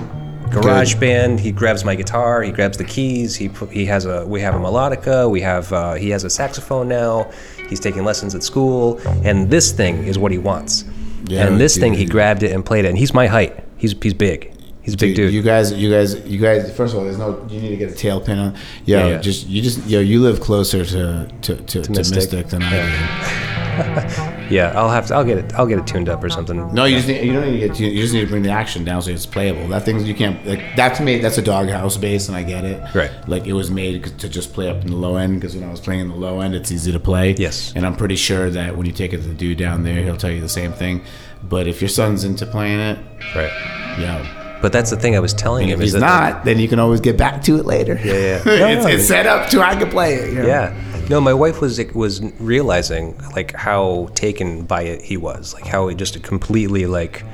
Garage 0.53 0.95
band. 0.97 1.39
He 1.41 1.51
grabs 1.53 1.85
my 1.85 1.95
guitar. 1.95 2.43
He 2.43 2.51
grabs 2.53 2.77
the 2.77 2.85
keys. 2.85 3.37
He 3.37 3.49
put, 3.49 3.71
he 3.71 3.87
has 3.87 4.05
a 4.05 4.27
we 4.27 4.41
have 4.41 4.55
a 4.55 4.59
melodica. 4.59 5.29
We 5.29 5.41
have 5.41 5.73
uh, 5.73 5.95
he 5.95 6.11
has 6.11 6.23
a 6.25 6.31
saxophone 6.31 6.89
now. 6.89 7.31
He's 7.69 7.81
taking 7.81 8.05
lessons 8.05 8.35
at 8.35 8.43
school, 8.45 9.01
and 9.25 9.49
this 9.51 9.73
thing 9.73 10.05
is 10.07 10.19
what 10.19 10.31
he 10.33 10.39
wants. 10.39 10.85
Yeah, 11.31 11.47
and 11.47 11.61
this 11.61 11.77
thing, 11.77 11.95
he 11.95 12.05
grabbed 12.05 12.43
it 12.43 12.53
and 12.53 12.65
played 12.65 12.85
it. 12.85 12.89
And 12.89 12.99
he's 12.99 13.15
my 13.15 13.27
height. 13.27 13.65
He's 13.77 13.95
he's 14.03 14.15
big. 14.15 14.53
He's 14.83 14.95
a 14.95 14.97
big 14.97 15.15
dude. 15.15 15.33
You 15.33 15.43
guys, 15.43 15.73
you 15.73 15.91
guys, 15.91 16.19
you 16.27 16.39
guys. 16.39 16.75
First 16.75 16.95
of 16.95 16.99
all, 16.99 17.05
there's 17.05 17.19
no. 17.19 17.47
You 17.51 17.61
need 17.61 17.69
to 17.71 17.77
get 17.77 17.91
a 17.93 17.95
tail 17.95 18.21
pin 18.21 18.39
on. 18.39 18.55
Yo, 18.87 18.99
Yeah, 18.99 19.07
yeah. 19.09 19.19
just 19.19 19.47
you 19.47 19.63
just 19.63 19.87
yo. 19.87 20.01
You 20.01 20.21
live 20.21 20.41
closer 20.41 20.85
to 20.85 21.31
to 21.43 21.57
to, 21.57 21.83
to 21.83 21.91
Mystic. 21.91 22.17
Mystic. 22.17 22.49
than 22.49 22.63
I 22.63 24.27
do. 24.27 24.37
yeah, 24.51 24.73
I'll 24.75 24.91
have 24.91 25.07
to. 25.07 25.15
I'll 25.15 25.25
get 25.25 25.39
it. 25.39 25.55
I'll 25.55 25.67
get 25.67 25.79
it 25.79 25.87
tuned 25.87 26.09
up 26.09 26.23
or 26.23 26.29
something. 26.29 26.75
No, 26.75 26.85
you 26.85 26.97
just 26.97 27.09
need, 27.09 27.25
you 27.25 27.33
don't 27.33 27.45
need 27.51 27.61
to 27.61 27.69
get. 27.69 27.79
You 27.81 28.01
just 28.03 28.13
need 28.13 28.21
to 28.23 28.27
bring 28.27 28.43
the 28.43 28.51
action 28.51 28.85
down 28.85 29.01
so 29.03 29.11
it's 29.11 29.27
playable. 29.27 29.67
That 29.69 29.85
thing 29.85 30.01
you 30.05 30.15
can't 30.15 30.45
like. 30.47 30.77
That's 30.77 31.01
made. 31.01 31.23
That's 31.23 31.39
a 31.39 31.43
doghouse 31.43 31.97
bass, 31.97 32.29
and 32.29 32.37
I 32.37 32.43
get 32.43 32.65
it. 32.65 32.83
Right. 32.95 33.11
Like 33.29 33.47
it 33.47 33.53
was 33.55 33.71
made 33.71 34.05
to 34.19 34.29
just 34.29 34.53
play 34.53 34.69
up 34.69 34.83
in 34.83 34.89
the 34.89 34.97
low 34.97 35.17
end 35.17 35.41
because 35.41 35.55
when 35.55 35.65
I 35.65 35.71
was 35.71 35.81
playing 35.81 36.01
in 36.01 36.09
the 36.09 36.17
low 36.17 36.41
end, 36.41 36.55
it's 36.55 36.71
easy 36.73 36.93
to 36.93 37.01
play. 37.01 37.35
Yes. 37.39 37.73
And 37.77 37.87
I'm 37.87 37.97
pretty 37.97 38.17
sure 38.17 38.51
that 38.51 38.77
when 38.77 38.87
you 38.87 38.93
take 38.93 39.13
it 39.13 39.19
to 39.23 39.29
the 39.29 39.35
dude 39.35 39.59
down 39.59 39.83
there, 39.85 40.03
he'll 40.03 40.17
tell 40.17 40.31
you 40.31 40.41
the 40.41 40.49
same 40.49 40.73
thing. 40.73 41.03
But 41.43 41.67
if 41.67 41.81
your 41.81 41.89
son's 41.89 42.25
into 42.25 42.45
playing 42.47 42.81
it, 42.81 42.99
Right. 43.35 43.97
yo. 43.99 44.37
But 44.61 44.73
that's 44.75 44.91
the 44.91 44.97
thing 44.97 45.17
I 45.17 45.21
was 45.21 45.33
telling 45.33 45.63
And 45.65 45.73
him 45.73 45.81
if 45.81 45.87
is 45.87 45.93
he's 45.95 46.01
not, 46.03 46.45
then 46.45 46.59
you 46.59 46.69
can 46.69 46.79
always 46.79 47.01
get 47.01 47.17
back 47.17 47.43
to 47.45 47.57
it 47.57 47.65
later. 47.65 47.99
Yeah, 48.05 48.13
yeah. 48.13 48.43
it's, 48.45 48.47
No, 48.47 48.83
no, 48.83 48.87
it's 48.89 49.07
set 49.09 49.27
up 49.27 49.49
to 49.51 49.63
I 49.63 49.75
can 49.75 49.89
play 49.89 50.17
it. 50.17 50.35
you 50.35 50.41
know? 50.41 50.47
Yeah. 50.47 50.75
No, 51.11 51.21
my 51.21 51.35
wife 51.35 51.61
was 51.61 51.81
was 51.95 52.23
realizing 52.41 53.19
like 53.37 53.51
how 53.55 54.09
taken 54.15 54.65
by 54.65 54.83
it 54.83 55.03
he 55.03 55.17
was, 55.17 55.55
like 55.55 55.67
how 55.67 55.89
it 55.89 55.97
just 55.97 56.23
completely 56.23 56.87
like 56.87 57.25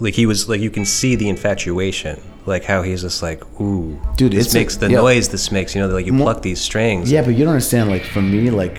like 0.00 0.14
he 0.14 0.26
was 0.26 0.48
like 0.50 0.60
you 0.60 0.70
can 0.70 0.84
see 0.84 1.14
the 1.16 1.28
infatuation, 1.28 2.20
like 2.46 2.62
how 2.64 2.82
he's 2.82 3.00
just 3.02 3.22
like, 3.22 3.40
ooh, 3.60 3.98
Dude, 4.16 4.32
this 4.32 4.46
it's 4.46 4.54
a- 4.54 4.58
makes 4.58 4.76
the 4.76 4.90
yeah. 4.90 4.98
noise 4.98 5.28
this 5.30 5.50
makes, 5.50 5.74
you 5.74 5.80
know, 5.80 5.88
like 5.88 6.06
you 6.06 6.12
pluck 6.16 6.42
these 6.42 6.60
strings. 6.60 7.10
Yeah, 7.10 7.22
but 7.22 7.30
you 7.30 7.38
don't 7.44 7.54
understand. 7.54 7.88
Like 7.90 8.02
for 8.04 8.20
me, 8.22 8.50
like 8.50 8.78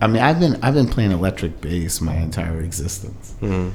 I 0.00 0.06
mean, 0.08 0.22
I've 0.22 0.40
been 0.40 0.56
I've 0.62 0.74
been 0.74 0.88
playing 0.88 1.12
electric 1.12 1.60
bass 1.60 2.00
my 2.00 2.16
entire 2.16 2.60
existence, 2.60 3.34
Mm-hmm. 3.40 3.70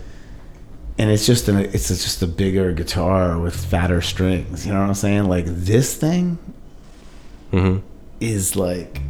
and 0.98 1.12
it's 1.12 1.26
just 1.26 1.48
an 1.50 1.58
it's 1.58 1.88
just 1.88 2.22
a 2.24 2.28
bigger 2.28 2.74
guitar 2.74 3.38
with 3.40 3.56
fatter 3.56 4.02
strings. 4.02 4.66
You 4.66 4.74
know 4.74 4.82
what 4.82 4.88
I'm 4.90 4.94
saying? 4.96 5.26
Like 5.30 5.46
this 5.46 5.96
thing 5.96 6.38
Mm-hmm. 7.54 7.80
Is 8.20 8.56
like, 8.56 9.02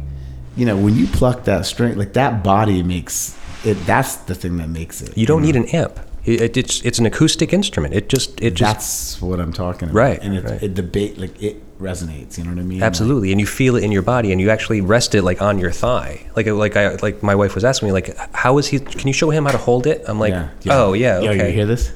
you 0.56 0.66
know, 0.66 0.76
when 0.76 0.94
you 0.94 1.06
pluck 1.06 1.44
that 1.44 1.66
string, 1.66 1.96
like 1.96 2.12
that 2.14 2.42
body 2.42 2.82
makes 2.82 3.36
it. 3.64 3.74
That's 3.86 4.16
the 4.16 4.34
thing 4.34 4.56
that 4.58 4.68
makes 4.68 5.00
it. 5.02 5.16
You 5.16 5.26
don't 5.26 5.42
need 5.42 5.56
an 5.56 5.66
amp. 5.68 5.98
It, 6.24 6.40
it- 6.42 6.56
it's 6.56 6.82
it's 6.82 6.98
an 6.98 7.06
acoustic 7.06 7.52
instrument. 7.52 7.94
It 7.94 8.08
just 8.08 8.40
it 8.42 8.54
just 8.54 8.74
That's 8.74 9.22
what 9.22 9.40
I'm 9.40 9.52
talking 9.52 9.88
about. 9.88 9.94
Right, 9.94 10.18
and 10.20 10.34
it, 10.36 10.44
right. 10.44 10.62
it 10.62 10.74
debate 10.74 11.16
like 11.18 11.40
it 11.42 11.62
resonates. 11.78 12.36
You 12.36 12.44
know 12.44 12.50
what 12.50 12.58
I 12.58 12.64
mean? 12.64 12.82
Absolutely, 12.82 13.30
and 13.32 13.40
you 13.40 13.46
feel 13.46 13.76
it 13.76 13.84
in 13.84 13.92
your 13.92 14.02
body, 14.02 14.32
and 14.32 14.40
you 14.40 14.50
actually 14.50 14.80
rest 14.80 15.14
it 15.14 15.22
like 15.22 15.40
on 15.40 15.58
your 15.58 15.70
thigh. 15.70 16.26
Like 16.36 16.46
like 16.46 16.76
I 16.76 16.96
like 16.96 17.22
my 17.22 17.34
wife 17.34 17.54
was 17.54 17.64
asking 17.64 17.88
me 17.88 17.92
like, 17.92 18.16
how 18.34 18.58
is 18.58 18.66
he? 18.66 18.78
Can 18.80 19.06
you 19.06 19.14
show 19.14 19.30
him 19.30 19.44
how 19.46 19.52
to 19.52 19.58
hold 19.58 19.86
it? 19.86 20.02
I'm 20.06 20.18
like, 20.18 20.32
yeah. 20.32 20.50
oh 20.68 20.92
yeah, 20.92 21.20
Yo, 21.20 21.30
okay. 21.30 21.48
you 21.48 21.54
hear 21.54 21.66
this? 21.66 21.92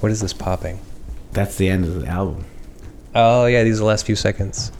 What 0.00 0.12
is 0.12 0.20
this 0.20 0.32
popping? 0.32 0.78
That's 1.32 1.56
the 1.56 1.68
end 1.68 1.84
of 1.86 2.00
the 2.00 2.06
album. 2.06 2.44
Oh 3.14 3.46
yeah, 3.46 3.64
these 3.64 3.76
are 3.76 3.80
the 3.80 3.84
last 3.86 4.06
few 4.06 4.16
seconds. 4.16 4.70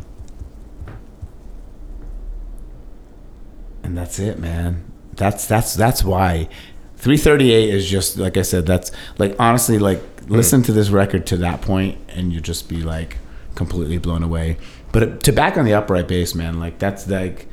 And 3.89 3.97
that's 3.97 4.19
it 4.19 4.39
man. 4.39 4.85
That's 5.17 5.47
that's 5.47 5.75
that's 5.75 6.05
why 6.05 6.49
338 6.97 7.71
is 7.75 7.89
just 7.89 8.19
like 8.19 8.37
i 8.37 8.43
said 8.43 8.67
that's 8.67 8.91
like 9.19 9.35
honestly 9.39 9.79
like 9.79 10.03
listen 10.29 10.63
to 10.65 10.73
this 10.73 10.91
record 10.91 11.27
to 11.29 11.37
that 11.39 11.63
point 11.63 11.97
and 12.09 12.33
you 12.33 12.41
just 12.41 12.69
be 12.69 12.83
like 12.83 13.17
completely 13.55 13.99
blown 13.99 14.23
away. 14.23 14.59
But 14.93 15.23
to 15.25 15.33
back 15.33 15.57
on 15.57 15.65
the 15.65 15.75
upright 15.75 16.07
bass 16.07 16.35
man 16.35 16.61
like 16.61 16.79
that's 16.79 17.09
like 17.09 17.49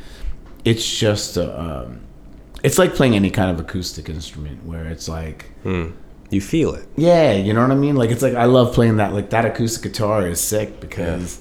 it's 0.66 0.86
just 1.00 1.38
a, 1.38 1.60
um, 1.60 2.02
it's 2.64 2.78
like 2.78 2.94
playing 2.96 3.16
any 3.16 3.30
kind 3.32 3.50
of 3.52 3.60
acoustic 3.60 4.10
instrument 4.10 4.66
where 4.66 4.86
it's 4.88 5.08
like 5.08 5.52
You 5.64 6.42
feel 6.42 6.74
it. 6.76 6.88
yeah 6.98 7.32
you 7.34 7.54
know 7.54 7.62
what 7.62 7.72
i 7.72 7.76
mean? 7.76 7.96
Like 7.96 8.10
it's 8.12 8.22
like 8.22 8.36
i 8.36 8.46
love 8.46 8.74
playing 8.74 8.98
that 8.98 9.14
like 9.14 9.30
that 9.30 9.46
acoustic 9.46 9.84
guitar 9.92 10.28
is 10.28 10.42
sick 10.42 10.80
because 10.82 11.40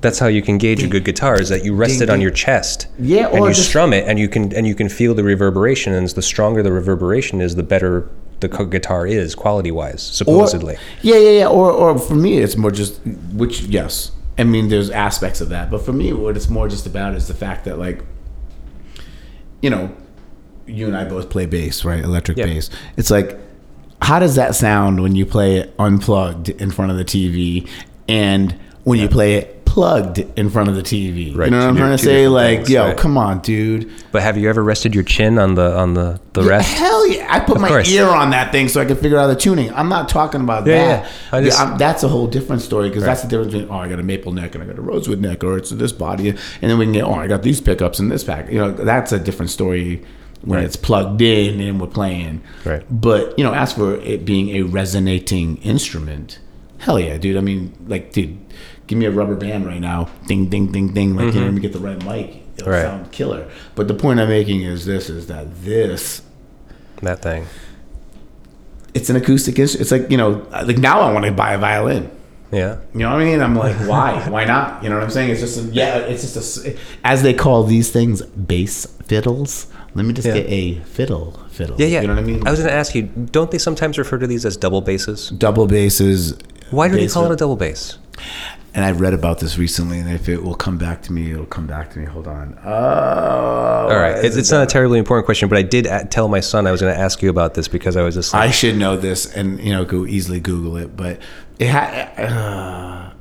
That's 0.00 0.18
how 0.20 0.28
you 0.28 0.42
can 0.42 0.58
gauge 0.58 0.82
a 0.82 0.86
good 0.86 1.04
guitar 1.04 1.40
is 1.40 1.48
that 1.48 1.64
you 1.64 1.74
rest 1.74 2.00
it 2.00 2.08
on 2.08 2.20
your 2.20 2.30
chest. 2.30 2.86
Yeah, 3.00 3.28
and 3.28 3.44
you 3.44 3.48
just- 3.52 3.68
strum 3.68 3.92
it, 3.92 4.06
and 4.06 4.18
you 4.18 4.28
can 4.28 4.52
and 4.54 4.66
you 4.66 4.74
can 4.74 4.88
feel 4.88 5.12
the 5.14 5.24
reverberation. 5.24 5.92
And 5.92 6.08
the 6.08 6.22
stronger 6.22 6.62
the 6.62 6.72
reverberation 6.72 7.40
is, 7.40 7.56
the 7.56 7.62
better 7.64 8.08
the 8.40 8.46
guitar 8.48 9.04
is 9.06 9.34
quality 9.34 9.72
wise, 9.72 10.00
supposedly. 10.00 10.74
Or, 10.76 10.78
yeah, 11.02 11.16
yeah, 11.16 11.30
yeah. 11.40 11.46
Or, 11.48 11.72
or 11.72 11.98
for 11.98 12.14
me, 12.14 12.38
it's 12.38 12.56
more 12.56 12.70
just 12.70 13.00
which 13.32 13.62
yes. 13.62 14.12
I 14.38 14.44
mean, 14.44 14.68
there's 14.68 14.88
aspects 14.90 15.40
of 15.40 15.48
that, 15.48 15.68
but 15.68 15.80
for 15.82 15.92
me, 15.92 16.12
what 16.12 16.36
it's 16.36 16.48
more 16.48 16.68
just 16.68 16.86
about 16.86 17.16
is 17.16 17.26
the 17.26 17.34
fact 17.34 17.64
that 17.64 17.76
like, 17.80 18.04
you 19.60 19.70
know, 19.70 19.90
you 20.66 20.86
and 20.86 20.96
I 20.96 21.04
both 21.04 21.30
play 21.30 21.46
bass, 21.46 21.84
right? 21.84 22.02
Electric 22.04 22.38
Yeah. 22.38 22.44
bass. 22.46 22.70
It's 22.96 23.10
like, 23.10 23.36
how 24.02 24.20
does 24.20 24.36
that 24.36 24.54
sound 24.54 25.02
when 25.02 25.16
you 25.16 25.26
play 25.26 25.56
it 25.56 25.74
unplugged 25.78 26.50
in 26.50 26.70
front 26.70 26.92
of 26.92 26.96
the 26.96 27.04
TV, 27.04 27.68
and 28.08 28.54
when 28.84 29.00
you 29.00 29.08
play 29.08 29.34
it 29.34 29.57
plugged 29.72 30.18
in 30.38 30.48
front 30.50 30.68
of 30.70 30.74
the 30.74 30.82
TV? 30.82 31.36
Right, 31.36 31.46
You 31.46 31.50
know 31.50 31.58
what 31.58 31.68
I'm 31.68 31.76
trying 31.76 31.96
to 31.96 32.02
say? 32.02 32.26
Like, 32.26 32.58
things, 32.60 32.70
yo, 32.70 32.86
right. 32.86 32.96
come 32.96 33.18
on, 33.18 33.40
dude. 33.40 33.90
But 34.12 34.22
have 34.22 34.38
you 34.38 34.48
ever 34.48 34.62
rested 34.64 34.94
your 34.94 35.04
chin 35.04 35.38
on 35.38 35.54
the 35.56 35.76
on 35.76 35.94
the 35.94 36.20
the 36.32 36.42
Yeah, 36.42 36.48
rest? 36.48 36.78
Hell 36.78 37.06
yeah! 37.08 37.26
I 37.28 37.40
put 37.40 37.60
my 37.60 37.68
course. 37.68 37.88
ear 37.90 38.06
on 38.06 38.30
that 38.30 38.50
thing 38.50 38.68
so 38.68 38.80
I 38.80 38.86
can 38.86 38.96
figure 38.96 39.18
out 39.18 39.26
the 39.26 39.36
tuning. 39.36 39.72
I'm 39.74 39.88
not 39.90 40.08
talking 40.08 40.40
about 40.40 40.66
Yeah, 40.66 41.02
that. 41.02 41.10
yeah. 41.32 41.40
Just- 41.42 41.60
I'm- 41.60 41.76
that's 41.78 42.02
a 42.02 42.08
whole 42.08 42.26
different 42.26 42.62
story 42.62 42.88
because 42.88 43.04
that's 43.04 43.22
the 43.22 43.28
difference 43.28 43.52
between 43.52 43.70
oh 43.70 43.76
I 43.78 43.88
got 43.88 44.00
a 44.00 44.02
maple 44.02 44.32
neck 44.32 44.54
and 44.54 44.64
I 44.64 44.66
got 44.66 44.78
a 44.78 44.82
rosewood 44.82 45.20
neck 45.20 45.44
or 45.44 45.58
it's 45.58 45.70
this 45.70 45.92
body 45.92 46.30
and 46.30 46.38
then 46.70 46.78
we 46.78 46.86
can 46.86 46.92
get 46.92 47.04
oh 47.04 47.14
I 47.14 47.26
got 47.26 47.42
these 47.42 47.60
pickups 47.60 48.00
in 48.00 48.08
this 48.08 48.24
pack. 48.24 48.50
You 48.50 48.58
know 48.58 48.70
that's 48.72 49.12
a 49.12 49.18
different 49.18 49.50
story 49.50 50.02
when 50.42 50.58
Right. 50.58 50.64
it's 50.64 50.76
plugged 50.76 51.20
in 51.20 51.60
and 51.60 51.80
we're 51.80 51.88
playing. 51.88 52.40
Right. 52.64 52.82
But 52.90 53.38
you 53.38 53.44
know 53.44 53.52
as 53.52 53.72
for 53.74 53.94
it 53.96 54.24
being 54.24 54.48
a 54.56 54.62
resonating 54.62 55.56
instrument, 55.58 56.38
hell 56.78 56.98
yeah, 56.98 57.18
dude. 57.18 57.36
I 57.36 57.40
mean 57.40 57.72
like 57.86 58.12
dude, 58.12 58.38
give 58.88 58.98
me 58.98 59.04
a 59.06 59.10
rubber 59.12 59.36
band 59.36 59.64
right 59.66 59.80
now, 59.80 60.08
ding 60.26 60.46
ding 60.48 60.72
ding 60.72 60.92
ding. 60.92 61.14
Like 61.14 61.32
you 61.34 61.40
know 61.40 61.46
let 61.46 61.54
me 61.54 61.60
get 61.60 61.72
the 61.72 61.78
right 61.78 62.02
mic. 62.04 62.42
It'll 62.56 62.66
Mm-hmm. 62.66 62.70
Right. 62.70 62.82
sound 62.82 63.12
killer. 63.12 63.48
But 63.76 63.86
the 63.86 63.94
point 63.94 64.18
I'm 64.18 64.28
making 64.28 64.62
is 64.62 64.84
this: 64.84 65.08
is 65.08 65.28
that 65.28 65.62
this 65.62 66.22
That 67.02 67.22
thing. 67.22 67.46
it's 68.94 69.08
an 69.10 69.16
acoustic 69.16 69.58
instrument. 69.58 69.82
It's 69.82 69.92
like 69.92 70.10
you 70.10 70.16
know, 70.16 70.44
like 70.50 70.78
now 70.78 71.00
I 71.00 71.12
want 71.12 71.24
to 71.26 71.32
buy 71.32 71.52
a 71.54 71.58
violin. 71.58 72.10
Yeah. 72.50 72.78
You 72.94 73.00
know 73.00 73.10
what 73.12 73.20
I 73.20 73.24
mean? 73.26 73.40
I'm 73.42 73.54
like, 73.54 73.76
why? 73.86 74.26
Why 74.30 74.44
not? 74.46 74.82
You 74.82 74.88
know 74.88 74.94
what 74.96 75.04
I'm 75.04 75.10
saying? 75.10 75.30
It's 75.30 75.40
just 75.40 75.58
a, 75.58 75.62
yeah, 75.70 75.98
it's 75.98 76.22
just 76.22 76.64
a 76.66 76.76
as 77.04 77.22
they 77.22 77.34
call 77.34 77.62
these 77.64 77.90
things, 77.90 78.22
bass 78.22 78.86
fiddles. 79.04 79.66
Let 79.94 80.06
me 80.06 80.14
just 80.14 80.26
Yeah. 80.26 80.34
get 80.34 80.46
a 80.48 80.80
fiddle 80.80 81.32
fiddle. 81.50 81.76
Yeah, 81.78 81.86
yeah. 81.88 82.00
You 82.00 82.06
know 82.08 82.14
what 82.14 82.22
I 82.24 82.26
mean? 82.26 82.46
I 82.46 82.50
was 82.50 82.58
going 82.60 82.70
to 82.70 82.74
ask 82.74 82.94
you, 82.94 83.02
don't 83.02 83.50
they 83.50 83.58
sometimes 83.58 83.98
refer 83.98 84.16
to 84.18 84.26
these 84.26 84.46
as 84.46 84.56
double 84.56 84.80
basses? 84.80 85.28
double 85.30 85.66
basses. 85.66 86.38
Why 86.70 86.88
do 86.88 86.96
they 86.96 87.06
call 87.08 87.26
it 87.26 87.32
a 87.32 87.36
double 87.36 87.56
bass? 87.56 87.98
And 88.74 88.84
I 88.84 88.92
read 88.92 89.14
about 89.14 89.40
this 89.40 89.56
recently, 89.58 89.98
and 89.98 90.08
if 90.10 90.28
it 90.28 90.42
will 90.42 90.54
come 90.54 90.76
back 90.78 91.02
to 91.02 91.12
me, 91.12 91.32
it'll 91.32 91.46
come 91.46 91.66
back 91.66 91.90
to 91.92 91.98
me. 91.98 92.04
Hold 92.04 92.28
on. 92.28 92.58
Oh, 92.64 93.88
All 93.90 93.96
right, 93.98 94.22
it's, 94.24 94.36
it's 94.36 94.50
not 94.50 94.62
a 94.62 94.66
terribly 94.66 94.98
important 94.98 95.24
question, 95.24 95.48
but 95.48 95.58
I 95.58 95.62
did 95.62 95.86
tell 96.10 96.28
my 96.28 96.40
son 96.40 96.66
I 96.66 96.70
was 96.72 96.80
going 96.80 96.94
to 96.94 97.00
ask 97.00 97.22
you 97.22 97.30
about 97.30 97.54
this 97.54 97.66
because 97.66 97.96
I 97.96 98.02
was 98.02 98.14
just 98.14 98.34
like, 98.34 98.48
I 98.48 98.50
should 98.50 98.76
know 98.76 98.96
this, 98.96 99.32
and 99.34 99.58
you 99.58 99.72
know, 99.72 99.84
go 99.84 100.06
easily 100.06 100.38
Google 100.38 100.76
it. 100.76 100.96
But 100.96 101.20
it 101.58 101.68
had, 101.68 102.18
uh, 102.18 103.12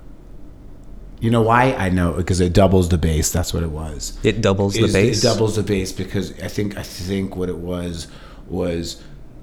you 1.20 1.32
know, 1.32 1.42
why 1.42 1.74
I 1.74 1.90
know 1.90 2.14
because 2.14 2.42
it 2.42 2.54
doubles 2.54 2.90
the 2.90 2.98
bass. 2.98 3.32
That's 3.32 3.54
what 3.54 3.64
it 3.64 3.72
was. 3.72 4.20
it 4.24 4.42
doubles 4.42 4.74
the 4.76 4.92
bass. 4.92 5.20
It 5.20 5.28
doubles 5.28 5.56
the 5.56 5.64
bass 5.64 5.92
because 5.92 6.38
I 6.42 6.50
think 6.50 6.78
I 6.78 6.84
think 6.84 7.36
what 7.36 7.50
it 7.50 7.58
was 7.58 8.08
was 8.48 9.02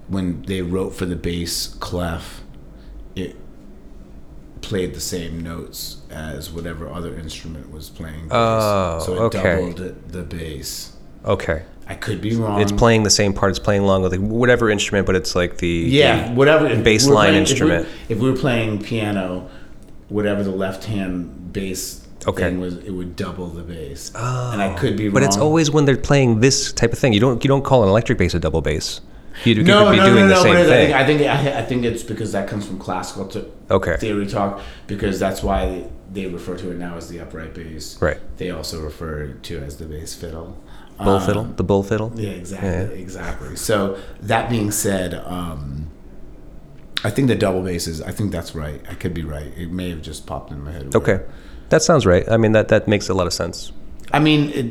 when 0.09 0.43
they 0.43 0.61
wrote 0.63 0.91
for 0.91 1.07
the 1.07 1.17
bass 1.17 1.67
clef, 1.67 2.43
it 3.17 3.37
played 4.65 4.95
the 4.95 5.01
same 5.01 5.43
notes 5.43 5.99
as 6.11 6.51
whatever 6.51 6.89
other 6.89 7.17
instrument 7.17 7.71
was 7.71 7.91
playing. 7.91 8.29
Bass. 8.29 8.33
Oh, 8.33 9.03
so 9.05 9.15
it 9.15 9.21
okay. 9.27 9.43
doubled 9.43 10.11
the 10.11 10.23
bass. 10.23 10.97
Okay, 11.25 11.63
I 11.87 11.95
could 11.95 12.21
be 12.21 12.35
wrong. 12.37 12.61
it's 12.61 12.73
playing 12.73 13.03
the 13.03 13.11
same 13.11 13.33
part. 13.33 13.51
It's 13.51 13.59
playing 13.59 13.83
along 13.83 14.03
with 14.03 14.15
whatever 14.19 14.71
instrument, 14.71 15.07
but 15.07 15.17
it's 15.17 15.35
like 15.35 15.59
the 15.59 15.69
Yeah, 15.69 16.29
the- 16.29 16.35
whatever 16.35 16.75
bass 16.83 17.07
line 17.07 17.29
playing- 17.29 17.41
instrument. 17.41 17.87
If 17.87 18.09
we, 18.09 18.15
if 18.15 18.23
we 18.23 18.31
were 18.31 18.37
playing 18.37 18.83
piano, 18.83 19.49
whatever 20.09 20.43
the 20.43 20.51
left 20.51 20.85
hand 20.85 21.53
bass 21.53 22.07
Okay. 22.27 22.43
thing 22.43 22.61
was, 22.61 22.77
it 22.79 22.91
would 22.91 23.17
double 23.17 23.49
the 23.49 23.63
bass. 23.63 24.11
Oh, 24.15 24.51
and 24.53 24.63
I 24.63 24.73
oh. 24.73 24.77
could 24.77 24.97
be 24.97 25.09
wrong. 25.09 25.15
But 25.15 25.23
it's 25.25 25.37
always 25.37 25.71
when 25.71 25.85
they're 25.85 25.97
playing 25.97 26.41
this 26.41 26.73
type 26.73 26.93
of 26.93 26.99
thing. 26.99 27.13
You 27.13 27.21
don't 27.21 27.43
you 27.45 27.49
don't 27.49 27.65
call 27.65 27.83
an 27.83 27.89
electric 27.89 28.19
bass 28.19 28.35
a 28.35 28.39
double 28.39 28.63
bass. 28.63 29.01
You 29.45 29.55
could 29.57 29.65
be 29.65 29.97
doing 29.97 30.29
the 30.29 30.37
same 30.43 30.55
but 30.55 30.67
thing. 30.67 30.93
I 30.95 31.05
think 31.05 31.23
I 31.23 31.37
think 31.43 31.57
I 31.57 31.63
think 31.65 31.85
it's 31.85 32.03
because 32.03 32.33
that 32.33 32.49
comes 32.49 32.67
from 32.67 32.79
classical 32.79 33.27
to 33.29 33.51
Okay. 33.71 33.97
theory 33.97 34.27
talk 34.27 34.61
because 34.87 35.19
that's 35.19 35.43
why 35.43 35.87
they 36.13 36.27
refer 36.27 36.57
to 36.57 36.71
it 36.71 36.79
now 36.79 36.97
as 36.97 37.09
the 37.09 37.19
upright 37.21 37.55
bass. 37.55 38.01
Right. 38.01 38.19
They 38.37 38.51
also 38.51 38.81
refer 38.83 39.29
to 39.33 39.57
it 39.57 39.63
as 39.65 39.77
the 39.79 39.87
bass 39.87 40.15
fiddle. 40.15 40.57
bull 40.99 41.17
Um, 41.17 41.27
fiddle, 41.27 41.45
the 41.45 41.65
bull 41.65 41.83
fiddle. 41.83 42.13
Yeah, 42.15 42.31
exactly, 42.31 42.69
Yeah. 42.69 43.03
exactly. 43.03 43.57
So 43.57 43.99
that 44.23 44.49
being 44.49 44.71
said, 44.71 45.15
um, 45.27 45.89
I 47.03 47.11
think 47.11 47.27
the 47.29 47.35
double 47.35 47.63
bass 47.63 47.87
is. 47.89 48.01
I 48.01 48.13
think 48.13 48.31
that's 48.31 48.55
right. 48.55 48.81
I 48.89 48.95
could 48.95 49.13
be 49.13 49.25
right. 49.25 49.53
It 49.57 49.71
may 49.73 49.91
have 49.91 50.03
just 50.03 50.25
popped 50.27 50.53
in 50.53 50.63
my 50.63 50.71
head. 50.73 50.95
Okay, 50.95 51.21
that 51.71 51.83
sounds 51.83 52.07
right. 52.07 52.25
I 52.31 52.37
mean, 52.37 52.53
that 52.53 52.69
that 52.69 52.87
makes 52.87 53.09
a 53.09 53.15
lot 53.15 53.27
of 53.27 53.33
sense. 53.33 53.73
I 54.13 54.21
mean, 54.21 54.51
it, 54.51 54.67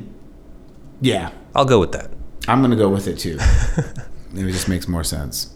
yeah, 1.01 1.31
I'll 1.53 1.65
go 1.65 1.79
with 1.79 1.91
that. 1.91 2.09
I'm 2.47 2.61
gonna 2.61 2.75
go 2.77 2.87
with 2.89 3.07
it 3.07 3.19
too. 3.19 3.37
it 4.33 4.51
just 4.51 4.67
makes 4.69 4.87
more 4.87 5.03
sense. 5.03 5.53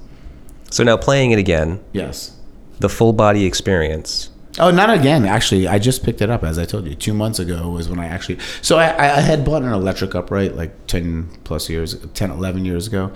So 0.71 0.83
now 0.83 0.97
playing 0.97 1.31
it 1.31 1.39
again, 1.39 1.79
Yes. 1.93 2.35
the 2.79 2.89
full 2.89 3.13
body 3.13 3.45
experience. 3.45 4.29
Oh, 4.59 4.71
not 4.71 4.89
again. 4.89 5.23
Actually, 5.25 5.67
I 5.67 5.77
just 5.77 6.03
picked 6.03 6.19
it 6.21 6.29
up 6.31 6.43
as 6.43 6.57
I 6.57 6.65
told 6.65 6.87
you. 6.87 6.95
Two 6.95 7.13
months 7.13 7.37
ago 7.37 7.69
was 7.69 7.87
when 7.89 7.99
I 7.99 8.07
actually. 8.07 8.39
So 8.63 8.77
I, 8.79 8.87
I 9.17 9.21
had 9.21 9.45
bought 9.45 9.61
an 9.61 9.71
electric 9.71 10.15
upright 10.15 10.55
like 10.55 10.87
ten 10.87 11.29
plus 11.43 11.69
years, 11.69 11.95
10, 12.15 12.31
11 12.31 12.65
years 12.65 12.87
ago. 12.87 13.11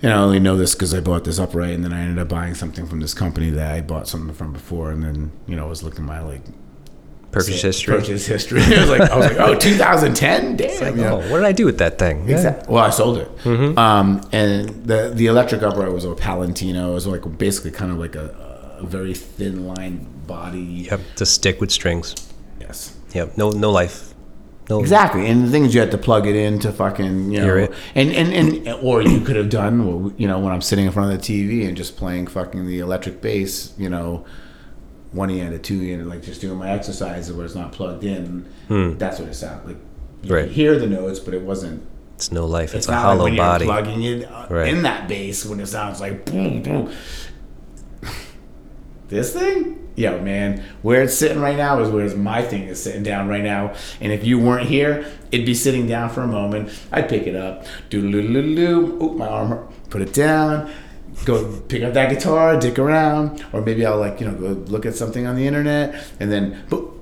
And 0.00 0.12
I 0.12 0.16
only 0.16 0.38
know 0.38 0.56
this 0.56 0.74
because 0.74 0.94
I 0.94 1.00
bought 1.00 1.24
this 1.24 1.38
upright, 1.38 1.72
and 1.74 1.84
then 1.84 1.92
I 1.92 2.00
ended 2.00 2.18
up 2.18 2.28
buying 2.28 2.54
something 2.54 2.86
from 2.86 3.00
this 3.00 3.14
company 3.14 3.50
that 3.50 3.74
I 3.74 3.80
bought 3.82 4.06
something 4.08 4.32
from 4.34 4.52
before, 4.52 4.90
and 4.90 5.02
then 5.02 5.32
you 5.46 5.54
know 5.56 5.66
I 5.66 5.68
was 5.68 5.82
looking 5.82 6.04
at 6.04 6.06
my 6.08 6.20
like 6.20 6.42
Purchase 7.30 7.60
history. 7.60 7.94
purchase 7.96 8.26
history. 8.26 8.62
I 8.64 8.80
was 8.80 8.88
like, 8.88 9.10
I 9.10 9.16
was 9.16 9.26
like, 9.26 9.38
oh, 9.38 9.54
2010, 9.58 10.56
damn. 10.56 10.80
Like, 10.80 10.96
you 10.96 11.02
know? 11.02 11.20
oh, 11.20 11.30
what 11.30 11.38
did 11.38 11.44
I 11.44 11.52
do 11.52 11.66
with 11.66 11.78
that 11.78 11.98
thing? 11.98 12.26
Yeah. 12.28 12.64
Well, 12.68 12.82
I 12.82 12.90
sold 12.90 13.18
it. 13.18 13.28
Um, 13.78 14.26
and 14.32 14.68
the 14.86 15.12
the 15.14 15.26
electric 15.26 15.62
upright 15.62 15.92
was 15.92 16.04
a 16.04 16.14
Palatino. 16.14 16.90
It 16.90 16.94
was 16.94 17.06
like 17.06 17.38
basically 17.38 17.70
kind 17.70 17.90
of 17.92 17.98
like 17.98 18.16
a, 18.16 18.78
a 18.80 18.86
very 18.86 19.12
thin 19.14 19.66
line 19.66 20.06
body. 20.26 20.86
Yep, 20.90 21.00
to 21.16 21.26
stick 21.26 21.60
with 21.60 21.70
strings. 21.70 22.14
Yes. 22.60 22.96
Yep, 23.12 23.36
no 23.36 23.50
no 23.50 23.70
life. 23.70 24.14
No. 24.70 24.80
Exactly, 24.80 25.26
and 25.26 25.46
the 25.46 25.50
thing 25.50 25.64
is, 25.64 25.74
you 25.74 25.80
had 25.80 25.90
to 25.92 25.98
plug 25.98 26.26
it 26.26 26.36
in 26.36 26.58
to 26.58 26.72
fucking 26.72 27.32
you 27.32 27.38
know, 27.38 27.44
Hear 27.44 27.58
it. 27.58 27.72
and 27.94 28.10
and 28.10 28.34
and 28.34 28.68
or 28.82 29.00
you 29.00 29.20
could 29.20 29.36
have 29.36 29.48
done, 29.48 30.14
you 30.18 30.28
know, 30.28 30.38
when 30.38 30.52
I'm 30.52 30.60
sitting 30.60 30.84
in 30.84 30.92
front 30.92 31.10
of 31.12 31.18
the 31.20 31.24
TV 31.24 31.66
and 31.66 31.74
just 31.74 31.96
playing 31.96 32.26
fucking 32.26 32.66
the 32.66 32.80
electric 32.80 33.22
bass, 33.22 33.72
you 33.78 33.88
know, 33.88 34.26
one 35.12 35.30
end 35.30 35.52
to 35.52 35.58
two 35.58 35.80
end, 35.90 36.00
and 36.02 36.08
like 36.10 36.22
just 36.22 36.40
doing 36.40 36.58
my 36.58 36.70
exercises 36.70 37.32
where 37.34 37.44
it's 37.46 37.54
not 37.54 37.72
plugged 37.72 38.04
in. 38.04 38.46
That's 38.98 39.18
what 39.18 39.28
it 39.28 39.34
sounded 39.34 39.66
like. 39.66 39.76
You 40.22 40.28
Hmm. 40.28 40.34
Right. 40.34 40.50
hear 40.50 40.78
the 40.78 40.86
notes, 40.86 41.18
but 41.20 41.32
it 41.34 41.42
wasn't. 41.42 41.82
It's 42.16 42.32
no 42.32 42.46
life. 42.46 42.74
It's, 42.74 42.86
It's, 42.86 42.88
a 42.88 42.90
not 42.90 43.02
hollow 43.02 43.24
like 43.24 43.30
when 43.30 43.36
body. 43.36 43.64
you're 43.66 43.74
plugging 43.74 44.02
it 44.02 44.24
uh, 44.30 44.46
Right. 44.50 44.68
in 44.74 44.82
that 44.82 45.08
bass 45.08 45.46
when 45.46 45.60
it 45.60 45.66
sounds 45.66 46.00
like 46.00 46.24
boom 46.24 46.62
boom. 46.62 46.90
This 49.08 49.32
thing, 49.32 49.88
yo 49.96 50.20
man, 50.20 50.62
where 50.82 51.00
it's 51.02 51.14
sitting 51.14 51.40
right 51.40 51.56
now 51.56 51.80
is 51.80 51.88
where 51.88 52.14
my 52.14 52.42
thing 52.42 52.64
is 52.64 52.82
sitting 52.82 53.02
down 53.02 53.26
right 53.26 53.42
now. 53.42 53.72
And 54.02 54.12
if 54.12 54.22
you 54.22 54.38
weren't 54.38 54.68
here, 54.68 55.06
it'd 55.32 55.46
be 55.46 55.54
sitting 55.54 55.86
down 55.86 56.10
for 56.10 56.20
a 56.22 56.26
moment. 56.26 56.68
I'd 56.92 57.08
pick 57.08 57.26
it 57.26 57.34
up, 57.34 57.64
do 57.88 58.02
loo 58.02 59.00
oop 59.02 59.16
my 59.16 59.26
arm, 59.26 59.66
put 59.88 60.02
it 60.02 60.12
down, 60.12 60.70
go 61.24 61.60
pick 61.68 61.82
up 61.82 61.94
that 61.94 62.10
guitar, 62.10 62.58
dick 62.58 62.78
around, 62.78 63.44
or 63.52 63.60
maybe 63.62 63.84
I'll 63.86 63.98
like 63.98 64.20
you 64.20 64.26
know 64.28 64.34
go 64.34 64.48
look 64.70 64.86
at 64.86 64.94
something 64.94 65.26
on 65.26 65.36
the 65.36 65.46
internet, 65.46 65.94
and 66.20 66.30
then 66.32 66.64
boop, 66.68 66.94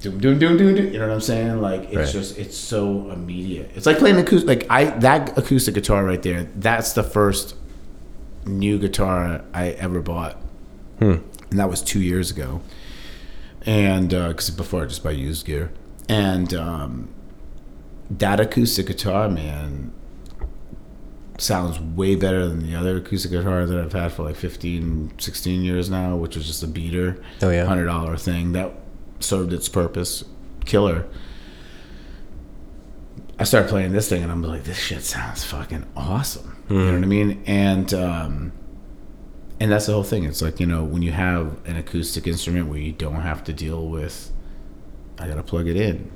doom 0.00 0.18
doom 0.18 0.38
doom 0.38 0.56
doom 0.56 0.74
doom. 0.74 0.92
You 0.92 0.98
know 0.98 1.08
what 1.08 1.14
I'm 1.14 1.20
saying? 1.20 1.60
Like 1.60 1.84
it's 1.84 1.96
Right. 1.96 2.08
just 2.08 2.38
it's 2.38 2.56
so 2.56 3.10
immediate. 3.10 3.70
It's 3.74 3.86
like 3.86 3.98
playing 3.98 4.16
acoustic. 4.18 4.48
Like 4.48 4.66
I 4.70 4.84
that 5.00 5.36
acoustic 5.38 5.74
guitar 5.74 6.04
right 6.04 6.22
there. 6.22 6.44
That's 6.56 6.92
the 6.92 7.02
first 7.02 7.54
new 8.46 8.78
guitar 8.78 9.44
I 9.52 9.68
ever 9.70 10.00
bought, 10.00 10.36
and 11.00 11.22
that 11.52 11.68
was 11.70 11.82
two 11.82 12.00
years 12.00 12.30
ago. 12.30 12.60
And 13.66 14.08
because 14.10 14.48
before 14.50 14.82
I 14.82 14.86
just 14.86 15.02
buy 15.04 15.10
used 15.10 15.44
gear, 15.46 15.70
and 16.08 16.52
um, 16.54 17.08
that 18.10 18.40
acoustic 18.40 18.86
guitar, 18.86 19.28
man, 19.28 19.92
sounds 21.40 21.78
way 21.80 22.14
better 22.16 22.46
than 22.48 22.60
the 22.62 22.74
other 22.74 22.96
acoustic 22.98 23.30
guitar 23.30 23.66
that 23.66 23.78
I've 23.78 23.92
had 23.92 24.12
for 24.12 24.22
like 24.24 24.36
15, 24.36 25.14
16 25.18 25.62
years 25.62 25.88
now, 25.90 26.16
which 26.16 26.36
was 26.36 26.46
just 26.46 26.62
a 26.62 26.66
beater, 26.66 27.22
Oh, 27.42 27.50
yeah? 27.50 27.64
hundred 27.64 27.86
dollar 27.86 28.16
thing 28.16 28.52
that 28.52 28.72
served 29.20 29.52
its 29.52 29.68
purpose, 29.68 30.24
killer. 30.64 31.06
I 33.38 33.44
started 33.44 33.68
playing 33.70 33.92
this 33.92 34.08
thing 34.08 34.22
and 34.22 34.30
I'm 34.30 34.42
like, 34.42 34.64
this 34.64 34.78
shit 34.78 35.02
sounds 35.02 35.44
fucking 35.44 35.86
awesome. 35.96 36.56
You 36.68 36.76
know 36.78 36.92
what 36.94 37.02
I 37.02 37.06
mean? 37.06 37.42
And 37.46 37.92
um, 37.94 38.52
and 39.58 39.72
that's 39.72 39.86
the 39.86 39.92
whole 39.92 40.04
thing. 40.04 40.22
It's 40.24 40.40
like 40.40 40.60
you 40.60 40.66
know 40.66 40.84
when 40.84 41.02
you 41.02 41.10
have 41.10 41.56
an 41.66 41.74
acoustic 41.76 42.28
instrument 42.28 42.68
where 42.68 42.78
you 42.78 42.92
don't 42.92 43.22
have 43.22 43.42
to 43.44 43.52
deal 43.52 43.88
with, 43.88 44.30
I 45.18 45.26
gotta 45.26 45.42
plug 45.42 45.66
it 45.66 45.74
in. 45.76 46.12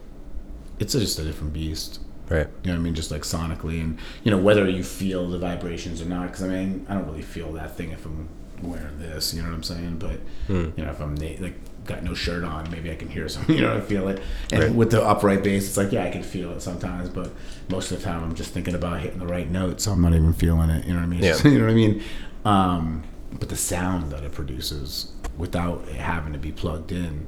It's 0.78 0.92
just 0.92 1.18
a 1.18 1.24
different 1.24 1.54
beast. 1.54 1.98
Right. 2.28 2.46
You 2.62 2.68
know 2.68 2.74
what 2.74 2.80
I 2.80 2.82
mean? 2.82 2.94
Just 2.94 3.10
like 3.10 3.22
sonically, 3.22 3.80
and 3.80 3.98
you 4.22 4.30
know 4.30 4.38
whether 4.38 4.68
you 4.68 4.82
feel 4.82 5.28
the 5.28 5.38
vibrations 5.38 6.00
or 6.00 6.06
not. 6.06 6.28
Because 6.28 6.42
I 6.42 6.48
mean, 6.48 6.86
I 6.88 6.94
don't 6.94 7.06
really 7.06 7.22
feel 7.22 7.52
that 7.52 7.76
thing 7.76 7.90
if 7.90 8.04
I'm 8.06 8.28
wearing 8.62 8.98
this. 8.98 9.34
You 9.34 9.42
know 9.42 9.48
what 9.48 9.54
I'm 9.56 9.62
saying? 9.62 9.98
But 9.98 10.20
you 10.48 10.72
know, 10.84 10.90
if 10.90 11.00
I'm 11.00 11.14
na- 11.14 11.36
like 11.40 11.54
got 11.84 12.02
no 12.02 12.14
shirt 12.14 12.44
on, 12.44 12.70
maybe 12.70 12.90
I 12.90 12.94
can 12.96 13.10
hear 13.10 13.28
something. 13.28 13.54
You 13.54 13.62
know, 13.62 13.76
I 13.76 13.80
feel 13.82 14.08
it. 14.08 14.22
And 14.52 14.62
Right. 14.62 14.74
with 14.74 14.90
the 14.90 15.02
upright 15.02 15.42
bass, 15.44 15.66
it's 15.68 15.76
like 15.76 15.92
yeah, 15.92 16.04
I 16.04 16.10
can 16.10 16.22
feel 16.22 16.50
it 16.52 16.62
sometimes, 16.62 17.10
but 17.10 17.30
most 17.68 17.90
of 17.92 17.98
the 17.98 18.04
time 18.04 18.24
I'm 18.24 18.34
just 18.34 18.52
thinking 18.54 18.74
about 18.74 19.00
hitting 19.00 19.18
the 19.18 19.26
right 19.26 19.50
note, 19.50 19.80
so 19.82 19.92
I'm 19.92 20.00
not 20.00 20.14
even 20.14 20.32
feeling 20.32 20.70
it. 20.70 20.86
You 20.86 20.94
know 20.94 21.00
what 21.00 21.04
I 21.04 21.08
mean? 21.08 21.22
Yeah. 21.22 21.36
you 21.44 21.58
know 21.58 21.64
what 21.66 21.72
I 21.72 21.74
mean? 21.74 22.02
Um, 22.46 23.04
but 23.32 23.48
the 23.50 23.56
sound 23.56 24.12
that 24.12 24.22
it 24.22 24.32
produces 24.32 25.12
without 25.36 25.84
it 25.88 25.96
having 25.96 26.32
to 26.32 26.38
be 26.38 26.52
plugged 26.52 26.92
in, 26.92 27.26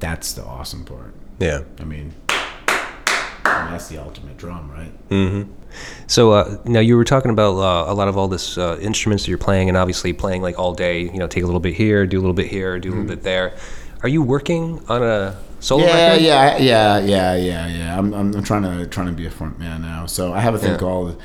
that's 0.00 0.32
the 0.32 0.44
awesome 0.44 0.84
part. 0.84 1.14
Yeah. 1.38 1.62
I 1.80 1.84
mean, 1.84 2.12
I 3.44 3.62
mean, 3.64 3.72
that's 3.72 3.88
the 3.88 3.98
ultimate 3.98 4.36
drum, 4.36 4.70
right? 4.70 5.08
Mm-hmm. 5.10 5.50
So 6.06 6.32
uh, 6.32 6.58
now 6.64 6.80
you 6.80 6.96
were 6.96 7.04
talking 7.04 7.30
about 7.30 7.56
uh, 7.56 7.90
a 7.90 7.94
lot 7.94 8.08
of 8.08 8.16
all 8.16 8.28
this 8.28 8.56
uh, 8.56 8.78
instruments 8.80 9.24
that 9.24 9.28
you're 9.30 9.38
playing, 9.38 9.68
and 9.68 9.76
obviously 9.76 10.12
playing 10.12 10.42
like 10.42 10.58
all 10.58 10.72
day. 10.74 11.02
You 11.02 11.18
know, 11.18 11.26
take 11.26 11.42
a 11.42 11.46
little 11.46 11.60
bit 11.60 11.74
here, 11.74 12.06
do 12.06 12.18
a 12.18 12.22
little 12.22 12.34
bit 12.34 12.46
here, 12.46 12.78
do 12.78 12.90
a 12.90 12.92
little 12.92 13.06
bit 13.06 13.22
there. 13.22 13.56
Are 14.02 14.08
you 14.08 14.22
working 14.22 14.84
on 14.88 15.02
a 15.02 15.38
solo 15.60 15.84
Yeah, 15.84 16.10
record? 16.10 16.22
yeah, 16.22 16.56
yeah, 16.58 16.98
yeah, 16.98 17.34
yeah, 17.34 17.66
yeah. 17.66 17.98
I'm, 17.98 18.12
I'm, 18.14 18.34
I'm 18.34 18.42
trying 18.44 18.62
to 18.62 18.86
trying 18.86 19.06
to 19.06 19.12
be 19.12 19.26
a 19.26 19.30
front 19.30 19.58
man 19.58 19.82
now. 19.82 20.06
So 20.06 20.32
I 20.32 20.40
have 20.40 20.54
a 20.54 20.58
thing 20.58 20.72
Yeah. 20.72 20.78
called 20.78 21.20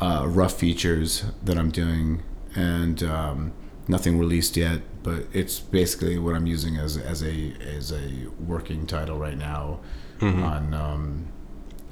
uh, 0.00 0.24
rough 0.26 0.54
features 0.58 1.24
that 1.44 1.56
I'm 1.58 1.70
doing, 1.70 2.22
and 2.54 3.02
um, 3.02 3.52
nothing 3.88 4.18
released 4.18 4.56
yet. 4.56 4.80
But 5.02 5.26
it's 5.32 5.60
basically 5.60 6.18
what 6.18 6.34
I'm 6.34 6.46
using 6.46 6.76
as 6.78 6.96
as 6.96 7.22
a 7.22 7.52
as 7.76 7.92
a 7.92 8.26
working 8.40 8.86
title 8.86 9.18
right 9.18 9.36
now 9.38 9.80
on 10.22 10.72
um, 10.72 11.26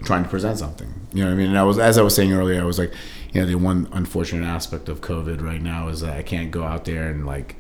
trying 0.02 0.24
to 0.24 0.28
present 0.28 0.58
something. 0.58 0.92
You 1.12 1.24
know 1.24 1.30
what 1.30 1.34
I 1.34 1.36
mean? 1.36 1.48
And 1.48 1.58
I 1.58 1.62
was 1.62 1.78
as 1.78 1.98
I 1.98 2.02
was 2.02 2.14
saying 2.14 2.32
earlier, 2.32 2.60
I 2.60 2.64
was 2.64 2.78
like, 2.78 2.92
you 3.32 3.40
know, 3.40 3.46
the 3.46 3.54
one 3.56 3.88
unfortunate 3.92 4.46
aspect 4.46 4.88
of 4.88 5.00
COVID 5.00 5.42
right 5.42 5.60
now 5.60 5.88
is 5.88 6.00
that 6.00 6.16
I 6.16 6.22
can't 6.22 6.50
go 6.50 6.64
out 6.64 6.84
there 6.84 7.08
and 7.08 7.26
like 7.26 7.56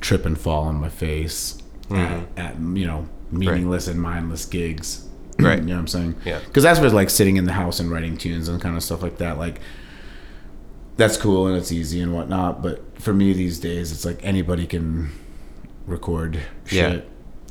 trip 0.00 0.26
and 0.26 0.38
fall 0.38 0.64
on 0.64 0.76
my 0.76 0.88
face 0.88 1.62
mm-hmm. 1.88 2.38
at, 2.38 2.54
at 2.54 2.60
you 2.60 2.86
know 2.86 3.08
meaningless 3.30 3.88
and 3.88 4.00
mindless 4.00 4.44
gigs. 4.44 5.08
Right. 5.38 5.58
you 5.60 5.66
know 5.66 5.74
what 5.74 5.80
I'm 5.80 5.88
saying? 5.88 6.16
Yeah. 6.24 6.40
Because 6.40 6.62
that's 6.62 6.80
where 6.80 6.90
like 6.90 7.10
sitting 7.10 7.36
in 7.36 7.44
the 7.44 7.52
house 7.52 7.80
and 7.80 7.90
writing 7.90 8.16
tunes 8.16 8.48
and 8.48 8.60
kind 8.60 8.76
of 8.76 8.82
stuff 8.82 9.02
like 9.02 9.18
that. 9.18 9.38
Like 9.38 9.60
that's 10.96 11.16
cool 11.16 11.46
and 11.46 11.56
it's 11.56 11.72
easy 11.72 12.00
and 12.00 12.14
whatnot. 12.14 12.62
But 12.62 13.00
for 13.00 13.12
me 13.12 13.32
these 13.32 13.58
days, 13.58 13.92
it's 13.92 14.04
like 14.04 14.20
anybody 14.22 14.66
can 14.66 15.10
record 15.86 16.40
Yeah. 16.70 17.00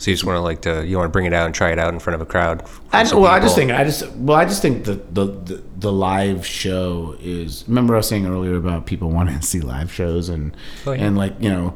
So 0.02 0.10
you 0.10 0.16
just 0.16 0.24
want 0.26 0.38
to 0.38 0.42
like 0.42 0.62
to 0.64 0.84
you 0.84 0.98
want 0.98 1.06
to 1.06 1.12
bring 1.12 1.26
it 1.28 1.34
out 1.34 1.46
and 1.46 1.54
try 1.54 1.72
it 1.72 1.78
out 1.78 1.94
in 1.94 2.00
front 2.00 2.16
of 2.16 2.22
a 2.22 2.26
crowd. 2.26 2.68
I, 2.92 3.04
some 3.04 3.22
well, 3.22 3.32
I 3.32 3.40
just 3.40 3.56
think 3.56 3.70
I 3.70 3.84
just 3.84 4.10
well, 4.14 4.36
I 4.36 4.46
just 4.46 4.60
think 4.60 4.86
that 4.86 5.14
the, 5.14 5.26
the 5.26 5.64
the 5.78 5.92
live 5.94 6.44
show 6.44 7.16
is. 7.20 7.64
Remember, 7.68 7.94
I 7.94 7.98
was 7.98 8.08
saying 8.08 8.26
earlier 8.26 8.56
about 8.56 8.88
people 8.88 9.12
wanting 9.18 9.40
to 9.40 9.46
see 9.46 9.60
live 9.62 9.94
shows 9.94 10.28
and 10.28 10.58
Oh, 10.88 10.94
yeah. 10.94 11.06
and 11.06 11.16
like 11.16 11.36
you 11.40 11.52
know, 11.52 11.76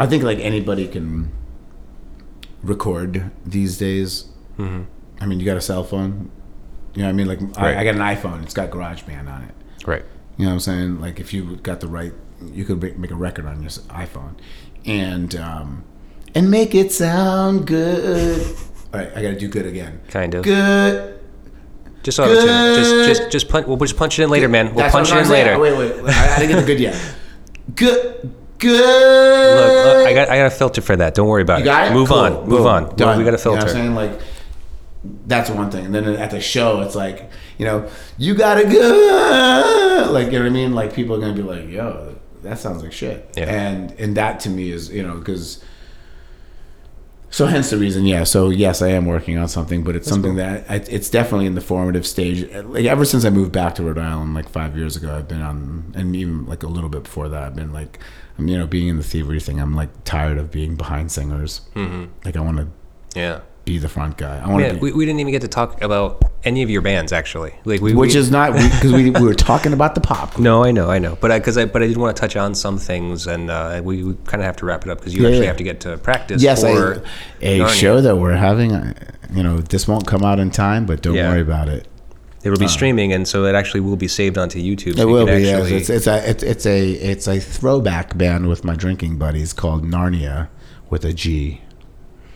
I 0.00 0.06
think 0.06 0.24
like 0.24 0.38
anybody 0.40 0.88
can 0.88 1.30
record 2.64 3.30
these 3.46 3.78
days. 3.78 4.24
Mm-hmm. 4.58 4.82
I 5.20 5.26
mean, 5.26 5.38
you 5.38 5.46
got 5.46 5.56
a 5.56 5.60
cell 5.60 5.84
phone. 5.84 6.32
You 6.94 7.02
know 7.02 7.06
what 7.06 7.10
I 7.10 7.12
mean? 7.12 7.28
Like 7.28 7.40
Right. 7.56 7.76
I, 7.76 7.80
I 7.82 7.84
got 7.84 7.94
an 7.94 8.00
iPhone. 8.00 8.42
It's 8.42 8.54
got 8.54 8.70
GarageBand 8.70 9.28
on 9.32 9.42
it. 9.42 9.54
right. 9.86 10.04
You 10.36 10.46
know 10.46 10.50
what 10.50 10.54
I'm 10.54 10.60
saying? 10.60 11.00
Like 11.00 11.20
if 11.20 11.32
you 11.32 11.54
got 11.56 11.78
the 11.78 11.86
right, 11.86 12.12
you 12.52 12.64
could 12.64 12.82
make, 12.82 12.98
make 12.98 13.12
a 13.12 13.14
record 13.14 13.46
on 13.46 13.62
your 13.62 13.70
iPhone, 13.70 14.34
and 14.84 15.36
um, 15.36 15.84
and 16.34 16.50
make 16.50 16.74
it 16.74 16.92
sound 16.92 17.66
good. 17.66 18.40
All 18.92 19.00
right, 19.00 19.10
I 19.16 19.22
gotta 19.22 19.38
do 19.38 19.48
good 19.48 19.66
again. 19.66 20.00
Kind 20.08 20.34
of. 20.34 20.44
Good. 20.44 21.20
Just 22.02 22.18
auto 22.18 22.34
tune. 22.34 22.46
Just 22.76 23.08
just 23.20 23.30
just 23.32 23.48
punch. 23.48 23.66
We'll 23.66 23.76
just 23.78 23.96
punch 23.96 24.18
it 24.18 24.24
in 24.24 24.30
later, 24.30 24.48
man. 24.48 24.66
We'll 24.74 24.76
That's 24.84 24.92
punch 24.92 25.08
what 25.10 25.16
it 25.16 25.20
I'm 25.20 25.24
in 25.24 25.30
saying. 25.30 25.46
later. 25.46 25.58
Wait, 25.60 25.78
wait, 25.78 26.02
wait. 26.04 26.14
I, 26.14 26.36
I 26.36 26.38
didn't 26.38 26.50
get 26.56 26.60
the 26.60 26.66
good 26.66 26.80
yet. 26.80 27.14
Good. 27.76 28.30
Good. 28.58 28.70
Look, 28.80 29.96
look, 29.96 30.06
I 30.06 30.12
got 30.12 30.28
I 30.28 30.36
got 30.36 30.46
a 30.46 30.50
filter 30.50 30.80
for 30.82 30.96
that. 30.96 31.14
Don't 31.14 31.26
worry 31.28 31.42
about 31.42 31.58
You 31.60 31.64
it. 31.64 31.66
got 31.66 31.88
it. 31.90 31.94
Move 31.94 32.08
Cool. 32.08 32.18
on. 32.18 32.32
Move 32.46 32.48
Boom. 32.58 32.66
on. 32.66 32.96
Done. 32.96 33.18
We 33.18 33.24
got 33.24 33.30
a 33.30 33.32
You 33.32 33.32
know 33.32 33.36
filter. 33.38 33.58
what 33.60 33.68
I'm 33.68 33.72
saying? 33.74 33.94
Like, 33.94 34.20
that's 35.26 35.48
one 35.50 35.70
thing. 35.70 35.86
And 35.86 35.94
then 35.94 36.04
at 36.16 36.30
the 36.30 36.40
show, 36.40 36.82
it's 36.82 36.94
like, 36.94 37.30
you 37.58 37.64
know, 37.64 37.88
you 38.18 38.34
got 38.34 38.58
a 38.58 38.64
good. 38.64 40.10
like 40.12 40.26
you 40.26 40.32
know 40.32 40.40
what 40.40 40.46
I 40.46 40.50
mean. 40.50 40.74
Like 40.74 40.92
people 40.94 41.16
are 41.16 41.20
gonna 41.20 41.32
be 41.32 41.42
like, 41.42 41.68
"Yo, 41.70 42.16
that 42.42 42.58
sounds 42.58 42.82
like 42.82 42.92
shit," 42.92 43.30
Yeah. 43.36 43.44
and 43.44 43.92
and 43.92 44.14
that 44.18 44.40
to 44.40 44.50
me 44.50 44.70
is 44.70 44.90
you 44.90 45.02
know 45.02 45.14
because. 45.16 45.62
So 47.34 47.46
hence 47.46 47.70
the 47.70 47.78
reason, 47.78 48.06
yeah. 48.06 48.22
So 48.22 48.50
yes, 48.50 48.80
I 48.80 48.90
am 48.90 49.06
working 49.06 49.38
on 49.38 49.48
something, 49.48 49.82
but 49.82 49.96
it's 49.96 50.08
something 50.08 50.36
that 50.36 50.70
I, 50.70 50.76
it's 50.76 51.10
definitely 51.10 51.46
in 51.46 51.56
the 51.56 51.60
formative 51.60 52.06
stage. 52.06 52.48
Like 52.52 52.84
ever 52.84 53.04
since 53.04 53.24
I 53.24 53.30
moved 53.30 53.50
back 53.50 53.74
to 53.74 53.82
Rhode 53.82 53.98
Island, 53.98 54.34
like 54.34 54.48
five 54.48 54.76
years 54.76 54.94
ago, 54.94 55.12
I've 55.12 55.26
been 55.26 55.42
on, 55.42 55.92
and 55.96 56.14
even 56.14 56.46
like 56.46 56.62
a 56.62 56.68
little 56.68 56.88
bit 56.88 57.02
before 57.02 57.28
that, 57.28 57.42
I've 57.42 57.56
been 57.56 57.72
like, 57.72 57.98
I'm 58.38 58.46
you 58.46 58.56
know 58.56 58.68
being 58.68 58.86
in 58.86 58.98
the 58.98 59.02
thievery 59.02 59.40
thing. 59.40 59.58
I'm 59.60 59.74
like 59.74 60.04
tired 60.04 60.38
of 60.38 60.52
being 60.52 60.76
behind 60.76 61.10
singers. 61.10 61.62
Mm-hmm. 61.74 62.04
Like 62.24 62.36
I 62.36 62.40
want 62.40 62.58
to 62.58 62.68
Yeah. 63.18 63.40
Be 63.64 63.78
the 63.78 63.88
front 63.88 64.16
guy. 64.18 64.40
I 64.44 64.48
want 64.48 64.60
to 64.62 64.66
Yeah, 64.66 64.72
be, 64.74 64.78
we, 64.80 64.92
we 64.92 65.06
didn't 65.06 65.20
even 65.20 65.32
get 65.32 65.42
to 65.42 65.48
talk 65.48 65.80
about 65.82 66.22
any 66.44 66.62
of 66.62 66.68
your 66.68 66.82
bands 66.82 67.12
actually. 67.12 67.54
Like 67.64 67.80
we, 67.80 67.94
which 67.94 68.12
we- 68.14 68.20
is 68.20 68.30
not 68.30 68.52
because 68.52 68.92
we, 68.92 69.10
we 69.10 69.22
were 69.22 69.34
talking 69.34 69.72
about 69.72 69.94
the 69.94 70.00
pop. 70.00 70.38
no, 70.38 70.62
I 70.64 70.70
know, 70.70 70.90
I 70.90 70.98
know, 70.98 71.16
but 71.20 71.30
I 71.32 71.38
because 71.38 71.56
I 71.56 71.64
but 71.64 71.82
I 71.82 71.86
did 71.86 71.96
want 71.96 72.14
to 72.16 72.20
touch 72.20 72.36
on 72.36 72.54
some 72.54 72.78
things, 72.78 73.26
and 73.26 73.50
uh, 73.50 73.80
we, 73.82 74.04
we 74.04 74.14
kind 74.26 74.42
of 74.42 74.46
have 74.46 74.56
to 74.56 74.66
wrap 74.66 74.84
it 74.84 74.90
up 74.90 74.98
because 74.98 75.14
you 75.14 75.22
Yeah, 75.22 75.28
actually 75.28 75.40
yeah. 75.42 75.46
have 75.48 75.56
to 75.56 75.64
get 75.64 75.80
to 75.80 75.96
practice. 75.98 76.42
Yes, 76.42 76.60
for 76.62 77.02
a 77.40 77.58
Narnia. 77.60 77.68
show 77.68 78.00
that 78.00 78.16
we're 78.16 78.36
having. 78.36 78.72
uh, 78.72 78.92
You 79.32 79.42
know, 79.42 79.58
this 79.58 79.88
won't 79.88 80.06
come 80.06 80.22
out 80.22 80.38
in 80.38 80.50
time, 80.50 80.84
but 80.86 81.00
don't 81.02 81.16
worry 81.16 81.40
about 81.40 81.68
it. 81.68 81.88
It 82.44 82.50
will 82.50 82.58
be 82.58 82.68
streaming, 82.68 83.14
and 83.14 83.26
so 83.26 83.46
it 83.46 83.54
actually 83.54 83.80
will 83.80 83.96
be 83.96 84.06
saved 84.08 84.36
onto 84.36 84.58
YouTube. 84.60 84.96
So 84.96 85.04
It 85.04 85.06
you 85.08 85.14
will 85.14 85.26
be. 85.26 85.40
Yes. 85.42 85.70
It's 85.70 85.88
it's 85.88 86.06
a 86.06 86.30
it's, 86.30 86.42
it's 86.42 86.66
a 86.66 86.90
it's 86.92 87.26
a 87.26 87.40
throwback 87.40 88.18
band 88.18 88.48
with 88.48 88.64
my 88.64 88.74
drinking 88.76 89.16
buddies 89.16 89.54
called 89.54 89.82
Narnia 89.84 90.48
with 90.90 91.06
a 91.06 91.14
G. 91.14 91.62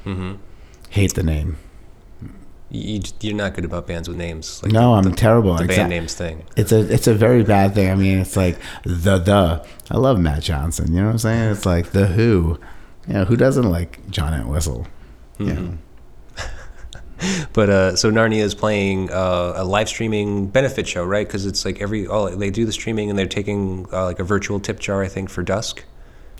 Mm-hmm. 0.06 0.36
Hate 0.98 1.14
the 1.14 1.22
name. 1.22 1.56
you, 2.70 3.00
you're 3.20 3.36
not 3.36 3.54
good 3.54 3.64
about 3.64 3.86
bands 3.86 4.08
with 4.08 4.18
names. 4.18 4.62
Like 4.62 4.72
No, 4.72 4.94
I'm 4.94 5.04
the, 5.04 5.12
terrible. 5.12 5.54
The 5.54 5.64
Exa- 5.64 5.76
band 5.76 5.90
names 5.90 6.14
thing. 6.14 6.44
It's 6.56 6.72
a 6.72 6.80
it's 6.92 7.06
a 7.06 7.14
very 7.14 7.44
bad 7.44 7.74
thing. 7.74 7.88
I 7.90 7.94
mean, 7.94 8.18
it's 8.18 8.36
like 8.36 8.58
the 8.84 9.18
the. 9.18 9.64
I 9.90 9.96
love 9.96 10.18
Matt 10.18 10.42
Johnson. 10.42 10.92
You 10.92 11.00
know 11.00 11.06
what 11.06 11.12
I'm 11.12 11.18
saying? 11.18 11.52
It's 11.52 11.64
like 11.64 11.92
the 11.92 12.06
Who. 12.08 12.58
You 13.06 13.14
know 13.14 13.24
who 13.24 13.36
doesn't 13.36 13.70
like 13.70 14.10
John 14.10 14.34
Entwistle? 14.34 14.86
Mm-hmm. 15.38 15.76
Yeah. 15.76 15.76
But 17.52 17.68
uh, 17.68 17.96
so 17.96 18.12
Narnia 18.12 18.42
is 18.42 18.54
playing 18.54 19.10
uh, 19.10 19.54
a 19.56 19.64
live 19.64 19.88
streaming 19.88 20.46
benefit 20.46 20.86
show, 20.86 21.04
right? 21.04 21.26
Because 21.26 21.46
it's 21.46 21.64
like 21.64 21.80
every 21.80 22.06
oh 22.06 22.28
they 22.28 22.50
do 22.50 22.64
the 22.64 22.72
streaming 22.72 23.10
and 23.10 23.18
they're 23.18 23.26
taking 23.26 23.86
uh, 23.92 24.04
like 24.04 24.20
a 24.20 24.24
virtual 24.24 24.60
tip 24.60 24.78
jar, 24.78 25.02
I 25.02 25.08
think, 25.08 25.28
for 25.28 25.42
dusk. 25.42 25.84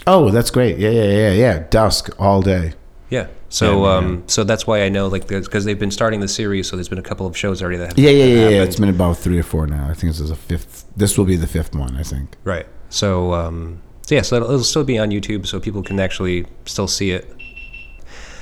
Oh, 0.07 0.31
that's 0.31 0.51
great. 0.53 0.79
Yeah, 0.79 0.91
yeah, 0.91 1.05
yeah, 1.05 1.33
yeah. 1.33 1.65
Dusk 1.71 2.11
all 2.21 2.43
day. 2.43 2.75
Yeah. 3.11 3.29
So 3.49 3.85
Yeah, 3.85 3.95
um, 3.95 4.25
so 4.27 4.45
that's 4.45 4.67
why 4.67 4.83
I 4.83 4.89
know 4.89 5.09
like 5.09 5.27
because 5.29 5.65
they've 5.65 5.79
been 5.79 5.91
starting 5.91 6.21
the 6.21 6.29
series, 6.29 6.69
so 6.69 6.77
there's 6.77 6.89
been 6.89 6.99
a 6.99 7.03
couple 7.03 7.27
of 7.27 7.37
shows 7.37 7.63
already 7.63 7.79
that 7.79 7.89
have 7.89 7.99
Yeah, 7.99 8.11
yeah, 8.11 8.25
yeah, 8.25 8.49
yeah. 8.49 8.63
It's 8.63 8.79
been 8.79 8.89
about 8.89 9.17
three 9.17 9.39
or 9.39 9.43
four 9.43 9.67
now. 9.67 9.85
I 9.89 9.95
think 9.95 10.13
this 10.13 10.21
is 10.21 10.31
a 10.31 10.37
fifth. 10.37 10.85
This 10.97 11.17
will 11.17 11.25
be 11.25 11.37
the 11.37 11.47
fifth 11.47 11.75
one. 11.75 11.97
I 11.97 12.03
think. 12.03 12.37
right. 12.45 12.67
So 12.91 13.35
um, 13.35 13.83
so 14.03 14.15
yeah, 14.15 14.23
so 14.23 14.37
it'll, 14.37 14.49
it'll 14.49 14.65
still 14.65 14.85
be 14.85 14.99
on 14.99 15.11
YouTube, 15.11 15.47
so 15.47 15.61
people 15.61 15.83
can 15.83 16.01
actually 16.01 16.47
still 16.65 16.89
see 16.89 17.11
it. 17.11 17.35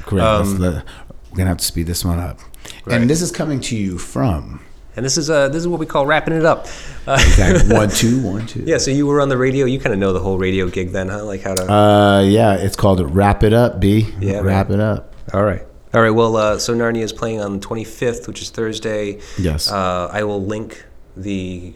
Great. 0.05 0.23
Um, 0.23 0.59
Let's 0.59 0.85
we're 1.31 1.37
gonna 1.37 1.49
have 1.49 1.59
to 1.59 1.65
speed 1.65 1.87
this 1.87 2.05
one 2.05 2.19
up. 2.19 2.41
Right. 2.85 3.01
And 3.01 3.11
this 3.11 3.23
is 3.23 3.31
coming 3.31 3.61
to 3.63 3.77
you 3.77 3.99
from 3.99 4.65
And 4.97 5.05
this 5.05 5.17
is 5.19 5.29
uh 5.29 5.49
this 5.49 5.61
is 5.61 5.69
what 5.69 5.79
we 5.79 5.87
call 5.87 6.07
wrapping 6.07 6.35
it 6.35 6.45
up. 6.45 6.67
Uh, 7.07 7.19
exactly, 7.21 7.75
one 7.77 7.89
two 7.91 8.23
one 8.23 8.47
two. 8.47 8.63
yeah. 8.67 8.79
So 8.79 8.91
you 8.91 9.07
were 9.07 9.21
on 9.21 9.29
the 9.29 9.37
radio. 9.37 9.67
You 9.67 9.79
kind 9.79 9.93
of 9.93 9.99
know 9.99 10.13
the 10.13 10.21
whole 10.21 10.39
radio 10.39 10.69
gig 10.69 10.93
then, 10.93 11.09
huh? 11.09 11.25
Like 11.25 11.43
how 11.43 11.55
to. 11.55 11.71
Uh, 11.73 12.21
yeah. 12.23 12.55
It's 12.55 12.77
called 12.77 13.01
Wrap 13.15 13.43
It 13.45 13.53
Up, 13.53 13.79
B. 13.79 14.09
Yeah, 14.21 14.41
Wrap 14.41 14.71
It 14.71 14.81
Up. 14.81 15.15
All 15.35 15.45
right. 15.45 15.63
All 15.95 16.01
right. 16.03 16.11
Well, 16.11 16.37
uh, 16.37 16.59
so 16.59 16.75
Narnia 16.75 17.03
is 17.03 17.13
playing 17.13 17.41
on 17.41 17.59
the 17.59 17.67
25th, 17.67 18.27
which 18.27 18.41
is 18.43 18.51
Thursday. 18.51 19.21
Yes. 19.39 19.71
Uh, 19.71 20.09
I 20.13 20.25
will 20.25 20.43
link 20.45 20.85
the 21.17 21.75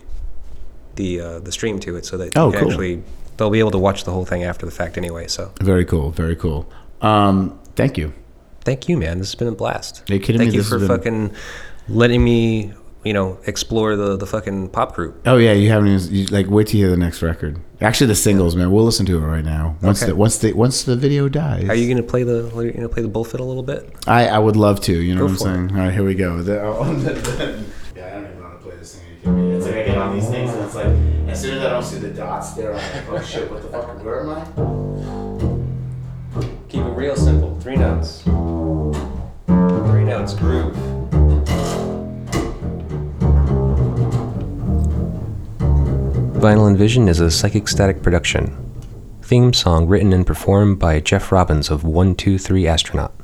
the 0.96 1.20
uh, 1.20 1.38
the 1.40 1.52
stream 1.52 1.78
to 1.80 1.96
it 1.96 2.04
so 2.06 2.16
that 2.18 2.36
Oh, 2.36 2.46
you 2.46 2.52
can 2.52 2.60
cool. 2.62 2.70
actually 2.70 3.02
they'll 3.36 3.50
be 3.50 3.58
able 3.60 3.70
to 3.70 3.78
watch 3.78 4.04
the 4.04 4.10
whole 4.12 4.24
thing 4.26 4.44
after 4.44 4.66
the 4.66 4.72
fact 4.72 4.96
anyway. 4.98 5.26
So 5.26 5.52
Very 5.60 5.84
cool. 5.84 6.10
Very 6.10 6.36
cool. 6.36 6.70
Um, 7.02 7.58
thank 7.76 7.96
you. 7.96 8.12
thank 8.62 8.88
you, 8.88 8.96
man. 8.98 9.18
This 9.18 9.28
has 9.28 9.34
been 9.34 9.48
a 9.48 9.52
blast. 9.52 10.08
Are 10.10 10.14
you 10.14 10.20
kidding 10.20 10.38
thank 10.40 10.50
me? 10.50 10.56
you 10.56 10.62
This 10.62 10.68
for 10.70 10.78
been- 10.78 10.88
fucking 10.88 11.34
letting 11.88 12.22
me, 12.22 12.72
you 13.04 13.12
know, 13.14 13.38
explore 13.46 13.96
the 13.96 14.16
the 14.16 14.26
fucking 14.26 14.68
pop 14.70 14.94
group. 14.94 15.22
Oh 15.26 15.36
yeah, 15.36 15.52
you 15.52 15.70
haven't 15.70 15.88
even 15.88 16.14
you, 16.14 16.26
like 16.26 16.48
wait 16.48 16.66
to 16.68 16.76
hear 16.76 16.90
the 16.90 16.96
next 16.96 17.22
record. 17.22 17.58
Actually, 17.80 18.08
the 18.08 18.14
singles, 18.14 18.54
man. 18.54 18.70
We'll 18.70 18.84
listen 18.84 19.06
to 19.06 19.16
it 19.16 19.26
right 19.26 19.44
now. 19.44 19.76
Once 19.82 20.02
Okay. 20.02 20.10
the 20.12 20.16
once 20.16 20.36
the 20.38 20.52
once 20.52 20.82
the 20.82 20.96
video 20.96 21.28
dies. 21.28 21.68
Are 21.68 21.74
you 21.74 21.88
gonna 21.88 22.06
play 22.06 22.22
the 22.24 22.50
are 22.54 22.64
you 22.64 22.72
gonna 22.72 22.88
play 22.90 23.02
the 23.02 23.08
bullfiddle 23.08 23.40
a 23.40 23.44
little 23.44 23.62
bit? 23.62 23.90
I 24.06 24.28
I 24.28 24.38
would 24.38 24.56
love 24.56 24.80
to. 24.82 24.92
You 24.92 25.14
know 25.14 25.20
Go 25.20 25.24
what 25.26 25.30
I'm 25.32 25.36
for 25.38 25.42
it. 25.48 25.54
saying? 25.68 25.70
All 25.72 25.84
right, 25.86 25.92
here 25.94 26.04
we 26.04 26.14
go. 26.14 26.42
The, 26.42 26.60
oh, 26.62 26.94
the, 26.94 27.12
the, 27.14 27.64
yeah, 27.96 28.06
I 28.06 28.10
don't 28.20 28.24
even 28.26 28.42
want 28.42 28.60
to 28.60 28.66
play 28.68 28.76
this 28.76 28.94
thing. 28.96 29.06
Are 29.06 29.12
you 29.12 29.18
kidding 29.20 29.48
me? 29.50 29.56
It's 29.56 29.66
like 29.66 29.76
I 29.76 29.84
get 29.84 29.96
on 29.98 30.14
these 30.14 30.28
things 30.28 30.50
and 30.52 30.62
it's 30.64 30.74
like 30.74 30.92
as 31.28 31.40
soon 31.40 31.56
as 31.58 31.64
I 31.64 31.70
don't 31.70 31.82
see 31.84 31.98
the 31.98 32.10
dots 32.10 32.52
there, 32.52 32.74
I'm 32.74 32.80
like, 33.14 33.22
oh 33.22 33.24
shit, 33.24 33.50
what 33.50 33.62
the 33.62 33.68
fuck? 33.68 34.04
Where 34.04 34.20
am 34.20 34.30
I? 34.30 34.44
Keep 36.68 36.82
it 36.84 36.90
real 36.90 37.16
simple. 37.16 37.58
Three 37.60 37.76
notes. 37.76 38.22
Three 38.22 40.04
notes. 40.04 40.34
Groove. 40.34 40.76
Vinyl 46.40 46.68
and 46.68 46.78
Vision 46.78 47.06
is 47.06 47.20
a 47.20 47.30
psychic 47.30 47.68
static 47.68 48.02
production. 48.02 48.56
Theme 49.20 49.52
song 49.52 49.86
written 49.86 50.14
and 50.14 50.26
performed 50.26 50.78
by 50.78 50.98
Jeff 50.98 51.30
Robbins 51.30 51.68
of 51.68 51.84
123 51.84 52.66
Astronaut. 52.66 53.19